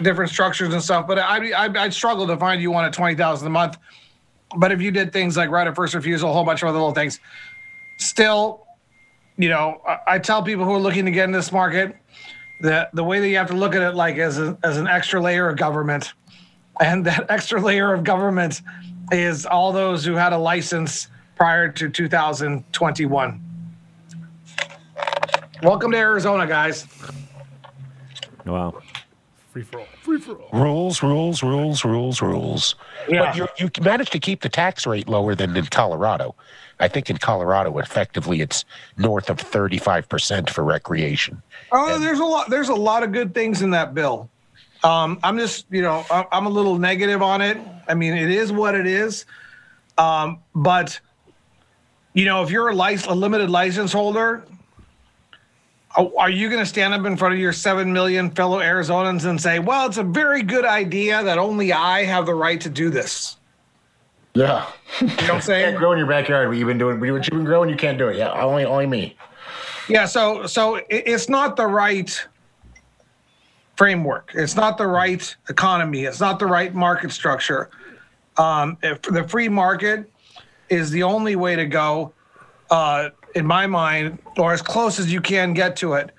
different 0.00 0.30
structures 0.30 0.72
and 0.72 0.82
stuff, 0.82 1.06
but 1.06 1.18
I, 1.18 1.50
I 1.52 1.82
I'd 1.82 1.92
struggle 1.92 2.26
to 2.26 2.36
find 2.36 2.62
you 2.62 2.70
one 2.70 2.84
at 2.84 2.92
twenty 2.92 3.14
thousand 3.14 3.46
a 3.48 3.50
month. 3.50 3.78
But 4.56 4.72
if 4.72 4.80
you 4.80 4.90
did 4.90 5.12
things 5.12 5.36
like 5.36 5.50
right 5.50 5.66
of 5.66 5.74
first 5.74 5.94
refusal, 5.94 6.30
a 6.30 6.32
whole 6.32 6.44
bunch 6.44 6.62
of 6.62 6.68
other 6.68 6.78
little 6.78 6.94
things, 6.94 7.20
still, 7.98 8.66
you 9.36 9.48
know, 9.48 9.80
I, 9.86 9.98
I 10.06 10.18
tell 10.18 10.42
people 10.42 10.64
who 10.64 10.72
are 10.72 10.80
looking 10.80 11.04
to 11.06 11.10
get 11.10 11.24
in 11.24 11.32
this 11.32 11.52
market 11.52 11.96
that 12.60 12.94
the 12.94 13.02
way 13.04 13.20
that 13.20 13.28
you 13.28 13.36
have 13.36 13.48
to 13.48 13.56
look 13.56 13.74
at 13.74 13.82
it 13.82 13.94
like 13.94 14.16
as 14.16 14.38
a, 14.38 14.56
as 14.62 14.76
an 14.76 14.86
extra 14.86 15.20
layer 15.20 15.48
of 15.48 15.56
government, 15.56 16.12
and 16.80 17.04
that 17.06 17.26
extra 17.30 17.60
layer 17.60 17.92
of 17.92 18.04
government 18.04 18.62
is 19.10 19.46
all 19.46 19.72
those 19.72 20.04
who 20.04 20.14
had 20.14 20.32
a 20.32 20.38
license 20.38 21.08
prior 21.36 21.68
to 21.68 21.88
2021. 21.88 23.40
Welcome 25.62 25.92
to 25.92 25.96
Arizona, 25.98 26.46
guys. 26.46 26.86
Wow. 28.44 28.82
Free 29.52 29.62
for 29.62 29.80
all. 29.80 29.86
Free 30.00 30.18
for 30.18 30.36
all. 30.36 30.48
Rules, 30.58 31.02
rules, 31.02 31.42
rules, 31.42 31.84
rules, 31.84 32.22
rules. 32.22 32.74
But 33.06 33.36
you, 33.36 33.46
you 33.58 33.68
managed 33.82 34.12
to 34.12 34.18
keep 34.18 34.40
the 34.40 34.48
tax 34.48 34.86
rate 34.86 35.08
lower 35.10 35.34
than 35.34 35.54
in 35.54 35.66
Colorado. 35.66 36.34
I 36.80 36.88
think 36.88 37.10
in 37.10 37.18
Colorado, 37.18 37.76
effectively, 37.78 38.40
it's 38.40 38.64
north 38.96 39.28
of 39.28 39.36
35% 39.36 40.48
for 40.48 40.64
recreation. 40.64 41.42
Oh, 41.70 41.98
there's 41.98 42.18
a 42.18 42.24
lot. 42.24 42.48
There's 42.48 42.70
a 42.70 42.74
lot 42.74 43.02
of 43.02 43.12
good 43.12 43.34
things 43.34 43.60
in 43.60 43.70
that 43.70 43.92
bill. 43.92 44.30
Um, 44.84 45.18
I'm 45.22 45.36
just, 45.38 45.66
you 45.70 45.82
know, 45.82 46.02
I- 46.10 46.26
I'm 46.32 46.46
a 46.46 46.50
little 46.50 46.78
negative 46.78 47.20
on 47.20 47.42
it. 47.42 47.58
I 47.86 47.92
mean, 47.94 48.14
it 48.14 48.30
is 48.30 48.50
what 48.50 48.74
it 48.74 48.86
is. 48.86 49.26
Um, 49.98 50.38
but 50.54 50.98
you 52.14 52.24
know, 52.24 52.42
if 52.42 52.50
you're 52.50 52.68
a, 52.70 52.74
lic- 52.74 53.06
a 53.06 53.14
limited 53.14 53.50
license 53.50 53.92
holder, 53.92 54.44
are- 55.96 56.10
are 56.18 56.30
you 56.30 56.48
going 56.48 56.60
to 56.60 56.66
stand 56.66 56.94
up 56.94 57.04
in 57.06 57.16
front 57.16 57.34
of 57.34 57.40
your 57.40 57.52
seven 57.52 57.92
million 57.92 58.30
fellow 58.30 58.60
Arizonans 58.60 59.24
and 59.24 59.40
say, 59.40 59.58
"Well, 59.58 59.86
it's 59.86 59.98
a 59.98 60.02
very 60.02 60.42
good 60.42 60.64
idea 60.64 61.22
that 61.22 61.38
only 61.38 61.72
I 61.72 62.04
have 62.04 62.26
the 62.26 62.34
right 62.34 62.60
to 62.60 62.68
do 62.70 62.90
this"? 62.90 63.36
Yeah. 64.34 64.66
You 65.00 65.06
know 65.08 65.12
what 65.12 65.20
I'm 65.22 65.26
Can't 65.28 65.44
saying? 65.44 65.76
grow 65.76 65.92
in 65.92 65.98
your 65.98 66.06
backyard, 66.06 66.48
but 66.48 66.56
you've 66.56 66.68
been 66.68 66.78
doing, 66.78 66.98
but 66.98 67.06
you've 67.06 67.20
been 67.30 67.44
growing, 67.44 67.68
you 67.68 67.76
can't 67.76 67.98
do 67.98 68.08
it. 68.08 68.16
Yeah, 68.16 68.32
only, 68.42 68.64
only 68.64 68.86
me. 68.86 69.14
Yeah, 69.88 70.06
so 70.06 70.46
so 70.46 70.80
it's 70.88 71.28
not 71.28 71.56
the 71.56 71.66
right 71.66 72.26
framework. 73.76 74.30
It's 74.34 74.56
not 74.56 74.78
the 74.78 74.86
right 74.86 75.34
economy. 75.48 76.04
It's 76.04 76.20
not 76.20 76.38
the 76.38 76.46
right 76.46 76.74
market 76.74 77.12
structure. 77.12 77.68
Um, 78.38 78.78
if 78.82 79.02
the 79.02 79.26
free 79.28 79.48
market 79.48 80.10
is 80.68 80.90
the 80.90 81.02
only 81.02 81.36
way 81.36 81.56
to 81.56 81.66
go, 81.66 82.12
uh, 82.70 83.10
in 83.34 83.46
my 83.46 83.66
mind, 83.66 84.18
or 84.38 84.52
as 84.52 84.62
close 84.62 84.98
as 84.98 85.12
you 85.12 85.20
can 85.20 85.54
get 85.54 85.76
to 85.76 85.94
it. 85.94 86.10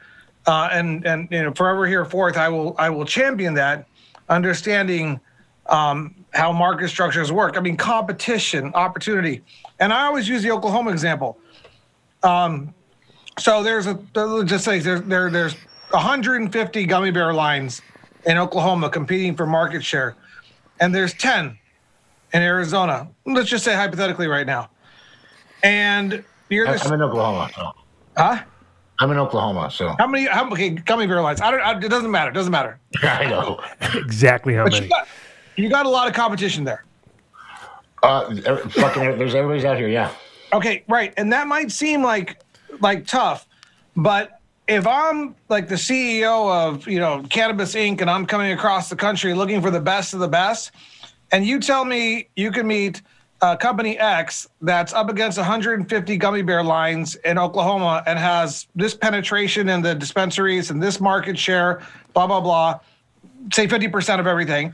Uh, 0.48 0.69
and 0.72 1.06
and 1.06 1.27
you 1.31 1.44
know, 1.44 1.53
forever 1.53 1.88
here 1.88 2.06
forth, 2.06 2.38
I 2.38 2.49
will 2.49 2.76
I 2.77 2.90
will 2.90 3.06
champion 3.06 3.53
that, 3.56 3.88
understanding 4.30 5.19
um, 5.68 6.15
how 6.34 6.52
market 6.52 6.90
structures 6.90 7.31
work. 7.31 7.57
I 7.57 7.61
mean, 7.61 7.77
competition, 7.77 8.73
opportunity, 8.73 9.41
and 9.80 9.94
I 9.94 10.06
always 10.06 10.27
use 10.27 10.44
the 10.44 10.52
Oklahoma 10.52 10.91
example. 10.91 11.38
So 13.40 13.64
there's 13.64 13.88
a 13.88 13.95
just 14.45 14.65
say 14.65 14.80
there, 14.80 14.99
there 14.99 15.30
there's 15.30 15.56
150 15.91 16.85
gummy 16.85 17.11
bear 17.11 17.34
lines 17.34 17.81
in 18.26 18.38
Oklahoma 18.38 18.90
competing 18.90 19.35
for 19.35 19.45
market 19.45 19.84
share, 19.84 20.15
and 20.80 20.94
there's 20.94 21.14
10 21.15 21.57
in 22.34 22.41
Arizona. 22.41 23.07
Let's 23.26 23.49
just 23.49 23.65
say 23.65 23.76
hypothetically 23.76 24.27
right 24.27 24.48
now, 24.48 24.69
and 25.64 26.23
you're 26.49 26.67
I'm 26.67 26.93
in 26.93 27.01
Oklahoma. 27.01 27.49
So. 27.55 27.71
huh? 28.17 28.43
I'm 28.99 29.11
in 29.11 29.17
Oklahoma, 29.17 29.71
so 29.71 29.95
How 29.97 30.07
many? 30.07 30.25
How 30.27 30.49
okay? 30.51 30.69
Gummy 30.69 31.07
bear 31.07 31.21
lines. 31.21 31.41
I 31.41 31.51
don't. 31.51 31.61
I, 31.61 31.77
it 31.77 31.89
doesn't 31.89 32.11
matter. 32.11 32.29
It 32.29 32.33
doesn't 32.33 32.51
matter. 32.51 32.79
I 33.03 33.25
know. 33.25 33.59
Exactly 33.95 34.53
how 34.53 34.63
But 34.65 34.73
many. 34.73 34.85
you 34.85 34.89
got 34.91 35.07
you 35.55 35.69
got 35.69 35.85
a 35.85 35.89
lot 35.89 36.07
of 36.07 36.13
competition 36.13 36.63
there. 36.63 36.85
Uh, 38.03 38.35
every- 38.45 38.69
fucking, 38.69 39.17
there's 39.17 39.33
everybody's 39.35 39.65
out 39.65 39.77
here. 39.77 39.87
Yeah. 39.87 40.11
Okay, 40.53 40.83
right. 40.87 41.13
And 41.17 41.31
that 41.33 41.47
might 41.47 41.71
seem 41.71 42.03
like 42.03 42.41
like 42.81 43.07
tough, 43.07 43.47
but 43.95 44.39
if 44.67 44.85
I'm 44.87 45.35
like 45.49 45.67
the 45.67 45.75
CEO 45.75 46.49
of, 46.49 46.87
you 46.87 46.99
know, 46.99 47.23
Cannabis 47.29 47.75
Inc. 47.75 47.99
and 48.01 48.09
I'm 48.09 48.25
coming 48.25 48.51
across 48.53 48.89
the 48.89 48.95
country 48.95 49.33
looking 49.33 49.61
for 49.61 49.69
the 49.71 49.79
best 49.81 50.13
of 50.13 50.19
the 50.21 50.27
best, 50.27 50.71
and 51.31 51.45
you 51.45 51.59
tell 51.59 51.83
me 51.83 52.29
you 52.35 52.49
can 52.51 52.65
meet 52.67 53.01
uh, 53.43 53.57
company 53.57 53.99
X 53.99 54.47
that's 54.61 54.93
up 54.93 55.09
against 55.09 55.37
150 55.37 56.15
gummy 56.15 56.41
bear 56.41 56.63
lines 56.63 57.15
in 57.25 57.37
Oklahoma 57.37 58.01
and 58.07 58.17
has 58.17 58.67
this 58.73 58.93
penetration 58.95 59.67
in 59.67 59.81
the 59.81 59.93
dispensaries 59.93 60.71
and 60.71 60.81
this 60.81 61.01
market 61.01 61.37
share, 61.37 61.81
blah 62.13 62.25
blah 62.25 62.39
blah, 62.39 62.79
say 63.51 63.67
50% 63.67 64.21
of 64.21 64.27
everything. 64.27 64.73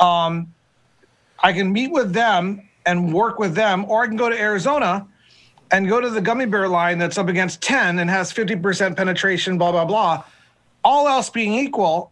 Um, 0.00 0.52
I 1.38 1.52
can 1.52 1.72
meet 1.72 1.92
with 1.92 2.12
them 2.12 2.68
and 2.84 3.14
work 3.14 3.38
with 3.38 3.54
them, 3.54 3.84
or 3.84 4.02
I 4.02 4.08
can 4.08 4.16
go 4.16 4.28
to 4.28 4.38
Arizona 4.38 5.06
and 5.70 5.88
go 5.88 6.00
to 6.00 6.10
the 6.10 6.20
gummy 6.20 6.46
bear 6.46 6.66
line 6.66 6.98
that's 6.98 7.16
up 7.16 7.28
against 7.28 7.62
10 7.62 8.00
and 8.00 8.10
has 8.10 8.32
50% 8.32 8.96
penetration, 8.96 9.56
blah, 9.56 9.70
blah, 9.70 9.84
blah. 9.84 10.24
All 10.82 11.06
else 11.06 11.30
being 11.30 11.54
equal, 11.54 12.10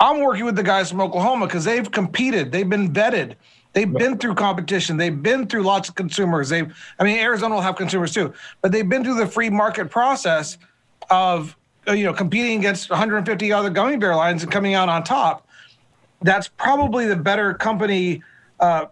I'm 0.00 0.18
working 0.20 0.44
with 0.44 0.56
the 0.56 0.64
guys 0.64 0.90
from 0.90 1.00
Oklahoma 1.00 1.46
because 1.46 1.64
they've 1.64 1.88
competed, 1.88 2.50
they've 2.50 2.68
been 2.68 2.92
vetted, 2.92 3.36
they've 3.72 3.92
been 3.92 4.18
through 4.18 4.34
competition, 4.34 4.96
they've 4.96 5.22
been 5.22 5.46
through 5.46 5.62
lots 5.62 5.88
of 5.88 5.94
consumers. 5.94 6.48
They've, 6.48 6.72
I 6.98 7.04
mean, 7.04 7.18
Arizona 7.18 7.54
will 7.54 7.62
have 7.62 7.76
consumers 7.76 8.12
too, 8.12 8.32
but 8.62 8.72
they've 8.72 8.88
been 8.88 9.04
through 9.04 9.16
the 9.16 9.26
free 9.26 9.50
market 9.50 9.90
process 9.90 10.58
of, 11.10 11.56
uh, 11.88 11.92
you 11.92 12.04
know, 12.04 12.12
competing 12.12 12.58
against 12.58 12.90
150 12.90 13.52
other 13.52 13.70
gummy 13.70 13.96
bear 13.96 14.14
lines 14.16 14.42
and 14.42 14.52
coming 14.52 14.74
out 14.74 14.88
on 14.88 15.02
top. 15.02 15.46
That's 16.22 16.48
probably 16.48 17.06
the 17.06 17.16
better 17.16 17.54
company 17.54 18.22
uh, 18.58 18.86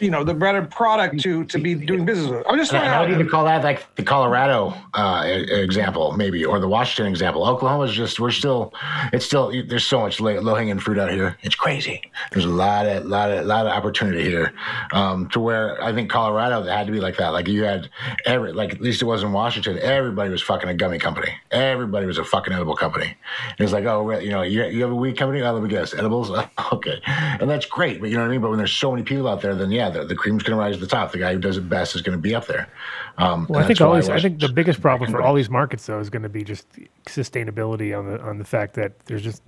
you 0.00 0.10
know, 0.10 0.24
the 0.24 0.32
better 0.32 0.62
product 0.62 1.20
to 1.20 1.44
to 1.44 1.58
be 1.58 1.74
doing 1.74 2.06
business 2.06 2.30
with. 2.30 2.42
I'm 2.48 2.56
just 2.56 2.72
And 2.72 2.82
I 2.82 3.00
would 3.00 3.08
trying 3.08 3.20
even 3.20 3.28
call 3.28 3.44
that 3.44 3.62
like 3.62 3.94
the 3.96 4.02
Colorado 4.02 4.74
uh, 4.94 5.24
example, 5.26 6.12
maybe, 6.12 6.42
or 6.42 6.58
the 6.58 6.68
Washington 6.68 7.10
example. 7.12 7.46
Oklahoma's 7.46 7.92
just 7.92 8.18
we're 8.18 8.30
still, 8.30 8.72
it's 9.12 9.26
still 9.26 9.52
there's 9.68 9.84
so 9.84 10.00
much 10.00 10.20
low 10.20 10.54
hanging 10.54 10.78
fruit 10.78 10.98
out 10.98 11.10
here. 11.10 11.36
It's 11.42 11.54
crazy. 11.54 12.00
There's 12.30 12.46
a 12.46 12.48
lot 12.48 12.86
of 12.86 13.04
lot 13.04 13.30
of 13.30 13.44
lot 13.44 13.66
of 13.66 13.72
opportunity 13.72 14.22
here, 14.22 14.54
um, 14.92 15.28
to 15.30 15.40
where 15.40 15.82
I 15.84 15.92
think 15.92 16.10
Colorado 16.10 16.62
had 16.62 16.86
to 16.86 16.92
be 16.92 17.00
like 17.00 17.18
that. 17.18 17.28
Like 17.28 17.46
you 17.46 17.64
had 17.64 17.90
every 18.24 18.54
like 18.54 18.72
at 18.72 18.80
least 18.80 19.02
it 19.02 19.06
was 19.06 19.22
in 19.22 19.32
Washington. 19.32 19.78
Everybody 19.80 20.30
was 20.30 20.40
fucking 20.40 20.70
a 20.70 20.74
gummy 20.74 20.98
company. 20.98 21.30
Everybody 21.50 22.06
was 22.06 22.16
a 22.16 22.24
fucking 22.24 22.54
edible 22.54 22.76
company. 22.76 23.14
And 23.50 23.60
it's 23.60 23.72
like 23.72 23.84
oh 23.84 24.18
you 24.18 24.30
know 24.30 24.40
you, 24.40 24.64
you 24.64 24.82
have 24.82 24.92
a 24.92 24.96
weed 24.96 25.18
company. 25.18 25.42
Oh, 25.42 25.52
let 25.52 25.62
me 25.62 25.68
guess 25.68 25.92
edibles. 25.92 26.30
okay, 26.72 27.02
and 27.04 27.50
that's 27.50 27.66
great. 27.66 28.00
But 28.00 28.08
you 28.08 28.16
know 28.16 28.22
what 28.22 28.28
I 28.28 28.32
mean. 28.32 28.40
But 28.40 28.48
when 28.48 28.56
there's 28.56 28.72
so 28.72 28.90
many 28.90 29.02
people 29.02 29.28
out 29.28 29.41
there, 29.42 29.54
then 29.54 29.70
yeah, 29.70 29.90
the, 29.90 30.04
the 30.04 30.14
cream's 30.14 30.42
gonna 30.42 30.56
rise 30.58 30.74
to 30.76 30.80
the 30.80 30.86
top. 30.86 31.12
The 31.12 31.18
guy 31.18 31.32
who 31.34 31.38
does 31.38 31.56
it 31.58 31.68
best 31.68 31.94
is 31.94 32.02
gonna 32.02 32.16
be 32.18 32.34
up 32.34 32.46
there. 32.46 32.68
Um, 33.18 33.46
Well, 33.48 33.62
I 33.62 33.66
think 33.66 33.80
always. 33.80 34.08
I 34.08 34.14
was- 34.14 34.22
think 34.22 34.40
the 34.40 34.48
biggest 34.48 34.80
problem 34.80 35.10
for 35.10 35.20
all 35.20 35.34
these 35.34 35.50
markets 35.50 35.86
though 35.86 35.98
is 36.00 36.08
going 36.08 36.22
to 36.22 36.28
be 36.30 36.44
just 36.44 36.66
sustainability 37.06 37.96
on 37.96 38.06
the 38.10 38.20
on 38.22 38.38
the 38.38 38.44
fact 38.44 38.74
that 38.74 38.98
there's 39.06 39.22
just. 39.22 39.42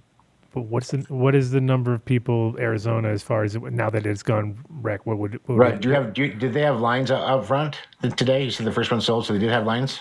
But 0.52 0.66
what's 0.66 0.90
the 0.92 0.98
what 1.08 1.34
is 1.34 1.50
the 1.50 1.60
number 1.60 1.92
of 1.94 2.04
people 2.04 2.54
Arizona 2.60 3.08
as 3.08 3.22
far 3.22 3.42
as 3.42 3.56
it, 3.56 3.62
now 3.72 3.90
that 3.90 4.06
it's 4.06 4.22
gone 4.22 4.56
rec? 4.68 5.04
What 5.06 5.18
would, 5.18 5.32
what 5.46 5.48
would 5.48 5.58
Right. 5.58 5.80
Do 5.80 5.88
you 5.88 5.94
have? 5.94 6.12
Do 6.12 6.22
you, 6.24 6.34
did 6.34 6.52
they 6.52 6.60
have 6.60 6.78
lines 6.78 7.10
out, 7.10 7.26
out 7.28 7.44
front 7.46 7.80
today? 8.16 8.44
You 8.44 8.50
said 8.52 8.64
the 8.66 8.70
first 8.72 8.90
one 8.92 9.00
sold, 9.00 9.26
so 9.26 9.32
they 9.32 9.38
did 9.40 9.50
have 9.50 9.64
lines. 9.66 10.00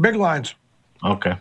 big 0.00 0.16
lines. 0.16 0.54
Okay. 1.04 1.36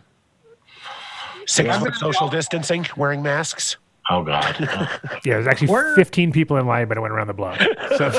Six 1.47 1.77
foot 1.77 1.95
social 1.95 2.27
distancing, 2.29 2.85
wearing 2.95 3.23
masks. 3.23 3.77
Oh 4.09 4.23
God. 4.23 4.55
Yeah, 5.25 5.35
there's 5.35 5.47
actually 5.47 5.69
Where- 5.69 5.95
15 5.95 6.31
people 6.33 6.57
in 6.57 6.65
line, 6.67 6.87
but 6.89 6.97
it 6.97 7.01
went 7.01 7.13
around 7.13 7.27
the 7.27 7.33
block. 7.33 7.59
So 7.97 8.11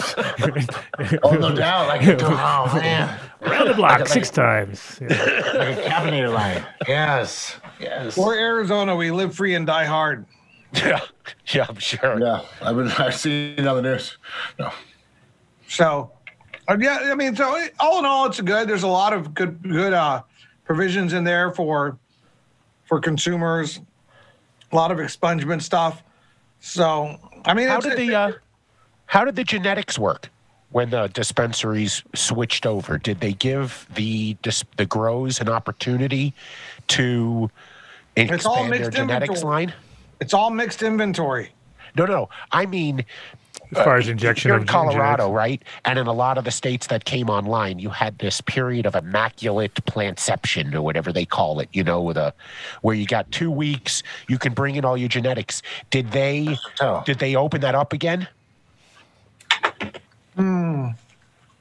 oh 1.24 1.32
no 1.32 1.55
doubt. 1.55 1.89
Like 1.89 2.02
oh 2.23 2.74
man, 2.74 3.19
around 3.43 3.69
the 3.69 3.74
block 3.74 4.01
Like- 4.01 4.09
six 4.09 4.31
times. 4.31 4.98
Yeah. 5.01 5.09
like 5.09 5.77
a 5.78 5.82
cabinator 5.82 6.32
line. 6.32 6.65
Yes. 6.89 7.56
Yes. 7.81 8.16
We're 8.16 8.36
Arizona. 8.36 8.94
We 8.97 9.11
live 9.11 9.35
free 9.35 9.55
and 9.55 9.66
die 9.66 9.85
hard. 9.85 10.24
Yeah, 10.73 11.01
yeah, 11.52 11.66
I'm 11.69 11.78
sure. 11.78 12.19
Yeah. 12.20 12.43
I've 12.62 12.74
been. 12.77 12.89
I've 12.93 13.15
seen 13.15 13.55
it 13.59 13.66
on 13.66 13.77
the 13.77 13.82
news. 13.82 14.16
No. 14.59 14.73
So, 15.69 16.11
uh, 16.69 16.77
yeah, 16.81 16.98
I 17.05 17.15
mean, 17.15 17.36
so 17.36 17.44
all 17.78 17.98
in 18.01 18.05
all, 18.05 18.27
it's 18.27 18.40
good. 18.40 18.69
There's 18.69 18.82
a 18.82 18.89
lot 18.89 19.12
of 19.12 19.35
good, 19.35 19.62
good 19.62 19.93
uh, 19.93 20.23
provisions 20.65 21.12
in 21.12 21.23
there 21.24 21.52
for 21.52 21.97
for 22.86 22.98
consumers. 23.01 23.81
A 24.74 24.76
lot 24.76 24.90
of 24.90 24.98
expungement 24.98 25.62
stuff. 25.62 26.02
So, 26.59 27.16
I 27.44 27.55
mean, 27.55 27.68
How 27.68 27.76
it's, 27.76 27.86
did 27.86 27.96
the 27.96 28.12
uh, 28.12 28.32
how 29.06 29.24
did 29.24 29.36
the 29.36 29.44
genetics 29.44 30.01
work 30.01 30.28
when 30.70 30.90
the 30.90 31.06
dispensaries 31.06 32.02
switched 32.16 32.66
over? 32.66 32.98
Did 32.98 33.20
they 33.20 33.34
give 33.34 33.86
the 33.94 34.36
the 34.76 34.84
grows 34.86 35.40
an 35.40 35.48
opportunity 35.48 36.34
to 36.88 37.48
It's 38.16 38.44
all 38.44 38.55
expand 38.64 38.72
their 38.72 38.80
mixed 38.80 38.96
genetics 38.96 39.28
inventory. 39.30 39.66
line? 39.66 39.74
it's 40.20 40.34
all 40.34 40.51
mixed 40.51 40.82
inventory. 40.82 41.51
No, 41.96 42.06
no. 42.06 42.28
I 42.51 42.66
mean, 42.66 43.05
As 43.76 43.84
far 43.84 43.96
as 43.96 44.09
injection 44.09 44.48
you're 44.48 44.56
of 44.56 44.62
in 44.62 44.68
Colorado, 44.68 45.24
genetics. 45.24 45.36
right? 45.36 45.62
And 45.84 45.98
in 45.98 46.06
a 46.06 46.12
lot 46.12 46.38
of 46.38 46.44
the 46.44 46.51
states 46.51 46.86
that 46.88 47.05
came 47.05 47.30
online, 47.30 47.78
you 47.78 47.90
had 47.90 48.18
this 48.18 48.40
period 48.40 48.86
of 48.86 48.94
immaculate 48.94 49.74
plantception 49.86 50.74
or 50.74 50.82
whatever 50.82 51.12
they 51.12 51.24
call 51.24 51.60
it. 51.60 51.68
You 51.72 51.84
know, 51.84 52.02
with 52.02 52.16
a 52.16 52.34
where 52.82 52.94
you 52.94 53.06
got 53.06 53.30
two 53.30 53.51
weeks, 53.51 54.02
you 54.28 54.38
can 54.38 54.52
bring 54.52 54.76
in 54.76 54.84
all 54.84 54.96
your 54.96 55.09
genetics. 55.09 55.62
Did 55.90 56.10
they? 56.12 56.56
Oh. 56.80 57.02
Did 57.05 57.18
they 57.18 57.36
open 57.36 57.60
that 57.62 57.74
up 57.74 57.92
again? 57.92 58.28
Hmm. 60.36 60.88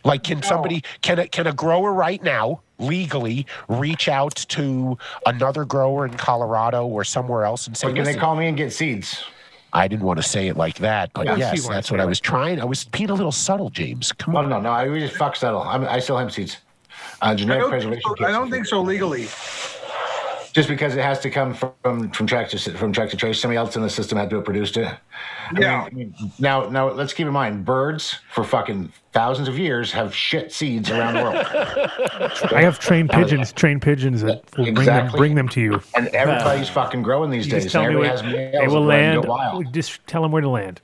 Like, 0.03 0.23
can 0.23 0.43
somebody 0.43 0.83
can 1.01 1.19
a, 1.19 1.27
can 1.27 1.47
a 1.47 1.53
grower 1.53 1.93
right 1.93 2.21
now 2.21 2.61
legally 2.79 3.45
reach 3.69 4.09
out 4.09 4.35
to 4.35 4.97
another 5.25 5.63
grower 5.63 6.05
in 6.05 6.13
Colorado 6.15 6.85
or 6.85 7.03
somewhere 7.03 7.45
else 7.45 7.67
and 7.67 7.77
say, 7.77 7.87
Or 7.87 7.93
can 7.93 8.03
they 8.03 8.15
call 8.15 8.35
me 8.35 8.47
and 8.47 8.57
get 8.57 8.73
seeds? 8.73 9.23
I 9.75 9.87
didn't 9.87 10.05
want 10.05 10.17
to 10.17 10.23
say 10.23 10.47
it 10.47 10.55
like 10.55 10.75
that, 10.79 11.11
but 11.13 11.25
course 11.25 11.39
you 11.39 11.43
yes, 11.45 11.67
that's 11.67 11.91
what 11.91 11.99
I 11.99 12.05
was 12.05 12.19
trying. 12.19 12.61
I 12.61 12.65
was 12.65 12.83
being 12.85 13.09
a 13.09 13.13
little 13.15 13.31
subtle, 13.31 13.69
James. 13.69 14.11
Come 14.11 14.35
Oh 14.35 14.39
on. 14.39 14.49
no, 14.49 14.59
no. 14.61 14.69
I 14.69 14.87
we 14.87 14.99
just 14.99 15.15
fuck 15.15 15.35
settle. 15.35 15.61
I'm, 15.63 15.83
I 15.85 15.99
still 15.99 16.17
have 16.17 16.31
seeds. 16.31 16.57
Uh, 17.21 17.25
I 17.27 17.35
genetic 17.35 17.61
don't, 17.63 17.71
think 17.71 17.81
preservation. 17.81 18.15
so, 18.17 18.25
I 18.25 18.31
don't 18.31 18.51
think 18.51 18.65
so 18.67 18.81
legally. 18.81 19.27
Just 20.53 20.69
because 20.69 20.95
it 20.95 21.01
has 21.01 21.19
to 21.21 21.31
come 21.31 21.55
from 21.55 22.11
from 22.11 22.27
track 22.27 22.49
to 22.49 22.57
from 22.77 22.93
track 22.93 23.09
to 23.09 23.17
trace. 23.17 23.39
Somebody 23.39 23.57
else 23.57 23.75
in 23.75 23.81
the 23.81 23.89
system 23.89 24.19
had 24.19 24.29
to 24.29 24.35
have 24.35 24.45
produced 24.45 24.77
it. 24.77 24.85
I 24.87 25.59
Yeah. 25.59 25.89
mean, 25.91 26.13
now, 26.37 26.69
now 26.69 26.91
let's 26.91 27.11
keep 27.13 27.25
in 27.25 27.33
mind, 27.33 27.65
birds 27.65 28.19
for 28.31 28.43
fucking 28.43 28.93
thousands 29.13 29.47
of 29.47 29.57
years 29.57 29.91
have 29.91 30.13
shit 30.13 30.51
seeds 30.51 30.89
around 30.91 31.13
the 31.13 31.21
world, 31.21 31.35
I 32.53 32.61
have 32.61 32.79
trained 32.79 33.09
pigeons, 33.09 33.51
trained 33.53 33.81
pigeons 33.81 34.21
that 34.23 34.43
will 34.57 34.65
bring 34.73 34.85
them 34.85 35.11
bring 35.11 35.35
them 35.35 35.47
to 35.49 35.61
you. 35.61 35.81
and 35.95 36.07
everybody's 36.09 36.67
fucking 36.69 37.03
growing 37.03 37.29
these 37.31 37.45
You 37.45 37.53
days. 37.53 37.63
just 37.63 37.73
tell 37.73 37.83
me 37.83 37.87
everybody 37.89 38.27
where 38.33 38.51
has 38.51 38.53
they 38.53 38.67
will 38.67 38.81
that 38.81 38.87
let 38.87 38.99
'em 39.01 39.15
land. 39.21 39.25
Wild. 39.25 39.73
Just 39.73 40.05
tell 40.07 40.21
them 40.21 40.31
where 40.31 40.41
to 40.41 40.49
land. 40.49 40.81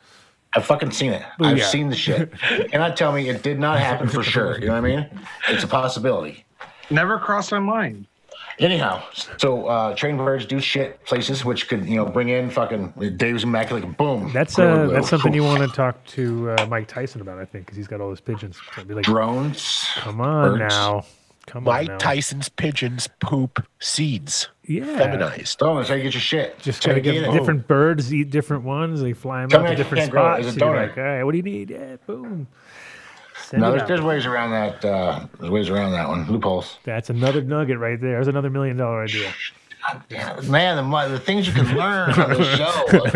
I've 0.56 0.66
fucking 0.66 0.92
seen 0.92 1.12
it. 1.12 1.22
I've 1.42 1.58
Booyah. 1.58 1.64
seen 1.64 1.90
the 1.90 1.96
shit. 1.96 2.32
and 2.74 2.82
I 2.82 2.90
tell 2.92 3.12
me 3.12 3.30
it 3.30 3.44
did 3.44 3.60
not 3.60 3.80
happen 3.80 4.08
for 4.08 4.24
sure. 4.24 4.60
You 4.60 4.68
know 4.68 4.74
what 4.74 4.78
I 4.90 4.96
mean? 4.96 5.10
It's 5.50 5.64
a 5.64 5.68
possibility. 5.68 6.46
Never 6.90 7.20
crossed 7.20 7.52
my 7.52 7.60
mind. 7.60 8.08
Anyhow, 8.60 9.02
so 9.38 9.68
uh, 9.68 9.96
trained 9.96 10.18
birds 10.18 10.46
do 10.46 10.60
shit 10.60 11.04
places, 11.06 11.46
which 11.46 11.70
could 11.70 11.86
you 11.86 11.96
know 11.96 12.06
bring 12.06 12.28
in 12.30 12.50
fucking 12.50 12.92
Dave's 13.16 13.46
immaculate 13.46 13.98
boom. 13.98 14.32
That's 14.34 14.60
uh, 14.60 14.88
that's 14.88 15.10
something 15.10 15.34
you 15.34 15.44
want 15.44 15.62
to 15.62 15.74
talk 15.74 16.04
to 16.08 16.52
uh, 16.52 16.66
Mike 16.68 16.88
Tyson 16.88 17.22
about, 17.22 17.40
I 17.40 17.46
think, 17.46 17.66
because 17.66 17.78
he's 17.78 17.88
got 17.88 18.02
all 18.02 18.10
those 18.10 18.20
pigeons. 18.20 18.60
So 18.76 18.84
be 18.84 18.94
like, 18.96 19.06
drones. 19.06 19.88
come 19.96 20.20
on 20.20 20.58
birds. 20.60 20.74
now, 20.76 21.06
come 21.46 21.68
on 21.68 21.74
Mike 21.74 21.88
now. 21.88 21.98
Tyson's 22.00 22.50
pigeons 22.50 23.08
poop 23.22 23.66
seeds, 23.80 24.50
yeah, 24.66 24.98
feminized. 24.98 25.64
Oh, 25.64 25.78
that's 25.78 25.88
how 25.88 25.96
you 25.96 26.04
get 26.04 26.14
your 26.14 26.22
shit. 26.22 26.60
Just 26.60 26.80
That's 26.80 26.88
gotta 26.88 27.02
get 27.02 27.14
get 27.14 27.30
it. 27.30 27.32
different 27.32 27.66
birds 27.66 28.14
eat 28.14 28.30
different 28.30 28.64
ones. 28.66 29.00
They 29.00 29.14
fly 29.14 29.42
them 29.42 29.50
Tell 29.52 29.64
out 29.64 29.70
to 29.70 29.76
different 29.76 30.02
can't 30.02 30.12
grow 30.12 30.36
spots. 30.36 30.48
It 30.48 30.60
So 30.60 30.66
you're 30.66 30.76
like, 30.76 30.98
all 30.98 31.04
right, 31.04 31.24
what 31.24 31.32
do 31.32 31.38
you 31.38 31.44
need? 31.44 31.70
Yeah, 31.70 31.96
boom. 32.06 32.48
Send 33.50 33.64
No, 33.64 33.72
there's, 33.72 33.88
there's 33.88 34.02
ways 34.02 34.28
around 34.28 34.52
that. 34.52 34.86
Uh, 34.86 35.26
there's 35.40 35.50
ways 35.50 35.70
around 35.70 35.92
that 35.94 36.08
one. 36.08 36.28
Loopholes. 36.28 36.78
That's 36.84 37.10
another 37.10 37.42
nugget 37.42 37.80
right 37.80 38.00
there. 38.00 38.12
There's 38.12 38.28
another 38.28 38.52
million 38.52 38.78
dollar 38.78 39.06
idea. 39.06 39.34
Man, 40.44 40.76
the, 40.78 41.08
the 41.08 41.20
things 41.20 41.48
you 41.48 41.54
can 41.54 41.76
learn 41.76 42.12
on 42.12 42.30
this 42.30 42.58
show 42.58 42.86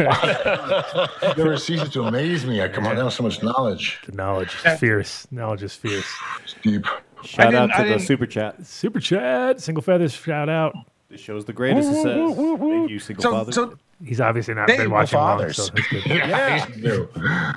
like, 1.21 1.37
never 1.37 1.55
ceases 1.57 1.89
to 1.89 2.03
amaze 2.03 2.47
me. 2.47 2.63
I 2.63 2.67
come 2.67 2.87
on, 2.87 2.95
that 2.95 3.05
was 3.05 3.13
so 3.13 3.21
much 3.21 3.43
knowledge. 3.43 3.99
The 4.07 4.13
knowledge 4.13 4.55
is 4.65 4.79
fierce. 4.79 5.27
Knowledge 5.29 5.61
is 5.61 5.75
fierce. 5.75 6.07
It's 6.43 6.55
deep. 6.63 6.87
Shout 7.23 7.53
out 7.53 7.69
to 7.77 7.83
the 7.93 7.99
super 7.99 8.25
chat. 8.25 8.65
Super 8.65 8.99
chat, 8.99 9.61
single 9.61 9.83
feathers, 9.83 10.13
shout 10.13 10.49
out. 10.49 10.73
It 11.11 11.19
shows 11.19 11.45
the 11.45 11.53
greatest. 11.53 11.89
It 11.91 12.01
says, 12.01 12.35
"Thank 12.35 12.89
you, 12.89 12.97
single 12.97 13.21
So, 13.21 13.31
father." 13.31 13.51
so 13.51 13.77
He's 14.03 14.19
obviously 14.19 14.55
not 14.55 14.67
Dave, 14.67 14.77
been 14.77 14.87
the 14.87 14.93
watching 14.93 15.19
long, 15.19 15.51
so 15.51 15.67
that's 15.67 15.87
good. 15.89 16.05
Yeah. 16.07 17.53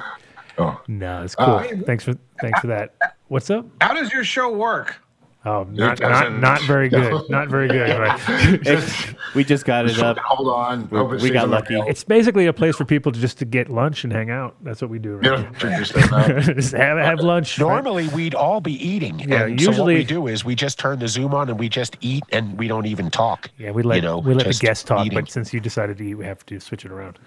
Oh, 0.59 0.81
No, 0.89 1.23
it's 1.23 1.35
cool. 1.35 1.47
Uh, 1.47 1.65
thanks 1.85 2.05
for 2.05 2.15
thanks 2.41 2.61
for 2.61 2.67
that. 2.69 2.95
What's 3.29 3.51
up? 3.51 3.67
how 3.81 3.93
does 3.95 4.13
your 4.13 4.25
show 4.25 4.51
work? 4.53 4.97
Oh, 5.45 5.65
not 5.71 6.01
not, 6.01 6.41
doesn't- 6.41 6.67
very 6.67 6.89
good. 6.91 7.29
Not 7.31 7.49
very 7.49 7.69
good. 7.69 7.91
Right. 7.99 8.21
It's- 8.67 9.15
we 9.37 9.45
just 9.45 9.65
got 9.65 9.87
it 9.87 9.99
up. 10.01 10.19
hold 10.19 10.49
on. 10.49 10.89
We- 10.91 10.99
Hope 10.99 11.21
we 11.21 11.31
got 11.31 11.49
lucky. 11.49 11.75
It's 11.75 12.03
basically 12.03 12.47
a 12.47 12.53
place 12.53 12.75
for 12.77 12.85
people 12.85 13.13
to 13.13 13.21
just 13.21 13.39
to 13.39 13.45
get 13.45 13.69
lunch 13.69 14.03
and 14.03 14.13
hang 14.13 14.31
out. 14.31 14.57
That's 14.63 14.81
what 14.83 14.91
we 14.91 14.99
do. 14.99 15.17
Right? 15.17 15.23
know, 15.25 15.43
drink 15.59 15.77
your 15.77 15.85
stuff 15.85 16.13
out. 16.13 16.41
just 16.57 16.73
have 16.73 16.99
have 16.99 17.21
lunch. 17.21 17.59
right? 17.59 17.69
Normally, 17.69 18.09
we'd 18.09 18.35
all 18.35 18.61
be 18.61 18.73
eating. 18.73 19.21
Yeah, 19.21 19.45
and 19.45 19.61
so 19.61 19.71
what 19.73 19.87
we 19.87 20.03
do 20.05 20.27
is 20.27 20.45
we 20.45 20.55
just 20.55 20.79
turn 20.79 20.99
the 20.99 21.09
Zoom 21.09 21.35
on 21.35 21.49
and 21.49 21.59
we 21.59 21.69
just 21.69 21.97
eat 22.01 22.25
and 22.33 22.59
we 22.59 22.67
don't 22.69 22.87
even 22.87 23.11
talk. 23.11 23.51
Yeah, 23.59 23.71
we 23.71 23.83
let 23.83 23.97
you 23.97 24.03
know, 24.03 24.19
we 24.19 24.35
let 24.35 24.47
the 24.47 24.55
guests 24.55 24.83
talk, 24.83 25.07
eating. 25.07 25.19
but 25.21 25.31
since 25.31 25.53
you 25.53 25.61
decided 25.61 25.99
to 25.99 26.05
eat, 26.05 26.15
we 26.15 26.25
have 26.25 26.45
to 26.47 26.59
switch 26.59 26.85
it 26.85 26.91
around. 26.91 27.19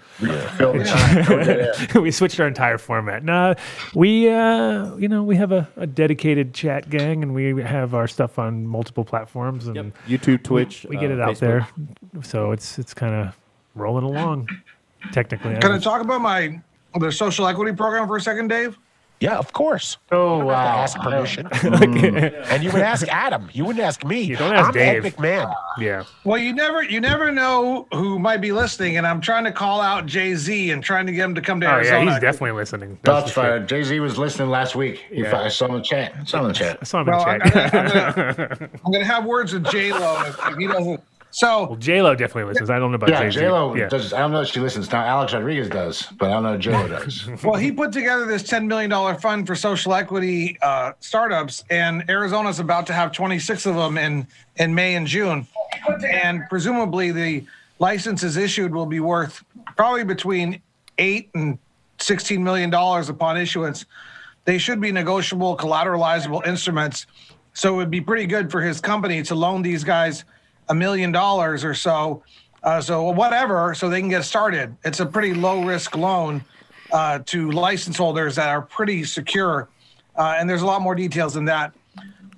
Fill 0.56 0.72
the 0.74 0.84
time. 0.84 2.02
we 2.02 2.10
switched 2.10 2.40
our 2.40 2.48
entire 2.48 2.78
format. 2.78 3.22
No, 3.24 3.54
we 3.94 4.28
uh, 4.28 4.96
you 4.96 5.08
know 5.08 5.22
we 5.22 5.36
have 5.36 5.52
a, 5.52 5.68
a 5.76 5.86
dedicated 5.86 6.52
chat 6.54 6.90
gang, 6.90 7.22
and 7.22 7.34
we 7.34 7.62
have 7.62 7.94
our 7.94 8.08
stuff 8.08 8.38
on 8.38 8.66
multiple 8.66 9.04
platforms, 9.04 9.66
and 9.66 9.76
Yep. 9.76 10.20
YouTube, 10.20 10.42
Twitch. 10.42 10.84
we 10.88 10.96
get 10.96 11.10
uh, 11.10 11.14
it 11.14 11.20
out 11.20 11.30
Facebook. 11.36 11.38
there. 11.40 11.68
So 12.22 12.52
it's 12.52 12.78
it's 12.78 12.94
kind 12.94 13.14
of 13.14 13.36
rolling 13.74 14.04
along. 14.04 14.48
Technically, 15.12 15.56
Can 15.58 15.72
I 15.72 15.78
talk 15.78 16.00
about 16.02 16.20
my 16.20 16.60
the 16.98 17.10
social 17.12 17.46
equity 17.46 17.74
program 17.74 18.06
for 18.08 18.16
a 18.16 18.20
second, 18.20 18.48
Dave? 18.48 18.76
Yeah, 19.20 19.36
of 19.36 19.52
course. 19.52 19.98
Oh, 20.12 20.40
To 20.40 20.46
wow. 20.46 20.78
ask 20.82 20.98
permission. 20.98 21.46
Mm. 21.50 22.46
and 22.50 22.64
you 22.64 22.70
would 22.72 22.80
ask 22.80 23.06
Adam. 23.08 23.50
You 23.52 23.66
wouldn't 23.66 23.84
ask 23.84 24.02
me. 24.02 24.22
You 24.22 24.36
don't 24.36 24.54
ask 24.54 24.68
I'm 24.68 24.72
Dave. 24.72 25.04
Ed 25.04 25.12
McMahon. 25.16 25.54
yeah. 25.78 26.04
Well, 26.24 26.38
you 26.38 26.54
never 26.54 26.82
you 26.82 27.00
never 27.00 27.30
know 27.30 27.86
who 27.92 28.18
might 28.18 28.38
be 28.40 28.50
listening, 28.52 28.96
and 28.96 29.06
I'm 29.06 29.20
trying 29.20 29.44
to 29.44 29.52
call 29.52 29.80
out 29.82 30.06
Jay 30.06 30.34
Z 30.34 30.70
and 30.70 30.82
trying 30.82 31.04
to 31.06 31.12
get 31.12 31.24
him 31.24 31.34
to 31.34 31.42
come 31.42 31.60
to 31.60 31.66
Oh 31.66 31.70
Arizona. 31.76 32.04
yeah, 32.06 32.12
he's 32.12 32.20
definitely 32.20 32.52
listening. 32.52 32.98
That's 33.02 33.30
for 33.30 33.42
fine. 33.58 33.66
Jay 33.66 33.82
Z 33.82 34.00
was 34.00 34.16
listening 34.18 34.48
last 34.48 34.74
week. 34.74 35.04
He 35.10 35.20
Yeah. 35.20 35.38
I 35.38 35.48
saw 35.48 35.66
him 35.66 35.72
in 35.72 35.76
the 35.78 35.84
chat. 35.84 36.14
I 36.18 36.24
saw 36.24 36.38
him 36.40 36.46
in 36.46 36.52
the 36.52 36.56
I 36.56 36.58
chat. 36.58 36.86
saw 36.86 37.00
him 37.00 37.06
Well, 37.08 37.22
in 37.28 37.42
I'm 37.42 37.50
chat. 37.50 37.72
gonna, 37.72 37.88
I'm, 37.92 38.14
gonna, 38.34 38.70
I'm 38.86 38.92
gonna 38.92 39.04
have 39.04 39.24
words 39.26 39.52
with 39.52 39.66
J 39.70 39.92
Lo 39.92 40.22
if, 40.26 40.38
if 40.48 40.56
he 40.56 40.66
doesn't 40.66 41.02
So 41.32 41.66
Well, 41.66 41.76
J 41.76 42.02
Lo 42.02 42.14
definitely 42.14 42.50
listens. 42.52 42.70
I 42.70 42.78
don't 42.78 42.90
know 42.90 42.96
about 42.96 43.10
Yeah, 43.10 43.28
jay-lo 43.28 43.74
Yeah. 43.74 43.88
does. 43.88 44.12
I 44.12 44.18
don't 44.18 44.32
know 44.32 44.40
if 44.42 44.48
she 44.48 44.60
listens 44.60 44.90
now. 44.90 45.04
Alex 45.04 45.32
Rodriguez 45.32 45.68
does, 45.68 46.02
but 46.18 46.28
I 46.28 46.32
don't 46.32 46.42
know 46.42 46.54
if 46.54 46.60
J 46.60 46.72
Lo 46.72 46.88
does. 46.98 47.28
Well, 47.44 47.54
he 47.54 47.70
put 47.70 47.92
together 47.92 48.26
this 48.26 48.42
$10 48.42 48.66
million 48.66 48.90
fund 49.18 49.46
for 49.46 49.54
social 49.54 49.94
equity 49.94 50.58
uh, 50.62 50.92
startups, 51.00 51.64
and 51.70 52.08
Arizona's 52.10 52.58
about 52.58 52.86
to 52.88 52.92
have 52.92 53.12
26 53.12 53.66
of 53.66 53.76
them 53.76 53.96
in, 53.96 54.26
in 54.56 54.74
May 54.74 54.96
and 54.96 55.06
June. 55.06 55.46
And 56.04 56.42
presumably, 56.50 57.12
the 57.12 57.44
licenses 57.78 58.36
issued 58.36 58.74
will 58.74 58.86
be 58.86 59.00
worth 59.00 59.44
probably 59.76 60.04
between 60.04 60.60
8 60.98 61.30
and 61.34 61.58
$16 61.98 62.40
million 62.40 62.72
upon 62.74 63.36
issuance. 63.36 63.86
They 64.46 64.58
should 64.58 64.80
be 64.80 64.90
negotiable, 64.90 65.56
collateralizable 65.56 66.44
instruments. 66.46 67.06
So 67.52 67.74
it 67.74 67.76
would 67.76 67.90
be 67.90 68.00
pretty 68.00 68.26
good 68.26 68.50
for 68.50 68.60
his 68.60 68.80
company 68.80 69.22
to 69.24 69.34
loan 69.34 69.62
these 69.62 69.84
guys 69.84 70.24
a 70.70 70.74
million 70.74 71.12
dollars 71.12 71.64
or 71.64 71.74
so. 71.74 72.22
Uh, 72.62 72.80
so 72.80 73.10
whatever, 73.10 73.74
so 73.74 73.88
they 73.88 74.00
can 74.00 74.08
get 74.08 74.24
started. 74.24 74.74
It's 74.84 75.00
a 75.00 75.06
pretty 75.06 75.34
low 75.34 75.64
risk 75.64 75.96
loan 75.96 76.42
uh, 76.92 77.20
to 77.26 77.50
license 77.50 77.96
holders 77.96 78.36
that 78.36 78.48
are 78.48 78.62
pretty 78.62 79.04
secure. 79.04 79.68
Uh, 80.16 80.36
and 80.38 80.48
there's 80.48 80.62
a 80.62 80.66
lot 80.66 80.80
more 80.82 80.94
details 80.94 81.34
than 81.34 81.44
that. 81.46 81.72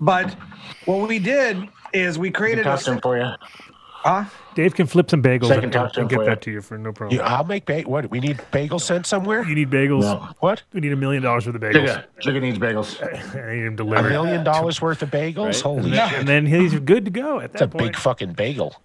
But 0.00 0.34
what 0.84 1.08
we 1.08 1.18
did 1.18 1.68
is 1.92 2.18
we 2.18 2.30
created 2.30 2.66
a 2.66 2.70
a. 2.74 3.00
for 3.00 3.18
you. 3.18 3.30
Huh? 3.78 4.24
Dave 4.54 4.74
can 4.74 4.86
flip 4.86 5.08
some 5.10 5.22
bagels 5.22 5.48
Second 5.48 5.64
and, 5.64 5.72
top 5.72 5.84
and 5.84 5.94
for 5.94 6.04
get 6.04 6.18
you. 6.20 6.24
that 6.26 6.42
to 6.42 6.50
you 6.50 6.60
for 6.60 6.76
no 6.76 6.92
problem. 6.92 7.18
Yeah, 7.18 7.26
I'll 7.26 7.44
make 7.44 7.64
bagel. 7.64 7.90
What? 7.90 8.10
We 8.10 8.20
need 8.20 8.40
bagel 8.50 8.78
sent 8.78 9.06
somewhere? 9.06 9.44
You 9.44 9.54
need 9.54 9.70
bagels? 9.70 10.02
No. 10.02 10.28
What? 10.40 10.62
We 10.72 10.80
need 10.80 10.92
a 10.92 10.96
million 10.96 11.22
dollars 11.22 11.46
worth 11.46 11.54
of 11.56 11.62
bagels. 11.62 11.86
Jigga, 11.88 12.04
Jigga 12.22 12.40
needs 12.42 12.58
bagels. 12.58 13.02
I 13.36 13.54
need 13.54 13.64
him 13.64 13.78
A 13.94 14.02
million 14.02 14.44
dollars 14.44 14.80
worth 14.82 15.02
of 15.02 15.10
bagels? 15.10 15.62
Holy 15.62 15.90
shit. 15.90 15.98
And 16.12 16.28
then 16.28 16.44
he's 16.46 16.78
good 16.80 17.04
to 17.06 17.10
go 17.10 17.40
at 17.40 17.52
that 17.52 17.62
It's 17.62 17.62
a 17.62 17.68
point. 17.68 17.92
big 17.92 17.96
fucking 17.96 18.32
bagel. 18.34 18.76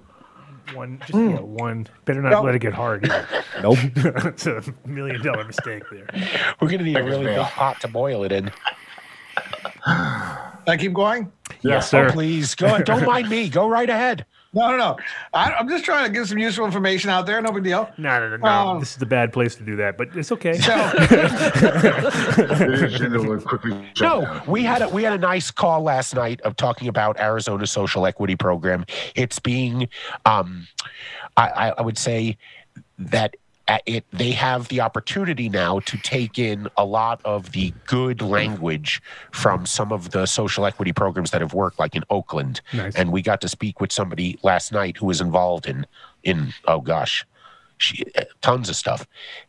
one, 0.73 0.99
just 0.99 1.13
yeah, 1.13 1.37
hmm. 1.37 1.53
one. 1.53 1.87
Better 2.05 2.21
not 2.21 2.31
No. 2.31 2.41
let 2.43 2.55
it 2.55 2.59
get 2.59 2.73
hard. 2.73 3.05
Either. 3.05 3.27
Nope. 3.61 3.77
it's 3.95 4.45
a 4.45 4.61
million 4.85 5.21
dollar 5.23 5.43
mistake 5.43 5.83
there. 5.91 6.07
We're 6.61 6.69
gonna 6.69 6.83
need 6.83 6.95
a 6.97 7.03
really 7.03 7.25
bail. 7.25 7.43
big 7.43 7.51
pot 7.53 7.81
to 7.81 7.87
boil 7.87 8.23
it 8.23 8.31
in. 8.31 8.51
I 9.85 10.77
keep 10.77 10.93
going? 10.93 11.31
Yes, 11.61 11.87
Oh, 11.93 12.07
sir. 12.07 12.11
please 12.11 12.53
go. 12.55 12.67
on. 12.67 12.83
Don't 12.83 13.05
mind 13.05 13.29
me. 13.29 13.49
Go 13.49 13.67
right 13.69 13.89
ahead. 13.89 14.25
No, 14.57 14.71
no, 14.71 14.77
no. 14.77 14.97
I, 15.33 15.53
I'm 15.53 15.69
just 15.69 15.85
trying 15.85 16.05
to 16.05 16.11
give 16.11 16.27
some 16.27 16.39
useful 16.39 16.65
information 16.65 17.11
out 17.11 17.27
there. 17.27 17.39
No 17.41 17.51
big 17.51 17.63
deal. 17.63 17.89
No, 17.97 18.19
no, 18.19 18.29
no, 18.29 18.37
no. 18.37 18.47
Um, 18.47 18.79
this 18.79 18.95
is 18.95 19.01
a 19.01 19.05
bad 19.05 19.31
place 19.31 19.55
to 19.55 19.63
do 19.63 19.75
that, 19.75 19.97
but 19.97 20.09
it's 20.15 20.31
okay. 20.31 20.57
So, 20.57 20.73
No, 24.01 24.41
we 24.47 24.63
had 24.63 24.81
a 24.81 24.89
we 24.89 25.03
had 25.03 25.13
a 25.13 25.17
nice 25.17 25.51
call 25.51 25.83
last 25.83 26.15
night 26.15 26.41
of 26.41 26.55
talking 26.55 26.87
about 26.87 27.19
Arizona 27.19 27.67
social 27.67 28.05
equity 28.05 28.35
program. 28.35 28.85
It's 29.15 29.37
being, 29.37 29.89
um, 30.25 30.67
I, 31.35 31.49
I, 31.49 31.69
I 31.77 31.81
would 31.81 31.97
say 31.97 32.37
that 32.97 33.35
it 33.85 34.05
they 34.11 34.31
have 34.31 34.67
the 34.69 34.81
opportunity 34.81 35.49
now 35.49 35.79
to 35.81 35.97
take 35.97 36.39
in 36.39 36.67
a 36.77 36.85
lot 36.85 37.21
of 37.25 37.51
the 37.51 37.73
good 37.85 38.21
language 38.21 39.01
from 39.31 39.65
some 39.65 39.91
of 39.91 40.11
the 40.11 40.25
social 40.25 40.65
equity 40.65 40.93
programs 40.93 41.31
that 41.31 41.41
have 41.41 41.53
worked, 41.53 41.79
like 41.79 41.95
in 41.95 42.03
Oakland. 42.09 42.61
Nice. 42.73 42.95
And 42.95 43.11
we 43.11 43.21
got 43.21 43.41
to 43.41 43.47
speak 43.47 43.81
with 43.81 43.91
somebody 43.91 44.39
last 44.43 44.71
night 44.71 44.97
who 44.97 45.05
was 45.05 45.21
involved 45.21 45.67
in 45.67 45.85
in 46.23 46.53
oh 46.65 46.81
gosh. 46.81 47.25
She, 47.79 48.03
uh, 48.17 48.23
tons 48.41 48.69
of 48.69 48.75
stuff 48.75 49.05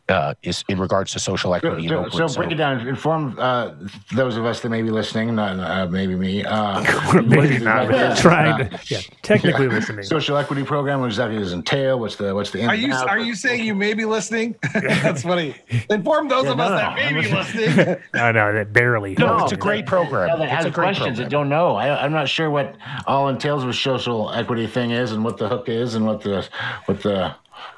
uh, 0.07 0.33
is 0.43 0.63
in 0.69 0.79
regards 0.79 1.11
to 1.13 1.19
social 1.19 1.55
equity 1.55 1.83
in 1.83 1.89
So, 1.89 2.05
Oakland. 2.05 2.31
so 2.31 2.37
break 2.39 2.51
it 2.51 2.55
down. 2.55 2.87
Inform 2.87 3.35
uh, 3.39 3.71
those 4.13 4.37
of 4.37 4.45
us 4.45 4.59
that 4.61 4.69
may 4.69 4.81
be 4.83 4.91
listening, 4.91 5.33
not 5.35 5.59
uh, 5.59 5.87
maybe 5.89 6.15
me. 6.15 6.43
Uh, 6.45 6.81
maybe 7.25 7.57
not 7.59 7.89
it? 7.91 8.17
trying 8.21 8.53
Uh, 8.61 8.69
to, 8.77 8.79
yeah, 8.93 8.99
technically 9.23 9.67
listening. 9.67 10.03
Social 10.03 10.37
equity 10.37 10.63
program. 10.63 10.99
What 10.99 11.07
exactly 11.07 11.39
does 11.39 11.51
it 11.53 11.55
entail? 11.55 11.99
What's 11.99 12.17
the 12.17 12.35
what's 12.35 12.51
the? 12.51 12.65
are 12.65 12.75
you 12.75 12.93
outs? 12.93 13.03
are 13.09 13.19
you 13.19 13.33
saying 13.35 13.63
you 13.65 13.73
may 13.75 13.93
be 13.93 14.05
listening? 14.05 14.55
That's 14.73 15.23
funny. 15.23 15.55
Inform 15.89 16.27
those 16.27 16.45
of 16.47 16.59
us 16.59 16.69
no, 16.69 16.75
that 16.77 16.95
may 16.95 17.21
be 17.21 17.31
listening. 17.31 17.97
No, 18.13 18.31
no, 18.31 18.53
that 18.53 18.73
barely. 18.73 19.15
No, 19.17 19.43
it's 19.43 19.51
a 19.53 19.57
great 19.57 19.85
program. 19.85 20.27
Yeah, 20.29 20.35
that 20.35 20.43
It's 20.43 20.53
has 20.53 20.65
a 20.65 20.69
great 20.69 20.85
questions 20.85 21.17
program. 21.17 21.23
that 21.25 21.29
don't 21.29 21.49
know. 21.49 21.75
I, 21.75 22.03
I'm 22.05 22.11
not 22.11 22.29
sure 22.29 22.49
what 22.49 22.75
all 23.07 23.27
entails 23.29 23.65
with 23.65 23.75
social 23.75 24.31
equity 24.33 24.67
thing 24.67 24.91
is, 24.91 25.11
and 25.13 25.23
what 25.23 25.37
the 25.37 25.49
hook 25.49 25.67
is, 25.67 25.95
and 25.95 26.05
what 26.05 26.21
the 26.21 26.47
what 26.85 27.01
the, 27.01 27.33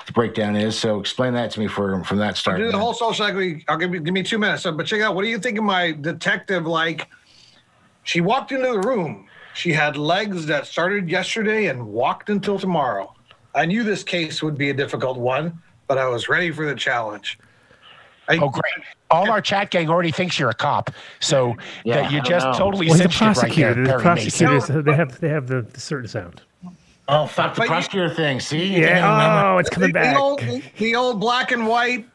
the 0.06 0.12
breakdown 0.12 0.56
is. 0.56 0.78
So 0.78 1.00
explain 1.00 1.34
that 1.34 1.52
to 1.52 1.60
me 1.60 1.68
for 1.68 2.04
from 2.04 2.18
that 2.18 2.38
start. 2.38 2.58
Do 2.58 2.72
the 2.72 2.78
whole 2.78 2.94
social 2.94 3.26
equity. 3.26 3.64
I'll 3.68 3.78
give 3.78 3.94
you 3.94 4.00
give 4.00 4.14
me 4.14 4.24
two 4.24 4.38
minutes. 4.38 4.64
So, 4.64 4.72
but 4.72 4.86
check 4.86 5.02
out. 5.02 5.16
What 5.16 5.24
do 5.24 5.30
you 5.30 5.40
think 5.40 5.58
of 5.58 5.64
my 5.64 5.92
detective? 5.92 6.66
Like, 6.66 7.08
she 8.04 8.22
walked 8.22 8.52
into 8.52 8.68
the 8.72 8.80
room. 8.80 9.28
She 9.54 9.74
had 9.74 9.98
legs 9.98 10.46
that 10.46 10.66
started 10.66 11.10
yesterday 11.10 11.68
and 11.68 11.86
walked 11.88 12.30
until 12.30 12.58
tomorrow. 12.58 13.14
I 13.54 13.66
knew 13.66 13.84
this 13.84 14.02
case 14.04 14.42
would 14.42 14.58
be 14.58 14.70
a 14.70 14.74
difficult 14.74 15.18
one, 15.18 15.62
but 15.88 15.98
I 15.98 16.08
was 16.08 16.30
ready 16.30 16.52
for 16.52 16.66
the 16.66 16.76
challenge. 16.76 17.38
I, 18.30 18.38
Oh, 18.38 18.48
great. 18.50 18.64
All 19.10 19.30
our 19.30 19.42
chat 19.42 19.72
gang 19.72 19.90
already 19.90 20.12
thinks 20.12 20.40
you're 20.40 20.50
a 20.50 20.54
cop. 20.54 20.90
So 21.20 21.58
Yeah, 21.84 21.96
that 22.04 22.12
you 22.14 22.22
just 22.22 22.46
know. 22.46 22.54
totally 22.54 22.88
Well, 22.88 22.96
he's 22.98 23.06
a 23.06 23.10
cinched 23.10 23.22
it 23.22 23.26
right 23.26 23.34
prosecutor. 23.36 23.74
there. 23.74 23.84
the 23.84 23.90
Perry 23.90 24.16
Mason. 24.16 24.48
prosecutors, 24.48 24.86
they 24.86 24.94
have 24.94 25.20
they 25.20 25.28
have 25.30 25.48
the, 25.48 25.64
the 25.64 25.80
certain 25.82 26.08
sound. 26.08 26.42
Oh 27.12 27.28
fuck 27.28 27.54
the 27.56 27.60
But 27.60 27.64
you- 27.66 27.70
prosecutor 27.70 28.10
thing. 28.10 28.40
See, 28.40 28.66
You 28.74 28.82
Yeah. 28.82 29.12
remember. 29.12 29.48
Oh, 29.48 29.58
it's 29.60 29.70
coming 29.70 29.92
back. 29.92 30.14
the 30.16 30.20
old 30.20 30.42
the 30.78 30.96
old 30.96 31.20
black 31.20 31.52
and 31.52 31.68
white 31.68 32.08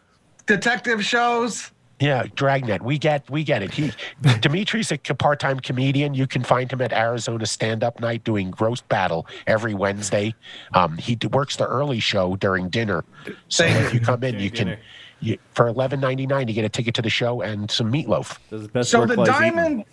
detective 0.47 1.05
shows. 1.05 1.71
Yeah, 1.99 2.25
Dragnet. 2.35 2.83
We 2.83 2.99
get 2.99 3.29
we 3.31 3.43
get 3.45 3.63
it. 3.63 3.73
He 3.73 3.91
Demitri's 4.23 4.91
a 4.93 4.99
part-time 5.15 5.61
comedian. 5.61 6.13
You 6.15 6.27
can 6.27 6.43
find 6.43 6.71
him 6.71 6.81
at 6.83 6.93
Arizona 6.93 7.47
Stand-Up 7.47 8.01
Night 8.01 8.23
doing 8.25 8.53
roast 8.61 8.87
battle 8.89 9.27
every 9.47 9.73
Wednesday. 9.75 10.35
Um, 10.75 10.99
he 10.99 11.15
d- 11.15 11.29
works 11.29 11.57
the 11.57 11.67
early 11.67 12.01
show 12.01 12.37
during 12.37 12.69
dinner. 12.69 13.05
So 13.49 13.65
Thank 13.67 13.87
if 13.87 13.95
you 13.95 14.01
come 14.01 14.23
in, 14.25 14.39
you 14.41 14.51
can 14.51 14.77
you, 15.21 15.39
for 15.55 15.69
eleven 15.69 16.01
ninety 16.01 16.27
nine 16.27 16.49
you 16.49 16.55
get 16.55 16.65
a 16.67 16.69
ticket 16.69 16.95
to 16.97 17.03
the 17.03 17.09
show 17.11 17.41
and 17.43 17.71
some 17.71 17.91
meatloaf. 17.93 18.37
Does 18.51 18.61
his 18.63 18.69
best 18.69 18.91
So 18.91 19.01
work 19.01 19.09
the 19.11 19.17
while 19.17 19.27
he's 19.27 19.37
eating. 19.37 19.55
diamond, 19.57 19.85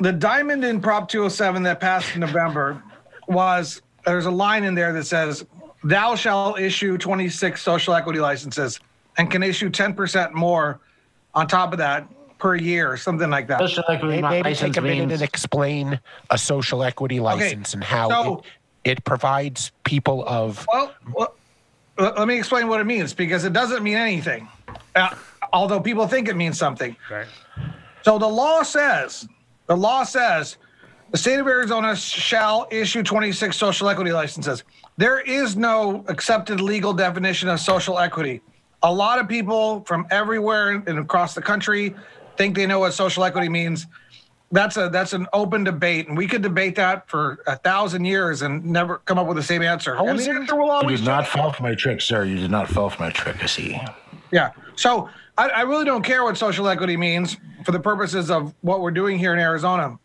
the 0.00 0.12
diamond 0.12 0.64
in 0.64 0.80
Prop 0.80 1.08
207 1.08 1.62
that 1.62 1.78
passed 1.80 2.14
in 2.16 2.20
November 2.22 2.82
was 3.28 3.80
there's 4.04 4.26
a 4.26 4.30
line 4.30 4.64
in 4.64 4.74
there 4.74 4.92
that 4.92 5.04
says, 5.04 5.44
"Thou 5.82 6.14
shall 6.14 6.56
issue 6.56 6.98
26 6.98 7.62
social 7.62 7.94
equity 7.94 8.20
licenses 8.20 8.80
and 9.16 9.30
can 9.30 9.42
issue 9.42 9.70
10% 9.70 10.32
more 10.32 10.80
on 11.34 11.46
top 11.46 11.72
of 11.72 11.78
that 11.78 12.06
per 12.38 12.54
year, 12.54 12.96
something 12.96 13.30
like 13.30 13.46
that." 13.48 13.58
Social 13.60 13.84
equity 13.88 14.20
Maybe, 14.20 14.28
maybe 14.28 14.48
license 14.50 14.74
take 14.74 14.76
a 14.76 14.80
minute 14.82 15.08
means- 15.08 15.12
and 15.12 15.22
explain 15.22 16.00
a 16.30 16.38
social 16.38 16.82
equity 16.82 17.20
license 17.20 17.74
and 17.74 17.82
how 17.82 18.08
so- 18.08 18.42
it, 18.84 18.98
it 18.98 19.04
provides 19.04 19.72
people 19.84 20.24
of 20.26 20.66
Well, 20.72 20.92
well, 21.12 21.34
let 21.98 22.18
let 22.18 22.28
me 22.28 22.36
explain 22.36 22.68
what 22.68 22.80
it 22.80 22.84
means 22.84 23.14
because 23.14 23.44
it 23.44 23.52
doesn't 23.52 23.82
mean 23.82 23.96
anything, 23.96 24.48
uh, 24.96 25.10
although 25.52 25.80
people 25.80 26.06
think 26.06 26.28
it 26.28 26.36
means 26.36 26.58
something. 26.58 26.96
Right. 27.10 27.26
So 28.02 28.18
the 28.18 28.28
law 28.28 28.62
says, 28.62 29.26
the 29.66 29.76
law 29.76 30.04
says, 30.04 30.58
the 31.10 31.18
state 31.18 31.38
of 31.38 31.46
Arizona 31.46 31.94
shall 31.94 32.66
issue 32.70 33.02
26 33.02 33.56
social 33.56 33.88
equity 33.88 34.12
licenses. 34.12 34.64
There 34.96 35.20
is 35.20 35.56
no 35.56 36.04
accepted 36.08 36.60
legal 36.60 36.92
definition 36.92 37.48
of 37.48 37.60
social 37.60 37.98
equity. 37.98 38.40
A 38.82 38.92
lot 38.92 39.18
of 39.18 39.28
people 39.28 39.82
from 39.84 40.06
everywhere 40.10 40.70
and 40.70 40.98
across 40.98 41.34
the 41.34 41.42
country 41.42 41.94
think 42.36 42.56
they 42.56 42.66
know 42.66 42.80
what 42.80 42.94
social 42.94 43.24
equity 43.24 43.48
means. 43.48 43.86
That's 44.52 44.76
a 44.76 44.88
that's 44.88 45.14
an 45.14 45.26
open 45.32 45.64
debate, 45.64 46.06
and 46.06 46.16
we 46.16 46.28
could 46.28 46.42
debate 46.42 46.76
that 46.76 47.08
for 47.08 47.42
a 47.46 47.56
thousand 47.56 48.04
years 48.04 48.42
and 48.42 48.64
never 48.64 48.98
come 48.98 49.18
up 49.18 49.26
with 49.26 49.36
the 49.36 49.42
same 49.42 49.62
answer. 49.62 49.94
And 49.94 50.18
the 50.18 50.30
answer 50.30 50.54
will 50.54 50.90
You 50.90 50.96
did 50.96 51.06
not 51.06 51.26
fall 51.26 51.52
for 51.52 51.62
my 51.62 51.74
trick, 51.74 52.00
sir. 52.00 52.24
You 52.24 52.38
did 52.38 52.50
not 52.50 52.68
fall 52.68 52.88
for 52.90 53.02
my 53.02 53.10
trick. 53.10 53.42
I 53.42 53.46
see. 53.46 53.80
Yeah. 54.30 54.50
So 54.76 55.08
I, 55.38 55.48
I 55.48 55.60
really 55.62 55.84
don't 55.84 56.04
care 56.04 56.22
what 56.22 56.36
social 56.36 56.68
equity 56.68 56.96
means 56.96 57.36
for 57.64 57.72
the 57.72 57.80
purposes 57.80 58.30
of 58.30 58.54
what 58.60 58.80
we're 58.80 58.92
doing 58.92 59.18
here 59.18 59.32
in 59.32 59.40
Arizona. 59.40 59.98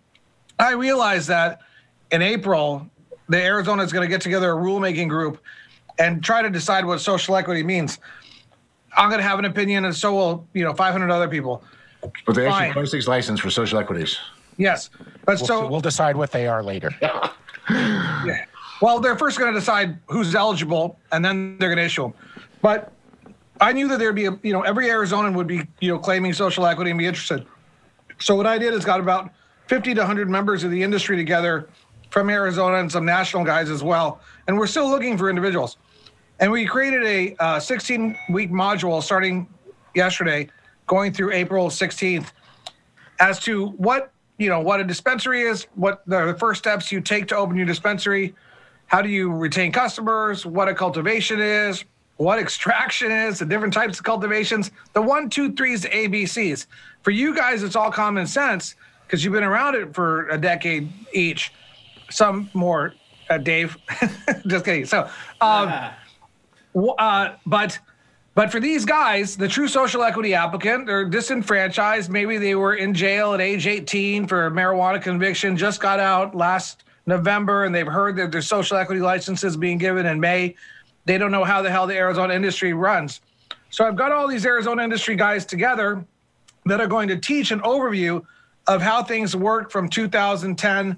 I 0.60 0.74
realize 0.74 1.26
that 1.28 1.62
in 2.12 2.22
April, 2.22 2.90
the 3.30 3.42
Arizona 3.42 3.84
is 3.84 3.94
going 3.94 4.06
to 4.06 4.10
get 4.10 4.22
together 4.22 4.52
a 4.52 4.56
rulemaking 4.56 5.08
group 5.08 5.42
and 5.98 6.24
try 6.24 6.42
to 6.42 6.50
decide 6.50 6.86
what 6.86 7.00
social 7.00 7.36
equity 7.36 7.64
means. 7.64 8.00
I'm 8.98 9.10
going 9.10 9.22
to 9.22 9.28
have 9.28 9.40
an 9.40 9.46
opinion, 9.46 9.86
and 9.86 9.96
so 9.96 10.14
will 10.14 10.48
you 10.54 10.64
know 10.64 10.74
500 10.74 11.10
other 11.10 11.28
people. 11.28 11.64
But 12.26 12.36
they 12.36 12.48
Fine. 12.48 12.64
issued 12.66 12.74
26 12.74 13.08
license 13.08 13.40
for 13.40 13.50
social 13.50 13.80
equities. 13.80 14.18
Yes, 14.58 14.90
but 15.26 15.38
we'll, 15.38 15.48
so 15.48 15.68
we'll 15.68 15.80
decide 15.80 16.16
what 16.16 16.32
they 16.32 16.48
are 16.48 16.64
later. 16.64 16.92
yeah. 17.02 18.46
Well, 18.82 19.00
they're 19.00 19.18
first 19.18 19.38
going 19.38 19.54
to 19.54 19.60
decide 19.60 19.98
who's 20.08 20.36
eligible, 20.36 21.00
and 21.12 21.24
then 21.24 21.58
they're 21.60 21.70
going 21.70 21.78
to 21.78 21.86
issue 21.86 22.04
them. 22.04 22.14
But 22.62 22.92
I 23.62 23.74
knew 23.74 23.88
that 23.90 24.00
there'd 24.00 24.16
be, 24.16 24.26
a, 24.26 24.40
you 24.42 24.54
know, 24.54 24.62
every 24.62 24.88
Arizonan 24.88 25.34
would 25.36 25.48
be, 25.48 25.62
you 25.82 25.90
know, 25.90 26.00
claiming 26.00 26.34
social 26.34 26.66
equity 26.66 26.92
and 26.92 26.98
be 26.98 27.06
interested. 27.06 27.46
So 28.20 28.36
what 28.36 28.48
I 28.48 28.58
did 28.58 28.74
is 28.74 28.86
got 28.86 29.00
about 29.00 29.32
50 29.70 29.94
to 29.94 30.02
100 30.02 30.28
members 30.28 30.64
of 30.64 30.72
the 30.72 30.82
industry 30.82 31.16
together 31.16 31.70
from 32.10 32.32
Arizona 32.32 32.78
and 32.78 32.92
some 32.92 33.06
national 33.06 33.46
guys 33.46 33.70
as 33.70 33.84
well, 33.84 34.20
and 34.48 34.58
we're 34.58 34.66
still 34.66 34.90
looking 34.90 35.16
for 35.16 35.30
individuals. 35.30 35.78
And 36.40 36.52
we 36.52 36.66
created 36.66 37.04
a 37.06 37.36
uh, 37.40 37.60
16 37.60 38.18
week 38.32 38.50
module 38.50 39.04
starting 39.04 39.48
yesterday, 39.94 40.50
going 40.88 41.14
through 41.14 41.34
April 41.34 41.68
16th, 41.68 42.32
as 43.20 43.40
to 43.42 43.68
what 43.68 44.12
you 44.40 44.50
know 44.50 44.60
what 44.60 44.80
a 44.80 44.84
dispensary 44.84 45.44
is, 45.44 45.68
what 45.76 46.02
the 46.08 46.36
first 46.40 46.58
steps 46.58 46.92
you 46.92 47.00
take 47.00 47.28
to 47.28 47.36
open 47.36 47.56
your 47.56 47.68
dispensary, 47.68 48.34
how 48.88 49.04
do 49.04 49.10
you 49.10 49.32
retain 49.32 49.72
customers, 49.72 50.48
what 50.48 50.68
a 50.68 50.74
cultivation 50.74 51.40
is, 51.40 51.86
what 52.18 52.40
extraction 52.40 53.12
is, 53.12 53.38
the 53.38 53.46
different 53.46 53.76
types 53.76 54.00
of 54.00 54.04
cultivations, 54.04 54.72
the 54.94 55.02
one, 55.02 55.30
two, 55.30 55.54
threes, 55.54 55.86
ABCs. 55.86 56.66
For 57.04 57.12
you 57.12 57.36
guys, 57.36 57.62
it's 57.62 57.76
all 57.76 57.92
common 57.92 58.26
sense 58.26 58.74
because 59.10 59.24
you've 59.24 59.34
been 59.34 59.44
around 59.44 59.74
it 59.74 59.96
for 59.96 60.28
a 60.30 60.38
decade 60.38 60.88
each. 61.14 61.52
Some 62.12 62.50
more, 62.54 62.94
uh, 63.30 63.40
Dave. 63.40 63.76
Just 64.48 64.66
kidding. 64.66 64.86
So, 64.86 65.10
um, 65.42 65.74
w- 66.76 66.94
uh, 66.94 67.36
but 67.48 67.80
but 68.36 68.52
for 68.52 68.60
these 68.60 68.86
guys, 68.86 69.36
the 69.36 69.48
true 69.48 69.68
social 69.68 70.04
equity 70.04 70.36
applicant, 70.36 70.86
they're 70.86 71.06
disenfranchised. 71.06 72.10
Maybe 72.12 72.38
they 72.38 72.54
were 72.54 72.76
in 72.76 72.94
jail 72.94 73.34
at 73.34 73.42
age 73.42 73.66
18 73.66 74.28
for 74.28 74.46
a 74.46 74.52
marijuana 74.52 75.02
conviction, 75.02 75.58
just 75.58 75.82
got 75.82 76.00
out 76.00 76.36
last 76.36 76.84
November, 77.08 77.66
and 77.66 77.74
they've 77.74 77.88
heard 77.88 78.16
that 78.18 78.32
their 78.32 78.44
social 78.44 78.78
equity 78.78 79.02
license 79.02 79.44
is 79.44 79.58
being 79.58 79.80
given 79.80 80.06
in 80.06 80.20
May. 80.20 80.56
They 81.06 81.18
don't 81.18 81.32
know 81.32 81.44
how 81.44 81.64
the 81.64 81.72
hell 81.72 81.88
the 81.88 81.96
Arizona 81.96 82.36
industry 82.36 82.74
runs. 82.74 83.22
So 83.72 83.86
I've 83.86 83.96
got 83.96 84.12
all 84.12 84.28
these 84.28 84.46
Arizona 84.46 84.84
industry 84.84 85.16
guys 85.16 85.46
together 85.46 86.06
that 86.66 86.80
are 86.80 86.88
going 86.88 87.08
to 87.08 87.18
teach 87.18 87.52
an 87.52 87.60
overview 87.62 88.24
of 88.70 88.84
how 88.84 89.04
things 89.04 89.36
worked 89.36 89.72
from 89.72 89.90
2010 89.90 90.96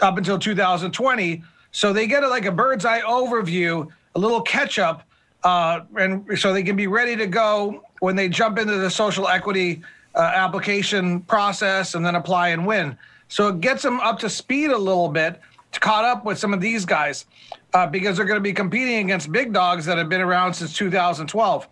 up 0.00 0.18
until 0.18 0.38
2020. 0.38 1.42
So 1.70 1.92
they 1.92 2.06
get 2.06 2.24
a, 2.24 2.28
like 2.28 2.46
a 2.46 2.50
bird's 2.50 2.86
eye 2.86 3.02
overview, 3.02 3.86
a 4.14 4.18
little 4.18 4.40
catch 4.40 4.78
up, 4.78 5.02
uh, 5.44 5.80
and 5.98 6.26
so 6.38 6.54
they 6.54 6.62
can 6.62 6.74
be 6.74 6.86
ready 6.86 7.14
to 7.14 7.26
go 7.26 7.84
when 8.00 8.16
they 8.16 8.30
jump 8.30 8.58
into 8.58 8.76
the 8.78 8.90
social 8.90 9.28
equity 9.28 9.82
uh, 10.14 10.20
application 10.34 11.20
process 11.20 11.94
and 11.94 12.04
then 12.04 12.14
apply 12.14 12.48
and 12.48 12.66
win. 12.66 12.96
So 13.28 13.48
it 13.48 13.60
gets 13.60 13.82
them 13.82 14.00
up 14.00 14.18
to 14.20 14.30
speed 14.30 14.70
a 14.70 14.78
little 14.78 15.10
bit, 15.10 15.38
to 15.72 15.80
caught 15.80 16.06
up 16.06 16.24
with 16.24 16.38
some 16.38 16.54
of 16.54 16.62
these 16.62 16.86
guys, 16.86 17.26
uh, 17.74 17.86
because 17.86 18.16
they're 18.16 18.24
going 18.24 18.38
to 18.38 18.42
be 18.42 18.54
competing 18.54 19.04
against 19.04 19.30
big 19.30 19.52
dogs 19.52 19.84
that 19.84 19.98
have 19.98 20.08
been 20.08 20.22
around 20.22 20.54
since 20.54 20.72
2012. 20.72 21.68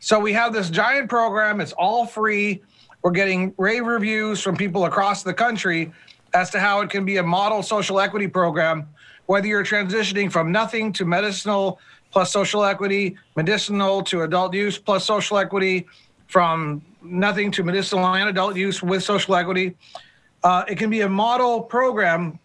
So 0.00 0.18
we 0.18 0.32
have 0.32 0.52
this 0.52 0.70
giant 0.70 1.08
program. 1.08 1.60
It's 1.60 1.72
all 1.72 2.04
free. 2.04 2.62
We're 3.06 3.12
getting 3.12 3.54
rave 3.56 3.86
reviews 3.86 4.40
from 4.40 4.56
people 4.56 4.86
across 4.86 5.22
the 5.22 5.32
country 5.32 5.92
as 6.34 6.50
to 6.50 6.58
how 6.58 6.80
it 6.80 6.90
can 6.90 7.04
be 7.04 7.18
a 7.18 7.22
model 7.22 7.62
social 7.62 8.00
equity 8.00 8.26
program, 8.26 8.88
whether 9.26 9.46
you're 9.46 9.62
transitioning 9.62 10.28
from 10.28 10.50
nothing 10.50 10.92
to 10.94 11.04
medicinal 11.04 11.78
plus 12.10 12.32
social 12.32 12.64
equity, 12.64 13.16
medicinal 13.36 14.02
to 14.02 14.22
adult 14.22 14.54
use 14.54 14.76
plus 14.76 15.04
social 15.04 15.38
equity, 15.38 15.86
from 16.26 16.82
nothing 17.00 17.52
to 17.52 17.62
medicinal 17.62 18.04
and 18.04 18.28
adult 18.28 18.56
use 18.56 18.82
with 18.82 19.04
social 19.04 19.36
equity. 19.36 19.76
Uh, 20.42 20.64
it 20.66 20.76
can 20.76 20.90
be 20.90 21.02
a 21.02 21.08
model 21.08 21.60
program 21.62 22.36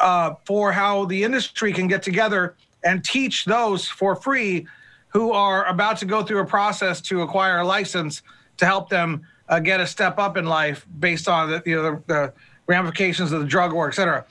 uh, 0.00 0.32
for 0.46 0.72
how 0.72 1.04
the 1.04 1.22
industry 1.22 1.74
can 1.74 1.86
get 1.86 2.02
together 2.02 2.54
and 2.84 3.04
teach 3.04 3.44
those 3.44 3.86
for 3.86 4.16
free 4.16 4.66
who 5.08 5.32
are 5.32 5.66
about 5.66 5.98
to 5.98 6.06
go 6.06 6.22
through 6.22 6.40
a 6.40 6.46
process 6.46 7.02
to 7.02 7.20
acquire 7.20 7.58
a 7.58 7.66
license 7.66 8.22
to 8.56 8.64
help 8.64 8.88
them 8.88 9.26
uh, 9.50 9.58
get 9.58 9.80
a 9.80 9.86
step 9.86 10.18
up 10.18 10.38
in 10.38 10.46
life 10.46 10.86
based 10.98 11.28
on 11.28 11.50
the, 11.50 11.62
you 11.66 11.76
know, 11.76 11.82
the, 11.82 12.02
the 12.06 12.32
ramifications 12.66 13.32
of 13.32 13.40
the 13.40 13.46
drug 13.46 13.72
war, 13.72 13.88
et 13.88 13.94
cetera. 13.94 14.24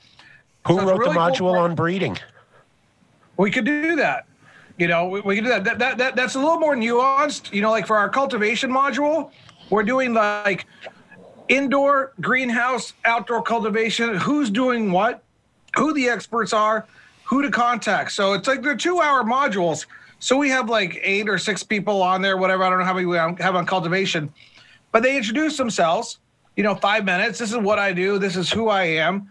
Who 0.66 0.78
So 0.78 0.86
wrote 0.86 0.98
really 0.98 1.12
the 1.12 1.20
module 1.20 1.52
pro- 1.52 1.60
on 1.60 1.74
breeding? 1.76 2.18
We 3.36 3.50
could 3.50 3.64
do 3.66 3.96
that. 3.96 4.26
You 4.78 4.88
know, 4.88 5.06
we, 5.08 5.20
we 5.20 5.34
can 5.36 5.44
do 5.44 5.50
that. 5.50 5.64
That, 5.64 5.78
that, 5.78 5.98
that. 5.98 6.16
That's 6.16 6.34
a 6.34 6.38
little 6.38 6.58
more 6.58 6.74
nuanced. 6.74 7.52
You 7.52 7.62
know, 7.62 7.70
like 7.70 7.86
for 7.86 7.96
our 7.96 8.08
cultivation 8.08 8.70
module, 8.70 9.30
we're 9.68 9.82
doing 9.82 10.14
like 10.14 10.66
indoor 11.48 12.12
greenhouse, 12.20 12.94
outdoor 13.04 13.42
cultivation, 13.42 14.16
who's 14.16 14.50
doing 14.50 14.90
what, 14.90 15.22
who 15.76 15.92
the 15.92 16.08
experts 16.08 16.52
are, 16.52 16.86
who 17.24 17.42
to 17.42 17.50
contact. 17.50 18.12
So 18.12 18.32
it's 18.32 18.48
like 18.48 18.62
they're 18.62 18.76
two 18.76 19.00
hour 19.00 19.22
modules. 19.22 19.86
So 20.18 20.36
we 20.36 20.50
have 20.50 20.68
like 20.68 20.98
eight 21.02 21.28
or 21.28 21.38
six 21.38 21.62
people 21.62 22.02
on 22.02 22.22
there, 22.22 22.36
whatever. 22.36 22.64
I 22.64 22.70
don't 22.70 22.78
know 22.78 22.84
how 22.84 22.94
many 22.94 23.06
we 23.06 23.16
have 23.16 23.56
on 23.56 23.66
cultivation, 23.66 24.32
but 24.92 25.02
they 25.02 25.16
introduce 25.16 25.56
themselves, 25.56 26.18
you 26.56 26.62
know, 26.62 26.74
five 26.74 27.04
minutes. 27.04 27.38
This 27.38 27.52
is 27.52 27.58
what 27.58 27.78
I 27.78 27.92
do. 27.92 28.18
This 28.18 28.36
is 28.36 28.50
who 28.50 28.68
I 28.68 28.84
am. 28.84 29.28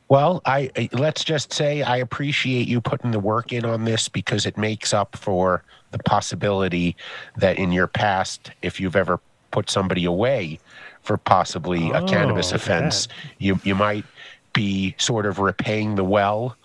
Well, 0.10 0.41
I 0.45 0.69
I- 0.78 0.90
let's 0.94 1.24
just 1.24 1.52
say 1.52 1.82
I 1.82 1.98
appreciate 1.98 2.68
you 2.68 2.80
putting 2.80 3.11
the 3.11 3.19
work 3.19 3.52
in 3.52 3.65
on 3.65 3.84
this 3.84 4.07
because 4.07 4.45
it 4.45 4.57
makes 4.57 4.94
up 4.94 5.18
for 5.18 5.64
the 5.91 5.99
possibility 5.99 6.95
that 7.38 7.57
in 7.57 7.72
your 7.72 7.88
past, 7.88 8.52
if 8.61 8.80
you've 8.80 8.95
ever 8.95 9.19
put 9.52 9.69
somebody 9.69 10.06
away 10.06 10.60
for 11.02 11.18
possibly 11.18 11.90
a 11.91 12.02
cannabis 12.03 12.52
Oh, 12.52 12.56
look 12.56 12.61
offense, 12.61 13.07
you 13.40 13.60
you 13.64 13.76
might 13.76 14.06
be 14.53 14.95
sort 14.98 15.26
of 15.26 15.40
repaying 15.40 15.95
the 15.95 16.03
well, 16.03 16.56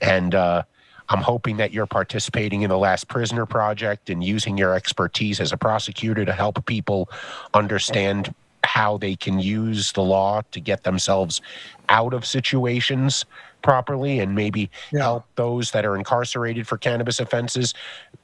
and 0.00 0.34
uh, 0.34 0.62
I'm 1.12 1.20
hoping 1.20 1.58
that 1.58 1.72
you're 1.72 1.86
participating 1.86 2.62
in 2.62 2.70
the 2.70 2.78
Last 2.78 3.06
Prisoner 3.06 3.44
Project 3.44 4.08
and 4.08 4.24
using 4.24 4.56
your 4.56 4.74
expertise 4.74 5.40
as 5.40 5.52
a 5.52 5.58
prosecutor 5.58 6.24
to 6.24 6.32
help 6.32 6.64
people 6.64 7.10
understand 7.52 8.34
how 8.64 8.96
they 8.96 9.14
can 9.14 9.38
use 9.38 9.92
the 9.92 10.02
law 10.02 10.40
to 10.52 10.60
get 10.60 10.84
themselves 10.84 11.42
out 11.90 12.14
of 12.14 12.24
situations 12.24 13.26
properly 13.62 14.18
and 14.18 14.34
maybe 14.34 14.70
help 14.90 15.24
those 15.36 15.70
that 15.70 15.84
are 15.84 15.96
incarcerated 15.96 16.66
for 16.66 16.76
cannabis 16.76 17.20
offenses 17.20 17.74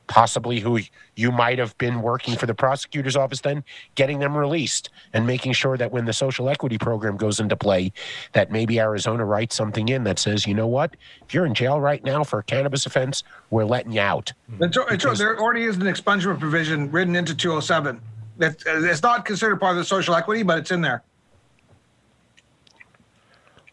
possibly 0.06 0.58
who 0.58 0.80
you 1.16 1.30
might 1.30 1.58
have 1.58 1.76
been 1.78 2.00
working 2.02 2.36
for 2.36 2.46
the 2.46 2.54
prosecutor's 2.54 3.16
office 3.16 3.42
then 3.42 3.62
getting 3.94 4.18
them 4.18 4.36
released 4.36 4.90
and 5.12 5.26
making 5.26 5.52
sure 5.52 5.76
that 5.76 5.92
when 5.92 6.04
the 6.06 6.12
social 6.12 6.48
equity 6.48 6.78
program 6.78 7.16
goes 7.16 7.40
into 7.40 7.56
play 7.56 7.92
that 8.32 8.50
maybe 8.50 8.80
arizona 8.80 9.24
writes 9.24 9.54
something 9.54 9.88
in 9.88 10.04
that 10.04 10.18
says 10.18 10.46
you 10.46 10.54
know 10.54 10.66
what? 10.66 10.96
If 11.26 11.34
you're 11.34 11.46
in 11.46 11.54
jail 11.54 11.80
right 11.80 12.02
now 12.02 12.24
for 12.24 12.40
a 12.40 12.42
cannabis 12.42 12.86
offense 12.86 13.22
we're 13.50 13.64
letting 13.64 13.92
you 13.92 14.00
out. 14.00 14.32
It's, 14.60 14.76
it's, 14.76 15.18
there 15.18 15.38
already 15.38 15.64
is 15.64 15.76
an 15.76 15.82
expungement 15.82 16.40
provision 16.40 16.90
written 16.90 17.14
into 17.16 17.34
207. 17.34 18.00
That 18.38 18.62
it's 18.66 19.02
not 19.02 19.24
considered 19.24 19.56
part 19.56 19.72
of 19.72 19.78
the 19.78 19.84
social 19.84 20.14
equity, 20.14 20.42
but 20.42 20.58
it's 20.58 20.70
in 20.70 20.80
there. 20.80 21.02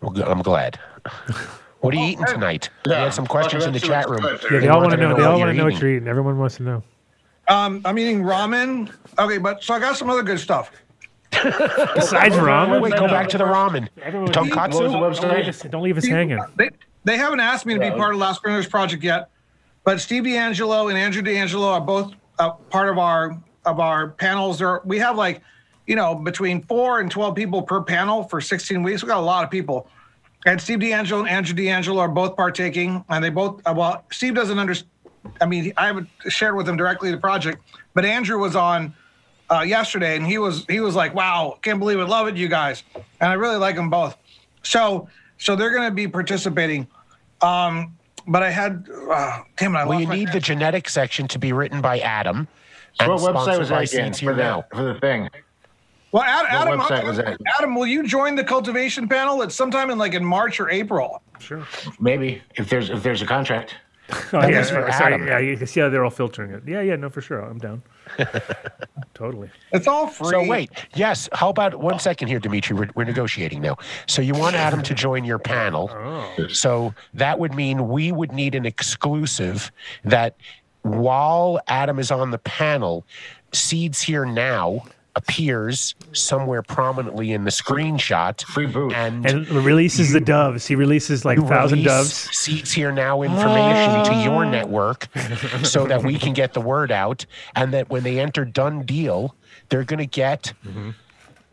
Well, 0.02 0.30
i'm 0.30 0.42
glad 0.42 0.80
what 1.82 1.94
are 1.94 1.98
you 1.98 2.06
eating 2.06 2.26
tonight 2.26 2.70
we 2.86 2.94
had 2.94 3.14
some 3.14 3.28
questions 3.28 3.66
in 3.66 3.74
the 3.74 3.80
chat 3.80 4.10
room 4.10 4.26
it's 4.26 4.44
good. 4.44 4.54
Yeah, 4.54 4.60
they 4.60 4.68
all 4.70 4.80
want 4.82 4.92
to 4.92 4.98
know. 4.98 5.16
They 5.16 5.24
all 5.24 5.40
want 5.40 5.50
to 5.50 5.54
know 5.54 5.66
what 5.66 5.80
you're 5.80 5.96
eating. 5.96 6.08
Everyone 6.08 6.38
wants 6.38 6.58
to 6.58 6.64
know. 6.64 6.84
Um, 7.48 7.82
I'm 7.86 8.00
eating 8.00 8.24
ramen. 8.24 8.92
Okay, 9.20 9.38
but 9.38 9.64
so 9.64 9.76
I 9.76 9.80
got 9.80 9.96
some 9.96 10.10
other 10.10 10.24
good 10.24 10.40
stuff. 10.40 10.72
Besides 11.32 12.36
ramen, 12.36 12.82
wait 12.82 12.94
go 12.94 13.08
back 13.08 13.28
to 13.30 13.38
the 13.38 13.44
ramen 13.44 13.90
Everyone- 14.02 14.32
tonkatsu 14.32 14.92
Don't 14.92 15.02
leave 15.02 15.48
us, 15.48 15.60
don't 15.60 15.84
leave 15.84 15.98
us 15.98 16.06
hanging. 16.06 16.40
They, 16.56 16.70
they 17.04 17.18
haven't 17.18 17.40
asked 17.40 17.66
me 17.66 17.74
to 17.74 17.80
be 17.80 17.92
part 17.92 18.14
of 18.14 18.20
Last 18.20 18.42
Prisoner 18.42 18.68
Project 18.70 19.04
yet, 19.04 19.30
but 19.84 20.00
Steve 20.00 20.24
DeAngelo 20.24 20.90
and 20.90 20.98
Andrew 20.98 21.22
DeAngelo 21.22 21.66
are 21.66 21.82
both 21.82 22.14
uh, 22.40 22.52
part 22.52 22.90
of 22.90 22.98
our 22.98 23.38
of 23.66 23.80
our 23.80 24.10
panels. 24.10 24.60
There, 24.60 24.82
we 24.86 24.98
have 25.00 25.18
like, 25.18 25.42
you 25.88 25.96
know, 25.96 26.16
between 26.16 26.64
four 26.64 27.00
and 27.00 27.12
twelve 27.12 27.36
people 27.36 27.62
per 27.62 27.82
panel 27.82 28.24
for 28.24 28.40
16 28.42 28.82
weeks. 28.82 29.04
We 29.04 29.08
got 29.10 29.20
a 29.20 29.22
lot 29.22 29.44
of 29.44 29.52
people. 29.52 29.88
And 30.46 30.62
Steve 30.62 30.80
DeAngelo 30.80 31.22
and 31.22 31.30
Andrew 31.30 31.56
DeAngelo 31.56 32.00
are 32.00 32.08
both 32.08 32.36
partaking, 32.36 33.04
and 33.10 33.24
they 33.24 33.30
both 33.30 33.62
uh, 33.66 33.74
well, 33.76 34.06
Steve 34.12 34.36
doesn't 34.36 34.60
understand. 34.60 34.90
I 35.42 35.46
mean, 35.48 35.74
I 35.76 35.88
haven't 35.88 36.08
shared 36.30 36.56
with 36.56 36.70
him 36.70 36.78
directly 36.78 37.10
the 37.10 37.18
project, 37.18 37.60
but 37.96 38.06
Andrew 38.06 38.38
was 38.38 38.56
on 38.56 38.94
uh, 39.52 39.62
yesterday, 39.62 40.16
and 40.16 40.26
he 40.26 40.38
was 40.38 40.66
he 40.70 40.80
was 40.80 40.96
like, 40.96 41.16
"Wow, 41.16 41.58
can't 41.64 41.80
believe 41.80 42.00
it, 42.00 42.06
love 42.06 42.28
it, 42.28 42.36
you 42.38 42.48
guys," 42.48 42.84
and 42.94 43.32
I 43.32 43.34
really 43.34 43.58
like 43.58 43.76
them 43.76 43.90
both. 43.90 44.16
So 44.62 45.10
so 45.38 45.56
they're 45.56 45.72
going 45.72 45.90
to 45.90 45.96
be 45.96 46.08
participating. 46.08 46.88
Um, 47.42 47.96
but 48.28 48.42
I 48.42 48.50
had, 48.50 48.88
uh, 49.10 49.42
damn 49.58 49.76
it, 49.76 49.80
I 49.80 49.84
Well, 49.86 49.92
lost 49.94 50.02
you 50.02 50.08
my 50.08 50.16
need 50.16 50.32
the 50.32 50.40
genetic 50.40 50.90
section 50.90 51.28
to 51.28 51.40
be 51.40 51.54
written 51.54 51.82
by 51.82 52.00
Adam. 52.00 52.48
And 53.00 53.12
What 53.12 53.36
website 53.36 53.60
was 53.60 53.70
by 53.70 53.82
that 53.82 53.94
again 53.94 54.14
for 54.14 54.20
Here 54.20 54.34
the, 54.34 54.44
Now. 54.44 54.66
for 54.74 54.84
the 54.94 55.00
thing? 55.00 55.30
Well, 56.16 56.24
Ad- 56.24 56.44
What 56.44 56.68
Adam, 56.68 56.80
website 56.80 57.04
was 57.04 57.18
that? 57.18 57.38
Adam, 57.60 57.76
will 57.76 57.86
you 57.86 58.02
join 58.02 58.36
the 58.36 58.44
cultivation 58.46 59.06
panel? 59.06 59.42
It's 59.42 59.54
sometime 59.54 59.90
in 59.90 59.98
like 59.98 60.14
in 60.14 60.24
March 60.24 60.62
or 60.62 60.70
April. 60.70 61.22
Sure. 61.40 61.68
Maybe 62.00 62.42
if 62.56 62.70
there's 62.70 62.90
if 62.90 63.04
there's 63.04 63.22
a 63.22 63.26
contract. 63.26 63.76
Oh, 64.32 64.40
That 64.40 64.52
yeah, 64.52 64.60
was 64.60 64.70
for 64.70 64.90
sorry, 64.94 65.16
Adam. 65.16 65.28
yeah, 65.28 65.40
you 65.40 65.58
can 65.58 65.66
see 65.68 65.80
how 65.82 65.90
they're 65.90 66.04
all 66.06 66.12
filtering 66.12 66.52
it. 66.52 66.62
Yeah, 66.68 66.80
yeah, 66.82 66.96
no, 66.96 67.10
for 67.10 67.22
sure. 67.22 67.42
I'm 67.42 67.58
down. 67.58 67.82
totally. 69.14 69.50
It's 69.74 69.88
all 69.88 70.08
free. 70.08 70.30
So 70.30 70.48
wait, 70.48 70.70
yes. 70.94 71.28
How 71.34 71.50
about 71.50 71.76
one 71.82 71.98
second 72.00 72.28
here, 72.30 72.40
Demitri? 72.40 72.78
We're, 72.78 72.90
we're 72.96 73.04
negotiating 73.04 73.62
now. 73.62 73.78
So 74.08 74.22
you 74.22 74.36
want 74.36 74.56
Adam 74.56 74.84
to 74.84 74.94
join 74.94 75.26
your 75.26 75.40
panel? 75.40 75.90
Oh. 75.92 76.48
So 76.48 76.94
that 77.16 77.40
would 77.40 77.56
mean 77.56 77.90
we 77.90 78.12
would 78.14 78.32
need 78.32 78.54
an 78.56 78.66
exclusive 78.66 79.72
that 80.06 80.38
while 80.84 81.60
Adam 81.68 81.98
is 82.00 82.12
on 82.12 82.30
the 82.32 82.38
panel, 82.38 83.06
Seeds 83.54 84.02
Here 84.02 84.24
Now 84.24 84.86
appears 85.16 85.96
somewhere 86.12 86.62
prominently 86.62 87.32
in 87.32 87.44
the 87.46 87.52
screenshot. 87.52 88.44
Free 88.46 88.66
booth. 88.66 88.94
And, 88.94 89.26
And 89.26 89.48
releases 89.50 90.12
the 90.12 90.20
doves. 90.20 90.68
He 90.68 90.76
releases 90.76 91.24
like 91.26 91.38
you 91.38 91.48
thousand 91.48 91.80
release 91.80 91.92
doves. 91.92 92.14
Seeds 92.38 92.72
Here 92.74 92.92
Now 92.92 93.22
information 93.22 94.06
to 94.06 94.24
your 94.24 94.46
network 94.46 95.08
so 95.64 95.88
that 95.88 96.04
we 96.04 96.18
can 96.18 96.34
get 96.34 96.54
the 96.54 96.62
word 96.62 96.92
out. 96.92 97.26
And 97.56 97.74
that 97.74 97.90
when 97.90 98.04
they 98.04 98.20
enter 98.20 98.46
done 98.46 98.84
deal, 98.84 99.36
they're 99.70 99.84
going 99.84 100.00
to 100.00 100.06
get 100.06 100.54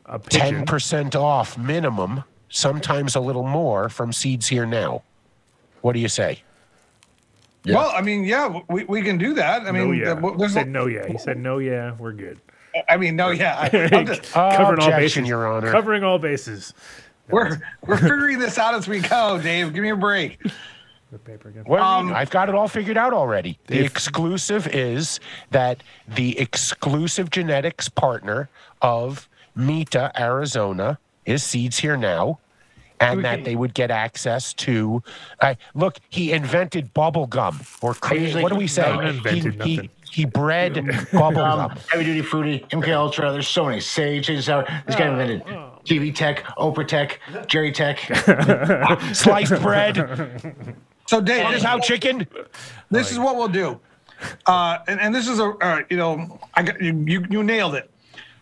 A 0.07 0.19
pigeon. 0.19 0.67
10% 0.67 1.15
off 1.15 1.57
minimum, 1.57 2.25
sometimes 2.49 3.15
a 3.15 3.21
little 3.21 3.47
more 3.47 3.89
from 3.89 4.13
Seeds 4.13 4.49
Here 4.49 4.67
Now. 4.67 5.03
What 5.83 5.93
do 5.93 6.01
you 6.01 6.09
say? 6.09 6.43
Well, 7.65 7.93
I 7.95 8.01
mean, 8.01 8.25
yeah, 8.25 8.61
we, 8.69 8.85
we 8.85 9.03
can 9.03 9.19
do 9.19 9.35
that. 9.35 9.63
I 9.63 9.71
mean, 9.71 9.87
no, 9.87 9.93
yeah. 9.93 10.13
uh, 10.13 10.37
He 10.37 10.49
said 10.49 10.69
no, 10.69 10.87
yeah. 10.87 11.07
He 11.07 11.17
said 11.17 11.39
no, 11.39 11.59
yeah. 11.59 11.95
We're 11.97 12.13
good. 12.13 12.41
I 12.89 12.97
mean, 12.97 13.17
no, 13.17 13.31
yeah. 13.31 13.69
I, 13.73 13.89
I'm 13.93 14.07
just, 14.07 14.23
Covering 14.33 14.81
all 14.81 14.89
Objection, 14.89 15.23
bases. 15.23 15.29
Your 15.29 15.47
Honor. 15.47 15.71
Covering 15.71 16.05
all 16.05 16.19
bases. 16.19 16.75
we're 17.31 17.61
we're 17.87 17.99
figuring 17.99 18.39
this 18.39 18.59
out 18.59 18.75
as 18.75 18.89
we 18.89 19.01
go, 19.01 19.41
Dave. 19.41 19.73
Give 19.73 19.83
me 19.83 19.91
a 19.91 19.97
break. 19.97 20.41
The 21.11 21.19
paper 21.19 21.49
again. 21.51 21.65
What 21.67 21.81
Um. 21.81 22.13
I've 22.13 22.31
got 22.31 22.49
it 22.49 22.55
all 22.55 22.69
figured 22.69 22.97
out 22.97 23.13
already. 23.13 23.59
The 23.67 23.85
exclusive 23.85 24.67
is 24.69 25.21
that 25.51 25.83
the 26.09 26.39
exclusive 26.39 27.31
genetics 27.31 27.89
partner 27.89 28.49
of 28.81 29.29
MITO, 29.55 30.11
Arizona, 30.19 30.99
is 31.27 31.43
Seeds 31.45 31.79
Here 31.79 31.97
Now, 31.99 32.39
and 32.99 33.23
that 33.25 33.45
they 33.45 33.57
would 33.57 33.75
get 33.75 33.91
access 33.91 34.55
to. 34.55 35.03
Uh, 35.41 35.55
look, 35.75 35.99
he 36.09 36.33
invented 36.33 36.95
bubble 36.95 37.27
gum, 37.27 37.61
or 37.83 37.93
created. 37.95 38.43
What 38.43 38.51
do 38.53 38.59
we 38.59 38.67
say? 38.67 38.83
No, 38.83 39.01
I 39.01 39.11
invented 39.11 39.63
he, 39.63 39.71
he, 39.71 39.77
nothing. 39.77 39.91
He 40.13 40.25
bred 40.27 40.75
bubble 41.13 41.41
Um, 41.41 41.69
gum. 41.69 41.79
heavy 41.91 42.05
duty 42.05 42.21
fruity, 42.23 42.67
MK 42.71 42.89
Ultra. 42.95 43.33
There's 43.33 43.49
so 43.49 43.65
many. 43.65 43.81
Sage, 43.81 44.27
Sage 44.27 44.45
Sour. 44.45 44.67
This 44.87 44.95
guy 44.97 45.09
invented 45.09 45.43
TV 45.87 46.15
Tech, 46.15 46.45
Oprah 46.59 46.87
Tech, 46.87 47.19
Jerry 47.47 47.73
Tech. 47.73 47.99
Sliced 49.15 49.61
bread, 49.63 49.97
So, 51.07 51.21
Dave, 51.21 51.51
this, 51.51 51.63
cow 51.63 51.79
chicken. 51.79 52.27
this 52.91 53.11
is 53.11 53.19
what 53.19 53.37
we'll 53.37 53.49
do. 53.49 53.81
Uh, 54.47 54.79
and, 54.87 55.01
and 55.01 55.15
this 55.15 55.27
is 55.29 55.41
a, 55.41 55.45
uh, 55.63 55.81
you 55.91 55.97
know, 55.97 56.39
I 56.55 56.63
got 56.63 56.81
you, 56.81 57.05
you, 57.07 57.27
you 57.31 57.43
nailed 57.43 57.75
it. 57.75 57.91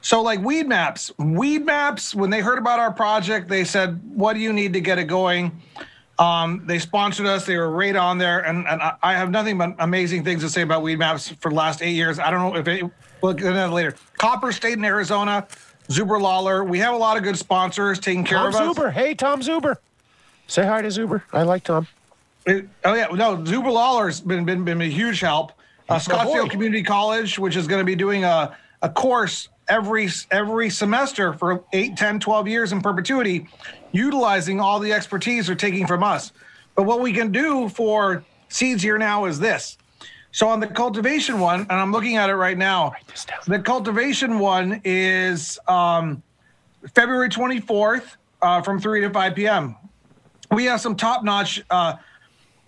So, 0.02 0.22
like 0.22 0.40
Weed 0.40 0.66
Maps, 0.66 1.10
Weed 1.18 1.64
Maps, 1.64 2.14
when 2.14 2.30
they 2.30 2.40
heard 2.40 2.58
about 2.58 2.80
our 2.80 2.92
project, 2.92 3.48
they 3.48 3.64
said, 3.64 4.00
What 4.14 4.32
do 4.34 4.40
you 4.40 4.52
need 4.52 4.72
to 4.72 4.80
get 4.80 4.98
it 4.98 5.04
going? 5.04 5.60
Um, 6.20 6.62
they 6.66 6.78
sponsored 6.78 7.26
us. 7.26 7.46
They 7.46 7.56
were 7.56 7.70
right 7.70 7.96
on 7.96 8.18
there, 8.18 8.40
and, 8.40 8.68
and 8.68 8.82
I, 9.02 9.14
have 9.14 9.30
nothing 9.30 9.56
but 9.56 9.74
amazing 9.78 10.22
things 10.22 10.42
to 10.42 10.50
say 10.50 10.60
about 10.60 10.82
Weed 10.82 10.98
Maps 10.98 11.30
for 11.40 11.48
the 11.48 11.54
last 11.54 11.80
eight 11.80 11.94
years. 11.94 12.18
I 12.18 12.30
don't 12.30 12.40
know 12.52 12.58
if 12.60 12.68
it. 12.68 12.84
We'll 13.22 13.32
get 13.32 13.46
into 13.46 13.54
that 13.54 13.72
later. 13.72 13.96
Copper 14.18 14.52
State 14.52 14.74
in 14.74 14.84
Arizona, 14.84 15.48
Zuber 15.88 16.20
Lawler. 16.20 16.62
We 16.62 16.78
have 16.80 16.92
a 16.92 16.96
lot 16.98 17.16
of 17.16 17.22
good 17.22 17.38
sponsors 17.38 17.98
taking 17.98 18.24
care 18.24 18.36
Tom 18.36 18.48
of 18.48 18.54
us. 18.54 18.76
Zuber. 18.76 18.92
Hey, 18.92 19.14
Tom 19.14 19.40
Zuber. 19.40 19.78
Say 20.46 20.66
hi 20.66 20.82
to 20.82 20.88
Zuber. 20.88 21.22
I 21.32 21.42
like 21.42 21.64
Tom. 21.64 21.86
It- 22.44 22.68
oh 22.84 22.92
yeah, 22.92 23.06
no, 23.14 23.38
Zuber 23.38 23.72
Lawler's 23.72 24.20
been 24.20 24.44
been 24.44 24.62
been 24.62 24.82
a 24.82 24.84
huge 24.84 25.20
help. 25.20 25.52
Uh. 25.88 25.96
Scottsdale 25.96 26.50
Community 26.50 26.82
College, 26.82 27.38
which 27.38 27.56
is 27.56 27.66
going 27.66 27.80
to 27.80 27.84
be 27.84 27.96
doing 27.96 28.24
a, 28.24 28.54
a 28.82 28.90
course 28.90 29.48
every 29.68 30.10
every 30.30 30.68
semester 30.68 31.32
for 31.32 31.64
8, 31.72 31.96
10, 31.96 32.20
12 32.20 32.48
years 32.48 32.72
in 32.72 32.82
perpetuity, 32.82 33.48
utilizing 33.92 34.60
all 34.60 34.78
the 34.78 34.92
expertise 34.92 35.46
they're 35.46 35.56
taking 35.56 35.86
from 35.86 36.02
us. 36.02 36.32
But 36.74 36.84
what 36.84 37.00
we 37.00 37.12
can 37.12 37.32
do 37.32 37.68
for 37.68 38.24
seeds 38.48 38.82
here 38.82 38.98
now 38.98 39.24
is 39.26 39.38
this. 39.38 39.76
So 40.32 40.48
on 40.48 40.60
the 40.60 40.66
cultivation 40.66 41.40
one, 41.40 41.60
and 41.62 41.72
I'm 41.72 41.90
looking 41.90 42.16
at 42.16 42.30
it 42.30 42.36
right 42.36 42.56
now. 42.56 42.92
The 43.46 43.58
cultivation 43.58 44.38
one 44.38 44.80
is 44.84 45.58
um, 45.66 46.22
February 46.94 47.28
24th 47.28 48.16
uh, 48.40 48.62
from 48.62 48.80
3 48.80 49.00
to 49.02 49.10
5 49.10 49.34
p.m. 49.34 49.76
We 50.52 50.64
have 50.66 50.80
some 50.80 50.94
top-notch 50.96 51.62
uh, 51.70 51.94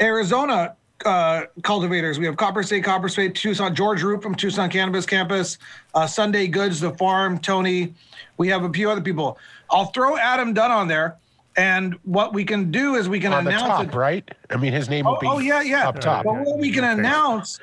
Arizona 0.00 0.76
uh, 1.04 1.42
cultivators. 1.62 2.18
We 2.18 2.26
have 2.26 2.36
Copper 2.36 2.62
State, 2.62 2.84
Copper 2.84 3.08
State, 3.08 3.34
Tucson, 3.34 3.74
George 3.74 4.02
Root 4.02 4.22
from 4.22 4.34
Tucson 4.34 4.70
Cannabis 4.70 5.06
Campus, 5.06 5.58
uh, 5.94 6.06
Sunday 6.06 6.46
Goods, 6.46 6.80
The 6.80 6.92
Farm, 6.92 7.38
Tony. 7.38 7.94
We 8.38 8.48
have 8.48 8.64
a 8.64 8.70
few 8.70 8.90
other 8.90 9.00
people. 9.00 9.38
I'll 9.72 9.86
throw 9.86 10.16
Adam 10.16 10.52
Dunn 10.52 10.70
on 10.70 10.86
there, 10.86 11.16
and 11.56 11.94
what 12.04 12.32
we 12.34 12.44
can 12.44 12.70
do 12.70 12.94
is 12.94 13.08
we 13.08 13.18
can 13.18 13.32
On 13.32 13.44
the 13.44 13.50
announce 13.50 13.62
top, 13.68 13.86
it. 13.86 13.94
right? 13.94 14.30
I 14.50 14.56
mean, 14.56 14.72
his 14.72 14.88
name 14.88 15.06
Oh, 15.06 15.12
would 15.12 15.20
be 15.20 15.26
oh, 15.26 15.38
yeah, 15.38 15.62
yeah. 15.62 15.88
up 15.88 15.98
top. 16.00 16.24
But 16.24 16.34
what 16.44 16.58
we 16.58 16.70
can 16.70 16.84
Okay. 16.84 16.92
announce, 16.92 17.58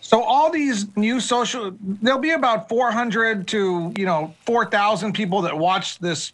so 0.00 0.22
all 0.22 0.50
these 0.50 0.94
new 0.96 1.20
social, 1.20 1.74
there'll 1.80 2.20
be 2.20 2.30
about 2.32 2.68
400 2.68 3.48
to 3.48 3.92
you 3.96 4.04
know 4.06 4.34
4,000 4.46 5.12
people 5.14 5.42
that 5.42 5.56
watch 5.58 5.98
this 5.98 6.32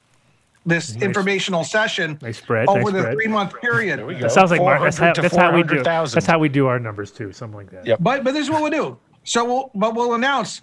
this 0.67 0.97
informational 0.97 1.63
session 1.63 2.19
Nice 2.23 2.39
spread, 2.39 2.67
over 2.71 2.81
nice 2.85 2.93
the 2.93 2.99
spread. 3.01 3.15
three 3.15 3.27
month 3.29 3.53
period. 3.61 3.99
There 3.99 4.07
we 4.07 4.15
go. 4.15 4.21
That 4.21 4.33
sounds 4.33 4.51
like 4.51 4.63
Mar- 4.63 4.81
that's 4.83 4.97
how, 4.97 5.13
that's 5.13 5.37
how 5.37 5.55
we 5.55 5.63
do. 5.63 5.69
400,000. 5.69 6.17
That's 6.17 6.27
how 6.27 6.39
we 6.39 6.49
do 6.49 6.67
our 6.69 6.79
numbers 6.79 7.11
too. 7.13 7.33
Something 7.33 7.59
like 7.59 7.71
that. 7.71 7.87
Yep. 7.87 7.99
But 8.01 8.25
but 8.25 8.33
this 8.33 8.45
is 8.45 8.51
what 8.51 8.63
we'll 8.63 8.71
do. 8.71 8.99
So 9.25 9.45
we'll 9.45 9.71
but 9.75 9.95
we'll 9.95 10.15
announce, 10.15 10.63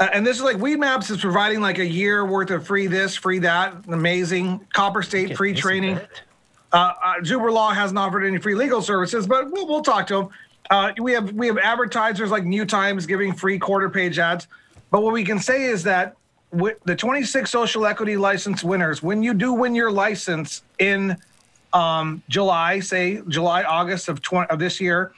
uh, 0.00 0.08
and 0.12 0.26
this 0.26 0.36
is 0.36 0.42
like 0.42 0.58
Weed 0.58 0.76
Maps 0.76 1.10
is 1.10 1.20
providing 1.20 1.60
like 1.60 1.78
a 1.78 1.86
year 1.86 2.24
worth 2.24 2.50
of 2.50 2.66
free 2.66 2.86
this, 2.86 3.16
free 3.16 3.40
that, 3.40 3.74
amazing. 3.88 4.60
Copper 4.72 5.02
State 5.02 5.36
free 5.36 5.52
training. 5.54 5.98
Uh, 6.72 6.92
uh, 7.02 7.14
Zuber 7.20 7.52
Law 7.52 7.70
hasn't 7.70 7.98
offered 7.98 8.24
any 8.24 8.38
free 8.38 8.54
legal 8.54 8.82
services, 8.82 9.26
but 9.26 9.50
we'll, 9.50 9.66
we'll 9.66 9.82
talk 9.82 10.06
to 10.08 10.14
them. 10.14 10.28
Uh, 10.70 10.92
we 11.00 11.12
have 11.12 11.32
we 11.32 11.46
have 11.46 11.58
advertisers 11.58 12.30
like 12.30 12.44
New 12.44 12.64
Times 12.64 13.06
giving 13.06 13.32
free 13.34 13.58
quarter 13.58 13.88
page 13.88 14.18
ads. 14.18 14.46
But 14.90 15.02
what 15.02 15.12
we 15.12 15.24
can 15.24 15.38
say 15.38 15.64
is 15.64 15.82
that 15.84 16.14
with 16.52 16.78
the 16.84 16.94
26 16.94 17.50
social 17.50 17.86
equity 17.86 18.16
license 18.16 18.62
winners, 18.62 19.02
when 19.02 19.22
you 19.22 19.34
do 19.34 19.52
win 19.52 19.74
your 19.74 19.90
license 19.90 20.62
in 20.78 21.16
um, 21.72 22.22
July, 22.28 22.80
say 22.80 23.22
July 23.28 23.64
August 23.64 24.08
of 24.08 24.22
20, 24.22 24.50
of 24.50 24.58
this 24.58 24.80
year, 24.80 25.12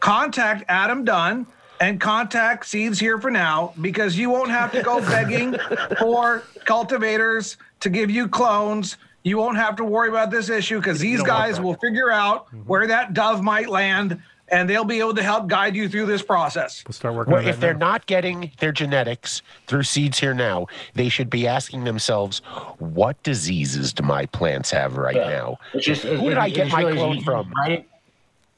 contact 0.00 0.64
Adam 0.68 1.04
Dunn 1.04 1.46
and 1.80 2.00
contact 2.00 2.66
Seeds 2.66 2.98
Here 2.98 3.18
for 3.20 3.30
Now 3.30 3.72
because 3.80 4.16
you 4.16 4.30
won't 4.30 4.50
have 4.50 4.72
to 4.72 4.82
go 4.82 5.00
begging 5.08 5.56
for 5.98 6.42
cultivators 6.64 7.56
to 7.80 7.90
give 7.90 8.10
you 8.10 8.28
clones. 8.28 8.96
You 9.22 9.38
won't 9.38 9.56
have 9.56 9.76
to 9.76 9.84
worry 9.84 10.08
about 10.08 10.30
this 10.30 10.48
issue 10.50 10.78
because 10.78 11.00
these 11.00 11.22
guys 11.22 11.60
will 11.60 11.74
figure 11.74 12.10
out 12.10 12.46
Mm-hmm. 12.46 12.58
where 12.68 12.86
that 12.86 13.14
dove 13.14 13.42
might 13.42 13.68
land 13.68 14.20
and 14.48 14.68
they'll 14.68 14.84
be 14.84 14.98
able 15.00 15.14
to 15.14 15.22
help 15.22 15.46
guide 15.48 15.74
you 15.74 15.88
through 15.88 16.04
this 16.04 16.22
process. 16.22 16.84
We'll 16.86 16.92
start 16.92 17.14
working 17.14 17.32
Well, 17.32 17.42
on 17.42 17.48
if 17.48 17.56
that 17.56 17.60
they're 17.62 17.72
now. 17.72 17.88
not 17.92 18.06
getting 18.06 18.52
their 18.58 18.72
genetics 18.72 19.40
through 19.66 19.84
seeds 19.84 20.18
here 20.18 20.34
now, 20.34 20.66
they 20.92 21.08
should 21.08 21.30
be 21.30 21.46
asking 21.48 21.84
themselves, 21.84 22.40
what 22.78 23.20
diseases 23.22 23.94
do 23.94 24.02
my 24.02 24.26
plants 24.26 24.70
have 24.70 24.98
right 24.98 25.16
now? 25.16 25.56
It's 25.72 25.86
just, 25.86 26.02
Who 26.02 26.28
did 26.28 26.36
I 26.36 26.50
get 26.50 26.68
my 26.70 26.82
clone 26.92 27.22
from? 27.22 27.50
Write 27.56 27.72
it, 27.72 27.88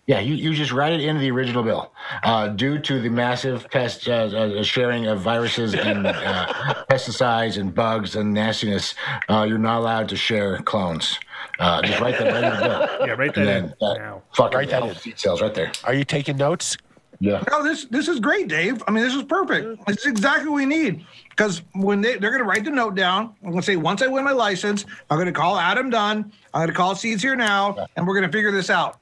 yeah, 0.07 0.21
you, 0.21 0.35
you 0.35 0.55
just 0.55 0.71
write 0.73 0.93
it 0.93 1.01
into 1.01 1.21
the 1.21 1.31
original 1.31 1.63
bill. 1.65 1.93
Uh, 2.23 2.49
due 2.49 2.79
to 2.79 3.01
the 3.01 3.09
massive 3.09 3.69
pest 3.71 4.07
uh, 4.09 4.13
uh, 4.13 4.63
sharing 4.63 5.07
of 5.07 5.21
viruses 5.21 5.75
and 5.75 6.07
uh, 6.07 6.85
pesticides 6.89 7.59
and 7.59 7.75
bugs 7.75 8.15
and 8.15 8.33
nastiness, 8.33 8.95
uh, 9.29 9.45
you're 9.49 9.59
not 9.59 9.79
allowed 9.79 10.09
to 10.09 10.17
share 10.17 10.59
clones. 10.59 11.19
Uh, 11.59 11.83
just 11.83 12.01
write 12.01 12.19
that 12.19 12.33
right 12.33 12.45
in 12.45 12.61
the 12.61 12.67
bill. 12.69 12.89
Yeah, 13.07 13.13
write 13.15 13.37
And 13.37 13.47
that 13.49 13.53
then 13.53 13.65
in 13.65 13.69
that 13.81 13.99
now. 13.99 14.23
fucking 14.37 14.57
Write 14.59 14.71
that 14.71 14.83
in. 14.85 14.95
details 14.95 15.43
right 15.43 15.55
there. 15.55 15.73
Are 15.85 15.95
you 15.95 16.05
taking 16.05 16.37
notes? 16.37 16.77
Yeah. 17.19 17.43
No, 17.51 17.65
this 17.65 17.87
this 17.87 18.09
is 18.09 18.21
great, 18.21 18.47
Dave. 18.47 18.83
I 18.87 18.91
mean, 18.91 19.03
this 19.03 19.15
is 19.15 19.23
perfect. 19.23 19.87
This 19.87 19.99
is 20.01 20.07
exactly 20.07 20.49
what 20.51 20.57
we 20.57 20.67
need. 20.67 21.05
Because 21.31 21.63
when 21.73 22.03
they, 22.03 22.19
they're 22.19 22.31
going 22.31 22.43
to 22.43 22.49
write 22.49 22.65
the 22.65 22.71
note 22.71 22.95
down, 22.95 23.35
I'm 23.43 23.51
going 23.53 23.61
to 23.61 23.63
say, 23.67 23.77
once 23.77 24.03
I 24.03 24.07
win 24.07 24.23
my 24.23 24.33
license, 24.33 24.85
I'm 25.09 25.17
going 25.17 25.27
to 25.27 25.33
call 25.33 25.59
Adam 25.59 25.89
Dunn. 25.89 26.31
I'm 26.53 26.61
going 26.61 26.69
to 26.69 26.75
call 26.75 26.95
Seeds 26.95 27.23
Here 27.23 27.35
Now, 27.35 27.87
and 27.97 28.07
we're 28.07 28.15
going 28.15 28.31
to 28.31 28.33
figure 28.37 28.53
this 28.53 28.69
out. 28.69 28.99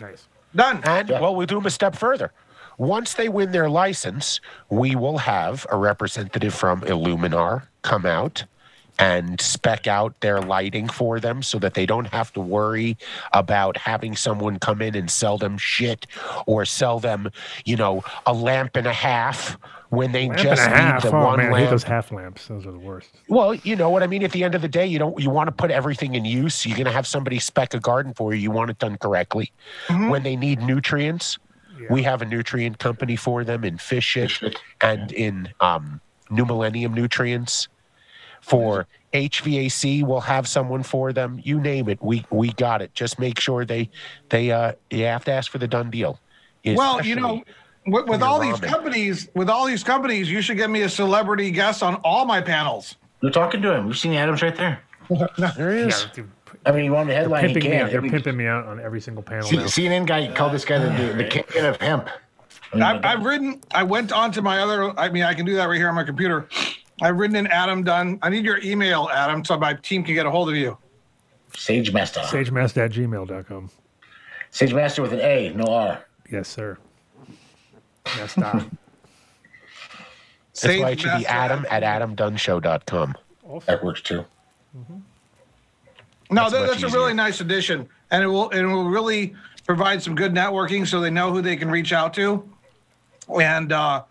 Nice. 0.00 0.28
Done. 0.56 0.80
And, 0.84 1.10
well, 1.10 1.36
we'll 1.36 1.46
do 1.46 1.56
them 1.56 1.66
a 1.66 1.70
step 1.70 1.94
further. 1.94 2.32
Once 2.78 3.14
they 3.14 3.28
win 3.28 3.52
their 3.52 3.70
license, 3.70 4.40
we 4.68 4.96
will 4.96 5.18
have 5.18 5.66
a 5.70 5.76
representative 5.76 6.54
from 6.54 6.80
Illuminar 6.82 7.66
come 7.82 8.04
out 8.04 8.44
and 8.98 9.40
spec 9.40 9.86
out 9.86 10.18
their 10.20 10.40
lighting 10.40 10.88
for 10.88 11.20
them 11.20 11.42
so 11.42 11.58
that 11.58 11.74
they 11.74 11.84
don't 11.84 12.06
have 12.06 12.32
to 12.32 12.40
worry 12.40 12.96
about 13.32 13.76
having 13.76 14.16
someone 14.16 14.58
come 14.58 14.80
in 14.80 14.94
and 14.94 15.10
sell 15.10 15.36
them 15.36 15.58
shit 15.58 16.06
or 16.46 16.64
sell 16.64 16.98
them, 16.98 17.30
you 17.64 17.76
know, 17.76 18.02
a 18.24 18.32
lamp 18.32 18.76
and 18.76 18.86
a 18.86 18.92
half 18.92 19.58
when 19.96 20.12
they 20.12 20.28
Lamp 20.28 20.40
just 20.40 20.62
and 20.62 20.72
a 20.72 20.76
half. 20.76 21.04
need 21.04 21.10
the 21.10 21.16
Oh 21.16 21.24
one 21.24 21.38
man, 21.38 21.52
I 21.52 21.60
hate 21.60 21.70
those 21.70 21.82
half 21.82 22.12
lamps. 22.12 22.46
Those 22.46 22.66
are 22.66 22.72
the 22.72 22.78
worst. 22.78 23.10
Well, 23.28 23.54
you 23.54 23.76
know 23.76 23.88
what 23.90 24.02
I 24.02 24.06
mean. 24.06 24.22
At 24.22 24.32
the 24.32 24.44
end 24.44 24.54
of 24.54 24.62
the 24.62 24.68
day, 24.68 24.86
you 24.86 24.98
don't 24.98 25.18
you 25.20 25.30
want 25.30 25.48
to 25.48 25.52
put 25.52 25.70
everything 25.70 26.14
in 26.14 26.24
use. 26.24 26.66
You're 26.66 26.76
going 26.76 26.86
to 26.86 26.92
have 26.92 27.06
somebody 27.06 27.38
spec 27.38 27.74
a 27.74 27.80
garden 27.80 28.14
for 28.14 28.34
you. 28.34 28.40
You 28.40 28.50
want 28.50 28.70
it 28.70 28.78
done 28.78 28.96
correctly. 28.98 29.52
When 29.88 30.22
they 30.22 30.36
need 30.36 30.60
nutrients, 30.62 31.38
we 31.90 32.02
have 32.02 32.22
a 32.22 32.24
nutrient 32.24 32.78
company 32.78 33.16
for 33.16 33.44
them 33.44 33.64
in 33.64 33.78
fish 33.78 34.04
shit 34.04 34.32
and 34.80 35.12
in 35.12 35.48
um, 35.60 36.00
New 36.30 36.44
Millennium 36.44 36.94
Nutrients. 36.94 37.68
For 38.42 38.86
HVAC, 39.12 40.04
we'll 40.04 40.20
have 40.20 40.46
someone 40.46 40.84
for 40.84 41.12
them. 41.12 41.40
You 41.42 41.58
name 41.58 41.88
it, 41.88 42.00
we 42.00 42.24
we 42.30 42.52
got 42.52 42.80
it. 42.80 42.94
Just 42.94 43.18
make 43.18 43.40
sure 43.40 43.64
they 43.64 43.88
they 44.28 44.52
uh 44.52 44.72
you 44.90 45.04
have 45.04 45.24
to 45.24 45.32
ask 45.32 45.50
for 45.50 45.58
the 45.58 45.66
done 45.66 45.90
deal. 45.90 46.20
Well, 46.64 47.04
you 47.04 47.16
know, 47.16 47.36
Especially 47.36 47.54
with, 47.86 48.06
with 48.06 48.20
your 48.20 48.28
all 48.28 48.40
these 48.40 48.60
companies, 48.60 49.28
with 49.34 49.48
all 49.48 49.66
these 49.66 49.84
companies, 49.84 50.30
you 50.30 50.40
should 50.42 50.56
get 50.56 50.70
me 50.70 50.82
a 50.82 50.88
celebrity 50.88 51.50
guest 51.50 51.82
on 51.82 51.96
all 51.96 52.24
my 52.24 52.40
panels. 52.40 52.96
You're 53.22 53.32
talking 53.32 53.62
to 53.62 53.72
him. 53.74 53.86
You've 53.86 53.98
seen 53.98 54.12
Adams 54.14 54.42
right 54.42 54.56
there. 54.56 54.80
there 55.56 55.72
he 55.72 55.82
is. 55.82 56.06
Yeah, 56.16 56.24
I 56.64 56.72
mean, 56.72 56.84
you 56.84 56.92
want 56.92 57.06
the 57.06 57.14
they're 57.14 57.22
headline? 57.22 57.48
He 57.48 57.54
pimping 57.54 57.70
me 57.70 57.76
can. 57.76 57.86
out. 57.86 57.92
They're 57.92 58.02
pimping 58.02 58.36
me 58.36 58.46
out 58.46 58.66
on 58.66 58.80
every 58.80 59.00
single 59.00 59.22
panel 59.22 59.46
C- 59.46 59.56
now. 59.56 59.64
CNN 59.64 60.06
guy 60.06 60.32
called 60.32 60.52
this 60.52 60.64
guy 60.64 60.78
the, 60.78 60.90
the, 60.90 61.12
the 61.14 61.24
kingpin 61.24 61.64
of 61.64 61.80
hemp. 61.80 62.08
I 62.72 62.76
mean, 62.76 62.82
I've, 62.82 63.04
I've 63.04 63.24
written. 63.24 63.60
I 63.70 63.84
went 63.84 64.12
on 64.12 64.32
to 64.32 64.42
my 64.42 64.60
other. 64.60 64.98
I 64.98 65.08
mean, 65.08 65.22
I 65.22 65.34
can 65.34 65.46
do 65.46 65.54
that 65.54 65.66
right 65.66 65.76
here 65.76 65.88
on 65.88 65.94
my 65.94 66.04
computer. 66.04 66.48
I've 67.00 67.18
written 67.18 67.36
in 67.36 67.46
Adam 67.46 67.84
Dunn. 67.84 68.18
I 68.22 68.30
need 68.30 68.44
your 68.44 68.58
email, 68.62 69.08
Adam, 69.12 69.44
so 69.44 69.56
my 69.58 69.74
team 69.74 70.02
can 70.02 70.14
get 70.14 70.26
a 70.26 70.30
hold 70.30 70.48
of 70.48 70.56
you. 70.56 70.76
Sage 71.54 71.92
Master. 71.92 72.20
Sagemaster 72.20 72.84
at 72.84 72.92
gmail.com. 72.92 73.70
Sage 74.50 74.74
Master 74.74 75.02
with 75.02 75.12
an 75.12 75.20
A, 75.20 75.52
no 75.54 75.64
R. 75.64 76.04
Yes, 76.30 76.48
sir. 76.48 76.78
Yes, 78.16 78.32
stop. 78.32 78.62
That's 80.62 80.80
why 80.80 80.90
it 80.90 81.00
should 81.00 81.18
be 81.18 81.26
Adam 81.26 81.66
at 81.70 81.82
AdamDunnShow.com. 81.82 83.14
That 83.66 83.84
works 83.84 84.00
too. 84.00 84.24
No, 86.28 86.42
That's 86.42 86.52
that, 86.52 86.60
much 86.60 86.70
that's 86.70 86.82
a 86.82 86.86
easier. 86.86 86.98
really 86.98 87.14
nice 87.14 87.40
addition, 87.40 87.88
and 88.10 88.22
it 88.22 88.26
will 88.26 88.48
it 88.50 88.62
will 88.64 88.88
really 88.88 89.34
provide 89.64 90.02
some 90.02 90.14
good 90.14 90.32
networking, 90.32 90.86
so 90.86 91.00
they 91.00 91.10
know 91.10 91.32
who 91.32 91.40
they 91.40 91.56
can 91.56 91.70
reach 91.70 91.92
out 91.92 92.12
to, 92.14 92.48
and 93.40 93.70
uh, 93.72 94.02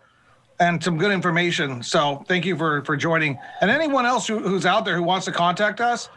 and 0.58 0.82
some 0.82 0.96
good 0.96 1.12
information. 1.12 1.82
So 1.82 2.24
thank 2.26 2.46
you 2.46 2.56
for 2.56 2.82
for 2.84 2.96
joining, 2.96 3.38
and 3.60 3.70
anyone 3.70 4.06
else 4.06 4.26
who, 4.26 4.38
who's 4.38 4.64
out 4.64 4.84
there 4.86 4.96
who 4.96 5.02
wants 5.02 5.26
to 5.26 5.32
contact 5.32 5.80
us, 5.82 6.08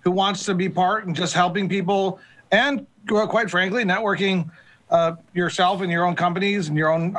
who 0.00 0.10
wants 0.10 0.44
to 0.44 0.54
be 0.54 0.68
part 0.68 1.06
and 1.06 1.16
just 1.16 1.32
helping 1.32 1.68
people, 1.70 2.20
and 2.52 2.86
quite 3.08 3.48
frankly, 3.50 3.82
networking 3.82 4.50
uh, 4.90 5.12
yourself 5.34 5.80
and 5.80 5.90
your 5.90 6.04
own 6.04 6.14
companies 6.14 6.68
and 6.68 6.76
your 6.76 6.90
own 6.90 7.16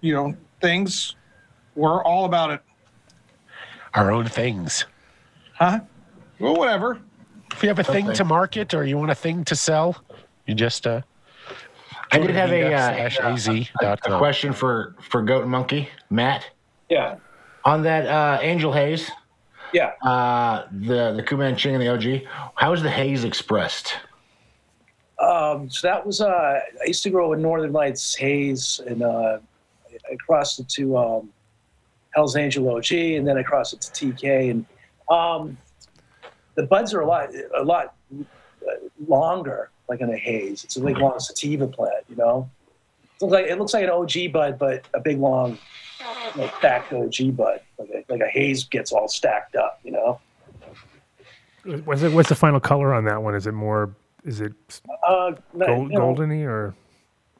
you 0.00 0.14
know 0.14 0.34
things. 0.60 1.16
We're 1.74 2.02
all 2.04 2.24
about 2.24 2.50
it, 2.50 2.60
Our 3.94 4.10
own 4.10 4.26
things. 4.26 4.86
huh? 5.54 5.80
Well, 6.38 6.56
whatever. 6.56 7.00
If 7.52 7.62
you 7.62 7.68
have 7.68 7.78
a 7.78 7.84
thing 7.84 8.12
to 8.14 8.24
market 8.24 8.74
or 8.74 8.84
you 8.84 8.96
want 8.98 9.10
a 9.10 9.14
thing 9.14 9.44
to 9.46 9.56
sell, 9.56 9.96
you 10.46 10.54
just 10.54 10.86
uh 10.86 11.02
I 12.12 12.18
did 12.18 12.30
have 12.30 12.50
a, 12.52 12.72
uh, 12.72 13.08
a, 13.82 13.98
a 14.14 14.18
question 14.18 14.52
for 14.52 14.94
for 15.00 15.22
Goat 15.22 15.42
and 15.42 15.50
Monkey, 15.50 15.88
Matt. 16.10 16.46
Yeah. 16.88 17.16
On 17.64 17.82
that 17.82 18.06
uh, 18.06 18.38
Angel 18.42 18.72
Haze, 18.72 19.10
Yeah. 19.72 19.90
uh, 20.02 20.66
the 20.70 21.12
the 21.16 21.22
Kuman 21.22 21.56
Ching 21.56 21.74
and 21.74 21.82
the 21.82 21.88
OG, 21.88 22.22
how 22.54 22.72
is 22.72 22.82
the 22.82 22.90
haze 22.90 23.24
expressed? 23.24 23.94
Um, 25.18 25.70
so 25.70 25.88
that 25.88 26.04
was 26.04 26.20
uh, 26.20 26.60
I 26.80 26.86
used 26.86 27.02
to 27.04 27.10
grow 27.10 27.32
in 27.32 27.40
Northern 27.40 27.72
Lights 27.72 28.14
haze, 28.14 28.80
and 28.86 29.02
uh, 29.02 29.38
I 30.10 30.16
crossed 30.16 30.60
it 30.60 30.68
to 30.70 30.96
um, 30.98 31.30
Hell's 32.10 32.36
Angel 32.36 32.68
OG, 32.68 32.92
and 32.92 33.26
then 33.26 33.38
I 33.38 33.42
crossed 33.42 33.72
it 33.72 33.80
to 33.80 34.12
TK, 34.12 34.50
and 34.50 34.66
um, 35.10 35.56
the 36.54 36.64
buds 36.64 36.92
are 36.92 37.00
a 37.00 37.06
lot 37.06 37.30
a 37.56 37.62
lot 37.62 37.94
uh, 38.18 38.22
longer, 39.06 39.70
like 39.88 40.00
in 40.00 40.10
a 40.10 40.16
haze. 40.16 40.64
It's 40.64 40.76
a 40.76 40.80
big 40.80 40.98
long 40.98 41.18
sativa 41.18 41.66
plant, 41.66 42.04
you 42.08 42.16
know. 42.16 42.50
It 43.20 43.22
looks 43.22 43.32
like 43.32 43.46
it 43.46 43.58
looks 43.58 43.74
like 43.74 43.84
an 43.84 43.90
OG 43.90 44.32
bud, 44.32 44.58
but 44.58 44.86
a 44.92 45.00
big 45.00 45.18
long, 45.18 45.58
like 46.36 46.54
stacked 46.58 46.92
OG 46.92 47.36
bud, 47.36 47.60
like 47.78 47.88
a, 47.88 48.12
like 48.12 48.20
a 48.20 48.28
haze 48.28 48.64
gets 48.64 48.92
all 48.92 49.08
stacked 49.08 49.56
up, 49.56 49.80
you 49.82 49.92
know. 49.92 50.20
What's, 51.84 52.02
what's 52.02 52.28
the 52.28 52.34
final 52.34 52.60
color 52.60 52.94
on 52.94 53.04
that 53.06 53.22
one? 53.22 53.34
Is 53.34 53.46
it 53.46 53.52
more? 53.52 53.94
Is 54.26 54.40
it 54.40 54.52
Uh, 55.06 55.32
no, 55.54 55.66
gold, 55.66 55.92
you 55.92 55.98
know, 55.98 56.14
goldeny 56.14 56.44
or? 56.44 56.74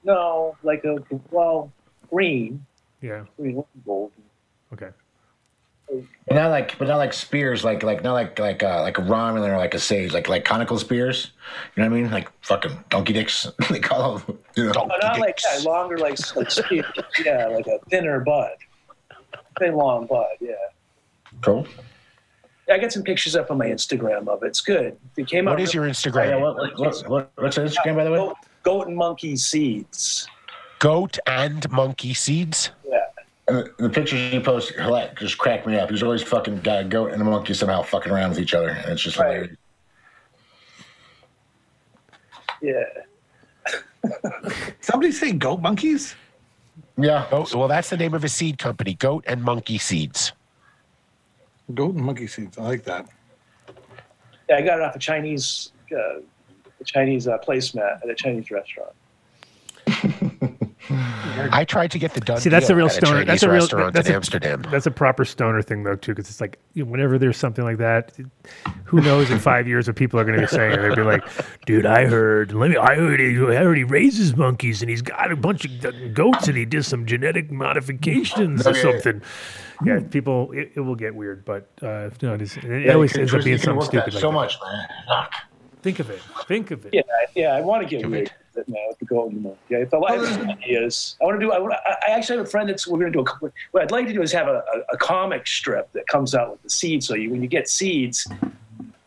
no, 0.05 0.57
like 0.63 0.85
a 0.85 0.97
well, 1.33 1.73
green, 2.11 2.65
Yeah. 3.03 3.25
green, 3.37 3.63
gold. 3.85 4.13
Okay. 4.73 4.91
But 5.89 6.35
not 6.35 6.51
like, 6.51 6.79
but 6.79 6.89
not 6.89 6.97
like 6.97 7.13
spears, 7.13 7.65
like 7.65 7.83
like 7.83 8.03
not 8.03 8.13
like 8.15 8.39
like 8.39 8.63
uh, 8.63 8.83
like 8.83 8.99
a 8.99 9.03
Romulan 9.03 9.49
or 9.51 9.57
like 9.57 9.75
a 9.75 9.79
sage, 9.79 10.13
like 10.13 10.29
like 10.29 10.45
conical 10.45 10.79
spears. 10.79 11.31
You 11.77 11.83
know 11.83 11.89
what 11.91 11.97
I 11.97 12.03
mean? 12.03 12.11
Like 12.11 12.29
fucking 12.43 12.77
donkey 12.89 13.13
dicks. 13.13 13.47
they 13.71 13.79
call 13.81 14.19
them. 14.19 14.39
You 14.57 14.65
know. 14.67 14.73
Oh, 14.77 14.87
not 15.01 15.19
like 15.21 15.39
that, 15.43 15.63
longer, 15.65 15.99
like 15.99 16.19
like 16.37 16.51
spear. 16.51 16.85
yeah, 17.25 17.47
like 17.49 17.67
a 17.69 17.79
thinner 17.91 18.21
bud, 18.21 18.51
thin 19.61 19.75
long 19.75 20.07
bud. 20.07 20.27
Yeah. 20.41 20.55
Cool. 21.43 21.67
Yeah, 22.69 22.75
I 22.75 22.79
got 22.79 22.93
some 22.93 23.03
pictures 23.05 23.37
up 23.37 23.51
on 23.51 23.59
my 23.59 23.67
Instagram 23.67 24.27
of 24.29 24.43
it. 24.43 24.47
It's 24.49 24.61
good. 24.61 24.97
It 25.17 25.29
came 25.29 25.47
out. 25.47 25.53
What 25.53 25.61
is 25.61 25.73
your 25.73 25.85
Instagram? 25.85 26.41
what, 26.41 26.57
what, 26.57 26.79
what, 26.79 27.09
what, 27.09 27.31
what's 27.37 27.57
your 27.57 27.67
Instagram, 27.67 27.97
by 27.97 28.05
the 28.05 28.11
way? 28.11 28.19
goat, 28.19 28.37
goat 28.65 28.87
and 28.89 28.97
monkey 28.97 29.37
seeds? 29.37 30.27
Goat 30.81 31.19
and 31.27 31.71
monkey 31.71 32.13
seeds. 32.13 32.71
Yeah. 32.89 32.99
And 33.49 33.59
the, 33.59 33.73
the 33.79 33.89
pictures 33.89 34.33
you 34.35 34.41
post 34.41 34.77
like, 34.77 35.17
just 35.19 35.39
crack 35.39 35.65
me 35.67 35.79
up. 35.79 35.89
There's 35.89 36.03
always 36.03 36.23
fucking 36.23 36.61
got 36.61 36.81
a 36.81 36.85
goat 36.85 37.13
and 37.13 37.23
a 37.23 37.25
monkey 37.25 37.55
somehow 37.55 37.83
fucking 37.83 38.11
around 38.11 38.31
with 38.31 38.41
each 38.41 38.55
other, 38.55 38.71
and 38.71 38.93
it's 38.93 39.03
just 39.03 39.17
Right. 39.17 39.33
hilarious. 39.35 39.57
Yeah. 42.63 42.85
Somebody 44.81 45.13
say 45.13 45.33
goat 45.33 45.61
monkeys. 45.61 46.17
Yeah. 46.99 47.27
Oh, 47.31 47.47
well, 47.55 47.69
that's 47.69 47.91
the 47.91 47.97
name 47.97 48.15
of 48.15 48.25
a 48.25 48.29
seed 48.29 48.59
company, 48.59 48.95
Goat 48.95 49.25
and 49.27 49.43
Monkey 49.43 49.77
Seeds. 49.79 50.33
Goat 51.75 51.95
and 51.95 52.05
monkey 52.05 52.27
seeds. 52.27 52.59
I 52.59 52.63
like 52.63 52.85
that. 52.85 53.09
Yeah, 54.49 54.57
I 54.57 54.63
got 54.63 54.79
it 54.79 54.83
off 54.83 54.95
a 54.95 54.99
Chinese, 54.99 55.73
uh, 55.93 56.21
a 56.81 56.85
Chinese 56.85 57.27
uh, 57.27 57.39
placemat 57.39 58.03
at 58.03 58.09
a 58.09 58.15
Chinese 58.15 58.51
restaurant. 58.51 58.93
I 60.89 61.65
tried 61.65 61.91
to 61.93 61.99
get 61.99 62.15
the 62.15 62.21
done 62.21 62.41
See, 62.41 62.49
that's 62.49 62.69
deal 62.69 62.77
a 62.77 62.79
real 62.79 62.89
stoner. 62.89 63.25
Chinese 63.25 63.27
That's 63.27 63.43
a 63.43 63.49
real. 63.49 63.61
restaurant 63.61 63.95
That's 63.95 64.09
in 64.09 64.15
a, 64.15 64.17
Amsterdam. 64.17 64.63
That's 64.71 64.87
a 64.87 64.91
proper 64.91 65.25
stoner 65.25 65.63
thing, 65.63 65.83
though, 65.83 65.97
too, 65.97 66.13
because 66.13 66.31
it's 66.31 66.41
like 66.41 66.59
whenever 66.75 67.19
there's 67.19 67.37
something 67.37 67.65
like 67.65 67.79
that, 67.79 68.17
who 68.85 69.01
knows 69.01 69.31
in 69.31 69.39
five 69.39 69.67
years 69.67 69.89
what 69.89 69.97
people 69.97 70.21
are 70.21 70.25
going 70.25 70.37
to 70.37 70.43
be 70.43 70.49
saying? 70.49 70.81
They'd 70.81 70.95
be 70.95 71.03
like, 71.03 71.25
"Dude, 71.67 71.87
I 71.87 72.07
heard. 72.07 72.53
Let 72.53 72.71
me. 72.71 72.77
I 72.77 72.95
heard. 72.95 73.19
He, 73.19 73.37
I 73.37 73.57
heard 73.57 73.77
he 73.77 73.85
raises 73.85 74.37
monkeys 74.37 74.81
and 74.81 74.89
he's 74.89 75.03
got 75.03 75.33
a 75.33 75.37
bunch 75.37 75.65
of 75.65 76.15
goats 76.15 76.47
and 76.47 76.57
he 76.57 76.65
did 76.65 76.85
some 76.85 77.05
genetic 77.07 77.51
modifications 77.51 78.67
or 78.67 78.75
something." 78.75 79.23
Yeah, 79.85 80.01
people. 80.11 80.53
It, 80.53 80.73
it 80.75 80.81
will 80.81 80.95
get 80.95 81.15
weird, 81.15 81.45
but 81.45 81.69
uh, 81.83 82.11
no, 82.23 82.35
it, 82.35 82.43
is, 82.43 82.57
it 82.57 82.87
Yeah, 82.87 82.93
always 82.95 83.17
ends 83.17 83.35
up 83.35 83.45
being 83.45 83.57
twist- 83.59 83.67
you 83.67 83.73
something 83.73 83.87
stupid. 83.89 84.15
Like 84.15 84.21
so 84.21 84.29
that. 84.29 84.35
much, 84.35 84.57
man. 84.63 84.89
Fuck. 85.09 85.33
Think 85.83 85.99
of 86.01 86.11
it. 86.11 86.21
Think 86.49 86.71
of 86.73 86.85
it. 86.87 86.95
Yeah, 86.95 87.03
I- 87.09 87.27
yeah. 87.35 87.49
I 87.55 87.61
want 87.61 87.83
to 87.83 87.89
get 87.89 88.09
weird 88.09 88.33
with 88.55 88.67
it 88.67 88.69
now 88.69 88.79
with 88.89 88.99
the 88.99 89.05
goat 89.05 89.33
and. 89.33 89.45
Yeah, 89.69 89.79
if 89.79 89.93
I 89.95 90.13
have 90.17 90.27
some 90.27 90.49
ideas, 90.51 91.17
I 91.21 91.25
want 91.27 91.39
to 91.41 91.47
do. 91.47 91.53
I, 91.53 91.59
want, 91.59 91.75
I 91.75 91.97
I 92.09 92.11
actually 92.13 92.39
have 92.39 92.47
a 92.47 92.51
friend 92.51 92.69
that's 92.69 92.87
we're 92.87 92.99
going 92.99 93.13
to 93.13 93.17
do 93.17 93.21
a. 93.21 93.25
couple- 93.25 93.51
What 93.73 93.83
I'd 93.83 93.91
like 93.93 94.07
to 94.09 94.13
do 94.13 94.23
is 94.23 94.33
have 94.33 94.49
a, 94.49 94.65
a, 94.75 94.95
a 94.95 94.97
comic 94.97 95.47
strip 95.47 95.93
that 95.93 96.07
comes 96.09 96.35
out 96.35 96.51
with 96.53 96.63
the 96.63 96.71
seeds. 96.71 97.07
So 97.07 97.15
you, 97.15 97.31
when 97.31 97.43
you 97.43 97.49
get 97.49 97.69
seeds, 97.69 98.27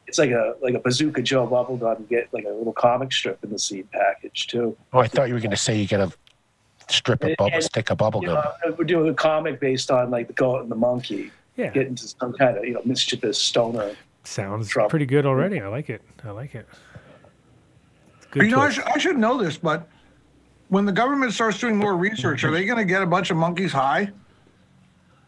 it's 0.07 0.17
like 0.19 0.31
a 0.31 0.55
like 0.61 0.75
a 0.75 0.79
Bazooka 0.79 1.21
Joe 1.23 1.47
bubblegum. 1.47 1.99
You 1.99 2.05
get 2.05 2.29
like 2.33 2.45
a 2.45 2.49
little 2.49 2.73
comic 2.73 3.11
strip 3.11 3.43
in 3.43 3.49
the 3.51 3.59
seed 3.59 3.89
package 3.91 4.47
too. 4.47 4.77
Oh, 4.93 4.99
I 4.99 5.07
thought 5.07 5.27
you 5.27 5.33
were 5.33 5.39
going 5.41 5.51
to 5.51 5.57
say 5.57 5.77
you 5.77 5.87
get 5.87 5.99
a 5.99 6.11
strip 6.89 7.23
of 7.23 7.35
bubble, 7.37 7.51
And- 7.53 7.63
stick 7.63 7.89
of 7.89 7.97
bubble 7.97 8.21
gum. 8.21 8.35
know, 8.35 8.75
we're 8.77 8.83
doing 8.85 9.09
a 9.09 9.13
comic 9.13 9.59
based 9.59 9.91
on 9.91 10.09
like 10.11 10.27
the 10.27 10.33
goat 10.33 10.61
and 10.61 10.71
the 10.71 10.75
monkey. 10.75 11.31
Yeah. 11.55 11.69
Get 11.71 11.87
into 11.87 12.07
some 12.07 12.33
kind 12.33 12.57
of 12.57 12.63
you 12.65 12.73
know 12.73 12.81
mischievous 12.85 13.37
stoner. 13.37 13.91
Sounds 14.23 14.69
Trouble. 14.69 14.89
pretty 14.89 15.05
good 15.05 15.25
already. 15.25 15.59
I 15.61 15.67
like 15.67 15.89
it. 15.89 16.01
I 16.23 16.31
like 16.31 16.55
it. 16.55 16.67
It's 18.17 18.25
a 18.25 18.29
good 18.29 18.43
you 18.43 18.49
know, 18.51 18.59
I, 18.61 18.69
sh- 18.69 18.79
I 18.85 18.97
should 18.97 19.17
know 19.17 19.41
this, 19.41 19.57
but 19.57 19.87
when 20.67 20.85
the 20.85 20.91
government 20.91 21.33
starts 21.33 21.59
doing 21.59 21.75
more 21.77 21.95
research, 21.95 22.43
are 22.43 22.51
they 22.51 22.65
going 22.65 22.77
to 22.77 22.85
get 22.85 23.01
a 23.01 23.05
bunch 23.05 23.31
of 23.31 23.37
monkeys 23.37 23.71
high? 23.71 24.11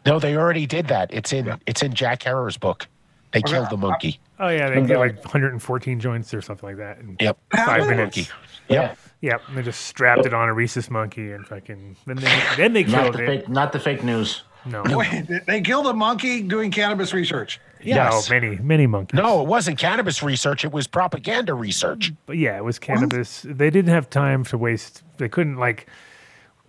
No, 0.06 0.18
they 0.18 0.36
already 0.36 0.66
did 0.66 0.86
that. 0.88 1.12
It's 1.12 1.32
in 1.32 1.58
it's 1.66 1.82
in 1.82 1.92
Jack 1.94 2.22
Herer's 2.22 2.56
book. 2.56 2.86
They 3.32 3.40
killed 3.42 3.70
the 3.70 3.76
monkey. 3.76 4.20
Oh 4.38 4.48
yeah, 4.48 4.68
they 4.70 4.82
get 4.86 4.98
like 4.98 5.16
114 5.24 6.00
joints 6.00 6.34
or 6.34 6.42
something 6.42 6.68
like 6.68 6.76
that 6.78 6.98
in 6.98 7.16
Yep. 7.20 7.38
five 7.54 7.76
Really? 7.78 7.88
minutes. 7.90 8.16
Monkey. 8.16 8.30
Yeah. 8.68 8.94
Yep, 9.22 9.42
and 9.48 9.56
they 9.56 9.62
just 9.62 9.86
strapped 9.86 10.26
it 10.26 10.34
on 10.34 10.48
a 10.48 10.52
rhesus 10.52 10.90
monkey 10.90 11.32
and 11.32 11.46
fucking 11.46 11.96
then 12.06 12.16
they 12.16 12.42
then 12.56 12.72
they 12.74 12.84
Not 12.84 13.02
killed 13.02 13.14
the 13.14 13.22
it. 13.22 13.26
fake, 13.26 13.48
not 13.48 13.72
the 13.72 13.78
fake 13.80 14.02
news. 14.04 14.42
No. 14.64 14.82
Wait, 14.90 15.26
they 15.46 15.60
killed 15.60 15.86
a 15.86 15.92
monkey 15.94 16.42
doing 16.42 16.70
cannabis 16.70 17.12
research. 17.12 17.60
Oh, 17.64 17.78
yes. 17.84 18.28
No, 18.30 18.34
many, 18.40 18.56
many 18.58 18.86
monkeys. 18.86 19.18
No, 19.18 19.40
it 19.40 19.48
wasn't 19.48 19.78
cannabis 19.78 20.22
research. 20.22 20.64
It 20.64 20.72
was 20.72 20.86
propaganda 20.86 21.54
research. 21.54 22.12
But 22.26 22.36
yeah, 22.36 22.56
it 22.56 22.64
was 22.64 22.78
cannabis. 22.78 23.44
They 23.48 23.70
didn't 23.70 23.90
have 23.92 24.08
time 24.08 24.44
to 24.44 24.58
waste. 24.58 25.02
They 25.18 25.28
couldn't 25.28 25.56
like 25.56 25.88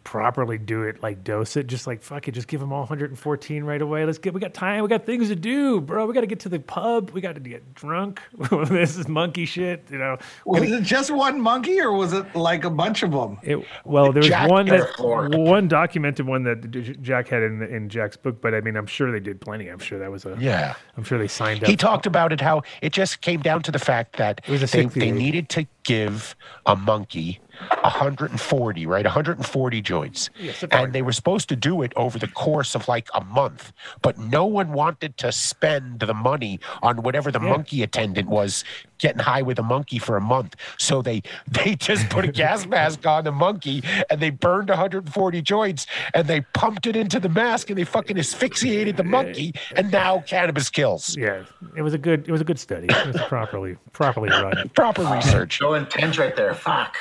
properly 0.03 0.57
do 0.57 0.83
it, 0.83 1.01
like 1.01 1.23
dose 1.23 1.55
it. 1.55 1.67
Just 1.67 1.87
like 1.87 2.01
fuck 2.01 2.27
it, 2.27 2.31
just 2.31 2.47
give 2.47 2.59
them 2.59 2.71
all 2.71 2.81
114 2.81 3.63
right 3.63 3.81
away. 3.81 4.05
Let's 4.05 4.17
get. 4.17 4.33
We 4.33 4.39
got 4.39 4.53
time. 4.53 4.83
We 4.83 4.89
got 4.89 5.05
things 5.05 5.29
to 5.29 5.35
do, 5.35 5.81
bro. 5.81 6.05
We 6.05 6.13
got 6.13 6.21
to 6.21 6.27
get 6.27 6.39
to 6.41 6.49
the 6.49 6.59
pub. 6.59 7.11
We 7.11 7.21
got 7.21 7.35
to 7.35 7.41
get 7.41 7.73
drunk. 7.73 8.21
this 8.69 8.97
is 8.97 9.07
monkey 9.07 9.45
shit. 9.45 9.85
You 9.89 9.97
know. 9.97 10.17
Was 10.45 10.63
it 10.63 10.83
just 10.83 11.11
one 11.11 11.39
monkey, 11.39 11.79
or 11.79 11.91
was 11.91 12.13
it 12.13 12.35
like 12.35 12.63
a 12.63 12.69
bunch 12.69 13.03
of 13.03 13.11
them? 13.11 13.39
It, 13.43 13.65
well, 13.85 14.11
there 14.11 14.21
was 14.21 14.27
Jack 14.27 14.49
one 14.49 14.65
that 14.67 14.95
Florida. 14.95 15.37
one 15.37 15.67
documented 15.67 16.25
one 16.25 16.43
that 16.43 16.69
Jack 17.01 17.27
had 17.29 17.43
in 17.43 17.61
in 17.63 17.89
Jack's 17.89 18.17
book, 18.17 18.41
but 18.41 18.53
I 18.53 18.61
mean, 18.61 18.75
I'm 18.75 18.87
sure 18.87 19.11
they 19.11 19.19
did 19.19 19.41
plenty. 19.41 19.67
I'm 19.67 19.79
sure 19.79 19.99
that 19.99 20.11
was 20.11 20.25
a. 20.25 20.37
Yeah. 20.39 20.75
I'm 20.97 21.03
sure 21.03 21.17
they 21.17 21.27
signed 21.27 21.63
up. 21.63 21.69
He 21.69 21.75
talked 21.75 22.05
about 22.05 22.31
it 22.31 22.41
how 22.41 22.63
it 22.81 22.93
just 22.93 23.21
came 23.21 23.41
down 23.41 23.61
to 23.63 23.71
the 23.71 23.79
fact 23.79 24.17
that 24.17 24.41
It 24.45 24.51
was 24.51 24.63
a 24.63 24.67
they, 24.67 24.85
they 24.85 25.11
needed 25.11 25.49
to 25.49 25.65
give 25.83 26.35
a 26.65 26.75
monkey 26.75 27.39
140, 27.81 28.85
right? 28.85 29.05
140 29.05 29.81
joints. 29.81 30.29
Yes, 30.39 30.63
and 30.71 30.93
they 30.93 31.01
were 31.01 31.11
supposed 31.11 31.49
to 31.49 31.55
do 31.55 31.81
it 31.81 31.93
over 31.95 32.17
the 32.17 32.27
course 32.27 32.75
of 32.75 32.87
like 32.87 33.09
a 33.13 33.23
month, 33.23 33.73
but 34.01 34.17
no 34.17 34.45
one 34.45 34.73
wanted 34.73 35.17
to 35.17 35.31
spend 35.31 35.99
the 35.99 36.13
money 36.13 36.59
on 36.81 37.01
whatever 37.03 37.31
the 37.31 37.39
monkey 37.39 37.83
attendant 37.83 38.29
was 38.29 38.63
getting 39.03 39.19
high 39.19 39.41
with 39.41 39.59
a 39.59 39.63
monkey 39.63 39.99
for 39.99 40.15
a 40.15 40.21
month. 40.21 40.55
So 40.79 41.01
they 41.01 41.21
they 41.51 41.75
just 41.75 42.09
put 42.09 42.23
a 42.23 42.31
gas 42.31 42.65
mask 42.75 43.05
on 43.05 43.25
the 43.25 43.31
monkey 43.33 43.83
and 44.09 44.19
they 44.21 44.29
burned 44.29 44.69
140 44.69 45.41
joints 45.41 45.85
and 46.13 46.25
they 46.25 46.41
pumped 46.53 46.87
it 46.87 46.95
into 46.95 47.19
the 47.19 47.27
mask 47.29 47.69
and 47.69 47.77
they 47.77 47.83
fucking 47.83 48.17
asphyxiated 48.17 48.95
the 48.97 49.03
monkey 49.03 49.53
and 49.75 49.91
now 49.91 50.21
cannabis 50.21 50.69
kills. 50.69 51.17
Yeah, 51.17 51.43
it 51.75 51.81
was 51.81 51.93
a 51.93 51.97
good. 51.97 52.27
It 52.27 52.31
was 52.31 52.39
a 52.41 52.45
good 52.45 52.59
study. 52.59 52.87
It 52.89 53.07
was 53.07 53.21
properly 53.27 53.75
properly 53.91 54.29
run. 54.29 54.69
Proper 54.75 55.03
research. 55.03 55.57
So 55.59 55.73
intense 55.73 56.17
right 56.17 56.35
there. 56.35 56.53
Fuck. 56.53 56.95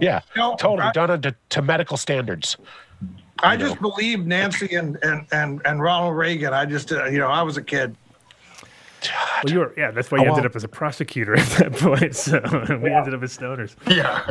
Yeah, 0.00 0.20
No, 0.36 0.56
totally 0.56 0.88
I- 0.88 0.92
done 0.92 1.10
under 1.10 1.34
to 1.50 1.62
medical 1.62 1.96
standards. 1.96 2.56
I 3.42 3.56
just 3.56 3.80
believe 3.80 4.26
Nancy 4.26 4.74
and, 4.76 4.96
and, 5.02 5.26
and, 5.32 5.60
and 5.64 5.82
Ronald 5.82 6.16
Reagan. 6.16 6.54
I 6.54 6.64
just, 6.66 6.92
uh, 6.92 7.06
you 7.06 7.18
know, 7.18 7.26
I 7.26 7.42
was 7.42 7.56
a 7.56 7.62
kid. 7.62 7.96
Well, 9.44 9.52
you 9.52 9.58
were. 9.60 9.74
Yeah, 9.76 9.90
that's 9.90 10.10
why 10.10 10.18
you 10.18 10.24
Oh, 10.24 10.28
ended 10.28 10.44
well. 10.44 10.50
up 10.50 10.56
as 10.56 10.64
a 10.64 10.68
prosecutor 10.68 11.36
at 11.36 11.46
that 11.58 11.72
point. 11.78 12.14
So 12.16 12.40
we 12.82 12.90
ended 12.90 13.14
up 13.14 13.22
as 13.22 13.36
stoners. 13.36 13.74
Yeah. 13.88 14.22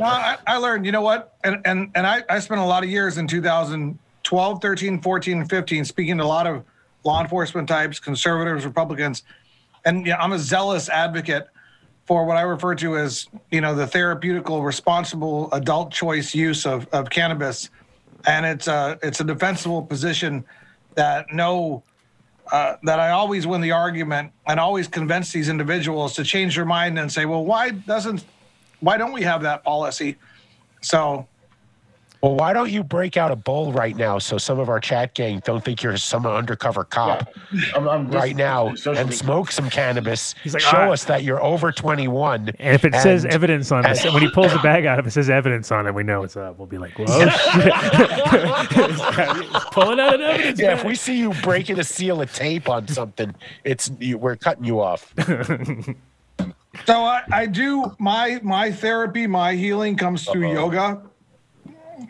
well, 0.00 0.04
I, 0.04 0.36
I 0.46 0.56
learned, 0.58 0.86
you 0.86 0.92
know 0.92 1.00
what? 1.02 1.36
And, 1.44 1.60
and, 1.64 1.90
and 1.94 2.06
I, 2.06 2.22
I 2.28 2.38
spent 2.38 2.60
a 2.60 2.64
lot 2.64 2.84
of 2.84 2.90
years 2.90 3.18
in 3.18 3.26
2012, 3.26 4.62
13, 4.62 5.00
14, 5.02 5.38
and 5.40 5.50
15 5.50 5.84
speaking 5.84 6.18
to 6.18 6.24
a 6.24 6.26
lot 6.26 6.46
of 6.46 6.64
law 7.04 7.20
enforcement 7.20 7.68
types, 7.68 7.98
conservatives, 7.98 8.64
Republicans. 8.64 9.22
And 9.84 10.06
yeah, 10.06 10.16
I'm 10.18 10.32
a 10.32 10.38
zealous 10.38 10.88
advocate 10.88 11.48
for 12.06 12.24
what 12.24 12.36
I 12.36 12.42
refer 12.42 12.74
to 12.76 12.96
as, 12.98 13.28
you 13.50 13.60
know, 13.60 13.74
the 13.74 13.86
therapeutical, 13.86 14.64
responsible 14.64 15.48
adult 15.52 15.92
choice 15.92 16.34
use 16.34 16.66
of, 16.66 16.86
of 16.92 17.10
cannabis. 17.10 17.70
And 18.26 18.46
it's 18.46 18.68
a, 18.68 18.98
it's 19.02 19.20
a 19.20 19.24
defensible 19.24 19.82
position 19.82 20.44
that 20.94 21.26
no, 21.32 21.82
uh, 22.52 22.76
that 22.82 23.00
I 23.00 23.10
always 23.10 23.46
win 23.46 23.62
the 23.62 23.72
argument 23.72 24.30
and 24.46 24.60
always 24.60 24.86
convince 24.86 25.32
these 25.32 25.48
individuals 25.48 26.14
to 26.16 26.22
change 26.22 26.54
their 26.54 26.66
mind 26.66 26.98
and 26.98 27.10
say, 27.10 27.24
well, 27.24 27.44
why 27.44 27.70
doesn't, 27.70 28.26
why 28.80 28.98
don't 28.98 29.12
we 29.12 29.22
have 29.22 29.42
that 29.42 29.64
policy? 29.64 30.18
So 30.82 31.26
Well, 32.22 32.36
why 32.36 32.52
don't 32.52 32.70
you 32.70 32.84
break 32.84 33.16
out 33.16 33.32
a 33.32 33.36
bowl 33.36 33.72
right 33.72 33.96
now 33.96 34.18
so 34.18 34.38
some 34.38 34.60
of 34.60 34.68
our 34.68 34.78
chat 34.78 35.14
gang 35.14 35.42
don't 35.44 35.64
think 35.64 35.82
you're 35.82 35.96
some 35.96 36.24
undercover 36.24 36.84
cop 36.84 37.28
I'm, 37.74 37.88
I'm 37.88 38.06
just- 38.06 38.14
right 38.16 38.36
now 38.36 38.68
and 38.68 38.76
media- 38.86 39.10
smoke 39.12 39.50
some 39.50 39.68
cannabis? 39.68 40.36
He's 40.44 40.54
like, 40.54 40.62
show 40.62 40.76
"Ah." 40.76 40.92
us 40.92 41.02
that 41.06 41.24
you're 41.24 41.42
over 41.42 41.72
21. 41.72 42.50
And 42.60 42.74
if 42.76 42.84
it 42.84 42.94
says 42.94 43.24
evidence 43.24 43.72
on 43.72 43.84
it, 43.84 44.04
when 44.12 44.22
he 44.22 44.30
pulls 44.30 44.52
the 44.52 44.60
bag 44.60 44.86
out, 44.86 45.00
if 45.00 45.06
it 45.08 45.10
says 45.10 45.28
evidence 45.30 45.72
on 45.72 45.88
it, 45.88 45.94
we 45.96 46.04
know 46.04 46.22
it's 46.22 46.36
up. 46.36 46.58
We'll 46.58 46.68
be 46.68 46.78
like, 46.78 46.96
"Whoa, 46.96 47.06
shit!" 47.06 47.32
Pulling 49.72 49.98
out 49.98 50.14
an 50.14 50.20
evidence. 50.20 50.60
Yeah, 50.60 50.74
if 50.74 50.84
we 50.84 50.94
see 50.94 51.18
you 51.18 51.32
breaking 51.42 51.80
a 51.80 51.84
seal 51.84 52.22
of 52.22 52.32
tape 52.32 52.68
on 52.68 52.86
something, 52.86 53.34
it's 53.64 53.90
you, 53.98 54.16
we're 54.16 54.36
cutting 54.36 54.62
you 54.64 54.80
off. 54.80 55.12
So 56.86 57.04
I, 57.04 57.22
I 57.30 57.44
do 57.46 57.94
my 57.98 58.40
my 58.42 58.72
therapy, 58.72 59.26
my 59.26 59.54
healing 59.54 59.94
comes 59.94 60.24
through 60.24 60.54
yoga. 60.54 61.02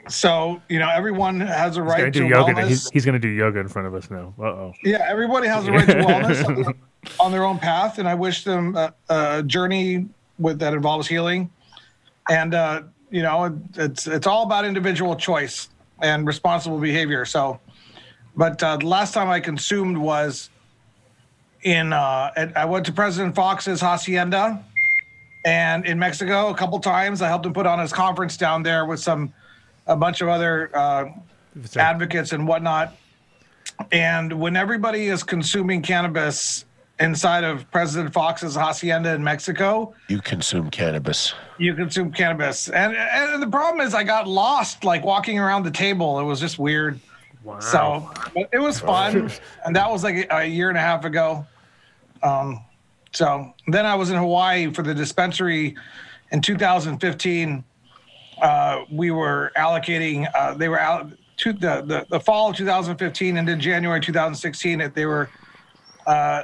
So 0.09 0.61
you 0.69 0.79
know, 0.79 0.89
everyone 0.89 1.41
has 1.41 1.77
a 1.77 1.83
He's 1.83 1.91
right 1.91 2.13
do 2.13 2.21
to 2.21 2.29
yoga. 2.29 2.55
wellness. 2.55 2.69
He's, 2.69 2.91
he's 2.91 3.05
gonna 3.05 3.19
do 3.19 3.29
yoga 3.29 3.61
in 3.61 3.69
front 3.69 3.89
of 3.89 3.95
us 3.95 4.11
now. 4.11 4.35
Uh 4.39 4.45
oh. 4.45 4.73
yeah, 4.85 5.07
everybody 5.09 5.49
has 5.49 5.67
a 5.67 5.73
right 5.73 5.87
to 5.87 5.95
wellness 5.95 6.45
on, 6.45 6.63
their, 6.63 6.75
on 7.21 7.33
their 7.33 7.45
own 7.45 7.59
path, 7.59 7.99
and 7.99 8.09
I 8.09 8.15
wish 8.15 8.45
them 8.45 8.77
a, 8.77 8.95
a 9.09 9.43
journey 9.43 10.09
with 10.39 10.59
that 10.59 10.75
involves 10.75 11.09
healing. 11.09 11.51
And 12.29 12.55
uh, 12.55 12.83
you 13.11 13.23
know, 13.23 13.45
it, 13.45 13.53
it's 13.77 14.07
it's 14.07 14.27
all 14.27 14.45
about 14.45 14.65
individual 14.65 15.17
choice 15.17 15.69
and 16.01 16.27
responsible 16.27 16.79
behavior. 16.79 17.25
So, 17.25 17.61
but 18.37 18.63
uh, 18.63 18.77
the 18.79 18.87
last 18.87 19.15
time 19.15 19.29
I 19.29 19.41
consumed 19.41 19.97
was 19.99 20.51
in 21.63 21.93
uh, 21.93 22.31
at, 22.37 22.57
I 22.57 22.65
went 22.65 22.87
to 22.87 22.93
President 22.93 23.35
Fox's 23.35 23.81
hacienda, 23.81 24.65
and 25.45 25.85
in 25.87 25.99
Mexico 25.99 26.49
a 26.51 26.55
couple 26.55 26.79
times. 26.81 27.23
I 27.23 27.29
helped 27.29 27.47
him 27.47 27.53
put 27.53 27.67
on 27.67 27.79
his 27.79 27.93
conference 27.93 28.37
down 28.37 28.63
there 28.63 28.87
with 28.87 29.01
some 29.01 29.33
a 29.87 29.97
bunch 29.97 30.21
of 30.21 30.29
other 30.29 30.71
uh, 30.77 31.07
advocates 31.77 32.33
and 32.33 32.47
whatnot. 32.47 32.97
And 33.91 34.33
when 34.41 34.57
everybody 34.57 35.07
is 35.07 35.23
consuming 35.23 35.83
cannabis 35.83 36.65
inside 37.01 37.43
of 37.43 37.69
President 37.73 38.13
Fox's 38.13 38.55
hacienda 38.55 39.15
in 39.15 39.25
Mexico, 39.25 39.95
You 40.09 40.21
consume 40.21 40.71
cannabis. 40.71 41.35
you 41.59 41.75
consume 41.75 42.13
cannabis. 42.13 42.69
And 42.69 42.95
and 42.95 43.43
the 43.43 43.49
problem 43.49 43.85
is 43.85 43.95
I 43.95 44.05
got 44.05 44.29
lost 44.29 44.85
like 44.85 45.05
walking 45.05 45.39
around 45.39 45.65
the 45.65 45.71
table. 45.71 46.21
It 46.21 46.25
was 46.25 46.39
just 46.39 46.59
weird. 46.59 47.01
Wow. 47.43 47.59
So 47.61 48.11
but 48.35 48.49
it 48.53 48.59
was 48.61 48.79
fun. 48.79 49.31
and 49.65 49.75
that 49.75 49.91
was 49.91 50.05
like 50.05 50.31
a, 50.31 50.37
a 50.37 50.45
year 50.45 50.69
and 50.69 50.79
a 50.79 50.81
half 50.83 51.05
ago. 51.05 51.45
Um, 52.23 52.61
so 53.13 53.53
then 53.67 53.85
I 53.85 53.95
was 53.97 54.11
in 54.11 54.17
Hawaii 54.17 54.73
for 54.73 54.83
the 54.83 54.95
dispensary 54.95 55.75
in 56.31 56.41
2015. 56.41 57.65
Uh, 58.41 58.85
we 58.91 59.11
were 59.11 59.53
allocating, 59.57 60.29
uh, 60.35 60.55
they 60.55 60.69
were 60.69 60.81
out 60.81 61.13
to 61.39 61.53
the, 61.53 61.83
the, 61.83 62.07
the 62.09 62.21
fall 62.21 62.51
of 62.51 62.57
2015 62.57 63.37
and 63.37 63.49
then 63.49 63.61
January 63.61 64.01
2016, 64.01 64.79
that 64.79 64.95
they 64.95 65.07
were 65.07 65.29
uh, 66.07 66.43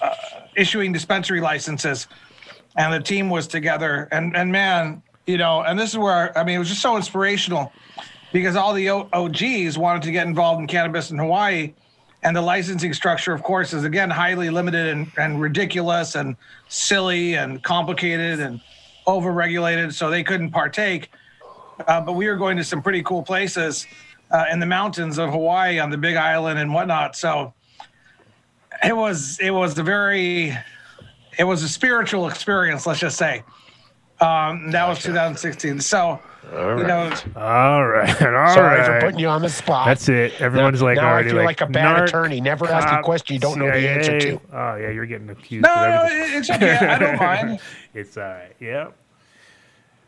uh, 0.00 0.14
issuing 0.56 0.92
dispensary 0.92 1.40
licenses. 1.40 2.08
And 2.76 2.92
the 2.92 3.00
team 3.00 3.30
was 3.30 3.46
together. 3.46 4.08
And, 4.12 4.36
and 4.36 4.52
man, 4.52 5.02
you 5.26 5.38
know, 5.38 5.62
and 5.62 5.78
this 5.78 5.90
is 5.90 5.98
where, 5.98 6.36
I 6.36 6.44
mean, 6.44 6.56
it 6.56 6.58
was 6.58 6.68
just 6.68 6.82
so 6.82 6.96
inspirational 6.96 7.72
because 8.32 8.56
all 8.56 8.72
the 8.72 8.88
OGs 8.88 9.78
wanted 9.78 10.02
to 10.02 10.12
get 10.12 10.26
involved 10.26 10.60
in 10.60 10.66
cannabis 10.66 11.10
in 11.10 11.18
Hawaii. 11.18 11.72
And 12.22 12.34
the 12.34 12.42
licensing 12.42 12.92
structure, 12.92 13.32
of 13.32 13.42
course, 13.42 13.72
is 13.72 13.84
again 13.84 14.10
highly 14.10 14.50
limited 14.50 14.88
and, 14.88 15.10
and 15.16 15.40
ridiculous 15.40 16.16
and 16.16 16.36
silly 16.68 17.34
and 17.34 17.62
complicated 17.62 18.40
and 18.40 18.60
overregulated. 19.06 19.92
So 19.92 20.10
they 20.10 20.22
couldn't 20.22 20.50
partake. 20.50 21.10
Uh, 21.86 22.00
but 22.00 22.12
we 22.12 22.26
were 22.26 22.36
going 22.36 22.56
to 22.56 22.64
some 22.64 22.82
pretty 22.82 23.02
cool 23.02 23.22
places 23.22 23.86
uh, 24.30 24.46
in 24.50 24.60
the 24.60 24.66
mountains 24.66 25.18
of 25.18 25.30
Hawaii 25.30 25.78
on 25.78 25.90
the 25.90 25.98
Big 25.98 26.16
Island 26.16 26.58
and 26.58 26.72
whatnot. 26.72 27.16
So 27.16 27.52
it 28.82 28.96
was 28.96 29.38
it 29.40 29.50
was 29.50 29.78
a 29.78 29.82
very 29.82 30.56
it 31.38 31.44
was 31.44 31.62
a 31.62 31.68
spiritual 31.68 32.28
experience. 32.28 32.86
Let's 32.86 33.00
just 33.00 33.18
say 33.18 33.44
um, 34.20 34.70
that 34.70 34.88
was 34.88 35.02
2016. 35.02 35.80
So 35.80 36.18
All 36.52 36.60
you 36.78 36.84
right. 36.84 36.86
know. 36.86 37.40
All 37.40 37.86
right. 37.86 38.22
All 38.22 38.30
right. 38.30 38.54
Sorry 38.54 38.84
for 38.84 39.00
putting 39.00 39.18
you 39.18 39.28
on 39.28 39.42
the 39.42 39.48
spot. 39.48 39.86
That's 39.86 40.08
it. 40.08 40.40
Everyone's 40.40 40.80
like 40.82 40.96
now 40.96 41.10
already 41.10 41.30
I 41.30 41.32
feel 41.32 41.44
like, 41.44 41.60
a 41.60 41.66
bad 41.66 42.02
narc, 42.02 42.08
attorney. 42.08 42.40
Never 42.40 42.66
ask 42.66 42.88
a 42.88 43.02
question 43.02 43.34
you 43.34 43.40
don't 43.40 43.58
know 43.58 43.66
the 43.66 43.88
answer 43.88 44.18
to. 44.20 44.40
Oh 44.52 44.76
yeah, 44.76 44.90
you're 44.90 45.06
getting 45.06 45.28
accused. 45.28 45.64
No, 45.64 45.72
of 45.74 46.08
no, 46.08 46.08
it's 46.10 46.50
okay. 46.50 46.76
I 46.76 46.98
don't 46.98 47.16
mind. 47.20 47.60
It's 47.94 48.16
all 48.16 48.24
right. 48.24 48.54
Yep. 48.60 48.94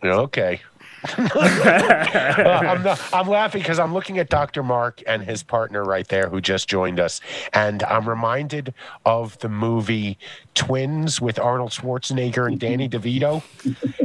Okay. 0.04 0.60
Uh, 1.04 2.64
I'm, 2.66 2.82
not, 2.82 3.00
I'm 3.12 3.28
laughing 3.28 3.60
because 3.62 3.78
I'm 3.78 3.92
looking 3.94 4.18
at 4.18 4.28
Dr. 4.28 4.62
Mark 4.62 5.02
and 5.06 5.22
his 5.22 5.42
partner 5.42 5.84
right 5.84 6.06
there 6.08 6.28
who 6.28 6.40
just 6.40 6.68
joined 6.68 6.98
us. 7.00 7.20
And 7.52 7.82
I'm 7.84 8.08
reminded 8.08 8.74
of 9.04 9.38
the 9.38 9.48
movie 9.48 10.18
Twins 10.54 11.20
with 11.20 11.38
Arnold 11.38 11.70
Schwarzenegger 11.70 12.46
and 12.48 12.58
Danny 12.58 12.88
DeVito. 12.88 13.42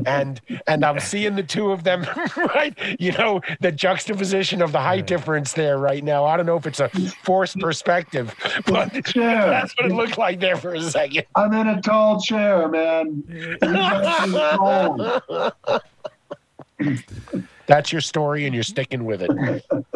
And 0.05 0.39
and 0.67 0.85
I'm 0.85 0.99
seeing 0.99 1.35
the 1.35 1.43
two 1.43 1.71
of 1.71 1.83
them, 1.83 2.05
right? 2.37 2.77
You 2.99 3.11
know, 3.13 3.41
the 3.61 3.71
juxtaposition 3.71 4.61
of 4.61 4.71
the 4.71 4.79
height 4.79 5.07
difference 5.07 5.53
there 5.53 5.77
right 5.77 6.03
now. 6.03 6.25
I 6.25 6.37
don't 6.37 6.45
know 6.45 6.57
if 6.57 6.67
it's 6.67 6.79
a 6.79 6.89
forced 7.23 7.59
perspective, 7.59 8.35
but 8.65 9.15
Yeah. 9.15 9.45
that's 9.47 9.75
what 9.77 9.87
it 9.91 9.95
looked 9.95 10.17
like 10.17 10.39
there 10.39 10.57
for 10.57 10.73
a 10.75 10.81
second. 10.81 11.25
I'm 11.35 11.53
in 11.53 11.67
a 11.67 11.81
tall 11.81 12.19
chair, 12.21 12.67
man. 12.67 13.23
You 13.29 13.57
guys 13.59 14.33
are 14.33 14.57
tall. 14.57 15.51
That's 16.83 17.03
That's 17.65 17.91
your 17.93 18.01
story, 18.01 18.45
and 18.45 18.53
you're 18.53 18.63
sticking 18.63 19.05
with 19.05 19.21
it. 19.21 19.31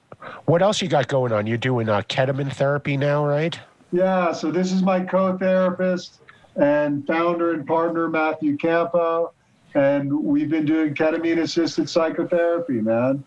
What 0.46 0.62
else 0.62 0.82
you 0.82 0.88
got 0.88 1.08
going 1.08 1.32
on? 1.32 1.48
You're 1.48 1.58
doing 1.58 1.88
uh, 1.88 2.02
ketamine 2.02 2.52
therapy 2.54 2.98
now, 2.98 3.26
right? 3.26 3.58
Yeah, 3.92 4.32
so 4.34 4.52
this 4.52 4.72
is 4.72 4.84
my 4.84 5.00
co-therapist 5.00 6.20
and 6.56 7.08
founder 7.08 7.54
and 7.54 7.66
partner, 7.66 8.10
Matthew 8.10 8.58
Campo. 8.58 9.34
And 9.76 10.12
we've 10.12 10.50
been 10.50 10.66
doing 10.66 10.94
ketamine-assisted 10.94 11.90
psychotherapy, 11.90 12.82
man. 12.82 13.24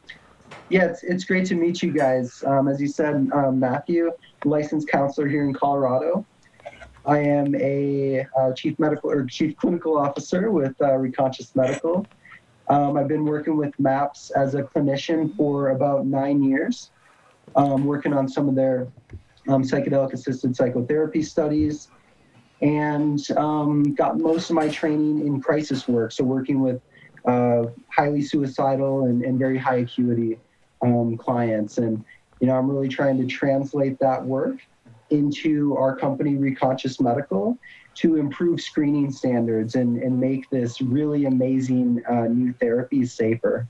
Yeah, 0.69 0.87
it's, 0.87 1.03
it's 1.03 1.25
great 1.25 1.47
to 1.47 1.55
meet 1.55 1.83
you 1.83 1.93
guys. 1.93 2.43
Um, 2.47 2.69
as 2.69 2.81
you 2.81 2.89
said, 2.89 3.29
um, 3.35 3.61
Matthew, 3.61 4.11
licensed 4.45 4.89
counselor 4.89 5.29
here 5.29 5.45
in 5.45 5.53
Colorado. 5.53 6.25
I 7.05 7.19
am 7.19 7.55
a 7.57 8.27
uh, 8.39 8.53
chief 8.53 8.79
medical 8.79 9.11
or 9.11 9.25
chief 9.27 9.57
clinical 9.57 9.99
officer 9.99 10.51
with 10.51 10.81
uh, 10.81 10.91
Reconscious 10.91 11.55
Medical. 11.57 12.07
Um, 12.69 12.97
I've 12.97 13.09
been 13.09 13.25
working 13.25 13.57
with 13.57 13.79
MAPS 13.79 14.31
as 14.31 14.55
a 14.55 14.63
clinician 14.63 15.37
for 15.37 15.71
about 15.71 16.07
nine 16.07 16.43
years, 16.43 16.91
um, 17.57 17.85
working 17.85 18.13
on 18.13 18.29
some 18.29 18.49
of 18.49 18.55
their 18.55 18.87
um, 19.49 19.65
psychedelic 19.65 20.13
assisted 20.13 20.55
psychotherapy 20.55 21.23
studies, 21.23 21.89
and 22.61 23.31
um, 23.33 23.95
got 23.95 24.19
most 24.19 24.49
of 24.49 24.57
my 24.57 24.69
training 24.69 25.27
in 25.27 25.41
crisis 25.41 25.89
work. 25.89 26.13
So, 26.13 26.23
working 26.23 26.61
with 26.61 26.81
uh, 27.25 27.65
highly 27.89 28.23
suicidal 28.23 29.05
and, 29.05 29.23
and 29.23 29.39
very 29.39 29.59
high 29.59 29.77
acuity 29.77 30.39
um, 30.83 31.17
clients. 31.17 31.79
And, 31.79 32.05
you 32.41 32.47
know, 32.47 32.57
I'm 32.57 32.69
really 32.69 32.89
trying 32.89 33.19
to 33.19 33.27
translate 33.27 33.99
that 34.01 34.25
work 34.25 34.59
into 35.11 35.77
our 35.77 35.95
company, 35.95 36.37
Reconscious 36.37 37.01
Medical, 37.01 37.59
to 37.95 38.17
improve 38.17 38.61
screening 38.61 39.13
standards 39.13 39.75
and, 39.75 40.03
and 40.03 40.19
make 40.19 40.49
this 40.51 40.81
really 40.81 41.27
amazing 41.27 42.03
uh, 42.09 42.27
new 42.27 42.53
therapy 42.55 43.05
safer. 43.05 43.69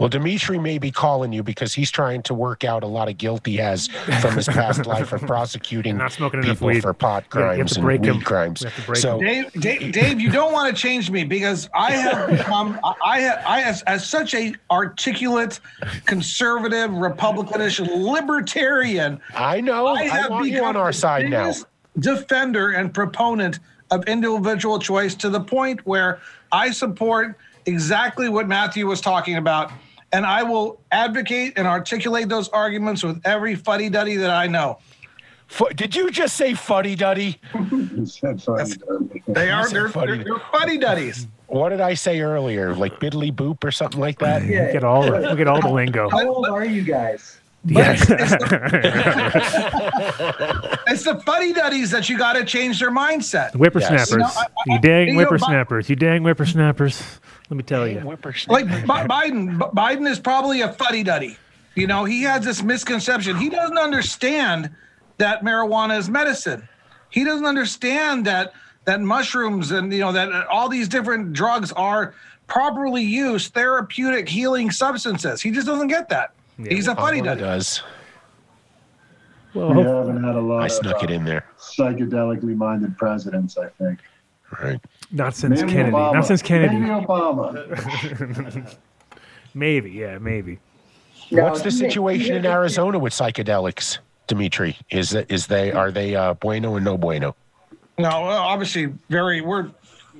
Well, 0.00 0.08
Demitri 0.08 0.58
may 0.58 0.78
be 0.78 0.90
calling 0.90 1.30
you 1.30 1.42
because 1.42 1.74
he's 1.74 1.90
trying 1.90 2.22
to 2.22 2.32
work 2.32 2.64
out 2.64 2.82
a 2.82 2.86
lot 2.86 3.10
of 3.10 3.18
guilt 3.18 3.44
he 3.44 3.56
has 3.58 3.88
from 4.22 4.34
his 4.34 4.46
past 4.48 4.86
life 4.86 5.12
of 5.12 5.20
prosecuting 5.20 5.98
Not 5.98 6.12
smoking 6.12 6.40
people 6.40 6.68
weed. 6.68 6.80
for 6.80 6.94
pot 6.94 7.24
You 7.34 7.40
have- 7.42 7.52
you 7.56 7.58
have 7.58 7.68
crimes 7.68 7.72
to 7.72 7.78
and 7.80 7.84
break 7.84 8.00
weed 8.00 8.08
him. 8.08 8.20
crimes. 8.22 8.62
We 8.62 8.70
have 8.70 8.76
to 8.76 8.82
break 8.86 8.96
So, 8.98 9.20
Dave, 9.20 9.52
Dave, 9.52 9.92
Dave, 9.92 10.18
you 10.18 10.30
don't 10.30 10.54
want 10.54 10.74
to 10.74 10.82
change 10.82 11.10
me 11.10 11.24
because 11.24 11.68
I 11.74 11.90
have 11.92 12.30
become, 12.38 12.80
I 13.04 13.20
have, 13.20 13.42
I 13.46 13.60
as, 13.62 13.82
as 13.82 14.08
such 14.08 14.32
a 14.34 14.54
articulate, 14.70 15.60
conservative, 16.06 16.90
Republicanish, 16.92 17.78
libertarian. 17.86 19.20
I 19.34 19.60
know. 19.60 19.86
I, 19.88 20.04
have 20.04 20.30
want 20.30 20.46
you 20.46 20.52
become 20.54 20.68
on 20.68 20.76
our 20.78 20.92
side 20.94 21.28
now. 21.28 21.42
biggest 21.44 21.66
Defender 21.98 22.70
and 22.70 22.94
proponent 22.94 23.58
of 23.90 24.04
individual 24.04 24.78
choice 24.78 25.14
to 25.16 25.28
the 25.28 25.40
point 25.40 25.84
where 25.86 26.20
I 26.52 26.70
support 26.70 27.36
exactly 27.66 28.28
what 28.30 28.48
Matthew 28.48 28.86
was 28.86 29.00
talking 29.02 29.36
about, 29.36 29.70
and 30.12 30.26
I 30.26 30.42
will 30.42 30.80
advocate 30.92 31.54
and 31.56 31.66
articulate 31.66 32.28
those 32.28 32.48
arguments 32.50 33.02
with 33.02 33.20
every 33.24 33.54
fuddy 33.54 33.88
duddy 33.88 34.16
that 34.16 34.30
I 34.30 34.46
know. 34.46 34.78
Fu- 35.46 35.68
Did 35.70 35.94
you 35.96 36.10
just 36.10 36.36
say 36.36 36.54
fuddy 36.54 36.94
duddy? 36.96 37.40
They 39.26 39.50
are 39.50 39.68
they're, 39.68 39.88
fuddy. 39.88 40.16
they're, 40.16 40.24
they're 40.24 40.38
fuddy 40.52 40.78
duddies. 40.78 41.26
What 41.48 41.70
did 41.70 41.80
I 41.80 41.94
say 41.94 42.20
earlier? 42.20 42.74
Like 42.74 42.98
biddly 43.00 43.32
boop 43.32 43.62
or 43.64 43.70
something 43.72 44.00
like 44.00 44.18
that? 44.20 44.42
Look 44.42 44.74
at 44.76 44.84
all 44.84 45.02
the, 45.02 45.20
look 45.20 45.40
at 45.40 45.46
all 45.48 45.60
the 45.60 45.68
lingo. 45.68 46.08
How 46.08 46.26
old 46.28 46.46
are 46.48 46.64
you 46.64 46.82
guys? 46.82 47.38
Yes. 47.64 48.00
It's 50.86 51.04
the 51.04 51.20
fuddy 51.26 51.52
duddies 51.52 51.90
that 51.90 52.08
you 52.08 52.16
got 52.18 52.34
to 52.34 52.44
change 52.44 52.80
their 52.80 52.90
mindset. 52.90 53.52
Whippersnappers. 53.54 54.10
You 54.12 54.18
know, 54.18 54.24
I- 54.26 54.42
I- 54.42 54.46
you 54.74 54.78
dang 54.80 55.08
you 55.08 55.12
know, 55.14 55.18
Bi- 55.18 55.24
whippersnappers. 55.24 55.90
You 55.90 55.96
dang 55.96 56.22
whippersnappers. 56.22 57.02
Let 57.50 57.56
me 57.56 57.62
tell 57.64 57.86
you. 57.86 58.00
Like 58.48 58.86
Bi- 58.86 59.06
Biden, 59.06 59.58
B- 59.58 59.64
Biden 59.74 60.08
is 60.08 60.20
probably 60.20 60.60
a 60.60 60.72
fuddy 60.72 61.02
duddy. 61.02 61.36
You 61.74 61.88
know, 61.88 62.04
he 62.04 62.22
has 62.22 62.44
this 62.44 62.62
misconception. 62.62 63.36
He 63.36 63.48
doesn't 63.50 63.78
understand 63.78 64.70
that 65.18 65.42
marijuana 65.42 65.98
is 65.98 66.08
medicine. 66.08 66.68
He 67.10 67.24
doesn't 67.24 67.46
understand 67.46 68.24
that 68.26 68.52
that 68.84 69.00
mushrooms 69.00 69.72
and 69.72 69.92
you 69.92 69.98
know 70.00 70.12
that 70.12 70.32
uh, 70.32 70.44
all 70.50 70.68
these 70.68 70.88
different 70.88 71.32
drugs 71.32 71.70
are 71.72 72.14
properly 72.46 73.02
used 73.02 73.52
therapeutic 73.52 74.28
healing 74.28 74.70
substances. 74.70 75.42
He 75.42 75.50
just 75.50 75.66
doesn't 75.66 75.88
get 75.88 76.08
that. 76.08 76.32
He's 76.56 76.86
a 76.88 76.94
fuddy 76.94 77.20
duddy. 77.20 77.40
does. 77.40 77.82
Well, 79.54 79.74
We 79.74 79.82
haven't 79.82 80.22
had 80.22 80.36
a 80.36 80.40
lot 80.40 80.62
I 80.62 80.66
of 80.66 80.72
snuck 80.72 81.02
it 81.02 81.10
uh, 81.10 81.14
in 81.14 81.24
there. 81.24 81.44
psychedelically 81.58 82.54
minded 82.56 82.96
presidents, 82.96 83.58
I 83.58 83.68
think. 83.70 83.98
Right. 84.62 84.80
Not 85.12 85.34
since 85.34 85.60
Maybe 85.60 85.72
Kennedy. 85.72 85.92
Obama. 85.92 86.14
Not 86.14 86.26
since 86.26 86.42
Maybe 86.48 86.68
Kennedy. 86.68 86.86
Obama. 87.06 88.76
Maybe. 89.54 89.90
Yeah, 89.90 90.18
maybe. 90.18 90.58
Now, 91.32 91.44
What's 91.50 91.62
the 91.62 91.70
you 91.70 91.82
may- 91.82 91.88
situation 91.88 92.36
in 92.36 92.46
Arizona 92.46 92.98
with 92.98 93.12
psychedelics, 93.12 93.98
Demitri? 94.28 94.76
Is 94.90 95.12
it 95.14 95.26
is 95.28 95.48
they 95.48 95.72
are 95.72 95.90
they 95.90 96.14
uh, 96.14 96.34
bueno 96.34 96.76
and 96.76 96.84
no 96.84 96.96
bueno? 96.96 97.34
No, 97.98 98.08
obviously, 98.08 98.92
very. 99.08 99.40
We're 99.40 99.70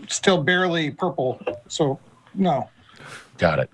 still 0.09 0.43
barely 0.43 0.91
purple, 0.91 1.41
so 1.69 2.01
no. 2.35 2.69
Got 3.39 3.61
it. 3.61 3.71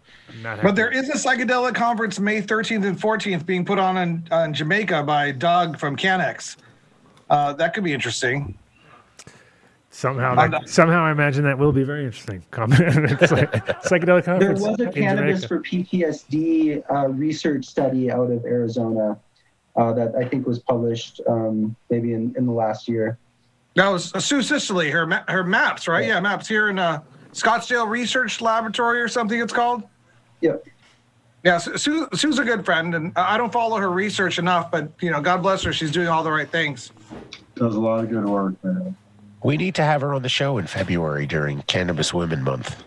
But 0.63 0.77
there 0.77 0.91
is 0.91 1.09
a 1.09 1.15
psychedelic 1.15 1.75
conference 1.75 2.21
May 2.21 2.43
13th 2.43 2.85
and 2.87 3.01
14th 3.01 3.47
being 3.47 3.65
put 3.65 3.79
on 3.79 3.97
in, 3.97 4.29
in 4.31 4.53
Jamaica 4.53 5.03
by 5.05 5.33
Doug 5.33 5.79
from 5.79 5.97
Canex. 5.97 6.57
Uh, 7.31 7.55
that 7.55 7.73
could 7.75 7.83
be 7.83 7.93
interesting. 7.95 8.57
Somehow. 9.97 10.33
I'm 10.33 10.37
That, 10.37 10.51
not- 10.51 10.69
somehow, 10.69 11.05
I 11.05 11.11
imagine 11.11 11.45
that 11.45 11.59
will 11.59 11.73
be 11.73 11.83
very 11.83 12.05
interesting. 12.05 12.43
It's 12.53 13.33
like 13.33 13.51
psychedelic 13.83 14.25
There 14.39 14.53
was 14.53 14.79
a 14.79 14.91
cannabis 14.93 15.41
Jamaica. 15.41 15.49
for 15.49 15.63
PTSD 15.63 16.83
uh, 16.91 17.09
research 17.09 17.65
study 17.65 18.11
out 18.11 18.31
of 18.31 18.45
Arizona 18.45 19.19
uh, 19.75 19.93
that 19.95 20.15
I 20.15 20.29
think 20.29 20.47
was 20.47 20.59
published 20.59 21.23
um, 21.27 21.75
maybe 21.89 22.13
in, 22.13 22.35
in 22.37 22.45
the 22.45 22.53
last 22.53 22.89
year. 22.89 23.17
That 23.75 23.89
was 23.89 24.15
uh, 24.15 24.21
Sue 24.21 24.43
Sisley, 24.43 24.91
her 24.91 25.07
ma- 25.07 25.25
her 25.29 25.43
maps, 25.43 25.89
right? 25.89 26.07
Yeah, 26.07 26.21
maps 26.21 26.47
here 26.47 26.69
in 26.69 26.79
uh, 26.79 27.01
Scottsdale 27.33 27.89
Research 27.89 28.43
Laboratory 28.43 29.01
or 29.01 29.09
something 29.09 29.41
it's 29.41 29.53
called. 29.53 29.83
Yep. 30.43 30.63
Yeah, 31.43 31.57
Sue, 31.57 32.07
Sue's 32.13 32.39
a 32.39 32.45
good 32.45 32.67
friend, 32.67 32.95
and 32.95 33.13
I 33.17 33.35
I 33.35 33.39
don't 33.39 33.53
follow 33.53 33.79
her 33.79 33.91
research 33.91 34.39
enough, 34.39 34.71
but 34.71 34.91
you 35.01 35.11
know, 35.11 35.23
God 35.23 35.41
bless 35.43 35.63
her, 35.63 35.73
she's 35.73 35.91
doing 35.91 36.09
all 36.09 36.23
the 36.23 36.33
right 36.33 36.51
things. 36.51 36.93
Does 37.55 37.75
a 37.77 37.81
lot 37.81 38.05
of 38.05 38.11
good 38.11 38.27
work, 38.27 38.63
man. 38.63 38.95
We 39.43 39.57
need 39.57 39.75
to 39.77 39.83
have 39.83 40.01
her 40.01 40.15
on 40.15 40.23
the 40.23 40.29
show 40.29 40.59
in 40.59 40.67
February 40.67 41.27
during 41.27 41.63
Cannabis 41.63 42.13
Women 42.13 42.43
Month. 42.43 42.83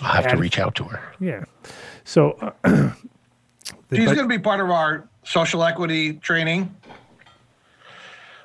I'll 0.00 0.22
have 0.22 0.28
to 0.28 0.36
reach 0.36 0.58
out 0.58 0.74
to 0.76 0.84
her. 0.84 1.00
Yeah. 1.20 1.44
So. 2.04 2.32
Uh, 2.32 2.50
the 3.88 3.96
She's 3.96 4.06
going 4.06 4.18
to 4.18 4.26
be 4.26 4.38
part 4.38 4.60
of 4.60 4.70
our 4.70 5.08
social 5.24 5.62
equity 5.64 6.14
training. 6.14 6.74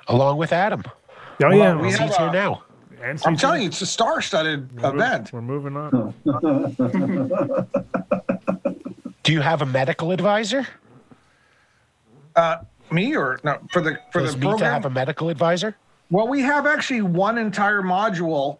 Along 0.08 0.36
with 0.38 0.52
Adam. 0.52 0.82
oh 0.86 0.92
yeah. 1.40 1.48
we 1.48 1.58
well, 1.58 1.78
have 1.78 1.98
He's 2.08 2.16
here 2.16 2.32
now. 2.32 2.62
and 3.02 3.20
I'm 3.24 3.36
telling 3.36 3.62
you, 3.62 3.68
it's 3.68 3.80
a 3.80 3.86
star-studded 3.86 4.72
We're 4.72 4.90
mov- 4.90 4.94
event. 4.94 5.32
We're 5.32 5.42
moving 5.42 5.76
on. 5.76 6.14
Do 9.22 9.32
you 9.32 9.40
have 9.40 9.62
a 9.62 9.66
medical 9.66 10.10
advisor? 10.12 10.66
Uh, 12.34 12.58
me 12.92 13.16
or 13.16 13.40
no 13.44 13.58
for 13.72 13.80
the 13.80 13.98
for 14.12 14.20
Does 14.20 14.32
the 14.32 14.38
me 14.38 14.46
to 14.46 14.50
program? 14.50 14.72
have 14.72 14.84
a 14.84 14.90
medical 14.90 15.28
advisor? 15.28 15.76
Well, 16.10 16.26
we 16.28 16.42
have 16.42 16.66
actually 16.66 17.02
one 17.02 17.38
entire 17.38 17.82
module 17.82 18.58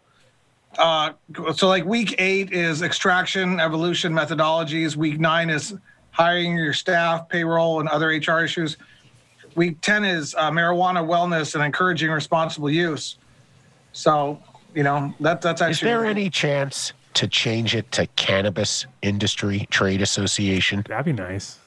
uh, 0.77 1.11
so 1.53 1.67
like 1.67 1.85
week 1.85 2.15
eight 2.17 2.51
is 2.51 2.81
extraction, 2.81 3.59
evolution 3.59 4.13
methodologies. 4.13 4.95
Week 4.95 5.19
nine 5.19 5.49
is 5.49 5.75
hiring 6.11 6.55
your 6.55 6.73
staff, 6.73 7.27
payroll, 7.27 7.79
and 7.79 7.89
other 7.89 8.07
HR 8.07 8.43
issues. 8.43 8.77
Week 9.55 9.81
10 9.81 10.05
is 10.05 10.33
uh, 10.35 10.49
marijuana 10.49 11.05
wellness 11.05 11.55
and 11.55 11.63
encouraging 11.63 12.09
responsible 12.09 12.69
use. 12.69 13.17
So, 13.91 14.41
you 14.73 14.83
know, 14.83 15.13
that, 15.19 15.41
that's 15.41 15.61
actually. 15.61 15.73
Is 15.73 15.79
there 15.81 16.05
any 16.05 16.29
chance 16.29 16.93
to 17.15 17.27
change 17.27 17.75
it 17.75 17.91
to 17.91 18.07
Cannabis 18.15 18.85
Industry 19.01 19.67
Trade 19.71 20.01
Association? 20.01 20.85
That'd 20.87 21.05
be 21.05 21.11
nice. 21.11 21.59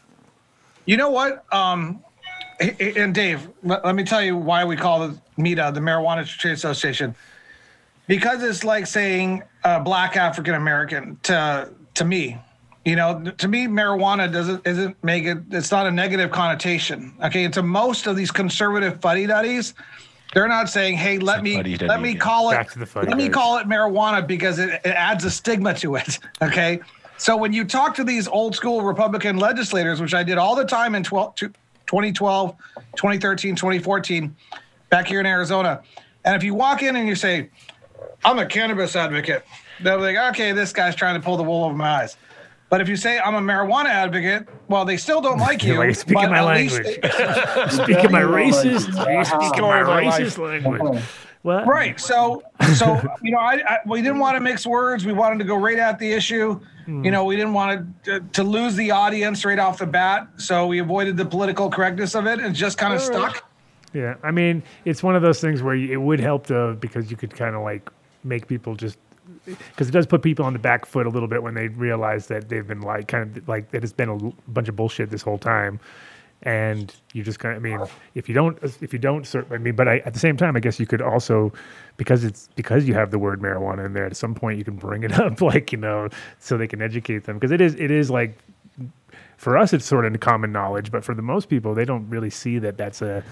You 0.86 0.97
know 0.97 1.11
what? 1.11 1.45
Um, 1.53 2.01
h- 2.01 2.03
h- 2.03 2.14
and 2.61 3.15
Dave, 3.15 3.48
let, 3.62 3.85
let 3.85 3.94
me 3.94 4.05
tell 4.05 4.23
you 4.23 4.36
why 4.36 4.65
we 4.65 4.77
call 4.77 5.09
the 5.09 5.19
MITO 5.36 5.73
the 5.73 5.81
Marijuana 5.81 6.27
Trade 6.27 6.52
Association. 6.52 7.15
Because 8.06 8.43
it's 8.43 8.65
like 8.65 8.86
saying 8.86 9.43
uh, 9.65 9.81
black 9.81 10.16
African 10.16 10.55
American 10.55 11.19
to 11.24 11.70
to 11.94 12.05
me. 12.05 12.39
You 12.85 12.97
know, 12.97 13.32
to 13.39 13.48
me, 13.48 13.66
marijuana 13.66 14.31
doesn't 14.31 14.66
isn't 14.66 15.02
make 15.02 15.24
it. 15.24 15.39
It's 15.51 15.70
not 15.70 15.86
a 15.86 15.90
negative 15.90 16.31
connotation. 16.31 17.15
Okay, 17.24 17.44
and 17.44 17.55
to 17.55 17.62
most 17.62 18.06
of 18.06 18.15
these 18.15 18.31
conservative 18.31 19.01
fuddy 19.01 19.27
duddies, 19.27 19.73
they're 20.35 20.48
not 20.48 20.69
saying, 20.69 20.98
"Hey, 20.98 21.19
let 21.19 21.43
me 21.43 21.78
let 21.78 22.02
me 22.02 22.15
call 22.15 22.51
it 22.51 22.56
Back 22.56 22.73
to 22.73 22.86
let 22.94 23.16
me 23.16 23.31
call 23.31 23.56
it 23.56 23.66
marijuana 23.66 24.27
because 24.27 24.59
it, 24.59 24.69
it 24.85 24.89
adds 24.89 25.24
a 25.24 25.31
stigma 25.31 25.73
to 25.74 25.97
it." 25.97 26.19
Okay, 26.43 26.81
so 27.16 27.39
when 27.39 27.55
you 27.55 27.65
talk 27.65 27.94
to 27.94 28.05
these 28.05 28.28
old 28.28 28.55
school 28.55 28.82
Republican 28.82 29.39
legislators, 29.39 29.98
which 29.98 30.12
I 30.12 30.23
did 30.23 30.36
all 30.36 30.55
the 30.55 30.66
time 30.66 30.94
in 30.94 31.02
12, 31.02 31.36
2012, 31.94 32.56
2013, 32.96 33.54
2014, 33.54 34.34
back 34.90 35.06
here 35.06 35.20
in 35.20 35.26
Arizona, 35.26 35.80
and 36.24 36.34
if 36.34 36.42
you 36.42 36.52
walk 36.52 36.82
in 36.82 36.96
and 36.96 37.06
you 37.06 37.14
say, 37.14 37.50
"I'm 38.24 38.40
a 38.40 38.46
cannabis 38.46 38.96
advocate," 38.96 39.44
they'll 39.80 39.98
be 39.98 40.02
like, 40.02 40.16
"Okay, 40.34 40.50
this 40.50 40.72
guy's 40.72 40.96
trying 40.96 41.14
to 41.14 41.20
pull 41.24 41.36
the 41.36 41.44
wool 41.44 41.64
over 41.64 41.74
my 41.74 41.88
eyes." 42.02 42.16
But 42.68 42.80
if 42.80 42.88
you 42.88 42.96
say 42.96 43.20
I'm 43.20 43.36
a 43.36 43.40
marijuana 43.40 43.90
advocate, 43.90 44.48
well, 44.66 44.84
they 44.84 44.96
still 44.96 45.20
don't 45.20 45.38
like 45.38 45.62
you. 45.64 45.78
Like, 45.78 45.94
speaking 45.94 46.30
my 46.30 46.40
language. 46.42 46.82
they- 47.00 47.08
Speaking 47.70 48.10
my 48.10 48.22
racist, 48.40 48.90
speaking 48.90 49.04
my 49.06 49.22
Story 49.54 49.80
of 49.82 49.86
my 49.86 50.02
racist 50.02 50.38
language. 50.64 51.02
What? 51.44 51.66
Right. 51.66 52.00
So, 52.00 52.42
so 52.74 53.02
you 53.22 53.30
know, 53.30 53.38
I, 53.38 53.62
I 53.68 53.78
we 53.84 54.00
didn't 54.00 54.18
want 54.18 54.34
to 54.34 54.40
mix 54.40 54.66
words. 54.66 55.04
We 55.04 55.12
wanted 55.12 55.38
to 55.40 55.44
go 55.44 55.56
right 55.56 55.78
at 55.78 55.98
the 55.98 56.10
issue. 56.10 56.58
You 56.86 56.94
hmm. 56.94 57.02
know, 57.02 57.26
we 57.26 57.36
didn't 57.36 57.52
want 57.52 58.04
to 58.04 58.20
to 58.20 58.42
lose 58.42 58.76
the 58.76 58.90
audience 58.90 59.44
right 59.44 59.58
off 59.58 59.76
the 59.76 59.86
bat. 59.86 60.26
So 60.38 60.66
we 60.66 60.78
avoided 60.78 61.18
the 61.18 61.26
political 61.26 61.68
correctness 61.68 62.14
of 62.14 62.26
it 62.26 62.40
and 62.40 62.54
just 62.54 62.78
kind 62.78 62.94
of 62.94 63.00
stuck. 63.02 63.46
Yeah, 63.92 64.14
I 64.22 64.30
mean, 64.30 64.62
it's 64.86 65.02
one 65.02 65.16
of 65.16 65.20
those 65.20 65.38
things 65.38 65.62
where 65.62 65.74
it 65.74 66.00
would 66.00 66.18
help 66.18 66.46
though 66.46 66.72
because 66.72 67.10
you 67.10 67.16
could 67.18 67.34
kind 67.34 67.54
of 67.54 67.60
like 67.60 67.90
make 68.24 68.48
people 68.48 68.74
just 68.74 68.96
because 69.44 69.88
it 69.88 69.92
does 69.92 70.06
put 70.06 70.22
people 70.22 70.46
on 70.46 70.54
the 70.54 70.58
back 70.58 70.86
foot 70.86 71.06
a 71.06 71.10
little 71.10 71.28
bit 71.28 71.42
when 71.42 71.52
they 71.52 71.68
realize 71.68 72.26
that 72.28 72.48
they've 72.48 72.66
been 72.66 72.80
like 72.80 73.06
kind 73.06 73.36
of 73.36 73.46
like 73.46 73.70
that 73.72 73.84
it's 73.84 73.92
been 73.92 74.08
a 74.08 74.50
bunch 74.50 74.70
of 74.70 74.76
bullshit 74.76 75.10
this 75.10 75.20
whole 75.20 75.36
time, 75.36 75.78
and 76.44 76.94
you 77.12 77.22
just 77.22 77.38
kind 77.38 77.56
of 77.56 77.62
I 77.62 77.68
mean, 77.68 77.80
if 78.14 78.28
you 78.28 78.34
don't 78.34 78.58
if 78.62 78.92
you 78.92 78.98
don't 78.98 79.26
cer- 79.26 79.46
I 79.50 79.58
mean, 79.58 79.74
but 79.74 79.88
I, 79.88 79.98
at 79.98 80.12
the 80.12 80.20
same 80.20 80.36
time, 80.36 80.56
I 80.56 80.60
guess 80.60 80.78
you 80.78 80.86
could 80.86 81.02
also 81.02 81.52
because 81.96 82.24
it's 82.24 82.48
because 82.54 82.86
you 82.86 82.94
have 82.94 83.10
the 83.10 83.18
word 83.18 83.40
marijuana 83.40 83.86
in 83.86 83.92
there 83.92 84.06
at 84.06 84.16
some 84.16 84.34
point 84.34 84.58
you 84.58 84.64
can 84.64 84.76
bring 84.76 85.02
it 85.02 85.12
up 85.20 85.40
like 85.40 85.72
you 85.72 85.78
know 85.78 86.08
so 86.38 86.56
they 86.56 86.66
can 86.66 86.82
educate 86.82 87.24
them 87.24 87.38
because 87.38 87.50
it 87.50 87.60
is 87.60 87.74
it 87.76 87.90
is 87.90 88.10
like 88.10 88.38
for 89.36 89.56
us 89.56 89.72
it's 89.72 89.84
sort 89.84 90.04
of 90.04 90.20
common 90.20 90.52
knowledge 90.52 90.90
but 90.90 91.04
for 91.04 91.14
the 91.14 91.22
most 91.22 91.48
people 91.48 91.74
they 91.74 91.84
don't 91.84 92.08
really 92.08 92.30
see 92.30 92.58
that 92.58 92.76
that's 92.76 93.02
a 93.02 93.22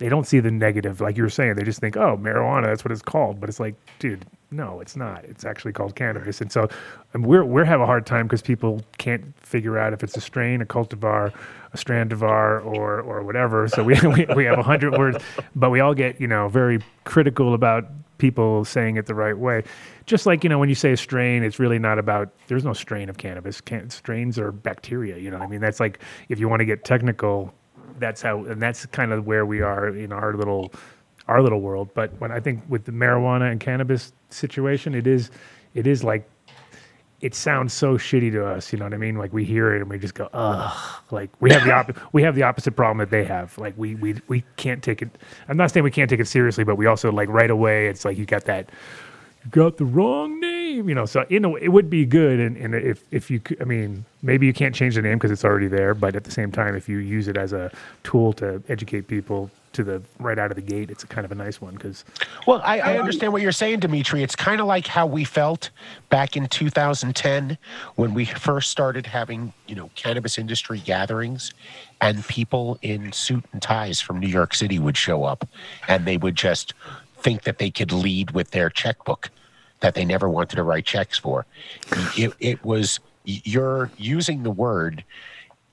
they 0.00 0.08
don't 0.08 0.26
see 0.26 0.40
the 0.40 0.50
negative 0.50 1.00
like 1.00 1.16
you 1.18 1.22
were 1.22 1.30
saying 1.30 1.54
they 1.54 1.62
just 1.62 1.78
think 1.78 1.96
oh 1.96 2.16
marijuana 2.16 2.64
that's 2.64 2.84
what 2.84 2.90
it's 2.90 3.02
called. 3.02 3.38
But 3.38 3.48
it's 3.48 3.60
like 3.60 3.74
dude 3.98 4.26
no 4.50 4.80
it's 4.80 4.96
not. 4.96 5.24
It's 5.26 5.44
actually 5.44 5.72
called 5.72 5.94
cannabis. 5.94 6.40
And 6.40 6.50
so 6.50 6.68
and 7.12 7.24
we're 7.24 7.44
we're 7.44 7.64
have 7.64 7.80
a 7.80 7.86
hard 7.86 8.06
time 8.06 8.26
because 8.26 8.42
people 8.42 8.82
can't 8.98 9.22
figure 9.38 9.78
out 9.78 9.92
if 9.92 10.02
it's 10.02 10.16
a 10.16 10.20
strain 10.20 10.62
a 10.62 10.66
cultivar 10.66 11.32
a 11.72 11.76
strand 11.76 12.10
strandivar 12.10 12.64
or 12.64 13.00
or 13.02 13.22
whatever. 13.22 13.68
So 13.68 13.84
we 13.84 13.94
we, 14.02 14.26
we 14.34 14.44
have 14.46 14.58
a 14.58 14.62
hundred 14.62 14.98
words. 14.98 15.18
But 15.54 15.70
we 15.70 15.80
all 15.80 15.94
get 15.94 16.20
you 16.20 16.26
know 16.26 16.48
very 16.48 16.82
critical 17.04 17.52
about 17.54 17.84
people 18.16 18.64
saying 18.64 18.96
it 18.96 19.04
the 19.06 19.14
right 19.14 19.36
way. 19.36 19.64
Just 20.06 20.24
like 20.24 20.42
you 20.42 20.48
know 20.48 20.58
when 20.58 20.70
you 20.70 20.74
say 20.74 20.92
a 20.92 20.96
strain 20.96 21.42
it's 21.42 21.58
really 21.58 21.78
not 21.78 21.98
about 21.98 22.30
there's 22.46 22.64
no 22.64 22.72
strain 22.72 23.10
of 23.10 23.18
cannabis. 23.18 23.60
Can, 23.60 23.90
strains 23.90 24.38
are 24.38 24.50
bacteria 24.50 25.18
you 25.18 25.30
know 25.30 25.38
i 25.38 25.46
mean? 25.46 25.60
That's 25.60 25.78
like 25.78 25.98
if 26.30 26.40
you 26.40 26.48
want 26.48 26.60
to 26.60 26.66
get 26.66 26.84
technical 26.86 27.52
that's 28.00 28.22
how 28.22 28.44
and 28.46 28.62
that's 28.62 28.86
kind 28.88 29.12
of 29.12 29.26
where 29.26 29.46
we 29.46 29.62
are 29.62 29.88
in 29.90 30.12
our 30.12 30.34
little 30.34 30.72
our 31.28 31.42
little 31.42 31.62
world. 31.62 31.90
But 31.94 32.12
when 32.20 32.32
i 32.32 32.40
think 32.40 32.62
with 32.68 32.86
the 32.86 32.92
marijuana 32.92 33.52
and 33.52 33.60
cannabis 33.60 34.12
situation 34.30 34.94
it 34.94 35.06
is 35.08 35.30
it 35.74 35.86
is 35.86 36.04
like 36.04 36.28
it 37.22 37.34
sounds 37.34 37.72
so 37.74 37.98
shitty 37.98 38.32
to 38.32 38.46
us 38.46 38.72
you 38.72 38.78
know 38.80 38.86
what 38.86 38.94
i 38.94 38.98
mean? 38.98 39.16
Like 39.16 39.32
we 39.32 39.44
hear 39.44 39.74
it 39.76 39.82
and 39.82 39.90
we 39.90 39.98
just 39.98 40.14
go 40.14 40.28
ugh. 40.34 41.02
Like 41.12 41.30
we 41.40 41.52
have 41.52 41.64
the 41.64 41.72
op- 41.72 41.98
we 42.14 42.22
have 42.24 42.34
the 42.36 42.44
opposite 42.44 42.72
problem 42.76 42.98
that 42.98 43.10
they 43.10 43.24
have. 43.24 43.58
Like 43.58 43.74
we 43.78 43.96
we 43.96 44.16
we 44.28 44.44
can't 44.56 44.82
take 44.82 45.02
it 45.02 45.10
i'm 45.48 45.56
not 45.58 45.70
saying 45.72 45.84
we 45.84 45.92
can't 45.92 46.10
take 46.10 46.20
it 46.20 46.28
seriously 46.28 46.64
but 46.64 46.76
we 46.76 46.86
also 46.86 47.12
like 47.12 47.28
right 47.30 47.50
away 47.50 47.88
it's 47.88 48.04
like 48.06 48.18
you 48.18 48.26
got 48.26 48.44
that 48.46 48.70
you 49.44 49.50
got 49.50 49.76
the 49.76 49.84
wrong 49.84 50.40
name, 50.40 50.88
you 50.88 50.94
know. 50.94 51.06
So 51.06 51.24
you 51.28 51.40
know 51.40 51.56
it 51.56 51.68
would 51.68 51.88
be 51.88 52.04
good, 52.04 52.40
and, 52.40 52.56
and 52.56 52.74
if 52.74 53.04
if 53.10 53.30
you, 53.30 53.40
I 53.60 53.64
mean, 53.64 54.04
maybe 54.22 54.46
you 54.46 54.52
can't 54.52 54.74
change 54.74 54.94
the 54.96 55.02
name 55.02 55.18
because 55.18 55.30
it's 55.30 55.44
already 55.44 55.68
there, 55.68 55.94
but 55.94 56.14
at 56.14 56.24
the 56.24 56.30
same 56.30 56.52
time, 56.52 56.74
if 56.74 56.88
you 56.88 56.98
use 56.98 57.28
it 57.28 57.36
as 57.36 57.52
a 57.52 57.70
tool 58.02 58.32
to 58.34 58.62
educate 58.68 59.08
people 59.08 59.50
to 59.72 59.84
the 59.84 60.02
right 60.18 60.38
out 60.38 60.50
of 60.50 60.56
the 60.56 60.62
gate, 60.62 60.90
it's 60.90 61.04
a 61.04 61.06
kind 61.06 61.24
of 61.24 61.30
a 61.30 61.34
nice 61.34 61.60
one 61.60 61.74
because 61.74 62.04
Well, 62.46 62.60
I, 62.64 62.80
I 62.80 62.98
understand 62.98 63.32
what 63.32 63.40
you're 63.40 63.52
saying, 63.52 63.80
Demitri. 63.80 64.22
It's 64.22 64.34
kind 64.34 64.60
of 64.60 64.66
like 64.66 64.86
how 64.86 65.06
we 65.06 65.24
felt 65.24 65.70
back 66.08 66.36
in 66.36 66.48
2010 66.48 67.56
when 67.94 68.12
we 68.12 68.24
first 68.24 68.70
started 68.70 69.06
having, 69.06 69.52
you 69.68 69.76
know, 69.76 69.90
cannabis 69.94 70.38
industry 70.38 70.80
gatherings, 70.80 71.54
and 72.00 72.26
people 72.26 72.78
in 72.82 73.12
suit 73.12 73.44
and 73.52 73.62
ties 73.62 74.00
from 74.00 74.18
New 74.18 74.28
York 74.28 74.54
City 74.54 74.78
would 74.78 74.96
show 74.96 75.24
up, 75.24 75.48
and 75.88 76.04
they 76.04 76.16
would 76.16 76.34
just 76.34 76.74
think 77.22 77.42
that 77.42 77.58
they 77.58 77.70
could 77.70 77.92
lead 77.92 78.32
with 78.32 78.50
their 78.50 78.70
checkbook 78.70 79.30
that 79.80 79.94
they 79.94 80.04
never 80.04 80.28
wanted 80.28 80.56
to 80.56 80.62
write 80.62 80.84
checks 80.84 81.18
for. 81.18 81.46
It, 82.16 82.34
it 82.38 82.64
was 82.64 83.00
you're 83.24 83.90
using 83.96 84.42
the 84.42 84.50
word 84.50 85.04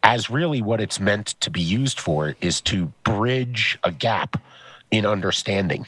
as 0.04 0.30
really 0.30 0.62
what 0.62 0.80
it's 0.80 1.00
meant 1.00 1.28
to 1.42 1.50
be 1.50 1.62
used 1.62 2.00
for 2.00 2.36
is 2.42 2.62
to 2.62 2.92
bridge 3.04 3.78
a 3.84 3.92
gap 3.92 4.42
in 4.92 5.06
understanding 5.06 5.86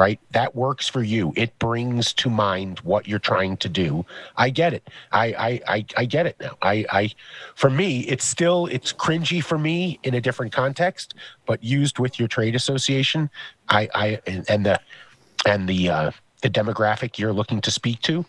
right? 0.00 0.18
That 0.30 0.56
works 0.56 0.88
for 0.88 1.02
you. 1.02 1.34
It 1.36 1.58
brings 1.58 2.14
to 2.14 2.30
mind 2.30 2.80
what 2.80 3.06
you're 3.06 3.18
trying 3.18 3.58
to 3.58 3.68
do. 3.68 4.06
I 4.38 4.48
get 4.48 4.72
it. 4.72 4.88
I 5.12 5.26
i 5.26 5.60
i, 5.76 5.84
I 5.98 6.04
get 6.06 6.24
it 6.24 6.36
now. 6.40 6.56
I 6.62 6.86
i 6.90 7.10
for 7.54 7.68
me 7.68 8.00
it's 8.12 8.24
still 8.24 8.64
it's 8.68 8.94
cringy 8.94 9.44
for 9.44 9.58
me 9.58 10.00
in 10.02 10.14
a 10.14 10.20
different 10.20 10.52
context 10.52 11.12
but 11.44 11.62
used 11.62 11.98
with 11.98 12.18
your 12.18 12.28
trade 12.28 12.54
association 12.54 13.28
i 13.68 13.88
i 13.94 14.06
and, 14.26 14.48
and 14.48 14.64
the 14.64 14.80
and 15.44 15.68
the 15.68 15.90
uh 15.90 16.10
the 16.40 16.48
demographic 16.48 17.18
you're 17.18 17.34
looking 17.34 17.60
to 17.60 17.70
speak 17.70 18.00
to 18.00 18.24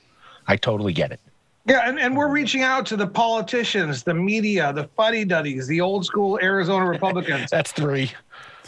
i 0.48 0.58
totally 0.58 0.94
get 0.94 1.12
it. 1.14 1.22
Yeah, 1.66 1.88
and, 1.88 2.00
and 2.00 2.18
we're 2.18 2.34
reaching 2.40 2.64
out 2.64 2.88
to 2.88 2.98
the 2.98 3.06
politicians, 3.06 4.02
the 4.02 4.16
media, 4.16 4.74
the 4.74 4.86
fuddy 4.98 5.24
duddies, 5.24 5.68
the 5.68 5.80
old 5.80 6.04
school 6.06 6.40
Arizona 6.42 6.86
Republicans. 6.88 7.50
that's 7.56 7.72
three 7.72 8.12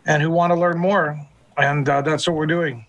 and 0.06 0.22
who 0.22 0.30
want 0.30 0.52
to 0.52 0.60
learn 0.60 0.78
more 0.78 1.18
and 1.58 1.88
uh, 1.88 2.02
that's 2.02 2.28
what 2.28 2.36
we're 2.36 2.48
doing 2.48 2.86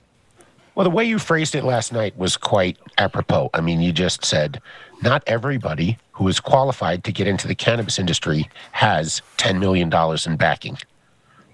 Well, 0.75 0.85
the 0.85 0.91
way 0.91 1.05
you 1.05 1.19
phrased 1.21 1.55
it 1.55 1.63
last 1.63 1.93
night 1.93 2.17
was 2.19 2.37
quite 2.37 2.79
apropos. 2.99 3.51
I 3.55 3.61
mean, 3.61 3.81
you 3.81 3.93
just 3.93 4.25
said 4.25 4.61
not 5.03 5.23
everybody 5.27 5.99
who 6.13 6.29
is 6.29 6.41
qualified 6.41 7.05
to 7.05 7.13
get 7.13 7.27
into 7.27 7.49
the 7.49 7.55
cannabis 7.55 7.99
industry 7.99 8.49
has 8.73 9.23
$10 9.39 9.59
million 9.59 9.93
in 10.27 10.37
backing 10.37 10.79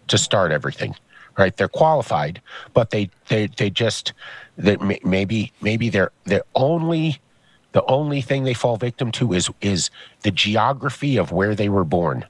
to 0.08 0.18
start 0.18 0.52
everything, 0.52 0.94
right? 1.38 1.56
They're 1.56 1.68
qualified, 1.68 2.40
but 2.74 2.90
they, 2.90 3.10
they, 3.28 3.46
they 3.46 3.70
just, 3.70 4.12
they, 4.56 4.76
maybe, 5.04 5.52
maybe 5.60 5.88
they're, 5.88 6.12
they're 6.24 6.44
only, 6.54 7.20
the 7.72 7.84
only 7.86 8.20
thing 8.20 8.44
they 8.44 8.54
fall 8.54 8.76
victim 8.76 9.12
to 9.12 9.32
is, 9.32 9.48
is 9.60 9.90
the 10.22 10.30
geography 10.30 11.16
of 11.16 11.32
where 11.32 11.54
they 11.54 11.68
were 11.68 11.84
born. 11.84 12.26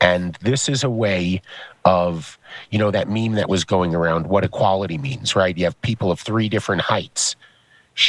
And 0.00 0.36
this 0.40 0.68
is 0.68 0.84
a 0.84 0.90
way 0.90 1.42
of, 1.84 2.38
you 2.70 2.78
know, 2.78 2.90
that 2.90 3.08
meme 3.08 3.32
that 3.32 3.48
was 3.48 3.64
going 3.64 3.94
around 3.94 4.26
what 4.28 4.44
equality 4.44 4.98
means, 4.98 5.34
right? 5.34 5.56
You 5.56 5.64
have 5.64 5.80
people 5.82 6.10
of 6.10 6.20
three 6.20 6.48
different 6.48 6.82
heights. 6.82 7.36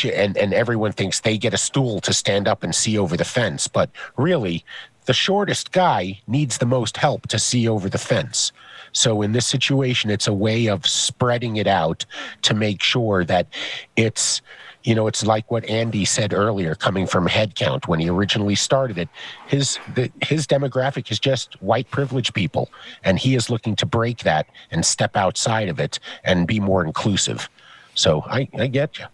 And, 0.06 0.38
and 0.38 0.54
everyone 0.54 0.92
thinks 0.92 1.20
they 1.20 1.38
get 1.38 1.54
a 1.54 1.58
stool 1.58 2.00
to 2.02 2.14
stand 2.14 2.48
up 2.48 2.64
and 2.64 2.74
see 2.74 2.98
over 2.98 3.18
the 3.18 3.26
fence. 3.26 3.68
But 3.68 3.90
really, 4.18 4.64
the 5.06 5.14
shortest 5.14 5.72
guy 5.72 6.20
needs 6.28 6.60
the 6.60 6.66
most 6.66 6.98
help 6.98 7.28
to 7.30 7.40
see 7.40 7.68
over 7.68 7.90
the 7.90 7.98
fence. 7.98 8.52
So 8.92 9.22
in 9.22 9.32
this 9.32 9.48
situation, 9.48 10.10
it's 10.10 10.28
a 10.28 10.34
way 10.34 10.68
of 10.68 10.86
spreading 10.86 11.58
it 11.58 11.68
out 11.68 12.06
to 12.44 12.54
make 12.54 12.82
sure 12.82 13.24
that 13.26 13.48
it's, 13.96 14.42
you 14.84 14.96
know, 14.96 15.08
it's 15.08 15.26
like 15.26 15.50
what 15.52 15.66
Andy 15.66 16.06
said 16.06 16.34
earlier, 16.34 16.76
coming 16.76 17.08
from 17.08 17.28
headcount 17.28 17.88
when 17.88 18.00
he 18.00 18.10
originally 18.10 18.56
started 18.56 18.98
it. 18.98 19.10
His 19.48 19.80
the, 19.96 20.12
his 20.22 20.48
demographic 20.48 21.12
is 21.12 21.20
just 21.20 21.62
white 21.62 21.90
privileged 21.92 22.34
people, 22.34 22.70
and 23.04 23.20
he 23.20 23.36
is 23.36 23.50
looking 23.50 23.76
to 23.78 23.86
break 23.86 24.20
that 24.20 24.48
and 24.72 24.86
step 24.86 25.16
outside 25.16 25.70
of 25.70 25.80
it 25.80 26.00
and 26.24 26.48
be 26.48 26.60
more 26.60 26.86
inclusive. 26.86 27.50
So 27.96 28.22
I, 28.28 28.48
I 28.58 28.68
get 28.68 29.00
you. 29.00 29.06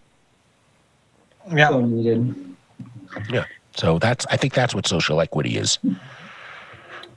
Yeah 1.54 1.68
So 1.68 1.80
needed. 1.80 2.56
Yeah. 3.30 3.44
So 3.76 3.98
that's 3.98 4.26
I 4.26 4.36
think 4.36 4.54
that's 4.54 4.74
what 4.74 4.86
social 4.86 5.20
equity 5.20 5.56
is. 5.56 5.78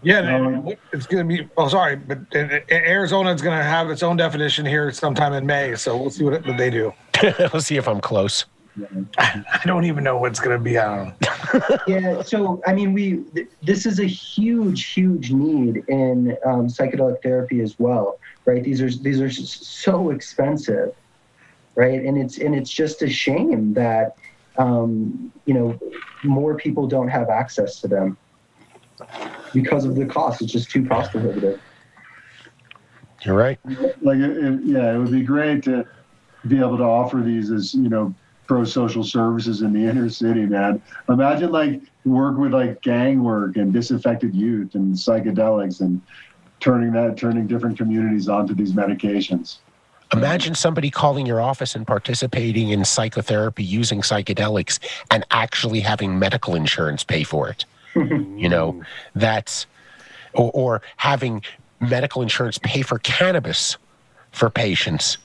Yeah, 0.01 0.19
and 0.19 0.77
it's 0.93 1.05
going 1.05 1.27
to 1.27 1.37
be. 1.43 1.49
Oh, 1.57 1.67
sorry, 1.67 1.97
but 1.97 2.19
in- 2.31 2.49
in 2.51 2.63
Arizona 2.69 3.33
is 3.33 3.41
going 3.41 3.57
to 3.57 3.63
have 3.63 3.89
its 3.89 4.01
own 4.01 4.15
definition 4.15 4.65
here 4.65 4.91
sometime 4.91 5.33
in 5.33 5.45
May. 5.45 5.75
So 5.75 5.97
we'll 5.97 6.09
see 6.09 6.23
what, 6.23 6.45
what 6.47 6.57
they 6.57 6.69
do. 6.69 6.93
we'll 7.53 7.61
see 7.61 7.75
if 7.75 7.85
I'm 7.87 7.99
close. 7.99 8.45
I 9.17 9.61
don't 9.65 9.83
even 9.83 10.05
know 10.05 10.17
what's 10.17 10.39
going 10.39 10.57
to 10.57 10.63
be. 10.63 10.77
I 10.77 10.95
don't 10.95 11.15
yeah 11.87 12.21
so 12.21 12.61
i 12.67 12.73
mean 12.73 12.93
we 12.93 13.23
th- 13.33 13.47
this 13.63 13.85
is 13.87 13.99
a 13.99 14.05
huge 14.05 14.85
huge 14.93 15.31
need 15.31 15.77
in 15.87 16.37
um, 16.45 16.67
psychedelic 16.67 17.21
therapy 17.23 17.59
as 17.61 17.77
well 17.79 18.19
right 18.45 18.63
these 18.63 18.81
are 18.81 18.89
these 18.91 19.19
are 19.19 19.31
so 19.31 20.11
expensive 20.11 20.93
right? 21.75 22.01
And 22.01 22.17
it's 22.17 22.37
and 22.37 22.55
it's 22.55 22.71
just 22.71 23.01
a 23.01 23.09
shame 23.09 23.73
that 23.73 24.13
um, 24.57 25.31
you 25.45 25.53
know 25.53 25.79
more 26.23 26.55
people 26.55 26.87
don't 26.87 27.07
have 27.09 27.29
access 27.29 27.79
to 27.81 27.87
them 27.87 28.17
because 29.53 29.85
of 29.85 29.95
the 29.95 30.05
cost. 30.05 30.41
It's 30.41 30.51
just 30.51 30.69
too 30.71 30.85
cost 30.85 31.11
prohibitive. 31.11 31.59
You're 33.23 33.35
right. 33.35 33.59
like 34.01 34.17
it, 34.19 34.37
it- 34.37 34.59
yeah 34.65 34.93
it 34.95 34.97
would 34.97 35.11
be 35.11 35.23
great 35.23 35.63
to 35.63 35.85
be 36.47 36.57
able 36.59 36.77
to 36.77 36.83
offer 36.83 37.21
these 37.23 37.51
as 37.51 37.73
you 37.73 37.89
know 37.89 38.15
pro 38.47 38.63
social 38.63 39.03
services 39.03 39.61
in 39.61 39.73
the 39.73 39.83
inner 39.85 40.09
city 40.09 40.45
man. 40.45 40.81
Imagine 41.09 41.51
like 41.51 41.81
work 42.05 42.37
with 42.37 42.53
like 42.53 42.81
gang 42.81 43.23
work 43.23 43.57
and 43.57 43.73
disaffected 43.73 44.33
youth 44.33 44.75
and 44.75 44.93
psychedelics 44.93 45.81
and 45.81 46.01
turning 46.59 46.91
that 46.93 47.17
turning 47.17 47.47
different 47.47 47.77
communities 47.77 48.27
onto 48.27 48.53
these 48.55 48.73
medications 48.73 49.59
Imagine 50.13 50.55
somebody 50.55 50.89
calling 50.89 51.25
your 51.25 51.39
office 51.39 51.75
and 51.75 51.85
participating 51.85 52.69
in 52.69 52.83
psychotherapy 52.83 53.63
using 53.63 54.01
psychedelics 54.01 54.79
and 55.11 55.23
actually 55.29 55.79
having 55.81 56.17
medical 56.17 56.55
insurance 56.55 57.03
pay 57.03 57.23
for 57.23 57.49
it. 57.49 57.65
you 57.95 58.49
know, 58.49 58.83
that's, 59.13 59.67
or, 60.33 60.51
or 60.53 60.81
having 60.97 61.43
medical 61.79 62.21
insurance 62.21 62.57
pay 62.57 62.81
for 62.81 62.99
cannabis 62.99 63.77
for 64.31 64.49
patients. 64.49 65.17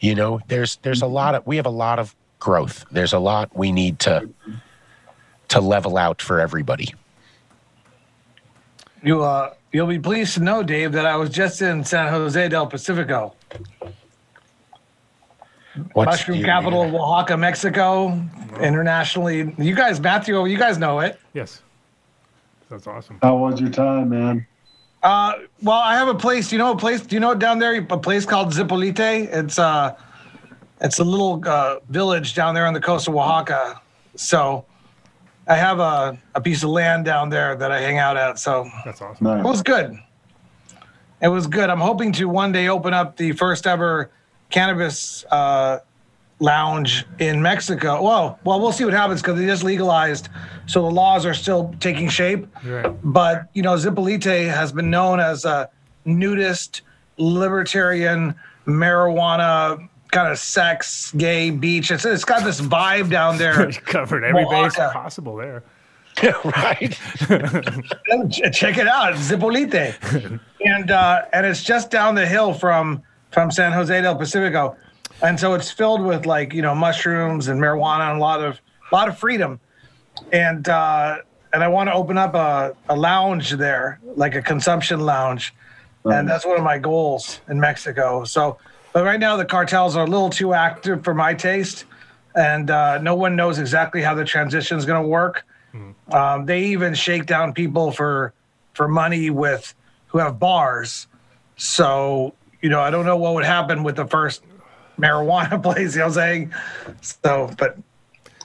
You 0.00 0.14
know, 0.14 0.40
there's 0.48 0.76
there's 0.82 1.02
a 1.02 1.06
lot 1.06 1.34
of 1.34 1.46
we 1.46 1.56
have 1.56 1.66
a 1.66 1.70
lot 1.70 1.98
of 1.98 2.14
growth. 2.40 2.84
There's 2.90 3.12
a 3.12 3.18
lot 3.18 3.56
we 3.56 3.70
need 3.70 4.00
to 4.00 4.28
to 5.48 5.60
level 5.60 5.96
out 5.96 6.20
for 6.20 6.40
everybody. 6.40 6.92
You 9.02 9.22
uh, 9.22 9.54
you'll 9.72 9.86
be 9.86 9.98
pleased 9.98 10.34
to 10.34 10.40
know, 10.40 10.62
Dave, 10.62 10.92
that 10.92 11.06
I 11.06 11.16
was 11.16 11.30
just 11.30 11.62
in 11.62 11.84
San 11.84 12.08
Jose 12.08 12.48
del 12.48 12.66
Pacifico, 12.66 13.34
What's 15.94 16.06
mushroom 16.10 16.38
you- 16.38 16.44
capital 16.44 16.82
of 16.82 16.94
Oaxaca, 16.94 17.36
Mexico. 17.36 18.20
Internationally, 18.60 19.54
you 19.58 19.74
guys, 19.74 20.00
Matthew, 20.00 20.44
you 20.46 20.58
guys 20.58 20.76
know 20.78 21.00
it. 21.00 21.18
Yes. 21.32 21.62
That's 22.68 22.86
awesome. 22.86 23.18
how 23.22 23.36
was 23.36 23.60
your 23.60 23.68
time 23.70 24.08
man 24.10 24.46
Uh, 25.02 25.34
well, 25.62 25.78
I 25.78 25.94
have 25.96 26.08
a 26.08 26.14
place. 26.14 26.52
You 26.52 26.58
know 26.58 26.72
a 26.72 26.76
place? 26.76 27.00
Do 27.02 27.16
you 27.16 27.20
know 27.20 27.32
it 27.32 27.38
down 27.38 27.58
there? 27.58 27.74
A 27.76 27.98
place 27.98 28.24
called 28.24 28.48
Zipolite. 28.52 29.28
It's 29.32 29.58
uh, 29.58 29.94
it's 30.80 30.98
a 30.98 31.04
little 31.04 31.42
uh, 31.46 31.76
village 31.88 32.34
down 32.34 32.54
there 32.54 32.66
on 32.66 32.72
the 32.74 32.80
coast 32.80 33.08
of 33.08 33.14
Oaxaca. 33.14 33.80
So, 34.16 34.64
I 35.48 35.56
have 35.56 35.80
a, 35.80 36.18
a 36.34 36.40
piece 36.40 36.62
of 36.62 36.70
land 36.70 37.04
down 37.04 37.28
there 37.30 37.56
that 37.56 37.70
I 37.72 37.80
hang 37.80 37.98
out 37.98 38.16
at. 38.16 38.38
So 38.38 38.68
That's 38.84 39.00
awesome. 39.02 39.26
it 39.26 39.42
was 39.44 39.62
good. 39.62 39.98
It 41.20 41.28
was 41.28 41.46
good. 41.46 41.68
I'm 41.70 41.80
hoping 41.80 42.12
to 42.12 42.28
one 42.28 42.52
day 42.52 42.68
open 42.68 42.92
up 42.94 43.16
the 43.16 43.32
first 43.32 43.66
ever 43.66 44.10
cannabis 44.52 45.24
uh, 45.30 45.80
lounge 46.38 47.04
in 47.18 47.40
Mexico. 47.42 48.02
Well, 48.02 48.38
well, 48.44 48.60
we'll 48.60 48.72
see 48.72 48.84
what 48.84 48.94
happens 48.94 49.22
because 49.22 49.38
they 49.38 49.46
just 49.46 49.64
legalized, 49.64 50.28
so 50.66 50.82
the 50.82 50.90
laws 50.90 51.26
are 51.26 51.34
still 51.34 51.74
taking 51.80 52.08
shape. 52.08 52.46
Right. 52.64 52.94
But 53.02 53.48
you 53.54 53.62
know, 53.62 53.74
Zipolite 53.74 54.48
has 54.48 54.72
been 54.72 54.90
known 54.90 55.20
as 55.20 55.44
a 55.44 55.70
nudist, 56.04 56.82
libertarian, 57.16 58.34
marijuana 58.66 59.88
kind 60.12 60.30
of 60.30 60.38
sex, 60.38 61.10
gay 61.12 61.50
beach. 61.50 61.90
It's 61.90 62.04
it's 62.04 62.24
got 62.24 62.44
this 62.44 62.60
vibe 62.60 63.10
down 63.10 63.38
there. 63.38 63.72
Covered 63.86 64.24
every 64.24 64.44
base 64.44 64.76
possible 64.76 65.36
there. 65.36 65.64
right? 66.44 66.92
Check 68.52 68.76
it 68.76 68.86
out, 68.86 69.14
Zipolite, 69.14 70.40
and 70.60 70.90
uh, 70.90 71.22
and 71.32 71.46
it's 71.46 71.62
just 71.62 71.90
down 71.90 72.14
the 72.14 72.26
hill 72.26 72.52
from 72.52 73.02
from 73.32 73.50
San 73.50 73.72
Jose 73.72 74.00
del 74.00 74.16
Pacifico, 74.16 74.76
and 75.22 75.38
so 75.40 75.54
it's 75.54 75.70
filled 75.70 76.02
with 76.02 76.26
like 76.26 76.52
you 76.52 76.62
know 76.62 76.74
mushrooms 76.74 77.48
and 77.48 77.60
marijuana 77.60 78.10
and 78.10 78.18
a 78.18 78.20
lot 78.20 78.42
of 78.42 78.60
a 78.90 78.94
lot 78.94 79.08
of 79.08 79.18
freedom, 79.18 79.58
and 80.32 80.68
uh, 80.68 81.18
and 81.52 81.64
I 81.64 81.68
want 81.68 81.88
to 81.88 81.94
open 81.94 82.18
up 82.18 82.34
a, 82.34 82.76
a 82.88 82.96
lounge 82.96 83.52
there, 83.52 84.00
like 84.16 84.34
a 84.34 84.42
consumption 84.42 85.00
lounge, 85.00 85.54
and 86.04 86.28
that's 86.28 86.44
one 86.46 86.58
of 86.58 86.64
my 86.64 86.78
goals 86.78 87.40
in 87.48 87.58
Mexico. 87.58 88.24
So, 88.24 88.58
but 88.92 89.04
right 89.04 89.20
now 89.20 89.36
the 89.36 89.44
cartels 89.44 89.96
are 89.96 90.04
a 90.04 90.10
little 90.10 90.30
too 90.30 90.54
active 90.54 91.02
for 91.04 91.14
my 91.14 91.34
taste, 91.34 91.84
and 92.34 92.70
uh, 92.70 92.98
no 92.98 93.14
one 93.14 93.34
knows 93.36 93.58
exactly 93.58 94.02
how 94.02 94.14
the 94.14 94.24
transition 94.24 94.78
is 94.78 94.84
going 94.84 95.02
to 95.02 95.08
work. 95.08 95.44
Um, 96.12 96.44
they 96.44 96.64
even 96.64 96.94
shake 96.94 97.26
down 97.26 97.54
people 97.54 97.92
for 97.92 98.34
for 98.74 98.88
money 98.88 99.30
with 99.30 99.74
who 100.08 100.18
have 100.18 100.38
bars. 100.38 101.06
So 101.56 102.34
you 102.62 102.68
know, 102.70 102.80
I 102.80 102.90
don't 102.90 103.04
know 103.04 103.16
what 103.16 103.34
would 103.34 103.44
happen 103.44 103.82
with 103.82 103.96
the 103.96 104.06
first 104.06 104.42
marijuana 104.98 105.62
place. 105.62 105.94
You 105.94 106.00
know 106.00 106.06
what 106.06 106.08
I'm 106.08 106.12
saying? 106.14 106.54
So, 107.00 107.50
but 107.58 107.76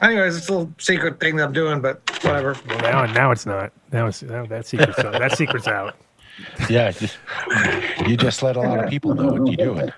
anyways, 0.02 0.36
it's 0.38 0.50
a 0.50 0.52
little 0.52 0.74
secret 0.80 1.20
thing 1.20 1.36
that 1.38 1.46
I'm 1.46 1.54
doing, 1.54 1.82
but 1.82 2.02
whatever. 2.24 2.56
Well, 2.68 2.80
now, 2.80 3.06
now 3.06 3.32
it's 3.32 3.46
not. 3.46 3.72
Now 3.92 4.08
it's 4.08 4.22
now 4.24 4.46
that 4.48 4.66
secret's 4.66 5.00
out. 5.00 5.14
That 5.14 5.38
secret's 5.38 5.68
out. 5.68 5.96
Yeah. 6.70 6.92
just- 6.92 7.18
You 8.06 8.16
just 8.16 8.44
let 8.44 8.58
a 8.58 8.62
lot 8.62 8.84
of 8.84 8.90
people 8.92 9.16
know 9.16 9.26
what 9.34 9.48
you're 9.52 9.74
doing. 9.74 9.92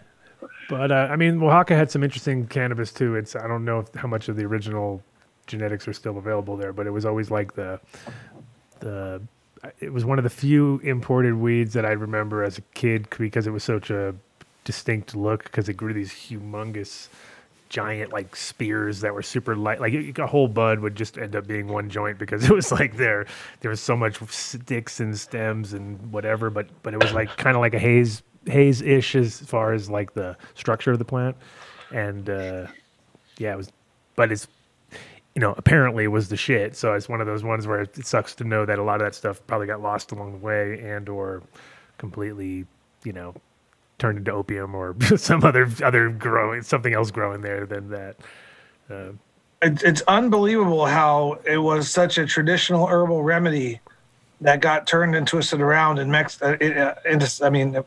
But 0.69 0.89
uh, 0.89 1.07
I 1.11 1.17
mean, 1.17 1.41
Oaxaca 1.43 1.75
had 1.75 1.91
some 1.91 2.01
interesting 2.01 2.47
cannabis 2.47 2.93
too. 2.93 3.15
It's 3.15 3.35
I 3.35 3.45
don't 3.45 3.65
know 3.65 3.79
if, 3.79 3.93
how 3.95 4.07
much 4.07 4.29
of 4.29 4.37
the 4.37 4.45
original 4.45 5.03
genetics 5.47 5.85
are 5.87 5.91
still 5.93 6.17
available 6.17 6.55
there, 6.55 6.71
but 6.71 6.87
it 6.87 6.91
was 6.91 7.05
always 7.05 7.29
like 7.29 7.55
the 7.55 7.79
the 8.79 9.21
it 9.79 9.91
was 9.91 10.05
one 10.05 10.17
of 10.17 10.23
the 10.23 10.29
few 10.29 10.79
imported 10.83 11.35
weeds 11.35 11.73
that 11.73 11.85
I 11.85 11.91
remember 11.91 12.43
as 12.43 12.57
a 12.57 12.61
kid 12.73 13.07
because 13.17 13.47
it 13.47 13.51
was 13.51 13.63
such 13.63 13.89
a 13.89 14.15
distinct 14.63 15.15
look 15.15 15.43
because 15.43 15.67
it 15.69 15.73
grew 15.73 15.93
these 15.93 16.11
humongous 16.11 17.07
giant 17.69 18.11
like 18.11 18.35
spears 18.35 19.01
that 19.01 19.13
were 19.13 19.21
super 19.21 19.55
light. 19.55 19.79
Like 19.79 20.17
a 20.17 20.27
whole 20.27 20.47
bud 20.47 20.79
would 20.79 20.95
just 20.95 21.17
end 21.17 21.35
up 21.35 21.47
being 21.47 21.67
one 21.67 21.89
joint 21.89 22.17
because 22.17 22.43
it 22.49 22.51
was 22.51 22.71
like 22.71 22.97
there 22.97 23.25
there 23.61 23.69
was 23.69 23.81
so 23.81 23.95
much 23.95 24.19
sticks 24.31 24.99
and 24.99 25.17
stems 25.17 25.73
and 25.73 26.11
whatever 26.11 26.49
but 26.49 26.67
but 26.83 26.93
it 26.93 27.01
was 27.01 27.13
like 27.13 27.35
kind 27.37 27.55
of 27.55 27.61
like 27.61 27.73
a 27.73 27.79
haze 27.79 28.23
haze 28.45 28.81
ish 28.81 29.15
as 29.15 29.39
far 29.41 29.73
as 29.73 29.89
like 29.89 30.13
the 30.13 30.35
structure 30.55 30.91
of 30.91 30.99
the 30.99 31.05
plant. 31.05 31.35
And 31.91 32.29
uh 32.29 32.67
yeah 33.37 33.53
it 33.53 33.57
was 33.57 33.71
but 34.15 34.31
it's 34.31 34.47
you 35.35 35.39
know 35.41 35.53
apparently 35.57 36.07
was 36.07 36.29
the 36.29 36.37
shit 36.37 36.75
so 36.75 36.93
it's 36.93 37.07
one 37.07 37.21
of 37.21 37.27
those 37.27 37.43
ones 37.43 37.67
where 37.67 37.81
it 37.81 38.05
sucks 38.05 38.33
to 38.35 38.43
know 38.43 38.65
that 38.65 38.79
a 38.79 38.83
lot 38.83 38.99
of 39.01 39.05
that 39.05 39.15
stuff 39.15 39.41
probably 39.47 39.67
got 39.67 39.81
lost 39.81 40.11
along 40.11 40.31
the 40.31 40.37
way 40.37 40.79
and 40.81 41.07
or 41.07 41.43
completely 41.97 42.65
you 43.03 43.13
know 43.13 43.33
turned 43.99 44.17
into 44.17 44.31
opium 44.31 44.73
or 44.73 44.95
some 45.17 45.43
other 45.43 45.69
other 45.83 46.09
growing 46.09 46.61
something 46.61 46.93
else 46.93 47.11
growing 47.11 47.41
there 47.41 47.65
than 47.65 47.89
that. 47.89 48.15
Uh, 48.89 49.11
It's, 49.61 49.83
it's 49.83 50.01
unbelievable 50.07 50.85
how 50.85 51.39
it 51.45 51.57
was 51.57 51.91
such 51.91 52.17
a 52.17 52.25
traditional 52.25 52.87
herbal 52.87 53.23
remedy 53.23 53.81
that 54.41 54.61
got 54.61 54.87
turned 54.87 55.15
and 55.15 55.27
twisted 55.27 55.59
around 55.59 55.99
in 55.99 56.09
Mexico. 56.09 56.53
Uh, 56.53 56.95
into, 57.05 57.45
I 57.45 57.49
mean, 57.49 57.77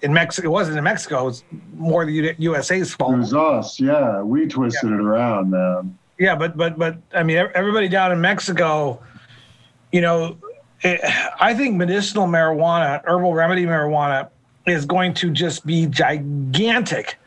in 0.00 0.12
Mexico, 0.14 0.48
it 0.48 0.50
wasn't 0.50 0.78
in 0.78 0.84
Mexico. 0.84 1.20
It 1.20 1.24
was 1.24 1.44
more 1.74 2.06
the 2.06 2.12
U- 2.12 2.34
USA's 2.38 2.94
fault. 2.94 3.12
It 3.12 3.18
was 3.18 3.34
us. 3.34 3.78
Yeah, 3.78 4.22
we 4.22 4.46
twisted 4.48 4.90
it 4.90 5.00
around, 5.00 5.50
man. 5.50 5.98
Yeah, 6.18 6.36
but 6.36 6.56
but 6.56 6.78
but 6.78 6.96
I 7.14 7.22
mean, 7.22 7.36
everybody 7.54 7.88
down 7.88 8.12
in 8.12 8.20
Mexico, 8.20 9.02
you 9.90 10.00
know, 10.00 10.38
it, 10.80 11.00
I 11.40 11.54
think 11.54 11.76
medicinal 11.76 12.26
marijuana, 12.26 13.02
herbal 13.04 13.34
remedy 13.34 13.64
marijuana, 13.64 14.28
is 14.66 14.86
going 14.86 15.14
to 15.14 15.30
just 15.30 15.66
be 15.66 15.86
gigantic 15.86 17.18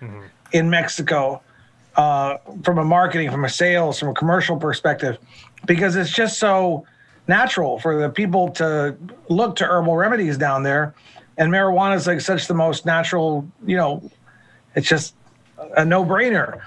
in 0.54 0.70
Mexico 0.70 1.42
uh, 1.98 2.38
from 2.64 2.78
a 2.78 2.86
marketing, 2.86 3.30
from 3.30 3.44
a 3.44 3.50
sales, 3.50 4.00
from 4.00 4.10
a 4.10 4.14
commercial 4.14 4.58
perspective, 4.58 5.18
because 5.66 5.96
it's 5.96 6.12
just 6.12 6.40
so 6.40 6.86
natural 7.28 7.80
for 7.80 8.00
the 8.00 8.10
people 8.10 8.50
to 8.52 8.96
look 9.28 9.58
to 9.58 9.66
herbal 9.66 9.98
remedies 9.98 10.38
down 10.38 10.64
there, 10.64 10.94
and 11.38 11.52
marijuana 11.52 11.96
is 11.96 12.08
like 12.08 12.22
such 12.22 12.48
the 12.48 12.54
most 12.54 12.86
natural. 12.86 13.46
You 13.66 13.76
know, 13.76 14.12
it's 14.76 14.88
just 14.88 15.14
a 15.76 15.84
no-brainer. 15.84 16.62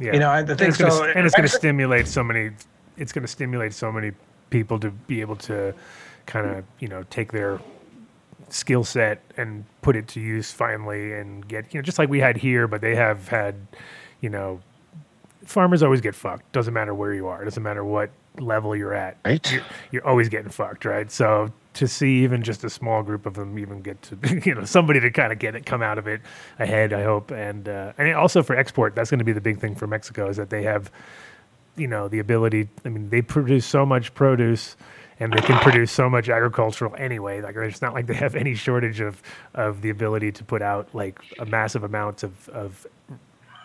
Yeah. 0.00 0.12
You 0.14 0.18
know, 0.20 0.30
I 0.30 0.38
And 0.40 0.48
think 0.48 0.60
it's 0.62 0.78
gonna, 0.78 1.12
and 1.12 1.26
it's 1.26 1.34
going 1.34 1.48
to 1.48 1.54
stimulate 1.54 2.06
so 2.08 2.22
many. 2.22 2.50
It's 2.96 3.12
going 3.12 3.22
to 3.22 3.28
stimulate 3.28 3.72
so 3.74 3.90
many 3.92 4.12
people 4.50 4.78
to 4.80 4.90
be 4.90 5.20
able 5.20 5.36
to 5.36 5.74
kind 6.26 6.46
of 6.46 6.64
you 6.78 6.88
know 6.88 7.04
take 7.10 7.32
their 7.32 7.60
skill 8.50 8.84
set 8.84 9.20
and 9.36 9.64
put 9.82 9.94
it 9.96 10.08
to 10.08 10.20
use 10.20 10.50
finally 10.52 11.12
and 11.12 11.46
get 11.48 11.72
you 11.72 11.78
know 11.78 11.82
just 11.82 11.98
like 11.98 12.08
we 12.08 12.18
had 12.18 12.36
here 12.36 12.66
but 12.66 12.80
they 12.80 12.94
have 12.94 13.28
had 13.28 13.54
you 14.22 14.30
know 14.30 14.60
farmers 15.44 15.82
always 15.82 16.00
get 16.00 16.14
fucked 16.14 16.50
doesn't 16.52 16.72
matter 16.72 16.94
where 16.94 17.12
you 17.12 17.26
are 17.26 17.44
doesn't 17.44 17.62
matter 17.62 17.84
what 17.84 18.08
level 18.38 18.74
you're 18.74 18.94
at 18.94 19.16
Right. 19.24 19.52
you're, 19.52 19.62
you're 19.90 20.06
always 20.06 20.28
getting 20.30 20.50
fucked 20.50 20.84
right 20.86 21.10
so 21.10 21.52
to 21.78 21.88
see 21.88 22.22
even 22.24 22.42
just 22.42 22.64
a 22.64 22.70
small 22.70 23.02
group 23.02 23.26
of 23.26 23.34
them 23.34 23.58
even 23.58 23.80
get 23.82 24.00
to 24.02 24.18
you 24.44 24.54
know 24.54 24.64
somebody 24.64 25.00
to 25.00 25.10
kind 25.10 25.32
of 25.32 25.38
get 25.38 25.54
it 25.54 25.64
come 25.64 25.82
out 25.82 25.98
of 25.98 26.06
it 26.06 26.20
ahead 26.58 26.92
i 26.92 27.02
hope. 27.02 27.30
And 27.30 27.68
uh, 27.68 27.92
and 27.98 28.12
also 28.14 28.42
for 28.42 28.56
export 28.56 28.94
that's 28.94 29.10
going 29.10 29.18
to 29.18 29.24
be 29.24 29.32
the 29.32 29.40
big 29.40 29.58
thing 29.58 29.74
for 29.74 29.86
mexico 29.86 30.28
is 30.28 30.36
that 30.36 30.50
they 30.50 30.62
have 30.64 30.90
you 31.76 31.86
know 31.86 32.08
the 32.08 32.18
ability 32.18 32.68
i 32.84 32.88
mean 32.88 33.08
they 33.10 33.22
produce 33.22 33.64
so 33.64 33.86
much 33.86 34.12
produce 34.14 34.76
and 35.20 35.32
they 35.32 35.40
can 35.40 35.58
produce 35.60 35.90
so 35.90 36.08
much 36.08 36.28
agricultural 36.28 36.94
anyway. 36.96 37.40
Like 37.40 37.56
it's 37.56 37.82
not 37.82 37.92
like 37.94 38.06
they 38.06 38.14
have 38.14 38.34
any 38.34 38.54
shortage 38.54 39.00
of 39.00 39.22
of 39.54 39.82
the 39.82 39.90
ability 39.90 40.32
to 40.32 40.44
put 40.44 40.62
out 40.62 40.94
like 40.94 41.20
a 41.38 41.46
massive 41.46 41.84
amounts 41.84 42.22
of 42.22 42.48
of 42.50 42.86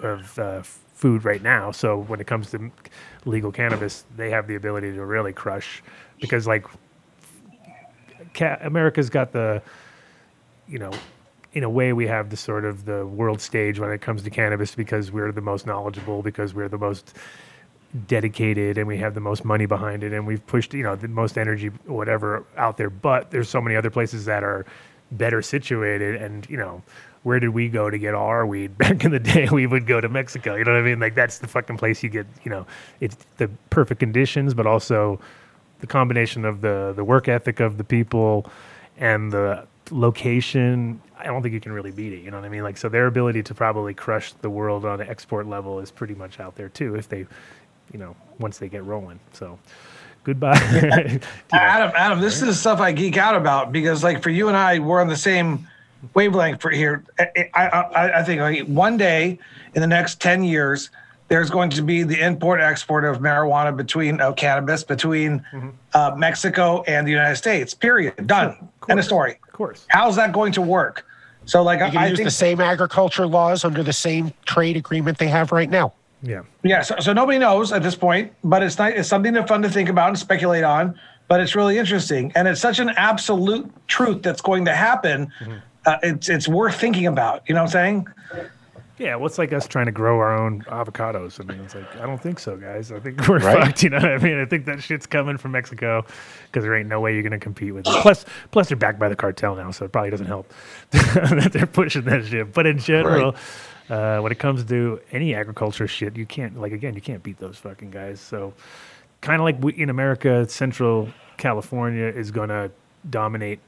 of 0.02 0.40
uh, 0.40 0.62
food 0.64 1.24
right 1.24 1.42
now. 1.42 1.72
So 1.72 2.00
when 2.00 2.20
it 2.20 2.28
comes 2.28 2.50
to 2.52 2.72
legal 3.26 3.52
cannabis 3.52 4.06
they 4.16 4.30
have 4.30 4.48
the 4.48 4.56
ability 4.56 4.94
to 4.94 5.06
really 5.06 5.34
crush 5.34 5.84
because 6.20 6.48
like 6.48 6.66
ca- 8.34 8.58
america's 8.62 9.10
got 9.10 9.32
the 9.32 9.62
you 10.68 10.80
know 10.80 10.92
in 11.54 11.64
a 11.64 11.70
way 11.70 11.94
we 11.94 12.08
have 12.08 12.30
the 12.30 12.38
sort 12.38 12.66
of 12.66 12.86
the 12.86 13.06
world 13.06 13.40
stage 13.40 13.80
when 13.80 13.92
it 13.92 14.02
comes 14.02 14.24
to 14.24 14.30
cannabis 14.30 14.74
because 14.76 15.12
we're 15.12 15.32
the 15.32 15.42
most 15.42 15.66
knowledgeable 15.66 16.22
because 16.22 16.54
we're 16.54 16.70
the 16.70 16.78
most 16.78 17.16
dedicated 18.08 18.78
and 18.78 18.88
we 18.88 18.98
have 18.98 19.14
the 19.14 19.20
most 19.20 19.46
money 19.46 19.66
behind 19.66 20.04
it 20.04 20.14
and 20.14 20.26
we've 20.26 20.46
pushed 20.48 20.74
you 20.74 20.84
know 20.84 20.96
the 20.96 21.08
most 21.08 21.38
energy 21.38 21.68
whatever 21.86 22.44
out 22.58 22.78
there. 22.78 22.90
But 22.90 23.32
there's 23.32 23.50
so 23.50 23.62
many 23.62 23.76
other 23.76 23.90
places 23.92 24.26
that 24.26 24.44
are 24.44 24.66
better 25.12 25.42
situated 25.44 26.16
and 26.16 26.50
you 26.50 26.58
know 26.58 26.82
where 27.22 27.40
did 27.40 27.50
we 27.50 27.70
go 27.70 27.90
to 27.90 27.98
get 27.98 28.14
all 28.16 28.28
our 28.28 28.46
weed 28.46 28.78
back 28.80 29.06
in 29.06 29.12
the 29.12 29.20
day? 29.20 29.48
We 29.52 29.68
would 29.68 29.86
go 29.86 30.02
to 30.02 30.10
mexico. 30.10 30.56
You 30.56 30.64
know 30.64 30.74
what 30.74 30.80
i 30.80 30.84
mean? 30.84 31.00
Like 31.00 31.14
that's 31.14 31.38
the 31.38 31.48
fucking 31.48 31.78
place 31.78 32.02
you 32.02 32.10
get 32.10 32.26
you 32.44 32.50
know 32.50 32.66
it's 33.00 33.18
the 33.38 33.48
perfect 33.70 34.00
conditions 34.00 34.56
but 34.56 34.66
also 34.66 35.20
the 35.84 35.88
combination 35.88 36.46
of 36.46 36.62
the 36.62 36.94
the 36.96 37.04
work 37.04 37.28
ethic 37.28 37.60
of 37.60 37.78
the 37.78 37.84
people 37.84 38.50
and 38.98 39.34
the 39.34 39.68
location 39.92 41.02
i 41.20 41.26
don't 41.26 41.42
think 41.42 41.54
you 41.54 41.60
can 41.60 41.74
really 41.74 41.92
beat 41.92 42.14
it 42.14 42.22
you 42.22 42.32
know 42.32 42.38
what 42.38 42.46
i 42.46 42.50
mean 42.50 42.64
like 42.64 42.78
so 42.78 42.88
their 42.88 43.06
ability 43.08 43.44
to 43.44 43.54
probably 43.54 43.94
crush 43.94 44.32
the 44.42 44.50
world 44.50 44.86
on 44.86 45.02
an 45.02 45.10
export 45.10 45.46
level 45.46 45.82
is 45.82 45.92
pretty 45.92 46.16
much 46.16 46.40
out 46.40 46.56
there 46.56 46.70
too 46.70 46.96
if 46.96 47.10
they 47.10 47.26
you 47.92 48.00
know 48.00 48.16
once 48.40 48.60
they 48.60 48.70
get 48.70 48.82
rolling 48.86 49.20
so 49.34 49.60
goodbye 50.24 50.56
Adam, 51.52 51.92
Adam, 51.98 52.22
this 52.22 52.36
is 52.36 52.48
the 52.48 52.54
stuff 52.54 52.80
I 52.80 52.94
geek 52.94 53.18
out 53.18 53.36
about 53.36 53.74
because, 53.74 54.06
like, 54.06 54.24
for 54.24 54.30
you 54.30 54.48
and 54.48 54.56
I, 54.56 54.80
we're 54.80 55.02
on 55.02 55.10
the 55.10 55.18
same 55.18 55.68
wavelength 56.14 56.62
for 56.62 56.70
here. 56.72 57.04
I, 57.20 57.50
I, 57.54 58.20
I- 58.20 58.24
think 58.24 58.40
like 58.40 58.66
one 58.68 58.96
day 58.96 59.38
in 59.76 59.82
the 59.82 59.88
next 59.88 60.22
ten 60.22 60.44
years, 60.46 60.90
there's 61.28 61.50
going 61.50 61.70
to 61.72 61.82
be 61.82 62.04
the 62.04 62.20
import 62.22 62.60
export 62.62 63.06
of 63.06 63.20
marijuana 63.20 63.76
between 63.76 64.20
of 64.22 64.36
cannabis 64.36 64.84
between 64.84 65.44
uh, 65.94 66.14
Mexico 66.16 66.84
and 66.84 67.08
the 67.08 67.12
United 67.12 67.36
States. 67.38 67.74
Period. 67.74 68.28
Done. 68.28 68.70
End 68.90 69.00
of 69.00 69.06
story. 69.06 69.40
of 69.48 69.54
course 69.54 69.86
How's 69.90 70.16
that 70.18 70.34
going 70.34 70.52
to 70.54 70.62
work? 70.62 71.06
So, 71.46 71.62
like, 71.62 71.80
You 71.80 71.88
can 71.88 71.98
I, 71.98 72.06
I 72.06 72.08
use 72.08 72.18
think 72.18 72.28
the 72.28 72.32
same 72.32 72.62
agriculture 72.62 73.28
laws 73.28 73.66
under 73.66 73.84
the 73.84 73.94
same 73.94 74.34
trade 74.46 74.78
agreement 74.78 75.18
they 75.18 75.28
have 75.28 75.52
right 75.52 75.70
now. 75.70 75.94
yeah 76.22 76.42
Yeah, 76.64 76.82
so, 76.82 76.96
so 77.00 77.14
nobody 77.14 77.38
knows 77.38 77.72
at 77.72 77.84
this 77.84 77.96
point, 77.96 78.32
but 78.44 78.64
it's 78.64 78.78
not, 78.78 78.94
it's 78.94 79.10
something 79.10 79.34
that's 79.34 79.50
fun 79.50 79.62
to 79.62 79.70
think 79.70 79.90
about 79.90 80.10
and 80.10 80.20
speculate 80.20 80.64
on. 80.64 80.98
But 81.30 81.40
it's 81.40 81.56
really 81.56 81.78
interesting, 81.78 82.32
and 82.36 82.48
it's 82.48 82.60
such 82.62 82.80
an 82.80 82.90
absolute 82.90 83.72
truth 83.88 84.22
that's 84.24 84.42
going 84.42 84.66
to 84.66 84.76
happen. 84.76 85.32
Uh, 85.86 85.98
it's 86.04 86.28
it's 86.30 86.48
worth 86.48 86.76
thinking 86.76 87.08
about. 87.08 87.44
You 87.48 87.56
know 87.56 87.62
what 87.64 87.76
I'm 87.76 88.06
saying? 88.06 88.08
Yeah, 89.00 89.16
well, 89.16 89.26
it's 89.26 89.40
like 89.40 89.52
us 89.54 89.68
trying 89.68 89.88
to 89.88 89.92
grow 89.92 90.20
our 90.20 90.38
own 90.38 90.62
avocados. 90.66 91.40
I 91.40 91.52
mean, 91.52 91.64
it's 91.64 91.74
like 91.74 91.96
I 91.96 92.06
don't 92.06 92.22
think 92.22 92.38
so, 92.40 92.56
guys. 92.56 92.92
I 92.92 93.00
think 93.00 93.28
we're 93.28 93.40
Right. 93.40 93.66
fucked. 93.66 93.82
You 93.84 93.90
know 93.90 93.98
what 93.98 94.06
I 94.12 94.18
mean? 94.20 94.40
I 94.40 94.46
think 94.46 94.66
that 94.66 94.84
shit's 94.84 95.08
coming 95.08 95.38
from 95.38 95.52
Mexico 95.52 96.06
because 96.46 96.64
there 96.64 96.76
ain't 96.76 96.90
no 96.90 97.02
way 97.02 97.14
you're 97.14 97.24
gonna 97.24 97.40
compete 97.40 97.74
with 97.74 97.88
it. 97.88 98.02
Plus, 98.02 98.24
plus 98.52 98.68
they're 98.70 98.78
backed 98.78 99.00
by 99.00 99.10
the 99.10 99.16
cartel 99.16 99.56
now, 99.56 99.72
so 99.72 99.86
it 99.86 99.92
probably 99.92 100.12
doesn't 100.12 100.28
help 100.28 100.54
that 100.92 101.50
they're 101.52 101.66
pushing 101.66 102.04
that 102.04 102.26
shit. 102.26 102.54
But 102.54 102.68
in 102.68 102.78
general, 102.78 103.36
uh, 103.90 104.20
when 104.20 104.32
it 104.32 104.38
comes 104.40 104.64
to 104.66 105.02
any 105.12 105.34
agriculture 105.34 105.88
shit, 105.88 106.16
you 106.16 106.28
can't 106.28 106.60
like 106.62 106.72
again, 106.72 106.94
you 106.94 107.02
can't 107.02 107.24
beat 107.24 107.40
those 107.40 107.58
fucking 107.58 107.90
guys. 107.90 108.20
So, 108.22 108.54
kind 109.22 109.42
of 109.42 109.44
like 109.44 109.58
we, 109.64 109.74
in 109.74 109.90
America, 109.90 110.48
Central 110.48 111.10
California 111.38 112.06
is 112.06 112.30
gonna 112.30 112.70
dominate 113.10 113.60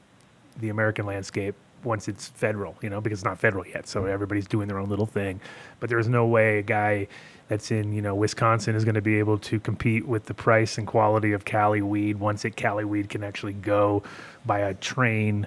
the 0.60 0.68
American 0.68 1.04
landscape 1.04 1.56
once 1.84 2.08
it's 2.08 2.28
federal, 2.28 2.76
you 2.82 2.90
know, 2.90 3.00
because 3.00 3.20
it's 3.20 3.24
not 3.24 3.38
federal 3.38 3.66
yet. 3.66 3.86
So 3.86 4.06
everybody's 4.06 4.46
doing 4.46 4.68
their 4.68 4.78
own 4.78 4.88
little 4.88 5.06
thing. 5.06 5.40
But 5.80 5.90
there's 5.90 6.08
no 6.08 6.26
way 6.26 6.58
a 6.58 6.62
guy 6.62 7.08
that's 7.48 7.70
in, 7.70 7.92
you 7.92 8.02
know, 8.02 8.14
Wisconsin 8.14 8.74
is 8.74 8.84
going 8.84 8.96
to 8.96 9.02
be 9.02 9.18
able 9.18 9.38
to 9.38 9.60
compete 9.60 10.06
with 10.06 10.26
the 10.26 10.34
price 10.34 10.78
and 10.78 10.86
quality 10.86 11.32
of 11.32 11.44
Cali 11.44 11.82
weed 11.82 12.18
once 12.18 12.44
it 12.44 12.56
Cali 12.56 12.84
weed 12.84 13.08
can 13.08 13.22
actually 13.22 13.52
go 13.52 14.02
by 14.44 14.60
a 14.60 14.74
train 14.74 15.46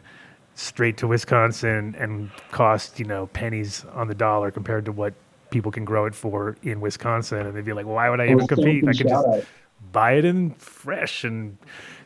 straight 0.55 0.97
to 0.97 1.07
Wisconsin 1.07 1.95
and 1.97 2.29
cost, 2.51 2.99
you 2.99 3.05
know, 3.05 3.27
pennies 3.27 3.85
on 3.93 4.07
the 4.07 4.15
dollar 4.15 4.51
compared 4.51 4.85
to 4.85 4.91
what 4.91 5.13
people 5.51 5.71
can 5.71 5.83
grow 5.83 6.05
it 6.05 6.15
for 6.15 6.55
in 6.63 6.79
Wisconsin. 6.79 7.45
And 7.45 7.55
they'd 7.55 7.65
be 7.65 7.73
like, 7.73 7.85
why 7.85 8.09
would 8.09 8.21
I 8.21 8.29
even 8.29 8.47
compete? 8.47 8.87
I 8.87 8.93
could 8.93 9.07
just 9.07 9.47
buy 9.91 10.13
it 10.13 10.25
in 10.25 10.51
fresh 10.51 11.23
and 11.23 11.57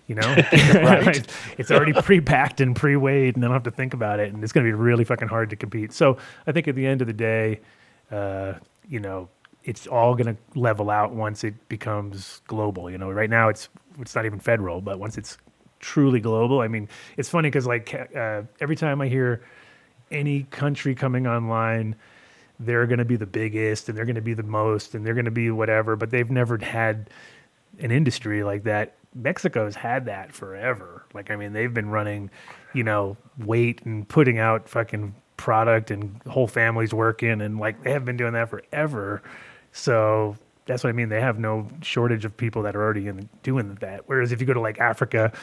you 0.08 0.16
know? 0.16 0.36
It's 1.58 1.72
already 1.72 1.94
pre-packed 1.94 2.62
and 2.62 2.76
pre-weighed 2.76 3.36
and 3.36 3.44
I 3.44 3.48
don't 3.48 3.54
have 3.54 3.64
to 3.64 3.72
think 3.72 3.94
about 3.94 4.20
it 4.20 4.34
and 4.34 4.44
it's 4.44 4.52
going 4.52 4.66
to 4.66 4.70
be 4.70 4.74
really 4.74 5.04
fucking 5.04 5.28
hard 5.28 5.50
to 5.52 5.56
compete. 5.56 5.94
So 5.94 6.18
i 6.48 6.52
think 6.52 6.68
at 6.68 6.76
the 6.76 6.86
end 6.86 7.02
of 7.02 7.08
the 7.08 7.14
day 7.14 7.60
uh, 8.12 8.54
you 8.88 9.00
know 9.00 9.30
it's 9.64 9.88
all 9.88 10.14
going 10.14 10.36
to 10.36 10.60
level 10.60 10.90
out 10.90 11.14
once 11.14 11.44
it 11.44 11.70
becomes 11.70 12.42
global 12.48 12.90
you 12.90 12.98
know? 12.98 13.12
Right 13.12 13.30
now 13.30 13.50
it's 13.50 13.70
it's 14.00 14.16
not 14.16 14.26
even 14.26 14.40
federal 14.40 14.82
but 14.82 15.00
once 15.00 15.18
it's 15.18 15.38
truly 15.80 16.22
global 16.22 16.62
i 16.62 16.68
mean 16.68 16.88
it's 17.18 17.28
funny 17.28 17.50
because 17.50 17.68
like 17.68 17.94
uh, 18.16 18.42
every 18.62 18.76
time 18.76 19.02
i 19.02 19.08
hear 19.08 19.44
any 20.12 20.44
country 20.44 20.96
coming 20.96 21.28
online 21.28 21.94
they're 22.60 22.86
going 22.86 23.00
to 23.00 23.06
be 23.06 23.16
the 23.16 23.26
biggest 23.26 23.90
and 23.90 23.98
they're 23.98 24.06
going 24.06 24.16
to 24.16 24.22
be 24.22 24.34
the 24.34 24.44
most 24.44 24.96
and 24.96 25.06
they're 25.06 25.14
going 25.14 25.26
to 25.26 25.32
be 25.32 25.50
whatever, 25.52 25.96
but 25.96 26.10
they've 26.10 26.32
never 26.32 26.58
had 26.58 27.10
an 27.80 27.92
industry 27.92 28.44
like 28.44 28.64
that. 28.64 28.96
Mexico's 29.16 29.76
had 29.76 30.06
that 30.06 30.34
forever. 30.34 31.06
Like, 31.14 31.32
I 31.32 31.36
mean, 31.36 31.54
they've 31.54 31.74
been 31.74 31.90
running, 31.90 32.30
you 32.74 32.84
know, 32.84 33.18
weight 33.38 33.82
and 33.86 34.08
putting 34.08 34.40
out 34.40 34.68
fucking 34.68 35.16
product 35.38 35.92
and 35.92 36.22
whole 36.28 36.48
families 36.48 36.94
working 36.94 37.42
and 37.42 37.60
like 37.60 37.84
they 37.84 37.92
have 37.92 38.06
been 38.06 38.18
doing 38.18 38.34
that 38.34 38.50
forever. 38.50 39.22
So 39.72 40.38
that's 40.66 40.84
what 40.84 40.90
I 40.90 40.94
mean. 40.94 41.10
They 41.10 41.20
have 41.20 41.40
no 41.40 41.68
shortage 41.82 42.26
of 42.26 42.36
people 42.38 42.62
that 42.64 42.76
are 42.76 42.82
already 42.82 43.08
in 43.08 43.28
doing 43.42 43.76
that. 43.82 44.04
Whereas 44.06 44.32
if 44.32 44.40
you 44.40 44.48
go 44.48 44.54
to 44.54 44.62
like 44.62 44.80
Africa, 44.80 45.34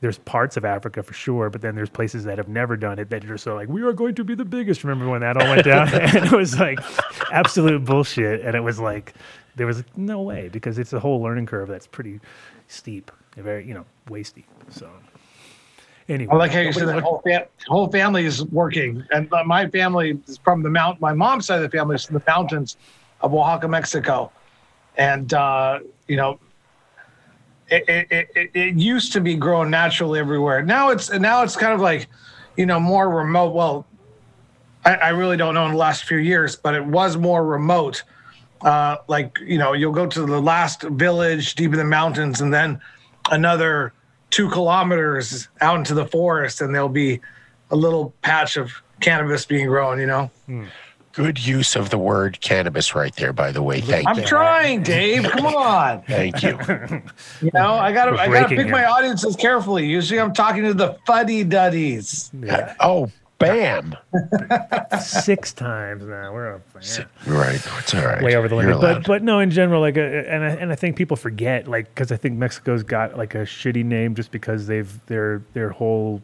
there's 0.00 0.18
parts 0.18 0.56
of 0.58 0.64
Africa 0.64 1.02
for 1.02 1.14
sure, 1.14 1.48
but 1.48 1.62
then 1.62 1.74
there's 1.74 1.88
places 1.88 2.24
that 2.24 2.36
have 2.36 2.48
never 2.48 2.76
done 2.76 2.98
it 2.98 3.08
that 3.10 3.24
are 3.30 3.38
so 3.38 3.54
like, 3.54 3.68
we 3.68 3.82
are 3.82 3.94
going 3.94 4.14
to 4.16 4.24
be 4.24 4.34
the 4.34 4.44
biggest. 4.44 4.84
Remember 4.84 5.10
when 5.10 5.22
that 5.22 5.36
all 5.36 5.48
went 5.48 5.64
down? 5.64 5.88
and 5.94 6.26
it 6.26 6.32
was 6.32 6.58
like 6.58 6.78
absolute 7.32 7.84
bullshit. 7.84 8.42
And 8.42 8.54
it 8.54 8.60
was 8.60 8.78
like, 8.78 9.14
there 9.56 9.66
was 9.66 9.82
no 9.96 10.20
way 10.20 10.48
because 10.48 10.78
it's 10.78 10.92
a 10.92 11.00
whole 11.00 11.22
learning 11.22 11.46
curve 11.46 11.68
that's 11.68 11.86
pretty 11.86 12.20
steep, 12.68 13.10
very, 13.36 13.66
you 13.66 13.74
know, 13.74 13.84
way 14.08 14.22
steep. 14.22 14.46
So 14.70 14.88
anyway. 16.08 16.32
I 16.32 16.36
like 16.36 16.52
how 16.52 16.60
you 16.60 16.72
said 16.72 16.88
the 16.88 17.00
whole, 17.00 17.20
fam- 17.24 17.46
whole 17.68 17.88
family 17.88 18.24
is 18.24 18.44
working. 18.46 19.04
And 19.10 19.32
uh, 19.32 19.44
my 19.44 19.68
family 19.68 20.18
is 20.26 20.38
from 20.38 20.62
the 20.62 20.70
mount. 20.70 21.00
My 21.00 21.12
mom's 21.12 21.46
side 21.46 21.62
of 21.62 21.70
the 21.70 21.76
family 21.76 21.96
is 21.96 22.04
from 22.04 22.14
the 22.14 22.22
mountains 22.26 22.76
of 23.20 23.34
Oaxaca, 23.34 23.68
Mexico. 23.68 24.32
And, 24.96 25.32
uh, 25.34 25.80
you 26.08 26.16
know, 26.16 26.38
it, 27.68 27.84
it, 27.88 28.28
it, 28.34 28.50
it 28.54 28.74
used 28.76 29.12
to 29.12 29.20
be 29.20 29.34
growing 29.34 29.70
naturally 29.70 30.20
everywhere. 30.20 30.62
Now 30.62 30.90
it's 30.90 31.10
now 31.10 31.42
it's 31.42 31.56
kind 31.56 31.72
of 31.72 31.80
like, 31.80 32.08
you 32.56 32.64
know, 32.64 32.78
more 32.78 33.10
remote. 33.10 33.52
Well, 33.54 33.86
I, 34.84 34.94
I 34.94 35.08
really 35.10 35.36
don't 35.36 35.54
know 35.54 35.66
in 35.66 35.72
the 35.72 35.78
last 35.78 36.04
few 36.04 36.18
years, 36.18 36.56
but 36.56 36.74
it 36.74 36.84
was 36.84 37.16
more 37.16 37.44
remote. 37.44 38.04
Uh, 38.66 38.96
like 39.06 39.38
you 39.46 39.58
know, 39.58 39.74
you'll 39.74 39.92
go 39.92 40.08
to 40.08 40.26
the 40.26 40.40
last 40.42 40.82
village 40.82 41.54
deep 41.54 41.70
in 41.70 41.78
the 41.78 41.84
mountains, 41.84 42.40
and 42.40 42.52
then 42.52 42.80
another 43.30 43.92
two 44.30 44.50
kilometers 44.50 45.46
out 45.60 45.78
into 45.78 45.94
the 45.94 46.04
forest, 46.04 46.60
and 46.60 46.74
there'll 46.74 46.88
be 46.88 47.20
a 47.70 47.76
little 47.76 48.12
patch 48.22 48.56
of 48.56 48.72
cannabis 49.00 49.46
being 49.46 49.68
grown. 49.68 50.00
You 50.00 50.06
know. 50.06 50.30
Good 51.12 51.46
use 51.46 51.76
of 51.76 51.90
the 51.90 51.96
word 51.96 52.40
cannabis 52.40 52.94
right 52.94 53.14
there, 53.14 53.32
by 53.32 53.52
the 53.52 53.62
way. 53.62 53.80
Thank 53.80 54.04
you. 54.04 54.14
I'm 54.22 54.24
trying, 54.24 54.82
Dave. 54.82 55.22
Come 55.22 55.46
on. 55.46 56.02
Thank 56.08 56.42
you. 56.42 56.58
You 57.40 57.50
know, 57.54 57.72
I 57.72 57.92
gotta 57.92 58.10
We're 58.10 58.18
I 58.18 58.28
gotta 58.28 58.56
pick 58.56 58.68
my 58.68 58.84
audiences 58.84 59.36
carefully. 59.36 59.86
Usually 59.86 60.18
I'm 60.18 60.34
talking 60.34 60.64
to 60.64 60.74
the 60.74 60.98
fuddy 61.06 61.44
duddies. 61.44 62.32
Oh, 62.80 63.12
bam. 63.38 63.94
Six 65.00 65.52
times 65.52 66.04
now. 66.04 66.32
We're 66.32 66.56
up. 66.56 66.62
Yeah. 66.82 67.04
Right. 67.26 67.54
It's 67.54 67.94
all 67.94 68.04
right. 68.04 68.22
way 68.22 68.36
over 68.36 68.48
the 68.48 68.54
limit. 68.54 68.80
But 68.80 69.04
but 69.04 69.22
no, 69.22 69.40
in 69.40 69.50
general, 69.50 69.80
like, 69.80 69.96
uh, 69.96 70.00
and 70.00 70.44
I, 70.44 70.48
and 70.50 70.72
I 70.72 70.74
think 70.74 70.96
people 70.96 71.16
forget, 71.16 71.68
like, 71.68 71.86
because 71.94 72.12
I 72.12 72.16
think 72.16 72.36
Mexico's 72.36 72.82
got 72.82 73.16
like 73.16 73.34
a 73.34 73.42
shitty 73.42 73.84
name 73.84 74.14
just 74.14 74.30
because 74.30 74.66
they've 74.66 75.06
their 75.06 75.42
their 75.52 75.70
whole 75.70 76.22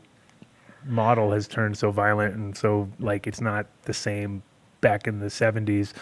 model 0.84 1.30
has 1.30 1.46
turned 1.46 1.76
so 1.76 1.90
violent 1.90 2.34
and 2.34 2.56
so 2.56 2.88
like 2.98 3.28
it's 3.28 3.40
not 3.40 3.66
the 3.82 3.94
same 3.94 4.42
back 4.80 5.06
in 5.06 5.20
the 5.20 5.26
'70s 5.26 5.92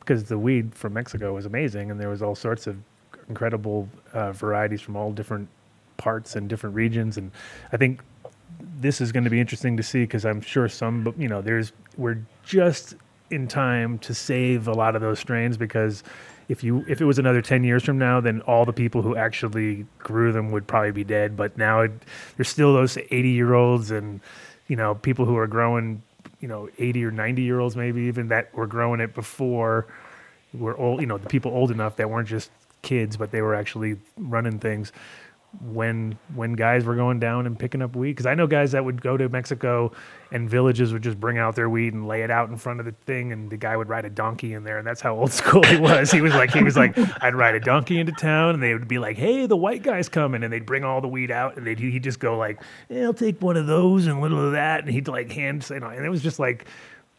because 0.00 0.24
the 0.24 0.38
weed 0.38 0.74
from 0.74 0.92
Mexico 0.92 1.34
was 1.34 1.46
amazing 1.46 1.90
and 1.90 1.98
there 1.98 2.10
was 2.10 2.20
all 2.20 2.34
sorts 2.34 2.66
of 2.66 2.76
incredible 3.28 3.88
uh, 4.12 4.32
varieties 4.32 4.80
from 4.80 4.96
all 4.96 5.12
different 5.12 5.48
parts 5.96 6.36
and 6.36 6.48
different 6.48 6.76
regions 6.76 7.16
and 7.16 7.30
I 7.72 7.76
think 7.76 8.00
this 8.80 9.00
is 9.00 9.12
going 9.12 9.24
to 9.24 9.30
be 9.30 9.40
interesting 9.40 9.76
to 9.76 9.82
see 9.82 10.02
because 10.02 10.24
I'm 10.24 10.40
sure 10.40 10.68
some, 10.68 11.04
but, 11.04 11.18
you 11.18 11.28
know, 11.28 11.42
there's 11.42 11.72
we're 11.96 12.18
just 12.44 12.94
in 13.30 13.48
time 13.48 13.98
to 13.98 14.14
save 14.14 14.68
a 14.68 14.72
lot 14.72 14.96
of 14.96 15.02
those 15.02 15.18
strains 15.18 15.56
because 15.56 16.02
if 16.48 16.64
you 16.64 16.84
if 16.88 17.00
it 17.00 17.04
was 17.04 17.18
another 17.18 17.42
10 17.42 17.62
years 17.62 17.84
from 17.84 17.98
now 17.98 18.20
then 18.20 18.40
all 18.42 18.64
the 18.64 18.72
people 18.72 19.02
who 19.02 19.14
actually 19.16 19.84
grew 19.98 20.32
them 20.32 20.50
would 20.50 20.66
probably 20.66 20.92
be 20.92 21.04
dead. 21.04 21.36
But 21.36 21.56
now 21.58 21.80
it, 21.80 21.92
there's 22.36 22.48
still 22.48 22.72
those 22.72 22.96
80 22.96 23.28
year 23.28 23.54
olds 23.54 23.90
and 23.90 24.20
you 24.66 24.76
know 24.76 24.94
people 24.94 25.24
who 25.24 25.36
are 25.36 25.46
growing 25.46 26.02
you 26.40 26.48
know 26.48 26.68
80 26.78 27.04
or 27.04 27.10
90 27.10 27.42
year 27.42 27.60
olds 27.60 27.76
maybe 27.76 28.02
even 28.02 28.28
that 28.28 28.54
were 28.54 28.66
growing 28.66 29.00
it 29.00 29.14
before 29.14 29.86
were 30.54 30.76
old 30.78 31.00
you 31.00 31.06
know 31.06 31.18
the 31.18 31.28
people 31.28 31.52
old 31.52 31.70
enough 31.70 31.96
that 31.96 32.08
weren't 32.08 32.28
just 32.28 32.50
kids 32.82 33.16
but 33.16 33.30
they 33.30 33.42
were 33.42 33.54
actually 33.54 33.98
running 34.16 34.58
things 34.58 34.92
when 35.72 36.18
when 36.34 36.52
guys 36.52 36.84
were 36.84 36.94
going 36.94 37.18
down 37.18 37.46
and 37.46 37.58
picking 37.58 37.80
up 37.80 37.96
weed 37.96 38.12
because 38.12 38.26
I 38.26 38.34
know 38.34 38.46
guys 38.46 38.72
that 38.72 38.84
would 38.84 39.00
go 39.00 39.16
to 39.16 39.30
Mexico 39.30 39.92
and 40.30 40.48
villages 40.48 40.92
would 40.92 41.02
just 41.02 41.18
bring 41.18 41.38
out 41.38 41.56
their 41.56 41.70
weed 41.70 41.94
and 41.94 42.06
lay 42.06 42.22
it 42.22 42.30
out 42.30 42.50
in 42.50 42.58
front 42.58 42.80
of 42.80 42.86
the 42.86 42.92
thing 43.06 43.32
and 43.32 43.50
the 43.50 43.56
guy 43.56 43.74
would 43.74 43.88
ride 43.88 44.04
a 44.04 44.10
donkey 44.10 44.52
in 44.52 44.64
there 44.64 44.76
and 44.76 44.86
that's 44.86 45.00
how 45.00 45.16
old 45.16 45.32
school 45.40 45.62
he 45.62 45.78
was. 45.78 46.10
He 46.10 46.20
was 46.20 46.34
like 46.34 46.52
he 46.52 46.62
was 46.62 46.76
like 46.76 46.96
I'd 47.22 47.34
ride 47.34 47.54
a 47.54 47.60
donkey 47.60 47.98
into 47.98 48.12
town 48.12 48.54
and 48.54 48.62
they 48.62 48.74
would 48.74 48.88
be 48.88 48.98
like, 48.98 49.16
"Hey, 49.16 49.46
the 49.46 49.56
white 49.56 49.82
guy's 49.82 50.08
coming." 50.08 50.44
And 50.44 50.52
they'd 50.52 50.66
bring 50.66 50.84
all 50.84 51.00
the 51.00 51.08
weed 51.08 51.30
out 51.30 51.56
and 51.56 51.66
they'd 51.66 51.78
he'd 51.78 52.04
just 52.04 52.20
go 52.20 52.36
like, 52.36 52.62
"Yeah, 52.90 53.04
I'll 53.04 53.14
take 53.14 53.40
one 53.40 53.56
of 53.56 53.66
those 53.66 54.06
and 54.06 54.18
a 54.18 54.20
little 54.20 54.44
of 54.44 54.52
that." 54.52 54.80
And 54.80 54.90
he'd 54.90 55.08
like 55.08 55.32
hand 55.32 55.68
you 55.70 55.76
and 55.76 56.04
it 56.04 56.10
was 56.10 56.22
just 56.22 56.38
like 56.38 56.66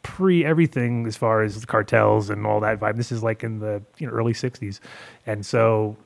pre 0.04 0.46
everything 0.46 1.06
as 1.08 1.18
far 1.18 1.42
as 1.42 1.60
the 1.60 1.68
cartels 1.68 2.30
and 2.30 2.46
all 2.46 2.60
that 2.60 2.80
vibe. 2.80 2.96
This 2.96 3.12
is 3.12 3.24
like 3.24 3.44
in 3.44 3.60
the 3.60 3.82
you 3.98 4.06
know 4.06 4.14
early 4.14 4.34
60s. 4.34 4.80
And 5.26 5.44
so 5.46 5.98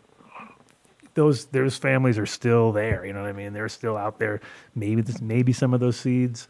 those 1.14 1.46
those 1.46 1.78
families 1.78 2.18
are 2.18 2.26
still 2.26 2.72
there. 2.72 3.06
You 3.06 3.14
know 3.14 3.22
what 3.22 3.30
I 3.30 3.34
mean? 3.34 3.54
They're 3.54 3.70
still 3.70 3.98
out 3.98 4.20
there. 4.20 4.42
Maybe 4.76 5.02
this, 5.02 5.22
maybe 5.22 5.54
some 5.54 5.74
of 5.74 5.80
those 5.80 5.98
seeds 5.98 6.48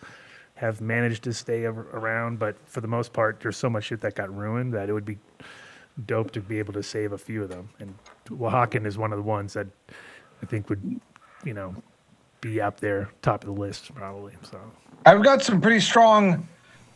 have 0.55 0.81
managed 0.81 1.23
to 1.23 1.33
stay 1.33 1.65
around, 1.65 2.39
but 2.39 2.55
for 2.65 2.79
the 2.79 2.87
most 2.87 3.11
part, 3.11 3.39
there's 3.41 3.57
so 3.57 3.69
much 3.69 3.85
shit 3.85 4.01
that 4.01 4.15
got 4.15 4.33
ruined 4.33 4.73
that 4.73 4.87
it 4.87 4.93
would 4.93 5.05
be 5.05 5.17
dope 6.05 6.31
to 6.31 6.39
be 6.39 6.59
able 6.59 6.73
to 6.73 6.83
save 6.83 7.11
a 7.11 7.17
few 7.17 7.43
of 7.43 7.49
them. 7.49 7.69
And 7.79 7.93
Oaxacan 8.29 8.85
is 8.85 8.97
one 8.97 9.11
of 9.11 9.17
the 9.17 9.23
ones 9.23 9.53
that 9.53 9.67
I 10.41 10.45
think 10.45 10.69
would, 10.69 11.01
you 11.43 11.53
know, 11.53 11.75
be 12.41 12.61
up 12.61 12.79
there, 12.79 13.09
top 13.21 13.43
of 13.43 13.53
the 13.53 13.59
list 13.59 13.93
probably. 13.95 14.33
So 14.43 14.59
I've 15.05 15.23
got 15.23 15.41
some 15.41 15.59
pretty 15.59 15.79
strong 15.79 16.47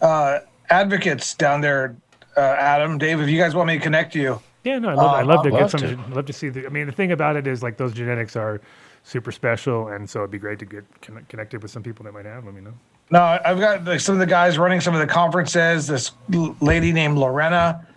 uh, 0.02 0.40
advocates 0.70 1.34
down 1.34 1.62
there, 1.62 1.96
uh, 2.36 2.42
Adam, 2.42 2.98
Dave. 2.98 3.20
If 3.20 3.30
you 3.30 3.38
guys 3.38 3.56
want 3.56 3.68
me 3.68 3.78
to 3.78 3.84
connect 3.84 4.16
you, 4.16 4.42
Yeah, 4.68 4.80
no, 4.80 4.90
I 4.90 4.94
love, 4.96 5.14
I 5.16 5.22
um, 5.22 5.28
love 5.28 5.44
to 5.44 5.52
get 5.52 5.72
some. 5.72 5.80
to. 5.80 6.14
Love 6.14 6.26
to 6.26 6.34
see. 6.34 6.50
The, 6.50 6.66
I 6.66 6.70
mean, 6.70 6.88
the 6.88 6.92
thing 6.92 7.14
about 7.14 7.38
it 7.38 7.48
is 7.48 7.64
like 7.64 7.78
those 7.78 7.94
genetics 7.94 8.36
are 8.36 8.60
super 9.04 9.32
special, 9.32 9.88
and 9.88 10.10
so 10.10 10.20
it'd 10.20 10.32
be 10.32 10.40
great 10.40 10.60
to 10.60 10.66
get 10.66 10.84
conne- 11.02 11.26
connected 11.30 11.62
with 11.62 11.72
some 11.72 11.84
people 11.84 12.04
that 12.04 12.14
might 12.14 12.26
have 12.26 12.44
them. 12.44 12.56
You 12.56 12.64
know. 12.64 12.74
No, 13.10 13.40
I've 13.46 13.62
got 13.62 13.86
like, 13.86 14.02
some 14.02 14.16
of 14.16 14.20
the 14.20 14.26
guys 14.26 14.58
running 14.58 14.82
some 14.82 14.94
of 14.94 15.00
the 15.00 15.08
conferences. 15.08 15.88
This 15.88 16.12
lady 16.60 16.92
named 16.92 17.18
Lorena, 17.18 17.88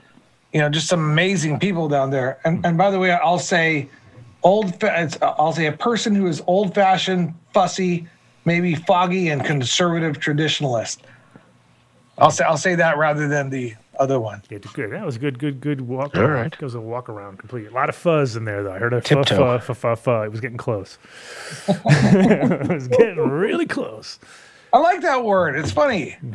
you 0.53 0.61
know, 0.61 0.69
just 0.69 0.87
some 0.87 1.01
amazing 1.01 1.59
people 1.59 1.89
down 1.89 2.11
there. 2.11 2.39
And 2.45 2.65
and 2.65 2.79
by 2.79 2.93
the 2.93 3.01
way, 3.01 3.11
I'll 3.11 3.41
say, 3.41 3.89
old. 4.45 4.73
I'll 5.21 5.53
say 5.53 5.67
a 5.67 5.73
person 5.73 6.15
who 6.15 6.29
is 6.29 6.41
old-fashioned, 6.47 7.35
fussy, 7.53 8.07
maybe 8.45 8.77
foggy, 8.77 9.31
and 9.31 9.45
conservative 9.45 10.21
traditionalist. 10.21 10.99
I'll 12.17 12.31
say 12.31 12.45
I'll 12.45 12.57
say 12.57 12.77
that 12.77 12.97
rather 12.97 13.27
than 13.27 13.51
the 13.51 13.75
other 14.01 14.19
one. 14.19 14.43
Yeah, 14.51 14.59
good. 14.73 14.93
That 14.93 15.05
was 15.05 15.17
a 15.17 15.19
good, 15.19 15.39
good, 15.39 15.61
good 15.61 15.83
walk. 15.83 16.17
All 16.17 16.23
around. 16.23 16.31
right. 16.33 16.53
It 16.53 16.63
was 16.63 16.75
a 16.75 16.81
walk 16.81 17.09
around 17.09 17.39
complete. 17.39 17.69
A 17.69 17.71
lot 17.71 17.89
of 17.89 17.95
fuzz 17.95 18.35
in 18.35 18.45
there 18.45 18.63
though. 18.63 18.73
I 18.73 18.79
heard 18.79 18.95
a 18.95 19.01
fa 19.01 19.09
Tiptoe. 19.09 19.59
fa 19.59 19.61
fa 19.61 19.75
fa 19.75 19.97
fa. 19.97 20.23
It 20.23 20.31
was 20.31 20.41
getting 20.41 20.57
close. 20.57 20.99
it 21.69 22.69
was 22.69 22.89
getting 22.89 23.19
really 23.19 23.67
close. 23.67 24.19
I 24.73 24.79
like 24.79 25.03
that 25.03 25.25
word. 25.25 25.57
It's 25.57 25.73
funny. 25.73 26.17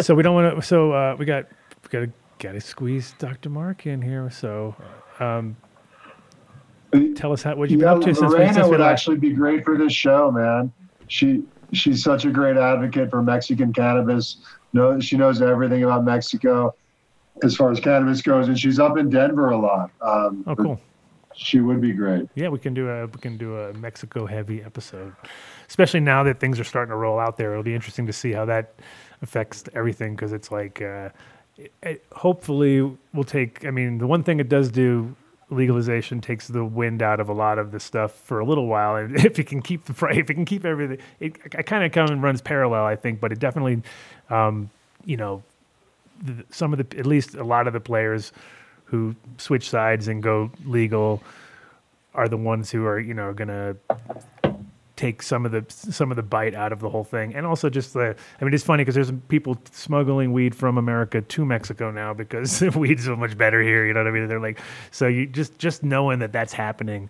So 0.00 0.16
we 0.16 0.24
don't 0.24 0.34
want 0.34 0.56
to. 0.56 0.60
So 0.60 0.90
uh, 0.90 1.14
we 1.16 1.24
got 1.24 1.46
we 1.84 1.88
got 1.88 2.00
to 2.00 2.12
got 2.40 2.52
to 2.52 2.60
squeeze 2.60 3.14
Dr. 3.20 3.48
Mark 3.48 3.86
in 3.86 4.02
here. 4.02 4.28
So. 4.28 4.74
Um, 5.20 5.56
Tell 7.14 7.32
us 7.32 7.44
how 7.44 7.54
what 7.54 7.70
you've 7.70 7.80
yeah, 7.80 7.94
been 7.94 8.02
up 8.02 8.08
to 8.08 8.14
since 8.14 8.20
we, 8.20 8.26
Lorena 8.26 8.54
since 8.54 8.64
we 8.64 8.70
would 8.72 8.80
actually 8.80 9.18
be 9.18 9.30
great 9.30 9.64
for 9.64 9.78
this 9.78 9.92
show, 9.92 10.32
man. 10.32 10.72
She 11.06 11.44
she's 11.72 12.02
such 12.02 12.24
a 12.24 12.30
great 12.30 12.56
advocate 12.56 13.10
for 13.10 13.22
Mexican 13.22 13.72
cannabis. 13.72 14.38
No, 14.72 15.00
she 15.00 15.16
knows 15.16 15.42
everything 15.42 15.84
about 15.84 16.04
Mexico 16.04 16.74
as 17.42 17.56
far 17.56 17.70
as 17.70 17.80
cannabis 17.80 18.22
goes, 18.22 18.48
and 18.48 18.58
she's 18.58 18.78
up 18.78 18.98
in 18.98 19.08
Denver 19.10 19.50
a 19.50 19.56
lot. 19.58 19.90
Um, 20.00 20.44
Oh, 20.46 20.54
cool. 20.56 20.80
She 21.34 21.60
would 21.60 21.80
be 21.80 21.92
great. 21.92 22.28
Yeah, 22.34 22.48
we 22.48 22.58
can 22.58 22.74
do 22.74 22.88
a 22.90 23.06
we 23.06 23.18
can 23.20 23.36
do 23.38 23.56
a 23.56 23.72
Mexico 23.74 24.26
heavy 24.26 24.62
episode, 24.62 25.14
especially 25.68 26.00
now 26.00 26.22
that 26.24 26.38
things 26.40 26.58
are 26.60 26.64
starting 26.64 26.90
to 26.90 26.96
roll 26.96 27.18
out 27.18 27.36
there. 27.36 27.52
It'll 27.52 27.62
be 27.62 27.74
interesting 27.74 28.06
to 28.06 28.12
see 28.12 28.32
how 28.32 28.44
that 28.46 28.74
affects 29.22 29.64
everything 29.74 30.16
because 30.16 30.32
it's 30.32 30.50
like 30.50 30.82
uh, 30.82 31.08
it, 31.56 31.72
it- 31.82 32.04
hopefully 32.12 32.80
we'll 33.14 33.24
take. 33.24 33.64
I 33.64 33.70
mean, 33.70 33.98
the 33.98 34.06
one 34.06 34.22
thing 34.22 34.40
it 34.40 34.48
does 34.48 34.70
do 34.70 35.14
legalization 35.50 36.20
takes 36.20 36.48
the 36.48 36.64
wind 36.64 37.02
out 37.02 37.20
of 37.20 37.28
a 37.28 37.32
lot 37.32 37.58
of 37.58 37.72
the 37.72 37.80
stuff 37.80 38.12
for 38.12 38.40
a 38.40 38.44
little 38.44 38.66
while, 38.66 38.96
and 38.96 39.16
if 39.24 39.38
it 39.38 39.44
can 39.44 39.62
keep 39.62 39.84
the 39.84 39.94
price, 39.94 40.16
if 40.16 40.30
it 40.30 40.34
can 40.34 40.44
keep 40.44 40.64
everything, 40.64 40.98
it, 41.18 41.36
it 41.44 41.66
kind 41.66 41.84
of 41.84 41.92
come 41.92 42.08
and 42.08 42.22
runs 42.22 42.40
parallel, 42.40 42.84
I 42.84 42.96
think. 42.96 43.20
But 43.20 43.32
it 43.32 43.38
definitely, 43.38 43.82
um, 44.30 44.70
you 45.04 45.16
know, 45.16 45.42
the, 46.22 46.44
some 46.50 46.72
of 46.72 46.78
the 46.78 46.98
at 46.98 47.06
least 47.06 47.34
a 47.34 47.44
lot 47.44 47.66
of 47.66 47.72
the 47.72 47.80
players 47.80 48.32
who 48.84 49.14
switch 49.38 49.68
sides 49.68 50.08
and 50.08 50.22
go 50.22 50.50
legal 50.64 51.22
are 52.14 52.28
the 52.28 52.36
ones 52.36 52.70
who 52.70 52.84
are 52.84 52.98
you 52.98 53.14
know 53.14 53.32
to 53.48 53.76
take 55.00 55.22
some 55.22 55.46
of 55.46 55.52
the 55.52 55.64
some 55.70 56.10
of 56.10 56.16
the 56.16 56.22
bite 56.22 56.54
out 56.54 56.72
of 56.72 56.80
the 56.80 56.90
whole 56.90 57.04
thing, 57.04 57.34
and 57.34 57.46
also 57.46 57.70
just 57.70 57.94
the. 57.94 58.14
I 58.38 58.44
mean, 58.44 58.52
it's 58.52 58.62
funny 58.62 58.82
because 58.82 58.94
there's 58.94 59.10
people 59.28 59.56
smuggling 59.72 60.32
weed 60.34 60.54
from 60.54 60.76
America 60.76 61.22
to 61.22 61.44
Mexico 61.46 61.90
now 61.90 62.12
because 62.12 62.60
weed's 62.76 63.04
so 63.06 63.16
much 63.16 63.36
better 63.38 63.62
here. 63.62 63.86
You 63.86 63.94
know 63.94 64.00
what 64.00 64.08
I 64.08 64.10
mean? 64.10 64.28
They're 64.28 64.38
like, 64.38 64.60
so 64.90 65.06
you 65.06 65.26
just 65.26 65.58
just 65.58 65.82
knowing 65.82 66.18
that 66.18 66.32
that's 66.32 66.52
happening. 66.52 67.08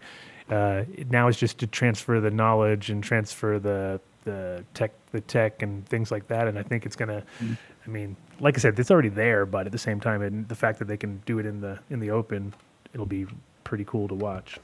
Uh, 0.48 0.84
now 1.10 1.26
is 1.28 1.36
just 1.36 1.58
to 1.58 1.66
transfer 1.66 2.20
the 2.20 2.30
knowledge 2.30 2.90
and 2.90 3.02
transfer 3.02 3.58
the 3.58 4.00
the 4.24 4.64
tech 4.72 4.92
the 5.10 5.20
tech 5.22 5.62
and 5.62 5.84
things 5.88 6.12
like 6.12 6.28
that. 6.28 6.46
And 6.46 6.58
I 6.58 6.62
think 6.62 6.86
it's 6.86 6.96
gonna. 6.96 7.24
I 7.42 7.88
mean, 7.88 8.14
like 8.38 8.56
I 8.56 8.60
said, 8.60 8.78
it's 8.78 8.90
already 8.90 9.08
there, 9.08 9.46
but 9.46 9.66
at 9.66 9.72
the 9.72 9.78
same 9.78 9.98
time, 9.98 10.22
and 10.22 10.48
the 10.48 10.54
fact 10.54 10.78
that 10.78 10.86
they 10.86 10.96
can 10.96 11.22
do 11.26 11.40
it 11.40 11.46
in 11.46 11.60
the 11.60 11.80
in 11.90 11.98
the 11.98 12.12
open, 12.12 12.54
it'll 12.94 13.04
be 13.04 13.26
pretty 13.64 13.84
cool 13.84 14.06
to 14.06 14.14
watch. 14.14 14.60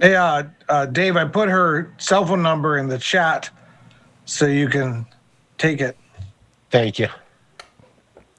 Hey, 0.00 0.14
uh, 0.14 0.44
uh, 0.68 0.86
Dave, 0.86 1.16
I 1.16 1.24
put 1.24 1.48
her 1.48 1.92
cell 1.98 2.26
phone 2.26 2.42
number 2.42 2.78
in 2.78 2.88
the 2.88 2.98
chat 2.98 3.50
so 4.24 4.46
you 4.46 4.68
can 4.68 5.06
take 5.58 5.80
it. 5.80 5.96
Thank 6.70 6.98
you. 6.98 7.08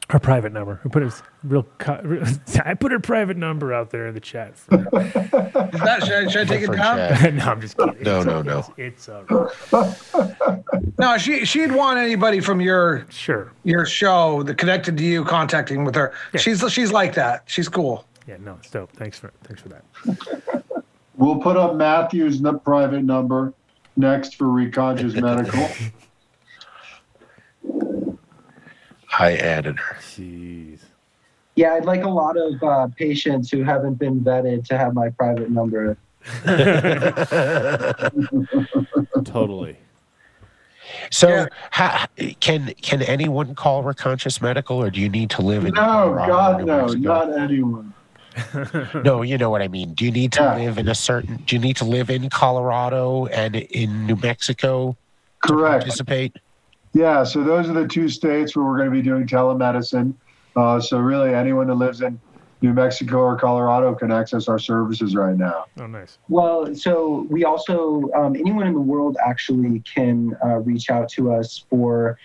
Her 0.09 0.19
private 0.19 0.53
number. 0.53 0.79
I 0.85 0.89
put 0.89 1.03
her 1.03 1.11
real. 1.43 1.63
co- 1.79 1.99
I 2.65 2.75
put 2.75 2.93
her 2.93 2.99
private 2.99 3.35
number 3.35 3.73
out 3.73 3.89
there 3.89 4.07
in 4.07 4.13
the 4.13 4.21
chat. 4.21 4.57
For, 4.57 4.75
Is 4.75 4.91
that, 4.93 6.03
should, 6.05 6.13
I, 6.13 6.27
should 6.29 6.41
I 6.41 6.45
take 6.45 6.61
it 6.61 6.67
For 6.67 6.75
down? 6.77 6.97
Chad. 6.97 7.35
no, 7.37 7.43
I'm 7.45 7.59
just 7.59 7.77
kidding. 7.77 8.03
No, 8.03 8.17
It's 8.19 8.25
no, 8.25 8.41
no. 8.41 8.59
It's, 8.77 9.07
it's 9.07 9.09
all 9.09 9.23
right. 9.71 10.63
No, 10.99 11.15
she 11.19 11.45
she'd 11.45 11.71
want 11.71 11.99
anybody 11.99 12.39
from 12.39 12.59
your 12.59 13.05
Sure. 13.09 13.51
your 13.63 13.85
show 13.85 14.41
that 14.43 14.55
connected 14.57 14.97
to 14.97 15.03
you 15.03 15.23
contacting 15.25 15.83
with 15.83 15.93
her. 15.93 16.11
Yeah. 16.33 16.39
She's 16.39 16.63
she's 16.73 16.91
like 16.91 17.13
that. 17.13 17.43
She's 17.45 17.69
cool. 17.69 18.03
Yeah, 18.27 18.37
no, 18.39 18.55
it's 18.59 18.71
dope. 18.71 18.91
Thanks 18.93 19.19
for 19.19 19.31
thanks 19.43 19.61
for 19.61 19.69
that. 19.69 20.63
We'll 21.17 21.37
put 21.39 21.57
up 21.57 21.75
Matthew's 21.75 22.43
n- 22.45 22.59
private 22.59 23.03
number 23.03 23.53
next 23.95 24.35
for 24.35 24.45
Reconscious 24.45 25.13
Medical. 25.21 25.67
I 29.19 29.35
added 29.35 29.79
her. 29.79 29.95
Jeez. 29.99 30.79
Yeah, 31.55 31.73
I'd 31.73 31.85
like 31.85 32.03
a 32.03 32.09
lot 32.09 32.37
of 32.37 32.61
uh, 32.61 32.87
patients 32.95 33.49
who 33.49 33.63
haven't 33.63 33.95
been 33.95 34.21
vetted 34.21 34.63
to 34.65 34.77
have 34.77 34.93
my 34.93 35.09
private 35.09 35.49
number. 35.49 35.97
Totally. 39.25 39.77
So, 41.09 41.29
Yeah. 41.29 41.47
ha, 41.71 42.07
can 42.39 42.73
can 42.81 43.01
anyone 43.01 43.55
call 43.55 43.83
Reconscious 43.83 44.39
Medical, 44.41 44.77
or 44.77 44.89
do 44.91 45.01
you 45.01 45.09
need 45.09 45.29
to 45.31 45.41
live 45.41 45.65
in? 45.65 45.73
No, 45.73 45.81
Colorado 45.81 46.27
God, 46.31 46.63
no, 46.65 46.81
Mexico? 46.83 47.01
not 47.01 47.37
anyone. 47.39 47.93
No, 49.03 49.21
you 49.21 49.37
know 49.37 49.49
what 49.49 49.61
I 49.61 49.67
mean. 49.67 49.93
Do 49.93 50.05
you 50.05 50.11
need 50.11 50.31
to 50.33 50.41
Yeah. 50.43 50.55
live 50.55 50.77
in 50.77 50.87
a 50.87 50.95
certain? 50.95 51.37
Do 51.45 51.55
you 51.55 51.61
need 51.61 51.75
to 51.77 51.85
live 51.85 52.09
in 52.09 52.29
Colorado 52.29 53.25
and 53.27 53.55
in 53.55 54.05
New 54.05 54.15
Mexico 54.15 54.95
to 55.45 55.53
Correct. 55.53 55.81
participate? 55.81 56.35
Yeah, 56.93 57.23
so 57.23 57.43
those 57.43 57.69
are 57.69 57.73
the 57.73 57.87
two 57.87 58.09
states 58.09 58.55
where 58.55 58.65
we're 58.65 58.77
going 58.77 58.89
to 58.89 58.95
be 58.95 59.01
doing 59.01 59.27
telemedicine. 59.27 60.13
Uh, 60.55 60.79
so 60.79 60.97
really, 60.97 61.33
anyone 61.33 61.67
that 61.67 61.75
lives 61.75 62.01
in 62.01 62.19
New 62.61 62.73
Mexico 62.73 63.19
or 63.19 63.37
Colorado 63.37 63.93
can 63.93 64.11
access 64.11 64.47
our 64.47 64.57
services 64.57 65.15
right 65.15 65.37
now. 65.37 65.65
Oh, 65.79 65.85
nice. 65.85 66.17
Well, 66.27 66.73
so 66.73 67.27
we 67.29 67.45
also, 67.45 68.09
um, 68.15 68.35
anyone 68.35 68.65
in 68.65 68.73
the 68.73 68.81
world 68.81 69.15
actually 69.23 69.83
can 69.93 70.35
uh, 70.43 70.57
reach 70.59 70.89
out 70.89 71.07
to 71.09 71.31
us 71.33 71.63
for 71.69 72.17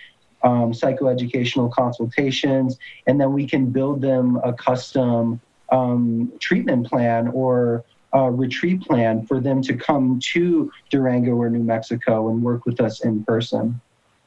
um, 0.43 0.71
psychoeducational 0.71 1.71
consultations, 1.71 2.77
and 3.05 3.21
then 3.21 3.31
we 3.31 3.47
can 3.47 3.67
build 3.67 4.01
them 4.01 4.39
a 4.43 4.51
custom 4.53 5.39
um, 5.73 6.31
treatment 6.39 6.87
plan 6.87 7.27
or 7.29 7.83
uh, 8.15 8.29
retreat 8.29 8.81
plan 8.81 9.25
for 9.25 9.39
them 9.39 9.61
to 9.63 9.75
come 9.75 10.19
to 10.33 10.71
Durango 10.91 11.31
or 11.31 11.49
New 11.49 11.63
Mexico 11.63 12.29
and 12.29 12.43
work 12.43 12.65
with 12.65 12.79
us 12.79 13.03
in 13.03 13.23
person. 13.23 13.81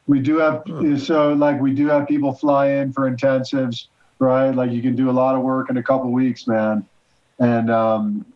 We 0.09 0.21
do 0.21 0.39
have 0.39 0.63
so 1.01 1.33
like 1.33 1.61
we 1.61 1.73
do 1.73 1.87
have 1.89 2.07
people 2.07 2.33
fly 2.33 2.69
in 2.69 2.93
for 2.93 3.11
intensives, 3.11 3.87
right? 4.19 4.51
Like 4.51 4.71
you 4.73 4.83
can 4.83 4.97
do 4.97 5.09
a 5.11 5.13
lot 5.13 5.35
of 5.35 5.43
work 5.43 5.71
in 5.71 5.77
a 5.77 5.83
couple 5.83 6.11
weeks, 6.11 6.47
man. 6.47 6.87
And 7.39 7.71
um, 7.71 8.27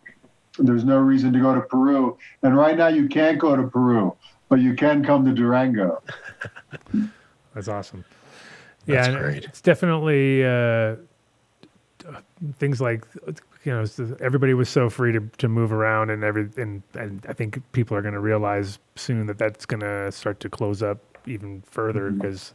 there's 0.58 0.84
no 0.84 0.98
reason 0.98 1.32
to 1.32 1.40
go 1.40 1.55
to 1.55 1.60
Peru. 1.60 2.18
And 2.42 2.56
right 2.56 2.76
now 2.76 2.89
you 2.89 3.08
can't 3.08 3.39
go 3.39 3.56
to 3.56 3.66
Peru, 3.66 4.16
but 4.48 4.60
you 4.60 4.74
can 4.74 5.05
come 5.05 5.24
to 5.24 5.32
Durango. 5.32 6.02
That's 7.55 7.68
awesome. 7.68 8.05
Yeah, 8.86 9.02
That's 9.02 9.16
great. 9.16 9.44
it's 9.44 9.60
definitely 9.60 10.44
uh, 10.44 10.97
things 12.59 12.81
like 12.81 13.05
you 13.65 13.73
know 13.73 13.85
everybody 14.20 14.55
was 14.55 14.69
so 14.69 14.89
free 14.89 15.12
to, 15.12 15.20
to 15.39 15.49
move 15.49 15.73
around 15.73 16.10
and 16.10 16.25
every 16.25 16.49
and, 16.57 16.83
and 16.94 17.25
I 17.28 17.33
think 17.33 17.60
people 17.73 17.97
are 17.97 18.02
going 18.02 18.15
to 18.15 18.20
realize 18.20 18.78
soon 18.97 19.27
that 19.27 19.39
that's 19.39 19.67
going 19.67 19.81
to 19.81 20.10
start 20.10 20.41
to 20.41 20.49
close 20.49 20.83
up 20.83 20.99
even 21.27 21.62
further 21.67 22.10
because 22.10 22.52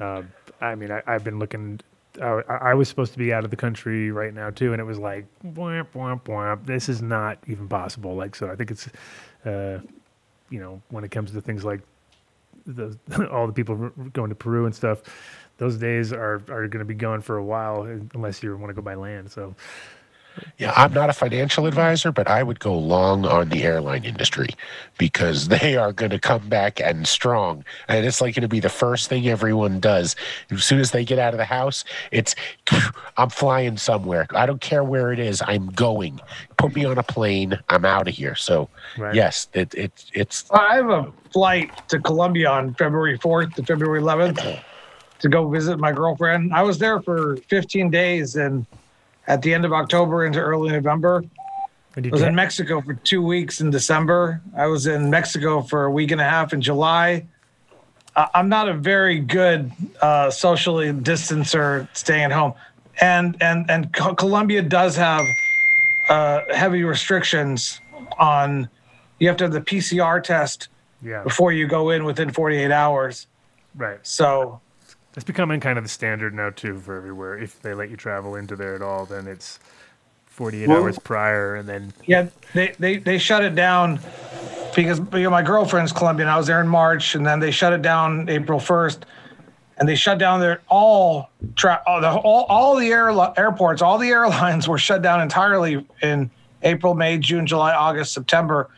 uh, 0.00 0.22
I 0.60 0.74
mean 0.74 0.90
I, 0.90 1.02
I've 1.06 1.24
been 1.24 1.38
looking. 1.38 1.80
I, 2.20 2.40
I 2.48 2.74
was 2.74 2.88
supposed 2.88 3.12
to 3.12 3.18
be 3.18 3.30
out 3.30 3.44
of 3.44 3.50
the 3.50 3.56
country 3.56 4.10
right 4.10 4.32
now 4.32 4.48
too, 4.48 4.72
and 4.72 4.80
it 4.80 4.84
was 4.84 4.98
like, 4.98 5.26
whomp, 5.44 5.88
whomp, 5.94 6.22
whomp. 6.22 6.64
this 6.64 6.88
is 6.88 7.02
not 7.02 7.36
even 7.46 7.68
possible. 7.68 8.14
Like, 8.14 8.34
so 8.34 8.50
I 8.50 8.56
think 8.56 8.70
it's, 8.70 8.88
uh, 9.44 9.80
you 10.48 10.58
know, 10.58 10.80
when 10.88 11.04
it 11.04 11.10
comes 11.10 11.32
to 11.32 11.42
things 11.42 11.62
like 11.62 11.82
the 12.64 12.98
all 13.30 13.46
the 13.46 13.52
people 13.52 13.90
going 14.14 14.30
to 14.30 14.34
Peru 14.34 14.64
and 14.64 14.74
stuff, 14.74 15.02
those 15.58 15.76
days 15.76 16.12
are 16.12 16.42
are 16.48 16.68
going 16.68 16.80
to 16.80 16.84
be 16.84 16.94
gone 16.94 17.20
for 17.20 17.36
a 17.36 17.44
while 17.44 17.82
unless 18.14 18.42
you 18.42 18.56
want 18.56 18.70
to 18.70 18.74
go 18.74 18.82
by 18.82 18.94
land. 18.94 19.30
So 19.30 19.54
Yeah, 20.58 20.74
I'm 20.76 20.92
not 20.92 21.08
a 21.08 21.14
financial 21.14 21.66
advisor, 21.66 22.12
but 22.12 22.28
I 22.28 22.42
would 22.42 22.60
go 22.60 22.76
long 22.76 23.24
on 23.24 23.48
the 23.48 23.62
airline 23.64 24.04
industry 24.04 24.48
because 24.98 25.48
they 25.56 25.76
are 25.76 25.92
going 25.94 26.10
to 26.10 26.18
come 26.18 26.46
back 26.50 26.78
and 26.78 27.06
strong. 27.06 27.64
And 27.88 28.04
it's 28.04 28.20
like 28.20 28.34
going 28.34 28.42
to 28.42 28.48
be 28.48 28.60
the 28.60 28.68
first 28.68 29.08
thing 29.08 29.26
everyone 29.28 29.80
does. 29.80 30.14
As 30.50 30.62
soon 30.62 30.78
as 30.78 30.90
they 30.90 31.06
get 31.06 31.18
out 31.18 31.32
of 31.32 31.38
the 31.38 31.46
house, 31.46 31.84
it's, 32.10 32.34
I'm 33.16 33.30
flying 33.30 33.78
somewhere. 33.78 34.26
I 34.34 34.44
don't 34.44 34.60
care 34.60 34.84
where 34.84 35.10
it 35.10 35.18
is. 35.18 35.42
I'm 35.46 35.68
going. 35.68 36.20
Put 36.58 36.74
me 36.74 36.84
on 36.84 36.98
a 36.98 37.02
plane. 37.02 37.58
I'm 37.70 37.86
out 37.86 38.06
of 38.06 38.14
here. 38.14 38.34
So, 38.34 38.68
Right. 38.98 39.14
yes, 39.14 39.48
it, 39.54 39.72
it, 39.74 40.04
it's, 40.12 40.50
I 40.50 40.74
have 40.76 40.90
a 40.90 41.10
flight 41.32 41.70
to 41.88 41.98
Colombia 41.98 42.50
on 42.50 42.74
February 42.74 43.18
4th 43.18 43.54
to 43.54 43.62
February 43.64 44.02
11th 44.02 44.62
to 45.20 45.28
go 45.28 45.48
visit 45.48 45.78
my 45.78 45.92
girlfriend. 45.92 46.52
I 46.52 46.62
was 46.62 46.78
there 46.78 47.00
for 47.00 47.36
15 47.48 47.90
days 47.90 48.36
and 48.36 48.66
at 49.26 49.42
the 49.42 49.52
end 49.54 49.64
of 49.64 49.72
October 49.72 50.24
into 50.24 50.40
early 50.40 50.70
November. 50.70 51.24
I 51.96 52.08
was 52.10 52.22
in 52.22 52.34
Mexico 52.34 52.82
for 52.82 52.92
two 52.94 53.22
weeks 53.22 53.60
in 53.62 53.70
December. 53.70 54.42
I 54.54 54.66
was 54.66 54.86
in 54.86 55.08
Mexico 55.08 55.62
for 55.62 55.84
a 55.86 55.90
week 55.90 56.10
and 56.10 56.20
a 56.20 56.24
half 56.24 56.52
in 56.52 56.60
July. 56.60 57.24
I- 58.14 58.28
I'm 58.34 58.50
not 58.50 58.68
a 58.68 58.74
very 58.74 59.18
good 59.18 59.72
uh, 60.02 60.30
socially 60.30 60.92
distancer, 60.92 61.88
staying 61.94 62.24
at 62.24 62.32
home, 62.32 62.52
and 63.00 63.36
and 63.40 63.70
and 63.70 63.92
Colombia 63.94 64.60
does 64.60 64.94
have 64.96 65.24
uh, 66.10 66.40
heavy 66.54 66.84
restrictions 66.84 67.80
on. 68.18 68.68
You 69.18 69.28
have 69.28 69.38
to 69.38 69.44
have 69.44 69.52
the 69.54 69.62
PCR 69.62 70.22
test 70.22 70.68
yeah, 71.02 71.22
before 71.22 71.50
you 71.50 71.66
go 71.66 71.88
in 71.88 72.04
within 72.04 72.30
48 72.30 72.70
hours. 72.70 73.26
right. 73.74 73.98
So 74.02 74.60
It's 75.16 75.24
becoming 75.24 75.60
kind 75.60 75.78
of 75.78 75.84
the 75.84 75.88
standard 75.88 76.34
now 76.34 76.50
too 76.50 76.78
for 76.78 76.94
everywhere. 76.96 77.38
If 77.38 77.60
they 77.62 77.72
let 77.72 77.88
you 77.90 77.96
travel 77.96 78.36
into 78.36 78.54
there 78.54 78.74
at 78.74 78.82
all, 78.82 79.06
then 79.06 79.26
it's 79.26 79.58
48 80.26 80.68
Well- 80.68 80.82
hours 80.82 80.98
prior, 80.98 81.56
and 81.56 81.66
then 81.68 81.92
Yeah, 82.04 82.26
they, 82.52 82.74
they, 82.78 82.98
they 82.98 83.16
shut 83.18 83.42
it 83.42 83.54
down 83.54 83.98
because 84.74 84.98
you 84.98 85.22
know, 85.22 85.30
my 85.30 85.40
girlfriend's 85.42 85.90
Colombian. 85.92 86.28
I 86.28 86.36
was 86.36 86.46
there 86.46 86.60
in 86.60 86.68
March, 86.68 87.14
and 87.14 87.26
then 87.26 87.40
they 87.40 87.50
shut 87.50 87.72
it 87.72 87.80
down 87.80 88.28
April 88.28 88.60
first, 88.60 89.06
and 89.78 89.88
they 89.88 89.94
shut 89.94 90.18
down 90.18 90.40
their 90.40 90.60
all 90.68 91.30
tra- 91.54 91.82
all 91.86 92.02
the 92.02 92.10
all, 92.10 92.44
all 92.50 92.76
the 92.76 92.88
air, 92.88 93.10
airports, 93.38 93.80
all 93.80 93.96
the 93.96 94.08
airlines 94.10 94.68
were 94.68 94.76
shut 94.76 95.00
down 95.00 95.22
entirely 95.22 95.86
in 96.02 96.30
April, 96.62 96.94
May, 96.94 97.16
June, 97.16 97.46
July, 97.46 97.72
August, 97.72 98.12
September. 98.12 98.68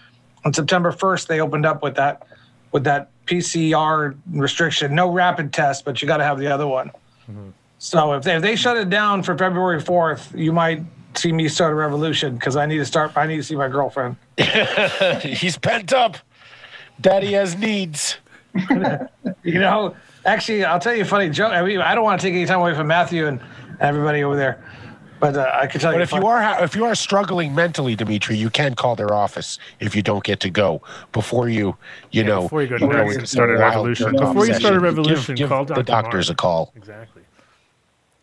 On 0.45 0.55
September 0.55 0.93
first, 0.93 1.27
they 1.27 1.41
opened 1.41 1.67
up 1.67 1.83
with 1.83 1.97
that 1.97 2.29
with 2.71 2.85
that 2.85 3.11
PCR 3.29 4.17
restriction, 4.33 4.95
no 4.95 5.11
rapid 5.11 5.53
test, 5.53 5.85
but 5.85 6.01
you 6.01 6.09
got 6.09 6.17
to 6.17 6.25
have 6.25 6.39
the 6.39 6.49
other 6.49 6.67
one. 6.67 6.89
Mm-hmm. 7.31 7.51
So 7.79 8.15
if 8.15 8.25
they, 8.25 8.37
if 8.37 8.43
they 8.43 8.57
shut 8.57 8.77
it 8.77 8.91
down 8.91 9.23
for 9.23 9.37
February 9.39 9.81
fourth, 9.81 10.35
you 10.35 10.53
might 10.53 10.83
see 11.15 11.33
me 11.33 11.49
start 11.49 11.73
a 11.73 11.77
revolution 11.77 12.35
because 12.35 12.57
I 12.57 12.67
need 12.67 12.79
to 12.79 12.85
start. 12.85 13.13
I 13.17 13.27
need 13.27 13.37
to 13.37 13.43
see 13.43 13.55
my 13.55 13.69
girlfriend. 13.69 14.17
he's 15.23 15.59
pent 15.59 15.93
up. 15.93 16.17
Daddy 17.01 17.33
has 17.33 17.57
needs. 17.57 18.17
You 19.45 19.61
know, 19.61 19.95
actually, 20.27 20.65
I'll 20.65 20.81
tell 20.81 20.95
you 20.95 21.03
a 21.03 21.07
funny 21.07 21.31
joke. 21.31 21.53
I 21.53 21.63
mean, 21.63 21.81
I 21.81 21.95
don't 21.95 22.05
want 22.05 22.21
to 22.21 22.27
take 22.27 22.35
any 22.35 22.45
time 22.45 22.61
away 22.61 22.75
from 22.75 22.87
Matthew 22.87 23.27
and 23.27 23.41
everybody 23.81 24.23
over 24.23 24.37
there, 24.37 24.63
but 25.21 25.37
uh, 25.37 25.51
I 25.55 25.67
could 25.67 25.81
tell 25.81 25.93
But 25.93 25.99
you. 25.99 26.03
if 26.03 26.13
you 26.13 26.27
are 26.27 26.63
if 26.65 26.75
you 26.77 26.85
are 26.85 26.95
struggling 26.95 27.55
mentally, 27.55 27.95
Demitri, 27.97 28.37
you 28.37 28.51
can 28.51 28.75
call 28.75 28.97
their 28.97 29.13
office 29.13 29.59
if 29.81 29.95
you 29.97 30.03
don't 30.03 30.25
get 30.25 30.41
to 30.41 30.51
go 30.51 30.83
before 31.13 31.49
you 31.49 31.77
you 32.11 32.25
know 32.25 32.43
before 32.43 32.63
you 32.63 32.69
go 32.69 32.79
to 32.79 32.87
work, 32.87 33.15
into 33.15 33.27
start 33.27 33.51
a 33.51 33.59
revolution. 33.59 34.13
Before 34.17 34.47
you 34.47 34.55
start 34.55 34.75
a 34.75 34.81
revolution, 34.81 35.35
give, 35.35 35.45
give 35.45 35.49
call 35.51 35.65
the 35.65 35.83
doctors 35.83 36.29
Mark. 36.29 36.35
a 36.39 36.43
call. 36.43 36.73
exactly. 36.77 37.23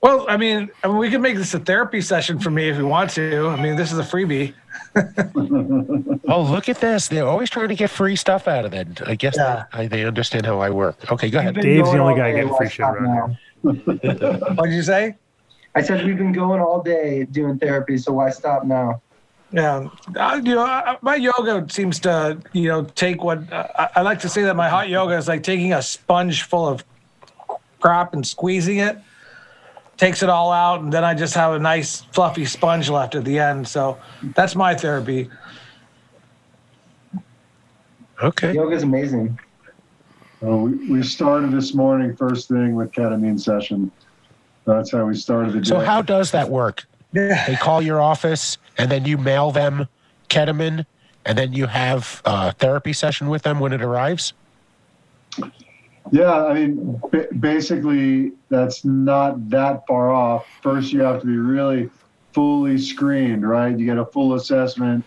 Well, 0.02 0.26
I 0.30 0.38
mean, 0.38 0.70
I 0.84 0.88
mean, 0.88 0.98
we 0.98 1.10
can 1.10 1.20
make 1.22 1.36
this 1.36 1.54
a 1.56 1.60
therapy 1.60 2.00
session 2.00 2.38
for 2.38 2.52
me 2.52 2.70
if 2.70 2.78
we 2.78 2.84
want 2.84 3.10
to. 3.12 3.48
I 3.48 3.60
mean, 3.60 3.76
this 3.76 3.92
is 3.92 3.98
a 3.98 4.04
freebie. 4.04 4.54
Oh, 6.28 6.42
look 6.42 6.70
at 6.70 6.80
this! 6.82 7.08
They're 7.08 7.28
always 7.28 7.50
trying 7.52 7.68
to 7.70 7.76
get 7.76 7.90
free 7.92 8.16
stuff 8.16 8.48
out 8.48 8.66
of 8.66 8.74
it. 8.74 8.88
I 9.08 9.14
guess 9.16 9.36
Yeah. 9.38 9.66
they, 9.74 9.80
I, 9.80 9.88
they 9.88 10.06
understand 10.06 10.46
how 10.46 10.60
I 10.60 10.72
work. 10.72 11.12
Okay, 11.12 11.30
go 11.30 11.38
ahead. 11.40 11.54
Dave's 11.56 11.92
the 11.92 12.00
only 12.00 12.16
guy 12.16 12.32
getting 12.34 12.54
free 12.56 12.66
shit 12.68 12.74
stop 12.86 12.96
around 12.96 13.38
now? 13.64 13.72
What 14.56 14.66
did 14.66 14.74
you 14.74 14.82
say? 14.84 15.16
I 15.76 15.82
said 15.82 16.06
we've 16.06 16.18
been 16.18 16.32
going 16.32 16.62
all 16.62 16.82
day 16.82 17.26
doing 17.26 17.60
therapy, 17.60 17.98
so 17.98 18.14
why 18.14 18.30
stop 18.30 18.64
now? 18.64 19.02
Yeah, 19.52 19.90
uh, 20.16 20.42
you 20.44 20.56
know, 20.56 20.64
I- 20.64 20.98
my 21.02 21.16
yoga 21.16 21.66
seems 21.70 22.00
to, 22.02 22.40
you 22.54 22.68
know, 22.70 22.84
take 22.96 23.24
what 23.24 23.52
I, 23.54 23.90
I 23.98 24.02
like 24.02 24.20
to 24.22 24.30
say 24.30 24.44
that 24.44 24.56
my 24.56 24.70
hot 24.70 24.90
yoga 24.90 25.16
is 25.18 25.28
like 25.28 25.44
taking 25.44 25.74
a 25.74 25.82
sponge 25.82 26.44
full 26.44 26.68
of 26.68 26.84
crap 27.80 28.14
and 28.14 28.26
squeezing 28.26 28.80
it, 28.80 28.98
takes 29.98 30.24
it 30.24 30.30
all 30.30 30.52
out, 30.52 30.82
and 30.82 30.92
then 30.92 31.04
I 31.04 31.14
just 31.14 31.36
have 31.36 31.54
a 31.54 31.60
nice 31.60 32.02
fluffy 32.02 32.46
sponge 32.46 32.90
left 32.90 33.16
at 33.16 33.24
the 33.26 33.38
end. 33.38 33.68
So 33.68 33.98
that's 34.34 34.56
my 34.56 34.76
therapy. 34.76 35.30
Okay. 38.24 38.54
Yoga 38.54 38.76
is 38.76 38.84
amazing. 38.84 39.38
Uh, 40.44 40.56
we, 40.56 40.72
we 40.90 41.04
started 41.04 41.52
this 41.52 41.74
morning 41.74 42.16
first 42.16 42.48
thing 42.48 42.76
with 42.76 42.92
ketamine 42.92 43.40
session. 43.40 43.92
That's 44.66 44.92
how 44.92 45.06
we 45.06 45.16
started 45.16 45.54
the 45.54 45.62
day. 45.62 45.70
So 45.70 45.80
how 45.80 46.02
does 46.02 46.32
that 46.32 46.50
work? 46.50 46.86
Yeah. 47.14 47.46
They 47.48 47.56
call 47.56 47.82
your 47.82 48.02
office, 48.02 48.58
and 48.78 48.92
then 48.92 49.06
you 49.06 49.18
mail 49.18 49.52
them 49.52 49.88
ketamine, 50.30 50.86
and 51.26 51.38
then 51.38 51.54
you 51.54 51.68
have 51.68 52.22
a 52.26 52.52
therapy 52.52 52.94
session 52.94 53.30
with 53.30 53.44
them 53.44 53.60
when 53.60 53.74
it 53.74 53.82
arrives. 53.82 54.34
Yeah, 56.12 56.46
I 56.46 56.54
mean, 56.54 57.02
ba- 57.12 57.28
basically, 57.40 58.34
that's 58.50 58.86
not 58.86 59.50
that 59.50 59.88
far 59.88 60.12
off. 60.12 60.46
First, 60.62 60.94
you 60.94 61.02
have 61.02 61.22
to 61.22 61.28
be 61.28 61.38
really 61.38 61.90
fully 62.34 62.78
screened, 62.78 63.48
right? 63.48 63.78
You 63.78 63.86
get 63.86 63.98
a 63.98 64.06
full 64.06 64.34
assessment 64.36 65.04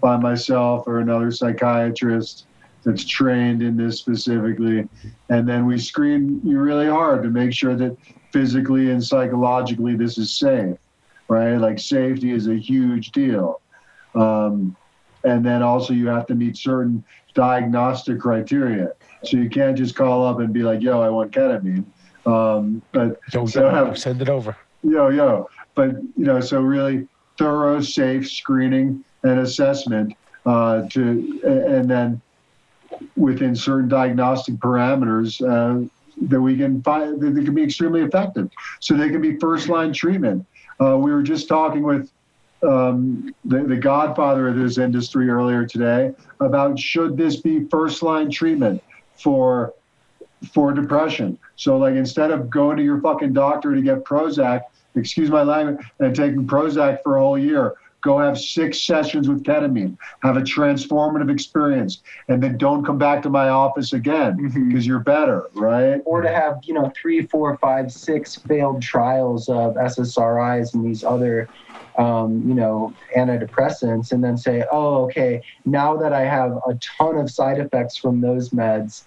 by 0.00 0.16
myself 0.16 0.86
or 0.86 1.00
another 1.00 1.30
psychiatrist 1.30 2.46
that's 2.84 3.04
trained 3.04 3.62
in 3.62 3.76
this 3.76 3.98
specifically. 3.98 4.88
And 5.28 5.46
then 5.48 5.66
we 5.66 5.78
screen 5.78 6.40
you 6.44 6.60
really 6.60 6.86
hard 6.86 7.22
to 7.24 7.30
make 7.30 7.52
sure 7.52 7.74
that 7.74 7.96
physically 8.32 8.90
and 8.90 9.02
psychologically 9.02 9.96
this 9.96 10.18
is 10.18 10.30
safe, 10.30 10.76
right? 11.28 11.56
Like, 11.56 11.78
safety 11.78 12.32
is 12.32 12.48
a 12.48 12.56
huge 12.56 13.10
deal. 13.12 13.60
Um, 14.14 14.76
and 15.24 15.44
then 15.44 15.62
also, 15.62 15.92
you 15.92 16.06
have 16.08 16.26
to 16.26 16.34
meet 16.34 16.56
certain 16.56 17.04
diagnostic 17.34 18.20
criteria. 18.20 18.92
So 19.24 19.36
you 19.36 19.50
can't 19.50 19.76
just 19.76 19.96
call 19.96 20.24
up 20.24 20.38
and 20.38 20.52
be 20.52 20.62
like, 20.62 20.80
"Yo, 20.80 21.00
I 21.00 21.08
want 21.08 21.32
ketamine." 21.32 21.84
Um, 22.24 22.82
but 22.92 23.18
Yo, 23.32 23.46
so 23.46 23.68
yo, 23.68 23.94
send 23.94 24.22
it 24.22 24.28
over. 24.28 24.56
yo, 24.82 25.08
yo. 25.08 25.48
But 25.74 25.90
you 26.16 26.24
know, 26.24 26.40
so 26.40 26.60
really 26.60 27.08
thorough, 27.36 27.80
safe 27.80 28.30
screening 28.30 29.04
and 29.24 29.40
assessment 29.40 30.14
uh, 30.46 30.82
to, 30.90 31.40
and 31.44 31.90
then 31.90 32.20
within 33.16 33.54
certain 33.56 33.88
diagnostic 33.88 34.54
parameters 34.56 35.40
uh, 35.42 35.88
that 36.22 36.40
we 36.40 36.56
can 36.56 36.82
find 36.82 37.20
that 37.20 37.44
can 37.44 37.54
be 37.54 37.62
extremely 37.62 38.02
effective. 38.02 38.50
So 38.80 38.94
they 38.94 39.10
can 39.10 39.20
be 39.20 39.36
first 39.36 39.68
line 39.68 39.92
treatment. 39.92 40.46
Uh, 40.80 40.96
we 40.96 41.12
were 41.12 41.22
just 41.22 41.48
talking 41.48 41.82
with 41.82 42.10
um, 42.62 43.34
the, 43.44 43.62
the 43.62 43.76
godfather 43.76 44.48
of 44.48 44.56
this 44.56 44.78
industry 44.78 45.28
earlier 45.28 45.64
today 45.64 46.12
about 46.40 46.78
should 46.78 47.16
this 47.16 47.36
be 47.36 47.64
first 47.66 48.02
line 48.02 48.30
treatment 48.30 48.82
for 49.14 49.74
for 50.52 50.72
depression. 50.72 51.38
So 51.56 51.78
like 51.78 51.94
instead 51.94 52.30
of 52.30 52.48
going 52.48 52.76
to 52.76 52.82
your 52.82 53.00
fucking 53.00 53.32
doctor 53.32 53.74
to 53.74 53.82
get 53.82 54.04
Prozac, 54.04 54.62
excuse 54.94 55.30
my 55.30 55.42
language, 55.42 55.84
and 55.98 56.14
taking 56.14 56.46
Prozac 56.46 57.02
for 57.02 57.16
a 57.16 57.20
whole 57.20 57.38
year, 57.38 57.74
go 58.02 58.18
have 58.18 58.38
six 58.38 58.82
sessions 58.82 59.28
with 59.28 59.42
ketamine, 59.42 59.96
have 60.22 60.36
a 60.36 60.40
transformative 60.40 61.30
experience, 61.30 62.02
and 62.28 62.42
then 62.42 62.56
don't 62.56 62.84
come 62.84 62.98
back 62.98 63.22
to 63.22 63.30
my 63.30 63.48
office 63.48 63.92
again 63.92 64.36
because 64.64 64.86
you're 64.86 65.00
better, 65.00 65.44
right? 65.54 66.00
Or 66.04 66.20
to 66.20 66.28
have, 66.28 66.58
you 66.62 66.74
know, 66.74 66.92
three, 67.00 67.26
four, 67.26 67.58
five, 67.58 67.90
six 67.90 68.36
failed 68.48 68.82
trials 68.82 69.48
of 69.48 69.74
SSRIs 69.74 70.74
and 70.74 70.84
these 70.84 71.02
other, 71.04 71.50
um, 71.98 72.42
you 72.46 72.54
know, 72.54 72.94
antidepressants, 73.16 74.12
and 74.12 74.22
then 74.22 74.36
say, 74.36 74.64
oh, 74.70 75.04
okay, 75.04 75.42
now 75.64 75.96
that 75.96 76.12
I 76.12 76.24
have 76.24 76.52
a 76.68 76.78
ton 76.98 77.16
of 77.16 77.30
side 77.30 77.58
effects 77.58 77.96
from 77.96 78.20
those 78.20 78.50
meds, 78.50 79.02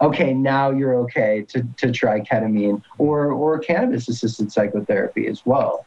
okay, 0.00 0.34
now 0.34 0.70
you're 0.70 0.96
okay 0.96 1.44
to, 1.50 1.62
to 1.78 1.92
try 1.92 2.20
ketamine 2.20 2.82
or, 2.98 3.30
or 3.32 3.58
cannabis 3.60 4.08
assisted 4.08 4.50
psychotherapy 4.50 5.28
as 5.28 5.42
well. 5.44 5.86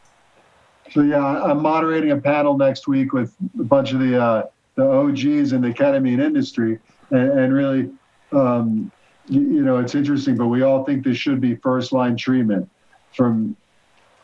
So 0.92 1.02
yeah, 1.02 1.24
I'm 1.24 1.62
moderating 1.62 2.12
a 2.12 2.18
panel 2.18 2.58
next 2.58 2.88
week 2.88 3.14
with 3.14 3.36
a 3.60 3.64
bunch 3.64 3.92
of 3.92 4.00
the 4.00 4.22
uh, 4.22 4.44
the 4.76 4.90
OGs 4.90 5.54
in 5.54 5.62
the 5.62 5.74
ketamine 5.74 6.22
industry, 6.22 6.80
and, 7.10 7.40
and 7.40 7.54
really, 7.54 7.90
um, 8.32 8.92
you, 9.28 9.42
you 9.42 9.62
know, 9.64 9.80
it's 9.80 9.96
interesting. 9.96 10.38
But 10.38 10.48
we 10.48 10.62
all 10.62 10.86
think 10.86 11.04
this 11.04 11.18
should 11.18 11.42
be 11.42 11.56
first 11.56 11.92
line 11.92 12.16
treatment, 12.16 12.70
from 13.14 13.56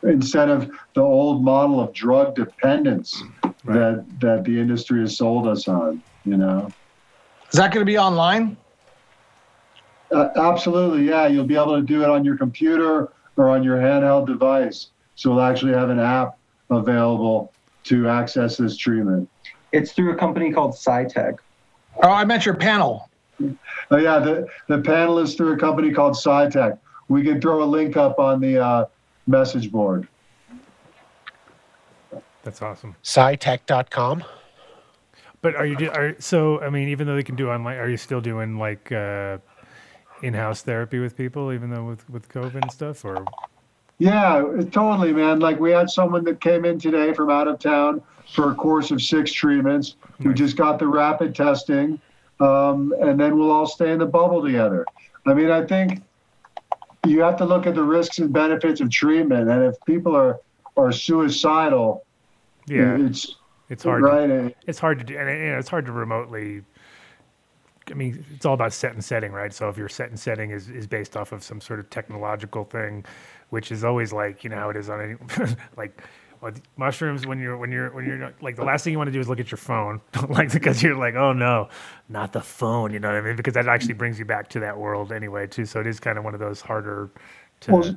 instead 0.02 0.48
of 0.48 0.70
the 0.94 1.02
old 1.02 1.44
model 1.44 1.80
of 1.80 1.92
drug 1.92 2.34
dependence 2.34 3.22
that 3.64 4.04
that 4.20 4.44
the 4.44 4.58
industry 4.58 5.00
has 5.00 5.16
sold 5.16 5.46
us 5.46 5.68
on. 5.68 6.02
You 6.24 6.36
know. 6.36 6.72
Is 7.52 7.58
that 7.58 7.72
going 7.72 7.84
to 7.84 7.90
be 7.90 7.98
online? 7.98 8.56
Uh, 10.10 10.28
absolutely, 10.36 11.08
yeah. 11.08 11.26
You'll 11.26 11.44
be 11.44 11.56
able 11.56 11.76
to 11.76 11.82
do 11.82 12.02
it 12.02 12.08
on 12.08 12.24
your 12.24 12.36
computer 12.36 13.12
or 13.36 13.48
on 13.48 13.62
your 13.62 13.76
handheld 13.78 14.26
device. 14.26 14.88
So 15.16 15.30
we'll 15.30 15.42
actually 15.42 15.72
have 15.72 15.90
an 15.90 15.98
app 15.98 16.38
available 16.70 17.52
to 17.84 18.08
access 18.08 18.56
this 18.56 18.76
treatment. 18.76 19.28
It's 19.72 19.92
through 19.92 20.12
a 20.12 20.16
company 20.16 20.52
called 20.52 20.72
PsyTech. 20.72 21.38
Oh, 22.02 22.10
I 22.10 22.24
meant 22.24 22.46
your 22.46 22.56
panel. 22.56 23.08
Oh 23.90 23.96
yeah, 23.96 24.18
the 24.18 24.46
the 24.68 24.80
panel 24.80 25.18
is 25.18 25.34
through 25.34 25.52
a 25.52 25.58
company 25.58 25.92
called 25.92 26.14
PsyTech. 26.14 26.78
We 27.08 27.22
can 27.22 27.40
throw 27.40 27.62
a 27.62 27.66
link 27.66 27.96
up 27.96 28.18
on 28.18 28.40
the 28.40 28.58
uh, 28.58 28.84
message 29.26 29.70
board. 29.70 30.08
That's 32.42 32.62
awesome. 32.62 32.94
PsyTech.com. 33.02 34.24
But 35.40 35.56
are 35.56 35.66
you 35.66 35.76
do- 35.76 35.90
are 35.90 36.14
so? 36.20 36.60
I 36.60 36.70
mean, 36.70 36.88
even 36.88 37.06
though 37.06 37.16
they 37.16 37.22
can 37.22 37.36
do 37.36 37.50
online, 37.50 37.76
are 37.78 37.88
you 37.88 37.96
still 37.96 38.20
doing 38.20 38.58
like 38.58 38.90
uh, 38.92 39.38
in-house 40.22 40.62
therapy 40.62 40.98
with 40.98 41.16
people, 41.16 41.52
even 41.52 41.70
though 41.70 41.84
with 41.84 42.08
with 42.08 42.28
COVID 42.28 42.62
and 42.62 42.72
stuff? 42.72 43.04
Or 43.04 43.26
Yeah, 43.98 44.42
totally, 44.72 45.12
man. 45.12 45.40
Like 45.40 45.60
we 45.60 45.70
had 45.70 45.88
someone 45.88 46.24
that 46.24 46.40
came 46.40 46.64
in 46.64 46.78
today 46.78 47.12
from 47.14 47.30
out 47.30 47.48
of 47.48 47.58
town 47.58 48.02
for 48.34 48.50
a 48.50 48.54
course 48.54 48.90
of 48.90 49.00
six 49.00 49.32
treatments. 49.32 49.96
We 50.20 50.34
just 50.34 50.56
got 50.56 50.78
the 50.78 50.86
rapid 50.86 51.34
testing, 51.34 52.00
um, 52.40 52.94
and 53.00 53.18
then 53.18 53.38
we'll 53.38 53.50
all 53.50 53.66
stay 53.66 53.92
in 53.92 53.98
the 53.98 54.06
bubble 54.06 54.42
together. 54.42 54.84
I 55.26 55.34
mean, 55.34 55.50
I 55.50 55.64
think 55.64 56.02
you 57.06 57.20
have 57.20 57.36
to 57.36 57.44
look 57.44 57.66
at 57.66 57.74
the 57.74 57.82
risks 57.82 58.18
and 58.18 58.32
benefits 58.32 58.80
of 58.80 58.90
treatment, 58.90 59.48
and 59.48 59.64
if 59.64 59.76
people 59.86 60.16
are 60.16 60.40
are 60.76 60.92
suicidal, 60.92 62.04
yeah, 62.66 62.96
it's 62.98 63.36
it's 63.68 63.84
hard. 63.84 64.02
right. 64.02 64.26
To, 64.26 64.54
it's 64.66 64.78
hard 64.78 64.98
to 64.98 65.04
do, 65.04 65.16
and 65.16 65.28
you 65.28 65.52
know, 65.52 65.58
it's 65.58 65.68
hard 65.68 65.86
to 65.86 65.92
remotely. 65.92 66.62
I 67.90 67.94
mean, 67.94 68.24
it's 68.34 68.46
all 68.46 68.54
about 68.54 68.72
set 68.72 68.94
and 68.94 69.04
setting, 69.04 69.30
right? 69.30 69.52
So 69.52 69.68
if 69.68 69.76
your 69.76 69.90
set 69.90 70.08
and 70.08 70.18
setting 70.18 70.52
is, 70.52 70.70
is 70.70 70.86
based 70.86 71.18
off 71.18 71.32
of 71.32 71.42
some 71.42 71.60
sort 71.60 71.80
of 71.80 71.90
technological 71.90 72.64
thing, 72.64 73.04
which 73.54 73.70
is 73.70 73.84
always 73.84 74.12
like 74.12 74.42
you 74.42 74.50
know 74.50 74.56
how 74.56 74.68
it 74.68 74.76
is 74.76 74.90
on 74.90 75.00
any 75.00 75.14
like 75.76 76.02
mushrooms 76.76 77.24
when 77.24 77.38
you're 77.38 77.56
when 77.56 77.70
you're 77.70 77.90
when 77.94 78.04
you're 78.04 78.34
like 78.42 78.56
the 78.56 78.64
last 78.64 78.82
thing 78.82 78.90
you 78.90 78.98
want 78.98 79.06
to 79.06 79.12
do 79.12 79.20
is 79.20 79.28
look 79.28 79.38
at 79.38 79.50
your 79.50 79.58
phone, 79.58 80.00
like 80.28 80.52
because 80.52 80.82
you're 80.82 80.96
like 80.96 81.14
oh 81.14 81.32
no, 81.32 81.68
not 82.08 82.32
the 82.32 82.40
phone, 82.40 82.92
you 82.92 82.98
know 82.98 83.08
what 83.08 83.16
I 83.16 83.20
mean? 83.20 83.36
Because 83.36 83.54
that 83.54 83.68
actually 83.68 83.94
brings 83.94 84.18
you 84.18 84.24
back 84.24 84.48
to 84.50 84.60
that 84.60 84.76
world 84.76 85.12
anyway 85.12 85.46
too. 85.46 85.64
So 85.64 85.80
it 85.80 85.86
is 85.86 86.00
kind 86.00 86.18
of 86.18 86.24
one 86.24 86.34
of 86.34 86.40
those 86.40 86.60
harder 86.60 87.10
to. 87.60 87.72
Well, 87.72 87.94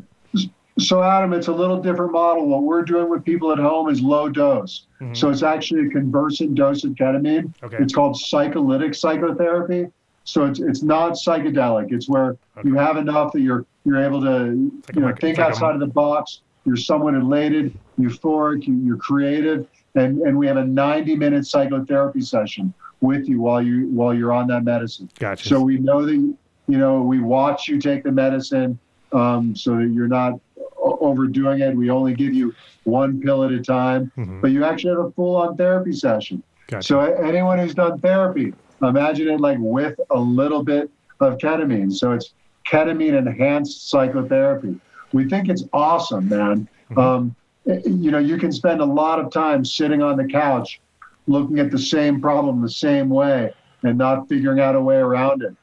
so 0.80 1.02
Adam, 1.02 1.34
it's 1.34 1.48
a 1.48 1.52
little 1.52 1.82
different 1.82 2.12
model. 2.12 2.48
What 2.48 2.62
we're 2.62 2.84
doing 2.84 3.10
with 3.10 3.26
people 3.26 3.52
at 3.52 3.58
home 3.58 3.90
is 3.90 4.00
low 4.00 4.30
dose. 4.30 4.86
Mhm. 5.02 5.18
So 5.18 5.30
it's 5.32 5.42
actually 5.42 5.88
a 5.88 5.90
conversant 5.90 6.54
dose 6.54 6.84
of 6.84 6.92
ketamine. 6.92 7.52
Okay. 7.64 7.78
It's 7.80 7.94
called 7.96 8.16
psycholytic 8.16 8.94
psychotherapy. 8.94 9.88
So 10.28 10.44
it's 10.46 10.60
it's 10.60 10.84
not 10.84 11.14
psychedelic. 11.14 11.94
It's 11.94 12.10
where 12.10 12.36
you 12.66 12.76
have 12.76 12.98
enough 12.98 13.32
that 13.32 13.40
you're 13.40 13.66
you're 13.86 14.04
able 14.04 14.20
to 14.22 14.72
like 14.86 14.96
you 14.96 15.02
know 15.02 15.14
think 15.22 15.38
like 15.38 15.48
outside 15.48 15.74
of 15.74 15.80
the 15.80 15.88
box. 15.88 16.42
You're 16.66 16.76
somewhat 16.76 17.14
elated, 17.16 17.74
euphoric, 17.98 18.68
you, 18.68 18.74
you're 18.84 18.98
creative, 18.98 19.68
and 19.96 20.20
and 20.24 20.38
we 20.38 20.46
have 20.48 20.58
a 20.58 20.66
90 20.66 21.16
minute 21.16 21.48
psychotherapy 21.48 22.20
session 22.20 22.74
with 23.00 23.30
you 23.30 23.40
while 23.40 23.62
you 23.62 23.88
while 23.88 24.14
you're 24.14 24.34
on 24.34 24.48
that 24.48 24.66
medicine. 24.66 25.10
Gotcha. 25.18 25.48
So 25.48 25.62
we 25.62 25.78
know 25.78 26.06
that 26.06 26.12
you 26.14 26.78
know 26.78 27.02
we 27.02 27.22
watch 27.22 27.70
you 27.70 27.80
take 27.80 28.04
the 28.04 28.12
medicine 28.12 28.78
um, 29.14 29.56
so 29.56 29.78
that 29.78 29.88
you're 29.94 30.10
not 30.10 30.34
overdoing 30.76 31.62
it. 31.62 31.74
We 31.74 31.90
only 31.90 32.14
give 32.16 32.34
you 32.34 32.54
one 32.84 33.22
pill 33.22 33.46
at 33.46 33.52
a 33.54 33.62
time, 33.62 34.12
Mhm. 34.18 34.42
but 34.42 34.52
you 34.52 34.66
actually 34.66 34.90
have 34.98 35.06
a 35.06 35.12
full 35.12 35.38
on 35.38 35.56
therapy 35.56 35.94
session. 35.94 36.44
Gotcha. 36.68 36.86
So 36.86 37.00
anyone 37.00 37.60
who's 37.60 37.74
done 37.74 37.98
therapy, 38.00 38.54
imagine 38.82 39.30
it 39.30 39.40
like 39.40 39.58
with 39.60 40.00
a 40.10 40.20
little 40.20 40.64
bit 40.64 40.90
of 41.20 41.38
ketamine. 41.38 41.92
So 41.92 42.12
it's 42.12 42.34
ketamine 42.70 43.18
enhanced 43.18 43.90
psychotherapy 43.90 44.80
We 45.14 45.28
think 45.30 45.50
it's 45.50 45.64
awesome, 45.74 46.30
man. 46.30 46.68
Um, 46.96 47.36
eh, 47.68 47.80
you 47.86 48.12
know, 48.12 48.20
you 48.20 48.38
can 48.38 48.52
spend 48.52 48.82
a 48.82 48.86
lot 48.86 49.20
of 49.20 49.32
time 49.32 49.64
sitting 49.66 50.02
on 50.02 50.18
the 50.18 50.26
couch 50.26 50.80
looking 51.28 51.60
at 51.60 51.72
the 51.72 51.80
same 51.80 52.22
problem 52.22 52.62
the 52.62 52.70
same 52.70 53.10
way 53.10 53.54
and 53.84 53.98
not 53.98 54.28
figuring 54.30 54.60
out 54.60 54.76
a 54.76 54.82
way 54.82 54.96
around 54.96 55.44
it. 55.44 55.56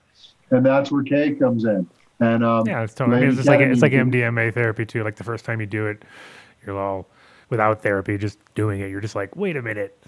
And 0.50 0.64
that's 0.64 0.90
where 0.90 1.02
K 1.02 1.34
comes 1.34 1.64
in. 1.64 1.88
And 2.20 2.44
um, 2.44 2.66
Yeah, 2.66 2.82
it's 2.82 2.94
totally. 2.94 3.16
I 3.16 3.20
mean, 3.20 3.28
Lady 3.30 3.40
it's 3.40 3.48
like 3.48 3.60
it's 3.60 3.82
like 3.82 3.92
MDMA 3.92 4.52
therapy 4.54 4.86
too. 4.86 5.02
Like 5.02 5.16
the 5.16 5.24
first 5.24 5.44
time 5.44 5.60
you 5.60 5.66
do 5.66 5.86
it, 5.86 6.04
you're 6.64 6.78
all 6.78 7.08
without 7.50 7.82
therapy, 7.82 8.16
just 8.18 8.38
doing 8.54 8.80
it. 8.80 8.90
You're 8.90 9.00
just 9.00 9.14
like, 9.14 9.34
wait 9.36 9.56
a 9.56 9.62
minute. 9.62 9.98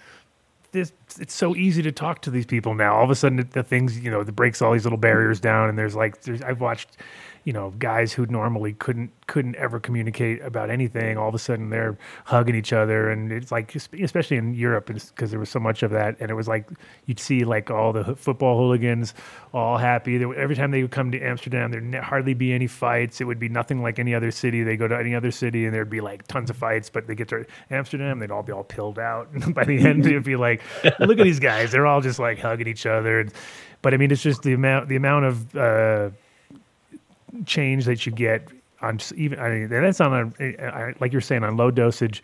This 0.77 0.93
it's 1.19 1.33
so 1.35 1.57
easy 1.57 1.83
to 1.83 1.91
talk 1.91 2.21
to 2.23 2.31
these 2.31 2.45
people 2.45 2.75
now. 2.75 2.95
All 2.95 3.05
of 3.05 3.11
a 3.11 3.15
sudden, 3.15 3.49
the 3.51 3.63
things 3.63 3.99
you 3.99 4.11
know, 4.11 4.21
it 4.21 4.37
breaks 4.37 4.61
all 4.61 4.75
these 4.75 4.85
little 4.85 4.99
barriers 4.99 5.41
down. 5.41 5.71
And 5.71 5.79
there's 5.79 5.97
like, 5.97 6.21
there's 6.21 6.43
I've 6.43 6.61
watched, 6.61 6.99
you 7.47 7.53
know, 7.53 7.73
guys 7.79 8.13
who 8.13 8.27
normally 8.27 8.73
couldn't 8.73 9.13
couldn't 9.29 9.55
ever 9.55 9.79
communicate 9.79 10.43
about 10.43 10.69
anything. 10.69 11.17
All 11.17 11.29
of 11.29 11.35
a 11.35 11.39
sudden, 11.39 11.71
they're 11.71 11.97
hugging 12.25 12.57
each 12.57 12.73
other, 12.73 13.09
and 13.09 13.31
it's 13.31 13.53
like, 13.53 13.73
especially 13.77 14.37
in 14.37 14.53
Europe, 14.53 14.87
because 14.87 15.31
there 15.31 15.39
was 15.39 15.49
so 15.49 15.61
much 15.61 15.85
of 15.85 15.93
that. 15.93 16.17
And 16.19 16.29
it 16.29 16.35
was 16.35 16.49
like 16.49 16.69
you'd 17.07 17.21
see 17.21 17.45
like 17.45 17.71
all 17.71 17.93
the 17.93 18.17
football 18.17 18.59
hooligans 18.59 19.15
all 19.55 19.79
happy. 19.79 20.17
Every 20.17 20.57
time 20.57 20.73
they 20.73 20.83
would 20.83 20.91
come 20.91 21.13
to 21.13 21.21
Amsterdam, 21.21 21.71
there'd 21.71 22.05
hardly 22.05 22.35
be 22.35 22.53
any 22.53 22.67
fights. 22.67 23.21
It 23.21 23.25
would 23.25 23.39
be 23.39 23.49
nothing 23.49 23.81
like 23.81 24.01
any 24.01 24.13
other 24.13 24.33
city. 24.33 24.65
They 24.65 24.77
go 24.77 24.89
to 24.89 24.99
any 24.99 25.15
other 25.15 25.31
city, 25.31 25.67
and 25.67 25.73
there'd 25.73 25.89
be 25.89 26.01
like 26.01 26.27
tons 26.27 26.51
of 26.51 26.57
fights. 26.57 26.91
But 26.91 27.07
they 27.07 27.15
get 27.15 27.29
to 27.29 27.47
Amsterdam, 27.71 28.19
they'd 28.19 28.33
all 28.33 28.43
be 28.43 28.51
all 28.51 28.65
pilled 28.65 28.99
out. 28.99 29.31
And 29.31 29.55
by 29.55 29.63
the 29.63 29.79
end, 29.87 30.05
it'd 30.05 30.25
be 30.25 30.35
like, 30.35 30.63
look 30.99 31.21
at 31.21 31.25
these 31.25 31.39
guys. 31.39 31.71
They're 31.71 31.87
all 31.87 32.01
just 32.01 32.19
like 32.19 32.41
hugging 32.41 32.67
each 32.67 32.87
other. 32.87 33.29
But 33.83 33.95
I 33.95 33.99
mean, 33.99 34.11
it's 34.11 34.23
just 34.23 34.43
the 34.43 34.55
amount 34.55 34.89
the 34.89 34.97
amount 34.97 35.27
of 35.27 35.57
uh, 35.57 36.11
change 37.45 37.85
that 37.85 38.07
you 38.07 38.13
get 38.13 38.49
on 38.83 38.99
even 39.15 39.39
I 39.39 39.51
mean, 39.51 39.69
that's 39.69 40.01
on 40.01 40.35
a 40.41 40.95
like 41.01 41.13
you're 41.13 41.21
saying 41.21 41.45
on 41.45 41.57
low 41.57 41.71
dosage 41.71 42.23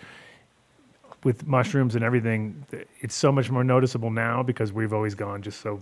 with 1.25 1.47
mushrooms 1.47 1.95
and 1.95 2.03
everything. 2.05 2.67
It's 3.01 3.15
so 3.15 3.31
much 3.31 3.51
more 3.51 3.63
noticeable 3.65 4.11
now 4.11 4.43
because 4.43 4.73
we've 4.73 4.93
always 4.93 5.15
gone 5.15 5.43
just 5.43 5.61
so 5.61 5.79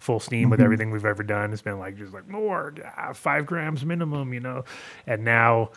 full 0.00 0.20
steam 0.20 0.50
with 0.50 0.60
Mhm. 0.60 0.64
everything 0.64 0.90
we've 0.90 1.06
ever 1.06 1.22
done. 1.22 1.52
It's 1.52 1.62
been 1.62 1.78
like 1.78 1.96
just 1.96 2.12
like 2.12 2.28
more 2.28 2.74
ah, 2.98 3.12
five 3.12 3.46
grams 3.46 3.84
minimum, 3.84 4.32
you 4.34 4.40
know, 4.40 4.64
and 5.06 5.24
now. 5.24 5.70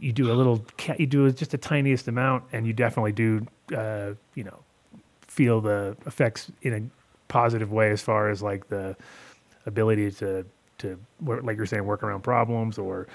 You 0.00 0.12
do 0.12 0.30
a 0.30 0.34
little, 0.34 0.66
you 0.98 1.06
do 1.06 1.30
just 1.30 1.52
the 1.52 1.56
tiniest 1.56 2.08
amount, 2.08 2.42
and 2.52 2.66
you 2.66 2.72
definitely 2.72 3.12
do, 3.12 3.46
uh, 3.74 4.14
you 4.34 4.42
know, 4.42 4.58
feel 5.28 5.60
the 5.60 5.96
effects 6.04 6.50
in 6.62 6.74
a 6.74 6.82
positive 7.28 7.70
way 7.70 7.92
as 7.92 8.02
far 8.02 8.28
as 8.28 8.42
like 8.42 8.68
the 8.68 8.96
ability 9.66 10.10
to 10.10 10.44
to 10.84 10.98
like 11.20 11.56
you're 11.56 11.66
saying 11.66 11.84
work 11.84 12.02
around 12.02 12.22
problems 12.22 12.78
or 12.78 13.06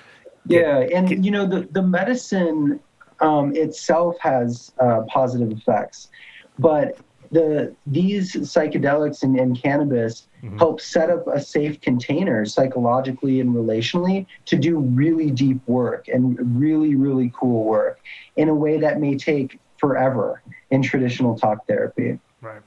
Yeah, 0.48 0.80
and 0.80 1.24
you 1.24 1.32
know 1.32 1.46
the 1.46 1.68
the 1.72 1.82
medicine 1.82 2.80
um, 3.20 3.56
itself 3.56 4.18
has 4.20 4.72
uh, 4.80 5.02
positive 5.08 5.52
effects, 5.52 6.10
but 6.58 6.98
the 7.32 7.76
these 7.86 8.34
psychedelics 8.34 9.22
and, 9.22 9.40
and 9.40 9.62
cannabis 9.62 10.28
help 10.58 10.82
set 10.82 11.10
up 11.10 11.28
a 11.28 11.40
safe 11.40 11.80
container 11.82 12.46
psychologically 12.46 13.40
and 13.40 13.54
relationally 13.54 14.26
to 14.46 14.56
do 14.56 14.80
really 14.80 15.30
deep 15.30 15.60
work 15.68 16.08
and 16.08 16.60
really 16.60 16.96
really 16.96 17.32
cool 17.36 17.66
work 17.66 18.00
in 18.38 18.50
a 18.50 18.56
way 18.56 18.80
that 18.80 19.00
may 19.00 19.16
take 19.16 19.60
forever 19.78 20.42
in 20.72 20.82
traditional 20.82 21.38
talk 21.38 21.66
therapy. 21.68 22.20
Right. 22.42 22.62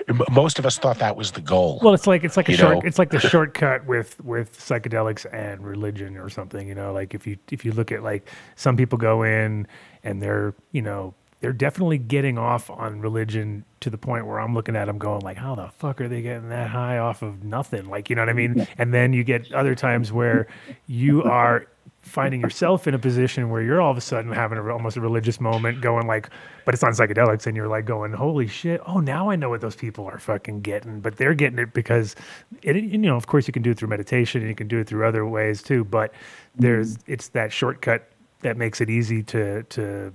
M- 0.08 0.22
Most 0.32 0.60
of 0.60 0.66
us 0.66 0.78
thought 0.78 1.00
that 1.00 1.16
was 1.16 1.32
the 1.32 1.42
goal. 1.42 1.80
Well, 1.82 1.94
it's 1.94 2.08
like 2.08 2.24
it's 2.24 2.38
like 2.38 2.50
a 2.50 2.54
short 2.54 2.76
know? 2.76 2.82
it's 2.84 3.00
like 3.00 3.10
the 3.10 3.20
shortcut 3.20 3.86
with 3.86 4.20
with 4.24 4.58
psychedelics 4.58 5.26
and 5.34 5.66
religion 5.66 6.18
or 6.18 6.30
something. 6.30 6.68
You 6.68 6.76
know, 6.76 6.94
like 6.94 7.14
if 7.14 7.26
you 7.26 7.38
if 7.52 7.66
you 7.66 7.72
look 7.72 7.92
at 7.92 8.04
like 8.04 8.30
some 8.56 8.78
people 8.78 8.98
go 8.98 9.24
in 9.24 9.68
and 10.04 10.22
they're 10.22 10.54
you 10.72 10.82
know 10.82 11.14
they're 11.42 11.54
definitely 11.54 11.98
getting 11.98 12.38
off 12.38 12.70
on 12.70 13.02
religion 13.02 13.66
to 13.80 13.90
the 13.90 13.98
point 13.98 14.28
where 14.28 14.40
I'm 14.40 14.54
looking 14.54 14.76
at 14.76 14.86
them 14.86 15.00
going 15.00 15.22
like, 15.22 15.38
how 15.38 15.56
the 15.56 15.70
fuck 15.80 16.00
are 16.00 16.08
they 16.08 16.22
getting 16.22 16.50
that 16.50 16.70
high 16.70 17.00
off 17.00 17.24
of 17.24 17.44
nothing? 17.44 17.86
Like, 17.90 18.12
you 18.12 18.16
know 18.16 18.22
what 18.22 18.30
I 18.30 18.34
mean? 18.34 18.68
And 18.78 18.94
then 18.94 19.12
you 19.12 19.24
get 19.24 19.52
other 19.52 19.74
times 19.74 20.12
where 20.12 20.46
you 20.86 21.24
are 21.24 21.66
finding 22.02 22.42
yourself 22.42 22.88
in 22.88 22.94
a 22.94 23.00
position 23.00 23.50
where 23.50 23.62
you're 23.62 23.80
all 23.80 23.92
of 23.92 23.98
a 23.98 24.02
sudden 24.02 24.32
having 24.32 24.58
a, 24.58 24.68
almost 24.72 24.98
a 24.98 25.02
religious 25.02 25.40
moment 25.40 25.82
going 25.82 26.08
like 26.08 26.30
but 26.66 26.74
it's 26.74 26.84
on 26.84 26.92
psychedelics 26.92 27.46
and 27.46 27.56
you're 27.56 27.68
like 27.68 27.86
going 27.86 28.12
holy 28.12 28.48
shit. 28.48 28.82
Oh 28.86 29.00
now 29.00 29.30
i 29.30 29.36
know 29.36 29.50
what 29.50 29.62
those 29.62 29.76
people 29.76 30.06
are 30.06 30.20
fucking 30.20 30.62
getting. 30.62 31.00
But 31.00 31.18
they're 31.18 31.34
getting 31.34 31.60
it 31.60 31.74
because 31.74 32.16
it 32.64 32.76
you 32.76 32.98
know 32.98 33.16
of 33.16 33.28
course 33.28 33.48
you 33.48 33.54
can 33.54 33.62
do 33.62 33.72
it 33.72 33.78
through 33.78 33.90
meditation 33.90 34.42
and 34.42 34.50
you 34.50 34.56
can 34.56 34.68
do 34.68 34.80
it 34.80 34.88
through 34.88 35.06
other 35.06 35.26
ways 35.26 35.62
too 35.62 35.84
but 35.84 36.14
there's 36.56 36.98
mm-hmm. 36.98 37.14
it's 37.14 37.30
that 37.30 37.52
shortcut 37.52 38.08
that 38.42 38.58
makes 38.58 38.82
it 38.82 38.90
easy 38.90 39.22
to 39.24 39.64
to 39.64 40.12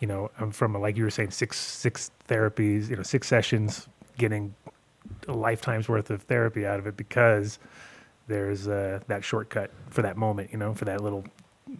you 0.00 0.06
know 0.06 0.30
i'm 0.38 0.50
from 0.50 0.74
a, 0.74 0.78
like 0.78 0.96
you 0.96 1.04
were 1.04 1.10
saying 1.10 1.30
six 1.30 1.58
six 1.58 2.10
therapies 2.28 2.88
you 2.88 2.96
know 2.96 3.02
six 3.02 3.28
sessions 3.28 3.86
getting 4.18 4.54
a 5.28 5.32
lifetime's 5.32 5.88
worth 5.88 6.10
of 6.10 6.22
therapy 6.22 6.66
out 6.66 6.78
of 6.78 6.86
it 6.86 6.96
because 6.96 7.58
there's 8.26 8.66
uh, 8.68 9.00
that 9.06 9.24
shortcut 9.24 9.70
for 9.90 10.02
that 10.02 10.16
moment, 10.16 10.50
you 10.52 10.58
know, 10.58 10.74
for 10.74 10.84
that 10.86 11.00
little 11.00 11.24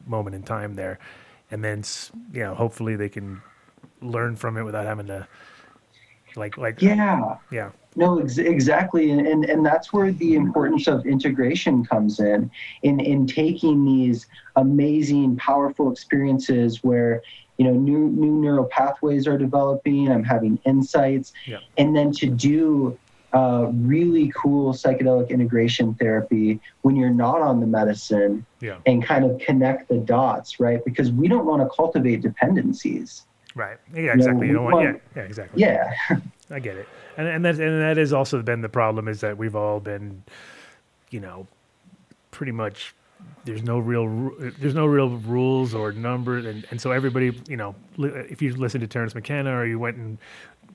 moment 0.06 0.34
in 0.36 0.42
time 0.42 0.74
there, 0.74 0.98
and 1.50 1.62
then 1.64 1.82
you 2.32 2.40
know, 2.42 2.54
hopefully 2.54 2.96
they 2.96 3.08
can 3.08 3.42
learn 4.00 4.36
from 4.36 4.56
it 4.56 4.62
without 4.62 4.84
having 4.86 5.06
to 5.06 5.26
like 6.36 6.56
like 6.58 6.80
Yeah. 6.82 7.36
yeah 7.50 7.70
No, 7.96 8.18
ex- 8.18 8.38
exactly, 8.38 9.10
and, 9.10 9.26
and 9.26 9.44
and 9.44 9.64
that's 9.64 9.92
where 9.92 10.12
the 10.12 10.34
importance 10.34 10.86
of 10.86 11.06
integration 11.06 11.84
comes 11.84 12.20
in, 12.20 12.50
in 12.82 13.00
in 13.00 13.26
taking 13.26 13.84
these 13.84 14.26
amazing, 14.56 15.36
powerful 15.36 15.90
experiences 15.90 16.84
where 16.84 17.22
you 17.58 17.64
know 17.64 17.72
new 17.72 18.08
new 18.10 18.32
neural 18.32 18.66
pathways 18.66 19.26
are 19.26 19.38
developing. 19.38 20.10
I'm 20.12 20.24
having 20.24 20.58
insights, 20.66 21.32
Yeah. 21.46 21.58
and 21.78 21.96
then 21.96 22.12
to 22.12 22.26
do 22.26 22.98
uh, 23.32 23.68
really 23.72 24.32
cool 24.34 24.72
psychedelic 24.72 25.28
integration 25.30 25.94
therapy 25.94 26.60
when 26.82 26.96
you're 26.96 27.10
not 27.10 27.40
on 27.40 27.60
the 27.60 27.66
medicine, 27.66 28.44
Yeah. 28.60 28.78
and 28.86 29.04
kind 29.04 29.24
of 29.24 29.38
connect 29.40 29.88
the 29.88 29.98
dots, 29.98 30.58
right? 30.60 30.84
Because 30.84 31.10
we 31.12 31.28
don't 31.28 31.44
want 31.46 31.62
to 31.62 31.68
cultivate 31.74 32.22
dependencies. 32.22 33.24
right 33.54 33.78
yeah 33.92 34.00
You 34.00 34.06
know, 34.08 34.12
exactly 34.14 34.46
you 34.48 34.52
don't 34.52 34.64
want 34.64 34.84
yeah 34.84 34.90
want- 34.92 35.02
yeah 35.16 35.22
exactly 35.22 35.62
Yeah. 35.62 35.92
I 36.50 36.60
get 36.60 36.76
it, 36.76 36.88
and 37.16 37.26
and 37.26 37.44
that 37.44 37.56
and 37.58 37.80
that 37.82 37.96
has 37.96 38.12
also 38.12 38.40
been 38.42 38.60
the 38.60 38.68
problem 38.68 39.08
is 39.08 39.20
that 39.20 39.36
we've 39.36 39.56
all 39.56 39.80
been, 39.80 40.22
you 41.10 41.18
know, 41.20 41.46
pretty 42.30 42.52
much 42.52 42.94
there's 43.44 43.64
no 43.64 43.80
real 43.80 44.30
there's 44.60 44.74
no 44.74 44.86
real 44.86 45.08
rules 45.08 45.74
or 45.74 45.90
numbers, 45.90 46.44
and 46.46 46.64
and 46.70 46.80
so 46.80 46.92
everybody 46.92 47.36
you 47.48 47.56
know 47.56 47.74
if 47.98 48.40
you 48.42 48.54
listen 48.54 48.80
to 48.80 48.86
Terence 48.86 49.12
McKenna 49.14 49.56
or 49.56 49.66
you 49.66 49.78
went 49.80 49.96
and 49.96 50.18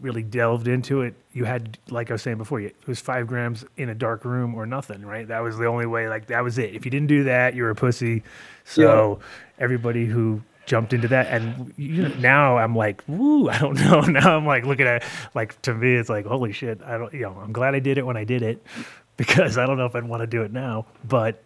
really 0.02 0.24
delved 0.24 0.68
into 0.68 1.02
it, 1.02 1.14
you 1.32 1.46
had 1.46 1.78
like 1.90 2.10
I 2.10 2.14
was 2.14 2.22
saying 2.22 2.38
before, 2.38 2.60
you, 2.60 2.68
it 2.68 2.88
was 2.88 3.00
five 3.00 3.28
grams 3.28 3.64
in 3.78 3.90
a 3.90 3.96
dark 3.96 4.26
room 4.26 4.56
or 4.56 4.66
nothing, 4.66 5.06
right? 5.06 5.28
That 5.28 5.42
was 5.42 5.58
the 5.58 5.68
only 5.68 5.86
way. 5.86 6.10
Like 6.10 6.28
that 6.28 6.44
was 6.44 6.58
it. 6.58 6.74
If 6.74 6.86
you 6.86 6.92
didn't 6.92 7.08
do 7.08 7.26
that, 7.26 7.56
you 7.56 7.64
were 7.64 7.70
a 7.70 7.76
pussy. 7.76 8.24
So 8.66 9.20
everybody 9.60 10.06
who 10.06 10.42
jumped 10.66 10.94
into 10.94 11.08
that 11.10 11.28
and 11.28 11.74
you 11.78 12.04
know, 12.04 12.16
now 12.16 12.58
I'm 12.58 12.76
like, 12.76 13.04
woo, 13.08 13.50
I 13.50 13.60
don't 13.60 13.76
know. 13.80 14.02
Now 14.02 14.38
I'm 14.38 14.46
like 14.46 14.66
looking 14.66 14.88
at 14.88 15.04
like 15.34 15.62
to 15.64 15.74
me 15.74 15.96
it's 15.96 16.10
like 16.10 16.26
holy 16.26 16.52
shit. 16.52 16.82
I 16.84 16.98
don't 16.98 17.14
you 17.14 17.22
know, 17.22 17.38
I'm 17.42 17.52
glad 17.52 17.76
I 17.76 17.80
did 17.80 17.98
it 17.98 18.06
when 18.06 18.18
I 18.18 18.24
did 18.24 18.42
it 18.42 18.66
because 19.18 19.58
I 19.58 19.66
don't 19.66 19.78
know 19.78 19.86
if 19.86 19.96
I'd 19.96 20.04
want 20.04 20.22
to 20.22 20.28
do 20.28 20.42
it 20.42 20.52
now. 20.52 20.86
But 21.08 21.44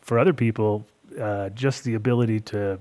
for 0.00 0.18
other 0.18 0.32
people, 0.32 0.86
uh, 1.20 1.50
just 1.50 1.84
the 1.84 1.94
ability 1.94 2.40
to 2.40 2.80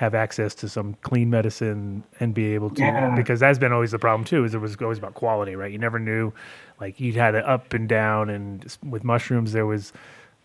have 0.00 0.14
access 0.14 0.54
to 0.54 0.66
some 0.66 0.94
clean 1.02 1.28
medicine 1.28 2.02
and 2.20 2.32
be 2.32 2.54
able 2.54 2.70
to 2.70 2.80
Yeah. 2.80 3.14
because 3.14 3.38
that's 3.38 3.58
been 3.58 3.70
always 3.70 3.90
the 3.90 3.98
problem 3.98 4.24
too 4.24 4.46
is 4.46 4.54
it 4.54 4.58
was 4.58 4.74
always 4.80 4.96
about 4.96 5.12
quality 5.12 5.54
right? 5.56 5.70
You 5.70 5.76
never 5.78 5.98
knew 5.98 6.32
like 6.80 6.98
you 7.00 7.12
had 7.12 7.34
it 7.34 7.44
up 7.44 7.74
and 7.74 7.86
down 7.86 8.30
and 8.30 8.64
with 8.82 9.04
mushrooms 9.04 9.52
there 9.52 9.66
was 9.66 9.92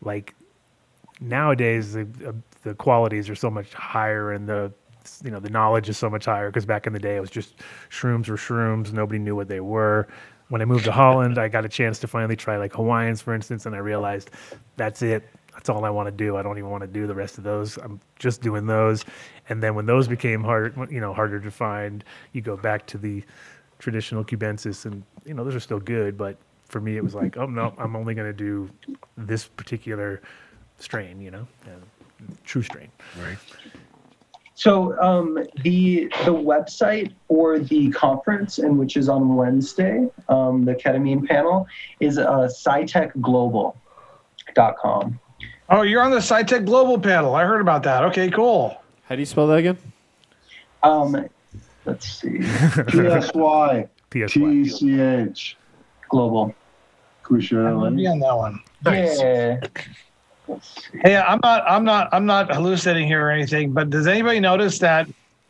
like 0.01 0.35
nowadays 1.21 1.93
the 1.93 2.05
uh, 2.27 2.33
the 2.63 2.73
qualities 2.75 3.29
are 3.29 3.35
so 3.35 3.49
much 3.49 3.73
higher 3.73 4.33
and 4.33 4.49
the 4.49 4.73
you 5.23 5.31
know 5.31 5.39
the 5.39 5.49
knowledge 5.49 5.87
is 5.87 5.97
so 5.97 6.09
much 6.09 6.25
higher 6.25 6.49
because 6.49 6.65
back 6.65 6.85
in 6.85 6.91
the 6.91 6.99
day 6.99 7.15
it 7.15 7.21
was 7.21 7.29
just 7.29 7.61
shrooms 7.89 8.27
were 8.27 8.35
shrooms 8.35 8.91
nobody 8.91 9.19
knew 9.19 9.35
what 9.37 9.47
they 9.47 9.61
were. 9.61 10.05
When 10.49 10.61
i 10.61 10.65
moved 10.65 10.83
to 10.83 10.91
holland 11.01 11.37
i 11.37 11.47
got 11.47 11.63
a 11.63 11.69
chance 11.69 11.97
to 11.99 12.07
finally 12.07 12.35
try 12.35 12.57
like 12.57 12.73
hawaiians 12.73 13.21
for 13.21 13.33
instance 13.33 13.65
and 13.65 13.73
i 13.73 13.77
realized 13.79 14.31
that's 14.75 15.01
it 15.01 15.23
that's 15.55 15.69
all 15.69 15.83
i 15.83 15.89
want 15.89 16.07
to 16.07 16.11
do. 16.11 16.37
I 16.37 16.43
don't 16.43 16.57
even 16.57 16.69
want 16.69 16.81
to 16.81 16.87
do 16.87 17.07
the 17.07 17.15
rest 17.15 17.39
of 17.39 17.43
those. 17.43 17.77
I'm 17.77 17.99
just 18.19 18.41
doing 18.41 18.67
those. 18.67 19.03
And 19.49 19.63
then 19.63 19.73
when 19.73 19.87
those 19.87 20.07
became 20.07 20.43
harder 20.43 20.87
you 20.91 20.99
know 20.99 21.13
harder 21.13 21.39
to 21.39 21.51
find 21.51 22.03
you 22.33 22.41
go 22.41 22.55
back 22.55 22.85
to 22.87 22.97
the 22.97 23.23
traditional 23.79 24.23
cubensis 24.23 24.85
and 24.85 25.03
you 25.25 25.33
know 25.33 25.43
those 25.43 25.55
are 25.55 25.59
still 25.59 25.79
good 25.79 26.17
but 26.17 26.37
for 26.69 26.79
me 26.79 26.95
it 26.95 27.03
was 27.03 27.13
like 27.13 27.35
oh 27.35 27.45
no 27.45 27.73
i'm 27.77 27.95
only 27.95 28.13
going 28.13 28.25
to 28.25 28.33
do 28.33 28.69
this 29.17 29.45
particular 29.45 30.21
strain 30.79 31.19
you 31.19 31.29
know 31.29 31.45
and 31.67 31.83
true 32.43 32.61
strain. 32.61 32.89
Right. 33.21 33.37
So 34.55 34.99
um, 35.01 35.35
the 35.63 36.05
the 36.23 36.33
website 36.33 37.13
for 37.27 37.59
the 37.59 37.91
conference, 37.91 38.59
and 38.59 38.79
which 38.79 38.95
is 38.95 39.09
on 39.09 39.35
Wednesday, 39.35 40.07
um, 40.29 40.63
the 40.63 40.75
ketamine 40.75 41.27
panel 41.27 41.67
is 41.99 42.17
uh, 42.17 42.47
psytechglobal.com. 42.47 45.19
Oh, 45.69 45.81
you're 45.81 46.01
on 46.01 46.11
the 46.11 46.17
PsyTech 46.17 46.65
Global 46.65 46.99
panel. 46.99 47.33
I 47.35 47.43
heard 47.43 47.61
about 47.61 47.83
that. 47.83 48.03
Okay, 48.05 48.29
cool. 48.29 48.79
How 49.05 49.15
do 49.15 49.21
you 49.21 49.25
spell 49.25 49.47
that 49.47 49.57
again? 49.57 49.77
Um, 50.83 51.27
let's 51.85 52.07
see. 52.07 52.39
PSY. 52.41 53.87
TCH. 54.11 55.55
Global. 56.09 56.53
Can 57.23 57.37
we 57.37 57.41
share 57.41 57.67
I'm 57.67 57.95
be 57.95 58.05
on 58.05 58.19
that 58.19 58.37
one. 58.37 58.61
Yeah. 58.85 59.59
Hey, 61.03 61.17
I'm 61.17 61.39
not, 61.43 61.63
I'm 61.67 61.83
not, 61.83 62.09
I'm 62.13 62.27
not 62.27 62.53
hallucinating 62.53 63.07
here 63.07 63.25
or 63.25 63.31
anything. 63.31 63.71
But 63.71 63.89
does 63.89 64.05
anybody 64.05 64.39
notice 64.39 64.77
that 64.79 65.07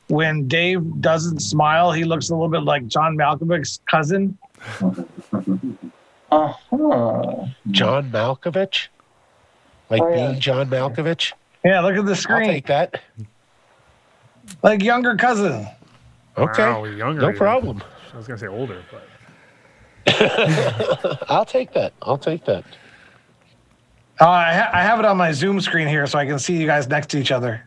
when 0.08 0.48
Dave 0.48 1.02
doesn't 1.02 1.40
smile, 1.42 1.92
he 1.92 2.06
looks 2.06 2.30
a 2.30 2.34
little 2.34 2.48
bit 2.48 2.64
like 2.64 2.88
John 2.88 3.18
Malkovich's 3.18 3.82
cousin? 3.90 4.38
Uh-huh. 6.32 7.46
John 7.72 8.12
Malkovich? 8.12 8.88
Like 9.90 10.02
Oh, 10.02 10.10
yeah. 10.10 10.28
being 10.30 10.40
John 10.40 10.70
Malkovich? 10.70 11.34
Yeah, 11.64 11.82
look 11.82 11.96
at 11.96 12.06
the 12.06 12.16
screen. 12.16 12.38
I'll 12.38 12.44
screen. 12.44 12.54
take 12.56 12.68
that. 12.68 13.02
Like 14.64 14.84
younger 14.84 15.16
cousin. 15.16 15.68
Okay. 16.38 16.64
Wow, 16.64 16.84
younger. 16.86 17.22
no 17.22 17.28
even. 17.30 17.38
problem. 17.38 17.84
I 18.14 18.18
was 18.18 18.28
gonna 18.28 18.38
say 18.40 18.48
older, 18.48 18.82
but 18.92 19.04
I'll 21.30 21.46
take 21.46 21.74
that. 21.74 21.94
I'll 22.02 22.18
take 22.18 22.46
that. 22.46 22.64
Uh, 24.22 24.30
I, 24.30 24.54
ha- 24.54 24.70
I 24.74 24.82
have 24.84 25.00
it 25.00 25.06
on 25.06 25.18
my 25.18 25.32
Zoom 25.32 25.60
screen 25.60 25.88
here, 25.88 26.06
so 26.08 26.18
I 26.20 26.26
can 26.26 26.40
see 26.40 26.56
you 26.58 26.66
guys 26.66 26.88
next 26.88 27.08
to 27.10 27.18
each 27.18 27.32
other. 27.32 27.66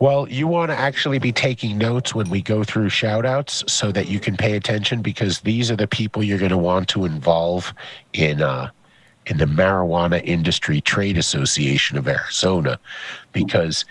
Well, 0.00 0.28
you 0.28 0.48
want 0.48 0.70
to 0.72 0.76
actually 0.76 1.18
be 1.20 1.30
taking 1.30 1.78
notes 1.78 2.14
when 2.14 2.28
we 2.28 2.42
go 2.42 2.64
through 2.64 2.88
shout 2.88 3.24
outs 3.24 3.62
so 3.72 3.92
that 3.92 4.08
you 4.08 4.18
can 4.18 4.36
pay 4.36 4.56
attention 4.56 5.00
because 5.00 5.40
these 5.40 5.70
are 5.70 5.76
the 5.76 5.86
people 5.86 6.24
you're 6.24 6.38
going 6.40 6.50
to 6.50 6.58
want 6.58 6.88
to 6.88 7.04
involve 7.04 7.72
in 8.14 8.42
uh, 8.42 8.70
in 9.26 9.38
the 9.38 9.46
Marijuana 9.46 10.22
Industry 10.24 10.80
Trade 10.80 11.16
Association 11.16 11.96
of 11.96 12.06
Arizona 12.08 12.78
because 13.32 13.84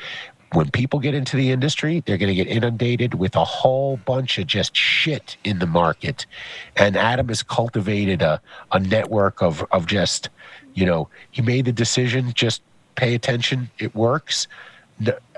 when 0.53 0.69
people 0.69 0.99
get 0.99 1.15
into 1.15 1.35
the 1.35 1.51
industry, 1.51 2.03
they're 2.05 2.17
going 2.17 2.29
to 2.29 2.35
get 2.35 2.47
inundated 2.47 3.15
with 3.15 3.35
a 3.35 3.43
whole 3.43 3.97
bunch 3.97 4.37
of 4.37 4.47
just 4.47 4.75
shit 4.75 5.35
in 5.43 5.59
the 5.59 5.65
market. 5.65 6.25
And 6.75 6.95
Adam 6.95 7.27
has 7.29 7.41
cultivated 7.41 8.21
a, 8.21 8.39
a 8.71 8.79
network 8.79 9.41
of, 9.41 9.65
of 9.71 9.87
just, 9.87 10.29
you 10.75 10.85
know, 10.85 11.09
he 11.31 11.41
made 11.41 11.65
the 11.65 11.71
decision, 11.71 12.31
just 12.33 12.61
pay 12.95 13.15
attention, 13.15 13.69
it 13.79 13.95
works. 13.95 14.47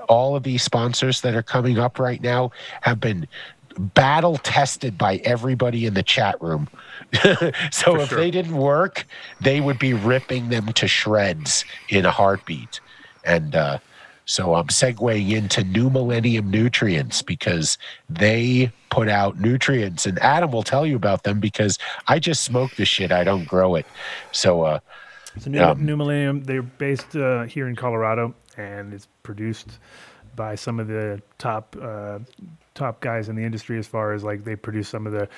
All 0.08 0.36
of 0.36 0.42
these 0.42 0.62
sponsors 0.62 1.22
that 1.22 1.34
are 1.34 1.42
coming 1.42 1.78
up 1.78 1.98
right 1.98 2.22
now 2.22 2.50
have 2.82 3.00
been 3.00 3.26
battle 3.78 4.36
tested 4.38 4.96
by 4.98 5.16
everybody 5.24 5.86
in 5.86 5.94
the 5.94 6.02
chat 6.02 6.40
room. 6.42 6.68
so 7.70 8.00
if 8.00 8.10
they 8.10 8.30
didn't 8.30 8.56
work, 8.56 9.06
they 9.40 9.60
would 9.60 9.78
be 9.78 9.94
ripping 9.94 10.48
them 10.48 10.72
to 10.74 10.88
shreds 10.88 11.64
in 11.88 12.04
a 12.04 12.10
heartbeat. 12.10 12.80
And 13.24 13.54
uh, 13.54 13.78
so 14.24 14.54
I'm 14.54 14.66
segueing 14.66 15.30
into 15.30 15.62
New 15.62 15.88
Millennium 15.88 16.50
Nutrients 16.50 17.22
because 17.22 17.78
they 18.08 18.72
put 18.90 19.08
out 19.08 19.38
nutrients, 19.40 20.04
and 20.04 20.18
Adam 20.18 20.50
will 20.50 20.64
tell 20.64 20.84
you 20.84 20.96
about 20.96 21.22
them 21.22 21.38
because 21.38 21.78
I 22.08 22.18
just 22.18 22.44
smoke 22.44 22.74
the 22.76 22.84
shit. 22.84 23.12
I 23.12 23.22
don't 23.24 23.46
grow 23.46 23.76
it. 23.76 23.86
So, 24.32 24.62
uh, 24.62 24.80
So 25.38 25.50
New, 25.50 25.62
Um, 25.62 25.84
New 25.84 25.96
Millennium, 25.96 26.42
they're 26.42 26.62
based 26.62 27.14
uh, 27.14 27.44
here 27.44 27.68
in 27.68 27.76
Colorado, 27.76 28.34
and 28.56 28.92
it's 28.92 29.06
produced 29.22 29.78
by 30.34 30.54
some 30.54 30.80
of 30.80 30.88
the 30.88 31.22
top 31.38 31.76
uh, 31.80 32.18
top 32.74 33.00
guys 33.00 33.28
in 33.28 33.36
the 33.36 33.44
industry. 33.44 33.78
As 33.78 33.86
far 33.86 34.12
as 34.12 34.24
like 34.24 34.44
they 34.44 34.56
produce 34.56 34.88
some 34.88 35.06
of 35.06 35.12
the 35.12 35.28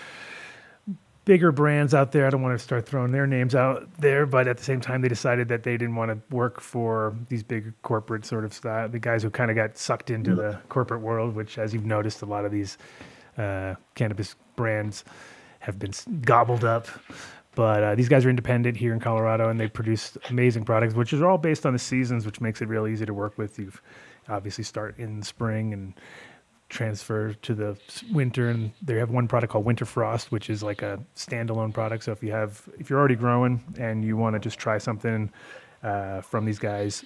bigger 1.28 1.52
brands 1.52 1.92
out 1.92 2.10
there. 2.10 2.26
I 2.26 2.30
don't 2.30 2.40
want 2.40 2.58
to 2.58 2.64
start 2.64 2.86
throwing 2.86 3.12
their 3.12 3.26
names 3.26 3.54
out 3.54 3.86
there, 3.98 4.24
but 4.24 4.48
at 4.48 4.56
the 4.56 4.64
same 4.64 4.80
time, 4.80 5.02
they 5.02 5.08
decided 5.08 5.48
that 5.48 5.62
they 5.62 5.76
didn't 5.76 5.94
want 5.94 6.10
to 6.10 6.34
work 6.34 6.58
for 6.58 7.14
these 7.28 7.42
big 7.42 7.74
corporate 7.82 8.24
sort 8.24 8.46
of 8.46 8.54
style. 8.54 8.88
The 8.88 8.98
guys 8.98 9.24
who 9.24 9.28
kind 9.28 9.50
of 9.50 9.54
got 9.54 9.76
sucked 9.76 10.08
into 10.08 10.34
the 10.34 10.58
corporate 10.70 11.02
world, 11.02 11.34
which, 11.34 11.58
as 11.58 11.74
you've 11.74 11.84
noticed, 11.84 12.22
a 12.22 12.24
lot 12.24 12.46
of 12.46 12.50
these 12.50 12.78
uh, 13.36 13.74
cannabis 13.94 14.36
brands 14.56 15.04
have 15.58 15.78
been 15.78 15.92
gobbled 16.22 16.64
up. 16.64 16.88
But 17.54 17.82
uh, 17.82 17.94
these 17.94 18.08
guys 18.08 18.24
are 18.24 18.30
independent 18.30 18.78
here 18.78 18.94
in 18.94 19.00
Colorado, 19.00 19.50
and 19.50 19.60
they 19.60 19.68
produce 19.68 20.16
amazing 20.30 20.64
products, 20.64 20.94
which 20.94 21.12
is 21.12 21.20
all 21.20 21.36
based 21.36 21.66
on 21.66 21.74
the 21.74 21.78
seasons, 21.78 22.24
which 22.24 22.40
makes 22.40 22.62
it 22.62 22.68
real 22.68 22.86
easy 22.86 23.04
to 23.04 23.12
work 23.12 23.36
with. 23.36 23.58
You've 23.58 23.82
obviously 24.30 24.64
start 24.64 24.98
in 24.98 25.22
spring 25.22 25.74
and 25.74 25.92
transfer 26.68 27.32
to 27.32 27.54
the 27.54 27.78
winter, 28.12 28.48
and 28.48 28.72
they 28.82 28.96
have 28.96 29.10
one 29.10 29.26
product 29.28 29.52
called 29.52 29.64
Winter 29.64 29.84
Frost, 29.84 30.30
which 30.30 30.50
is 30.50 30.62
like 30.62 30.82
a 30.82 31.00
standalone 31.16 31.72
product. 31.72 32.04
So 32.04 32.12
if 32.12 32.22
you 32.22 32.32
have, 32.32 32.68
if 32.78 32.90
you're 32.90 32.98
already 32.98 33.16
growing 33.16 33.62
and 33.78 34.04
you 34.04 34.16
want 34.16 34.34
to 34.34 34.40
just 34.40 34.58
try 34.58 34.78
something 34.78 35.30
uh, 35.82 36.20
from 36.20 36.44
these 36.44 36.58
guys 36.58 37.04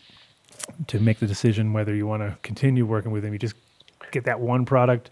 to 0.88 0.98
make 0.98 1.18
the 1.18 1.26
decision 1.26 1.72
whether 1.72 1.94
you 1.94 2.06
want 2.06 2.22
to 2.22 2.36
continue 2.42 2.84
working 2.86 3.12
with 3.12 3.22
them, 3.22 3.32
you 3.32 3.38
just 3.38 3.56
get 4.10 4.24
that 4.24 4.40
one 4.40 4.64
product. 4.64 5.10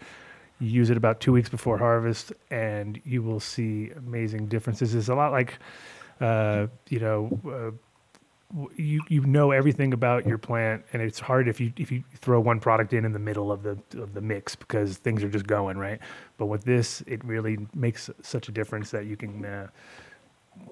Use 0.59 0.89
it 0.91 0.97
about 0.97 1.19
two 1.19 1.31
weeks 1.31 1.49
before 1.49 1.77
harvest, 1.77 2.33
and 2.51 3.01
you 3.03 3.23
will 3.23 3.39
see 3.39 3.89
amazing 3.97 4.47
differences. 4.47 4.93
It's 4.93 5.09
a 5.09 5.15
lot 5.15 5.31
like, 5.31 5.57
uh, 6.19 6.67
you 6.89 6.99
know, 6.99 7.39
uh, 7.47 7.71
you 8.75 9.01
you 9.07 9.21
know 9.25 9.51
everything 9.51 9.93
about 9.93 10.25
your 10.25 10.37
plant, 10.37 10.83
and 10.93 11.01
it's 11.01 11.19
hard 11.19 11.47
if 11.47 11.59
you 11.59 11.71
if 11.77 11.91
you 11.91 12.03
throw 12.15 12.39
one 12.39 12.59
product 12.59 12.93
in 12.93 13.05
in 13.05 13.13
the 13.13 13.19
middle 13.19 13.51
of 13.51 13.63
the 13.63 13.77
of 14.01 14.13
the 14.13 14.21
mix 14.21 14.55
because 14.55 14.97
things 14.97 15.23
are 15.23 15.29
just 15.29 15.47
going 15.47 15.77
right. 15.77 15.99
But 16.37 16.47
with 16.47 16.63
this, 16.65 17.01
it 17.07 17.23
really 17.23 17.57
makes 17.73 18.09
such 18.21 18.49
a 18.49 18.51
difference 18.51 18.91
that 18.91 19.05
you 19.05 19.15
can. 19.17 19.45
Uh, 19.45 19.67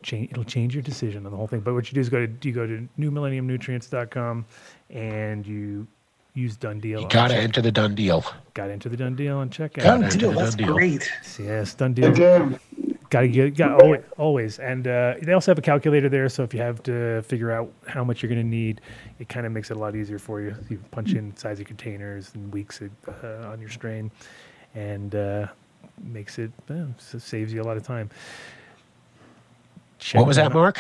change 0.04 0.30
it'll 0.32 0.44
change 0.44 0.76
your 0.76 0.84
decision 0.84 1.26
on 1.26 1.32
the 1.32 1.38
whole 1.38 1.48
thing 1.48 1.62
but 1.62 1.74
what 1.74 1.90
you 1.90 1.96
do 1.96 2.02
is 2.02 2.10
go 2.10 2.26
to 2.28 2.48
you 2.48 2.54
go 2.54 2.68
to 2.68 2.86
newmillenniumnutrients.com 3.00 4.46
and 4.90 5.48
you 5.48 5.88
use 6.34 6.58
done 6.58 6.82
deal 6.82 7.00
you 7.02 7.08
got 7.08 7.30
to 7.30 7.34
check- 7.36 7.44
enter 7.44 7.62
the 7.62 7.72
done 7.72 7.96
deal. 7.96 8.24
got 8.54 8.68
to 8.68 8.74
enter 8.74 8.90
the 8.90 8.98
done 8.98 9.16
deal 9.16 9.40
and 9.40 9.54
check 9.54 9.78
out 9.80 10.02
Done 10.02 10.10
deal, 10.18 10.32
that's 10.34 10.56
great. 10.56 11.10
yes 11.40 11.74
done 11.76 11.94
deal 11.94 12.12
Dave, 12.12 12.60
Got 13.10 13.22
to 13.22 13.28
get, 13.28 13.56
got 13.58 13.82
always, 13.82 14.02
always, 14.20 14.60
and 14.60 14.88
uh, 14.88 15.16
they 15.22 15.34
also 15.34 15.50
have 15.50 15.58
a 15.58 15.64
calculator 15.64 16.10
there. 16.10 16.30
So 16.30 16.44
if 16.44 16.54
you 16.54 16.62
have 16.62 16.84
to 16.84 17.24
figure 17.24 17.52
out 17.52 17.72
how 17.88 18.04
much 18.04 18.22
you're 18.22 18.30
going 18.30 18.42
to 18.42 18.48
need, 18.48 18.82
it 19.18 19.28
kind 19.30 19.48
of 19.48 19.52
makes 19.52 19.72
it 19.72 19.78
a 19.78 19.80
lot 19.80 19.96
easier 19.96 20.20
for 20.20 20.42
you. 20.42 20.56
You 20.70 20.80
punch 20.92 21.14
in 21.14 21.36
size 21.36 21.60
of 21.60 21.66
containers 21.66 22.36
and 22.36 22.54
weeks 22.54 22.82
uh, 22.82 23.48
on 23.52 23.60
your 23.60 23.70
strain, 23.70 24.12
and 24.76 25.16
uh, 25.16 25.48
makes 26.04 26.38
it 26.38 26.52
uh, 26.70 26.86
saves 27.00 27.52
you 27.52 27.62
a 27.62 27.66
lot 27.66 27.78
of 27.78 27.84
time. 27.84 28.12
Check 29.98 30.20
What 30.20 30.28
was 30.28 30.38
that, 30.38 30.46
out. 30.48 30.54
Mark? 30.54 30.80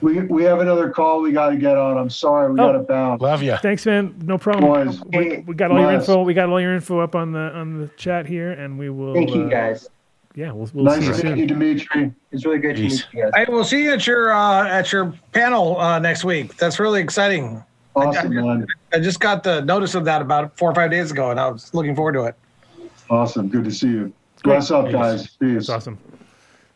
we, 0.00 0.18
we 0.22 0.42
have 0.42 0.58
another 0.58 0.90
call 0.90 1.22
we 1.22 1.30
got 1.30 1.50
to 1.50 1.56
get 1.56 1.76
on. 1.78 1.96
I'm 1.96 2.10
sorry. 2.10 2.52
We 2.52 2.58
Oh. 2.60 2.66
got 2.66 2.72
to 2.72 2.78
bounce. 2.80 3.22
Love 3.22 3.42
you. 3.42 3.56
Thanks, 3.58 3.86
man. 3.86 4.14
No 4.24 4.36
problem. 4.36 4.64
Boys. 4.88 5.00
We, 5.12 5.38
we 5.46 5.54
got 5.54 5.70
all 5.70 5.80
your 5.80 5.92
info. 5.92 6.22
We 6.22 6.34
got 6.34 6.48
all 6.48 6.60
your 6.60 6.74
info 6.74 6.98
up 6.98 7.14
on 7.14 7.30
the 7.32 7.52
on 7.54 7.78
the 7.78 7.86
chat 7.96 8.26
here, 8.26 8.50
and 8.50 8.78
we 8.78 8.90
will. 8.90 9.14
Thank 9.14 9.30
you 9.32 9.44
uh, 9.44 9.48
guys. 9.48 9.88
Yeah, 10.34 10.52
we'll, 10.52 10.70
we'll 10.72 10.84
nice 10.84 11.00
see 11.00 11.06
you 11.06 11.12
to 11.12 11.14
meet 11.14 11.28
soon. 11.28 11.38
you, 11.38 11.46
Demitri. 11.46 12.12
It's 12.30 12.44
really 12.44 12.58
great 12.58 12.76
Peace. 12.76 13.02
to 13.02 13.06
meet 13.08 13.18
you 13.24 13.30
guys. 13.30 13.46
I 13.46 13.50
will 13.50 13.64
see 13.64 13.84
you 13.84 13.92
at 13.92 14.06
your 14.06 14.32
uh, 14.32 14.66
at 14.66 14.92
your 14.92 15.12
panel 15.32 15.78
uh, 15.78 15.98
next 15.98 16.24
week. 16.24 16.56
That's 16.56 16.78
really 16.78 17.00
exciting. 17.00 17.62
Awesome, 17.94 18.34
man. 18.34 18.66
I 18.92 19.00
just 19.00 19.20
got 19.20 19.42
the 19.42 19.60
notice 19.60 19.94
of 19.94 20.06
that 20.06 20.22
about 20.22 20.56
four 20.56 20.70
or 20.70 20.74
five 20.74 20.90
days 20.90 21.10
ago, 21.10 21.30
and 21.30 21.38
I 21.38 21.50
was 21.50 21.74
looking 21.74 21.94
forward 21.94 22.12
to 22.12 22.24
it. 22.24 22.34
Awesome. 23.10 23.48
Good 23.48 23.64
to 23.64 23.70
see 23.70 23.88
you. 23.88 24.12
Bless 24.42 24.70
up, 24.70 24.90
guys. 24.90 25.26
Peace. 25.36 25.66
That's 25.66 25.68
awesome. 25.68 25.98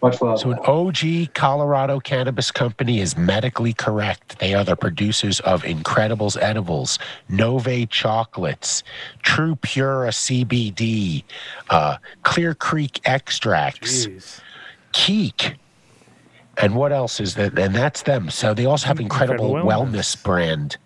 Much 0.03 0.21
love. 0.21 0.39
So, 0.39 0.51
an 0.51 0.59
OG 0.67 1.33
Colorado 1.33 2.01
cannabis 2.01 2.51
company 2.51 3.01
is 3.01 3.17
medically 3.17 3.73
correct. 3.73 4.39
They 4.39 4.53
are 4.55 4.63
the 4.63 4.77
producers 4.77 5.41
of 5.41 5.63
Incredibles 5.63 6.37
edibles, 6.41 6.99
Nove 7.31 7.89
chocolates, 7.89 8.83
True 9.23 9.57
Pura 9.57 10.11
CBD, 10.11 11.25
uh, 11.71 11.97
Clear 12.25 12.55
Creek 12.55 13.01
extracts, 13.05 14.07
Jeez. 14.07 14.41
Keek. 14.93 15.55
And 16.59 16.75
what 16.75 16.93
else 16.93 17.21
is 17.21 17.35
that? 17.35 17.59
And 17.59 17.75
that's 17.75 18.03
them. 18.03 18.31
So 18.31 18.55
they 18.55 18.67
also 18.67 18.89
have 18.89 19.01
Incredible, 19.01 19.57
Incredible 19.57 19.71
Wellness. 19.71 20.17
Wellness. 20.17 20.23
brand. 20.23 20.77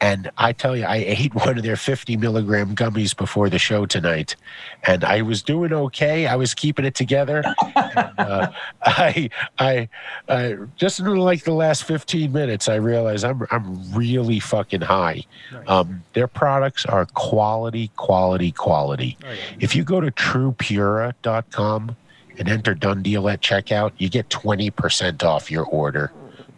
And 0.00 0.30
I 0.38 0.52
tell 0.52 0.76
you, 0.76 0.84
I 0.84 0.96
ate 0.96 1.34
one 1.46 1.56
of 1.56 1.62
their 1.62 1.76
50 1.76 2.16
milligram 2.16 2.74
gummies 2.74 3.16
before 3.16 3.48
the 3.48 3.58
show 3.58 3.86
tonight, 3.86 4.36
and 4.84 5.04
I 5.04 5.22
was 5.22 5.42
doing 5.42 5.72
okay. 5.72 6.26
I 6.26 6.36
was 6.36 6.54
keeping 6.54 6.84
it 6.84 6.94
together. 6.94 7.42
and, 7.76 8.12
uh, 8.18 8.52
I, 8.82 9.30
I, 9.58 9.88
I, 10.28 10.56
just 10.76 11.00
in 11.00 11.06
like 11.06 11.44
the 11.44 11.54
last 11.54 11.84
15 11.84 12.32
minutes, 12.32 12.68
I 12.68 12.76
realized 12.76 13.24
I'm, 13.24 13.46
I'm 13.50 13.92
really 13.92 14.40
fucking 14.40 14.82
high. 14.82 15.24
Um, 15.66 16.02
their 16.12 16.28
products 16.28 16.84
are 16.86 17.06
quality, 17.06 17.90
quality, 17.96 18.52
quality. 18.52 19.16
If 19.58 19.76
you 19.76 19.84
go 19.84 20.00
to 20.00 20.10
truepura.com 20.10 21.96
and 22.38 22.48
enter 22.48 22.74
done 22.74 23.02
deal 23.02 23.28
at 23.28 23.40
checkout, 23.40 23.92
you 23.98 24.08
get 24.08 24.28
20% 24.30 25.22
off 25.22 25.50
your 25.50 25.64
order. 25.64 26.12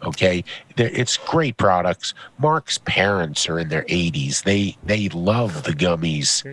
Okay, 0.05 0.43
They're, 0.77 0.91
it's 0.93 1.17
great 1.17 1.57
products. 1.57 2.15
Mark's 2.39 2.79
parents 2.79 3.49
are 3.49 3.59
in 3.59 3.69
their 3.69 3.85
80s. 3.85 4.43
They 4.43 4.77
they 4.85 5.09
love 5.11 5.63
the 5.63 5.73
gummies. 5.73 6.45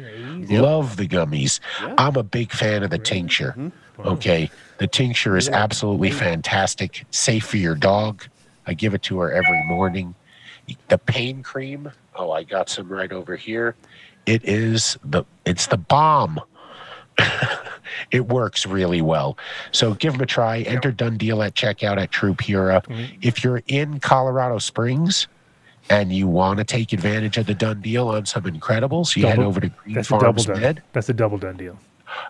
Love 0.50 0.98
the 0.98 1.08
gummies. 1.08 1.60
I'm 1.98 2.16
a 2.16 2.24
big 2.24 2.52
fan 2.52 2.84
of 2.84 2.92
the 2.92 3.00
tincture. 3.00 3.56
Mm-hmm. 3.58 4.08
Okay, 4.08 4.52
the 4.78 4.88
tincture 4.88 5.36
is 5.36 5.50
absolutely 5.50 6.10
mm-hmm. 6.10 6.20
fantastic. 6.20 7.06
Safe 7.12 7.46
for 7.46 7.58
your 7.58 7.76
dog. 7.76 8.24
I 8.68 8.74
give 8.74 8.94
it 8.94 9.02
to 9.04 9.20
her 9.20 9.32
every 9.32 9.64
morning. 9.66 10.14
the 10.90 10.98
pain 11.00 11.42
cream. 11.42 11.92
Oh, 12.16 12.32
I 12.32 12.44
got 12.44 12.70
some 12.70 12.88
right 12.88 13.12
over 13.12 13.36
here. 13.36 13.76
It 14.26 14.46
is 14.46 14.98
the 15.04 15.24
it's 15.46 15.68
the 15.68 15.78
bomb. 15.78 16.40
it 18.12 18.28
works 18.28 18.66
really 18.66 19.02
well. 19.02 19.38
So 19.72 19.94
give 19.94 20.14
them 20.14 20.22
a 20.22 20.26
try. 20.26 20.60
Enter 20.62 20.92
done 20.92 21.18
deal 21.18 21.42
at 21.42 21.54
checkout 21.56 21.98
at 21.98 22.12
True 22.12 22.34
Pura. 22.34 22.84
If 23.22 23.44
you're 23.44 23.62
in 23.68 24.00
Colorado 24.00 24.60
Springs 24.60 25.28
and 25.90 26.14
you 26.14 26.28
want 26.28 26.60
to 26.60 26.64
take 26.64 26.94
advantage 26.94 27.38
of 27.38 27.46
the 27.46 27.54
done 27.54 27.82
deal 27.82 28.08
on 28.10 28.26
some 28.26 28.44
Incredibles, 28.44 29.16
you 29.16 29.26
head 29.26 29.40
over 29.40 29.60
to 29.60 29.70
Green 29.70 29.96
That's 29.96 30.10
a 30.10 30.12
double 30.12 30.24
Farms 30.26 30.46
done. 30.46 30.62
Med. 30.62 30.84
That's 30.94 31.10
a 31.10 31.14
double 31.14 31.38
done 31.38 31.58
deal. 31.58 31.78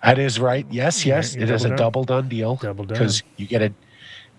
That 0.03 0.19
is 0.19 0.39
right. 0.39 0.65
Yes, 0.69 1.05
yes, 1.05 1.35
you 1.35 1.43
it 1.43 1.49
is 1.49 1.65
a 1.65 1.69
double 1.69 1.69
done. 1.69 1.77
double 1.77 2.03
done 2.03 2.29
deal. 2.29 2.55
Double 2.55 2.85
done. 2.85 2.97
because 2.97 3.23
you 3.37 3.47
get 3.47 3.61
a 3.61 3.73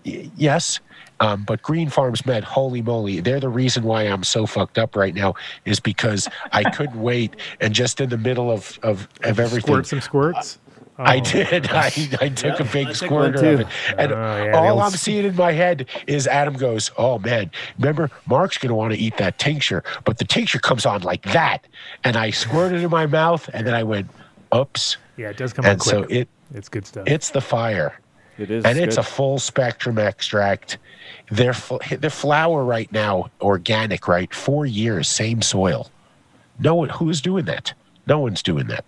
yes. 0.05 0.81
Um, 1.21 1.45
but 1.45 1.61
Green 1.61 1.91
Farms 1.91 2.25
Med, 2.25 2.45
holy 2.45 2.81
moly, 2.81 3.21
they're 3.21 3.41
the 3.41 3.49
reason 3.51 3.83
why 3.83 4.05
I'm 4.05 4.25
so 4.25 4.47
fucked 4.47 4.79
up 4.79 4.97
right 4.97 5.15
now 5.15 5.35
is 5.67 5.79
because 5.79 6.29
I 6.53 6.65
couldn't 6.71 7.01
wait 7.03 7.37
and 7.61 7.75
just 7.75 8.01
in 8.01 8.09
the 8.09 8.19
middle 8.19 8.51
of 8.51 8.79
of, 8.83 9.07
of 9.23 9.39
everything. 9.39 9.61
Squirt 9.61 9.87
some 9.87 10.01
squirts. 10.01 10.59
I 10.67 10.70
Oh. 11.07 11.21
did. 11.21 11.69
I, 11.71 11.87
I 12.21 12.29
took 12.29 12.59
Yep, 12.59 12.61
a 12.61 12.65
big 12.65 12.87
I 12.89 12.93
took 12.93 13.11
one 13.11 13.33
squirter 13.33 13.53
of 13.55 13.61
it. 13.61 13.67
And 13.99 14.13
Oh, 14.13 14.45
yeah, 14.45 14.53
all 14.59 14.81
I'm 14.81 14.93
s- 14.93 15.01
seeing 15.01 15.25
in 15.25 15.37
my 15.37 15.53
head 15.53 15.87
is 16.07 16.27
Adam 16.27 16.55
goes, 16.55 16.91
Oh 16.99 17.19
man, 17.19 17.51
remember, 17.79 18.11
Mark's 18.27 18.59
going 18.59 18.69
to 18.71 18.75
want 18.75 18.93
to 18.93 18.99
eat 18.99 19.17
that 19.19 19.39
tincture, 19.39 19.83
but 20.05 20.19
the 20.19 20.25
tincture 20.25 20.59
comes 20.59 20.85
on 20.87 21.03
like 21.03 21.23
that. 21.33 21.67
And 22.05 22.17
I 22.17 22.31
squirted 22.31 22.81
it 22.81 22.85
in 22.85 22.91
my 22.91 23.07
mouth, 23.07 23.49
and 23.55 23.67
then 23.67 23.75
I 23.75 23.83
went, 23.83 24.09
Oops. 24.55 24.97
Yeah, 25.17 25.31
it 25.31 25.37
does 25.37 25.53
come 25.53 25.65
on 25.65 25.73
And 25.73 25.83
so 25.83 26.03
it 26.05 26.29
it's 26.55 26.69
good 26.69 26.87
stuff. 26.87 27.05
it's 27.07 27.31
the 27.31 27.41
fire 27.41 27.99
It 28.39 28.51
is. 28.51 28.65
and 28.65 28.79
it's 28.79 28.97
good. 28.97 29.01
a 29.03 29.07
full 29.07 29.39
spectrum 29.39 29.99
extract. 29.99 30.79
Their 31.31 31.53
fl- 31.55 31.77
their 31.99 32.11
flower 32.11 32.65
right 32.65 32.91
now, 32.91 33.31
organic, 33.41 34.09
right? 34.09 34.33
Four 34.35 34.67
years, 34.67 35.09
same 35.09 35.43
soil. 35.43 35.91
No 36.59 36.75
one 36.75 36.89
who's 36.89 37.21
doing 37.21 37.45
that. 37.45 37.73
No 38.11 38.19
one's 38.19 38.43
doing 38.43 38.67
that. 38.67 38.85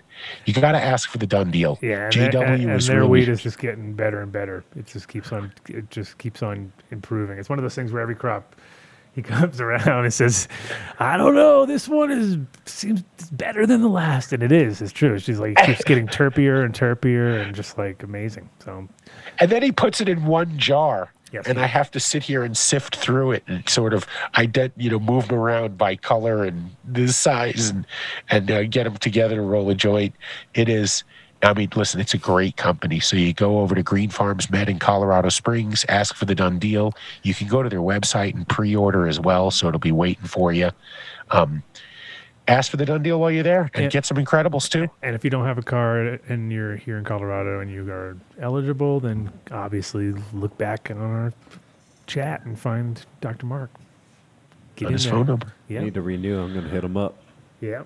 You 0.46 0.52
got 0.52 0.72
to 0.72 0.82
ask 0.82 1.08
for 1.08 1.18
the 1.18 1.28
done 1.28 1.52
deal. 1.52 1.78
yeah, 1.80 2.06
and, 2.06 2.12
JW 2.12 2.42
and, 2.42 2.62
and 2.64 2.72
was 2.74 2.88
their 2.88 2.98
really 2.98 3.08
weed 3.08 3.28
is 3.28 3.40
just 3.40 3.56
getting 3.60 3.92
better 3.92 4.20
and 4.20 4.32
better. 4.32 4.64
It 4.74 4.88
just 4.88 5.06
keeps 5.06 5.30
on. 5.30 5.52
It 5.68 5.88
just 5.90 6.18
keeps 6.18 6.42
on 6.42 6.72
improving. 6.90 7.38
It's 7.38 7.48
one 7.48 7.56
of 7.56 7.62
those 7.62 7.76
things 7.76 7.92
where 7.92 8.02
every 8.02 8.16
crop 8.16 8.56
he 9.12 9.22
comes 9.34 9.60
around 9.60 10.04
and 10.04 10.12
says, 10.12 10.48
"I 10.98 11.16
don't 11.16 11.36
know, 11.36 11.66
this 11.66 11.88
one 11.88 12.10
is 12.10 12.36
seems 12.64 13.02
better 13.30 13.64
than 13.64 13.80
the 13.80 13.88
last," 13.88 14.32
and 14.32 14.42
it 14.42 14.50
is. 14.50 14.82
It's 14.82 14.90
true. 14.90 15.20
She's 15.20 15.38
like 15.38 15.56
it 15.56 15.66
keeps 15.66 15.84
getting 15.84 16.06
terpier 16.08 16.64
and 16.64 16.74
terpier 16.74 17.40
and 17.40 17.54
just 17.54 17.78
like 17.78 18.02
amazing. 18.02 18.50
So 18.64 18.88
And 19.38 19.52
then 19.52 19.62
he 19.62 19.70
puts 19.70 20.00
it 20.00 20.08
in 20.08 20.24
one 20.24 20.58
jar. 20.58 21.12
Yes. 21.32 21.46
And 21.46 21.58
I 21.58 21.66
have 21.66 21.90
to 21.92 22.00
sit 22.00 22.22
here 22.22 22.44
and 22.44 22.54
sift 22.54 22.96
through 22.96 23.32
it 23.32 23.42
and 23.46 23.66
sort 23.66 23.94
of 23.94 24.06
ident, 24.34 24.72
you 24.76 24.90
know, 24.90 25.00
move 25.00 25.28
them 25.28 25.38
around 25.38 25.78
by 25.78 25.96
color 25.96 26.44
and 26.44 26.76
the 26.84 27.08
size 27.08 27.70
and 27.70 27.86
and 28.28 28.50
uh, 28.50 28.64
get 28.64 28.84
them 28.84 28.98
together 28.98 29.36
to 29.36 29.42
roll 29.42 29.70
a 29.70 29.74
joint. 29.74 30.14
It 30.54 30.68
is. 30.68 31.04
I 31.44 31.54
mean, 31.54 31.70
listen, 31.74 32.00
it's 32.00 32.14
a 32.14 32.18
great 32.18 32.56
company. 32.56 33.00
So 33.00 33.16
you 33.16 33.32
go 33.32 33.60
over 33.60 33.74
to 33.74 33.82
Green 33.82 34.10
Farms 34.10 34.48
Med 34.48 34.68
in 34.68 34.78
Colorado 34.78 35.28
Springs, 35.28 35.84
ask 35.88 36.14
for 36.14 36.24
the 36.24 36.36
done 36.36 36.60
deal. 36.60 36.94
You 37.24 37.34
can 37.34 37.48
go 37.48 37.64
to 37.64 37.68
their 37.68 37.80
website 37.80 38.34
and 38.34 38.48
pre-order 38.48 39.08
as 39.08 39.18
well, 39.18 39.50
so 39.50 39.66
it'll 39.66 39.80
be 39.80 39.90
waiting 39.90 40.26
for 40.26 40.52
you. 40.52 40.70
Um, 41.32 41.64
ask 42.48 42.70
for 42.70 42.76
the 42.76 42.84
done 42.84 43.02
deal 43.02 43.20
while 43.20 43.30
you're 43.30 43.42
there, 43.42 43.70
and 43.74 43.84
Yeah. 43.84 43.88
get 43.90 44.04
some 44.06 44.16
Incredibles 44.16 44.68
too. 44.68 44.88
And 45.02 45.14
if 45.14 45.24
you 45.24 45.30
don't 45.30 45.44
have 45.46 45.58
a 45.58 45.62
card 45.62 46.20
and 46.28 46.52
you're 46.52 46.76
here 46.76 46.98
in 46.98 47.04
Colorado 47.04 47.60
and 47.60 47.70
you 47.70 47.88
are 47.90 48.16
eligible, 48.40 49.00
then 49.00 49.30
obviously 49.50 50.12
look 50.32 50.56
back 50.58 50.90
on 50.90 50.98
our 50.98 51.32
chat 52.06 52.44
and 52.44 52.58
find 52.58 53.04
Dr. 53.20 53.46
Mark. 53.46 53.70
Get 54.76 54.86
On 54.86 54.90
in 54.90 54.92
his 54.94 55.04
there. 55.04 55.12
phone 55.12 55.26
number. 55.26 55.52
Yeah. 55.68 55.80
Need 55.82 55.94
to 55.94 56.02
renew. 56.02 56.40
I'm 56.42 56.52
going 56.52 56.64
to 56.64 56.70
hit 56.70 56.82
him 56.84 56.96
up. 56.96 57.16
Yeah. 57.60 57.82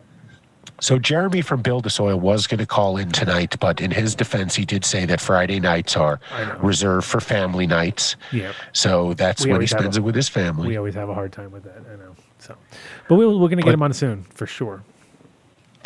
So 0.81 0.99
Jeremy 0.99 1.41
from 1.43 1.63
Build 1.63 1.87
a 1.87 1.91
Soil 1.91 2.19
was 2.21 2.47
going 2.47 2.59
to 2.59 2.67
call 2.67 2.97
in 2.99 3.11
tonight, 3.11 3.57
but 3.61 3.81
in 3.81 3.91
his 3.91 4.15
defense, 4.15 4.55
he 4.55 4.65
did 4.65 4.85
say 4.85 5.07
that 5.07 5.21
Friday 5.21 5.59
nights 5.59 5.97
are 5.97 6.21
reserved 6.59 7.07
for 7.07 7.19
family 7.21 7.67
nights. 7.67 8.17
Yeah. 8.33 8.53
So 8.73 9.15
that's 9.15 9.45
We 9.47 9.53
when 9.53 9.61
he 9.63 9.67
spends 9.67 9.97
a- 9.97 10.01
it 10.01 10.03
with 10.05 10.15
his 10.15 10.29
family. 10.29 10.69
We 10.69 10.77
always 10.77 10.95
have 10.95 11.09
a 11.09 11.15
hard 11.15 11.33
time 11.33 11.51
with 11.51 11.65
that. 11.65 11.79
I 11.91 11.97
know. 11.97 12.15
So, 12.39 12.57
but 13.09 13.17
we'll, 13.17 13.39
we're 13.39 13.49
going 13.49 13.59
to 13.59 13.65
get 13.65 13.75
him 13.75 13.83
on 13.83 13.93
soon 13.93 14.25
for 14.25 14.47
sure. 14.47 14.83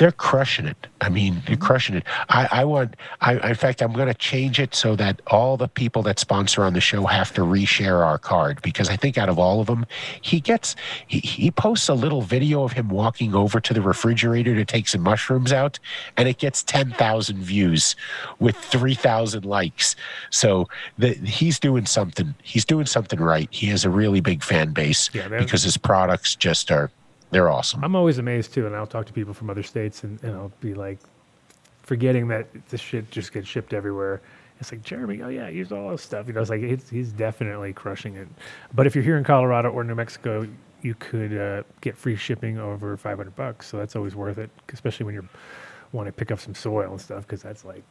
They're 0.00 0.12
crushing 0.12 0.64
it. 0.64 0.86
I 1.02 1.10
mean, 1.10 1.34
they're 1.46 1.56
mm-hmm. 1.56 1.62
crushing 1.62 1.94
it. 1.94 2.04
I, 2.30 2.48
I 2.50 2.64
want. 2.64 2.96
I 3.20 3.34
in 3.50 3.54
fact, 3.54 3.82
I'm 3.82 3.92
going 3.92 4.08
to 4.08 4.14
change 4.14 4.58
it 4.58 4.74
so 4.74 4.96
that 4.96 5.20
all 5.26 5.58
the 5.58 5.68
people 5.68 6.00
that 6.04 6.18
sponsor 6.18 6.64
on 6.64 6.72
the 6.72 6.80
show 6.80 7.04
have 7.04 7.34
to 7.34 7.42
reshare 7.42 8.02
our 8.02 8.16
card 8.16 8.62
because 8.62 8.88
I 8.88 8.96
think 8.96 9.18
out 9.18 9.28
of 9.28 9.38
all 9.38 9.60
of 9.60 9.66
them, 9.66 9.84
he 10.22 10.40
gets. 10.40 10.74
He, 11.06 11.18
he 11.18 11.50
posts 11.50 11.90
a 11.90 11.92
little 11.92 12.22
video 12.22 12.62
of 12.62 12.72
him 12.72 12.88
walking 12.88 13.34
over 13.34 13.60
to 13.60 13.74
the 13.74 13.82
refrigerator 13.82 14.54
to 14.54 14.64
take 14.64 14.88
some 14.88 15.02
mushrooms 15.02 15.52
out, 15.52 15.78
and 16.16 16.26
it 16.26 16.38
gets 16.38 16.62
ten 16.62 16.92
thousand 16.92 17.42
views 17.42 17.94
with 18.38 18.56
three 18.56 18.94
thousand 18.94 19.44
likes. 19.44 19.96
So 20.30 20.66
the, 20.96 21.12
he's 21.12 21.58
doing 21.58 21.84
something. 21.84 22.34
He's 22.42 22.64
doing 22.64 22.86
something 22.86 23.20
right. 23.20 23.48
He 23.50 23.66
has 23.66 23.84
a 23.84 23.90
really 23.90 24.22
big 24.22 24.42
fan 24.42 24.72
base 24.72 25.10
Yeah, 25.12 25.28
because 25.28 25.62
his 25.62 25.76
products 25.76 26.36
just 26.36 26.70
are. 26.70 26.90
They're 27.30 27.48
awesome. 27.48 27.84
I'm 27.84 27.94
always 27.94 28.18
amazed 28.18 28.54
too, 28.54 28.66
and 28.66 28.74
I'll 28.74 28.86
talk 28.86 29.06
to 29.06 29.12
people 29.12 29.34
from 29.34 29.50
other 29.50 29.62
states, 29.62 30.02
and, 30.04 30.22
and 30.22 30.34
I'll 30.34 30.52
be 30.60 30.74
like, 30.74 30.98
forgetting 31.82 32.28
that 32.28 32.46
this 32.68 32.80
shit 32.80 33.10
just 33.10 33.32
gets 33.32 33.48
shipped 33.48 33.72
everywhere. 33.72 34.20
It's 34.60 34.70
like 34.70 34.82
Jeremy, 34.82 35.22
oh 35.22 35.28
yeah, 35.28 35.48
here's 35.48 35.72
all 35.72 35.90
this 35.90 36.02
stuff. 36.02 36.26
You 36.26 36.34
know, 36.34 36.40
it's 36.40 36.50
like 36.50 36.60
it's, 36.60 36.90
he's 36.90 37.12
definitely 37.12 37.72
crushing 37.72 38.16
it. 38.16 38.28
But 38.74 38.86
if 38.86 38.94
you're 38.94 39.04
here 39.04 39.16
in 39.16 39.24
Colorado 39.24 39.70
or 39.70 39.84
New 39.84 39.94
Mexico, 39.94 40.46
you 40.82 40.94
could 40.94 41.36
uh, 41.36 41.62
get 41.80 41.96
free 41.96 42.16
shipping 42.16 42.58
over 42.58 42.96
500 42.96 43.34
bucks. 43.36 43.68
So 43.68 43.78
that's 43.78 43.96
always 43.96 44.14
worth 44.14 44.38
it, 44.38 44.50
especially 44.72 45.06
when 45.06 45.14
you 45.14 45.28
want 45.92 46.06
to 46.06 46.12
pick 46.12 46.30
up 46.30 46.40
some 46.40 46.54
soil 46.54 46.90
and 46.90 47.00
stuff, 47.00 47.22
because 47.22 47.42
that's 47.42 47.64
like 47.64 47.82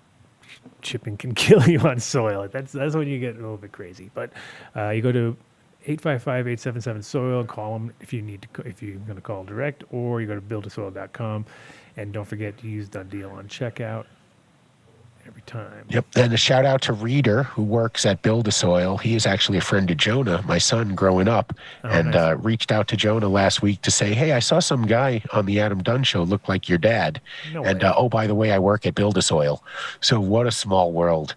shipping 0.81 1.17
can 1.17 1.33
kill 1.35 1.67
you 1.67 1.79
on 1.79 1.99
soil. 1.99 2.47
That's 2.51 2.71
that's 2.71 2.95
when 2.95 3.07
you 3.07 3.19
get 3.19 3.35
a 3.35 3.39
little 3.39 3.57
bit 3.57 3.71
crazy. 3.71 4.11
But 4.13 4.31
uh, 4.75 4.89
you 4.89 5.01
go 5.01 5.11
to 5.11 5.35
855-877 5.89 7.03
soil 7.03 7.43
call 7.43 7.73
them 7.73 7.91
if 7.99 8.13
you 8.13 8.21
need 8.21 8.47
to 8.53 8.61
if 8.61 8.83
you're 8.83 8.97
going 8.97 9.15
to 9.15 9.21
call 9.21 9.43
direct 9.43 9.83
or 9.91 10.21
you 10.21 10.27
go 10.27 10.35
to 10.35 10.41
buildasoil.com 10.41 11.45
and 11.97 12.13
don't 12.13 12.25
forget 12.25 12.57
to 12.59 12.67
use 12.67 12.87
done 12.87 13.09
deal 13.09 13.31
on 13.31 13.47
checkout 13.47 14.05
every 15.29 15.41
time 15.43 15.85
Yep. 15.89 16.05
And 16.15 16.33
a 16.33 16.37
shout 16.37 16.65
out 16.65 16.81
to 16.83 16.93
Reader, 16.93 17.43
who 17.43 17.61
works 17.63 18.03
at 18.05 18.21
Build 18.23 18.47
a 18.47 18.51
Soil. 18.51 18.97
He 18.97 19.13
is 19.15 19.25
actually 19.27 19.57
a 19.59 19.61
friend 19.61 19.89
of 19.91 19.97
Jonah, 19.97 20.41
my 20.47 20.57
son, 20.57 20.95
growing 20.95 21.27
up, 21.27 21.53
Oh, 21.83 21.89
and 21.89 22.07
nice. 22.11 22.15
uh, 22.15 22.35
reached 22.37 22.71
out 22.71 22.87
to 22.89 22.97
Jonah 22.97 23.29
last 23.29 23.61
week 23.61 23.81
to 23.83 23.91
say, 23.91 24.13
"Hey, 24.13 24.31
I 24.31 24.39
saw 24.39 24.59
some 24.59 24.87
guy 24.87 25.21
on 25.31 25.45
the 25.45 25.59
Adam 25.59 25.83
Dunn 25.83 26.03
show 26.03 26.23
look 26.23 26.47
like 26.49 26.67
your 26.67 26.79
dad." 26.79 27.21
No 27.53 27.63
and 27.63 27.83
uh, 27.83 27.93
oh, 27.95 28.09
by 28.09 28.25
the 28.27 28.33
way, 28.35 28.51
I 28.51 28.57
work 28.59 28.85
at 28.87 28.95
Build 28.95 29.17
a 29.17 29.21
Soil. 29.21 29.63
So 30.01 30.19
what 30.19 30.47
a 30.47 30.51
small 30.51 30.91
world. 30.91 31.35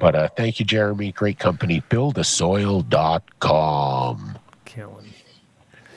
But 0.00 0.14
uh, 0.14 0.28
thank 0.36 0.58
you, 0.58 0.64
Jeremy. 0.66 1.12
Great 1.12 1.38
company. 1.38 1.82
Buildasoil.com. 1.90 4.38
killing 4.64 5.12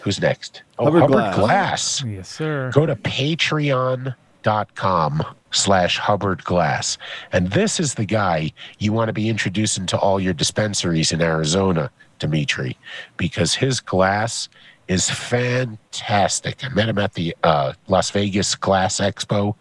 Who's 0.02 0.22
next? 0.22 0.64
Oh, 0.78 0.86
Hubbard 0.86 1.02
Hubbard, 1.02 1.36
Glass. 1.36 1.38
Glass. 2.02 2.04
yes 2.06 2.30
sir 2.30 2.72
Go 2.74 2.86
to 2.86 2.96
patreon.com 2.96 4.16
slash 5.52 5.98
Hubbard 5.98 6.44
Glass. 6.44 6.98
And 7.32 7.52
this 7.52 7.80
is 7.80 7.96
the 7.96 8.06
guy 8.06 8.52
you 8.80 8.94
want 8.94 9.10
to 9.10 9.14
be 9.14 9.30
introducing 9.30 9.86
to 9.88 9.98
all 9.98 10.20
your 10.20 10.34
dispensaries 10.34 11.12
in 11.12 11.22
Arizona, 11.22 11.92
Demitri, 12.20 12.78
because 13.18 13.56
his 13.56 13.80
glass 13.80 14.50
is 14.90 15.08
fantastic. 15.08 16.64
I 16.66 16.70
met 16.70 16.90
him 16.90 16.98
at 16.98 17.14
the 17.14 17.36
uh, 17.44 17.74
Las 17.88 18.10
Vegas 18.10 18.56
Glass 18.56 19.00
Expo, 19.00 19.54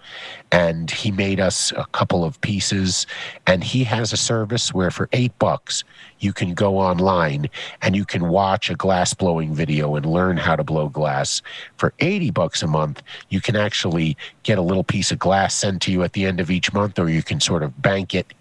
and 0.50 0.90
he 0.90 1.10
made 1.10 1.39
us 1.39 1.70
a 1.73 1.84
couple 1.92 2.24
of 2.24 2.40
pieces. 2.40 3.07
And 3.47 3.62
he 3.62 3.84
has 3.84 4.15
a 4.15 4.16
service 4.16 4.73
where 4.73 4.90
for 4.90 5.07
eight 5.12 5.39
bucks, 5.39 5.84
you 6.20 6.32
can 6.32 6.55
go 6.55 6.78
online 6.78 7.50
and 7.82 7.94
you 7.94 8.07
can 8.07 8.31
watch 8.31 8.70
a 8.70 8.74
glass 8.74 9.12
blowing 9.12 9.55
video 9.55 9.97
and 9.97 10.07
learn 10.07 10.39
how 10.39 10.57
to 10.57 10.65
blow 10.65 10.89
glass. 10.89 11.42
For 11.76 11.92
80 11.98 12.31
bucks 12.31 12.62
a 12.62 12.66
month, 12.66 13.02
you 13.28 13.42
can 13.42 13.55
actually 13.55 14.16
get 14.44 14.57
a 14.57 14.62
little 14.62 14.82
piece 14.82 15.12
of 15.12 15.18
glass 15.18 15.55
sent 15.55 15.82
to 15.82 15.92
you 15.92 16.02
at 16.05 16.15
the 16.15 16.24
end 16.24 16.40
of 16.40 16.50
each 16.50 16.73
month, 16.73 16.98
or 16.98 17.10
you 17.10 17.23
can 17.23 17.39
sort 17.39 17.62
of 17.62 17.82
bank 17.82 18.15
it 18.15 18.32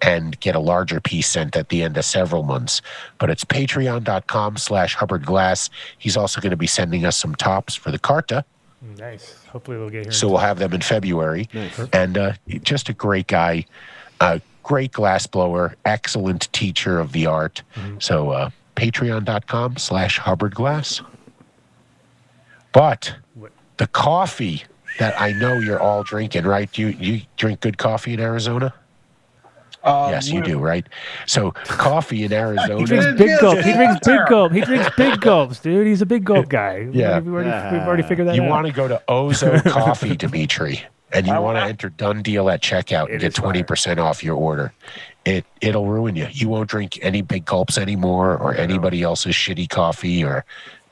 and 0.00 0.38
get 0.40 0.54
a 0.54 0.60
larger 0.60 1.00
piece 1.00 1.28
sent 1.28 1.56
at 1.56 1.68
the 1.68 1.82
end 1.82 1.96
of 1.96 2.04
several 2.04 2.42
months. 2.42 2.82
But 3.18 3.30
it's 3.30 3.44
patreon.com 3.44 4.56
slash 4.56 4.94
Hubbard 4.94 5.26
Glass. 5.26 5.70
He's 5.98 6.16
also 6.16 6.40
going 6.40 6.50
to 6.50 6.56
be 6.56 6.66
sending 6.66 7.04
us 7.04 7.16
some 7.16 7.34
tops 7.34 7.74
for 7.74 7.90
the 7.90 7.98
Carta. 7.98 8.44
nice 8.96 9.42
hopefully 9.52 9.76
we'll 9.76 9.90
get 9.90 10.04
here 10.04 10.12
So 10.12 10.28
we'll 10.28 10.38
have 10.38 10.58
them 10.58 10.72
in 10.72 10.80
February. 10.80 11.48
Nice. 11.52 11.78
And 11.92 12.18
uh, 12.18 12.32
just 12.62 12.88
a 12.88 12.94
great 12.94 13.26
guy, 13.26 13.66
a 14.20 14.40
great 14.62 14.92
glass 14.92 15.26
blower, 15.26 15.76
excellent 15.84 16.50
teacher 16.52 16.98
of 16.98 17.12
the 17.12 17.26
art. 17.26 17.62
So 17.98 18.30
uh, 18.30 18.50
patreon.com 18.76 19.76
slash 19.76 20.18
Hubbard 20.18 20.54
Glass. 20.54 21.02
But 22.72 23.14
the 23.76 23.86
coffee 23.86 24.64
that 24.98 25.20
I 25.20 25.32
know 25.32 25.54
you're 25.54 25.80
all 25.80 26.02
drinking, 26.02 26.44
right? 26.44 26.76
You 26.78 26.88
you 26.88 27.22
drink 27.36 27.60
good 27.60 27.76
coffee 27.76 28.14
in 28.14 28.20
Arizona? 28.20 28.72
Um, 29.84 30.10
yes, 30.10 30.28
you 30.30 30.42
do, 30.42 30.58
right? 30.58 30.86
So 31.26 31.50
coffee 31.64 32.22
in 32.24 32.30
He 32.30 32.36
Arizona. 32.36 32.84
drinks 32.86 33.18
big 33.18 33.40
gulp. 33.40 33.58
He 33.58 33.72
drinks 33.72 34.06
big 34.06 34.20
gulp. 34.28 34.52
He 34.52 34.60
drinks 34.60 34.96
big 34.96 35.20
gulps, 35.20 35.58
dude. 35.60 35.86
He's 35.86 36.02
a 36.02 36.06
big 36.06 36.24
gulp 36.24 36.48
guy. 36.48 36.88
Yeah. 36.92 37.18
we've 37.18 37.32
already, 37.32 37.76
we've 37.76 37.86
already 37.86 38.02
figured 38.04 38.28
that 38.28 38.36
You 38.36 38.42
out. 38.42 38.44
You 38.46 38.50
want 38.50 38.66
to 38.68 38.72
go 38.72 38.88
to 38.88 39.02
Ozo 39.08 39.62
Coffee, 39.70 40.16
Demitri, 40.16 40.82
and 41.12 41.26
you 41.26 41.32
want 41.40 41.58
to 41.58 41.64
enter 41.64 41.88
Done 41.88 42.22
Deal 42.22 42.48
at 42.48 42.62
checkout 42.62 43.10
and 43.10 43.20
get 43.20 43.34
twenty 43.34 43.62
percent 43.62 43.98
off 43.98 44.22
your 44.22 44.36
order. 44.36 44.72
It 45.24 45.44
it'll 45.60 45.86
ruin 45.86 46.16
you. 46.16 46.26
You 46.30 46.48
won't 46.48 46.68
drink 46.68 46.98
any 47.02 47.22
big 47.22 47.44
gulps 47.44 47.76
anymore, 47.78 48.36
or 48.36 48.54
anybody 48.54 49.02
else's 49.02 49.34
shitty 49.34 49.68
coffee, 49.68 50.22
or 50.24 50.44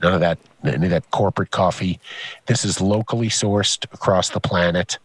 none 0.02 0.14
of 0.14 0.20
that 0.20 0.38
any 0.64 0.86
of 0.86 0.90
that 0.90 1.10
corporate 1.10 1.50
coffee. 1.52 1.98
This 2.46 2.64
is 2.64 2.80
locally 2.80 3.28
sourced 3.28 3.84
across 3.92 4.30
the 4.30 4.40
planet, 4.40 4.98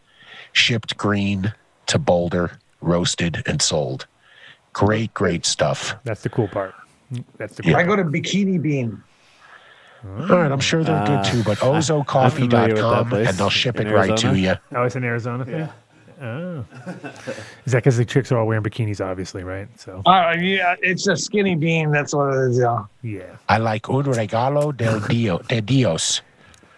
shipped 0.53 0.97
green 0.97 1.53
to 1.87 1.97
Boulder, 1.99 2.59
roasted 2.85 3.43
and 3.45 3.61
sold. 3.61 4.07
Great, 4.73 5.13
great 5.13 5.45
stuff. 5.45 5.95
That's 6.03 6.21
the 6.21 6.29
cool 6.29 6.47
part. 6.47 6.73
That's 7.37 7.55
the 7.55 7.63
Yeah. 7.63 7.71
cool 7.73 7.79
I 7.81 7.83
go 7.83 7.95
to 7.95 8.03
Bikini 8.03 8.61
Bean. 8.61 9.01
All 10.05 10.27
right, 10.37 10.51
I'm 10.51 10.59
sure 10.59 10.83
they're 10.83 11.05
good 11.07 11.23
too, 11.23 11.43
but 11.43 11.57
ozocoffee.com 11.59 13.13
and 13.13 13.27
they'll 13.37 13.49
ship 13.49 13.79
it 13.79 13.87
in 13.87 13.93
right 13.93 14.15
to 14.17 14.27
Arizona. 14.27 14.37
you. 14.71 14.77
Oh, 14.77 14.83
it's 14.83 14.95
an 14.95 15.03
Arizona 15.03 15.45
thing. 15.45 15.69
Oh, 16.21 16.63
is 17.65 17.71
that 17.73 17.79
because 17.79 17.97
the 17.97 18.05
chicks 18.05 18.31
are 18.31 18.37
all 18.37 18.45
wearing 18.47 18.63
bikinis? 18.63 19.03
Obviously, 19.03 19.43
right? 19.43 19.67
So 19.79 20.01
Uh, 20.05 20.35
yeah, 20.39 20.75
it's 20.81 21.07
a 21.07 21.17
skinny 21.17 21.55
bean. 21.55 21.91
That's 21.91 22.13
what 22.13 22.33
it 22.33 22.51
is. 22.51 22.57
Yeah. 22.59 22.83
yeah. 23.01 23.23
I 23.49 23.57
like 23.57 23.89
un 23.89 24.03
regalo 24.05 24.75
del 24.75 24.99
dio, 25.01 25.39
de 25.39 25.59
Dios. 25.61 26.21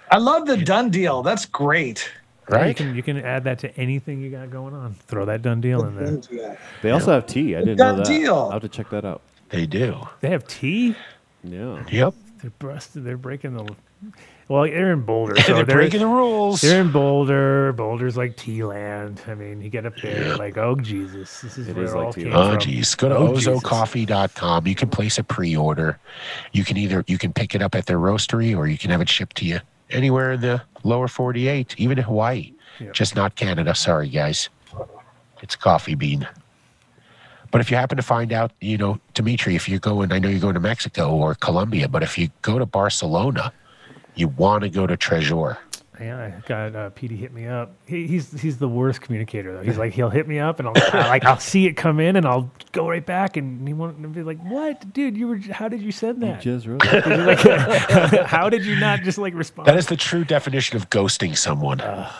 I 0.09 0.17
love 0.17 0.47
the 0.47 0.57
done 0.57 0.89
deal. 0.89 1.21
That's 1.21 1.45
great. 1.45 2.09
You 2.49 2.73
can 2.73 2.95
you 2.95 3.03
can 3.03 3.17
add 3.17 3.43
that 3.43 3.59
to 3.59 3.75
anything 3.77 4.21
you 4.21 4.29
got 4.29 4.49
going 4.49 4.73
on. 4.73 4.93
Throw 4.93 5.25
that 5.25 5.41
done 5.41 5.59
deal 5.61 5.85
in 5.85 5.95
there. 6.31 6.57
They 6.81 6.91
also 6.91 7.11
have 7.11 7.25
tea. 7.25 7.55
I 7.55 7.59
didn't 7.59 7.77
Done 7.77 7.97
know 7.97 8.03
that. 8.03 8.09
deal. 8.09 8.35
I'll 8.35 8.51
have 8.51 8.61
to 8.61 8.69
check 8.69 8.89
that 8.91 9.03
out. 9.05 9.21
They 9.49 9.65
do. 9.65 10.07
They 10.21 10.29
have 10.29 10.47
tea. 10.47 10.95
Yeah. 11.43 11.83
Yep. 11.89 12.13
They're 12.41 12.51
busted. 12.59 13.03
They're 13.03 13.17
breaking 13.17 13.55
the. 13.55 13.67
Well, 14.47 14.63
they're 14.63 14.93
in 14.93 15.01
Boulder. 15.01 15.35
So 15.41 15.55
they're 15.55 15.65
breaking 15.65 15.99
the 15.99 16.07
rules. 16.07 16.61
They're 16.61 16.79
in 16.81 16.91
Boulder. 16.91 17.73
Boulder's 17.73 18.15
like 18.15 18.37
tea 18.37 18.63
land. 18.63 19.21
I 19.27 19.33
mean, 19.33 19.61
you 19.61 19.69
get 19.69 19.85
up 19.85 19.93
there, 20.01 20.37
like, 20.37 20.57
oh 20.57 20.75
Jesus, 20.75 21.41
this 21.41 21.57
is 21.57 21.67
It 21.67 21.75
where 21.75 21.83
is 21.85 21.91
it 21.93 21.97
like 21.97 22.05
all 22.05 22.13
tea 22.13 22.23
came 22.23 22.31
land. 22.31 22.43
Oh 22.47 22.51
from. 22.51 22.59
geez. 22.61 22.95
Go 22.95 23.09
to 23.09 23.17
Oh, 23.17 23.35
Jesus. 23.35 23.61
ozocoffee.com. 23.61 24.67
You 24.67 24.75
can 24.75 24.89
place 24.89 25.17
a 25.17 25.23
pre-order. 25.23 25.99
You 26.53 26.63
can 26.63 26.77
either 26.77 27.03
you 27.07 27.17
can 27.17 27.33
pick 27.33 27.55
it 27.55 27.61
up 27.61 27.75
at 27.75 27.87
their 27.87 27.97
roastery 27.99 28.55
or 28.55 28.67
you 28.67 28.77
can 28.77 28.89
have 28.91 29.01
it 29.01 29.09
shipped 29.09 29.35
to 29.37 29.45
you 29.45 29.59
anywhere 29.89 30.33
in 30.33 30.41
the 30.41 30.61
lower 30.83 31.07
48, 31.07 31.75
even 31.77 31.97
in 31.97 32.03
Hawaii. 32.03 32.53
Yeah. 32.79 32.91
Just 32.91 33.15
not 33.15 33.35
Canada. 33.35 33.73
Sorry, 33.75 34.09
guys. 34.09 34.49
It's 35.41 35.55
coffee 35.55 35.95
bean. 35.95 36.27
But 37.51 37.61
if 37.61 37.71
you 37.71 37.77
happen 37.77 37.97
to 37.97 38.03
find 38.03 38.33
out, 38.33 38.51
you 38.59 38.77
know, 38.77 38.99
Demitri, 39.13 39.55
if 39.55 39.69
you're 39.69 39.79
going, 39.79 40.11
I 40.11 40.19
know 40.19 40.29
you're 40.29 40.39
going 40.39 40.55
to 40.55 40.59
Mexico 40.59 41.15
or 41.15 41.33
Colombia, 41.35 41.87
but 41.87 42.03
if 42.03 42.17
you 42.17 42.29
go 42.41 42.59
to 42.59 42.65
Barcelona, 42.65 43.53
you 44.15 44.27
want 44.27 44.63
to 44.63 44.69
go 44.69 44.85
to 44.85 44.97
Treasure. 44.97 45.57
Yeah, 45.99 46.17
I 46.43 46.47
got 46.47 46.75
uh, 46.75 46.89
Petey 46.91 47.15
hit 47.15 47.33
me 47.33 47.47
up. 47.47 47.73
He, 47.87 48.05
he's 48.07 48.39
he's 48.39 48.57
the 48.57 48.67
worst 48.67 49.01
communicator 49.01 49.53
though. 49.55 49.63
He's 49.63 49.77
like 49.77 49.93
he'll 49.93 50.09
hit 50.09 50.27
me 50.27 50.39
up 50.39 50.59
and 50.59 50.67
I'll 50.67 50.73
I, 50.93 51.07
like 51.07 51.25
I'll 51.25 51.39
see 51.39 51.65
it 51.65 51.73
come 51.73 51.99
in 51.99 52.15
and 52.15 52.25
I'll 52.25 52.51
go 52.71 52.89
right 52.89 53.05
back 53.05 53.35
and 53.37 53.67
he 53.67 53.73
won't 53.73 54.13
be 54.13 54.21
like, 54.23 54.39
"What, 54.43 54.93
dude? 54.93 55.17
You 55.17 55.27
were 55.27 55.37
how 55.37 55.67
did 55.67 55.81
you 55.81 55.91
send 55.91 56.21
that? 56.23 56.41
Just 56.41 56.67
wrote 56.67 56.81
Did 56.91 57.05
you, 57.05 57.17
like, 57.23 57.39
how 58.25 58.49
did 58.49 58.65
you 58.65 58.79
not 58.79 59.01
just 59.01 59.17
like 59.17 59.33
respond?" 59.33 59.67
That 59.67 59.77
is 59.77 59.87
the 59.87 59.97
true 59.97 60.23
definition 60.23 60.75
of 60.75 60.89
ghosting 60.89 61.35
someone. 61.35 61.79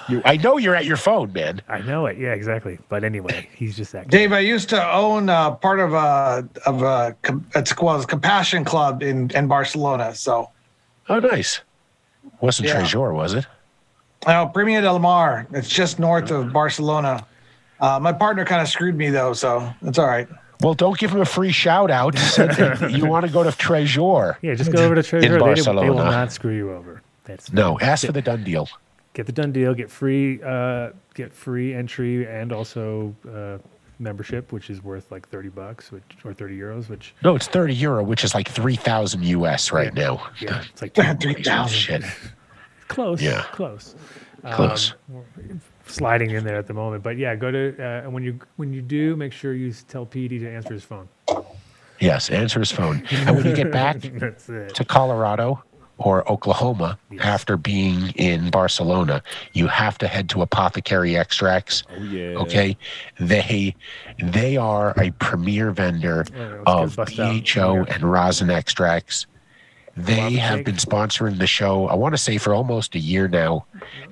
you, 0.09 0.22
I 0.25 0.38
know 0.38 0.57
you're 0.57 0.75
at 0.75 0.85
your 0.85 0.97
phone, 0.97 1.31
man. 1.33 1.61
I 1.69 1.81
know 1.81 2.06
it. 2.07 2.17
Yeah, 2.17 2.33
exactly. 2.33 2.80
But 2.89 3.03
anyway, 3.03 3.47
he's 3.56 3.75
just 3.77 3.91
that. 3.91 4.06
Guy. 4.09 4.17
Dave, 4.17 4.33
I 4.33 4.39
used 4.39 4.69
to 4.69 4.91
own 4.93 5.30
uh, 5.30 5.51
part 5.51 5.80
of 5.80 5.93
a 5.93 6.47
of 6.65 6.81
a 6.81 7.15
com- 7.22 7.45
it's 7.56 7.73
called 7.73 8.07
Compassion 8.07 8.65
Club 8.65 9.03
in 9.03 9.30
in 9.31 9.47
Barcelona. 9.47 10.15
So, 10.15 10.49
Oh, 11.09 11.19
nice. 11.19 11.61
Wasn't 12.41 12.67
Yeah. 12.67 12.73
Treasure, 12.75 13.14
was 13.14 13.33
it? 13.33 13.45
Oh, 14.27 14.51
Premia 14.53 14.81
del 14.81 14.99
Mar. 14.99 15.47
It's 15.51 15.69
just 15.69 15.99
north 15.99 16.30
of 16.31 16.53
Barcelona. 16.53 17.25
Uh, 17.80 17.99
my 17.99 18.11
partner 18.14 18.45
kind 18.45 18.61
of 18.61 18.67
screwed 18.67 18.95
me 18.95 19.09
though, 19.09 19.33
so 19.33 19.72
it's 19.81 19.97
all 19.99 20.07
right. 20.07 20.27
Well, 20.61 20.73
don't 20.73 20.97
give 20.97 21.11
him 21.11 21.22
a 21.22 21.25
free 21.25 21.51
shout 21.51 21.91
out. 21.91 22.15
You 22.91 23.06
want 23.06 23.25
to 23.27 23.31
go 23.31 23.43
to 23.43 23.51
Treasure. 23.51 24.38
Yeah, 24.41 24.56
just 24.56 24.72
go 24.72 24.83
over 24.83 24.95
to 24.95 25.03
Treasure. 25.03 25.38
They, 25.39 25.53
they 25.61 25.89
will 25.89 25.95
not 25.95 26.31
screw 26.31 26.56
you 26.56 26.72
over. 26.73 27.01
That's 27.25 27.51
No, 27.53 27.80
ask 27.80 28.06
for 28.06 28.11
the 28.11 28.22
done 28.22 28.43
deal. 28.43 28.67
get 29.14 29.25
the 29.27 29.31
done 29.31 29.51
deal. 29.51 29.73
Get 29.73 29.91
free. 29.91 30.41
Uh, 30.41 30.91
get 31.14 31.33
free 31.33 31.73
entry 31.75 32.25
and 32.27 32.51
also 32.51 33.14
uh, 33.31 33.57
membership, 33.99 34.51
which 34.51 34.69
is 34.72 34.83
worth 34.83 35.11
like 35.11 35.27
thirty 35.30 35.49
bucks, 35.49 35.91
which 35.91 36.03
or 36.23 36.33
thirty 36.33 36.57
euros, 36.57 36.89
which 36.89 37.14
No, 37.23 37.35
it's 37.35 37.47
30 37.47 37.75
euro, 37.75 38.03
which 38.03 38.23
is 38.23 38.33
like 38.33 38.47
3,000 38.47 39.23
US 39.25 39.72
right 39.72 39.93
now. 39.93 40.27
yeah, 40.39 40.64
it's 40.72 40.81
like 40.81 40.95
Three 41.22 41.43
thousand. 41.43 41.77
Shit. 41.77 42.03
close. 42.88 43.22
Yeah. 43.22 43.43
close. 43.51 43.95
Close. 44.51 44.93
Um, 45.14 45.61
sliding 45.88 46.32
in 46.32 46.43
there 46.43 46.57
at 46.57 46.67
the 46.67 46.74
moment, 46.74 47.03
but 47.03 47.17
yeah, 47.17 47.35
go 47.35 47.49
to 47.51 47.75
uh, 47.80 48.01
and 48.03 48.14
when 48.14 48.24
you 48.24 48.40
when 48.57 48.72
you 48.74 48.82
do, 48.82 49.16
make 49.16 49.33
sure 49.33 49.53
you 49.53 49.72
tell 49.88 50.06
PD 50.06 50.40
to 50.40 50.49
answer 50.49 50.74
his 50.74 50.83
phone. 50.83 51.07
Yes, 51.99 52.30
answer 52.30 52.59
his 52.59 52.72
phone. 52.72 53.03
And 53.11 53.35
when 53.35 53.45
you 53.45 53.56
get 53.56 53.72
back 53.72 53.99
to 54.01 54.85
Colorado 54.88 55.64
or 55.98 56.30
Oklahoma 56.32 56.99
after 57.22 57.57
being 57.57 58.09
in 58.11 58.51
Barcelona, 58.51 59.24
you 59.53 59.66
have 59.67 59.98
to 59.98 60.07
head 60.07 60.30
to 60.30 60.43
Apothecary 60.43 61.17
Extracts. 61.17 61.83
Oh 61.90 62.03
yeah. 62.03 62.38
Okay, 62.38 62.77
they 63.19 63.75
they 64.19 64.56
are 64.57 64.93
a 64.99 65.09
premier 65.19 65.72
vendor 65.72 66.25
let's 66.35 66.64
of 66.67 66.95
get. 67.07 67.43
BHO 67.43 67.75
Yeah. 67.88 67.93
and 67.95 68.03
rosin 68.03 68.51
extracts. 68.51 69.25
They 69.98 70.34
have 70.34 70.58
cake. 70.59 70.66
been 70.66 70.76
sponsoring 70.76 71.40
the 71.40 71.48
show. 71.48 71.88
I 71.88 71.95
want 71.95 72.14
to 72.14 72.17
say 72.17 72.38
for 72.38 72.53
almost 72.53 72.93
a 72.95 73.00
year 73.00 73.27
now, 73.27 73.66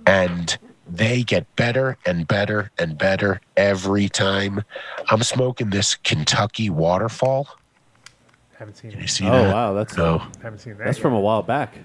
and 0.08 0.58
they 0.90 1.24
get 1.24 1.54
better 1.56 1.98
and 2.06 2.28
better 2.28 2.72
and 2.80 2.98
better 2.98 3.40
every 3.56 4.10
time. 4.10 4.64
I'm 5.10 5.22
smoking 5.24 5.70
this 5.70 5.96
Kentucky 5.96 6.70
Waterfall. 6.70 7.48
Haven't 8.58 8.78
seen 8.78 8.92
You 8.92 8.98
it. 9.00 9.10
see 9.10 9.28
Oh 9.28 9.32
that? 9.32 9.54
wow, 9.54 9.74
that's 9.74 9.96
No. 9.98 10.20
Haven't 10.42 10.60
seen 10.60 10.78
that. 10.78 10.86
that's 10.86 10.98
yet. 10.98 11.02
from 11.02 11.14
a 11.14 11.20
while 11.20 11.44
back. 11.44 11.76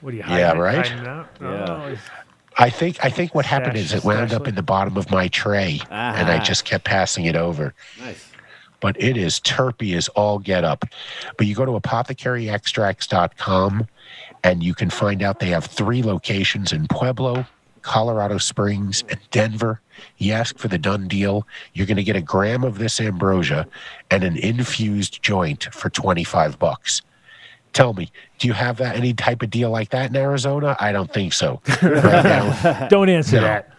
What 0.00 0.10
do 0.10 0.16
you? 0.16 0.22
Yeah, 0.26 0.48
hiding- 0.48 0.60
right? 0.62 0.86
hiding 0.88 1.06
out? 1.06 1.28
Yeah. 1.40 1.46
Oh, 1.68 1.86
it's- 1.88 1.98
I 2.56 2.70
think 2.70 3.04
I 3.04 3.10
think 3.10 3.34
what 3.34 3.44
happened 3.46 3.76
Stash- 3.76 3.84
is 3.86 3.92
it 3.94 4.04
wound 4.04 4.32
up 4.32 4.46
in 4.46 4.54
the 4.54 4.62
bottom 4.62 4.96
of 4.96 5.10
my 5.10 5.26
tray, 5.28 5.80
and 5.90 6.28
I 6.30 6.38
just 6.38 6.64
kept 6.64 6.84
passing 6.84 7.24
it 7.24 7.34
over. 7.36 7.74
Nice. 8.00 8.30
But 8.84 9.00
it 9.02 9.16
is 9.16 9.40
terpy 9.40 9.96
as 9.96 10.08
all 10.08 10.38
get 10.38 10.62
up. 10.62 10.84
But 11.38 11.46
you 11.46 11.54
go 11.54 11.64
to 11.64 11.72
apothecaryextracts.com 11.72 13.88
and 14.42 14.62
you 14.62 14.74
can 14.74 14.90
find 14.90 15.22
out 15.22 15.38
they 15.40 15.46
have 15.48 15.64
three 15.64 16.02
locations 16.02 16.70
in 16.70 16.86
Pueblo, 16.88 17.46
Colorado 17.80 18.36
Springs, 18.36 19.02
and 19.08 19.18
Denver. 19.30 19.80
You 20.18 20.34
ask 20.34 20.58
for 20.58 20.68
the 20.68 20.76
done 20.76 21.08
deal, 21.08 21.46
you're 21.72 21.86
going 21.86 21.96
to 21.96 22.04
get 22.04 22.14
a 22.14 22.20
gram 22.20 22.62
of 22.62 22.76
this 22.76 23.00
ambrosia 23.00 23.66
and 24.10 24.22
an 24.22 24.36
infused 24.36 25.22
joint 25.22 25.64
for 25.72 25.88
25 25.88 26.58
bucks. 26.58 27.00
Tell 27.72 27.94
me, 27.94 28.12
do 28.38 28.48
you 28.48 28.52
have 28.52 28.76
that 28.76 28.96
any 28.96 29.14
type 29.14 29.40
of 29.42 29.48
deal 29.48 29.70
like 29.70 29.88
that 29.90 30.10
in 30.10 30.16
Arizona? 30.16 30.76
I 30.78 30.92
don't 30.92 31.10
think 31.10 31.32
so. 31.32 31.62
Right 31.82 32.22
now, 32.22 32.88
Don't 32.88 33.08
answer 33.08 33.36
No. 33.36 33.42
that. 33.44 33.70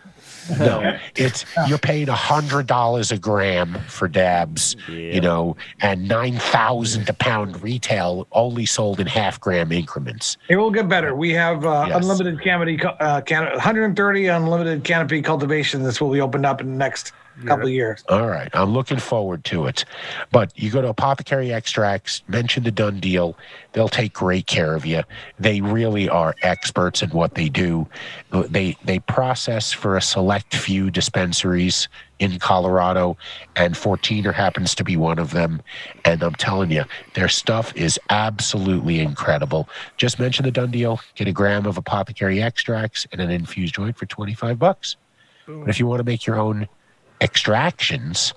No, 0.60 0.98
it's 1.16 1.46
you're 1.68 1.78
paying 1.78 2.10
a 2.10 2.14
hundred 2.16 2.68
dollars 2.68 3.12
a 3.12 3.18
gram 3.18 3.76
for 3.88 4.08
dabs, 4.08 4.76
you 4.88 5.22
know, 5.22 5.56
and 5.82 6.08
nine 6.08 6.38
thousand 6.38 7.08
a 7.10 7.14
pound 7.14 7.62
retail, 7.64 8.28
only 8.32 8.66
sold 8.66 9.00
in 9.00 9.08
half 9.08 9.40
gram 9.40 9.72
increments. 9.72 10.38
It 10.50 10.58
will 10.58 10.72
get 10.72 10.88
better. 10.88 11.16
We 11.16 11.32
have 11.34 11.66
uh, 11.66 11.86
Yes. 11.88 11.98
unlimited 11.98 12.42
canopy, 12.42 12.80
uh, 12.84 13.22
can- 13.22 13.46
130 13.52 14.28
unlimited 14.28 14.84
canopy 14.84 15.22
cultivation. 15.22 15.84
This 15.84 16.00
will 16.02 16.12
be 16.12 16.22
opened 16.22 16.46
up 16.46 16.62
in 16.62 16.72
the 16.72 16.78
next 16.78 17.12
couple 17.46 17.66
of 17.66 17.72
years. 17.72 18.04
All 18.10 18.28
right, 18.28 18.50
I'm 18.54 18.72
looking 18.72 18.98
forward 18.98 19.44
to 19.46 19.66
it. 19.66 19.86
But 20.32 20.52
you 20.56 20.72
go 20.72 20.82
to 20.82 20.90
Apothecary 20.90 21.52
Extracts, 21.54 22.24
mention 22.28 22.64
the 22.64 22.72
done 22.72 23.00
deal. 23.00 23.38
They'll 23.74 23.90
take 23.90 24.14
great 24.14 24.48
care 24.48 24.76
of 24.76 24.86
you. 24.86 25.04
They 25.40 25.62
really 25.62 26.08
are 26.08 26.36
experts 26.42 27.02
in 27.02 27.10
what 27.10 27.36
they 27.36 27.50
do. 27.50 27.88
They 28.32 28.78
they 28.84 29.00
process 29.00 29.72
for 29.72 29.98
a 29.98 30.02
select 30.02 30.56
few 30.56 30.90
dispensaries 30.92 31.88
in 32.20 32.40
Colorado, 32.40 33.18
and 33.56 33.76
14er 33.76 34.34
happens 34.34 34.74
to 34.76 34.84
be 34.84 34.96
one 34.96 35.20
of 35.20 35.32
them. 35.32 35.62
And 36.06 36.24
I'm 36.24 36.36
telling 36.36 36.72
you, 36.72 36.86
their 37.14 37.28
stuff 37.28 37.76
is 37.76 38.00
absolutely 38.10 39.00
incredible. 39.00 39.68
Just 39.98 40.20
mention 40.20 40.46
the 40.46 40.52
done 40.52 40.72
deal, 40.72 41.02
get 41.16 41.28
a 41.28 41.34
gram 41.34 41.66
of 41.66 41.78
apothecary 41.78 42.42
extracts 42.42 43.06
and 43.12 43.20
an 43.20 43.32
infused 43.32 43.76
joint 43.76 43.98
for 43.98 44.06
25 44.06 44.58
bucks. 44.58 44.96
But 45.48 45.70
if 45.70 45.80
you 45.80 45.86
want 45.86 46.00
to 46.00 46.04
make 46.04 46.26
your 46.26 46.38
own 46.38 46.68
extractions, 47.22 48.34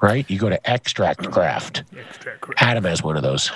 right? 0.00 0.28
You 0.30 0.38
go 0.38 0.48
to 0.48 0.70
Extract 0.70 1.30
Craft. 1.30 1.84
Extract 1.96 2.40
crap. 2.40 2.62
Adam 2.62 2.84
has 2.84 3.02
one 3.02 3.16
of 3.16 3.22
those. 3.22 3.50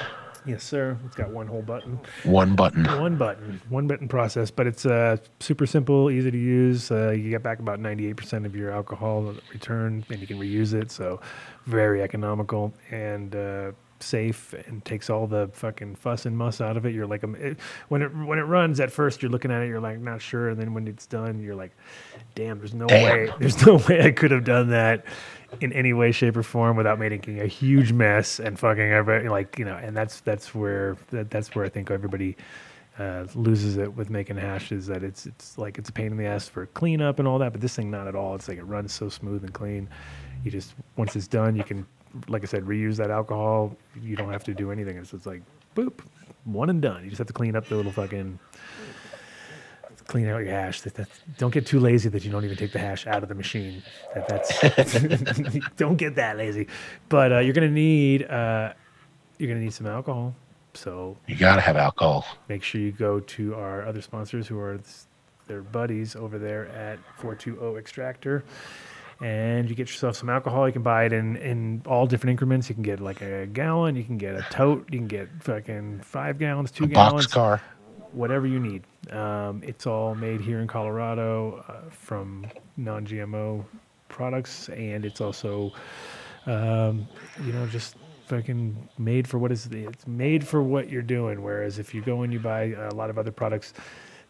Yes, 0.49 0.65
sir. 0.65 0.97
It's 1.05 1.15
got 1.15 1.29
one 1.29 1.47
whole 1.47 1.61
button. 1.61 2.01
One 2.25 2.57
button. 2.57 2.85
One 2.85 3.17
button. 3.17 3.61
One 3.69 3.87
button 3.87 4.09
process, 4.09 4.51
but 4.51 4.67
it's 4.67 4.87
uh, 4.87 5.19
super 5.41 5.67
simple, 5.67 6.11
easy 6.11 6.31
to 6.31 6.39
use. 6.39 6.91
Uh, 6.91 7.11
you 7.11 7.29
get 7.29 7.43
back 7.43 7.59
about 7.59 7.81
98% 7.81 8.47
of 8.47 8.57
your 8.57 8.71
alcohol 8.71 9.35
return, 9.53 10.07
and 10.09 10.21
you 10.21 10.27
can 10.27 10.39
reuse 10.39 10.73
it. 10.73 10.91
So, 10.91 11.21
very 11.67 12.03
economical 12.03 12.73
and 12.91 13.37
uh, 13.37 13.73
safe, 14.01 14.55
and 14.67 14.83
takes 14.87 15.11
all 15.11 15.27
the 15.27 15.51
fucking 15.53 15.97
fuss 15.97 16.25
and 16.25 16.35
muss 16.35 16.63
out 16.63 16.79
of 16.79 16.87
it. 16.87 16.95
You're 16.95 17.07
like, 17.07 17.25
um, 17.25 17.35
it, 17.35 17.59
when 17.89 18.01
it 18.01 18.15
when 18.15 18.39
it 18.39 18.45
runs 18.45 18.81
at 18.81 18.91
first, 18.91 19.21
you're 19.21 19.31
looking 19.31 19.51
at 19.51 19.61
it, 19.61 19.69
you're 19.69 19.81
like 19.81 19.99
not 20.01 20.23
sure, 20.23 20.49
and 20.49 20.59
then 20.59 20.73
when 20.73 20.89
it's 20.89 21.07
done, 21.07 21.43
you're 21.43 21.57
like, 21.57 21.77
damn, 22.35 22.59
there's 22.59 22.75
no 22.75 22.87
Damn. 22.87 23.05
way, 23.05 23.33
there's 23.39 23.67
no 23.67 23.77
way 23.89 24.03
I 24.03 24.11
could 24.11 24.31
have 24.31 24.45
done 24.45 24.71
that 24.71 25.05
in 25.61 25.73
any 25.73 25.93
way, 25.93 26.13
shape, 26.13 26.37
or 26.37 26.43
form 26.43 26.77
without 26.77 26.99
making 26.99 27.41
a 27.41 27.47
huge 27.47 27.93
mess 27.93 28.39
and 28.39 28.59
fucking 28.59 28.83
everybody. 28.83 29.29
Like 29.29 29.59
you 29.59 29.65
know, 29.65 29.77
and 29.77 29.97
that's 29.97 30.21
that's 30.21 30.55
where 30.55 30.97
that, 31.11 31.31
that's 31.31 31.55
where 31.55 31.65
I 31.65 31.69
think 31.69 31.91
everybody 31.91 32.37
uh, 32.99 33.27
loses 33.35 33.77
it 33.77 33.95
with 33.97 34.11
making 34.11 34.37
hashes 34.37 34.87
that 34.89 35.03
it's 35.03 35.27
it's 35.27 35.57
like 35.57 35.79
it's 35.79 35.89
a 35.89 35.93
pain 35.93 36.09
in 36.09 36.17
the 36.17 36.27
ass 36.27 36.49
for 36.49 36.67
cleanup 36.67 37.19
and 37.19 37.29
all 37.29 37.39
that, 37.39 37.53
but 37.53 37.61
this 37.61 37.75
thing 37.77 37.91
not 37.91 38.09
at 38.09 38.15
all. 38.15 38.35
It's 38.35 38.49
like 38.49 38.59
it 38.59 38.65
runs 38.65 38.93
so 38.93 39.09
smooth 39.09 39.45
and 39.45 39.53
clean. 39.53 39.89
You 40.45 40.51
just 40.51 40.75
once 40.97 41.17
it's 41.17 41.29
done, 41.29 41.57
you 41.57 41.65
can, 41.65 41.87
like 42.29 42.43
I 42.43 42.47
said, 42.47 42.65
reuse 42.65 42.97
that 42.97 43.11
alcohol. 43.11 43.77
You 44.01 44.17
don't 44.17 44.33
have 44.33 44.45
to 44.45 44.55
do 44.55 44.71
anything. 44.71 44.97
It's, 44.97 45.13
it's 45.13 45.27
like 45.27 45.43
boop, 45.77 46.01
one 46.45 46.71
and 46.71 46.83
done. 46.83 47.05
You 47.05 47.11
just 47.11 47.19
have 47.19 47.27
to 47.29 47.33
clean 47.33 47.57
up 47.57 47.67
the 47.69 47.77
little 47.77 47.93
fucking 47.93 48.39
clean 50.09 50.27
out 50.27 50.39
your 50.39 50.51
hash. 50.51 50.81
That, 50.81 50.95
that 50.95 51.09
don't 51.39 51.53
get 51.55 51.65
too 51.67 51.79
lazy 51.79 52.09
that 52.09 52.25
you 52.25 52.31
don't 52.33 52.45
even 52.45 52.57
take 52.57 52.73
the 52.73 52.81
hash 52.81 53.07
out 53.07 53.23
of 53.23 53.29
the 53.29 53.35
machine. 53.37 53.83
That 54.15 54.27
that's 54.29 55.63
don't 55.77 55.97
get 55.97 56.17
that 56.17 56.37
lazy. 56.37 56.67
But 57.09 57.33
uh, 57.33 57.39
you're 57.39 57.55
gonna 57.55 57.69
need 57.71 58.25
uh, 58.29 58.73
you're 59.39 59.49
gonna 59.49 59.65
need 59.65 59.73
some 59.73 59.87
alcohol. 59.87 60.35
So 60.75 61.17
You 61.27 61.37
gotta 61.37 61.61
have 61.61 61.77
alcohol. 61.77 62.27
make 62.49 62.63
sure 62.63 62.81
you 62.81 62.93
go 62.93 63.21
to 63.21 63.55
our 63.55 63.87
other 63.87 64.03
sponsors 64.03 64.47
who 64.49 64.59
are 64.59 64.79
their 65.47 65.63
buddies 65.63 66.15
over 66.15 66.39
there 66.39 66.69
at 66.69 66.99
420 67.17 67.79
Extractor. 67.79 68.45
And 69.21 69.69
you 69.69 69.75
get 69.75 69.89
yourself 69.89 70.15
some 70.15 70.31
alcohol. 70.31 70.69
You 70.69 70.73
can 70.73 70.83
buy 70.83 71.05
it 71.07 71.13
in, 71.13 71.37
in 71.37 71.83
all 71.87 72.07
different 72.07 72.31
increments. 72.33 72.69
You 72.69 72.75
can 72.77 72.85
get 72.85 73.01
like 73.01 73.21
a 73.21 73.47
gallon. 73.47 73.97
You 73.97 74.05
can 74.05 74.17
get 74.19 74.37
a 74.37 74.47
tote. 74.51 74.87
You 74.93 74.99
can 75.01 75.09
get 75.09 75.29
fucking 75.41 76.03
five 76.05 76.39
gallons, 76.39 76.71
two 76.71 76.85
A 76.85 76.89
gallons 76.89 77.27
boxcar. 77.27 77.61
whatever 78.13 78.47
you 78.47 78.61
need. 78.61 78.85
Um, 79.11 79.63
it's 79.65 79.87
all 79.87 80.15
made 80.15 80.41
here 80.41 80.61
in 80.61 80.67
Colorado 80.67 81.65
uh, 81.69 81.91
from 81.91 82.47
non-GMO 82.77 83.65
products, 84.09 84.69
and 84.71 85.05
it's 85.05 85.21
also, 85.21 85.73
um, 86.47 87.07
you 87.45 87.53
know, 87.53 87.67
just 87.67 87.97
fucking 88.27 88.77
made 88.99 89.27
for 89.27 89.39
what 89.39 89.51
is 89.51 89.67
it's 89.67 90.07
made 90.07 90.47
for 90.47 90.63
what 90.63 90.91
you're 90.91 91.03
doing. 91.03 91.43
Whereas 91.43 91.79
if 91.79 91.95
you 91.95 92.03
go 92.03 92.23
and 92.23 92.33
you 92.33 92.39
buy 92.39 92.75
a 92.75 92.95
lot 92.95 93.11
of 93.11 93.19
other 93.19 93.33
products, 93.33 93.73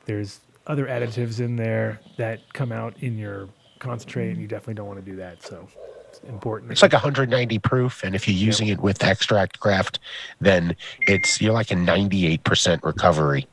there's 0.04 0.40
other 0.66 0.86
additives 0.86 1.40
in 1.40 1.56
there 1.56 2.00
that 2.16 2.52
come 2.52 2.72
out 2.72 2.94
in 3.02 3.18
your 3.18 3.48
concentrate, 3.78 4.30
and 4.30 4.40
you 4.40 4.46
definitely 4.46 4.74
don't 4.74 4.86
want 4.86 5.04
to 5.04 5.10
do 5.10 5.16
that. 5.16 5.42
So 5.42 5.68
it's 6.08 6.20
important. 6.28 6.72
It's 6.72 6.82
like 6.82 6.92
190 6.92 7.58
proof, 7.58 8.02
and 8.04 8.14
if 8.14 8.28
you're 8.28 8.36
using 8.36 8.68
it 8.68 8.80
with 8.80 9.02
extract 9.02 9.60
craft, 9.60 9.98
then 10.40 10.76
it's 11.02 11.40
you're 11.40 11.52
like 11.52 11.70
a 11.70 11.74
98% 11.74 12.82
recovery. 12.82 13.46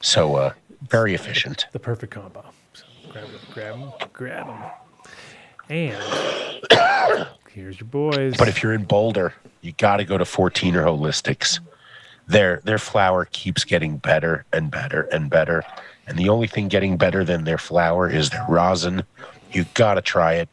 So 0.00 0.36
uh, 0.36 0.52
very 0.88 1.14
efficient. 1.14 1.66
the 1.72 1.78
perfect 1.78 2.12
combo. 2.12 2.44
So 2.72 2.84
grab 3.10 3.26
them, 3.28 3.40
grab 3.52 3.78
them, 3.78 4.08
grab 4.12 4.46
them. 4.46 4.62
And 5.68 7.28
here's 7.48 7.78
your 7.78 7.88
boys. 7.88 8.36
But 8.36 8.48
if 8.48 8.62
you're 8.62 8.72
in 8.72 8.84
Boulder, 8.84 9.34
you 9.60 9.72
got 9.72 9.98
to 9.98 10.04
go 10.04 10.18
to 10.18 10.24
14er 10.24 10.84
Holistics. 10.84 11.60
Their 12.26 12.60
their 12.64 12.78
flour 12.78 13.26
keeps 13.26 13.64
getting 13.64 13.96
better 13.96 14.44
and 14.52 14.70
better 14.70 15.02
and 15.12 15.28
better, 15.28 15.64
and 16.06 16.16
the 16.16 16.28
only 16.28 16.46
thing 16.46 16.68
getting 16.68 16.96
better 16.96 17.24
than 17.24 17.42
their 17.44 17.58
flour 17.58 18.08
is 18.08 18.30
their 18.30 18.46
rosin. 18.48 19.02
You 19.52 19.64
got 19.74 19.94
to 19.94 20.02
try 20.02 20.34
it. 20.34 20.48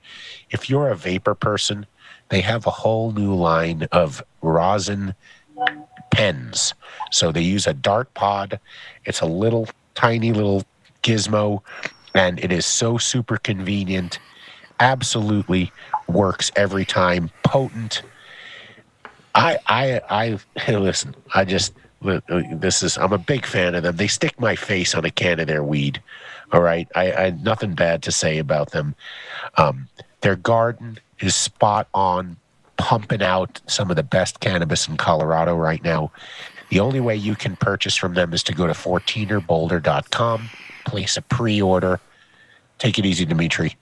If 0.49 0.69
you're 0.71 0.89
a 0.89 0.95
vapor 0.95 1.35
person, 1.35 1.85
they 2.29 2.41
have 2.41 2.65
a 2.65 2.71
whole 2.71 3.11
new 3.11 3.35
line 3.35 3.87
of 3.91 4.23
rosin 4.41 5.13
pens. 6.11 6.73
So 7.11 7.31
they 7.31 7.41
use 7.41 7.67
a 7.67 7.73
dart 7.73 8.13
pod. 8.13 8.59
It's 9.05 9.21
a 9.21 9.25
little 9.25 9.67
tiny 9.95 10.33
little 10.33 10.63
gizmo, 11.03 11.61
and 12.13 12.39
it 12.39 12.51
is 12.51 12.65
so 12.65 12.97
super 12.97 13.37
convenient. 13.37 14.19
Absolutely 14.79 15.71
works 16.07 16.51
every 16.55 16.85
time. 16.85 17.29
Potent. 17.43 18.01
I 19.35 19.57
I 19.67 20.01
I 20.09 20.71
listen. 20.71 21.15
I 21.33 21.45
just 21.45 21.73
this 22.01 22.83
is 22.83 22.97
I'm 22.97 23.13
a 23.13 23.17
big 23.17 23.45
fan 23.45 23.75
of 23.75 23.83
them. 23.83 23.95
They 23.95 24.07
stick 24.07 24.39
my 24.39 24.55
face 24.55 24.93
on 24.93 25.05
a 25.05 25.09
can 25.09 25.39
of 25.39 25.47
their 25.47 25.63
weed. 25.63 26.01
All 26.51 26.61
right, 26.61 26.87
I, 26.95 27.11
I 27.11 27.29
nothing 27.31 27.73
bad 27.73 28.03
to 28.03 28.11
say 28.11 28.37
about 28.37 28.71
them. 28.71 28.95
Um, 29.57 29.87
their 30.21 30.35
garden 30.35 30.99
is 31.19 31.35
spot 31.35 31.87
on, 31.93 32.37
pumping 32.77 33.21
out 33.21 33.61
some 33.67 33.89
of 33.89 33.95
the 33.95 34.03
best 34.03 34.39
cannabis 34.39 34.87
in 34.87 34.97
Colorado 34.97 35.55
right 35.55 35.83
now. 35.83 36.11
The 36.69 36.79
only 36.79 36.99
way 36.99 37.15
you 37.15 37.35
can 37.35 37.55
purchase 37.55 37.95
from 37.95 38.13
them 38.13 38.33
is 38.33 38.43
to 38.43 38.53
go 38.53 38.67
to 38.67 38.73
14erboulder.com, 38.73 40.49
place 40.85 41.17
a 41.17 41.21
pre-order. 41.21 41.99
Take 42.77 42.99
it 42.99 43.05
easy, 43.05 43.25
Demitri 43.25 43.75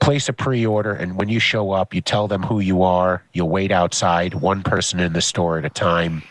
place 0.00 0.28
a 0.28 0.32
pre-order 0.32 0.92
and 0.92 1.16
when 1.16 1.28
you 1.28 1.40
show 1.40 1.72
up 1.72 1.94
you 1.94 2.00
tell 2.00 2.28
them 2.28 2.42
who 2.42 2.60
you 2.60 2.82
are 2.82 3.22
you'll 3.32 3.48
wait 3.48 3.72
outside 3.72 4.34
one 4.34 4.62
person 4.62 5.00
in 5.00 5.12
the 5.14 5.20
store 5.20 5.58
at 5.58 5.64
a 5.64 5.70
time 5.70 6.22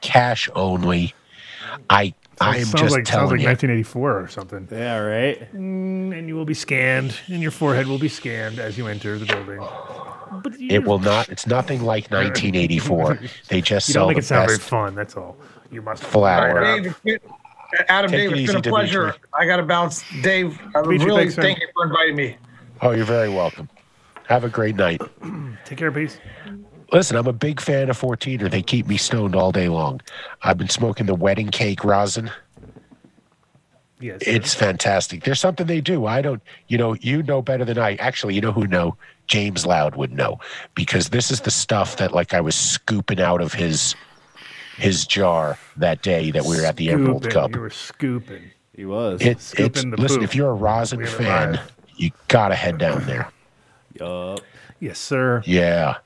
cash 0.00 0.50
only 0.54 1.14
i 1.90 2.12
i 2.40 2.58
am 2.58 2.64
sounds 2.64 2.82
just 2.82 2.94
like 2.94 3.06
sounds 3.06 3.30
like 3.30 3.40
you 3.40 3.46
1984 3.46 4.20
or 4.20 4.28
something. 4.28 4.68
Yeah, 4.70 4.98
right. 4.98 5.52
Mm, 5.54 6.16
and 6.18 6.28
you 6.28 6.34
will 6.34 6.44
be 6.44 6.54
scanned, 6.54 7.16
and 7.28 7.40
your 7.40 7.50
forehead 7.50 7.86
will 7.86 7.98
be 7.98 8.08
scanned 8.08 8.58
as 8.58 8.76
you 8.76 8.86
enter 8.86 9.18
the 9.18 9.26
building. 9.26 9.60
But 10.42 10.58
you, 10.58 10.68
it 10.70 10.84
will 10.84 10.98
not 10.98 11.28
it's 11.28 11.46
nothing 11.46 11.82
like 11.82 12.04
1984 12.10 13.18
they 13.48 13.60
just 13.60 13.88
You 13.88 13.92
sell 13.92 14.06
don't 14.06 14.08
make 14.10 14.16
the 14.16 14.20
it 14.20 14.26
sound 14.26 14.46
very 14.48 14.58
best 14.58 14.68
fun. 14.68 14.94
That's 14.94 15.16
all. 15.16 15.36
You 15.70 15.82
must 15.82 16.02
Flour. 16.02 16.48
All 16.64 16.78
right, 16.78 16.82
Dave, 17.04 17.20
Adam, 17.88 18.10
Take 18.10 18.20
Dave, 18.20 18.32
it 18.32 18.38
it's 18.38 18.52
been 18.52 18.56
a 18.56 18.62
pleasure. 18.62 19.00
Demitri. 19.06 19.20
I 19.34 19.46
got 19.46 19.56
to 19.56 19.62
bounce. 19.64 20.04
Dave, 20.22 20.60
I 20.76 20.82
Demitri, 20.82 21.06
really 21.06 21.20
thanks, 21.22 21.34
thank 21.34 21.60
you 21.60 21.68
for 21.74 21.86
inviting 21.86 22.16
me. 22.16 22.36
oh 22.82 22.90
you're 22.92 23.04
very 23.04 23.28
welcome 23.28 23.68
have 24.28 24.44
a 24.44 24.48
great 24.48 24.76
night 24.76 25.00
take 25.64 25.78
care, 25.78 25.90
peace. 25.92 26.18
Listen, 26.92 27.16
I'm 27.16 27.26
a 27.26 27.32
big 27.32 27.60
fan 27.60 27.90
of 27.90 28.00
14er. 28.00 28.50
They 28.50 28.62
keep 28.62 28.86
me 28.86 28.96
stoned 28.96 29.34
all 29.34 29.50
day 29.50 29.68
long. 29.68 30.00
I've 30.42 30.58
been 30.58 30.68
smoking 30.68 31.06
the 31.06 31.14
wedding 31.14 31.48
cake 31.48 31.82
rosin. 31.82 32.30
Yes, 34.00 34.20
It's 34.26 34.54
fantastic. 34.54 35.24
There's 35.24 35.40
something 35.40 35.66
they 35.66 35.80
do. 35.80 36.06
I 36.06 36.20
don't, 36.20 36.42
you 36.68 36.76
know, 36.78 36.94
you 36.94 37.22
know 37.22 37.40
better 37.42 37.64
than 37.64 37.78
I. 37.78 37.94
Actually, 37.96 38.34
you 38.34 38.40
know 38.42 38.52
who 38.52 38.66
know? 38.66 38.96
James 39.26 39.64
Loud 39.66 39.96
would 39.96 40.12
know 40.12 40.38
because 40.74 41.08
this 41.10 41.30
is 41.30 41.40
the 41.42 41.50
stuff 41.50 41.96
that 41.96 42.12
like 42.12 42.34
I 42.34 42.40
was 42.40 42.54
scooping 42.54 43.20
out 43.20 43.40
of 43.40 43.52
his 43.54 43.94
his 44.76 45.06
jar 45.06 45.58
that 45.76 46.02
day 46.02 46.30
that 46.32 46.44
we 46.44 46.56
were 46.58 46.64
at 46.66 46.76
the 46.76 46.90
Emerald 46.90 47.28
Cup. 47.30 47.54
You 47.54 47.60
were 47.60 47.70
scooping. 47.70 48.50
He 48.74 48.84
was. 48.84 49.20
It, 49.20 49.28
it's 49.28 49.44
scooping 49.44 49.90
the 49.90 49.96
listen, 49.96 50.18
poop. 50.18 50.24
if 50.24 50.34
you're 50.34 50.50
a 50.50 50.54
rosin 50.54 50.98
We 51.00 51.06
fan, 51.06 51.52
live. 51.52 51.72
you 51.96 52.10
gotta 52.28 52.54
head 52.56 52.78
down 52.78 53.06
there. 53.06 53.30
Yup. 54.00 54.40
Yes, 54.80 54.98
sir. 54.98 55.42
Yeah. 55.46 55.98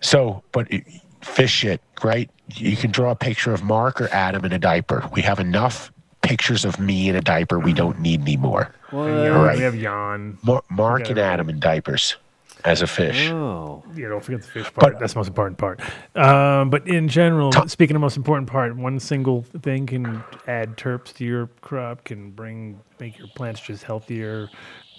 So, 0.00 0.42
but 0.52 0.70
it- 0.72 0.84
fish 1.20 1.50
shit, 1.52 1.80
right? 2.02 2.30
You 2.54 2.76
can 2.76 2.90
draw 2.90 3.10
a 3.10 3.14
picture 3.16 3.52
of 3.54 3.62
Mark 3.62 4.00
or 4.00 4.08
Adam 4.08 4.44
in 4.44 4.52
a 4.52 4.58
diaper. 4.58 5.08
We 5.12 5.22
have 5.22 5.38
enough 5.40 5.90
pictures 6.22 6.64
of 6.64 6.78
me 6.78 7.08
in 7.08 7.16
a 7.16 7.20
diaper. 7.22 7.58
We 7.58 7.72
don't 7.72 7.98
need 8.00 8.20
any 8.22 8.36
more. 8.36 8.74
What? 8.90 9.08
And 9.08 9.34
Right. 9.42 9.56
We 9.56 9.62
have 9.62 9.74
Jan. 9.78 10.38
Mar- 10.42 10.62
Mark 10.70 11.08
and 11.08 11.18
Adam 11.18 11.48
in 11.48 11.60
diapers 11.60 12.16
as 12.64 12.82
a 12.82 12.86
fish. 12.86 13.28
Oh. 13.30 13.82
Yeah, 13.94 14.08
don't 14.08 14.24
forget 14.24 14.42
the 14.42 14.48
fish 14.48 14.72
part. 14.72 14.98
That's 14.98 15.12
the 15.12 15.18
most 15.18 15.28
important 15.28 15.58
part. 15.58 15.80
Um, 16.16 16.70
but 16.70 16.86
in 16.88 17.08
general, 17.08 17.52
speaking 17.68 17.94
of 17.94 18.00
most 18.00 18.16
important 18.16 18.48
part, 18.48 18.74
one 18.76 18.98
single 18.98 19.42
thing 19.42 19.86
can 19.86 20.24
add 20.46 20.76
terps 20.76 21.12
to 21.14 21.24
your 21.24 21.48
crop, 21.60 22.04
can 22.04 22.30
bring 22.30 22.80
make 22.98 23.18
your 23.18 23.28
plants 23.28 23.60
just 23.60 23.84
healthier, 23.84 24.48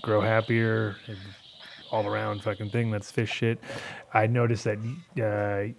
grow 0.01 0.21
happier, 0.21 0.95
and 1.07 1.17
all 1.91 2.05
around 2.05 2.43
fucking 2.43 2.69
thing. 2.69 2.91
That's 2.91 3.11
fish 3.11 3.31
shit. 3.31 3.59
I 4.13 4.27
noticed 4.27 4.65
that 4.65 4.77
uh, 5.17 5.73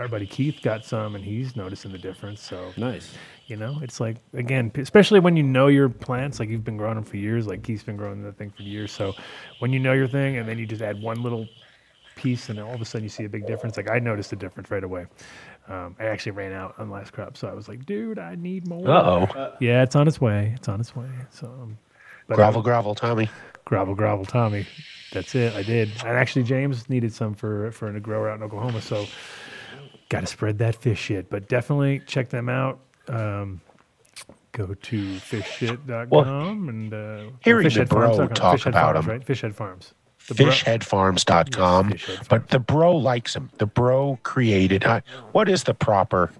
our 0.00 0.08
buddy 0.08 0.26
Keith 0.26 0.60
got 0.62 0.84
some, 0.84 1.14
and 1.14 1.24
he's 1.24 1.56
noticing 1.56 1.92
the 1.92 1.98
difference. 1.98 2.42
So 2.42 2.72
Nice. 2.76 3.14
You 3.50 3.56
know, 3.56 3.78
it's 3.82 4.00
like 4.00 4.16
again, 4.32 4.70
especially 4.76 5.20
when 5.20 5.36
you 5.36 5.42
know 5.42 5.66
your 5.66 5.88
plants, 5.88 6.40
like 6.40 6.48
you've 6.48 6.64
been 6.64 6.76
growing 6.76 6.94
them 6.94 7.04
for 7.04 7.16
years, 7.16 7.46
like 7.46 7.62
Keith's 7.62 7.82
been 7.82 7.96
growing 7.96 8.22
that 8.22 8.38
thing 8.38 8.50
for 8.50 8.62
years. 8.62 8.92
So 8.92 9.12
when 9.58 9.72
you 9.72 9.80
know 9.80 9.92
your 9.92 10.08
thing, 10.08 10.36
and 10.36 10.48
then 10.48 10.58
you 10.58 10.66
just 10.66 10.82
add 10.82 11.02
one 11.02 11.22
little 11.22 11.48
piece, 12.16 12.48
and 12.48 12.58
then 12.58 12.64
all 12.64 12.74
of 12.74 12.80
a 12.80 12.84
sudden 12.84 13.02
you 13.04 13.08
see 13.08 13.24
a 13.24 13.28
big 13.28 13.46
difference. 13.46 13.76
Like 13.76 13.90
I 13.90 13.98
noticed 13.98 14.32
a 14.32 14.36
difference 14.36 14.70
right 14.70 14.84
away. 14.84 15.06
Um, 15.68 15.96
I 15.98 16.06
actually 16.06 16.32
ran 16.32 16.52
out 16.52 16.74
on 16.78 16.90
last 16.90 17.12
crop, 17.12 17.36
so 17.36 17.48
I 17.48 17.52
was 17.52 17.68
like, 17.68 17.84
dude, 17.86 18.18
I 18.18 18.34
need 18.34 18.66
more. 18.66 18.88
Uh-oh. 18.88 19.54
Yeah, 19.60 19.82
it's 19.82 19.94
on 19.96 20.08
its 20.08 20.20
way. 20.20 20.52
It's 20.56 20.68
on 20.68 20.80
its 20.80 20.96
way. 20.96 21.08
So 21.30 21.46
um, 21.46 21.78
but 22.30 22.36
Gravel, 22.36 22.62
gravel, 22.62 22.94
Tommy. 22.94 23.28
gravel, 23.64 23.94
gravel, 23.94 24.24
Tommy. 24.24 24.66
That's 25.12 25.34
it. 25.34 25.52
I 25.54 25.62
did. 25.64 25.90
And 26.04 26.16
actually, 26.16 26.44
James 26.44 26.88
needed 26.88 27.12
some 27.12 27.34
for 27.34 27.72
for 27.72 27.94
a 27.94 28.00
grower 28.00 28.30
out 28.30 28.36
in 28.36 28.44
Oklahoma. 28.44 28.80
So 28.80 29.06
got 30.08 30.20
to 30.20 30.26
spread 30.26 30.58
that 30.58 30.76
fish 30.76 31.00
shit. 31.00 31.28
But 31.28 31.48
definitely 31.48 32.02
check 32.06 32.28
them 32.28 32.48
out. 32.48 32.78
Um, 33.10 33.60
go 34.52 34.66
to 34.74 35.02
fishshit.com 35.16 36.68
and 36.68 36.92
uh, 36.94 37.22
hearing 37.44 37.64
the 37.64 37.70
fishheadfarms.com. 37.70 38.16
bro 38.16 38.28
talk 38.28 38.56
Fishhead 38.58 38.66
about 38.66 38.94
Farms, 38.94 39.06
him. 39.06 39.10
right? 39.12 39.26
Fishhead 39.26 39.54
Farms. 39.54 39.94
The 40.28 40.34
bro- 40.34 40.46
fishheadfarms.com 40.46 41.94
but 42.28 42.48
the 42.48 42.58
bro 42.58 42.96
likes 42.96 43.34
him 43.36 43.50
the 43.58 43.66
bro 43.66 44.18
created 44.22 44.84
I, 44.84 45.02
what 45.32 45.48
is 45.48 45.64
the 45.64 45.74
proper 45.74 46.30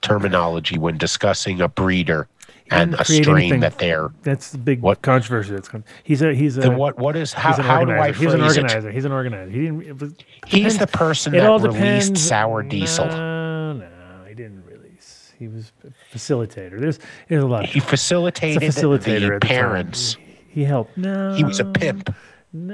terminology 0.00 0.78
when 0.78 0.96
discussing 0.98 1.60
a 1.60 1.68
breeder 1.68 2.26
and 2.70 2.94
a 2.94 3.04
strain 3.04 3.36
anything. 3.36 3.60
that 3.60 3.78
they're 3.78 4.10
That's 4.22 4.52
the 4.52 4.58
big 4.58 4.80
what, 4.80 5.02
controversy. 5.02 5.52
That's 5.52 5.68
con- 5.68 5.84
he's 6.04 6.22
a 6.22 6.34
he's 6.34 6.56
a 6.56 6.60
Then 6.60 6.76
what- 6.76 6.98
what 6.98 7.16
is- 7.16 7.32
how- 7.32 7.60
how 7.60 7.84
do 7.84 7.90
I 7.92 8.08
organizer. 8.08 8.12
He's 8.22 8.32
an 8.32 8.40
phrase 8.40 8.56
it? 8.56 8.62
organizer. 8.62 8.90
He's 8.92 9.04
an 9.04 9.12
organizer. 9.12 9.50
He 9.50 9.60
didn't. 9.60 10.00
Was, 10.00 10.14
He's 10.46 10.78
the 10.78 10.86
person 10.86 11.34
it 11.34 11.40
that 11.40 11.50
released 11.60 11.74
depends- 12.14 12.22
Sour 12.22 12.62
Diesel. 12.62 13.06
No, 13.06 13.72
no, 13.74 13.88
he 14.28 14.34
didn't 14.34 14.64
release. 14.66 15.32
He 15.38 15.48
was 15.48 15.72
facilitator. 16.12 16.80
There's 16.80 16.98
there's 17.28 17.42
a 17.42 17.46
lot. 17.46 17.64
Of 17.64 17.70
He 17.70 17.80
facilitated 17.80 18.62
facilitator 18.62 19.28
the 19.28 19.34
at 19.36 19.40
the 19.40 19.46
parents. 19.46 20.16
He 20.48 20.64
helped. 20.64 20.96
No, 20.96 21.34
He 21.34 21.44
was 21.44 21.60
a 21.60 21.64
pimp. 21.64 22.14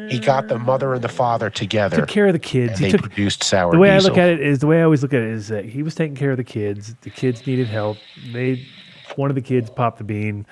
He 0.08 0.18
got 0.18 0.48
the 0.48 0.58
mother 0.58 0.94
and 0.94 1.04
the 1.04 1.08
father 1.08 1.50
together. 1.50 1.98
took 1.98 2.08
care 2.08 2.28
of 2.28 2.32
the 2.32 2.38
kids. 2.38 2.72
And 2.72 2.78
he 2.78 2.84
they 2.86 2.90
took 2.92 3.02
produced 3.02 3.44
Sour 3.44 3.72
The 3.72 3.78
way 3.78 3.90
Diesel. 3.90 4.06
I 4.06 4.08
look 4.10 4.18
at 4.18 4.30
it 4.30 4.40
is 4.40 4.60
the 4.60 4.66
way 4.66 4.80
I 4.80 4.84
always 4.84 5.02
look 5.02 5.12
at 5.12 5.20
it 5.20 5.28
is 5.30 5.48
that 5.48 5.66
he 5.66 5.82
was 5.82 5.94
taking 5.94 6.16
care 6.16 6.30
of 6.30 6.38
the 6.38 6.44
kids. 6.44 6.94
The 7.02 7.10
kids 7.10 7.46
needed 7.46 7.66
help. 7.66 7.98
They 8.32 8.66
one 9.16 9.30
of 9.30 9.34
the 9.34 9.42
kids 9.42 9.68
popped 9.68 9.98
the 9.98 10.04
bean. 10.04 10.46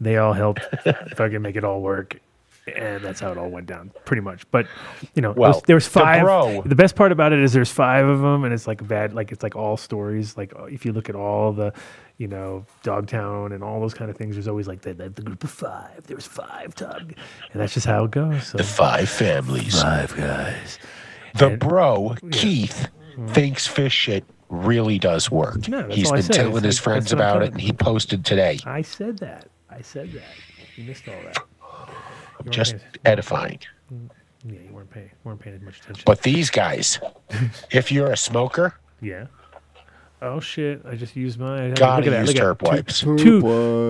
They 0.00 0.16
all 0.16 0.32
helped 0.32 0.62
fucking 1.16 1.40
make 1.40 1.54
it 1.54 1.62
all 1.62 1.82
work. 1.82 2.18
And 2.76 3.04
that's 3.04 3.20
how 3.20 3.30
it 3.30 3.36
all 3.38 3.50
went 3.50 3.66
down, 3.66 3.92
pretty 4.06 4.22
much. 4.22 4.50
But 4.50 4.66
you 5.14 5.22
know, 5.22 5.32
Well, 5.36 5.52
there 5.52 5.54
was, 5.54 5.62
there 5.66 5.76
was 5.76 5.84
the 5.84 6.00
five. 6.00 6.22
bro- 6.22 6.62
the 6.62 6.74
best 6.74 6.96
part 6.96 7.12
about 7.12 7.32
it 7.32 7.38
is 7.38 7.52
there's 7.52 7.70
five 7.70 8.06
of 8.06 8.20
them, 8.22 8.42
and 8.42 8.52
it's 8.54 8.66
like 8.66 8.84
bad, 8.88 9.12
like 9.12 9.30
it's 9.30 9.42
like 9.44 9.54
all 9.54 9.76
stories. 9.76 10.36
Like 10.36 10.52
if 10.70 10.84
you 10.86 10.92
look 10.92 11.08
at 11.10 11.14
all 11.14 11.52
the, 11.52 11.72
you 12.18 12.28
know, 12.28 12.64
Dogtown 12.82 13.52
and 13.52 13.62
all 13.64 13.80
those 13.80 13.94
kind 13.94 14.10
of 14.10 14.16
things, 14.16 14.36
there's 14.36 14.48
always 14.48 14.68
like 14.68 14.82
the, 14.82 14.94
the, 14.94 15.08
the 15.08 15.22
group 15.22 15.42
of 15.44 15.50
five. 15.50 16.06
There 16.06 16.16
was 16.16 16.26
five, 16.26 16.74
Tug, 16.74 17.12
and 17.52 17.60
that's 17.60 17.74
just 17.74 17.86
how 17.86 18.04
it 18.04 18.10
goes. 18.12 18.46
So. 18.48 18.58
the 18.58 18.64
five 18.64 19.08
families. 19.08 19.82
Five 19.82 20.16
guys. 20.16 20.78
The 21.36 21.48
And- 21.48 21.58
bro, 21.58 22.14
Keith, 22.30 22.88
mm-hmm. 23.12 23.32
thinks 23.32 23.66
fish 23.66 23.92
shit 23.94 24.24
really 24.48 24.98
does 24.98 25.30
work. 25.30 25.66
No, 25.68 25.82
that's 25.82 25.94
He's 25.96 26.06
all 26.06 26.12
I 26.14 26.16
been 26.18 26.22
said. 26.24 26.34
telling 26.34 26.56
It's 26.58 26.64
his 26.66 26.76
like- 26.78 26.84
friends 26.84 27.04
that's 27.06 27.14
what 27.14 27.22
I'm 27.22 27.30
about 27.36 27.42
it, 27.42 27.52
and 27.52 27.60
he 27.60 27.72
posted 27.72 28.24
today. 28.24 28.58
I 28.64 28.82
said 28.82 29.18
that. 29.18 29.48
I 29.68 29.80
said 29.80 30.12
that. 30.12 30.22
You 30.76 30.84
missed 30.84 31.08
all 31.08 31.14
that. 31.24 31.36
You 31.36 32.44
weren't 32.44 32.50
Just 32.50 32.72
paying- 32.76 32.82
edifying. 33.04 33.58
Mm, 33.92 34.08
yeah, 34.46 34.58
you 34.60 34.72
weren't 34.72 34.90
paying 34.90 35.10
weren't 35.24 35.40
paying 35.40 35.56
as 35.56 35.62
much 35.62 35.80
attention. 35.80 36.02
But 36.06 36.22
these 36.22 36.50
guys, 36.50 37.00
if 37.70 37.90
you're 37.90 38.12
a 38.12 38.16
smoker, 38.16 38.74
yeah. 39.00 39.26
Oh 40.24 40.40
shit! 40.40 40.80
I 40.88 40.94
just 40.94 41.14
used 41.16 41.38
my. 41.38 41.70
Gotta 41.70 41.96
look 41.98 42.06
at 42.06 42.10
that, 42.10 42.20
use 42.20 42.34
look 42.34 42.36
at 42.36 42.58
terp 42.58 42.62
wipes. 42.62 43.00
Two, 43.00 43.14
Terp 43.16 43.18
two, 43.22 43.40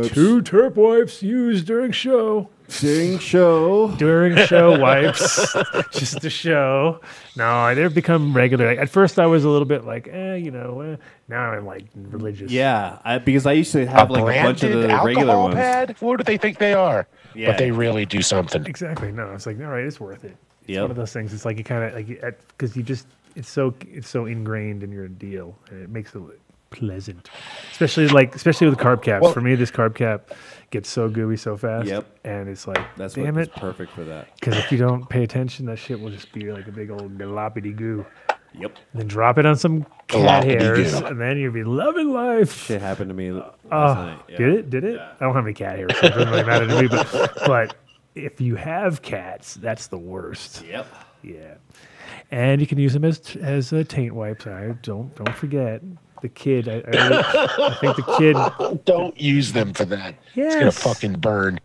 wipes. 0.03 0.15
two 0.15 0.43
terp 0.43 0.75
wipes 0.75 1.23
used 1.23 1.67
during 1.67 1.93
show. 1.93 2.49
During 2.81 3.19
show. 3.19 3.89
During 3.99 4.37
show 4.47 4.79
wipes, 4.81 5.55
just 5.93 6.23
to 6.23 6.31
show. 6.31 7.01
No, 7.37 7.47
I 7.47 7.75
didn't 7.75 7.95
become 7.95 8.35
regular. 8.35 8.67
At 8.69 8.89
first, 8.89 9.19
I 9.19 9.27
was 9.27 9.45
a 9.45 9.49
little 9.49 9.67
bit 9.67 9.85
like, 9.85 10.09
eh, 10.09 10.35
you 10.37 10.51
know. 10.51 10.81
Eh. 10.81 10.97
Now 11.29 11.53
I'm 11.53 11.67
like 11.67 11.85
religious. 11.95 12.51
Yeah, 12.51 12.99
I, 13.05 13.19
because 13.19 13.47
I 13.47 13.53
used 13.53 13.73
to 13.73 13.87
have 13.87 14.11
like 14.11 14.23
a 14.23 14.43
bunch 14.43 14.63
of 14.63 14.73
the 14.73 14.89
regular 14.89 15.11
alcohol 15.35 15.43
ones. 15.45 15.55
pad. 15.55 15.97
What 16.01 16.17
do 16.17 16.25
they 16.25 16.37
think 16.39 16.59
they 16.59 16.73
are? 16.75 17.07
Yeah. 17.35 17.49
But 17.51 17.59
they 17.59 17.71
really 17.71 18.07
do 18.07 18.23
something. 18.23 18.65
Exactly. 18.67 19.13
No, 19.13 19.33
it's 19.35 19.47
like 19.47 19.59
all 19.61 19.67
right, 19.67 19.85
it's 19.85 20.01
worth 20.01 20.25
it. 20.25 20.37
It's 20.63 20.71
Yep. 20.71 20.83
one 20.83 20.91
of 20.91 20.97
those 20.97 21.13
things. 21.13 21.33
It's 21.35 21.45
like 21.45 21.59
you 21.59 21.65
kind 21.65 21.85
of 21.85 21.95
like 21.95 22.39
because 22.49 22.75
you 22.77 22.83
just 22.83 23.07
it's 23.37 23.49
so 23.51 23.75
it's 23.89 24.09
so 24.09 24.27
ingrained 24.27 24.83
in 24.83 24.93
your 24.93 25.09
deal, 25.09 25.57
and 25.71 25.83
it 25.83 25.91
makes 25.91 26.15
it 26.15 26.23
pleasant. 26.71 27.31
Especially 27.73 28.09
like 28.09 28.35
especially 28.35 28.69
with 28.69 28.79
carb 28.79 29.03
caps. 29.03 29.23
Well- 29.23 29.33
For 29.33 29.41
me, 29.41 29.55
this 29.55 29.71
carb 29.71 29.95
cap 29.95 30.31
gets 30.71 30.89
so 30.89 31.09
gooey 31.09 31.37
so 31.37 31.57
fast. 31.57 31.87
Yep. 31.87 32.05
And 32.25 32.49
it's 32.49 32.67
like, 32.67 32.85
That's 32.97 33.15
damn 33.15 33.39
it, 33.39 33.53
perfect 33.55 33.93
for 33.93 34.03
that. 34.05 34.29
because 34.41 34.57
if 34.57 34.73
you 34.73 34.79
don't 34.79 35.09
pay 35.09 35.23
attention, 35.23 35.67
that 35.67 35.77
shit 35.79 36.01
will 36.01 36.11
just 36.11 36.33
be 36.33 36.51
like 36.51 36.67
a 36.67 36.73
big 36.73 36.91
old 36.91 37.17
galoppity 37.19 37.75
goo. 37.77 38.05
Yep. 38.57 38.77
Then 38.95 39.07
drop 39.09 39.39
it 39.39 39.47
on 39.47 39.57
some 39.57 39.85
cat 40.09 40.45
hairs, 40.45 40.93
and 40.95 41.21
then 41.21 41.39
you'll 41.39 41.53
be 41.53 41.65
loving 41.65 42.13
life. 42.13 42.67
Shit 42.67 42.81
happened 42.81 43.11
to 43.11 43.15
me 43.15 43.31
uh, 43.31 43.35
last 43.35 43.53
Oh, 43.71 43.95
night. 43.95 44.15
Uh, 44.19 44.23
yeah. 44.29 44.37
did 44.37 44.49
it? 44.55 44.71
Did 44.71 44.85
it? 44.85 45.01
I 45.01 45.17
don't 45.25 45.35
have 45.35 45.45
any 45.45 45.55
cat 45.55 45.77
hairs, 45.77 45.91
so 46.01 46.07
it 46.07 46.11
doesn't 46.11 46.31
really 46.31 46.45
matter 46.45 46.67
to 46.69 46.83
me. 46.83 46.87
But, 46.89 47.33
but 47.47 47.77
if 48.15 48.41
you 48.41 48.55
have 48.57 49.03
cats, 49.03 49.55
that's 49.55 49.89
the 49.89 49.99
worst. 49.99 50.65
Yep. 50.65 50.87
Yeah, 51.23 51.55
and 52.31 52.61
you 52.61 52.67
can 52.67 52.79
use 52.79 52.93
them 52.93 53.05
as 53.05 53.37
as 53.37 53.73
uh, 53.73 53.85
taint 53.87 54.15
wipes. 54.15 54.47
I 54.47 54.75
don't 54.83 55.15
don't 55.15 55.35
forget 55.35 55.83
the 56.23 56.29
kid. 56.31 56.69
I, 56.69 56.77
I, 56.77 57.69
I 57.69 57.75
think 57.75 57.97
the 57.97 58.15
kid. 58.19 58.85
Don't 58.87 59.21
use 59.21 59.53
them 59.53 59.75
for 59.75 59.85
that. 59.85 60.15
It's 60.35 60.55
gonna 60.55 60.73
fucking 60.73 61.21
burn. 61.21 61.61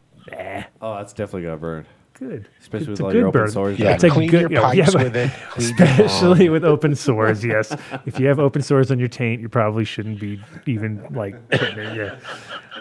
Oh, 0.82 0.96
that's 0.96 1.14
definitely 1.14 1.44
gonna 1.44 1.58
burn. 1.58 1.86
Good. 2.20 2.50
Especially 2.60 2.92
It's 2.92 3.00
with 3.00 3.00
a 3.00 3.04
all 3.06 3.12
good 3.12 3.18
your 3.20 3.28
open 3.30 3.42
burn. 3.42 3.52
sores. 3.52 3.80
Yeah, 3.80 3.94
It's 3.94 4.04
a 4.04 4.10
clean 4.10 4.30
good- 4.30 4.42
your 4.42 4.50
you 4.50 4.56
know, 4.58 4.64
pipes 4.64 4.78
yeah, 4.78 4.86
but 4.92 5.04
with 5.04 5.16
it. 5.16 5.32
Especially 5.58 6.50
with 6.50 6.66
open 6.66 6.94
sores, 6.94 7.46
yes. 7.46 7.74
If 8.06 8.20
you 8.20 8.28
have 8.28 8.40
open 8.40 8.62
sores 8.62 8.92
on 8.92 9.00
your 9.00 9.08
taint, 9.08 9.40
you 9.42 9.48
probably 9.48 9.86
shouldn't 9.86 10.20
be 10.20 10.42
even 10.66 11.02
like 11.12 11.36
putting 11.50 11.78
it. 11.80 11.96
Yeah, 11.96 12.20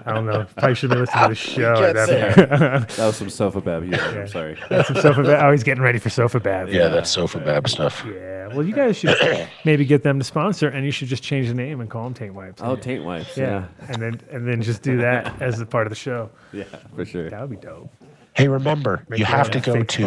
I 0.05 0.13
don't 0.13 0.27
know. 0.27 0.45
Probably 0.57 0.75
should 0.75 0.91
be 0.91 0.97
listening 0.97 1.23
to 1.23 1.29
the 1.29 1.35
show. 1.37 1.75
at 1.85 1.95
that 1.95 2.89
That 2.97 3.07
was 3.07 3.17
some 3.17 3.31
sofa 3.31 3.61
bab 3.61 3.83
humor. 3.85 3.99
I'm 3.99 4.27
sorry. 4.27 4.59
That's 4.69 4.89
some 4.89 4.97
sofa 4.97 5.23
bab. 5.23 5.45
Oh, 5.45 5.53
he's 5.53 5.63
getting 5.63 5.85
ready 5.85 6.01
for 6.01 6.11
sofa 6.11 6.41
bab. 6.41 6.69
Yeah, 6.71 6.89
that's 6.89 7.09
sofa 7.11 7.39
bab 7.39 7.69
stuff. 7.69 8.05
Yeah. 8.07 8.49
Well, 8.49 8.65
you 8.67 8.75
guys 8.75 8.97
should 8.97 9.17
maybe 9.65 9.85
get 9.85 10.03
them 10.03 10.19
to 10.19 10.25
sponsor, 10.25 10.69
and 10.69 10.85
you 10.85 10.91
should 10.91 11.07
just 11.09 11.23
change 11.23 11.47
the 11.47 11.55
name 11.55 11.81
and 11.81 11.89
call 11.89 12.03
them 12.05 12.15
Taint 12.15 12.35
Wipes. 12.35 12.61
Oh, 12.65 12.75
taint 12.75 13.05
wipes. 13.05 13.37
Yeah. 13.37 13.67
And 13.89 14.03
then 14.03 14.21
and 14.33 14.49
then 14.49 14.63
just 14.63 14.83
do 14.83 14.97
that 14.97 15.41
as 15.41 15.61
a 15.61 15.67
part 15.67 15.87
of 15.87 15.91
the 15.91 15.97
show. 15.97 16.29
Yeah, 16.53 16.65
for 16.97 17.05
sure. 17.05 17.31
That 17.31 17.41
would 17.43 17.51
be 17.51 17.57
dope. 17.65 17.93
Hey, 18.39 18.47
remember, 18.47 19.05
Make 19.09 19.19
you 19.19 19.25
have 19.25 19.51
to 19.51 19.59
go 19.59 19.83
to 19.83 20.03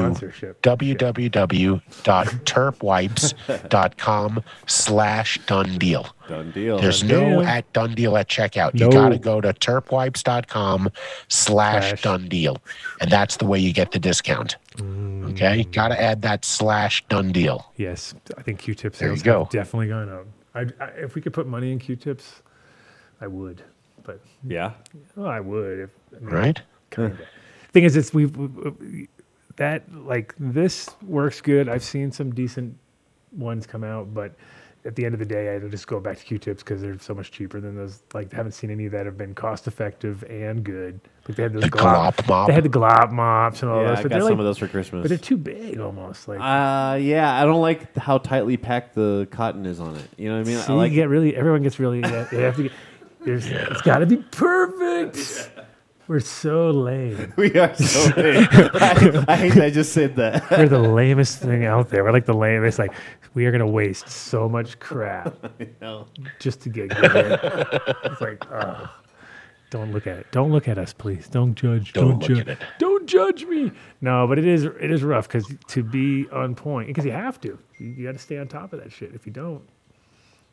www.terpwipes.com 3.12 4.44
slash 4.68 5.40
done 5.46 5.78
deal. 5.78 6.08
Done 6.30 6.52
deal. 6.52 6.80
There's 6.80 7.02
Done 7.02 7.10
no 7.10 7.30
deal. 7.42 7.42
at 7.42 7.74
done 7.74 7.94
deal 7.94 8.16
at 8.16 8.30
checkout. 8.30 8.80
You 8.80 8.90
got 8.90 9.10
to 9.10 9.18
go 9.18 9.42
to 9.42 9.52
terpwipes.com 9.54 10.90
slash 11.28 12.02
done 12.02 12.30
deal. 12.30 12.58
And 13.02 13.12
that's 13.12 13.36
the 13.36 13.46
way 13.46 13.60
you 13.60 13.74
get 13.74 13.92
the 13.92 14.00
discount. 14.00 14.56
Mm. 14.78 15.32
Okay? 15.32 15.66
Got 15.66 15.90
to 15.90 16.02
add 16.02 16.22
that 16.22 16.46
slash 16.46 17.04
done 17.10 17.34
deal. 17.34 17.70
Yes, 17.76 18.16
I 18.38 18.44
think 18.44 18.62
There 18.64 18.76
you 18.82 18.92
sales 18.94 19.22
go. 19.24 19.50
definitely 19.52 19.90
gone 19.90 20.10
up. 20.10 20.26
I, 20.56 20.62
I, 20.84 20.88
if 21.00 21.16
we 21.16 21.22
could 21.22 21.34
put 21.34 21.48
money 21.48 21.74
in 21.74 21.80
Q-tips, 21.80 22.42
I 23.20 23.28
would. 23.28 23.62
But 24.04 24.22
Yeah. 24.48 24.72
well, 25.18 25.28
I 25.28 25.42
would. 25.42 25.80
If, 25.80 25.90
I 26.16 26.20
mean, 26.20 26.30
Right? 26.34 26.62
Kinda. 26.92 27.18
Thing 27.74 27.84
is, 27.84 27.96
it's 27.96 28.14
we've 28.14 28.36
that 29.58 29.84
like 29.94 30.36
this 30.40 30.90
works 31.06 31.42
good. 31.42 31.70
I've 31.70 31.84
seen 31.84 32.12
some 32.12 32.34
decent 32.34 32.78
ones 33.32 33.66
come 33.66 33.84
out, 33.84 34.14
but 34.14 34.34
at 34.84 34.96
the 34.96 35.06
end 35.06 35.14
of 35.14 35.20
the 35.20 35.26
day, 35.26 35.56
I 35.56 35.60
just 35.60 35.88
go 35.88 36.00
back 36.00 36.18
to 36.18 36.24
Q-tips 36.26 36.64
because 36.64 36.82
they're 36.82 36.98
so 37.00 37.14
much 37.14 37.32
cheaper 37.32 37.62
than 37.62 37.76
those. 37.76 38.02
Like, 38.14 38.34
I 38.34 38.38
haven't 38.38 38.54
seen 38.54 38.72
any 38.72 38.88
that 38.88 39.06
have 39.06 39.16
been 39.18 39.36
cost 39.36 39.68
effective 39.68 40.24
and 40.24 40.64
good. 40.64 41.00
Like 41.28 41.38
they 41.38 41.44
had 41.44 41.54
those 41.54 41.62
The 41.64 41.70
glop, 41.70 42.16
glop 42.16 42.28
mop. 42.28 42.48
They 42.48 42.54
had 42.54 42.64
the 42.64 42.70
glop 42.70 43.12
mops 43.12 43.62
and 43.62 43.72
all 43.72 43.82
Yeah, 43.82 43.90
those. 43.90 44.00
I 44.00 44.02
but 44.04 44.10
got 44.10 44.16
they're 44.16 44.22
some 44.22 44.32
like, 44.32 44.40
of 44.40 44.46
those 44.46 44.58
for 44.58 44.68
Christmas. 44.68 45.04
But 45.04 45.10
they're 45.10 45.18
too 45.20 45.38
big 45.38 45.80
almost. 45.80 46.28
Like, 46.28 46.40
Uh, 46.40 46.96
yeah, 46.96 47.40
I 47.40 47.46
don't 47.46 47.62
like 47.62 47.96
how 47.96 48.18
tightly 48.18 48.58
packed 48.58 48.96
the 48.96 49.28
cotton 49.30 49.66
is 49.68 49.80
on 49.80 49.96
it. 49.96 50.10
You 50.18 50.30
know 50.30 50.38
what 50.40 50.48
I 50.48 50.50
mean? 50.50 50.58
see, 50.58 50.74
I 50.74 50.76
like 50.76 50.92
you 50.92 50.96
get 50.96 51.10
really. 51.10 51.36
Everyone 51.36 51.62
gets 51.62 51.80
really. 51.80 52.00
Yeah, 52.00 52.28
you 52.32 52.40
have 52.40 52.56
to 52.56 52.64
get. 52.64 52.72
There's, 53.24 53.46
It's 53.46 53.84
got 53.84 54.00
to 54.00 54.08
be 54.08 54.18
perfect. 54.18 55.52
We're 56.08 56.20
so 56.20 56.70
lame. 56.72 57.34
we 57.38 57.54
are 57.58 57.74
so 57.76 58.14
lame. 58.22 58.48
I, 58.52 59.26
I 59.28 59.36
hate 59.38 59.54
that 59.54 59.64
I 59.66 59.70
just 59.70 59.94
said 59.94 60.16
that. 60.18 60.50
We're 60.52 60.68
the 60.68 60.80
lamest 60.80 61.40
thing 61.40 61.66
out 61.66 61.90
there. 61.90 62.04
We're 62.04 62.12
like 62.12 62.26
the 62.26 62.34
lamest. 62.34 62.80
Like 62.80 62.94
we 63.34 63.46
are 63.46 63.52
gonna 63.52 63.68
waste 63.70 64.10
so 64.10 64.50
much 64.50 64.80
crap 64.80 65.36
know. 65.82 66.08
just 66.40 66.62
to 66.62 66.70
get 66.70 66.90
good. 66.90 67.40
it's 68.04 68.20
like, 68.22 68.44
oh, 68.52 68.90
don't 69.70 69.94
look 69.94 70.06
at 70.06 70.18
it. 70.18 70.28
Don't 70.32 70.52
look 70.52 70.68
at 70.68 70.78
us, 70.78 70.92
please. 70.92 71.28
Don't 71.30 71.56
judge. 71.56 71.94
Don't 71.94 72.20
Don't, 72.20 72.20
look 72.20 72.28
judge. 72.30 72.40
at 72.40 72.48
it. 72.50 72.58
Don't 72.78 73.06
judge 73.08 73.46
me. 73.46 73.72
No, 74.02 74.28
but 74.28 74.38
it 74.38 74.46
is 74.46 74.66
it 74.66 74.92
is 74.92 75.04
rough 75.04 75.30
because 75.30 75.48
to 75.70 75.82
be 75.84 76.28
on 76.34 76.56
point 76.56 76.88
because 76.88 77.06
you 77.06 77.12
have 77.14 77.40
to. 77.42 77.58
You, 77.78 77.88
you 77.88 78.06
got 78.06 78.14
to 78.14 78.20
stay 78.20 78.38
on 78.38 78.48
top 78.50 78.74
of 78.74 78.82
that 78.84 78.92
shit. 78.92 79.14
If 79.16 79.26
you 79.26 79.32
don't, 79.32 79.62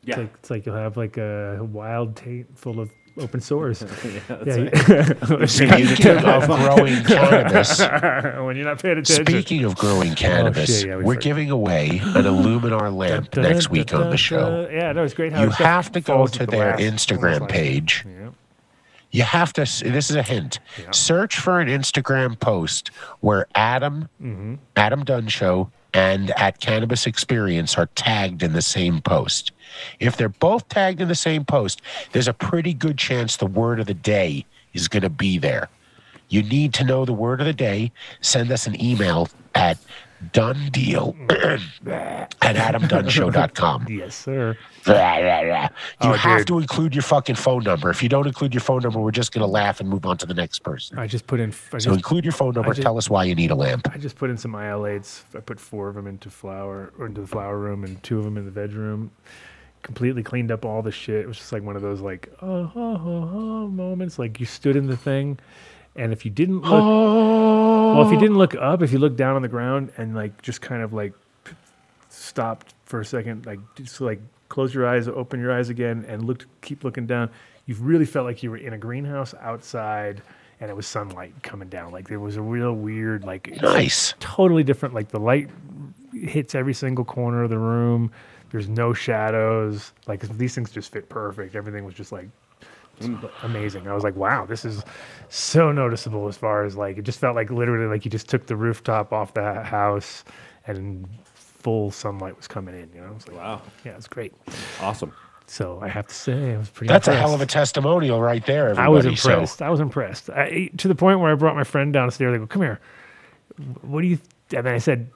Yeah. 0.03 0.13
it's 0.13 0.17
like 0.19 0.33
it's 0.39 0.49
like 0.51 0.65
you'll 0.65 0.75
have 0.75 0.95
like 0.95 1.17
a 1.17 1.59
wild 1.69 2.15
taint 2.15 2.57
full 2.57 2.79
of 2.79 2.91
open 3.19 3.41
sores. 3.41 3.79
that's 4.27 4.57
yeah, 4.57 5.45
Speaking 5.45 6.07
of 6.25 6.45
growing 6.47 7.03
cannabis, 7.05 7.79
when 7.79 8.55
you're 8.55 8.65
not 8.65 8.81
paying 8.81 8.97
attention. 8.97 9.25
speaking 9.25 9.63
of 9.65 9.75
growing 9.75 10.15
cannabis, 10.15 10.69
Oh, 10.69 10.73
shit, 10.73 10.87
yeah, 10.87 10.95
we 10.97 11.03
we're 11.03 11.13
forgot. 11.13 11.23
giving 11.23 11.51
away 11.51 11.89
an 12.03 12.23
Illuminar 12.25 12.95
lamp 12.95 13.35
next 13.35 13.69
week 13.69 13.93
on 13.93 14.09
the 14.09 14.17
show. 14.17 14.67
Yeah, 14.71 14.91
no, 14.93 15.03
it's 15.03 15.13
great 15.13 15.33
how 15.33 15.41
You 15.43 15.49
it 15.49 15.55
have 15.55 15.91
to 15.93 16.01
go 16.01 16.27
to 16.27 16.39
with 16.39 16.49
their 16.49 16.75
glass. 16.77 16.79
Instagram 16.81 17.23
Almost 17.33 17.41
like- 17.41 17.49
page. 17.49 18.05
Yeah. 18.07 18.29
You 19.11 19.23
have 19.23 19.53
to. 19.53 19.61
This 19.61 20.11
is 20.11 20.15
a 20.15 20.21
hint. 20.21 20.59
Search 20.91 21.39
for 21.39 21.59
an 21.59 21.67
Instagram 21.67 22.39
post 22.39 22.91
where 23.21 23.47
Adam, 23.55 24.07
Mm-hmm. 24.21 24.55
Adam 24.75 25.03
Dunn 25.03 25.27
Show, 25.27 25.71
and 25.95 26.29
at 26.39 26.59
Cannabis 26.59 27.07
Experience 27.07 27.75
are 27.75 27.87
tagged 27.95 28.43
in 28.43 28.53
the 28.53 28.61
same 28.61 29.01
post. 29.01 29.51
If 29.99 30.17
they're 30.17 30.29
both 30.29 30.67
tagged 30.69 31.01
in 31.01 31.07
the 31.07 31.15
same 31.15 31.45
post, 31.45 31.81
there's 32.11 32.27
a 32.27 32.33
pretty 32.33 32.73
good 32.73 32.97
chance 32.97 33.37
the 33.37 33.45
word 33.45 33.79
of 33.79 33.87
the 33.87 33.93
day 33.93 34.45
is 34.73 34.87
going 34.87 35.03
to 35.03 35.09
be 35.09 35.37
there. 35.37 35.69
You 36.29 36.43
need 36.43 36.73
to 36.75 36.83
know 36.83 37.05
the 37.05 37.13
word 37.13 37.39
of 37.41 37.47
the 37.47 37.53
day. 37.53 37.91
Send 38.21 38.51
us 38.51 38.67
an 38.67 38.79
email 38.83 39.29
at 39.55 39.77
done 40.33 40.69
deal 40.71 41.15
at 41.29 41.59
adamdunnshow.com. 42.41 43.85
Yes, 43.89 44.15
sir. 44.15 44.57
You 44.85 44.93
Oh, 46.01 46.13
have 46.13 46.39
dude. 46.39 46.47
to 46.47 46.59
include 46.59 46.93
your 46.95 47.01
fucking 47.01 47.35
phone 47.35 47.63
number. 47.63 47.89
If 47.89 48.03
you 48.03 48.09
don't 48.09 48.27
include 48.27 48.53
your 48.53 48.61
phone 48.61 48.81
number, 48.81 48.99
we're 48.99 49.11
just 49.11 49.31
going 49.31 49.41
to 49.45 49.51
laugh 49.51 49.79
and 49.79 49.89
move 49.89 50.05
on 50.05 50.17
to 50.17 50.25
the 50.25 50.33
next 50.33 50.59
person. 50.59 50.99
I 50.99 51.07
just 51.07 51.25
put 51.27 51.39
in. 51.39 51.49
I 51.51 51.53
So 51.53 51.77
just, 51.77 51.87
include 51.95 52.25
your 52.25 52.31
phone 52.33 52.53
number. 52.53 52.71
just- 52.73 52.81
tell 52.83 52.97
us 52.97 53.09
why 53.09 53.23
you 53.23 53.33
need 53.35 53.51
a 53.51 53.55
lamp. 53.55 53.87
I 53.93 53.97
just 53.97 54.15
put 54.17 54.29
in 54.29 54.37
some 54.37 54.51
iolates. 54.53 55.23
I 55.35 55.39
put 55.39 55.59
four 55.59 55.89
of 55.89 55.95
them 55.95 56.05
into 56.07 56.29
flower 56.29 56.91
or 56.99 57.05
into 57.07 57.21
the 57.21 57.27
flower 57.27 57.57
room 57.57 57.83
and 57.83 58.01
two 58.03 58.19
of 58.19 58.25
them 58.25 58.37
in 58.37 58.45
the 58.45 58.51
bedroom. 58.51 59.11
Completely 59.81 60.23
cleaned 60.23 60.51
up 60.51 60.65
all 60.65 60.81
the 60.81 60.91
shit. 60.91 61.21
It 61.23 61.27
was 61.27 61.37
just 61.37 61.51
like 61.53 61.63
one 61.63 61.75
of 61.75 61.81
those 61.81 62.01
like 62.01 62.29
oh, 62.41 62.71
oh, 62.75 63.01
oh, 63.03 63.29
oh 63.33 63.67
moments. 63.69 64.19
Like 64.19 64.39
you 64.39 64.45
stood 64.45 64.75
in 64.75 64.87
the 64.87 64.97
thing, 64.97 65.39
and 65.95 66.11
if 66.11 66.25
you 66.25 66.31
didn't 66.31 66.61
look, 66.61 66.71
well, 67.95 68.05
if 68.05 68.11
you 68.11 68.19
didn't 68.19 68.37
look 68.37 68.55
up, 68.55 68.81
if 68.81 68.91
you 68.91 68.99
looked 68.99 69.15
down 69.17 69.35
on 69.35 69.41
the 69.41 69.47
ground 69.47 69.91
and 69.97 70.13
like 70.15 70.41
just 70.41 70.61
kind 70.61 70.81
of 70.83 70.91
like 70.93 71.13
stopped 72.09 72.73
for 72.85 72.99
a 72.99 73.05
second, 73.05 73.45
like 73.45 73.59
just 73.75 74.01
like 74.01 74.19
close 74.49 74.73
your 74.73 74.87
eyes, 74.87 75.07
open 75.07 75.39
your 75.39 75.51
eyes 75.51 75.69
again, 75.69 76.05
and 76.07 76.25
looked, 76.25 76.45
keep 76.61 76.83
looking 76.83 77.05
down. 77.07 77.29
You 77.65 77.75
really 77.75 78.05
felt 78.05 78.25
like 78.25 78.41
you 78.43 78.49
were 78.51 78.57
in 78.57 78.73
a 78.73 78.77
greenhouse 78.77 79.33
outside, 79.41 80.21
and 80.59 80.69
it 80.69 80.73
was 80.75 80.87
sunlight 80.87 81.33
coming 81.43 81.69
down. 81.69 81.91
Like 81.91 82.07
there 82.07 82.19
was 82.19 82.35
a 82.35 82.41
real 82.41 82.73
weird, 82.73 83.23
like 83.23 83.61
Nice. 83.61 84.13
totally 84.19 84.63
different. 84.63 84.93
Like 84.95 85.09
the 85.09 85.19
light 85.19 85.49
hits 86.13 86.55
every 86.55 86.73
single 86.73 87.05
corner 87.05 87.43
of 87.43 87.49
the 87.49 87.59
room. 87.59 88.11
There's 88.51 88.67
no 88.69 88.93
shadows. 88.93 89.93
Like 90.07 90.21
these 90.37 90.55
things 90.55 90.71
just 90.71 90.91
fit 90.91 91.09
perfect. 91.09 91.55
Everything 91.55 91.85
was 91.85 91.93
just 91.95 92.11
like 92.11 92.27
amazing. 93.43 93.87
I 93.87 93.93
was 93.93 94.03
like, 94.03 94.15
wow, 94.15 94.45
this 94.45 94.65
is 94.65 94.83
so 95.29 95.71
noticeable 95.71 96.27
as 96.27 96.35
far 96.37 96.65
as 96.65 96.75
like 96.75 96.97
it 96.97 97.03
just 97.03 97.19
felt 97.19 97.35
like 97.35 97.49
literally 97.49 97.87
like 97.87 98.05
you 98.05 98.11
just 98.11 98.27
took 98.29 98.47
the 98.47 98.55
rooftop 98.55 99.13
off 99.13 99.33
the 99.33 99.63
house 99.63 100.23
and 100.67 101.07
full 101.33 101.91
sunlight 101.91 102.35
was 102.35 102.47
coming 102.47 102.75
in. 102.75 102.89
You 102.93 103.01
know, 103.01 103.07
I 103.07 103.11
was 103.11 103.27
like, 103.27 103.37
Wow. 103.37 103.61
yeah, 103.85 103.95
it's 103.95 104.07
great. 104.07 104.33
Awesome. 104.81 105.13
So 105.47 105.79
I 105.81 105.87
have 105.87 106.05
to 106.07 106.13
say, 106.13 106.53
I 106.53 106.57
was 106.57 106.69
pretty. 106.69 106.89
That's 106.91 107.07
a 107.07 107.15
hell 107.15 107.33
of 107.33 107.41
a 107.41 107.45
testimonial 107.45 108.21
right 108.21 108.45
there. 108.45 108.77
I 108.79 108.87
was 108.87 108.99
everybody. 109.05 109.15
So- 109.15 109.29
impressed. 109.31 109.61
I 109.61 109.69
was 109.69 109.79
impressed. 109.79 110.29
I, 110.29 110.69
to 110.77 110.87
the 110.87 110.93
point 110.95 111.19
where 111.19 111.31
I 111.31 111.35
brought 111.35 111.55
my 111.55 111.63
friend 111.63 111.91
downstairs. 111.91 112.35
I 112.35 112.37
go, 112.37 112.45
"Come 112.47 112.61
here. 112.61 112.79
What 113.81 114.01
do 114.01 114.07
you?" 114.07 114.19
And 114.55 114.65
then 114.65 114.73
I 114.75 114.77
said, 114.77 115.09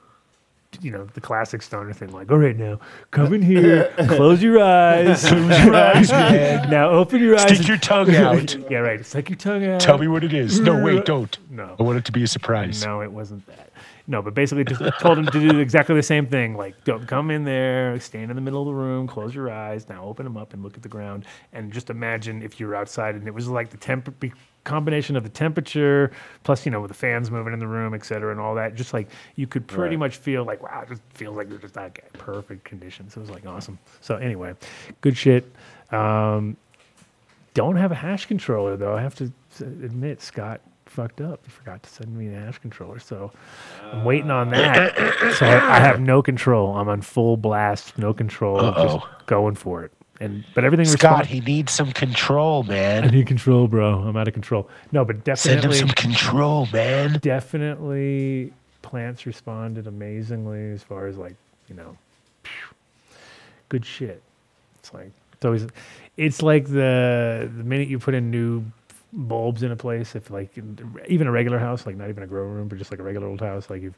"You 0.82 0.90
know, 0.90 1.04
the 1.14 1.20
classic 1.20 1.62
stoner 1.62 1.92
thing. 1.92 2.12
Like, 2.12 2.30
all 2.30 2.38
right, 2.38 2.56
now 2.56 2.80
come 3.10 3.32
in 3.34 3.42
here, 3.42 3.92
close 4.08 4.42
your 4.42 4.62
eyes, 4.62 5.24
close 5.28 5.64
your 5.64 5.74
eyes, 5.74 6.10
man. 6.10 6.70
Now 6.70 6.90
open 6.90 7.20
your 7.22 7.34
eyes. 7.36 7.56
Stick 7.56 7.68
your 7.68 7.78
tongue 7.78 8.14
out. 8.14 8.54
yeah, 8.70 8.78
right. 8.78 9.04
Stick 9.04 9.28
your 9.30 9.36
tongue 9.38 9.64
out. 9.66 9.80
Tell 9.80 9.98
me 9.98 10.08
what 10.08 10.24
it 10.24 10.32
is. 10.32 10.60
No, 10.60 10.82
wait, 10.82 11.04
don't. 11.04 11.36
No. 11.50 11.76
I 11.78 11.82
want 11.82 11.98
it 11.98 12.04
to 12.06 12.12
be 12.12 12.22
a 12.22 12.28
surprise. 12.28 12.84
No, 12.84 13.00
it 13.02 13.12
wasn't 13.12 13.46
that. 13.46 13.70
No, 14.06 14.20
but 14.20 14.34
basically 14.34 14.64
just 14.64 14.82
told 15.00 15.16
him 15.16 15.24
to 15.26 15.40
do 15.50 15.58
exactly 15.60 15.94
the 15.94 16.02
same 16.02 16.26
thing. 16.26 16.56
Like, 16.56 16.84
don't 16.84 17.06
come 17.08 17.30
in 17.30 17.44
there, 17.44 17.98
stand 18.00 18.30
in 18.30 18.34
the 18.34 18.42
middle 18.42 18.60
of 18.60 18.66
the 18.66 18.74
room, 18.74 19.06
close 19.06 19.34
your 19.34 19.50
eyes, 19.50 19.88
now 19.88 20.04
open 20.04 20.24
them 20.24 20.36
up 20.36 20.52
and 20.52 20.62
look 20.62 20.76
at 20.76 20.82
the 20.82 20.90
ground, 20.90 21.24
and 21.54 21.72
just 21.72 21.88
imagine 21.88 22.42
if 22.42 22.60
you're 22.60 22.74
outside 22.76 23.14
and 23.14 23.26
it 23.26 23.32
was 23.32 23.48
like 23.48 23.70
the 23.70 23.78
temp 23.78 24.20
be- 24.20 24.32
combination 24.64 25.14
of 25.16 25.22
the 25.22 25.28
temperature 25.28 26.10
plus 26.42 26.64
you 26.66 26.72
know 26.72 26.80
with 26.80 26.88
the 26.90 26.96
fans 26.96 27.30
moving 27.30 27.52
in 27.52 27.58
the 27.58 27.66
room, 27.66 27.94
et 27.94 28.04
cetera, 28.04 28.30
and 28.32 28.40
all 28.40 28.54
that. 28.56 28.74
Just 28.74 28.92
like 28.92 29.08
you 29.36 29.46
could 29.46 29.66
pretty 29.66 29.96
Right. 29.96 30.00
much 30.00 30.16
feel 30.16 30.44
like 30.44 30.62
wow, 30.62 30.80
it 30.82 30.88
just 30.88 31.02
feels 31.14 31.36
like 31.36 31.48
you're 31.50 31.58
just 31.58 31.76
like 31.76 32.10
perfect 32.14 32.64
conditions. 32.64 33.16
It 33.16 33.20
was 33.20 33.30
like 33.30 33.46
awesome. 33.46 33.78
So 34.00 34.16
anyway, 34.16 34.54
good 35.00 35.16
shit. 35.16 35.50
Um, 35.92 36.56
don't 37.54 37.76
have 37.76 37.92
a 37.92 37.94
hash 37.94 38.26
controller 38.26 38.76
though. 38.76 38.96
I 38.96 39.00
have 39.02 39.14
to 39.16 39.32
admit, 39.60 40.20
Scott 40.20 40.60
fucked 40.86 41.20
up. 41.20 41.40
He 41.44 41.50
forgot 41.50 41.82
to 41.82 41.88
send 41.90 42.16
me 42.16 42.28
the 42.28 42.36
hash 42.36 42.58
controller, 42.58 42.98
so 42.98 43.32
I'm 43.92 44.04
waiting 44.04 44.30
on 44.30 44.50
that. 44.50 44.96
so 45.38 45.46
I, 45.46 45.76
I 45.76 45.78
have 45.80 46.00
no 46.00 46.22
control. 46.22 46.76
I'm 46.76 46.88
on 46.88 47.00
full 47.02 47.36
blast, 47.36 47.96
no 47.98 48.12
control, 48.14 48.58
Uh-oh. 48.60 48.84
just 48.98 49.26
going 49.26 49.54
for 49.54 49.84
it. 49.84 49.92
And 50.20 50.44
but 50.54 50.64
everything. 50.64 50.86
Scott, 50.86 51.20
respond- 51.20 51.26
he 51.28 51.40
needs 51.40 51.72
some 51.72 51.92
control, 51.92 52.62
man. 52.62 53.04
I 53.04 53.08
need 53.08 53.26
control, 53.26 53.66
bro. 53.66 53.98
I'm 54.00 54.16
out 54.16 54.28
of 54.28 54.34
control. 54.34 54.68
No, 54.92 55.04
but 55.04 55.24
definitely 55.24 55.60
Send 55.62 55.72
him 55.72 55.88
some 55.88 55.94
control, 55.96 56.68
man. 56.72 57.18
definitely, 57.20 58.52
plants 58.82 59.26
responded 59.26 59.86
amazingly 59.86 60.70
as 60.72 60.82
far 60.82 61.06
as 61.06 61.16
like 61.16 61.34
you 61.68 61.74
know, 61.74 61.96
good 63.68 63.84
shit. 63.84 64.22
It's 64.78 64.92
like 64.94 65.10
it's 65.32 65.44
always, 65.44 65.66
it's 66.16 66.42
like 66.42 66.66
the 66.66 67.50
the 67.56 67.64
minute 67.64 67.88
you 67.88 67.98
put 67.98 68.14
in 68.14 68.30
new 68.30 68.64
bulbs 69.12 69.62
in 69.62 69.70
a 69.72 69.76
place, 69.76 70.14
if 70.14 70.30
like 70.30 70.56
even 71.08 71.26
a 71.26 71.30
regular 71.32 71.58
house, 71.58 71.86
like 71.86 71.96
not 71.96 72.08
even 72.08 72.22
a 72.22 72.26
grow 72.26 72.44
room, 72.44 72.68
but 72.68 72.78
just 72.78 72.90
like 72.90 73.00
a 73.00 73.02
regular 73.02 73.26
old 73.26 73.40
house, 73.40 73.68
like 73.70 73.82
if 73.82 73.94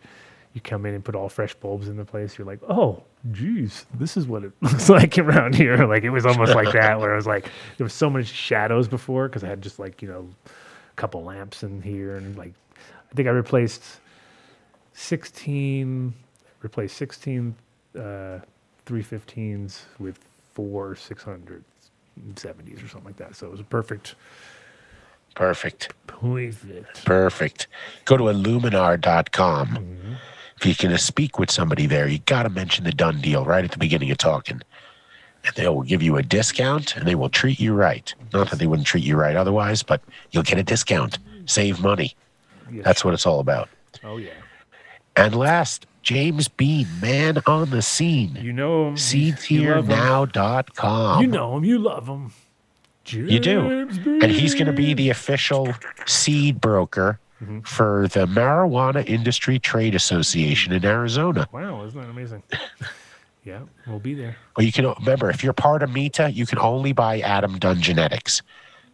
you 0.56 0.60
come 0.62 0.84
in 0.86 0.94
and 0.94 1.04
put 1.04 1.14
all 1.14 1.28
fresh 1.28 1.54
bulbs 1.54 1.86
in 1.86 1.96
the 1.96 2.04
place, 2.04 2.36
you're 2.36 2.46
like, 2.46 2.60
oh, 2.68 3.04
geez, 3.30 3.86
this 3.94 4.16
is 4.16 4.26
what 4.26 4.42
it 4.42 4.52
looks 4.60 4.88
like 4.88 5.16
around 5.18 5.54
here. 5.54 5.76
Like 5.86 6.02
it 6.02 6.10
was 6.10 6.26
almost 6.26 6.54
like 6.54 6.72
that, 6.72 6.98
where 6.98 7.12
I 7.12 7.16
was 7.16 7.26
like, 7.26 7.48
there 7.76 7.84
was 7.84 7.92
so 7.92 8.10
much 8.10 8.26
shadows 8.26 8.88
before 8.88 9.28
because 9.28 9.44
I 9.44 9.48
had 9.48 9.62
just 9.62 9.78
like 9.78 10.02
you 10.02 10.08
know, 10.08 10.28
a 10.46 10.94
couple 10.96 11.22
lamps 11.22 11.62
in 11.62 11.80
here 11.82 12.16
and 12.16 12.36
like, 12.36 12.54
I 13.10 13.14
think 13.14 13.28
I 13.28 13.30
replaced 13.30 14.00
16 14.94 16.12
replaced 16.62 16.96
16 16.96 17.54
uh, 17.96 18.00
315s 18.86 19.82
with 19.98 20.18
four 20.54 20.94
670s 20.94 21.62
or 22.82 22.88
something 22.88 23.04
like 23.04 23.16
that 23.18 23.36
so 23.36 23.46
it 23.46 23.50
was 23.50 23.60
a 23.60 23.64
perfect 23.64 24.14
Perfect. 25.34 25.92
perfect 26.06 27.04
Perfect. 27.04 27.66
Go 28.06 28.16
to 28.16 28.24
illuminar.com. 28.24 29.68
Mm-hmm. 29.68 30.12
If 30.58 30.66
you're 30.66 30.74
going 30.88 30.96
to 30.96 31.02
speak 31.02 31.38
with 31.38 31.50
somebody 31.50 31.86
there, 31.86 32.08
you 32.08 32.18
got 32.20 32.44
to 32.44 32.48
mention 32.48 32.84
the 32.84 32.92
done 32.92 33.20
deal 33.20 33.44
right 33.44 33.64
at 33.64 33.70
the 33.72 33.78
beginning 33.78 34.10
of 34.10 34.18
talking. 34.18 34.62
And 35.44 35.54
they 35.54 35.68
will 35.68 35.82
give 35.82 36.02
you 36.02 36.16
a 36.16 36.22
discount 36.22 36.96
and 36.96 37.06
they 37.06 37.14
will 37.14 37.28
treat 37.28 37.60
you 37.60 37.74
right. 37.74 38.12
Not 38.32 38.50
that 38.50 38.58
they 38.58 38.66
wouldn't 38.66 38.86
treat 38.88 39.04
you 39.04 39.16
right 39.16 39.36
otherwise, 39.36 39.82
but 39.82 40.00
you'll 40.30 40.42
get 40.42 40.58
a 40.58 40.62
discount. 40.62 41.18
Save 41.44 41.80
money. 41.80 42.14
Yes. 42.72 42.84
That's 42.84 43.04
what 43.04 43.14
it's 43.14 43.26
all 43.26 43.38
about. 43.38 43.68
oh 44.02 44.16
yeah 44.16 44.30
And 45.14 45.34
last, 45.36 45.86
Jamez 46.02 46.48
Bean, 46.56 46.86
man 47.00 47.38
on 47.46 47.70
the 47.70 47.82
scene. 47.82 48.36
you 48.40 48.52
know 48.52 48.88
him 48.88 48.96
you 49.48 49.68
love 49.68 49.88
him. 49.88 49.94
SeedsHereNow.com. 49.94 51.20
you 51.22 51.26
know 51.28 51.56
him 51.56 51.64
you 51.64 51.78
love 51.78 52.06
him 52.08 52.32
You 53.04 53.38
do. 53.38 53.68
James 53.68 53.98
And 53.98 54.32
he's 54.32 54.54
going 54.54 54.66
to 54.66 54.72
be 54.72 54.94
the 54.94 55.10
official 55.10 55.74
seed 56.06 56.60
broker 56.60 57.20
Mm-hmm. 57.42 57.60
for 57.60 58.08
the 58.12 58.24
Marijuana 58.26 59.06
Industry 59.06 59.58
Trade 59.58 59.94
Association 59.94 60.72
in 60.72 60.84
Arizona. 60.86 61.46
wow 61.52 61.84
isn't 61.84 62.00
that 62.00 62.08
amazing 62.08 62.42
yeah 63.44 63.60
we'll 63.86 63.98
be 63.98 64.14
there 64.14 64.36
Well, 64.56 64.64
you 64.64 64.72
can 64.72 64.86
remember 65.00 65.28
if 65.30 65.44
you're 65.44 65.52
part 65.52 65.82
of 65.82 65.92
Meta, 65.92 66.30
you 66.30 66.46
can 66.46 66.58
only 66.58 66.92
buy 66.92 67.20
Adam 67.20 67.58
Dunn 67.58 67.80
Genetics. 67.82 68.40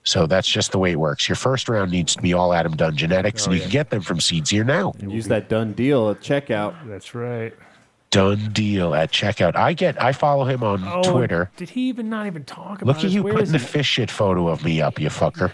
So 0.04 0.26
that's 0.26 0.48
just 0.48 0.72
the 0.72 0.78
way 0.80 0.90
it 0.90 0.98
works. 0.98 1.28
Your 1.28 1.36
first 1.36 1.68
round 1.68 1.92
needs 1.92 2.16
to 2.16 2.22
be 2.22 2.32
all 2.34 2.52
Adam 2.52 2.74
Dunn 2.74 2.96
Genetics, 2.96 3.46
and 3.46 3.54
you 3.54 3.60
can 3.60 3.70
get 3.70 3.90
them 3.90 4.00
from 4.02 4.18
Seeds 4.20 4.50
Here 4.50 4.64
Now. 4.64 4.92
And 4.98 5.12
use 5.12 5.28
that 5.28 5.48
done 5.48 5.74
deal 5.74 6.10
at 6.10 6.20
checkout. 6.20 6.74
that's 6.88 7.14
right 7.14 7.54
Done 8.10 8.50
deal 8.52 8.94
at 8.96 9.12
checkout. 9.12 9.54
I 9.54 9.72
get. 9.74 10.02
I 10.02 10.10
follow 10.12 10.44
him 10.44 10.64
on 10.64 10.82
oh 10.84 11.02
Twitter. 11.08 11.50
did 11.56 11.70
he 11.70 11.82
even 11.88 12.10
not 12.10 12.26
even 12.26 12.42
talk 12.44 12.82
about 12.82 12.86
Look 12.88 12.96
at 12.96 13.02
his- 13.04 13.14
you 13.14 13.22
where 13.22 13.34
putting 13.34 13.52
the 13.52 13.58
he? 13.58 13.64
fish 13.64 13.86
shit 13.86 14.10
photo 14.10 14.48
of 14.48 14.64
me 14.64 14.80
up, 14.82 14.98
you 14.98 15.08
fucker. 15.08 15.52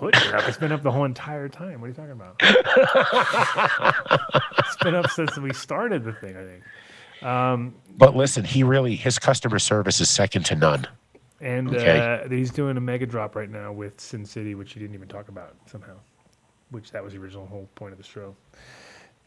Put 0.00 0.16
it 0.16 0.34
up. 0.34 0.48
It's 0.48 0.58
been 0.58 0.72
up 0.72 0.82
the 0.82 0.90
whole 0.90 1.04
entire 1.04 1.48
time. 1.48 1.80
What 1.80 1.86
are 1.86 1.90
you 1.90 1.94
talking 1.94 2.12
about? 2.12 2.36
it's 4.58 4.76
been 4.78 4.94
up 4.94 5.10
since 5.10 5.36
we 5.38 5.52
started 5.52 6.04
the 6.04 6.12
thing, 6.14 6.36
I 6.36 6.44
think. 6.44 7.24
Um, 7.24 7.74
But 7.96 8.16
listen, 8.16 8.44
he 8.44 8.62
really 8.62 8.96
his 8.96 9.18
customer 9.18 9.58
service 9.58 10.00
is 10.00 10.08
second 10.08 10.44
to 10.46 10.56
none. 10.56 10.86
and 11.40 11.68
Okay. 11.68 12.20
uh, 12.24 12.28
he's 12.28 12.50
doing 12.50 12.76
a 12.76 12.80
mega 12.80 13.06
drop 13.06 13.36
right 13.36 13.50
now 13.50 13.72
with 13.72 14.00
Sin 14.00 14.24
City, 14.24 14.54
which 14.54 14.72
he 14.72 14.80
didn't 14.80 14.94
even 14.94 15.08
talk 15.08 15.28
about 15.28 15.54
somehow, 15.66 15.96
which 16.70 16.90
that 16.92 17.04
was 17.04 17.12
the 17.12 17.18
original 17.20 17.46
whole 17.46 17.68
point 17.74 17.92
of 17.92 17.98
the 17.98 18.04
show. 18.04 18.34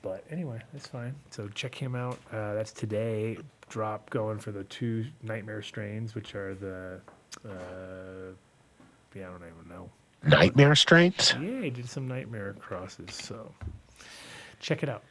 But 0.01 0.25
anyway, 0.29 0.59
that's 0.73 0.87
fine. 0.87 1.15
So 1.29 1.47
check 1.49 1.73
him 1.75 1.95
out. 1.95 2.17
Uh, 2.31 2.53
that's 2.55 2.73
today. 2.73 3.37
Drop 3.69 4.09
going 4.09 4.37
for 4.39 4.51
the 4.51 4.65
two 4.65 5.05
nightmare 5.21 5.61
strains, 5.61 6.13
which 6.13 6.35
are 6.35 6.55
the, 6.55 6.99
uh, 7.47 8.33
yeah, 9.15 9.29
I 9.29 9.31
don't 9.31 9.41
even 9.43 9.69
know. 9.69 9.89
Nightmare 10.25 10.75
strains. 10.75 11.33
Yeah, 11.41 11.61
he 11.61 11.69
did 11.69 11.89
some 11.89 12.07
nightmare 12.07 12.55
crosses. 12.59 13.13
So 13.13 13.51
check 14.59 14.83
it 14.83 14.89
out. 14.89 15.03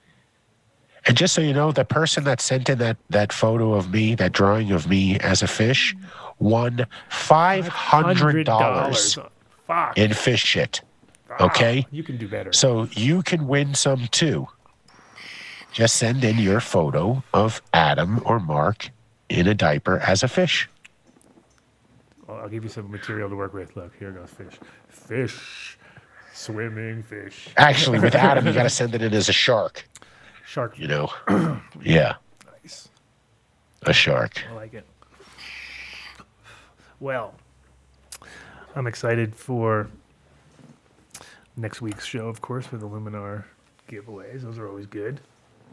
And 1.07 1.17
just 1.17 1.35
so 1.35 1.41
you 1.41 1.53
know, 1.53 1.73
the 1.73 1.85
person 1.85 2.25
that 2.25 2.41
sent 2.41 2.69
in 2.69 2.79
that 2.79 2.97
that 3.11 3.33
photo 3.33 3.75
of 3.75 3.93
me, 3.93 4.15
that 4.15 4.33
drawing 4.33 4.71
of 4.71 4.89
me 4.89 5.19
as 5.19 5.43
a 5.43 5.47
fish, 5.49 5.95
won 6.39 6.87
five 7.11 7.67
hundred 7.69 8.47
dollars 8.47 9.19
Fuck. 9.67 9.99
in 9.99 10.15
fish 10.15 10.43
shit. 10.45 10.81
Okay, 11.41 11.87
You 11.91 12.03
can 12.03 12.19
do 12.19 12.29
better. 12.29 12.53
so 12.53 12.89
you 12.93 13.23
can 13.23 13.47
win 13.49 13.75
some 13.75 14.07
too. 14.09 14.47
just 15.73 15.97
send 15.97 16.23
in 16.25 16.37
your 16.39 16.61
photo 16.61 17.25
of 17.33 17.63
Adam 17.73 18.21
or 18.27 18.39
Mark 18.39 18.91
in 19.31 19.49
a 19.49 19.55
diaper 19.55 19.99
as 20.01 20.23
a 20.23 20.29
fish. 20.29 20.69
I'll 22.29 22.49
give 22.51 22.65
you 22.65 22.69
some 22.71 22.91
material 22.91 23.29
to 23.31 23.37
work 23.37 23.55
with. 23.55 23.75
Look, 23.77 23.93
here 23.99 24.11
goes 24.11 24.29
fish. 24.31 24.55
Fish. 24.93 25.79
Swimming 26.35 27.03
fish. 27.03 27.49
Actually, 27.57 28.01
with 28.01 28.15
Adam, 28.17 28.47
you 28.47 28.53
got 28.53 28.65
to 28.65 28.71
send 28.71 28.95
it 28.95 29.03
in 29.03 29.13
as 29.15 29.29
a 29.29 29.33
shark. 29.33 29.89
Shark. 30.47 30.79
You 30.79 30.89
know? 30.89 31.13
yeah. 31.83 32.15
Nice. 32.63 32.89
A 33.83 33.93
shark. 33.93 34.43
I 34.51 34.55
like 34.55 34.75
it. 34.75 34.87
Well, 37.01 37.35
I'm 38.75 38.87
excited 38.87 39.35
for 39.35 39.89
next 41.57 41.83
week's 41.83 42.05
show, 42.07 42.29
of 42.29 42.41
course, 42.41 42.71
with 42.71 42.81
the 42.81 42.89
Luminar 42.89 43.45
giveaways. 43.89 44.43
Those 44.43 44.59
are 44.59 44.69
always 44.69 44.87
good. 44.87 45.21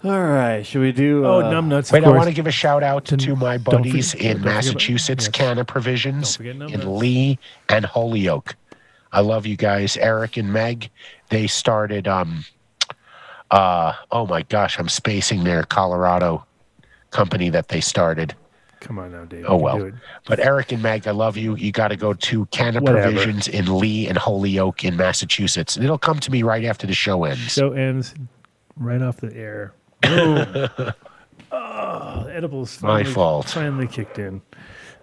All 0.03 0.23
right, 0.23 0.65
should 0.65 0.81
we 0.81 0.91
do? 0.93 1.25
Oh, 1.25 1.41
uh, 1.41 1.51
numbnuts. 1.51 1.91
Wait, 1.91 2.03
of 2.03 2.09
I 2.13 2.15
want 2.15 2.29
to 2.29 2.33
give 2.33 2.47
a 2.47 2.51
shout 2.51 2.83
out 2.83 3.03
to 3.05 3.35
my 3.35 3.57
buddies 3.57 4.11
forget- 4.11 4.25
in 4.25 4.31
don't 4.37 4.41
about- 4.43 4.55
Massachusetts, 4.55 5.25
yes. 5.25 5.31
Canna 5.31 5.65
Provisions, 5.65 6.39
in. 6.39 6.97
Lee 6.97 7.37
and 7.67 7.85
Holyoke. 7.85 8.55
I 9.11 9.21
love 9.21 9.45
you 9.45 9.55
guys, 9.55 9.97
Eric 9.97 10.37
and 10.37 10.51
Meg. 10.51 10.89
They 11.29 11.47
started. 11.47 12.07
Um, 12.07 12.45
uh, 13.51 13.93
oh 14.11 14.27
my 14.27 14.43
gosh, 14.43 14.79
I'm 14.79 14.89
spacing 14.89 15.43
their 15.43 15.63
Colorado 15.63 16.45
company 17.11 17.49
that 17.49 17.69
they 17.69 17.81
started. 17.81 18.35
Come 18.79 18.99
on 18.99 19.11
now, 19.11 19.25
Dave. 19.25 19.45
Oh 19.47 19.57
you 19.59 19.65
can 19.65 19.77
do 19.77 19.83
well, 19.83 19.91
but 20.25 20.39
Eric 20.39 20.71
and 20.71 20.81
Meg, 20.81 21.07
I 21.07 21.11
love 21.11 21.35
you. 21.35 21.55
You 21.55 21.71
got 21.71 21.89
to 21.89 21.97
go 21.97 22.13
to 22.13 22.45
Canna 22.47 22.79
Whatever. 22.79 23.11
Provisions 23.11 23.47
in 23.47 23.77
Lee 23.77 24.07
and 24.07 24.17
Holyoke 24.17 24.85
in 24.85 24.95
Massachusetts, 24.95 25.75
and 25.75 25.83
it'll 25.83 25.97
come 25.97 26.19
to 26.19 26.31
me 26.31 26.43
right 26.43 26.63
after 26.63 26.87
the 26.87 26.93
show 26.93 27.25
ends. 27.25 27.53
Show 27.53 27.73
ends 27.73 28.13
right 28.77 29.01
off 29.01 29.17
the 29.17 29.35
air. 29.35 29.73
Oh, 31.51 32.27
edibles. 32.31 32.81
My 32.81 32.97
Finally, 32.99 33.13
fault. 33.13 33.49
Finally 33.49 33.87
kicked 33.87 34.19
in. 34.19 34.41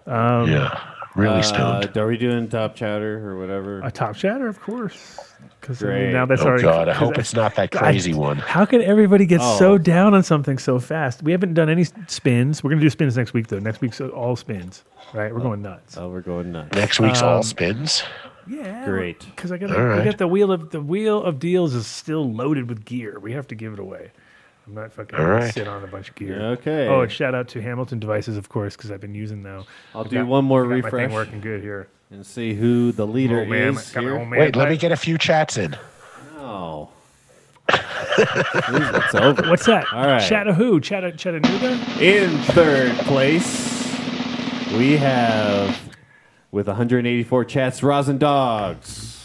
Um, 0.05 0.49
yeah, 0.49 0.79
really 1.17 1.39
uh, 1.39 1.41
stoned. 1.41 1.97
Are 1.97 2.07
we 2.07 2.17
doing 2.17 2.47
top 2.49 2.75
chatter 2.75 3.29
or 3.29 3.37
whatever? 3.39 3.81
A 3.81 3.91
top 3.91 4.15
chatter, 4.15 4.47
of 4.47 4.59
course. 4.59 5.19
Because 5.59 5.79
Great. 5.79 6.13
now 6.13 6.25
that's 6.25 6.41
Oh 6.41 6.47
already. 6.47 6.63
God, 6.63 6.87
I 6.87 6.93
hope 7.03 7.17
it's 7.17 7.33
not 7.33 7.55
that 7.55 7.71
crazy 7.71 8.13
one. 8.27 8.37
How 8.37 8.65
can 8.65 8.81
everybody 8.81 9.25
get 9.25 9.41
Oh. 9.41 9.57
so 9.59 9.77
down 9.77 10.13
on 10.13 10.23
something 10.23 10.57
so 10.57 10.79
fast? 10.79 11.21
We 11.23 11.31
haven't 11.31 11.53
done 11.55 11.69
any 11.69 11.83
spins. 12.07 12.63
We're 12.63 12.69
gonna 12.69 12.81
do 12.81 12.89
spins 12.89 13.17
next 13.17 13.33
week, 13.33 13.47
though. 13.47 13.59
Next 13.59 13.81
week's 13.81 13.99
all 13.99 14.35
spins, 14.35 14.83
right? 15.13 15.33
We're 15.33 15.41
going 15.41 15.61
nuts. 15.61 15.97
Oh, 15.97 16.09
we're 16.09 16.21
going 16.21 16.51
nuts. 16.53 16.73
Next 16.75 16.99
week's 16.99 17.21
all 17.21 17.37
Um, 17.37 17.43
spins. 17.43 18.03
Yeah, 18.49 18.85
Great. 18.85 19.19
Because 19.25 19.51
I 19.51 19.57
got 19.57 19.71
All 19.71 19.77
I 19.77 19.83
right. 19.83 20.05
got 20.05 20.17
the 20.19 20.27
wheel 20.27 20.53
of 20.53 20.69
the 20.69 20.79
wheel 20.79 21.21
of 21.21 21.37
deals 21.37 21.73
is 21.73 21.85
still 21.85 22.31
loaded 22.31 22.69
with 22.69 22.85
gear. 22.85 23.19
We 23.19 23.33
have 23.33 23.45
to 23.47 23.55
give 23.55 23.73
it 23.73 23.79
away. 23.79 24.11
I'm 24.67 24.73
not 24.73 24.91
fucking 24.91 25.17
All 25.17 25.25
gonna 25.25 25.35
right. 25.45 25.53
sit 25.53 25.67
on 25.67 25.83
a 25.83 25.87
bunch 25.87 26.09
of 26.09 26.15
gear. 26.15 26.39
Okay. 26.41 26.87
Oh, 26.87 27.01
and 27.01 27.11
shout 27.11 27.33
out 27.33 27.47
to 27.49 27.61
Hamilton 27.61 27.99
Devices, 27.99 28.35
of 28.35 28.49
course, 28.49 28.75
because 28.75 28.91
I've 28.91 28.99
been 28.99 29.15
using 29.15 29.41
now. 29.41 29.65
I'll 29.95 30.03
I've 30.03 30.09
do 30.09 30.17
got- 30.17 30.27
one 30.27 30.45
more 30.45 30.61
I 30.61 30.63
got 30.63 30.69
My 30.69 30.75
refresh 30.75 31.07
thing 31.07 31.13
working 31.15 31.39
good 31.41 31.61
here. 31.61 31.87
and 32.11 32.25
see 32.25 32.53
who 32.53 32.91
the 32.91 33.07
oh, 33.07 33.09
leader 33.09 33.41
Oh, 33.41 33.45
man, 33.45 33.75
is 33.75 33.91
got 33.91 34.03
my 34.03 34.09
here. 34.09 34.19
own 34.19 34.29
man 34.29 34.39
Wait, 34.41 34.55
let 34.57 34.65
back. 34.65 34.71
me 34.71 34.77
get 34.77 34.91
a 34.91 34.97
few 34.97 35.17
chats 35.17 35.57
in. 35.57 35.77
Oh. 36.37 36.89
it's 37.69 39.15
over. 39.15 39.49
What's 39.49 39.65
that? 39.65 39.85
All 39.93 40.05
right. 40.05 40.25
Chattahoo, 40.27 40.79
Chatta, 40.79 41.11
Chattanooga. 41.13 41.73
In 42.01 42.37
third 42.43 42.93
place, 42.99 43.83
we 44.77 44.97
have 44.97 45.77
with 46.51 46.67
184 46.67 47.45
chats, 47.45 47.83
Rosin 47.83 48.17
Dogs. 48.17 49.16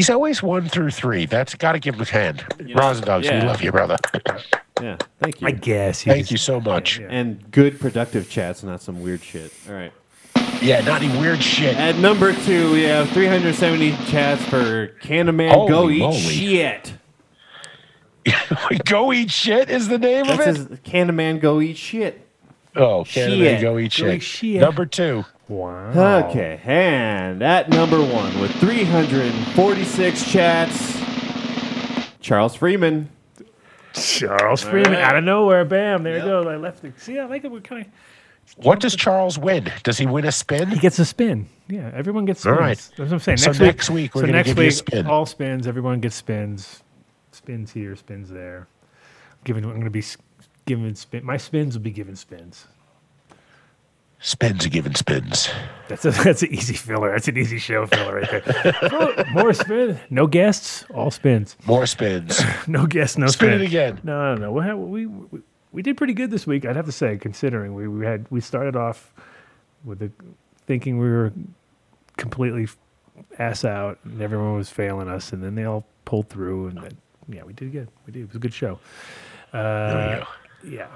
He's 0.00 0.08
always 0.08 0.42
one 0.42 0.66
through 0.66 0.92
three. 0.92 1.26
That's 1.26 1.54
got 1.54 1.72
to 1.72 1.78
give 1.78 1.96
him 1.96 2.00
a 2.00 2.04
hand. 2.06 2.42
Rosin 2.74 3.04
Dogs, 3.04 3.26
yeah. 3.26 3.42
we 3.42 3.46
love 3.46 3.60
you, 3.60 3.70
brother. 3.70 3.98
Yeah, 4.80 4.96
thank 5.18 5.42
you. 5.42 5.46
I 5.46 5.50
guess. 5.50 6.04
Thank 6.04 6.30
you 6.30 6.38
so 6.38 6.58
much. 6.58 6.98
Yeah. 6.98 7.08
And 7.10 7.50
good 7.50 7.78
productive 7.78 8.30
chats, 8.30 8.62
not 8.62 8.80
some 8.80 9.02
weird 9.02 9.22
shit. 9.22 9.52
All 9.68 9.74
right. 9.74 9.92
Yeah, 10.62 10.80
not 10.80 11.02
any 11.02 11.20
weird 11.20 11.42
shit. 11.42 11.76
At 11.76 11.96
number 11.96 12.32
two, 12.32 12.72
we 12.72 12.84
have 12.84 13.10
370 13.10 13.90
chats 14.06 14.42
for 14.46 14.88
Canaman 15.02 15.50
Holy 15.50 15.68
Go 15.68 15.90
Eat 15.90 15.98
moly. 15.98 16.18
Shit. 16.18 16.94
go 18.86 19.12
eat 19.12 19.30
shit 19.30 19.68
is 19.68 19.88
the 19.88 19.98
name 19.98 20.26
That's 20.26 20.40
of 20.40 20.46
his 20.46 20.64
it. 20.78 20.82
Canaman 20.82 21.40
Go 21.40 21.60
Eat 21.60 21.76
Shit. 21.76 22.26
Oh, 22.74 23.04
Canada, 23.04 23.36
Shit. 23.36 23.60
go 23.60 23.76
eat 23.76 23.94
Go 23.98 24.08
eat 24.08 24.22
shit. 24.22 24.22
shit. 24.22 24.60
Number 24.62 24.86
two. 24.86 25.26
Wow. 25.50 26.28
Okay, 26.30 26.60
and 26.64 27.42
at 27.42 27.68
number 27.70 27.98
one 28.00 28.40
with 28.40 28.52
346 28.52 30.30
chats, 30.30 30.98
Charles 32.20 32.54
Freeman. 32.54 33.10
Charles 33.92 34.62
Freeman 34.62 34.92
right. 34.92 35.02
out 35.02 35.16
of 35.16 35.24
nowhere, 35.24 35.64
bam! 35.64 36.04
There 36.04 36.14
Yep. 36.18 36.22
it 36.24 36.26
goes. 36.26 36.46
I 36.46 36.56
left 36.56 36.84
it. 36.84 36.98
See, 37.00 37.18
I 37.18 37.24
like 37.24 37.44
it. 37.44 37.50
We're 37.50 37.60
kind 37.60 37.84
of. 37.86 37.92
What 38.64 38.78
does 38.80 38.94
Charles 38.96 39.38
win? 39.38 39.70
Does 39.82 39.98
he 39.98 40.06
win 40.06 40.24
a 40.24 40.32
spin? 40.32 40.68
He 40.70 40.78
gets 40.78 40.98
a 41.00 41.04
spin. 41.04 41.48
Yeah, 41.68 41.90
everyone 41.94 42.24
gets 42.24 42.40
spins. 42.40 42.52
All 42.56 42.60
right. 42.60 42.76
That's 42.78 42.98
what 42.98 43.12
I'm 43.12 43.18
saying. 43.18 43.38
So 43.38 43.50
Next 43.50 43.58
week, 43.60 43.66
next 43.66 43.90
week 43.90 44.14
we're 44.14 44.20
so 44.22 44.26
gonna 44.26 44.38
next 44.38 44.48
give 44.50 44.58
you 44.58 44.62
a 44.62 44.66
week, 44.66 44.72
spin. 44.74 45.06
all 45.06 45.26
spins. 45.26 45.66
Everyone 45.66 46.00
gets 46.00 46.16
spins. 46.16 46.82
Spins 47.32 47.72
here, 47.72 47.94
spins 47.96 48.28
there. 48.30 48.66
Giving, 49.44 49.64
I'm 49.64 49.70
going 49.70 49.84
to 49.84 49.90
be 49.90 50.00
s- 50.00 50.16
giving 50.66 50.94
spin. 50.96 51.24
My 51.24 51.36
spins 51.36 51.76
will 51.76 51.82
be 51.82 51.90
given 51.92 52.14
spins. 52.16 52.66
Spins 54.22 54.66
are 54.66 54.68
giving 54.68 54.94
spins. 54.94 55.48
That's 55.88 56.04
a, 56.04 56.10
that's 56.24 56.42
an 56.42 56.52
easy 56.52 56.74
filler. 56.74 57.10
That's 57.12 57.28
an 57.28 57.38
easy 57.38 57.58
show 57.58 57.86
filler 57.86 58.16
right 58.16 58.30
there. 58.30 58.74
Oh, 58.92 59.24
More 59.32 59.54
spin. 59.54 59.98
No 60.10 60.26
guests. 60.26 60.84
All 60.94 61.10
spins. 61.10 61.56
More 61.66 61.86
spins. 61.86 62.40
No 62.66 62.86
guests. 62.86 63.16
No 63.16 63.26
Spin 63.28 63.48
spin. 63.48 63.62
it 63.62 63.66
again. 63.66 64.00
No, 64.04 64.34
no, 64.34 64.52
no. 64.54 64.76
We, 64.76 65.06
we 65.06 65.40
we 65.72 65.82
did 65.82 65.96
pretty 65.96 66.12
good 66.12 66.30
this 66.30 66.46
week. 66.46 66.64
I'd 66.66 66.76
have 66.76 66.84
to 66.86 66.92
say, 66.92 67.16
considering 67.16 67.74
we, 67.74 67.88
we 67.88 68.04
had 68.04 68.26
we 68.30 68.40
started 68.40 68.76
off 68.76 69.12
with 69.84 70.00
the 70.00 70.10
thinking 70.66 70.98
we 70.98 71.08
were 71.08 71.32
completely 72.16 72.68
ass 73.38 73.64
out 73.64 73.98
and 74.04 74.20
everyone 74.20 74.54
was 74.54 74.68
failing 74.68 75.08
us, 75.08 75.32
and 75.32 75.42
then 75.42 75.54
they 75.54 75.64
all 75.64 75.86
pulled 76.04 76.28
through, 76.28 76.66
and 76.68 76.78
then, 76.82 76.96
yeah, 77.28 77.42
we 77.44 77.52
did 77.54 77.72
good. 77.72 77.88
We 78.06 78.12
did. 78.12 78.22
It 78.22 78.26
was 78.28 78.36
a 78.36 78.40
good 78.40 78.52
show. 78.54 78.78
Uh, 79.52 80.24
yeah. 80.64 80.88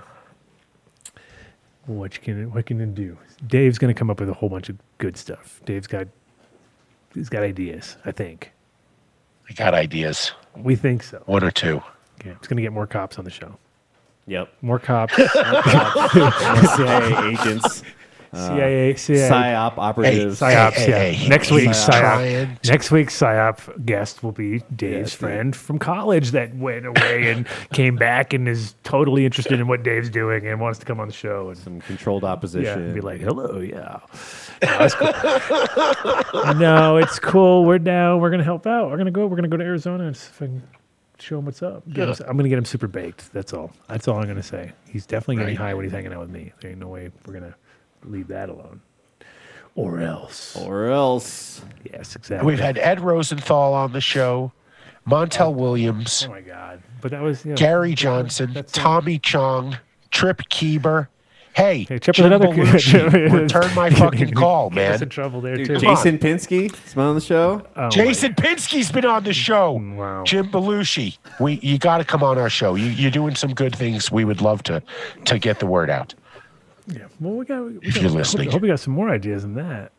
What 1.87 2.15
you 2.17 2.23
can 2.23 2.53
what 2.53 2.67
can 2.67 2.79
you 2.81 2.87
do? 2.87 3.19
Dave's 3.47 3.79
going 3.79 3.93
to 3.95 3.99
come 3.99 4.11
up 4.11 4.21
with 4.21 4.29
a 4.29 4.35
whole 4.35 4.49
bunch 4.49 4.69
of 4.69 4.77
good 4.99 5.17
stuff. 5.17 5.61
Dave's 5.65 5.87
got 5.87 6.09
he's 7.15 7.29
got 7.29 7.43
ideas. 7.43 7.97
I 8.05 8.13
think 8.13 8.53
I 9.49 9.53
got 9.53 9.75
ideas. 9.75 10.33
we 10.57 10.77
think 10.77 11.03
so. 11.03 11.23
One 11.27 11.45
or 11.45 11.51
two. 11.51 11.83
Yeah, 12.25 12.33
it's 12.33 12.49
going 12.49 12.57
to 12.57 12.63
get 12.63 12.73
more 12.73 12.87
cops 12.87 13.19
on 13.19 13.25
the 13.25 13.31
show. 13.31 13.59
Yep. 14.27 14.49
More 14.63 14.79
cops. 14.79 15.15
CIA 16.77 17.33
agents. 17.33 17.83
CIA, 18.35 18.95
CIA, 18.97 19.29
PSYOP 19.29 19.79
operatives. 19.79 20.41
psyops. 20.41 20.73
Hey, 20.73 20.91
yeah. 20.91 20.99
hey, 20.99 21.13
hey, 21.13 21.29
Next 21.29 21.49
he's 21.49 21.67
week's 21.67 21.85
psyop. 21.85 22.01
trying 22.01 22.57
to- 22.59 22.71
Next 22.71 22.91
week's 22.91 23.19
psyop 23.21 23.85
guest 23.87 24.23
will 24.23 24.33
be 24.33 24.61
Dave's 24.75 25.11
Yes, 25.11 25.15
friend 25.15 25.55
from 25.57 25.79
college 25.79 26.31
that 26.33 26.55
went 26.57 26.87
away 26.87 27.31
and 27.31 27.47
came 27.73 27.97
back 27.97 28.33
and 28.33 28.49
is 28.49 28.75
totally 28.85 29.25
interested 29.25 29.59
in 29.61 29.69
what 29.69 29.83
Dave's 29.83 30.11
doing 30.11 30.47
and 30.47 30.61
wants 30.61 30.79
to 30.81 30.87
come 30.87 31.01
on 31.01 31.09
the 31.09 31.15
show 31.15 31.49
and 31.49 31.59
Some 31.59 31.81
controlled 31.81 32.23
yeah, 32.23 32.29
opposition. 32.31 32.83
and 32.83 32.95
be 32.95 33.01
like, 33.01 33.21
"Hello, 33.21 33.59
yeah." 33.61 33.99
No, 34.63 34.79
it's 34.81 34.95
cool. 34.95 36.55
no, 36.55 36.97
it's 36.97 37.19
cool. 37.19 37.65
We're 37.65 37.79
down. 37.79 38.21
We're 38.21 38.31
gonna 38.31 38.45
help 38.45 38.67
out. 38.67 38.91
We're 38.91 38.97
gonna 38.97 39.11
go. 39.11 39.27
We're 39.27 39.37
gonna 39.37 39.49
go 39.49 39.57
to 39.57 39.65
Arizona 39.65 40.05
and 40.07 40.17
fucking 40.17 40.63
show 41.19 41.39
him 41.39 41.45
what's 41.45 41.63
up. 41.63 41.83
Get 41.93 42.09
him- 42.09 42.27
I'm 42.29 42.37
gonna 42.37 42.49
get 42.49 42.59
him 42.59 42.65
super 42.65 42.87
baked. 42.89 43.33
That's 43.33 43.53
all. 43.53 43.73
That's 43.89 44.09
all 44.09 44.19
I'm 44.19 44.27
gonna 44.27 44.43
say. 44.43 44.73
He's 44.89 45.07
definitely 45.07 45.37
getting 45.37 45.57
Right. 45.57 45.69
high 45.69 45.75
when 45.75 45.85
he's 45.85 45.93
hanging 45.93 46.13
out 46.13 46.21
with 46.21 46.31
me. 46.31 46.53
There 46.61 46.71
ain't 46.71 46.81
no 46.81 46.89
way 46.89 47.11
we're 47.27 47.35
gonna 47.35 47.55
leave 48.05 48.29
that 48.29 48.49
alone. 48.49 48.81
Or 49.77 50.01
else. 50.01 50.57
or 50.57 50.87
else. 50.87 51.61
Yes, 51.91 52.15
exactly. 52.15 52.47
We've 52.47 52.61
had 52.61 52.79
Ed 52.79 53.01
Rosenthal 53.01 53.75
on 53.75 53.93
the 53.93 54.01
show, 54.01 54.53
Montel 55.09 55.47
oh, 55.47 55.51
Williams, 55.51 56.27
Oh 56.29 56.33
my 56.33 56.41
god! 56.41 56.81
But 57.01 57.11
that 57.11 57.21
was 57.23 57.45
you 57.45 57.51
know, 57.51 57.57
Gary 57.57 57.95
Johnson, 57.95 58.53
That's- 58.53 58.73
Tommy 58.73 59.19
Chong, 59.19 59.79
Trip 60.11 60.43
Keeber. 60.49 61.09
Hey, 61.55 61.85
Hey, 61.89 61.99
Chip 62.01 62.09
was 62.09 62.17
Jim 62.17 62.27
another 62.27 62.49
Belushi, 62.49 63.33
return 63.43 63.73
my 63.77 63.89
fucking 63.91 64.33
call, 64.35 64.71
Get 64.71 64.93
us 64.93 65.01
man. 65.01 65.03
in 65.05 65.09
trouble 65.09 65.41
there 65.41 65.57
Dude, 65.57 65.67
too. 65.67 65.79
Jason 65.79 66.19
Pinsky, 66.19 66.75
has 66.75 66.95
been 66.95 67.05
on 67.05 67.15
the 67.15 67.21
show. 67.21 67.63
Oh 67.77 67.83
my- 67.83 67.89
Jason 67.91 68.35
Pinsky's 68.35 68.91
been 68.91 69.05
on 69.05 69.25
the 69.25 69.33
show. 69.33 69.73
Wow. 69.73 70.23
Jim 70.25 70.49
Belushi, 70.51 71.19
we 71.41 71.55
you 71.63 71.79
got 71.79 71.99
to 71.99 72.05
come 72.05 72.23
on 72.23 72.39
our 72.39 72.51
show. 72.51 72.75
You, 72.77 72.87
you're 72.87 73.11
doing 73.11 73.35
some 73.35 73.55
good 73.55 73.75
things. 73.75 74.11
We 74.13 74.25
would 74.25 74.41
love 74.41 74.63
to 74.65 74.83
to 75.27 75.39
get 75.39 75.59
the 75.59 75.67
word 75.67 75.91
out. 75.91 76.15
Yeah. 76.87 77.07
Well, 77.21 77.35
we 77.35 77.45
got. 77.45 77.63
We 77.65 77.79
If 77.83 77.95
got 77.95 78.03
you're 78.03 78.05
I 78.05 78.09
hope- 78.09 78.17
listening. 78.19 78.49
I 78.49 78.53
hope 78.53 78.63
we 78.63 78.69
got 78.69 78.81
some 78.81 78.93
more 78.95 79.09
ideas 79.09 79.43
than 79.43 79.55
that. 79.55 79.93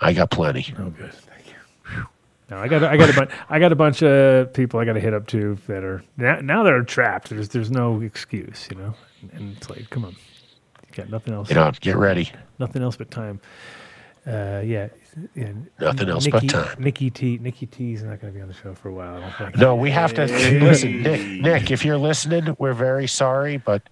I 0.00 0.12
got 0.12 0.30
plenty. 0.30 0.72
Oh, 0.78 0.90
good. 0.90 1.12
Thank 1.12 1.46
you. 1.48 1.54
Whew. 1.92 2.06
No, 2.50 2.58
I 2.58 2.68
got 2.68 2.82
I 2.84 2.96
got 2.96 3.10
a 3.10 3.12
bunch 3.14 3.30
I 3.50 3.58
got 3.58 3.72
a 3.72 3.76
bunch 3.76 4.02
of 4.02 4.52
people 4.52 4.80
I 4.80 4.84
got 4.84 4.94
to 4.94 5.00
hit 5.00 5.12
up 5.14 5.26
too 5.26 5.58
that 5.66 5.84
are 5.84 6.02
now, 6.16 6.40
now 6.40 6.62
they're 6.62 6.82
trapped. 6.82 7.30
There's 7.30 7.48
there's 7.50 7.70
no 7.70 8.00
excuse, 8.00 8.68
you 8.70 8.76
know. 8.78 8.94
And 9.32 9.56
it's 9.56 9.68
like, 9.68 9.90
come 9.90 10.04
on, 10.04 10.12
you 10.12 10.94
got 10.94 11.10
nothing 11.10 11.34
else, 11.34 11.48
You 11.50 11.56
know, 11.56 11.70
get 11.80 11.96
ready. 11.96 12.30
nothing 12.58 12.82
else 12.82 12.96
but 12.96 13.10
time. 13.10 13.40
Uh, 14.26 14.60
yeah, 14.64 14.88
Yeah, 15.34 15.52
Nothing 15.80 16.08
else 16.10 16.26
Nikki, 16.26 16.46
but 16.46 16.48
time. 16.52 16.82
Nikki 16.82 17.10
T. 17.10 17.38
Nikki 17.38 17.66
T 17.66 17.94
is 17.94 18.02
not 18.02 18.20
going 18.20 18.32
to 18.32 18.36
be 18.36 18.42
on 18.42 18.48
the 18.48 18.54
show 18.54 18.74
for 18.74 18.90
a 18.90 18.92
while. 18.92 19.16
I 19.16 19.20
don't 19.20 19.36
think. 19.36 19.56
No, 19.56 19.74
we 19.74 19.90
have 19.90 20.12
to 20.14 20.26
listen, 20.26 21.02
Nick. 21.02 21.26
Nick, 21.40 21.70
if 21.70 21.84
you're 21.84 21.96
listening, 21.98 22.54
we're 22.58 22.74
very 22.74 23.06
sorry, 23.08 23.56
but 23.56 23.82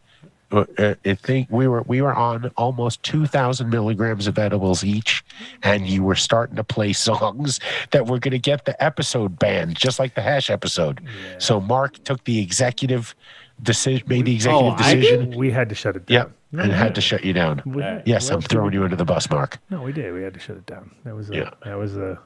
I 0.52 0.96
think 1.22 1.48
we 1.50 1.66
were 1.66 1.82
we 1.82 2.00
were 2.02 2.14
on 2.14 2.50
almost 2.56 3.02
two 3.02 3.26
thousand 3.26 3.70
milligrams 3.70 4.26
of 4.28 4.38
edibles 4.38 4.84
each, 4.84 5.24
and 5.62 5.86
you 5.88 6.04
were 6.04 6.14
starting 6.14 6.56
to 6.56 6.64
play 6.64 6.92
songs 7.08 7.58
that 7.90 8.06
were 8.06 8.18
going 8.18 8.32
to 8.32 8.38
get 8.38 8.64
the 8.64 8.80
episode 8.82 9.38
banned, 9.38 9.76
just 9.76 9.98
like 9.98 10.14
the 10.14 10.22
hash 10.22 10.48
episode. 10.50 11.00
So 11.38 11.60
Mark 11.60 12.02
took 12.04 12.22
the 12.24 12.38
executive 12.40 13.14
decision, 13.62 14.06
made 14.08 14.26
the 14.26 14.34
executive 14.34 14.66
Oh, 14.72 14.76
I 14.76 14.94
decision. 14.94 15.36
We 15.36 15.50
had 15.50 15.68
to 15.70 15.74
shut 15.74 15.96
it 15.96 16.06
down. 16.06 16.14
Yep, 16.14 16.32
No, 16.52 16.62
and 16.62 16.72
had 16.72 16.78
had- 16.80 16.94
to 16.94 17.00
shut 17.00 17.24
you 17.24 17.32
down. 17.32 17.62
We 17.66 17.82
yes, 18.04 18.30
what 18.30 18.34
I'm 18.36 18.42
throwing 18.42 18.72
you 18.72 18.84
under 18.84 18.96
the 18.96 19.04
bus, 19.04 19.28
Mark. 19.30 19.58
No, 19.70 19.82
we 19.82 19.92
did. 19.92 20.12
We 20.14 20.22
had 20.22 20.34
to 20.34 20.40
shut 20.40 20.56
it 20.56 20.66
down. 20.66 20.94
That 21.04 21.16
was 21.16 21.28
a, 21.30 21.34
Yeah. 21.34 21.50
that 21.64 21.76
was 21.76 21.96
a 21.96 22.18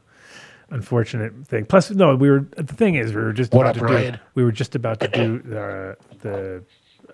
unfortunate 0.70 1.32
thing. 1.46 1.64
Plus, 1.64 1.90
no, 1.90 2.14
we 2.16 2.30
were. 2.30 2.46
The 2.56 2.74
thing 2.74 2.94
is, 2.96 3.14
we 3.14 3.22
were 3.22 3.32
just 3.32 3.52
What 3.52 3.66
about 3.66 3.82
up, 3.90 3.96
to 4.04 4.12
do. 4.12 4.18
We 4.34 4.44
were 4.44 4.52
just 4.52 4.74
about 4.74 5.00
to 5.00 5.08
do 5.08 5.36
uh, 5.56 5.94
the 6.20 6.62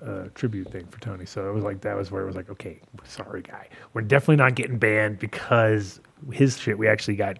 uh, 0.03 0.29
tribute 0.35 0.71
thing 0.71 0.87
for 0.87 1.01
Tony. 1.01 1.27
So 1.27 1.49
it 1.49 1.53
was 1.53 1.65
like 1.65 1.81
that 1.83 1.97
was 1.97 2.11
where 2.11 2.23
it 2.23 2.27
was 2.27 2.37
like, 2.37 2.51
okay, 2.51 2.81
sorry, 3.05 3.43
guy, 3.43 3.69
we're 3.93 4.03
definitely 4.03 4.37
not 4.37 4.55
getting 4.55 4.79
banned 4.79 5.19
because 5.19 6.01
his 6.33 6.59
shit 6.59 6.79
we 6.79 6.89
actually 6.89 7.17
got 7.17 7.39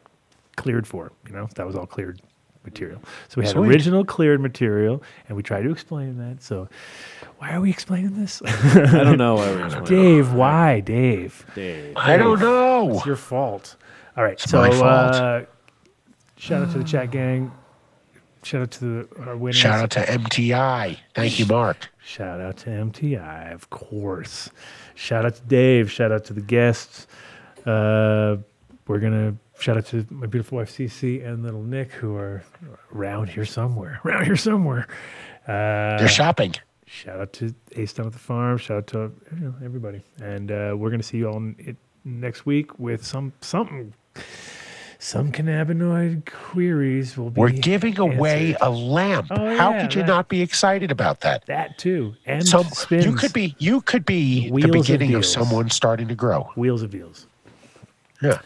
cleared 0.57 0.87
for. 0.87 1.13
You 1.27 1.35
know, 1.35 1.49
that 1.55 1.67
was 1.67 1.77
all 1.77 1.87
cleared 1.87 2.21
material. 2.65 3.01
So 3.29 3.41
we 3.41 3.45
had 3.45 3.53
Sweet. 3.53 3.69
original 3.69 4.05
cleared 4.05 4.41
material, 4.41 5.03
and 5.29 5.37
we 5.37 5.43
tried 5.43 5.63
to 5.63 5.71
explain 5.71 6.19
that. 6.19 6.43
So 6.43 6.69
why 7.39 7.53
are 7.53 7.61
we 7.61 7.71
explaining 7.71 8.21
this? 8.21 8.43
I 8.47 9.05
don't 9.05 9.19
know 9.19 9.37
why 9.37 9.51
we're 9.51 9.65
explaining 9.67 10.03
Dave, 10.03 10.33
why, 10.33 10.81
Dave? 10.81 11.47
Dave. 11.55 11.97
I 11.97 12.17
don't 12.17 12.41
know. 12.41 12.97
It's 12.97 13.07
your 13.07 13.17
fault. 13.17 13.77
All 14.17 14.25
right. 14.25 14.35
It's 14.35 14.51
so 14.51 14.61
my 14.61 14.71
fault. 14.71 15.15
Uh, 15.15 15.43
shout 16.37 16.63
out 16.63 16.73
to 16.73 16.79
the 16.79 16.85
chat 16.85 17.11
gang. 17.11 17.53
Shout 18.43 18.63
out 18.63 18.71
to 18.73 18.81
the, 18.81 19.09
our 19.27 19.37
winners. 19.37 19.57
Shout 19.57 19.81
out 19.81 19.91
to 19.91 20.01
MTI. 20.01 20.99
Thank 21.15 21.39
you, 21.39 21.47
Mark. 21.47 21.91
Shout 22.07 22.41
out 22.41 22.57
to 22.59 22.71
MTI, 22.71 23.53
of 23.53 23.69
course. 23.71 24.49
Shout 24.95 25.27
out 25.27 25.35
to 25.35 25.43
Dave. 25.43 25.91
Shout 25.91 26.13
out 26.13 26.25
to 26.27 26.33
the 26.33 26.41
guests. 26.41 27.09
Uh, 27.67 28.37
we're 28.87 29.01
gonna 29.01 29.35
shout 29.59 29.77
out 29.77 29.87
to 29.87 30.07
my 30.11 30.27
beautiful 30.29 30.59
wife 30.59 30.71
Cece 30.71 31.27
and 31.27 31.43
little 31.43 31.65
Nick, 31.65 31.91
who 31.91 32.15
are 32.15 32.45
around 32.95 33.31
here 33.31 33.45
somewhere. 33.45 34.01
Around 34.05 34.25
here 34.25 34.37
somewhere. 34.37 34.87
Uh, 35.49 35.99
They're 35.99 36.07
shopping. 36.09 36.55
Shout 36.87 37.21
out 37.21 37.33
to 37.35 37.53
Ace 37.75 37.93
down 37.93 38.07
at 38.07 38.13
the 38.13 38.21
farm. 38.21 38.57
Shout 38.59 38.77
out 38.77 38.87
to 38.89 39.13
you 39.35 39.41
know, 39.47 39.55
everybody. 39.65 40.01
And 40.23 40.53
uh, 40.53 40.75
we're 40.79 40.91
gonna 40.91 41.03
see 41.03 41.19
you 41.19 41.27
all 41.29 41.37
n- 41.37 41.57
it, 41.59 41.77
next 42.05 42.47
week 42.47 42.79
with 42.79 43.05
some 43.05 43.33
something. 43.41 43.93
Some 44.99 45.31
cannabinoid 45.31 46.25
queries 46.27 47.17
will 47.19 47.31
be. 47.31 47.41
We're 47.41 47.51
giving 47.51 47.99
away 47.99 48.57
a 48.61 48.71
lamp. 48.71 49.27
Oh, 49.31 49.57
How 49.57 49.71
yeah, 49.73 49.83
could 49.83 49.95
you 49.95 50.01
that- 50.03 50.07
not 50.09 50.29
be 50.29 50.41
excited 50.41 50.91
about 50.91 51.21
that? 51.21 51.45
That 51.47 51.77
too, 51.79 52.15
and 52.25 52.47
Some 52.47 52.65
spins. 52.71 53.05
you 53.05 53.15
could 53.15 53.33
be 53.33 53.55
you 53.59 53.83
could 53.83 54.07
be 54.07 54.51
Wheels 54.51 54.67
the 54.73 54.79
beginning 54.81 55.15
of, 55.15 55.23
deals. 55.23 55.33
someone 55.33 55.69
starting 55.71 56.09
to 56.09 56.15
grow. 56.15 56.51
wheels 56.57 56.83
of 56.83 56.91
deals. 56.91 57.27
Yeah. 58.23 58.39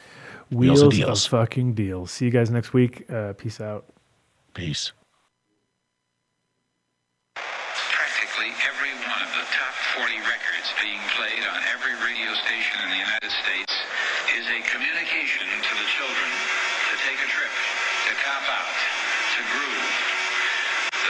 Wheels, 0.51 0.81
Wheels 0.81 0.83
of 0.83 0.87
of, 0.89 0.93
deals. 0.95 1.27
fucking 1.27 1.75
deals. 1.75 2.11
See 2.11 2.25
you 2.25 2.33
guys 2.33 2.51
next 2.51 2.73
week. 2.73 3.09
Uh, 3.09 3.33
peace 3.35 3.61
out. 3.61 3.85
Peace. 4.53 4.91
Practically 7.37 8.51
every 8.67 8.91
one 9.07 9.21
of 9.23 9.31
the 9.39 9.47
top 9.55 9.75
40 9.95 10.19
records 10.27 10.69
being 10.83 10.99
played 11.15 11.47
on 11.47 11.61
every 11.71 11.95
radio 12.03 12.35
station 12.43 12.83
in 12.83 12.91
the 12.91 12.99
United 12.99 13.31
States 13.31 13.71
is 14.35 14.45
a 14.51 14.59
communication 14.75 15.47
to 15.47 15.73
the 15.79 15.87
children 15.95 16.29
to 16.91 16.95
take 17.07 17.19
a 17.23 17.29
trip, 17.31 17.53
to 18.11 18.13
cop 18.27 18.43
out, 18.51 18.75
to 19.39 19.41
groove. 19.55 19.87
The 20.91 21.10